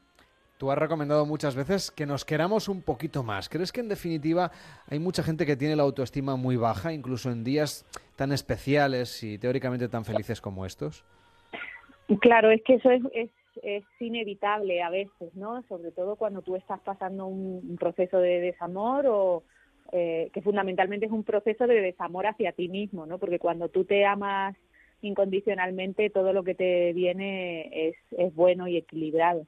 Tú 0.57 0.71
has 0.71 0.77
recomendado 0.77 1.25
muchas 1.25 1.55
veces 1.55 1.91
que 1.91 2.05
nos 2.05 2.23
queramos 2.23 2.69
un 2.69 2.83
poquito 2.83 3.23
más. 3.23 3.49
¿Crees 3.49 3.71
que 3.71 3.81
en 3.81 3.89
definitiva 3.89 4.51
hay 4.87 4.99
mucha 4.99 5.23
gente 5.23 5.45
que 5.45 5.55
tiene 5.55 5.75
la 5.75 5.83
autoestima 5.83 6.35
muy 6.35 6.55
baja, 6.55 6.93
incluso 6.93 7.31
en 7.31 7.43
días 7.43 7.85
tan 8.15 8.31
especiales 8.31 9.23
y 9.23 9.37
teóricamente 9.37 9.89
tan 9.89 10.05
felices 10.05 10.39
como 10.39 10.65
estos? 10.65 11.03
Claro, 12.21 12.51
es 12.51 12.61
que 12.63 12.75
eso 12.75 12.91
es, 12.91 13.01
es, 13.13 13.29
es 13.61 13.83
inevitable 13.99 14.81
a 14.81 14.89
veces, 14.89 15.33
¿no? 15.35 15.63
Sobre 15.63 15.91
todo 15.91 16.15
cuando 16.15 16.41
tú 16.41 16.55
estás 16.55 16.79
pasando 16.81 17.27
un, 17.27 17.77
proceso 17.79 18.19
de 18.19 18.39
desamor 18.39 19.05
o 19.07 19.43
eh, 19.91 20.29
que 20.33 20.41
fundamentalmente 20.41 21.05
es 21.05 21.11
un 21.11 21.23
proceso 21.23 21.67
de 21.67 21.81
desamor 21.81 22.25
hacia 22.27 22.53
ti 22.53 22.69
mismo, 22.69 23.05
¿no? 23.05 23.17
Porque 23.19 23.39
cuando 23.39 23.69
tú 23.69 23.85
te 23.85 24.05
amas 24.05 24.55
incondicionalmente, 25.01 26.09
todo 26.09 26.33
lo 26.33 26.43
que 26.43 26.55
te 26.55 26.93
viene 26.93 27.89
es, 27.89 27.95
es 28.11 28.33
bueno 28.33 28.67
y 28.67 28.77
equilibrado. 28.77 29.45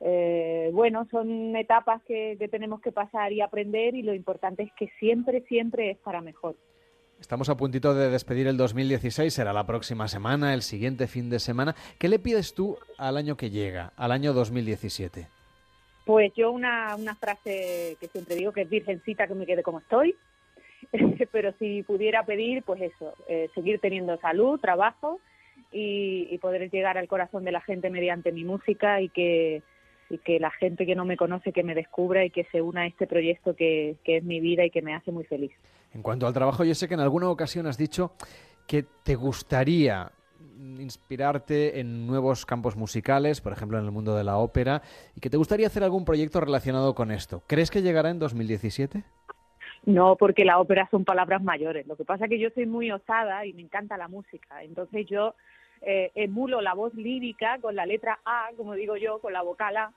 Eh, 0.00 0.70
bueno, 0.72 1.06
son 1.10 1.54
etapas 1.56 2.02
que, 2.04 2.36
que 2.38 2.48
tenemos 2.48 2.80
que 2.80 2.92
pasar 2.92 3.32
y 3.32 3.40
aprender 3.40 3.94
y 3.94 4.02
lo 4.02 4.14
importante 4.14 4.62
es 4.64 4.72
que 4.72 4.88
siempre, 4.98 5.42
siempre 5.42 5.90
es 5.90 5.98
para 5.98 6.20
mejor. 6.20 6.56
Estamos 7.20 7.48
a 7.48 7.56
puntito 7.56 7.94
de 7.94 8.10
despedir 8.10 8.46
el 8.46 8.56
2016, 8.56 9.32
será 9.32 9.52
la 9.52 9.66
próxima 9.66 10.08
semana, 10.08 10.52
el 10.52 10.62
siguiente 10.62 11.06
fin 11.06 11.30
de 11.30 11.38
semana. 11.38 11.74
¿Qué 11.98 12.08
le 12.08 12.18
pides 12.18 12.54
tú 12.54 12.76
al 12.98 13.16
año 13.16 13.36
que 13.36 13.50
llega, 13.50 13.92
al 13.96 14.12
año 14.12 14.32
2017? 14.32 15.26
Pues 16.04 16.32
yo 16.34 16.50
una, 16.50 16.94
una 16.96 17.14
frase 17.14 17.96
que 17.98 18.08
siempre 18.08 18.36
digo 18.36 18.52
que 18.52 18.62
es 18.62 18.68
virgencita 18.68 19.26
que 19.26 19.34
me 19.34 19.46
quede 19.46 19.62
como 19.62 19.78
estoy, 19.78 20.14
pero 21.32 21.52
si 21.58 21.82
pudiera 21.82 22.24
pedir, 22.24 22.62
pues 22.62 22.82
eso, 22.82 23.14
eh, 23.26 23.48
seguir 23.54 23.80
teniendo 23.80 24.18
salud, 24.18 24.60
trabajo 24.60 25.20
y, 25.72 26.38
poder 26.38 26.70
llegar 26.70 26.98
al 26.98 27.08
corazón 27.08 27.44
de 27.44 27.52
la 27.52 27.62
gente 27.62 27.88
mediante 27.88 28.32
mi 28.32 28.44
música 28.44 29.00
y 29.00 29.08
que, 29.08 29.62
y 30.10 30.18
que 30.18 30.38
la 30.38 30.50
gente 30.50 30.84
que 30.84 30.94
no 30.94 31.06
me 31.06 31.16
conoce 31.16 31.52
que 31.52 31.62
me 31.62 31.74
descubra 31.74 32.24
y 32.24 32.30
que 32.30 32.44
se 32.52 32.60
una 32.60 32.82
a 32.82 32.86
este 32.86 33.06
proyecto 33.06 33.56
que, 33.56 33.96
que 34.04 34.18
es 34.18 34.24
mi 34.24 34.40
vida 34.40 34.64
y 34.64 34.70
que 34.70 34.82
me 34.82 34.94
hace 34.94 35.10
muy 35.10 35.24
feliz. 35.24 35.52
En 35.94 36.02
cuanto 36.02 36.26
al 36.26 36.34
trabajo, 36.34 36.64
yo 36.64 36.74
sé 36.74 36.88
que 36.88 36.94
en 36.94 37.00
alguna 37.00 37.30
ocasión 37.30 37.66
has 37.66 37.78
dicho 37.78 38.12
que 38.66 38.82
te 38.82 39.14
gustaría 39.14 40.10
inspirarte 40.78 41.80
en 41.80 42.06
nuevos 42.06 42.46
campos 42.46 42.76
musicales, 42.76 43.40
por 43.40 43.52
ejemplo 43.52 43.78
en 43.78 43.84
el 43.84 43.90
mundo 43.90 44.16
de 44.16 44.24
la 44.24 44.38
ópera, 44.38 44.82
y 45.14 45.20
que 45.20 45.30
te 45.30 45.36
gustaría 45.36 45.68
hacer 45.68 45.84
algún 45.84 46.04
proyecto 46.04 46.40
relacionado 46.40 46.94
con 46.94 47.10
esto. 47.10 47.42
¿Crees 47.46 47.70
que 47.70 47.82
llegará 47.82 48.10
en 48.10 48.18
2017? 48.18 49.04
No, 49.86 50.16
porque 50.16 50.44
la 50.44 50.58
ópera 50.58 50.88
son 50.90 51.04
palabras 51.04 51.42
mayores. 51.42 51.86
Lo 51.86 51.96
que 51.96 52.04
pasa 52.04 52.24
es 52.24 52.30
que 52.30 52.38
yo 52.38 52.48
soy 52.54 52.66
muy 52.66 52.90
osada 52.90 53.44
y 53.44 53.52
me 53.52 53.62
encanta 53.62 53.96
la 53.96 54.08
música. 54.08 54.62
Entonces 54.62 55.06
yo 55.06 55.34
eh, 55.82 56.10
emulo 56.14 56.60
la 56.60 56.74
voz 56.74 56.94
lírica 56.94 57.58
con 57.60 57.76
la 57.76 57.84
letra 57.84 58.18
A, 58.24 58.48
como 58.56 58.74
digo 58.74 58.96
yo, 58.96 59.18
con 59.18 59.32
la 59.32 59.42
vocal 59.42 59.76
A, 59.76 59.92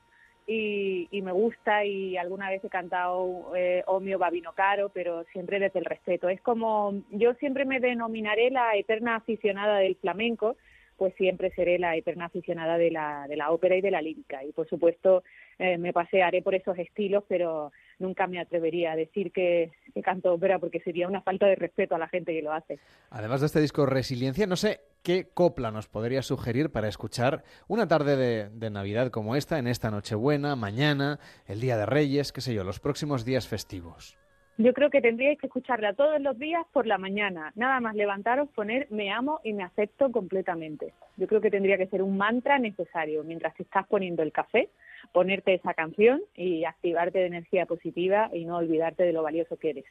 y, 0.48 1.10
y 1.12 1.22
me 1.22 1.34
gusta 1.34 1.84
y 1.84 2.16
alguna 2.16 2.50
vez 2.50 2.64
he 2.64 2.70
cantado 2.70 3.52
eh, 3.56 3.84
Omio 3.86 4.18
Babino 4.18 4.54
Caro, 4.54 4.90
pero 4.90 5.26
siempre 5.34 5.60
desde 5.60 5.80
el 5.80 5.86
respeto. 5.86 6.30
Es 6.30 6.42
como, 6.42 6.94
yo 7.12 7.34
siempre 7.36 7.66
me 7.66 7.82
denominaré 7.82 8.50
la 8.50 8.76
eterna 8.78 9.18
aficionada 9.18 9.80
del 9.80 9.98
flamenco, 9.98 10.56
pues 10.98 11.14
siempre 11.16 11.52
seré 11.52 11.78
la 11.78 11.96
eterna 11.96 12.26
aficionada 12.26 12.78
de 12.78 12.92
la, 12.92 13.28
de 13.28 13.38
la 13.38 13.52
ópera 13.52 13.76
y 13.76 13.82
de 13.82 13.92
la 13.92 14.02
lírica. 14.02 14.44
Y 14.44 14.52
por 14.52 14.68
supuesto 14.68 15.24
eh, 15.60 15.78
me 15.78 15.94
pasearé 15.94 16.42
por 16.42 16.56
esos 16.56 16.78
estilos, 16.78 17.24
pero 17.28 17.72
nunca 18.00 18.28
me 18.28 18.40
atrevería 18.40 18.92
a 18.92 18.96
decir 18.96 19.32
que, 19.32 19.72
canto 20.04 20.34
ópera 20.34 20.60
porque 20.60 20.80
sería 20.80 21.08
una 21.08 21.22
falta 21.22 21.48
de 21.48 21.56
respeto 21.56 21.96
a 21.96 22.00
la 22.00 22.08
gente 22.08 22.34
que 22.34 22.42
lo 22.42 22.54
hace. 22.54 22.80
Además 23.10 23.42
de 23.42 23.48
este 23.48 23.62
disco 23.62 23.86
Resiliencia, 23.86 24.48
no 24.48 24.56
sé 24.56 24.80
qué 25.04 25.28
copla 25.34 25.72
nos 25.72 25.88
podría 25.88 26.22
sugerir 26.22 26.72
para 26.72 26.88
escuchar 26.88 27.44
una 27.68 27.88
tarde 27.88 28.16
de, 28.16 28.50
de 28.50 28.70
Navidad 28.70 29.10
como 29.10 29.36
esta, 29.36 29.60
en 29.60 29.68
esta 29.68 29.92
Nochebuena, 29.92 30.56
mañana, 30.56 31.20
el 31.48 31.60
Día 31.60 31.78
de 31.78 31.86
Reyes, 31.86 32.32
qué 32.32 32.42
sé 32.42 32.54
yo, 32.54 32.64
los 32.64 32.80
próximos 32.80 33.26
días 33.26 33.48
festivos. 33.48 34.18
Yo 34.60 34.74
creo 34.74 34.90
que 34.90 35.02
tendríais 35.02 35.38
que 35.38 35.46
escucharla 35.46 35.94
todos 35.94 36.20
los 36.20 36.38
días 36.40 36.66
por 36.74 36.88
la 36.88 36.98
mañana. 36.98 37.52
Nada 37.56 37.80
más 37.80 37.96
levantaros, 37.96 38.50
poner 38.50 38.88
me 38.90 39.12
amo 39.12 39.40
y 39.44 39.54
me 39.54 39.64
acepto 39.64 40.12
completamente. 40.12 40.94
Yo 41.16 41.28
creo 41.28 41.42
que 41.42 41.52
tendría 41.52 41.78
que 41.78 41.86
ser 41.86 42.02
un 42.02 42.18
mantra 42.18 42.58
necesario 42.58 43.24
mientras 43.24 43.58
estás 43.60 43.86
poniendo 43.86 44.24
el 44.24 44.32
café, 44.32 44.70
ponerte 45.12 45.54
esa 45.54 45.76
canción 45.76 46.22
y 46.36 46.66
activarte 46.66 47.20
de 47.20 47.28
energía 47.28 47.68
positiva 47.68 48.32
y 48.34 48.46
no 48.46 48.58
olvidarte 48.58 49.04
de 49.04 49.14
lo 49.14 49.22
valioso 49.22 49.58
que 49.58 49.70
eres. 49.70 49.86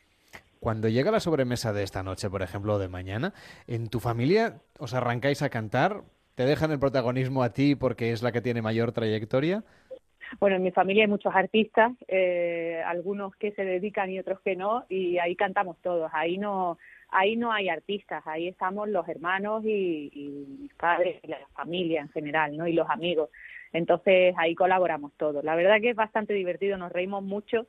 Cuando 0.58 0.88
llega 0.88 1.12
la 1.12 1.20
sobremesa 1.20 1.72
de 1.72 1.84
esta 1.84 2.02
noche, 2.02 2.28
por 2.28 2.42
ejemplo, 2.42 2.74
o 2.74 2.78
de 2.80 2.88
mañana, 2.88 3.34
¿en 3.68 3.88
tu 3.88 4.00
familia 4.00 4.62
os 4.80 4.94
arrancáis 4.94 5.42
a 5.42 5.48
cantar? 5.48 6.02
¿Te 6.34 6.44
dejan 6.44 6.72
el 6.72 6.80
protagonismo 6.80 7.44
a 7.44 7.52
ti 7.52 7.76
porque 7.76 8.10
es 8.10 8.22
la 8.22 8.32
que 8.32 8.42
tiene 8.42 8.62
mayor 8.62 8.90
trayectoria? 8.90 9.62
Bueno, 10.40 10.56
en 10.56 10.62
mi 10.62 10.70
familia 10.70 11.04
hay 11.04 11.08
muchos 11.08 11.34
artistas, 11.34 11.92
eh, 12.08 12.82
algunos 12.86 13.34
que 13.36 13.52
se 13.52 13.64
dedican 13.64 14.10
y 14.10 14.18
otros 14.18 14.40
que 14.40 14.56
no, 14.56 14.84
y 14.88 15.18
ahí 15.18 15.36
cantamos 15.36 15.76
todos. 15.82 16.10
Ahí 16.12 16.38
no, 16.38 16.78
ahí 17.10 17.36
no 17.36 17.52
hay 17.52 17.68
artistas, 17.68 18.26
ahí 18.26 18.48
estamos 18.48 18.88
los 18.88 19.08
hermanos 19.08 19.64
y, 19.64 20.56
mis 20.60 20.74
padres, 20.74 21.20
y 21.22 21.28
la 21.28 21.38
familia 21.54 22.02
en 22.02 22.08
general, 22.10 22.56
¿no? 22.56 22.66
Y 22.66 22.72
los 22.72 22.88
amigos. 22.88 23.30
Entonces 23.72 24.34
ahí 24.38 24.54
colaboramos 24.54 25.12
todos. 25.16 25.44
La 25.44 25.54
verdad 25.54 25.80
que 25.80 25.90
es 25.90 25.96
bastante 25.96 26.34
divertido, 26.34 26.78
nos 26.78 26.92
reímos 26.92 27.22
mucho. 27.22 27.66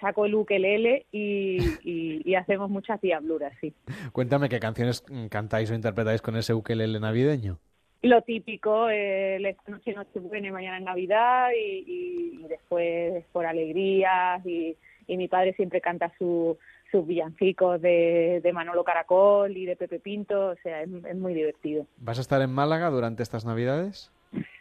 Saco 0.00 0.24
el 0.24 0.34
ukelele 0.34 1.04
y, 1.12 1.58
y, 1.84 2.34
hacemos 2.34 2.70
muchas 2.70 2.98
diabluras, 3.02 3.52
sí. 3.60 3.74
Cuéntame 4.12 4.48
qué 4.48 4.58
canciones 4.58 5.04
cantáis 5.28 5.70
o 5.70 5.74
interpretáis 5.74 6.22
con 6.22 6.36
ese 6.36 6.54
ukelele 6.54 6.98
navideño. 7.00 7.58
Lo 8.02 8.22
típico, 8.22 8.88
eh, 8.88 9.36
esta 9.36 9.72
noche 9.72 9.92
Nochebuena 9.92 10.50
mañana 10.52 10.78
es 10.78 10.84
Navidad 10.84 11.50
y, 11.54 11.84
y, 11.86 12.40
y 12.44 12.48
después 12.48 13.24
por 13.30 13.44
alegrías 13.44 14.44
y, 14.46 14.74
y 15.06 15.16
mi 15.18 15.28
padre 15.28 15.52
siempre 15.52 15.82
canta 15.82 16.10
su, 16.16 16.56
sus 16.90 17.06
villancicos 17.06 17.80
de, 17.82 18.40
de 18.42 18.52
Manolo 18.52 18.84
Caracol 18.84 19.54
y 19.54 19.66
de 19.66 19.76
Pepe 19.76 20.00
Pinto, 20.00 20.48
o 20.48 20.56
sea, 20.62 20.82
es, 20.82 20.88
es 21.08 21.16
muy 21.16 21.34
divertido. 21.34 21.86
¿Vas 21.98 22.16
a 22.16 22.22
estar 22.22 22.40
en 22.40 22.50
Málaga 22.50 22.88
durante 22.88 23.22
estas 23.22 23.44
Navidades? 23.44 24.10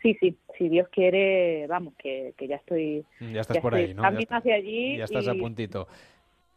Sí, 0.02 0.18
sí, 0.20 0.36
si 0.58 0.68
Dios 0.68 0.90
quiere, 0.90 1.66
vamos, 1.68 1.94
que, 1.98 2.34
que 2.36 2.48
ya 2.48 2.58
estoy... 2.58 3.06
Ya 3.20 3.42
estás 3.42 3.60
por 3.60 3.74
estoy 3.74 3.90
ahí, 3.90 3.94
¿no? 3.94 4.02
Ya, 4.02 4.38
hacia 4.38 4.56
allí. 4.56 4.98
ya 4.98 5.04
estás 5.06 5.28
a 5.28 5.34
puntito. 5.36 5.88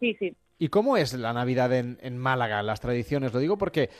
Sí, 0.00 0.16
sí. 0.18 0.34
¿Y 0.58 0.68
cómo 0.68 0.96
es 0.96 1.12
la 1.14 1.32
Navidad 1.32 1.72
en, 1.72 1.98
en 2.02 2.18
Málaga, 2.18 2.62
las 2.62 2.80
tradiciones? 2.80 3.32
Lo 3.32 3.40
digo 3.40 3.58
porque 3.58 3.90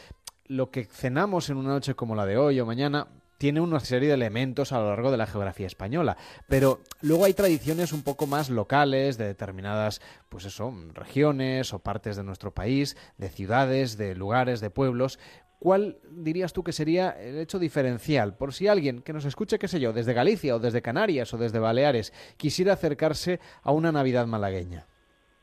lo 0.47 0.71
que 0.71 0.85
cenamos 0.85 1.51
en 1.51 1.57
una 1.57 1.71
noche 1.71 1.95
como 1.95 2.15
la 2.15 2.27
de 2.27 2.37
hoy 2.37 2.61
o 2.61 2.67
mañana 2.67 3.09
tiene 3.43 3.61
una 3.61 3.81
serie 3.81 4.07
de 4.07 4.15
elementos 4.15 4.71
a 4.71 4.79
lo 4.79 4.91
largo 4.91 5.11
de 5.11 5.17
la 5.17 5.27
geografía 5.27 5.67
española. 5.67 6.17
Pero 6.47 6.81
luego 7.01 7.25
hay 7.25 7.35
tradiciones 7.35 7.93
un 7.93 8.03
poco 8.03 8.29
más 8.29 8.51
locales 8.51 9.19
de 9.19 9.27
determinadas, 9.27 10.01
pues 10.29 10.45
eso, 10.45 10.73
regiones 10.95 11.75
o 11.75 11.81
partes 11.81 12.15
de 12.17 12.23
nuestro 12.23 12.55
país, 12.55 12.97
de 13.19 13.29
ciudades, 13.31 13.97
de 13.97 14.15
lugares, 14.15 14.61
de 14.61 14.71
pueblos. 14.71 15.19
¿Cuál 15.59 15.99
dirías 16.09 16.53
tú 16.53 16.63
que 16.63 16.73
sería 16.73 17.11
el 17.11 17.37
hecho 17.39 17.59
diferencial? 17.59 18.37
Por 18.37 18.55
si 18.55 18.69
alguien 18.69 19.03
que 19.03 19.13
nos 19.13 19.25
escuche, 19.25 19.59
qué 19.59 19.67
sé 19.67 19.81
yo, 19.81 19.93
desde 19.93 20.13
Galicia 20.13 20.55
o 20.55 20.61
desde 20.61 20.81
Canarias 20.81 21.35
o 21.35 21.37
desde 21.37 21.59
Baleares, 21.59 22.13
quisiera 22.37 22.75
acercarse 22.75 23.41
a 23.63 23.73
una 23.73 23.91
Navidad 23.91 24.29
malagueña. 24.29 24.87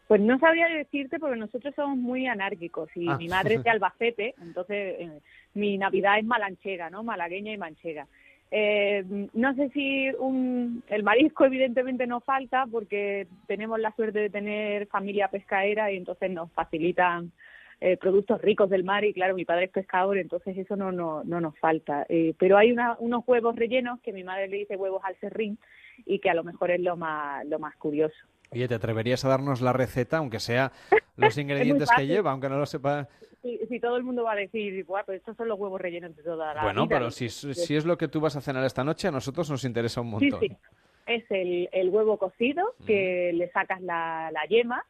Pues 0.10 0.22
no 0.22 0.40
sabría 0.40 0.68
decirte 0.70 1.20
porque 1.20 1.38
nosotros 1.38 1.72
somos 1.76 1.96
muy 1.96 2.26
anárquicos 2.26 2.90
y 2.96 3.08
Ah. 3.08 3.16
mi 3.16 3.28
madre 3.28 3.56
es 3.56 3.64
de 3.64 3.70
Albacete, 3.76 4.34
entonces 4.42 4.96
eh, 5.00 5.20
mi 5.54 5.78
Navidad 5.78 6.18
es 6.18 6.26
malanchega, 6.26 6.90
¿no? 6.90 7.04
Malagueña 7.04 7.54
y 7.54 7.58
manchega. 7.60 8.08
Eh, 8.50 9.04
no 9.36 9.54
sé 9.54 9.70
si 9.70 10.10
un, 10.18 10.82
el 10.90 11.04
marisco 11.04 11.46
evidentemente 11.46 12.08
nos 12.08 12.24
falta 12.24 12.66
porque 12.66 13.28
tenemos 13.46 13.80
la 13.80 13.92
suerte 13.96 14.18
de 14.18 14.30
tener 14.32 14.88
familia 14.88 15.28
pescaera 15.28 15.92
y 15.92 15.98
entonces 15.98 16.32
nos 16.32 16.52
facilitan 16.54 17.32
eh, 17.80 17.96
productos 17.98 18.42
ricos 18.42 18.68
del 18.72 18.84
mar 18.84 19.06
y 19.06 19.14
claro, 19.14 19.36
mi 19.36 19.46
padre 19.46 19.66
es 19.66 19.72
pescador, 19.72 20.18
entonces 20.18 20.58
eso 20.58 20.76
no, 20.76 20.92
no, 20.92 21.24
no 21.24 21.40
nos 21.40 21.56
falta. 21.60 22.08
Eh, 22.10 22.34
pero 22.40 22.58
hay 22.58 22.72
una- 22.72 22.96
unos 22.98 23.24
huevos 23.28 23.56
rellenos 23.56 24.02
que 24.02 24.12
mi 24.12 24.24
madre 24.24 24.48
le 24.48 24.58
dice 24.58 24.76
huevos 24.76 25.04
al 25.06 25.16
serrín 25.20 25.60
y 26.08 26.18
que 26.18 26.32
a 26.32 26.34
lo 26.34 26.44
mejor 26.44 26.72
es 26.72 26.82
lo 26.82 26.98
más, 26.98 27.46
lo 27.46 27.60
más 27.60 27.76
curioso. 27.76 28.18
Oye, 28.52 28.68
¿te 28.68 28.76
atreverías 28.76 29.24
a 29.26 29.30
darnos 29.30 29.62
la 29.62 29.74
receta, 29.74 30.18
aunque 30.18 30.40
sea 30.40 30.72
los 31.18 31.38
ingredientes 31.38 31.90
que 31.96 32.08
lleva, 32.08 32.32
aunque 32.32 32.50
no 32.50 32.58
lo 32.58 32.66
sepa? 32.66 33.08
Si, 33.42 33.58
si 33.68 33.80
todo 33.80 33.96
el 33.96 34.04
mundo 34.04 34.24
va 34.24 34.34
a 34.34 34.36
decir, 34.36 34.84
Buah, 34.86 35.04
pero 35.06 35.18
estos 35.18 35.38
son 35.38 35.48
los 35.48 35.60
huevos 35.60 35.80
rellenos 35.80 36.16
de 36.16 36.24
toda 36.24 36.54
la 36.54 36.64
Bueno, 36.64 36.86
vida", 36.86 36.96
pero 36.98 37.12
si, 37.12 37.30
si 37.30 37.76
es 37.76 37.86
lo 37.86 37.98
que 37.98 38.08
tú 38.08 38.20
vas 38.20 38.36
a 38.36 38.42
cenar 38.42 38.66
esta 38.66 38.84
noche, 38.84 39.08
a 39.08 39.12
nosotros 39.12 39.50
nos 39.50 39.64
interesa 39.64 40.02
un 40.02 40.08
Sí, 40.08 40.12
montón. 40.12 40.40
sí. 40.42 40.58
Es 41.06 41.24
el, 41.32 41.70
el 41.72 41.90
huevo 41.90 42.18
cocido 42.18 42.76
que 42.86 43.32
le 43.34 43.50
sacas 43.52 43.82
la, 43.82 44.30
la 44.32 44.46
yema 44.46 44.86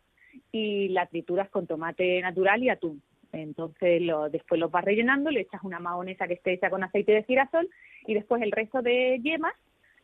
y 0.51 0.89
la 0.89 1.05
trituras 1.05 1.49
con 1.49 1.65
tomate 1.65 2.21
natural 2.21 2.61
y 2.63 2.69
atún. 2.69 3.01
Entonces 3.31 4.01
lo, 4.01 4.29
después 4.29 4.59
los 4.59 4.69
vas 4.71 4.83
rellenando, 4.83 5.29
le 5.31 5.41
echas 5.41 5.61
una 5.63 5.79
mahonesa 5.79 6.27
que 6.27 6.33
esté 6.33 6.53
hecha 6.53 6.69
con 6.69 6.83
aceite 6.83 7.13
de 7.13 7.23
girasol 7.23 7.69
y 8.05 8.15
después 8.15 8.41
el 8.41 8.51
resto 8.51 8.81
de 8.81 9.19
yemas 9.23 9.53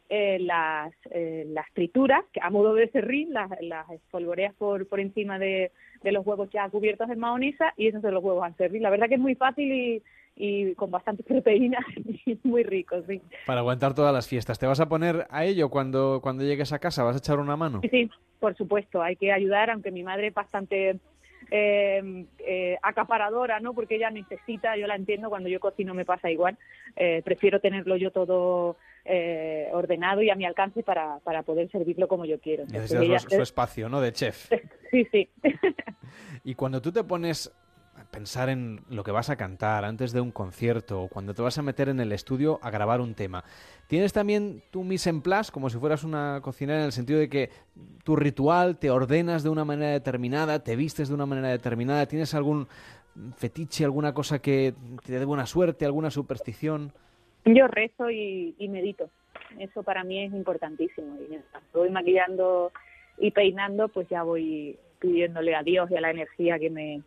eh, 0.10 0.38
las, 0.40 0.94
eh, 1.12 1.46
las 1.48 1.66
trituras, 1.74 2.24
que 2.32 2.40
a 2.42 2.50
modo 2.50 2.74
de 2.74 2.90
serrín, 2.90 3.34
las, 3.34 3.50
las 3.62 3.90
espolvoreas 3.90 4.54
por, 4.56 4.88
por 4.88 5.00
encima 5.00 5.40
de, 5.40 5.72
de 6.04 6.12
los 6.12 6.26
huevos 6.26 6.50
ya 6.52 6.70
cubiertos 6.70 7.10
en 7.10 7.20
mahonesa 7.20 7.74
y 7.76 7.88
esos 7.88 8.02
son 8.02 8.14
los 8.14 8.24
huevos 8.24 8.44
al 8.44 8.56
serrín. 8.56 8.84
La 8.84 8.90
verdad 8.90 9.08
que 9.08 9.16
es 9.16 9.20
muy 9.20 9.36
fácil 9.36 9.72
y, 9.72 10.04
y 10.36 10.76
con 10.76 10.92
bastante 10.92 11.24
proteína 11.28 11.80
y 12.26 12.38
muy 12.44 12.64
rico, 12.64 13.02
sí. 13.08 13.22
Para 13.46 13.62
aguantar 13.62 13.94
todas 13.96 14.14
las 14.14 14.28
fiestas. 14.28 14.60
¿Te 14.60 14.68
vas 14.68 14.80
a 14.80 14.90
poner 14.90 15.26
a 15.30 15.46
ello 15.46 15.70
cuando, 15.70 16.20
cuando 16.22 16.44
llegues 16.44 16.72
a 16.74 16.80
casa? 16.80 17.04
¿Vas 17.04 17.16
a 17.16 17.20
echar 17.20 17.40
una 17.40 17.56
mano? 17.56 17.82
Sí, 17.82 17.90
sí, 17.90 18.10
por 18.40 18.56
supuesto, 18.56 19.02
hay 19.02 19.16
que 19.16 19.32
ayudar, 19.32 19.70
aunque 19.70 19.92
mi 19.92 20.04
madre 20.04 20.28
es 20.28 20.34
bastante 20.34 21.00
eh, 21.52 22.26
eh, 22.40 22.78
acaparadora, 22.82 23.60
¿no? 23.60 23.74
Porque 23.74 23.96
ella 23.96 24.10
necesita, 24.10 24.76
yo 24.78 24.88
la 24.88 24.96
entiendo, 24.96 25.30
cuando 25.30 25.50
yo 25.50 25.60
cocino 25.60 25.94
me 25.94 26.06
pasa 26.06 26.30
igual, 26.30 26.58
eh, 26.96 27.22
prefiero 27.24 27.60
tenerlo 27.60 27.98
yo 27.98 28.12
todo 28.12 28.78
eh, 29.06 29.70
ordenado 29.72 30.24
y 30.24 30.32
a 30.32 30.36
mi 30.36 30.46
alcance 30.46 30.82
para, 30.82 31.20
para 31.20 31.44
poder 31.44 31.70
servirlo 31.70 32.08
como 32.08 32.26
yo 32.26 32.40
quiero. 32.40 32.66
Su, 32.68 33.30
su 33.30 33.42
espacio, 33.42 33.88
¿no? 33.88 34.02
De 34.02 34.12
chef. 34.12 34.52
Sí, 34.92 35.06
sí. 35.12 35.30
Y 36.46 36.56
cuando 36.56 36.82
tú 36.82 36.90
te 36.90 37.04
pones 37.04 37.52
a 37.98 38.06
pensar 38.06 38.48
en 38.48 38.80
lo 38.90 39.04
que 39.04 39.12
vas 39.12 39.30
a 39.30 39.36
cantar 39.36 39.84
antes 39.84 40.14
de 40.14 40.22
un 40.22 40.32
concierto 40.32 41.02
o 41.02 41.10
cuando 41.10 41.34
te 41.34 41.42
vas 41.42 41.58
a 41.58 41.64
meter 41.64 41.90
en 41.90 42.00
el 42.00 42.14
estudio 42.14 42.60
a 42.62 42.70
grabar 42.70 43.02
un 43.02 43.14
tema, 43.14 43.44
¿tienes 43.88 44.14
también 44.14 44.64
tu 44.72 44.86
mise 44.86 45.10
en 45.10 45.22
place 45.22 45.52
como 45.52 45.70
si 45.70 45.78
fueras 45.80 46.06
una 46.06 46.40
cocinera 46.42 46.80
en 46.80 46.86
el 46.86 46.92
sentido 46.94 47.20
de 47.20 47.28
que 47.28 47.50
tu 48.06 48.16
ritual 48.16 48.78
te 48.78 48.90
ordenas 48.90 49.44
de 49.44 49.50
una 49.50 49.66
manera 49.66 49.92
determinada, 49.92 50.64
te 50.64 50.78
vistes 50.78 51.10
de 51.10 51.16
una 51.16 51.26
manera 51.26 51.50
determinada, 51.50 52.06
tienes 52.06 52.34
algún 52.36 52.70
fetiche, 53.36 53.84
alguna 53.84 54.14
cosa 54.14 54.40
que 54.40 54.76
te 55.06 55.20
dé 55.20 55.26
buena 55.26 55.46
suerte, 55.46 55.84
alguna 55.84 56.10
superstición? 56.10 56.94
Yo 57.46 57.68
rezo 57.68 58.10
y, 58.10 58.56
medito. 58.70 59.10
Eso 59.60 59.84
para 59.84 60.04
mí 60.04 60.24
es 60.24 60.34
importantísimo. 60.34 61.16
Y 61.22 61.30
mientras 61.30 61.64
voy 61.74 61.90
maquillando 61.90 62.72
y 63.18 63.32
peinando, 63.32 63.88
pues 63.88 64.10
ya 64.10 64.24
voy 64.24 64.78
pidiéndole 65.00 65.56
a 65.56 65.64
Dios 65.64 65.90
y 65.92 65.96
a 65.96 66.02
la 66.02 66.10
energía 66.10 66.58
que 66.58 66.70
me, 66.70 67.02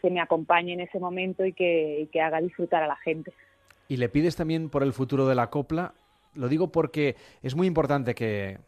que 0.00 0.10
me 0.10 0.20
acompañe 0.20 0.72
en 0.72 0.80
ese 0.80 0.98
momento 0.98 1.44
y 1.44 1.52
que, 1.52 2.00
y 2.02 2.06
que 2.06 2.20
haga 2.20 2.40
disfrutar 2.40 2.82
a 2.82 2.86
la 2.86 2.96
gente. 2.96 3.32
y 3.88 3.96
le 3.96 4.08
pides 4.08 4.36
también 4.36 4.70
por 4.70 4.82
el 4.82 4.92
futuro 4.92 5.26
de 5.26 5.34
la 5.34 5.50
copla. 5.50 5.94
Lo 6.34 6.48
digo 6.48 6.72
porque 6.72 7.16
es 7.42 7.54
muy 7.54 7.66
importante 7.66 8.14
que 8.14 8.58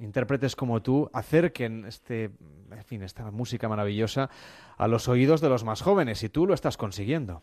intérpretes 0.00 0.56
como 0.56 0.80
tú 0.82 1.10
acerquen 1.12 1.84
este, 1.84 2.30
en 2.70 2.84
fin, 2.84 3.02
esta 3.02 3.30
música 3.30 3.68
maravillosa 3.68 4.30
a 4.76 4.88
los 4.88 5.08
oídos 5.08 5.40
de 5.40 5.48
los 5.48 5.64
más 5.64 5.82
jóvenes 5.82 6.22
y 6.22 6.28
tú 6.28 6.46
lo 6.46 6.54
estás 6.54 6.76
consiguiendo. 6.76 7.42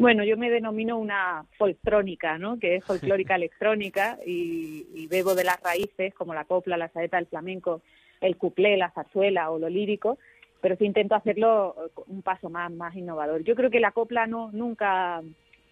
Bueno, 0.00 0.24
yo 0.24 0.38
me 0.38 0.48
denomino 0.48 0.96
una 0.96 1.44
foltrónica, 1.58 2.38
¿no? 2.38 2.58
Que 2.58 2.76
es 2.76 2.84
folclórica 2.86 3.34
electrónica 3.36 4.16
y, 4.24 4.86
y 4.94 5.06
bebo 5.08 5.34
de 5.34 5.44
las 5.44 5.60
raíces 5.62 6.14
como 6.14 6.32
la 6.32 6.46
copla, 6.46 6.78
la 6.78 6.88
saeta, 6.88 7.18
el 7.18 7.26
flamenco, 7.26 7.82
el 8.22 8.38
cuplé, 8.38 8.78
la 8.78 8.92
zarzuela 8.92 9.50
o 9.50 9.58
lo 9.58 9.68
lírico, 9.68 10.16
pero 10.62 10.74
sí 10.76 10.86
intento 10.86 11.14
hacerlo 11.14 11.76
eh, 11.78 12.00
un 12.06 12.22
paso 12.22 12.48
más, 12.48 12.72
más 12.72 12.96
innovador. 12.96 13.44
Yo 13.44 13.54
creo 13.54 13.68
que 13.68 13.78
la 13.78 13.92
copla 13.92 14.26
no 14.26 14.50
nunca 14.52 15.20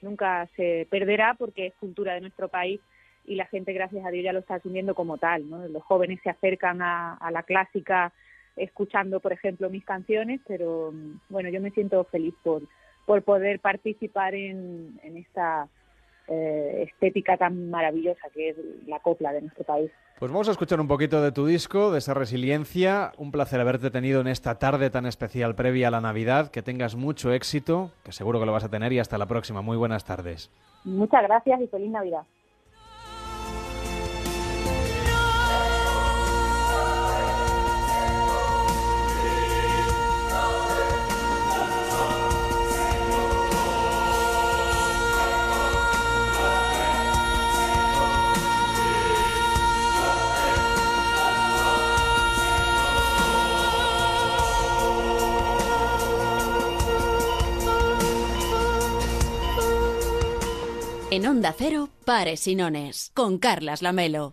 nunca 0.03 0.47
se 0.57 0.87
perderá 0.91 1.33
porque 1.33 1.69
es 1.69 1.75
cultura 1.77 2.13
de 2.13 2.21
nuestro 2.21 2.49
país 2.49 2.83
y 3.25 3.35
la 3.35 3.47
gente, 3.47 3.73
gracias 3.73 4.05
a 4.05 4.11
Dios, 4.11 4.25
ya 4.25 4.35
lo 4.35 4.41
está 4.41 4.57
asumiendo 4.57 4.95
como 4.95 5.17
tal, 5.17 5.49
¿no? 5.49 5.67
Los 5.69 5.85
jóvenes 5.85 6.21
se 6.23 6.29
acercan 6.29 6.83
a, 6.83 7.15
a 7.15 7.31
la 7.31 7.45
clásica 7.45 8.13
escuchando, 8.57 9.21
por 9.21 9.33
ejemplo, 9.33 9.71
mis 9.71 9.87
canciones, 9.87 10.43
pero 10.47 10.93
mm, 10.93 11.21
bueno, 11.31 11.49
yo 11.49 11.63
me 11.63 11.71
siento 11.71 12.05
feliz 12.05 12.35
por, 12.43 12.61
por 13.09 13.23
poder 13.23 13.59
participar 13.61 14.35
en, 14.35 15.01
en 15.03 15.17
esta 15.17 15.67
eh, 16.29 16.85
estética 16.87 17.39
tan 17.39 17.71
maravillosa 17.71 18.29
que 18.35 18.51
es 18.51 18.57
la 18.87 19.01
copla 19.01 19.33
de 19.33 19.41
nuestro 19.41 19.65
país. 19.65 19.91
Pues 20.19 20.31
vamos 20.31 20.47
a 20.49 20.51
escuchar 20.51 20.79
un 20.79 20.89
poquito 20.89 21.23
de 21.23 21.33
tu 21.33 21.47
disco, 21.47 21.91
de 21.91 22.01
esa 22.01 22.13
resiliencia. 22.13 23.13
Un 23.17 23.33
placer 23.33 23.61
haberte 23.61 23.91
tenido 23.91 24.21
en 24.21 24.27
esta 24.27 24.59
tarde 24.59 24.91
tan 24.91 25.07
especial 25.07 25.55
previa 25.55 25.89
a 25.89 25.91
la 25.91 26.03
Navidad. 26.03 26.51
Que 26.51 26.61
tengas 26.61 26.97
mucho 26.97 27.33
éxito, 27.33 27.93
que 28.05 28.13
seguro 28.13 28.41
que 28.41 28.45
lo 28.45 28.53
vas 28.53 28.65
a 28.65 28.69
tener 28.69 28.93
y 28.93 28.99
hasta 28.99 29.17
la 29.17 29.25
próxima. 29.25 29.63
Muy 29.63 29.79
buenas 29.79 30.05
tardes. 30.05 30.51
Muchas 30.85 31.23
gracias 31.23 31.63
y 31.63 31.67
feliz 31.69 31.91
Navidad. 31.91 32.25
En 61.19 61.27
Onda 61.27 61.53
Cero, 61.53 61.89
Pares 62.05 62.47
y 62.47 62.55
Nones, 62.55 63.11
con 63.13 63.39
Carlas 63.39 63.83
Lamelo. 63.83 64.31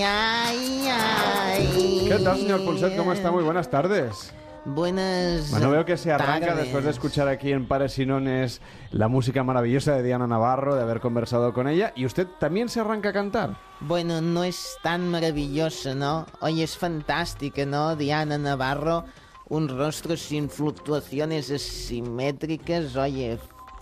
ay, 0.00 0.88
ay. 0.88 2.04
¿Qué 2.06 2.18
tal, 2.22 2.38
señor 2.38 2.64
Pulset? 2.64 2.96
¿Cómo 2.96 3.12
está? 3.12 3.32
Muy 3.32 3.42
buenas 3.42 3.68
tardes. 3.68 4.32
Buenas 4.64 5.50
Bueno, 5.50 5.70
veo 5.70 5.84
que 5.84 5.96
se 5.96 6.12
arranca 6.12 6.48
tardes. 6.48 6.64
después 6.64 6.84
de 6.84 6.90
escuchar 6.90 7.28
aquí 7.28 7.50
en 7.50 7.66
Pares 7.66 7.98
y 7.98 8.04
Nones 8.04 8.60
la 8.90 9.08
música 9.08 9.42
maravillosa 9.42 9.94
de 9.94 10.02
Diana 10.02 10.26
Navarro, 10.26 10.76
de 10.76 10.82
haber 10.82 11.00
conversado 11.00 11.54
con 11.54 11.66
ella. 11.66 11.92
¿Y 11.96 12.04
usted 12.04 12.26
también 12.38 12.68
se 12.68 12.80
arranca 12.80 13.08
a 13.08 13.12
cantar? 13.12 13.56
Bueno, 13.80 14.20
no 14.20 14.44
es 14.44 14.76
tan 14.82 15.08
maravilloso, 15.08 15.94
¿no? 15.94 16.26
Oye, 16.40 16.64
es 16.64 16.76
fantástica, 16.76 17.64
¿no? 17.64 17.96
Diana 17.96 18.36
Navarro, 18.36 19.04
un 19.48 19.68
rostro 19.68 20.16
sin 20.16 20.50
fluctuaciones 20.50 21.50
asimétricas, 21.50 22.96
oye, 22.96 23.38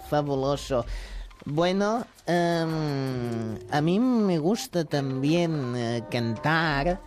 fabuloso. 0.09 0.85
Bueno, 1.45 2.05
em, 2.27 3.59
a 3.71 3.81
mí 3.81 3.99
me 3.99 4.39
gusta 4.39 4.85
también 4.85 5.75
eh, 5.77 6.05
cantar 6.11 7.01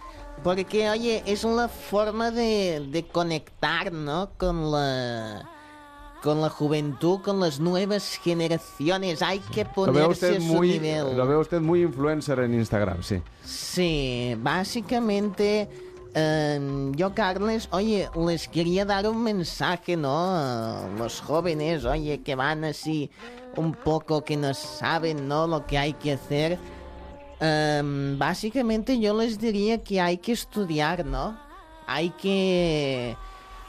porque, 0.44 0.90
oye, 0.90 1.24
es 1.26 1.44
una 1.44 1.68
forma 1.68 2.32
de, 2.32 2.88
de 2.90 3.06
conectar, 3.08 3.92
¿no? 3.92 4.32
Con 4.38 4.72
la 4.72 5.48
con 6.22 6.40
la 6.40 6.50
juventud, 6.50 7.20
con 7.22 7.40
las 7.40 7.60
nuevas 7.60 8.20
generaciones. 8.24 9.22
Hay 9.22 9.40
que 9.40 9.66
ponerse 9.66 10.08
usted 10.08 10.38
a 10.38 10.40
su 10.40 10.46
muy, 10.46 10.70
nivel. 10.74 11.18
lo 11.18 11.28
veo 11.28 11.40
usted 11.40 11.60
muy 11.60 11.82
influencer 11.82 12.40
en 12.40 12.54
Instagram, 12.54 13.02
sí. 13.02 13.22
Sí, 13.44 14.36
básicamente 14.38 15.68
em, 16.14 16.94
yo, 16.94 17.16
Carles, 17.16 17.68
oye, 17.72 18.08
les 18.16 18.48
quería 18.48 18.86
dar 18.86 19.08
un 19.08 19.24
mensaje, 19.24 19.98
¿no? 19.98 20.16
A 20.16 20.88
los 20.98 21.22
jóvenes, 21.22 21.86
oye, 21.86 22.22
que 22.22 22.36
van 22.36 22.64
así 22.66 23.10
un 23.58 23.74
poco, 23.74 24.24
que 24.24 24.38
no 24.38 24.54
saben, 24.54 25.28
¿no? 25.28 25.48
Lo 25.48 25.66
que 25.66 25.78
hay 25.78 25.94
que 25.94 26.14
hacer. 26.14 26.60
Em, 27.42 28.20
básicamente 28.20 29.00
yo 29.00 29.18
les 29.20 29.40
diría 29.40 29.80
que 29.80 30.00
hay 30.00 30.18
que 30.18 30.32
estudiar, 30.32 31.04
¿no? 31.06 31.38
Hay 31.88 32.12
que 32.12 33.18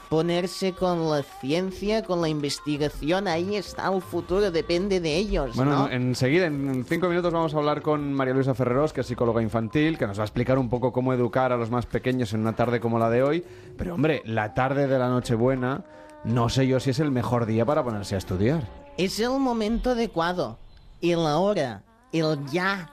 ponerse 0.09 0.73
con 0.73 1.09
la 1.09 1.23
ciencia, 1.23 2.03
con 2.03 2.21
la 2.21 2.29
investigación, 2.29 3.27
ahí 3.27 3.55
está 3.55 3.91
el 3.91 3.99
futuro, 3.99 4.51
depende 4.51 4.99
de 4.99 5.17
ellos, 5.17 5.55
Bueno, 5.55 5.71
¿no? 5.71 5.89
enseguida, 5.89 6.45
en 6.45 6.85
cinco 6.87 7.09
minutos 7.09 7.33
vamos 7.33 7.55
a 7.55 7.57
hablar 7.57 7.81
con 7.81 8.13
María 8.13 8.35
Luisa 8.35 8.53
Ferreros, 8.53 8.93
que 8.93 9.01
es 9.01 9.07
psicóloga 9.07 9.41
infantil, 9.41 9.97
que 9.97 10.05
nos 10.05 10.19
va 10.19 10.21
a 10.21 10.25
explicar 10.25 10.59
un 10.59 10.69
poco 10.69 10.93
cómo 10.93 11.11
educar 11.11 11.51
a 11.51 11.57
los 11.57 11.71
más 11.71 11.87
pequeños 11.87 12.31
en 12.33 12.41
una 12.41 12.55
tarde 12.55 12.79
como 12.79 12.99
la 12.99 13.09
de 13.09 13.23
hoy. 13.23 13.43
Pero 13.75 13.95
hombre, 13.95 14.21
la 14.23 14.53
tarde 14.53 14.85
de 14.85 14.99
la 14.99 15.09
Nochebuena, 15.09 15.83
no 16.25 16.47
sé 16.47 16.67
yo 16.67 16.79
si 16.79 16.91
es 16.91 16.99
el 16.99 17.09
mejor 17.09 17.47
día 17.47 17.65
para 17.65 17.83
ponerse 17.83 18.13
a 18.13 18.19
estudiar. 18.19 18.67
Es 18.99 19.19
el 19.19 19.39
momento 19.39 19.89
adecuado, 19.89 20.59
el 21.01 21.25
ahora, 21.25 21.81
el 22.11 22.37
ya. 22.51 22.87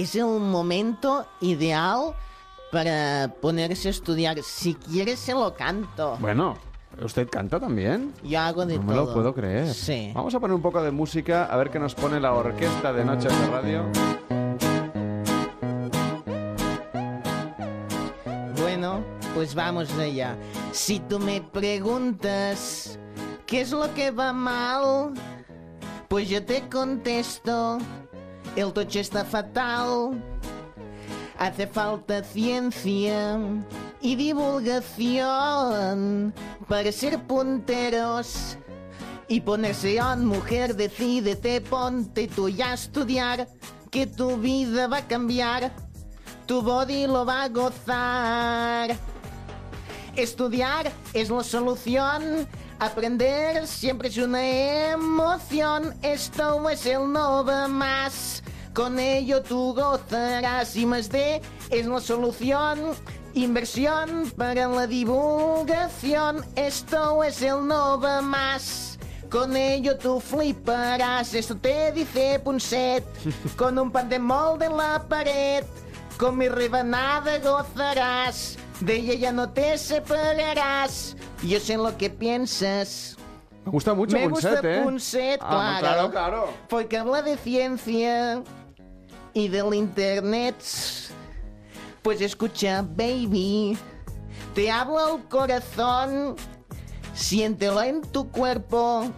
Es 0.00 0.14
el 0.14 0.24
momento 0.24 1.26
ideal 1.42 2.14
para 2.72 3.34
ponerse 3.42 3.88
a 3.88 3.90
estudiar. 3.90 4.42
Si 4.42 4.74
quieres, 4.74 5.18
se 5.18 5.34
lo 5.34 5.52
canto. 5.54 6.16
Bueno, 6.20 6.56
¿usted 7.02 7.28
canta 7.28 7.60
también? 7.60 8.14
Yo 8.24 8.40
hago 8.40 8.64
de 8.64 8.76
No 8.78 8.82
me 8.84 8.94
todo. 8.94 9.04
lo 9.06 9.12
puedo 9.12 9.34
creer. 9.34 9.66
Sí. 9.74 10.10
Vamos 10.14 10.34
a 10.34 10.40
poner 10.40 10.54
un 10.54 10.62
poco 10.62 10.82
de 10.82 10.90
música, 10.90 11.44
a 11.44 11.56
ver 11.58 11.68
qué 11.70 11.78
nos 11.78 11.94
pone 11.94 12.18
la 12.18 12.32
orquesta 12.32 12.94
de 12.94 13.04
Noches 13.04 13.30
de 13.40 13.46
Radio. 13.50 13.84
Bueno, 18.58 19.04
pues 19.34 19.54
vamos 19.54 19.92
allá. 19.98 20.34
Si 20.72 20.98
tú 21.00 21.18
me 21.18 21.42
preguntas 21.42 22.98
qué 23.46 23.60
es 23.62 23.70
lo 23.72 23.92
que 23.92 24.10
va 24.10 24.32
mal, 24.32 25.12
pues 26.08 26.26
yo 26.28 26.42
te 26.44 26.68
contesto, 26.70 27.78
el 28.56 28.72
toche 28.72 29.00
está 29.00 29.24
fatal. 29.24 30.22
Hace 31.38 31.66
falta 31.66 32.22
ciencia 32.22 33.38
y 34.02 34.14
divulgación 34.14 35.24
para 36.68 36.92
ser 36.92 37.18
punteros 37.22 38.58
y 39.26 39.40
ponerse 39.40 40.00
on, 40.02 40.26
mujer, 40.26 40.76
decídete, 40.76 41.60
ponte 41.60 42.28
tú 42.28 42.48
ya 42.48 42.72
a 42.72 42.74
estudiar, 42.74 43.48
que 43.90 44.06
tu 44.06 44.36
vida 44.36 44.86
va 44.86 44.98
a 44.98 45.06
cambiar, 45.06 45.72
tu 46.46 46.60
body 46.62 47.06
lo 47.06 47.24
va 47.24 47.44
a 47.44 47.48
gozar. 47.48 48.96
Estudiar 50.16 50.90
es 51.14 51.30
la 51.30 51.44
solución, 51.44 52.46
aprender 52.80 53.66
siempre 53.66 54.08
es 54.08 54.16
una 54.16 54.42
emoción, 54.92 55.94
esto 56.02 56.68
es 56.70 56.86
el 56.86 57.12
no 57.12 57.44
va 57.44 57.68
más. 57.68 58.42
Con 58.74 58.98
ello 58.98 59.42
tú 59.42 59.74
gozarás 59.74 60.74
y 60.76 60.86
más 60.86 61.10
de 61.10 61.42
es 61.70 61.86
la 61.86 62.00
solución. 62.00 62.78
Inversión 63.34 64.32
para 64.36 64.66
la 64.66 64.86
divulgación, 64.86 66.44
esto 66.56 67.22
es 67.22 67.42
el 67.42 67.66
no 67.66 68.00
va 68.00 68.22
más. 68.22 68.98
Con 69.30 69.56
ello 69.56 69.96
tú 69.96 70.18
fliparás, 70.18 71.34
esto 71.34 71.56
te 71.56 71.92
dice 71.92 72.40
Punset, 72.42 73.04
con 73.56 73.78
un 73.78 73.92
pan 73.92 74.08
de 74.08 74.18
molde 74.18 74.66
en 74.66 74.76
la 74.76 75.06
pared, 75.06 75.64
con 76.20 76.36
mi 76.36 76.48
rebanada 76.50 77.38
gozarás, 77.38 78.58
de 78.80 78.96
ella 78.96 79.14
ya 79.14 79.32
no 79.32 79.48
te 79.50 79.78
separarás, 79.78 81.16
yo 81.42 81.58
sé 81.58 81.78
lo 81.78 81.96
que 81.96 82.10
piensas. 82.10 83.16
Me 83.64 83.70
gusta 83.72 83.94
mucho 83.94 84.16
Me 84.18 84.28
Punset, 84.28 84.52
gusta 84.52 84.70
¿eh? 84.70 84.82
Punset, 84.82 85.40
Ah, 85.42 85.76
claro. 85.80 85.80
claro, 85.80 86.10
claro. 86.10 86.48
Porque 86.68 86.98
habla 86.98 87.22
de 87.22 87.38
ciencia 87.38 88.42
y 89.32 89.48
del 89.48 89.72
internet. 89.74 90.56
Pues 92.02 92.20
escucha, 92.20 92.82
baby, 92.86 93.78
te 94.54 94.70
habla 94.70 95.14
el 95.14 95.22
corazón, 95.24 96.36
siéntelo 97.14 97.80
en 97.82 98.02
tu 98.02 98.30
cuerpo 98.30 99.10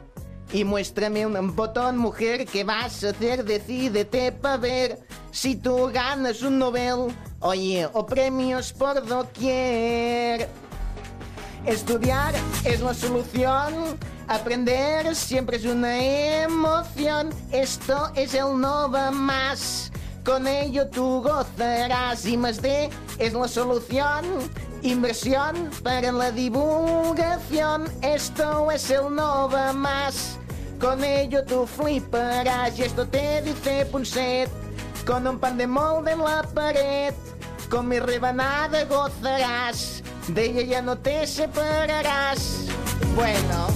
y 0.52 0.64
muéstrame 0.64 1.26
un 1.26 1.56
botón, 1.56 1.96
mujer, 1.96 2.46
que 2.46 2.64
vas 2.64 3.02
a 3.04 3.10
hacer, 3.10 3.44
decídete 3.44 4.32
para 4.32 4.58
ver 4.58 4.98
si 5.30 5.56
tú 5.56 5.90
ganas 5.92 6.42
un 6.42 6.58
Nobel, 6.58 7.14
oye, 7.40 7.88
o 7.92 8.04
premios 8.04 8.72
por 8.72 9.04
doquier. 9.06 10.48
Estudiar 11.66 12.34
es 12.64 12.80
la 12.80 12.92
solución. 12.92 13.96
Aprender 14.28 15.14
siempre 15.14 15.56
es 15.56 15.64
una 15.64 15.96
emoción. 16.42 17.30
Esto 17.52 18.10
es 18.16 18.34
el 18.34 18.60
no 18.60 18.90
va 18.90 19.10
más. 19.10 19.92
Con 20.24 20.46
ello 20.46 20.88
tú 20.88 21.22
gozarás 21.22 22.26
y 22.26 22.36
más 22.36 22.60
de 22.60 22.90
es 23.18 23.32
la 23.32 23.48
solución. 23.48 24.24
Inversión 24.82 25.70
para 25.84 26.10
la 26.10 26.32
divulgación. 26.32 27.84
Esto 28.02 28.70
es 28.70 28.90
el 28.90 29.14
no 29.14 29.48
va 29.48 29.72
más. 29.72 30.38
Con 30.82 31.04
ello 31.04 31.44
tú 31.44 31.64
fliparás 31.64 32.76
y 32.76 32.82
esto 32.82 33.06
te 33.06 33.40
dice 33.42 33.86
Punset. 33.86 34.50
Con 35.06 35.24
un 35.28 35.38
pan 35.38 35.56
de 35.56 35.68
molde 35.68 36.10
en 36.10 36.18
la 36.18 36.42
pared. 36.42 37.14
Con 37.70 37.86
mi 37.86 38.00
rebanada 38.00 38.84
gozarás. 38.86 40.02
De 40.26 40.46
ella 40.46 40.62
ya 40.62 40.82
no 40.82 40.98
te 40.98 41.24
separarás. 41.28 42.66
Bueno. 43.14 43.68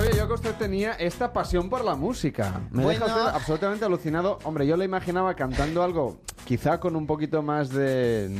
Oye, 0.00 0.16
yo 0.16 0.28
que 0.28 0.34
usted 0.34 0.54
tenía 0.54 0.92
esta 0.92 1.32
pasión 1.32 1.68
por 1.68 1.84
la 1.84 1.96
música. 1.96 2.60
Me 2.70 2.84
deja 2.86 3.04
Bueno. 3.04 3.20
usted 3.20 3.34
absolutamente 3.34 3.84
alucinado. 3.84 4.38
Hombre, 4.44 4.64
yo 4.64 4.76
le 4.76 4.84
imaginaba 4.84 5.34
cantando 5.34 5.82
algo 5.82 6.20
quizá 6.44 6.78
con 6.78 6.94
un 6.94 7.06
poquito 7.08 7.42
más 7.42 7.70
de... 7.70 8.30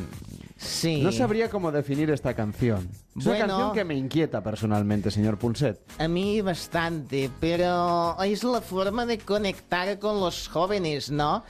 Sí. 0.63 1.03
No 1.03 1.11
sabría 1.11 1.51
cómo 1.51 1.73
definir 1.73 2.11
esta 2.11 2.35
canción. 2.35 2.89
Es 3.19 3.27
una 3.27 3.39
canción 3.39 3.73
que 3.73 3.85
me 3.85 3.95
inquieta 3.95 4.43
personalmente, 4.43 5.11
señor 5.11 5.37
Punset. 5.37 5.81
A 5.99 6.07
mí 6.07 6.41
bastante, 6.41 7.31
pero 7.41 8.17
es 8.23 8.45
la 8.45 8.61
forma 8.61 9.05
de 9.05 9.19
conectar 9.19 9.99
con 9.99 10.21
los 10.21 10.49
jóvenes, 10.49 11.11
¿no? 11.11 11.45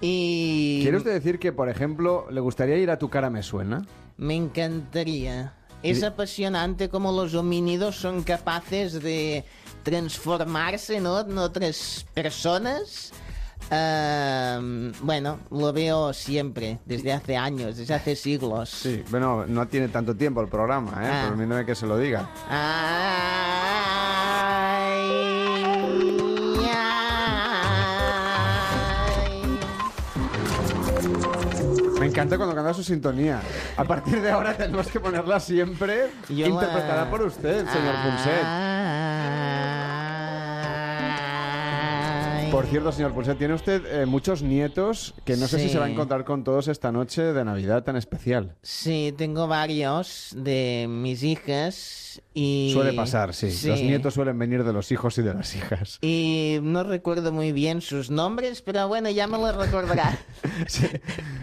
Y... 0.00 0.80
¿Quiere 0.82 0.96
usted 0.96 1.12
decir 1.12 1.38
que, 1.38 1.52
por 1.52 1.68
ejemplo, 1.68 2.26
le 2.30 2.40
gustaría 2.40 2.76
ir 2.76 2.90
a 2.90 2.98
Tu 2.98 3.08
cara 3.08 3.30
me 3.30 3.42
suena? 3.42 3.86
Me 4.16 4.34
encantaría. 4.34 5.54
Es 5.82 6.02
apasionante 6.02 6.88
como 6.88 7.12
los 7.12 7.34
homínidos 7.34 7.96
son 7.96 8.22
capaces 8.22 9.00
de 9.02 9.44
transformarse 9.82 11.00
¿no? 11.00 11.20
en 11.20 11.38
otras 11.38 12.06
personas. 12.12 13.12
Ah, 13.70 14.60
bueno, 15.00 15.38
lo 15.50 15.72
veo 15.72 16.12
siempre, 16.12 16.78
desde 16.84 17.12
hace 17.12 17.36
años, 17.36 17.76
desde 17.76 17.94
hace 17.94 18.14
siglos. 18.14 18.68
Sí, 18.70 19.02
bueno, 19.10 19.44
no 19.46 19.66
tiene 19.66 19.88
tanto 19.88 20.14
tiempo 20.14 20.40
el 20.40 20.48
programa, 20.48 20.92
¿eh? 21.02 21.10
Ah. 21.10 21.26
Permítame 21.28 21.66
que 21.66 21.74
se 21.74 21.86
lo 21.86 21.98
diga. 21.98 22.28
Me 31.98 32.06
encanta 32.06 32.36
cuando 32.36 32.54
canta 32.54 32.72
su 32.72 32.84
sintonía. 32.84 33.40
A 33.76 33.84
partir 33.84 34.22
de 34.22 34.30
ahora 34.30 34.56
tenemos 34.56 34.86
que 34.86 35.00
ponerla 35.00 35.40
siempre 35.40 36.12
Yo 36.28 36.46
interpretada 36.46 37.10
por 37.10 37.22
usted, 37.22 37.66
señor 37.66 37.94
Punset. 38.04 39.95
Por 42.50 42.64
cierto, 42.66 42.92
señor 42.92 43.12
Punset, 43.12 43.38
tiene 43.38 43.54
usted 43.54 43.84
eh, 43.86 44.06
muchos 44.06 44.42
nietos 44.42 45.14
que 45.24 45.36
no 45.36 45.46
sé 45.46 45.58
si 45.58 45.68
se 45.68 45.78
va 45.78 45.86
a 45.86 45.90
encontrar 45.90 46.24
con 46.24 46.44
todos 46.44 46.68
esta 46.68 46.92
noche 46.92 47.22
de 47.22 47.44
Navidad 47.44 47.82
tan 47.82 47.96
especial. 47.96 48.56
Sí, 48.62 49.12
tengo 49.16 49.46
varios 49.46 50.34
de 50.36 50.86
mis 50.88 51.22
hijas 51.22 52.05
y... 52.34 52.70
Suele 52.72 52.92
pasar, 52.92 53.34
sí. 53.34 53.46
Los 53.68 53.80
nietos 53.82 54.14
suelen 54.14 54.38
venir 54.38 54.64
de 54.64 54.72
los 54.72 54.90
hijos 54.92 55.16
y 55.18 55.22
de 55.22 55.34
las 55.34 55.54
hijas. 55.56 55.98
Y 56.02 56.58
no 56.62 56.82
recuerdo 56.84 57.32
muy 57.32 57.52
bien 57.52 57.80
sus 57.80 58.10
nombres, 58.10 58.62
pero 58.62 58.86
bueno, 58.88 59.10
ya 59.10 59.26
me 59.26 59.38
los 59.38 59.54
recordará. 59.56 60.18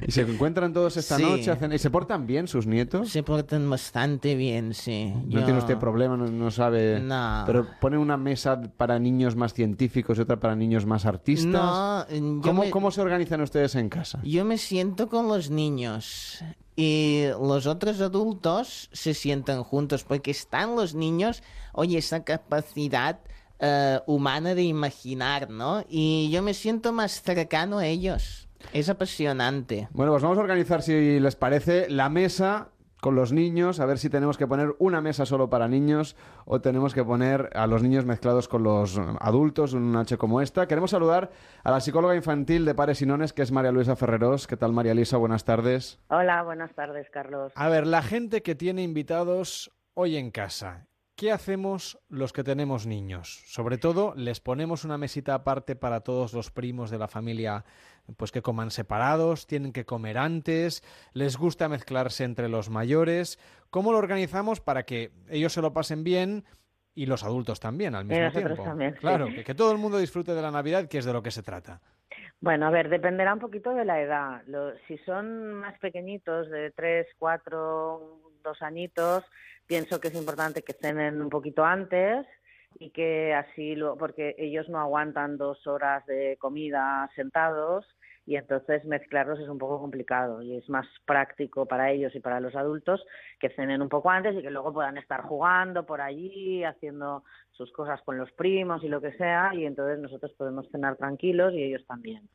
Y 0.06 0.12
se 0.12 0.22
encuentran 0.22 0.74
todos 0.74 0.98
esta 0.98 1.18
Sí. 1.18 1.24
noche 1.24 1.50
hacen- 1.52 1.74
y 1.74 1.80
se 1.80 1.90
portan 1.90 2.28
bien 2.28 2.48
sus 2.48 2.68
nietos. 2.68 3.10
Se 3.10 3.24
portan 3.24 3.70
bastante 3.70 4.36
bien, 4.36 4.74
sí. 4.74 5.14
No 5.28 5.40
Yo- 5.40 5.44
tiene 5.46 5.60
usted 5.60 5.78
problema, 5.78 6.18
no, 6.18 6.28
no 6.28 6.52
sabe. 6.52 7.00
No. 7.00 7.44
Pero 7.46 7.68
pone 7.80 7.98
una 7.98 8.18
mesa 8.18 8.62
para 8.76 9.00
niños 9.00 9.36
más 9.36 9.54
científicos 9.54 10.18
y 10.18 10.22
otra 10.22 10.40
para 10.40 10.56
niños 10.56 10.86
más 10.86 11.06
artistas. 11.06 11.52
No, 11.54 12.06
¿Cómo, 12.42 12.64
me- 12.64 12.70
cómo 12.70 12.92
se 12.92 13.02
organizan 13.02 13.42
ustedes 13.42 13.76
en 13.76 13.88
casa? 13.90 14.20
Yo 14.24 14.44
me 14.46 14.58
siento 14.58 15.08
con 15.08 15.28
los 15.28 15.50
niños 15.50 16.44
y 16.76 17.26
los 17.40 17.68
otros 17.68 18.02
adultos 18.02 18.90
se 18.92 19.14
sientan 19.14 19.64
juntos 19.64 20.04
porque 20.04 20.32
están 20.32 20.76
los 20.76 20.96
niños, 20.96 21.44
oye, 21.72 21.98
esa 21.98 22.24
capacidad 22.24 23.20
eh, 23.60 24.00
humana 24.08 24.56
de 24.56 24.64
imaginar, 24.64 25.50
¿no? 25.50 25.86
Y 25.88 26.30
yo 26.32 26.42
me 26.42 26.54
siento 26.54 26.92
más 26.92 27.22
cercano 27.22 27.78
a 27.78 27.86
ellos. 27.86 28.48
Es 28.72 28.90
apasionante. 28.90 29.88
Bueno, 29.92 30.12
pues 30.14 30.24
vamos 30.24 30.38
a 30.38 30.42
organizar, 30.42 30.82
si 30.82 31.20
les 31.20 31.36
parece, 31.36 31.90
la 31.90 32.10
mesa 32.10 32.70
con 33.04 33.16
los 33.16 33.34
niños, 33.34 33.82
a 33.82 33.86
ver 33.86 34.00
si 34.00 34.10
tenemos 34.10 34.38
que 34.38 34.48
poner 34.48 34.78
una 34.80 35.02
mesa 35.02 35.26
solo 35.26 35.50
para 35.50 35.68
niños 35.68 36.16
o 36.46 36.62
tenemos 36.62 36.94
que 36.94 37.04
poner 37.04 37.50
a 37.54 37.68
los 37.68 37.84
niños 37.84 38.06
mezclados 38.06 38.48
con 38.48 38.64
los 38.64 38.98
adultos 39.20 39.74
en 39.74 39.84
una 39.84 40.00
noche 40.00 40.18
como 40.18 40.40
esta. 40.40 40.70
Queremos 40.70 40.92
saludar 40.92 41.30
a 41.66 41.72
la 41.72 41.82
psicóloga 41.82 42.16
infantil 42.16 42.64
de 42.64 42.74
Pares 42.74 43.02
y 43.02 43.06
Nones, 43.06 43.34
que 43.34 43.42
es 43.42 43.52
María 43.52 43.74
Luisa 43.74 43.98
Ferreros. 43.98 44.48
¿Qué 44.48 44.56
tal, 44.56 44.72
María 44.72 44.94
Luisa? 44.94 45.18
Buenas 45.18 45.44
tardes. 45.44 46.00
Hola, 46.08 46.44
buenas 46.44 46.74
tardes, 46.76 47.10
Carlos. 47.10 47.52
A 47.56 47.68
ver, 47.68 47.88
la 47.88 48.04
gente 48.04 48.42
que 48.42 48.56
tiene 48.56 48.84
invitados 48.84 49.74
hoy 49.96 50.16
en 50.16 50.32
casa, 50.32 50.88
¿Qué 51.16 51.32
hacemos 51.32 52.00
los 52.10 52.34
que 52.34 52.44
tenemos 52.44 52.88
niños? 52.88 53.44
Sobre 53.46 53.78
todo, 53.78 54.16
les 54.16 54.40
ponemos 54.40 54.84
una 54.84 54.98
mesita 54.98 55.36
aparte 55.36 55.76
para 55.76 56.00
todos 56.00 56.34
los 56.34 56.50
primos 56.50 56.90
de 56.90 56.98
la 56.98 57.08
familia, 57.08 57.66
pues 58.18 58.32
que 58.32 58.42
coman 58.42 58.72
separados, 58.72 59.48
tienen 59.48 59.72
que 59.74 59.86
comer 59.86 60.18
antes, 60.18 60.84
les 61.14 61.38
gusta 61.38 61.70
mezclarse 61.70 62.24
entre 62.24 62.50
los 62.50 62.70
mayores. 62.70 63.40
¿Cómo 63.70 63.92
lo 63.92 63.98
organizamos 63.98 64.60
para 64.62 64.84
que 64.84 65.12
ellos 65.30 65.54
se 65.54 65.62
lo 65.62 65.74
pasen 65.74 66.04
bien 66.04 66.44
y 66.96 67.06
los 67.06 67.24
adultos 67.24 67.60
también 67.60 67.96
al 67.96 68.06
mismo 68.06 68.32
tiempo? 68.32 68.64
también, 68.64 68.94
sí. 68.94 69.00
claro, 69.00 69.28
que, 69.34 69.44
que 69.44 69.56
todo 69.56 69.72
el 69.72 69.78
mundo 69.78 69.98
disfrute 69.98 70.34
de 70.34 70.42
la 70.42 70.52
Navidad, 70.52 70.88
que 70.88 70.98
es 71.00 71.06
de 71.06 71.14
lo 71.14 71.24
que 71.24 71.32
se 71.32 71.44
trata. 71.44 71.82
Bueno, 72.42 72.68
a 72.68 72.72
ver, 72.72 72.90
dependerá 72.90 73.34
un 73.34 73.40
poquito 73.40 73.74
de 73.74 73.86
la 73.86 74.02
edad. 74.02 74.44
Lo- 74.48 74.78
si 74.88 74.98
son 75.00 75.54
más 75.54 75.80
pequeñitos, 75.80 76.50
de 76.50 76.72
tres, 76.72 77.08
cuatro, 77.18 78.20
dos 78.44 78.62
añitos, 78.62 79.24
pienso 79.66 80.00
que 80.02 80.10
es 80.10 80.16
importante 80.16 80.62
que 80.62 80.74
cenen 80.74 81.22
un 81.22 81.30
poquito 81.30 81.64
antes 81.64 82.28
y 82.80 82.92
que 82.92 83.34
así, 83.34 83.76
lo, 83.76 83.98
porque 83.98 84.36
ellos 84.38 84.70
no 84.70 84.80
aguantan 84.80 85.38
dos 85.38 85.66
horas 85.68 86.06
de 86.06 86.38
comida 86.40 87.10
sentados 87.16 87.86
y 88.26 88.38
entonces 88.38 88.86
mezclarlos 88.86 89.40
es 89.40 89.50
un 89.50 89.58
poco 89.58 89.80
complicado 89.80 90.42
y 90.42 90.56
es 90.56 90.70
más 90.70 90.88
práctico 91.06 91.66
para 91.66 91.92
ellos 91.92 92.16
y 92.16 92.20
para 92.20 92.40
los 92.40 92.56
adultos 92.56 93.06
que 93.40 93.50
cenen 93.50 93.82
un 93.82 93.90
poco 93.90 94.10
antes 94.10 94.36
y 94.36 94.42
que 94.42 94.50
luego 94.50 94.72
puedan 94.72 94.98
estar 94.98 95.24
jugando 95.24 95.86
por 95.86 96.00
allí, 96.00 96.64
haciendo 96.64 97.24
sus 97.52 97.72
cosas 97.74 98.02
con 98.04 98.18
los 98.18 98.32
primos 98.32 98.84
y 98.84 98.88
lo 98.88 99.02
que 99.02 99.12
sea 99.14 99.54
y 99.54 99.66
entonces 99.66 100.00
nosotros 100.00 100.32
podemos 100.34 100.70
cenar 100.72 100.96
tranquilos 100.96 101.54
y 101.54 101.64
ellos 101.64 101.86
también. 101.86 102.30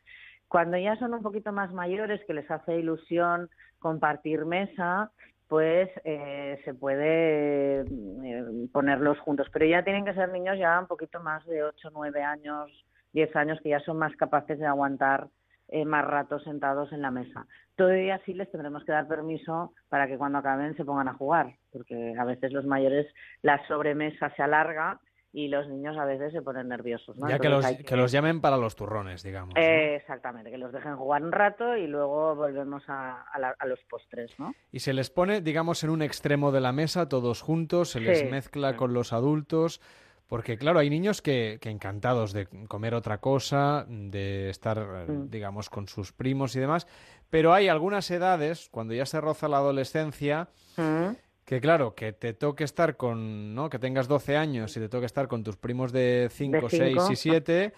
Cuando 0.49 0.79
ya 0.79 0.97
son 0.97 1.13
un 1.13 1.23
poquito 1.23 1.53
más 1.53 1.73
mayores, 1.73 2.25
que 2.27 2.35
les 2.35 2.51
hace 2.51 2.79
ilusión 2.79 3.51
compartir 3.79 4.47
mesa, 4.47 5.11
pues 5.49 5.91
eh, 6.05 6.61
se 6.65 6.75
puede 6.75 7.81
eh, 7.81 8.45
ponerlos 8.73 9.19
juntos. 9.21 9.49
Pero 9.53 9.67
ya 9.67 9.83
tienen 9.83 10.05
que 10.05 10.15
ser 10.15 10.31
niños 10.31 10.59
ya 10.59 10.79
un 10.79 10.87
poquito 10.87 11.21
más 11.21 11.45
de 11.47 11.65
8, 11.65 11.91
9 11.93 12.23
años, 12.23 12.71
10 13.13 13.35
años, 13.37 13.59
que 13.63 13.71
ya 13.71 13.81
son 13.81 13.99
más 13.99 14.15
capaces 14.17 14.59
de 14.59 14.67
aguantar 14.67 15.29
eh, 15.69 15.85
más 15.85 16.05
rato 16.05 16.39
sentados 16.41 16.93
en 16.93 17.03
la 17.03 17.11
mesa. 17.11 17.47
Todavía 17.77 18.21
sí 18.25 18.35
les 18.35 18.51
tendremos 18.51 18.85
que 18.85 18.93
dar 18.93 19.09
permiso 19.09 19.73
para 19.89 20.07
que 20.07 20.19
cuando 20.19 20.39
acaben 20.39 20.77
se 20.77 20.85
pongan 20.85 21.09
a 21.09 21.15
jugar, 21.15 21.55
porque 21.73 22.15
a 22.19 22.25
veces 22.25 22.53
los 22.53 22.67
mayores 22.67 23.07
la 23.43 23.67
sobremesa 23.69 24.31
se 24.35 24.43
alarga 24.43 25.01
y 25.33 25.49
los 25.49 25.69
niños 25.69 25.97
a 25.99 26.05
veces 26.07 26.33
se 26.33 26.41
ponen 26.43 26.69
nerviosos. 26.69 27.17
¿no? 27.19 27.29
Ya 27.29 27.39
que 27.39 27.49
los, 27.49 27.67
que 27.67 27.97
los 27.97 28.11
llamen 28.13 28.41
para 28.41 28.57
los 28.57 28.75
turrones, 28.77 29.23
digamos. 29.23 29.55
¿no? 29.55 29.61
exactamente, 29.61 30.51
que 30.51 30.59
los 30.59 30.73
dejen 30.73 30.97
jugar 30.97 31.23
un 31.23 31.33
rato 31.33 31.77
y 31.77 31.87
luego 31.87 32.35
volvemos 32.35 32.83
a, 32.89 33.23
a 33.23 33.39
la- 33.39 33.55
a 33.59 33.67
los 33.67 33.79
postres, 33.91 34.31
¿no? 34.39 34.55
Y 34.73 34.81
se 34.81 34.93
les 34.95 35.11
pone, 35.11 35.41
digamos, 35.43 35.85
en 35.85 35.91
un 35.91 36.03
extremo 36.03 36.51
de 36.51 36.61
la 36.61 36.73
mesa, 36.73 37.09
todos 37.09 37.43
juntos, 37.43 37.91
se 37.91 38.01
les 38.01 38.21
Sí, 38.21 38.25
mezcla 38.25 38.77
con 38.77 38.95
los 38.95 39.13
adultos, 39.13 39.81
porque 40.29 40.57
claro, 40.59 40.79
hay 40.79 40.89
niños 40.91 41.21
que, 41.23 41.59
que 41.61 41.71
encantados 41.71 42.33
de 42.33 42.47
comer 42.67 42.95
otra 42.95 43.19
cosa, 43.19 43.85
de 43.89 44.49
estar, 44.51 44.79
Mm. 45.09 45.31
digamos, 45.31 45.69
con 45.71 45.89
sus 45.89 46.13
primos 46.13 46.57
y 46.57 46.61
demás, 46.61 46.87
pero 47.31 47.53
hay 47.53 47.69
algunas 47.69 48.11
edades, 48.11 48.69
cuando 48.71 48.95
ya 48.95 49.05
se 49.07 49.21
roza 49.21 49.49
la 49.49 49.59
adolescencia, 49.59 50.49
Mm. 50.79 51.11
Que 51.49 51.63
claro, 51.63 51.95
que 51.95 52.13
te 52.13 52.35
toque 52.35 52.63
estar 52.63 52.99
con, 52.99 53.55
¿no? 53.55 53.71
Que 53.71 53.79
tengas 53.79 54.07
12 54.07 54.37
años 54.37 54.77
y 54.77 54.81
te 54.81 54.91
toque 54.91 55.07
estar 55.07 55.29
con 55.29 55.43
tus 55.43 55.57
primos 55.57 55.93
de 55.93 56.29
5, 56.31 56.69
6 56.69 56.83
cinco. 56.83 57.11
y 57.11 57.17
7, 57.17 57.73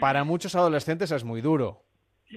para 0.00 0.24
muchos 0.24 0.56
adolescentes 0.56 1.10
es 1.10 1.22
muy 1.22 1.42
duro. 1.42 1.82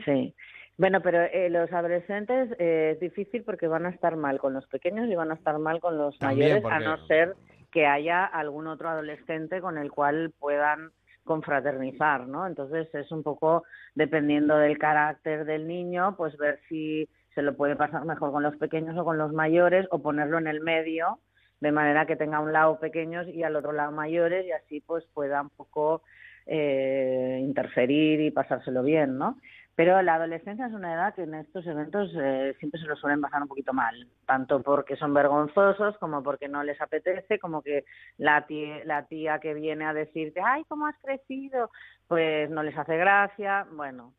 Sí. 0.03 0.35
Bueno, 0.77 0.99
pero 1.01 1.21
eh, 1.21 1.49
los 1.49 1.71
adolescentes 1.71 2.49
eh, 2.59 2.91
es 2.93 2.99
difícil 2.99 3.43
porque 3.43 3.67
van 3.67 3.85
a 3.85 3.89
estar 3.89 4.17
mal 4.17 4.37
con 4.37 4.53
los 4.53 4.67
pequeños 4.67 5.09
y 5.09 5.15
van 5.15 5.31
a 5.31 5.35
estar 5.35 5.57
mal 5.59 5.79
con 5.79 5.97
los 5.97 6.19
También, 6.19 6.61
mayores, 6.61 6.73
a 6.73 6.79
no 6.81 7.07
ser 7.07 7.35
que 7.71 7.85
haya 7.85 8.25
algún 8.25 8.67
otro 8.67 8.89
adolescente 8.89 9.61
con 9.61 9.77
el 9.77 9.89
cual 9.89 10.33
puedan 10.37 10.91
confraternizar, 11.23 12.27
¿no? 12.27 12.45
Entonces 12.45 12.93
es 12.93 13.09
un 13.13 13.23
poco 13.23 13.63
dependiendo 13.95 14.57
del 14.57 14.77
carácter 14.77 15.45
del 15.45 15.69
niño, 15.69 16.15
pues 16.17 16.35
ver 16.35 16.59
si 16.67 17.07
se 17.39 17.43
lo 17.43 17.55
puede 17.55 17.77
pasar 17.77 18.03
mejor 18.03 18.33
con 18.33 18.43
los 18.43 18.57
pequeños 18.57 18.97
o 18.97 19.05
con 19.05 19.17
los 19.17 19.31
mayores 19.31 19.87
o 19.91 20.01
ponerlo 20.01 20.39
en 20.39 20.47
el 20.47 20.59
medio 20.59 21.19
de 21.61 21.71
manera 21.71 22.05
que 22.05 22.17
tenga 22.17 22.41
un 22.41 22.51
lado 22.51 22.81
pequeños 22.81 23.29
y 23.29 23.43
al 23.43 23.55
otro 23.55 23.71
lado 23.71 23.93
mayores 23.93 24.45
y 24.45 24.51
así 24.51 24.81
pues 24.81 25.05
pueda 25.13 25.41
un 25.41 25.49
poco 25.49 26.01
eh, 26.45 27.39
interferir 27.41 28.19
y 28.19 28.31
pasárselo 28.31 28.83
bien, 28.83 29.17
¿no? 29.17 29.37
Pero 29.73 30.01
la 30.01 30.15
adolescencia 30.15 30.67
es 30.67 30.73
una 30.73 30.93
edad 30.93 31.15
que 31.15 31.23
en 31.23 31.33
estos 31.33 31.65
eventos 31.65 32.11
eh, 32.21 32.53
siempre 32.59 32.81
se 32.81 32.87
lo 32.87 32.97
suelen 32.97 33.21
pasar 33.21 33.41
un 33.41 33.47
poquito 33.47 33.71
mal, 33.71 33.95
tanto 34.25 34.61
porque 34.61 34.97
son 34.97 35.13
vergonzosos 35.13 35.97
como 35.97 36.21
porque 36.21 36.49
no 36.49 36.61
les 36.63 36.81
apetece, 36.81 37.39
como 37.39 37.61
que 37.61 37.85
la 38.17 38.45
tía, 38.47 38.83
la 38.83 39.05
tía 39.05 39.39
que 39.39 39.53
viene 39.53 39.85
a 39.85 39.93
decirte, 39.93 40.41
ay, 40.43 40.65
¿cómo 40.67 40.87
has 40.87 40.97
crecido? 40.97 41.71
Pues 42.05 42.49
no 42.49 42.63
les 42.63 42.77
hace 42.77 42.97
gracia, 42.97 43.65
bueno, 43.71 44.13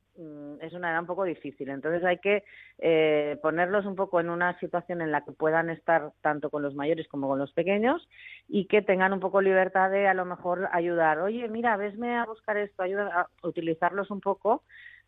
es 0.60 0.73
una 0.73 0.90
edad 0.90 1.00
un 1.00 1.07
poco 1.07 1.24
difícil. 1.24 1.68
Entonces 1.68 2.05
hay 2.05 2.18
que 2.18 2.44
eh, 2.78 3.39
ponerlos 3.42 3.86
un 3.86 3.97
poco 3.97 4.20
en 4.20 4.31
una 4.31 4.58
situación 4.58 5.00
en 5.00 5.12
la 5.12 5.24
que 5.24 5.32
puedan 5.32 5.70
estar 5.70 6.12
tanto 6.20 6.50
con 6.50 6.62
los 6.62 6.74
mayores 6.74 7.08
como 7.08 7.28
con 7.28 7.39
los 7.39 7.52
pequeños 7.52 8.08
y 8.49 8.66
que 8.66 8.82
tengan 8.82 9.12
un 9.12 9.20
poco 9.20 9.40
libertad 9.40 9.90
de 9.90 10.08
a 10.08 10.15
lo 10.15 10.24
mejor 10.24 10.68
ayudar. 10.73 11.18
Oye, 11.20 11.49
mira, 11.49 11.76
vesme 11.76 12.16
a 12.16 12.24
buscar 12.24 12.57
esto, 12.57 12.82
ayuda 12.82 13.28
a 13.42 13.47
utilizarlos 13.47 14.10
un 14.10 14.20
poco 14.20 14.62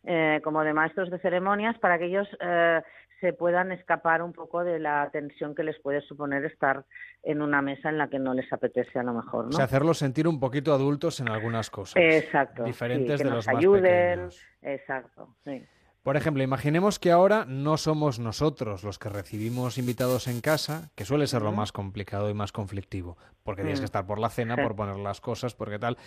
eh, 0.05 0.41
como 0.43 0.63
de 0.63 0.73
maestros 0.73 1.09
de 1.09 1.19
ceremonias 1.19 1.77
para 1.79 1.97
que 1.97 2.05
ellos 2.05 2.27
eh, 2.41 2.81
se 3.23 3.31
puedan 3.31 3.71
escapar 3.71 4.21
un 4.21 4.33
poco 4.33 4.65
de 4.65 4.79
la 4.79 5.09
tensión 5.13 5.55
que 5.55 5.63
les 5.63 5.79
puede 5.79 6.01
suponer 6.01 6.43
estar 6.43 6.83
en 7.23 7.41
una 7.41 7.61
mesa 7.61 7.87
en 7.87 7.97
la 7.97 8.09
que 8.09 8.19
no 8.19 8.33
les 8.33 8.51
apetece 8.51 8.99
a 8.99 9.03
lo 9.03 9.13
mejor, 9.13 9.45
O 9.45 9.47
¿no? 9.47 9.51
sea, 9.53 9.63
hacerlos 9.63 9.97
sentir 9.97 10.27
un 10.27 10.41
poquito 10.41 10.73
adultos 10.73 11.21
en 11.21 11.29
algunas 11.29 11.69
cosas. 11.69 11.95
Exacto. 12.03 12.65
Diferentes 12.65 13.13
sí, 13.13 13.17
que 13.19 13.23
de 13.23 13.29
nos 13.29 13.37
los 13.37 13.47
más 13.47 13.55
ayuden. 13.55 13.81
pequeños. 14.19 14.45
Exacto, 14.61 15.35
sí. 15.45 15.63
Por 16.03 16.17
ejemplo, 16.17 16.43
imaginemos 16.43 16.99
que 16.99 17.11
ahora 17.13 17.45
no 17.47 17.77
somos 17.77 18.19
nosotros 18.19 18.83
los 18.83 18.99
que 18.99 19.07
recibimos 19.07 19.77
invitados 19.77 20.27
en 20.27 20.41
casa, 20.41 20.91
que 20.95 21.05
suele 21.05 21.27
ser 21.27 21.43
lo 21.43 21.53
más 21.53 21.71
complicado 21.71 22.29
y 22.29 22.33
más 22.33 22.51
conflictivo, 22.51 23.15
porque 23.43 23.61
tienes 23.61 23.79
que 23.79 23.85
Mm. 23.85 23.85
estar 23.85 24.05
por 24.05 24.19
la 24.19 24.29
cena, 24.29 24.57
por 24.57 24.75
poner 24.75 24.97
las 24.97 25.21
cosas, 25.21 25.55
porque 25.55 25.79
tal. 25.79 25.97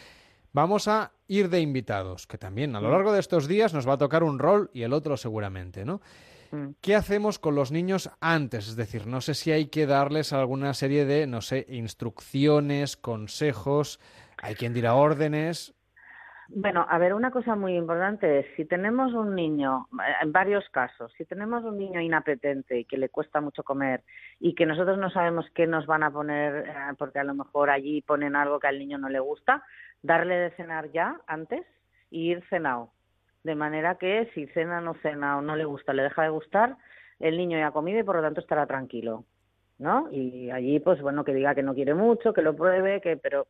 Vamos 0.52 0.86
a 0.88 1.12
ir 1.28 1.48
de 1.48 1.60
invitados, 1.60 2.26
que 2.26 2.36
también 2.36 2.76
a 2.76 2.80
lo 2.82 2.88
Mm. 2.88 2.92
largo 2.92 3.12
de 3.14 3.20
estos 3.20 3.48
días 3.48 3.72
nos 3.72 3.88
va 3.88 3.94
a 3.94 3.98
tocar 3.98 4.22
un 4.22 4.38
rol 4.38 4.70
y 4.74 4.82
el 4.82 4.92
otro 4.92 5.16
seguramente, 5.16 5.86
¿no? 5.86 6.02
Mm. 6.56 6.76
¿Qué 6.80 6.94
hacemos 6.94 7.38
con 7.38 7.54
los 7.54 7.70
niños 7.70 8.10
antes? 8.20 8.68
Es 8.68 8.76
decir, 8.76 9.06
no 9.06 9.20
sé 9.20 9.34
si 9.34 9.52
hay 9.52 9.66
que 9.66 9.86
darles 9.86 10.32
alguna 10.32 10.72
serie 10.74 11.04
de, 11.04 11.26
no 11.26 11.40
sé, 11.40 11.66
instrucciones, 11.68 12.96
consejos, 12.96 14.00
hay 14.38 14.54
quien 14.54 14.72
dirá 14.72 14.94
órdenes. 14.94 15.74
Bueno, 16.48 16.86
a 16.88 16.98
ver, 16.98 17.12
una 17.12 17.32
cosa 17.32 17.56
muy 17.56 17.76
importante 17.76 18.38
es, 18.38 18.46
si 18.56 18.64
tenemos 18.64 19.12
un 19.12 19.34
niño, 19.34 19.88
eh, 19.94 20.12
en 20.22 20.30
varios 20.30 20.68
casos, 20.70 21.12
si 21.18 21.24
tenemos 21.24 21.64
un 21.64 21.76
niño 21.76 22.00
inapetente 22.00 22.78
y 22.78 22.84
que 22.84 22.96
le 22.96 23.08
cuesta 23.08 23.40
mucho 23.40 23.64
comer 23.64 24.04
y 24.38 24.54
que 24.54 24.64
nosotros 24.64 24.96
no 24.96 25.10
sabemos 25.10 25.46
qué 25.54 25.66
nos 25.66 25.86
van 25.86 26.04
a 26.04 26.12
poner, 26.12 26.68
eh, 26.68 26.74
porque 26.98 27.18
a 27.18 27.24
lo 27.24 27.34
mejor 27.34 27.68
allí 27.68 28.00
ponen 28.00 28.36
algo 28.36 28.60
que 28.60 28.68
al 28.68 28.78
niño 28.78 28.96
no 28.96 29.08
le 29.08 29.18
gusta, 29.18 29.64
darle 30.02 30.36
de 30.36 30.50
cenar 30.52 30.92
ya 30.92 31.20
antes 31.26 31.66
y 32.10 32.30
ir 32.30 32.44
cenado. 32.48 32.92
De 33.46 33.54
manera 33.54 33.94
que 33.94 34.28
si 34.34 34.46
cena, 34.48 34.80
no 34.80 34.94
cena 34.94 35.38
o 35.38 35.40
no 35.40 35.54
le 35.54 35.64
gusta, 35.64 35.92
le 35.92 36.02
deja 36.02 36.22
de 36.24 36.30
gustar, 36.30 36.76
el 37.20 37.36
niño 37.36 37.56
ya 37.56 37.68
ha 37.68 37.70
comido 37.70 38.00
y 38.00 38.02
por 38.02 38.16
lo 38.16 38.22
tanto 38.22 38.40
estará 38.40 38.66
tranquilo. 38.66 39.24
¿no? 39.78 40.08
Y 40.10 40.50
allí, 40.50 40.80
pues 40.80 41.00
bueno, 41.00 41.22
que 41.22 41.32
diga 41.32 41.54
que 41.54 41.62
no 41.62 41.74
quiere 41.74 41.94
mucho, 41.94 42.32
que 42.32 42.42
lo 42.42 42.56
pruebe, 42.56 43.00
que 43.00 43.16
pero 43.16 43.46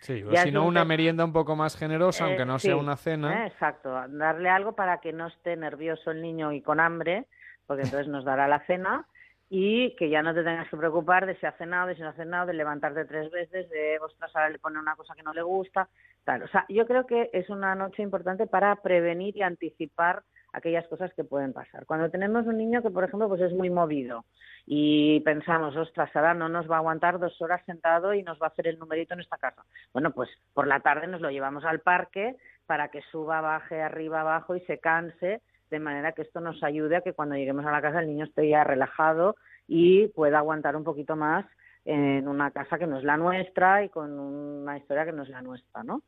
Sí, 0.00 0.22
si 0.42 0.50
no, 0.52 0.62
un 0.62 0.68
una 0.68 0.84
merienda 0.84 1.24
un 1.24 1.32
poco 1.32 1.56
más 1.56 1.78
generosa, 1.78 2.24
eh, 2.24 2.28
aunque 2.28 2.44
no 2.44 2.58
sí, 2.58 2.66
sea 2.66 2.76
una 2.76 2.96
cena. 2.96 3.44
eh, 3.44 3.46
exacto, 3.46 3.88
darle 4.08 4.50
algo 4.50 4.72
para 4.72 4.98
que 4.98 5.12
no 5.14 5.28
esté 5.28 5.56
nervioso 5.56 6.10
el 6.10 6.20
niño 6.20 6.52
y 6.52 6.60
con 6.60 6.78
hambre, 6.80 7.24
porque 7.66 7.84
entonces 7.84 8.08
nos 8.08 8.24
dará 8.24 8.48
la 8.48 8.58
cena 8.66 9.06
y 9.50 9.96
que 9.96 10.10
ya 10.10 10.22
no 10.22 10.34
te 10.34 10.42
tengas 10.42 10.68
que 10.68 10.76
preocupar 10.76 11.26
de 11.26 11.36
si 11.36 11.46
ha 11.46 11.52
cenado, 11.52 11.88
de 11.88 11.94
si 11.94 12.02
no 12.02 12.08
ha 12.08 12.14
cenado, 12.14 12.46
de 12.46 12.54
levantarte 12.54 13.06
tres 13.06 13.30
veces, 13.30 13.68
de, 13.70 13.98
ostras, 14.00 14.34
ahora 14.34 14.50
le 14.50 14.58
pone 14.58 14.78
una 14.78 14.94
cosa 14.94 15.14
que 15.14 15.22
no 15.22 15.32
le 15.32 15.42
gusta, 15.42 15.88
tal. 16.24 16.42
O 16.42 16.48
sea, 16.48 16.66
yo 16.68 16.86
creo 16.86 17.06
que 17.06 17.30
es 17.32 17.48
una 17.48 17.74
noche 17.74 18.02
importante 18.02 18.46
para 18.46 18.76
prevenir 18.76 19.36
y 19.36 19.42
anticipar 19.42 20.22
aquellas 20.52 20.86
cosas 20.88 21.12
que 21.14 21.24
pueden 21.24 21.52
pasar. 21.52 21.86
Cuando 21.86 22.10
tenemos 22.10 22.46
un 22.46 22.58
niño 22.58 22.82
que, 22.82 22.90
por 22.90 23.04
ejemplo, 23.04 23.28
pues 23.28 23.40
es 23.40 23.52
muy 23.52 23.70
movido 23.70 24.24
y 24.66 25.20
pensamos, 25.20 25.76
ostras, 25.76 26.14
ahora 26.14 26.34
no 26.34 26.48
nos 26.48 26.70
va 26.70 26.76
a 26.76 26.78
aguantar 26.78 27.18
dos 27.18 27.40
horas 27.40 27.64
sentado 27.64 28.12
y 28.12 28.22
nos 28.22 28.40
va 28.40 28.46
a 28.46 28.50
hacer 28.50 28.66
el 28.66 28.78
numerito 28.78 29.14
en 29.14 29.20
esta 29.20 29.38
casa. 29.38 29.64
Bueno, 29.92 30.10
pues 30.10 30.28
por 30.52 30.66
la 30.66 30.80
tarde 30.80 31.06
nos 31.06 31.20
lo 31.20 31.30
llevamos 31.30 31.64
al 31.64 31.80
parque 31.80 32.36
para 32.66 32.88
que 32.88 33.00
suba, 33.10 33.40
baje, 33.40 33.80
arriba, 33.80 34.20
abajo 34.20 34.56
y 34.56 34.60
se 34.60 34.78
canse, 34.78 35.40
de 35.70 35.78
manera 35.78 36.12
que 36.12 36.22
esto 36.22 36.40
nos 36.40 36.62
ayude 36.62 36.96
a 36.96 37.00
que 37.00 37.12
cuando 37.12 37.36
lleguemos 37.36 37.64
a 37.66 37.70
la 37.70 37.82
casa 37.82 38.00
el 38.00 38.08
niño 38.08 38.24
esté 38.24 38.48
ya 38.48 38.64
relajado 38.64 39.36
y 39.66 40.08
pueda 40.08 40.38
aguantar 40.38 40.76
un 40.76 40.84
poquito 40.84 41.16
más 41.16 41.46
en 41.84 42.28
una 42.28 42.50
casa 42.50 42.78
que 42.78 42.86
no 42.86 42.98
es 42.98 43.04
la 43.04 43.16
nuestra 43.16 43.84
y 43.84 43.88
con 43.88 44.18
una 44.18 44.76
historia 44.76 45.04
que 45.04 45.12
no 45.12 45.22
es 45.22 45.28
la 45.28 45.42
nuestra, 45.42 45.82
¿no? 45.82 46.02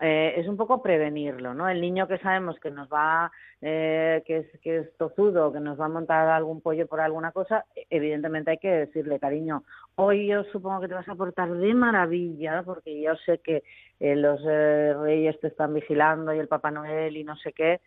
Eh, 0.00 0.34
es 0.36 0.46
un 0.46 0.56
poco 0.56 0.80
prevenirlo, 0.80 1.54
¿no? 1.54 1.68
El 1.68 1.80
niño 1.80 2.06
que 2.06 2.18
sabemos 2.18 2.58
que 2.60 2.70
nos 2.70 2.88
va, 2.88 3.32
eh, 3.60 4.22
que, 4.24 4.38
es, 4.38 4.60
que 4.60 4.78
es 4.78 4.96
tozudo, 4.96 5.52
que 5.52 5.58
nos 5.58 5.78
va 5.78 5.86
a 5.86 5.88
montar 5.88 6.28
algún 6.28 6.60
pollo 6.60 6.86
por 6.86 7.00
alguna 7.00 7.32
cosa, 7.32 7.64
evidentemente 7.90 8.52
hay 8.52 8.58
que 8.58 8.70
decirle, 8.70 9.18
cariño, 9.18 9.64
hoy 9.96 10.28
yo 10.28 10.44
supongo 10.44 10.80
que 10.80 10.88
te 10.88 10.94
vas 10.94 11.08
a 11.08 11.16
portar 11.16 11.50
de 11.50 11.74
maravilla, 11.74 12.62
porque 12.64 13.02
yo 13.02 13.16
sé 13.26 13.38
que 13.38 13.64
eh, 13.98 14.14
los 14.14 14.40
eh, 14.48 14.94
reyes 14.94 15.40
te 15.40 15.48
están 15.48 15.74
vigilando 15.74 16.32
y 16.32 16.38
el 16.38 16.46
Papá 16.46 16.70
Noel 16.70 17.16
y 17.16 17.24
no 17.24 17.36
sé 17.36 17.52
qué, 17.52 17.80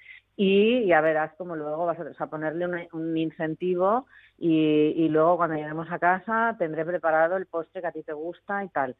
y 0.43 0.87
ya 0.87 1.01
verás 1.01 1.33
como 1.37 1.55
luego 1.55 1.85
vas 1.85 1.97
a, 2.19 2.27
ponerle 2.27 2.65
un, 2.65 2.87
un 2.93 3.17
incentivo 3.17 4.07
y, 4.37 4.93
y 4.95 5.09
luego 5.09 5.37
cuando 5.37 5.55
lleguemos 5.55 5.91
a 5.91 5.99
casa 5.99 6.55
tendré 6.57 6.85
preparado 6.85 7.37
el 7.37 7.45
postre 7.47 7.81
que 7.81 7.87
a 7.87 7.91
ti 7.91 8.03
te 8.03 8.13
gusta 8.13 8.63
y 8.63 8.69
tal 8.69 8.95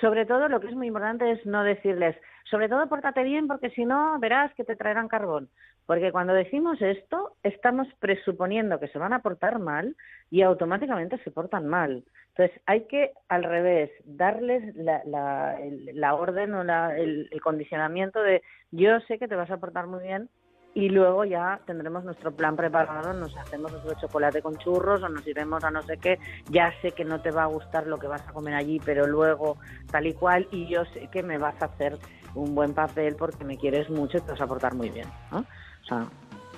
sobre 0.00 0.26
todo 0.26 0.48
lo 0.48 0.60
que 0.60 0.68
es 0.68 0.74
muy 0.74 0.88
importante 0.88 1.30
es 1.30 1.44
no 1.46 1.62
decirles, 1.62 2.16
sobre 2.50 2.68
todo 2.68 2.88
pórtate 2.88 3.22
bien 3.22 3.46
porque 3.46 3.70
si 3.70 3.84
no 3.84 4.18
verás 4.18 4.52
que 4.54 4.64
te 4.64 4.76
traerán 4.76 5.08
carbón. 5.08 5.48
Porque 5.86 6.12
cuando 6.12 6.32
decimos 6.32 6.80
esto, 6.80 7.36
estamos 7.42 7.86
presuponiendo 8.00 8.80
que 8.80 8.88
se 8.88 8.98
van 8.98 9.12
a 9.12 9.20
portar 9.20 9.58
mal 9.58 9.94
y 10.30 10.40
automáticamente 10.42 11.18
se 11.22 11.30
portan 11.30 11.66
mal. 11.68 12.04
Entonces 12.28 12.60
hay 12.66 12.86
que, 12.86 13.12
al 13.28 13.44
revés, 13.44 13.90
darles 14.04 14.74
la, 14.76 15.02
la, 15.04 15.60
el- 15.60 15.90
la 15.94 16.14
orden 16.14 16.54
o 16.54 16.64
la- 16.64 16.96
el, 16.98 17.28
el 17.30 17.40
condicionamiento 17.42 18.22
de 18.22 18.42
yo 18.70 18.98
sé 19.00 19.18
que 19.18 19.28
te 19.28 19.36
vas 19.36 19.50
a 19.50 19.58
portar 19.58 19.86
muy 19.86 20.02
bien 20.02 20.28
y 20.74 20.88
luego 20.88 21.24
ya 21.24 21.60
tendremos 21.66 22.04
nuestro 22.04 22.32
plan 22.32 22.56
preparado, 22.56 23.12
nos 23.12 23.36
hacemos 23.36 23.70
nuestro 23.70 23.94
chocolate 24.00 24.42
con 24.42 24.56
churros 24.56 25.02
o 25.02 25.08
nos 25.08 25.26
iremos 25.26 25.62
a 25.62 25.70
no 25.70 25.82
sé 25.82 25.96
qué, 25.98 26.18
ya 26.50 26.72
sé 26.82 26.92
que 26.92 27.04
no 27.04 27.20
te 27.20 27.30
va 27.30 27.44
a 27.44 27.46
gustar 27.46 27.86
lo 27.86 27.98
que 27.98 28.08
vas 28.08 28.26
a 28.28 28.32
comer 28.32 28.54
allí, 28.54 28.80
pero 28.84 29.06
luego 29.06 29.56
tal 29.90 30.06
y 30.06 30.14
cual 30.14 30.48
y 30.50 30.66
yo 30.66 30.84
sé 30.86 31.08
que 31.12 31.22
me 31.22 31.38
vas 31.38 31.54
a 31.62 31.66
hacer 31.66 31.96
un 32.34 32.54
buen 32.54 32.74
papel 32.74 33.14
porque 33.16 33.44
me 33.44 33.56
quieres 33.56 33.88
mucho 33.88 34.18
y 34.18 34.20
te 34.22 34.32
vas 34.32 34.40
a 34.40 34.46
portar 34.46 34.74
muy 34.74 34.90
bien, 34.90 35.08
¿no? 35.30 35.38
O 35.38 35.86
sea, 35.86 36.06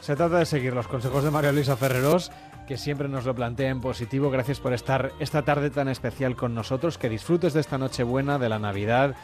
Se 0.00 0.16
trata 0.16 0.38
de 0.38 0.46
seguir 0.46 0.72
los 0.72 0.88
consejos 0.88 1.22
de 1.22 1.30
María 1.30 1.52
Luisa 1.52 1.76
Ferreros, 1.76 2.32
que 2.66 2.76
siempre 2.76 3.08
nos 3.08 3.24
lo 3.24 3.34
plantea 3.34 3.70
en 3.70 3.80
positivo. 3.80 4.30
Gracias 4.30 4.60
por 4.60 4.72
estar 4.72 5.12
esta 5.20 5.42
tarde 5.42 5.70
tan 5.70 5.88
especial 5.88 6.36
con 6.36 6.54
nosotros. 6.54 6.98
Que 6.98 7.08
disfrutes 7.08 7.54
de 7.54 7.60
esta 7.60 7.78
noche 7.78 8.02
buena, 8.02 8.38
de 8.38 8.48
la 8.48 8.58
Navidad, 8.58 9.14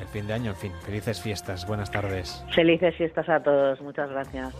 el 0.00 0.06
fin 0.08 0.26
de 0.26 0.34
año, 0.34 0.50
en 0.50 0.56
fin. 0.56 0.72
Felices 0.84 1.20
fiestas. 1.20 1.66
Buenas 1.66 1.90
tardes. 1.90 2.44
felices 2.54 2.94
fiestas 2.96 3.28
a 3.28 3.42
todos, 3.42 3.80
muchas 3.80 4.10
gracias. 4.10 4.54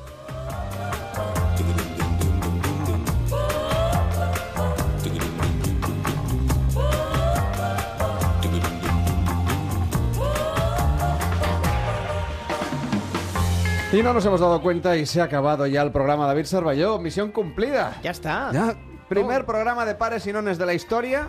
Y 13.93 14.03
no 14.03 14.15
nos 14.15 14.25
hemos 14.25 14.41
dado 14.41 14.63
cuenta 14.63 14.97
y 14.97 15.05
se 15.05 15.21
ha 15.21 15.25
acabado 15.25 15.67
ya 15.67 15.83
el 15.83 15.93
programa 15.93 16.27
David 16.27 16.47
Sarballó. 16.47 16.99
Misión 16.99 17.31
cumplida. 17.31 17.99
Ya 18.03 18.13
está. 18.13 18.51
Ya. 18.51 18.75
Primer 19.07 19.45
programa 19.45 19.85
de 19.85 19.95
pares 19.95 20.27
y 20.27 20.33
nones 20.33 20.57
de 20.57 20.65
la 20.65 20.73
historia 20.73 21.29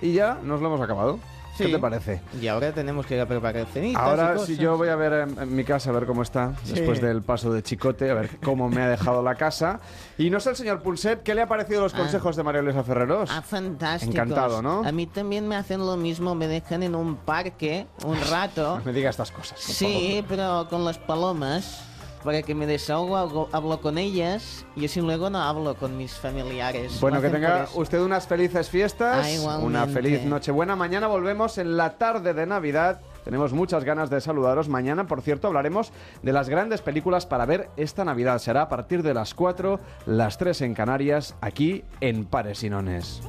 y 0.00 0.12
ya 0.12 0.38
nos 0.44 0.60
lo 0.60 0.68
hemos 0.68 0.80
acabado. 0.80 1.18
¿Qué 1.56 1.66
Sí. 1.66 1.72
te 1.72 1.78
parece? 1.78 2.20
Y 2.40 2.48
ahora 2.48 2.72
tenemos 2.72 3.06
que 3.06 3.14
ir 3.14 3.20
a 3.20 3.26
preparar 3.26 3.66
cenitas. 3.72 4.02
y 4.02 4.04
Ahora, 4.04 4.32
cosas. 4.32 4.46
si 4.48 4.56
yo 4.56 4.76
voy 4.76 4.88
a 4.88 4.96
ver 4.96 5.12
en, 5.28 5.38
en 5.38 5.54
mi 5.54 5.62
casa, 5.64 5.90
a 5.90 5.92
ver 5.92 6.04
cómo 6.06 6.22
está, 6.22 6.54
Sí. 6.64 6.72
después 6.74 7.00
del 7.00 7.22
paso 7.22 7.52
de 7.52 7.62
Chicote, 7.62 8.10
a 8.10 8.14
ver 8.14 8.30
cómo 8.42 8.68
me 8.68 8.82
ha 8.82 8.88
dejado 8.88 9.22
la 9.22 9.34
casa. 9.36 9.80
Y 10.18 10.30
no 10.30 10.40
sé 10.40 10.50
el 10.50 10.56
señor 10.56 10.82
Pulset, 10.82 11.22
¿qué 11.22 11.34
le 11.34 11.42
ha 11.42 11.46
parecido 11.48 11.82
los 11.82 11.94
Ah. 11.94 11.98
consejos 11.98 12.34
de 12.36 12.42
María 12.42 12.62
Luisa 12.62 12.82
Ferreros? 12.82 13.30
Ah, 13.32 13.42
fantásticos. 13.42 14.14
Encantado, 14.14 14.62
¿no? 14.62 14.82
A 14.84 14.90
mí 14.92 15.06
también 15.06 15.46
me 15.46 15.56
hacen 15.56 15.80
lo 15.80 15.96
mismo, 15.96 16.34
me 16.34 16.48
dejan 16.48 16.82
en 16.82 16.94
un 16.94 17.16
parque 17.16 17.86
un 18.04 18.16
rato. 18.30 18.76
No 18.78 18.84
me 18.84 18.92
diga 18.92 19.10
estas 19.10 19.30
cosas. 19.30 19.58
Sí, 19.60 20.24
pero 20.28 20.66
con 20.68 20.84
las 20.84 20.98
palomas, 20.98 21.84
para 22.24 22.42
que 22.42 22.54
me 22.54 22.66
desahogo, 22.66 23.16
hablo, 23.16 23.48
hablo 23.52 23.80
con 23.80 23.98
ellas 23.98 24.64
y 24.74 24.86
así 24.86 25.00
luego 25.00 25.28
no 25.30 25.40
hablo 25.42 25.76
con 25.76 25.96
mis 25.96 26.14
familiares. 26.14 26.98
Bueno, 27.00 27.20
que 27.20 27.28
tenga 27.28 27.68
usted 27.74 28.00
unas 28.00 28.26
felices 28.26 28.70
fiestas, 28.70 29.26
Ah, 29.46 29.58
una 29.58 29.86
feliz 29.86 30.24
Nochebuena. 30.24 30.74
Mañana 30.74 31.06
volvemos 31.06 31.58
en 31.58 31.76
la 31.76 31.98
tarde 31.98 32.32
de 32.32 32.46
Navidad. 32.46 33.00
Tenemos 33.24 33.52
muchas 33.52 33.84
ganas 33.84 34.10
de 34.10 34.20
saludaros. 34.20 34.68
Mañana, 34.68 35.06
por 35.06 35.22
cierto, 35.22 35.46
hablaremos 35.48 35.92
de 36.22 36.32
las 36.32 36.48
grandes 36.48 36.80
películas 36.82 37.26
para 37.26 37.46
ver 37.46 37.70
esta 37.76 38.04
Navidad. 38.04 38.38
Será 38.38 38.62
a 38.62 38.68
partir 38.68 39.02
de 39.02 39.14
las 39.14 39.34
4, 39.34 39.80
las 40.06 40.38
3 40.38 40.62
en 40.62 40.74
Canarias, 40.74 41.34
aquí 41.40 41.84
en 42.00 42.24
Pares 42.24 42.62
y 42.64 42.70
Nones. 42.70 43.20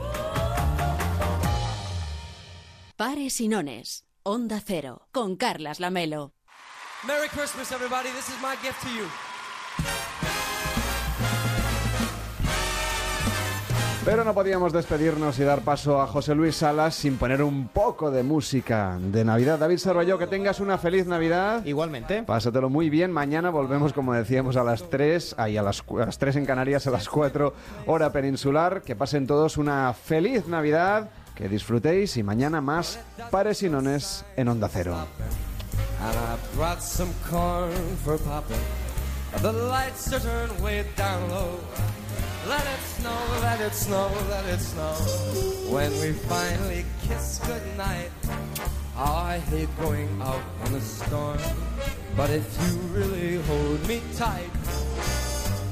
Pares 2.95 3.41
y 3.41 3.49
nones. 3.49 4.05
Onda 4.23 4.61
Cero. 4.65 5.07
Con 5.11 5.35
Carlas 5.35 5.79
Lamelo. 5.81 6.34
Merry 7.07 7.29
Christmas, 7.29 7.71
everybody. 7.71 8.09
This 8.09 8.29
is 8.29 8.41
my 8.41 8.55
gift 8.63 8.81
to 8.81 8.89
you. 8.89 9.05
Pero 14.03 14.23
no 14.23 14.33
podíamos 14.33 14.71
despedirnos 14.71 15.39
y 15.39 15.43
dar 15.43 15.61
paso 15.61 16.01
a 16.01 16.07
José 16.07 16.35
Luis 16.35 16.57
Salas 16.57 16.93
sin 16.93 17.17
poner 17.17 17.41
un 17.41 17.67
poco 17.67 18.11
de 18.11 18.23
música 18.23 18.97
de 18.99 19.25
Navidad. 19.25 19.57
David 19.57 19.77
Serrallo, 19.77 20.17
que 20.17 20.27
tengas 20.27 20.59
una 20.59 20.77
feliz 20.77 21.07
Navidad. 21.07 21.65
Igualmente. 21.65 22.23
Pásatelo 22.23 22.69
muy 22.69 22.89
bien. 22.89 23.11
Mañana 23.11 23.49
volvemos, 23.49 23.93
como 23.93 24.13
decíamos, 24.13 24.57
a 24.57 24.63
las 24.63 24.89
3, 24.89 25.35
ahí 25.37 25.57
a 25.57 25.63
las, 25.63 25.83
a 25.87 26.05
las 26.05 26.17
3 26.17 26.35
en 26.37 26.45
Canarias, 26.45 26.85
a 26.85 26.91
las 26.91 27.09
4 27.09 27.53
hora 27.87 28.11
peninsular. 28.11 28.81
Que 28.81 28.95
pasen 28.95 29.27
todos 29.27 29.57
una 29.57 29.93
feliz 29.93 30.47
Navidad, 30.47 31.09
que 31.35 31.49
disfrutéis 31.49 32.17
y 32.17 32.23
mañana 32.23 32.61
más 32.61 32.99
Pares 33.31 33.61
y 33.63 33.69
Nones 33.69 34.23
en 34.37 34.47
Onda 34.47 34.69
Cero. 34.71 34.97
And 36.01 36.17
I 36.17 36.37
brought 36.55 36.81
some 36.81 37.13
corn 37.27 37.95
for 38.03 38.17
Papa. 38.17 38.57
The 39.41 39.51
lights 39.51 40.13
are 40.13 40.19
turned 40.19 40.59
way 40.61 40.85
down 40.95 41.29
low. 41.29 41.59
Let 42.47 42.61
it 42.61 42.81
snow, 42.97 43.17
let 43.41 43.59
it 43.59 43.73
snow, 43.73 44.11
let 44.29 44.45
it 44.45 44.59
snow. 44.59 44.93
When 45.73 45.91
we 45.99 46.13
finally 46.13 46.85
kiss 47.07 47.39
goodnight, 47.45 48.11
I 48.95 49.39
hate 49.49 49.69
going 49.79 50.09
out 50.21 50.43
in 50.65 50.75
a 50.75 50.81
storm. 50.81 51.39
But 52.15 52.29
if 52.29 52.45
you 52.61 52.77
really 52.93 53.41
hold 53.43 53.87
me 53.87 54.01
tight, 54.15 54.49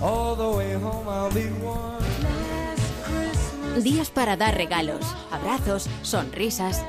all 0.01 0.35
the 0.35 0.49
way 0.57 0.73
home 0.73 1.07
I'll 1.07 1.31
be 1.31 1.47
warm. 1.61 2.03
Días 3.81 4.09
para 4.09 4.35
dar 4.35 4.55
regalos, 4.55 5.05
abrazos, 5.31 5.87
sonrisas. 6.03 6.83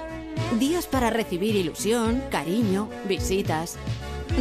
Días 0.58 0.86
para 0.86 1.10
recibir 1.10 1.56
ilusión, 1.56 2.22
cariño, 2.30 2.88
visitas. 3.08 3.76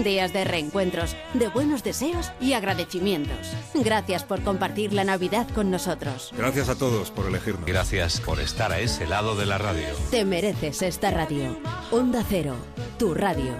Días 0.03 0.33
de 0.33 0.43
reencuentros, 0.43 1.15
de 1.33 1.49
buenos 1.49 1.83
deseos 1.83 2.31
y 2.41 2.53
agradecimientos. 2.53 3.53
Gracias 3.75 4.23
por 4.23 4.41
compartir 4.41 4.91
la 4.91 5.03
Navidad 5.03 5.47
con 5.53 5.69
nosotros. 5.69 6.31
Gracias 6.35 6.69
a 6.69 6.75
todos 6.75 7.11
por 7.11 7.27
elegirnos. 7.27 7.65
Gracias 7.65 8.19
por 8.19 8.39
estar 8.39 8.71
a 8.71 8.79
ese 8.79 9.05
lado 9.05 9.35
de 9.35 9.45
la 9.45 9.59
radio. 9.59 9.87
Te 10.09 10.25
mereces 10.25 10.81
esta 10.81 11.11
radio. 11.11 11.57
Onda 11.91 12.23
Cero, 12.27 12.55
tu 12.97 13.13
radio. 13.13 13.53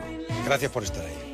Gracias 0.46 0.72
por 0.72 0.84
estar 0.84 1.06
ahí. 1.06 1.33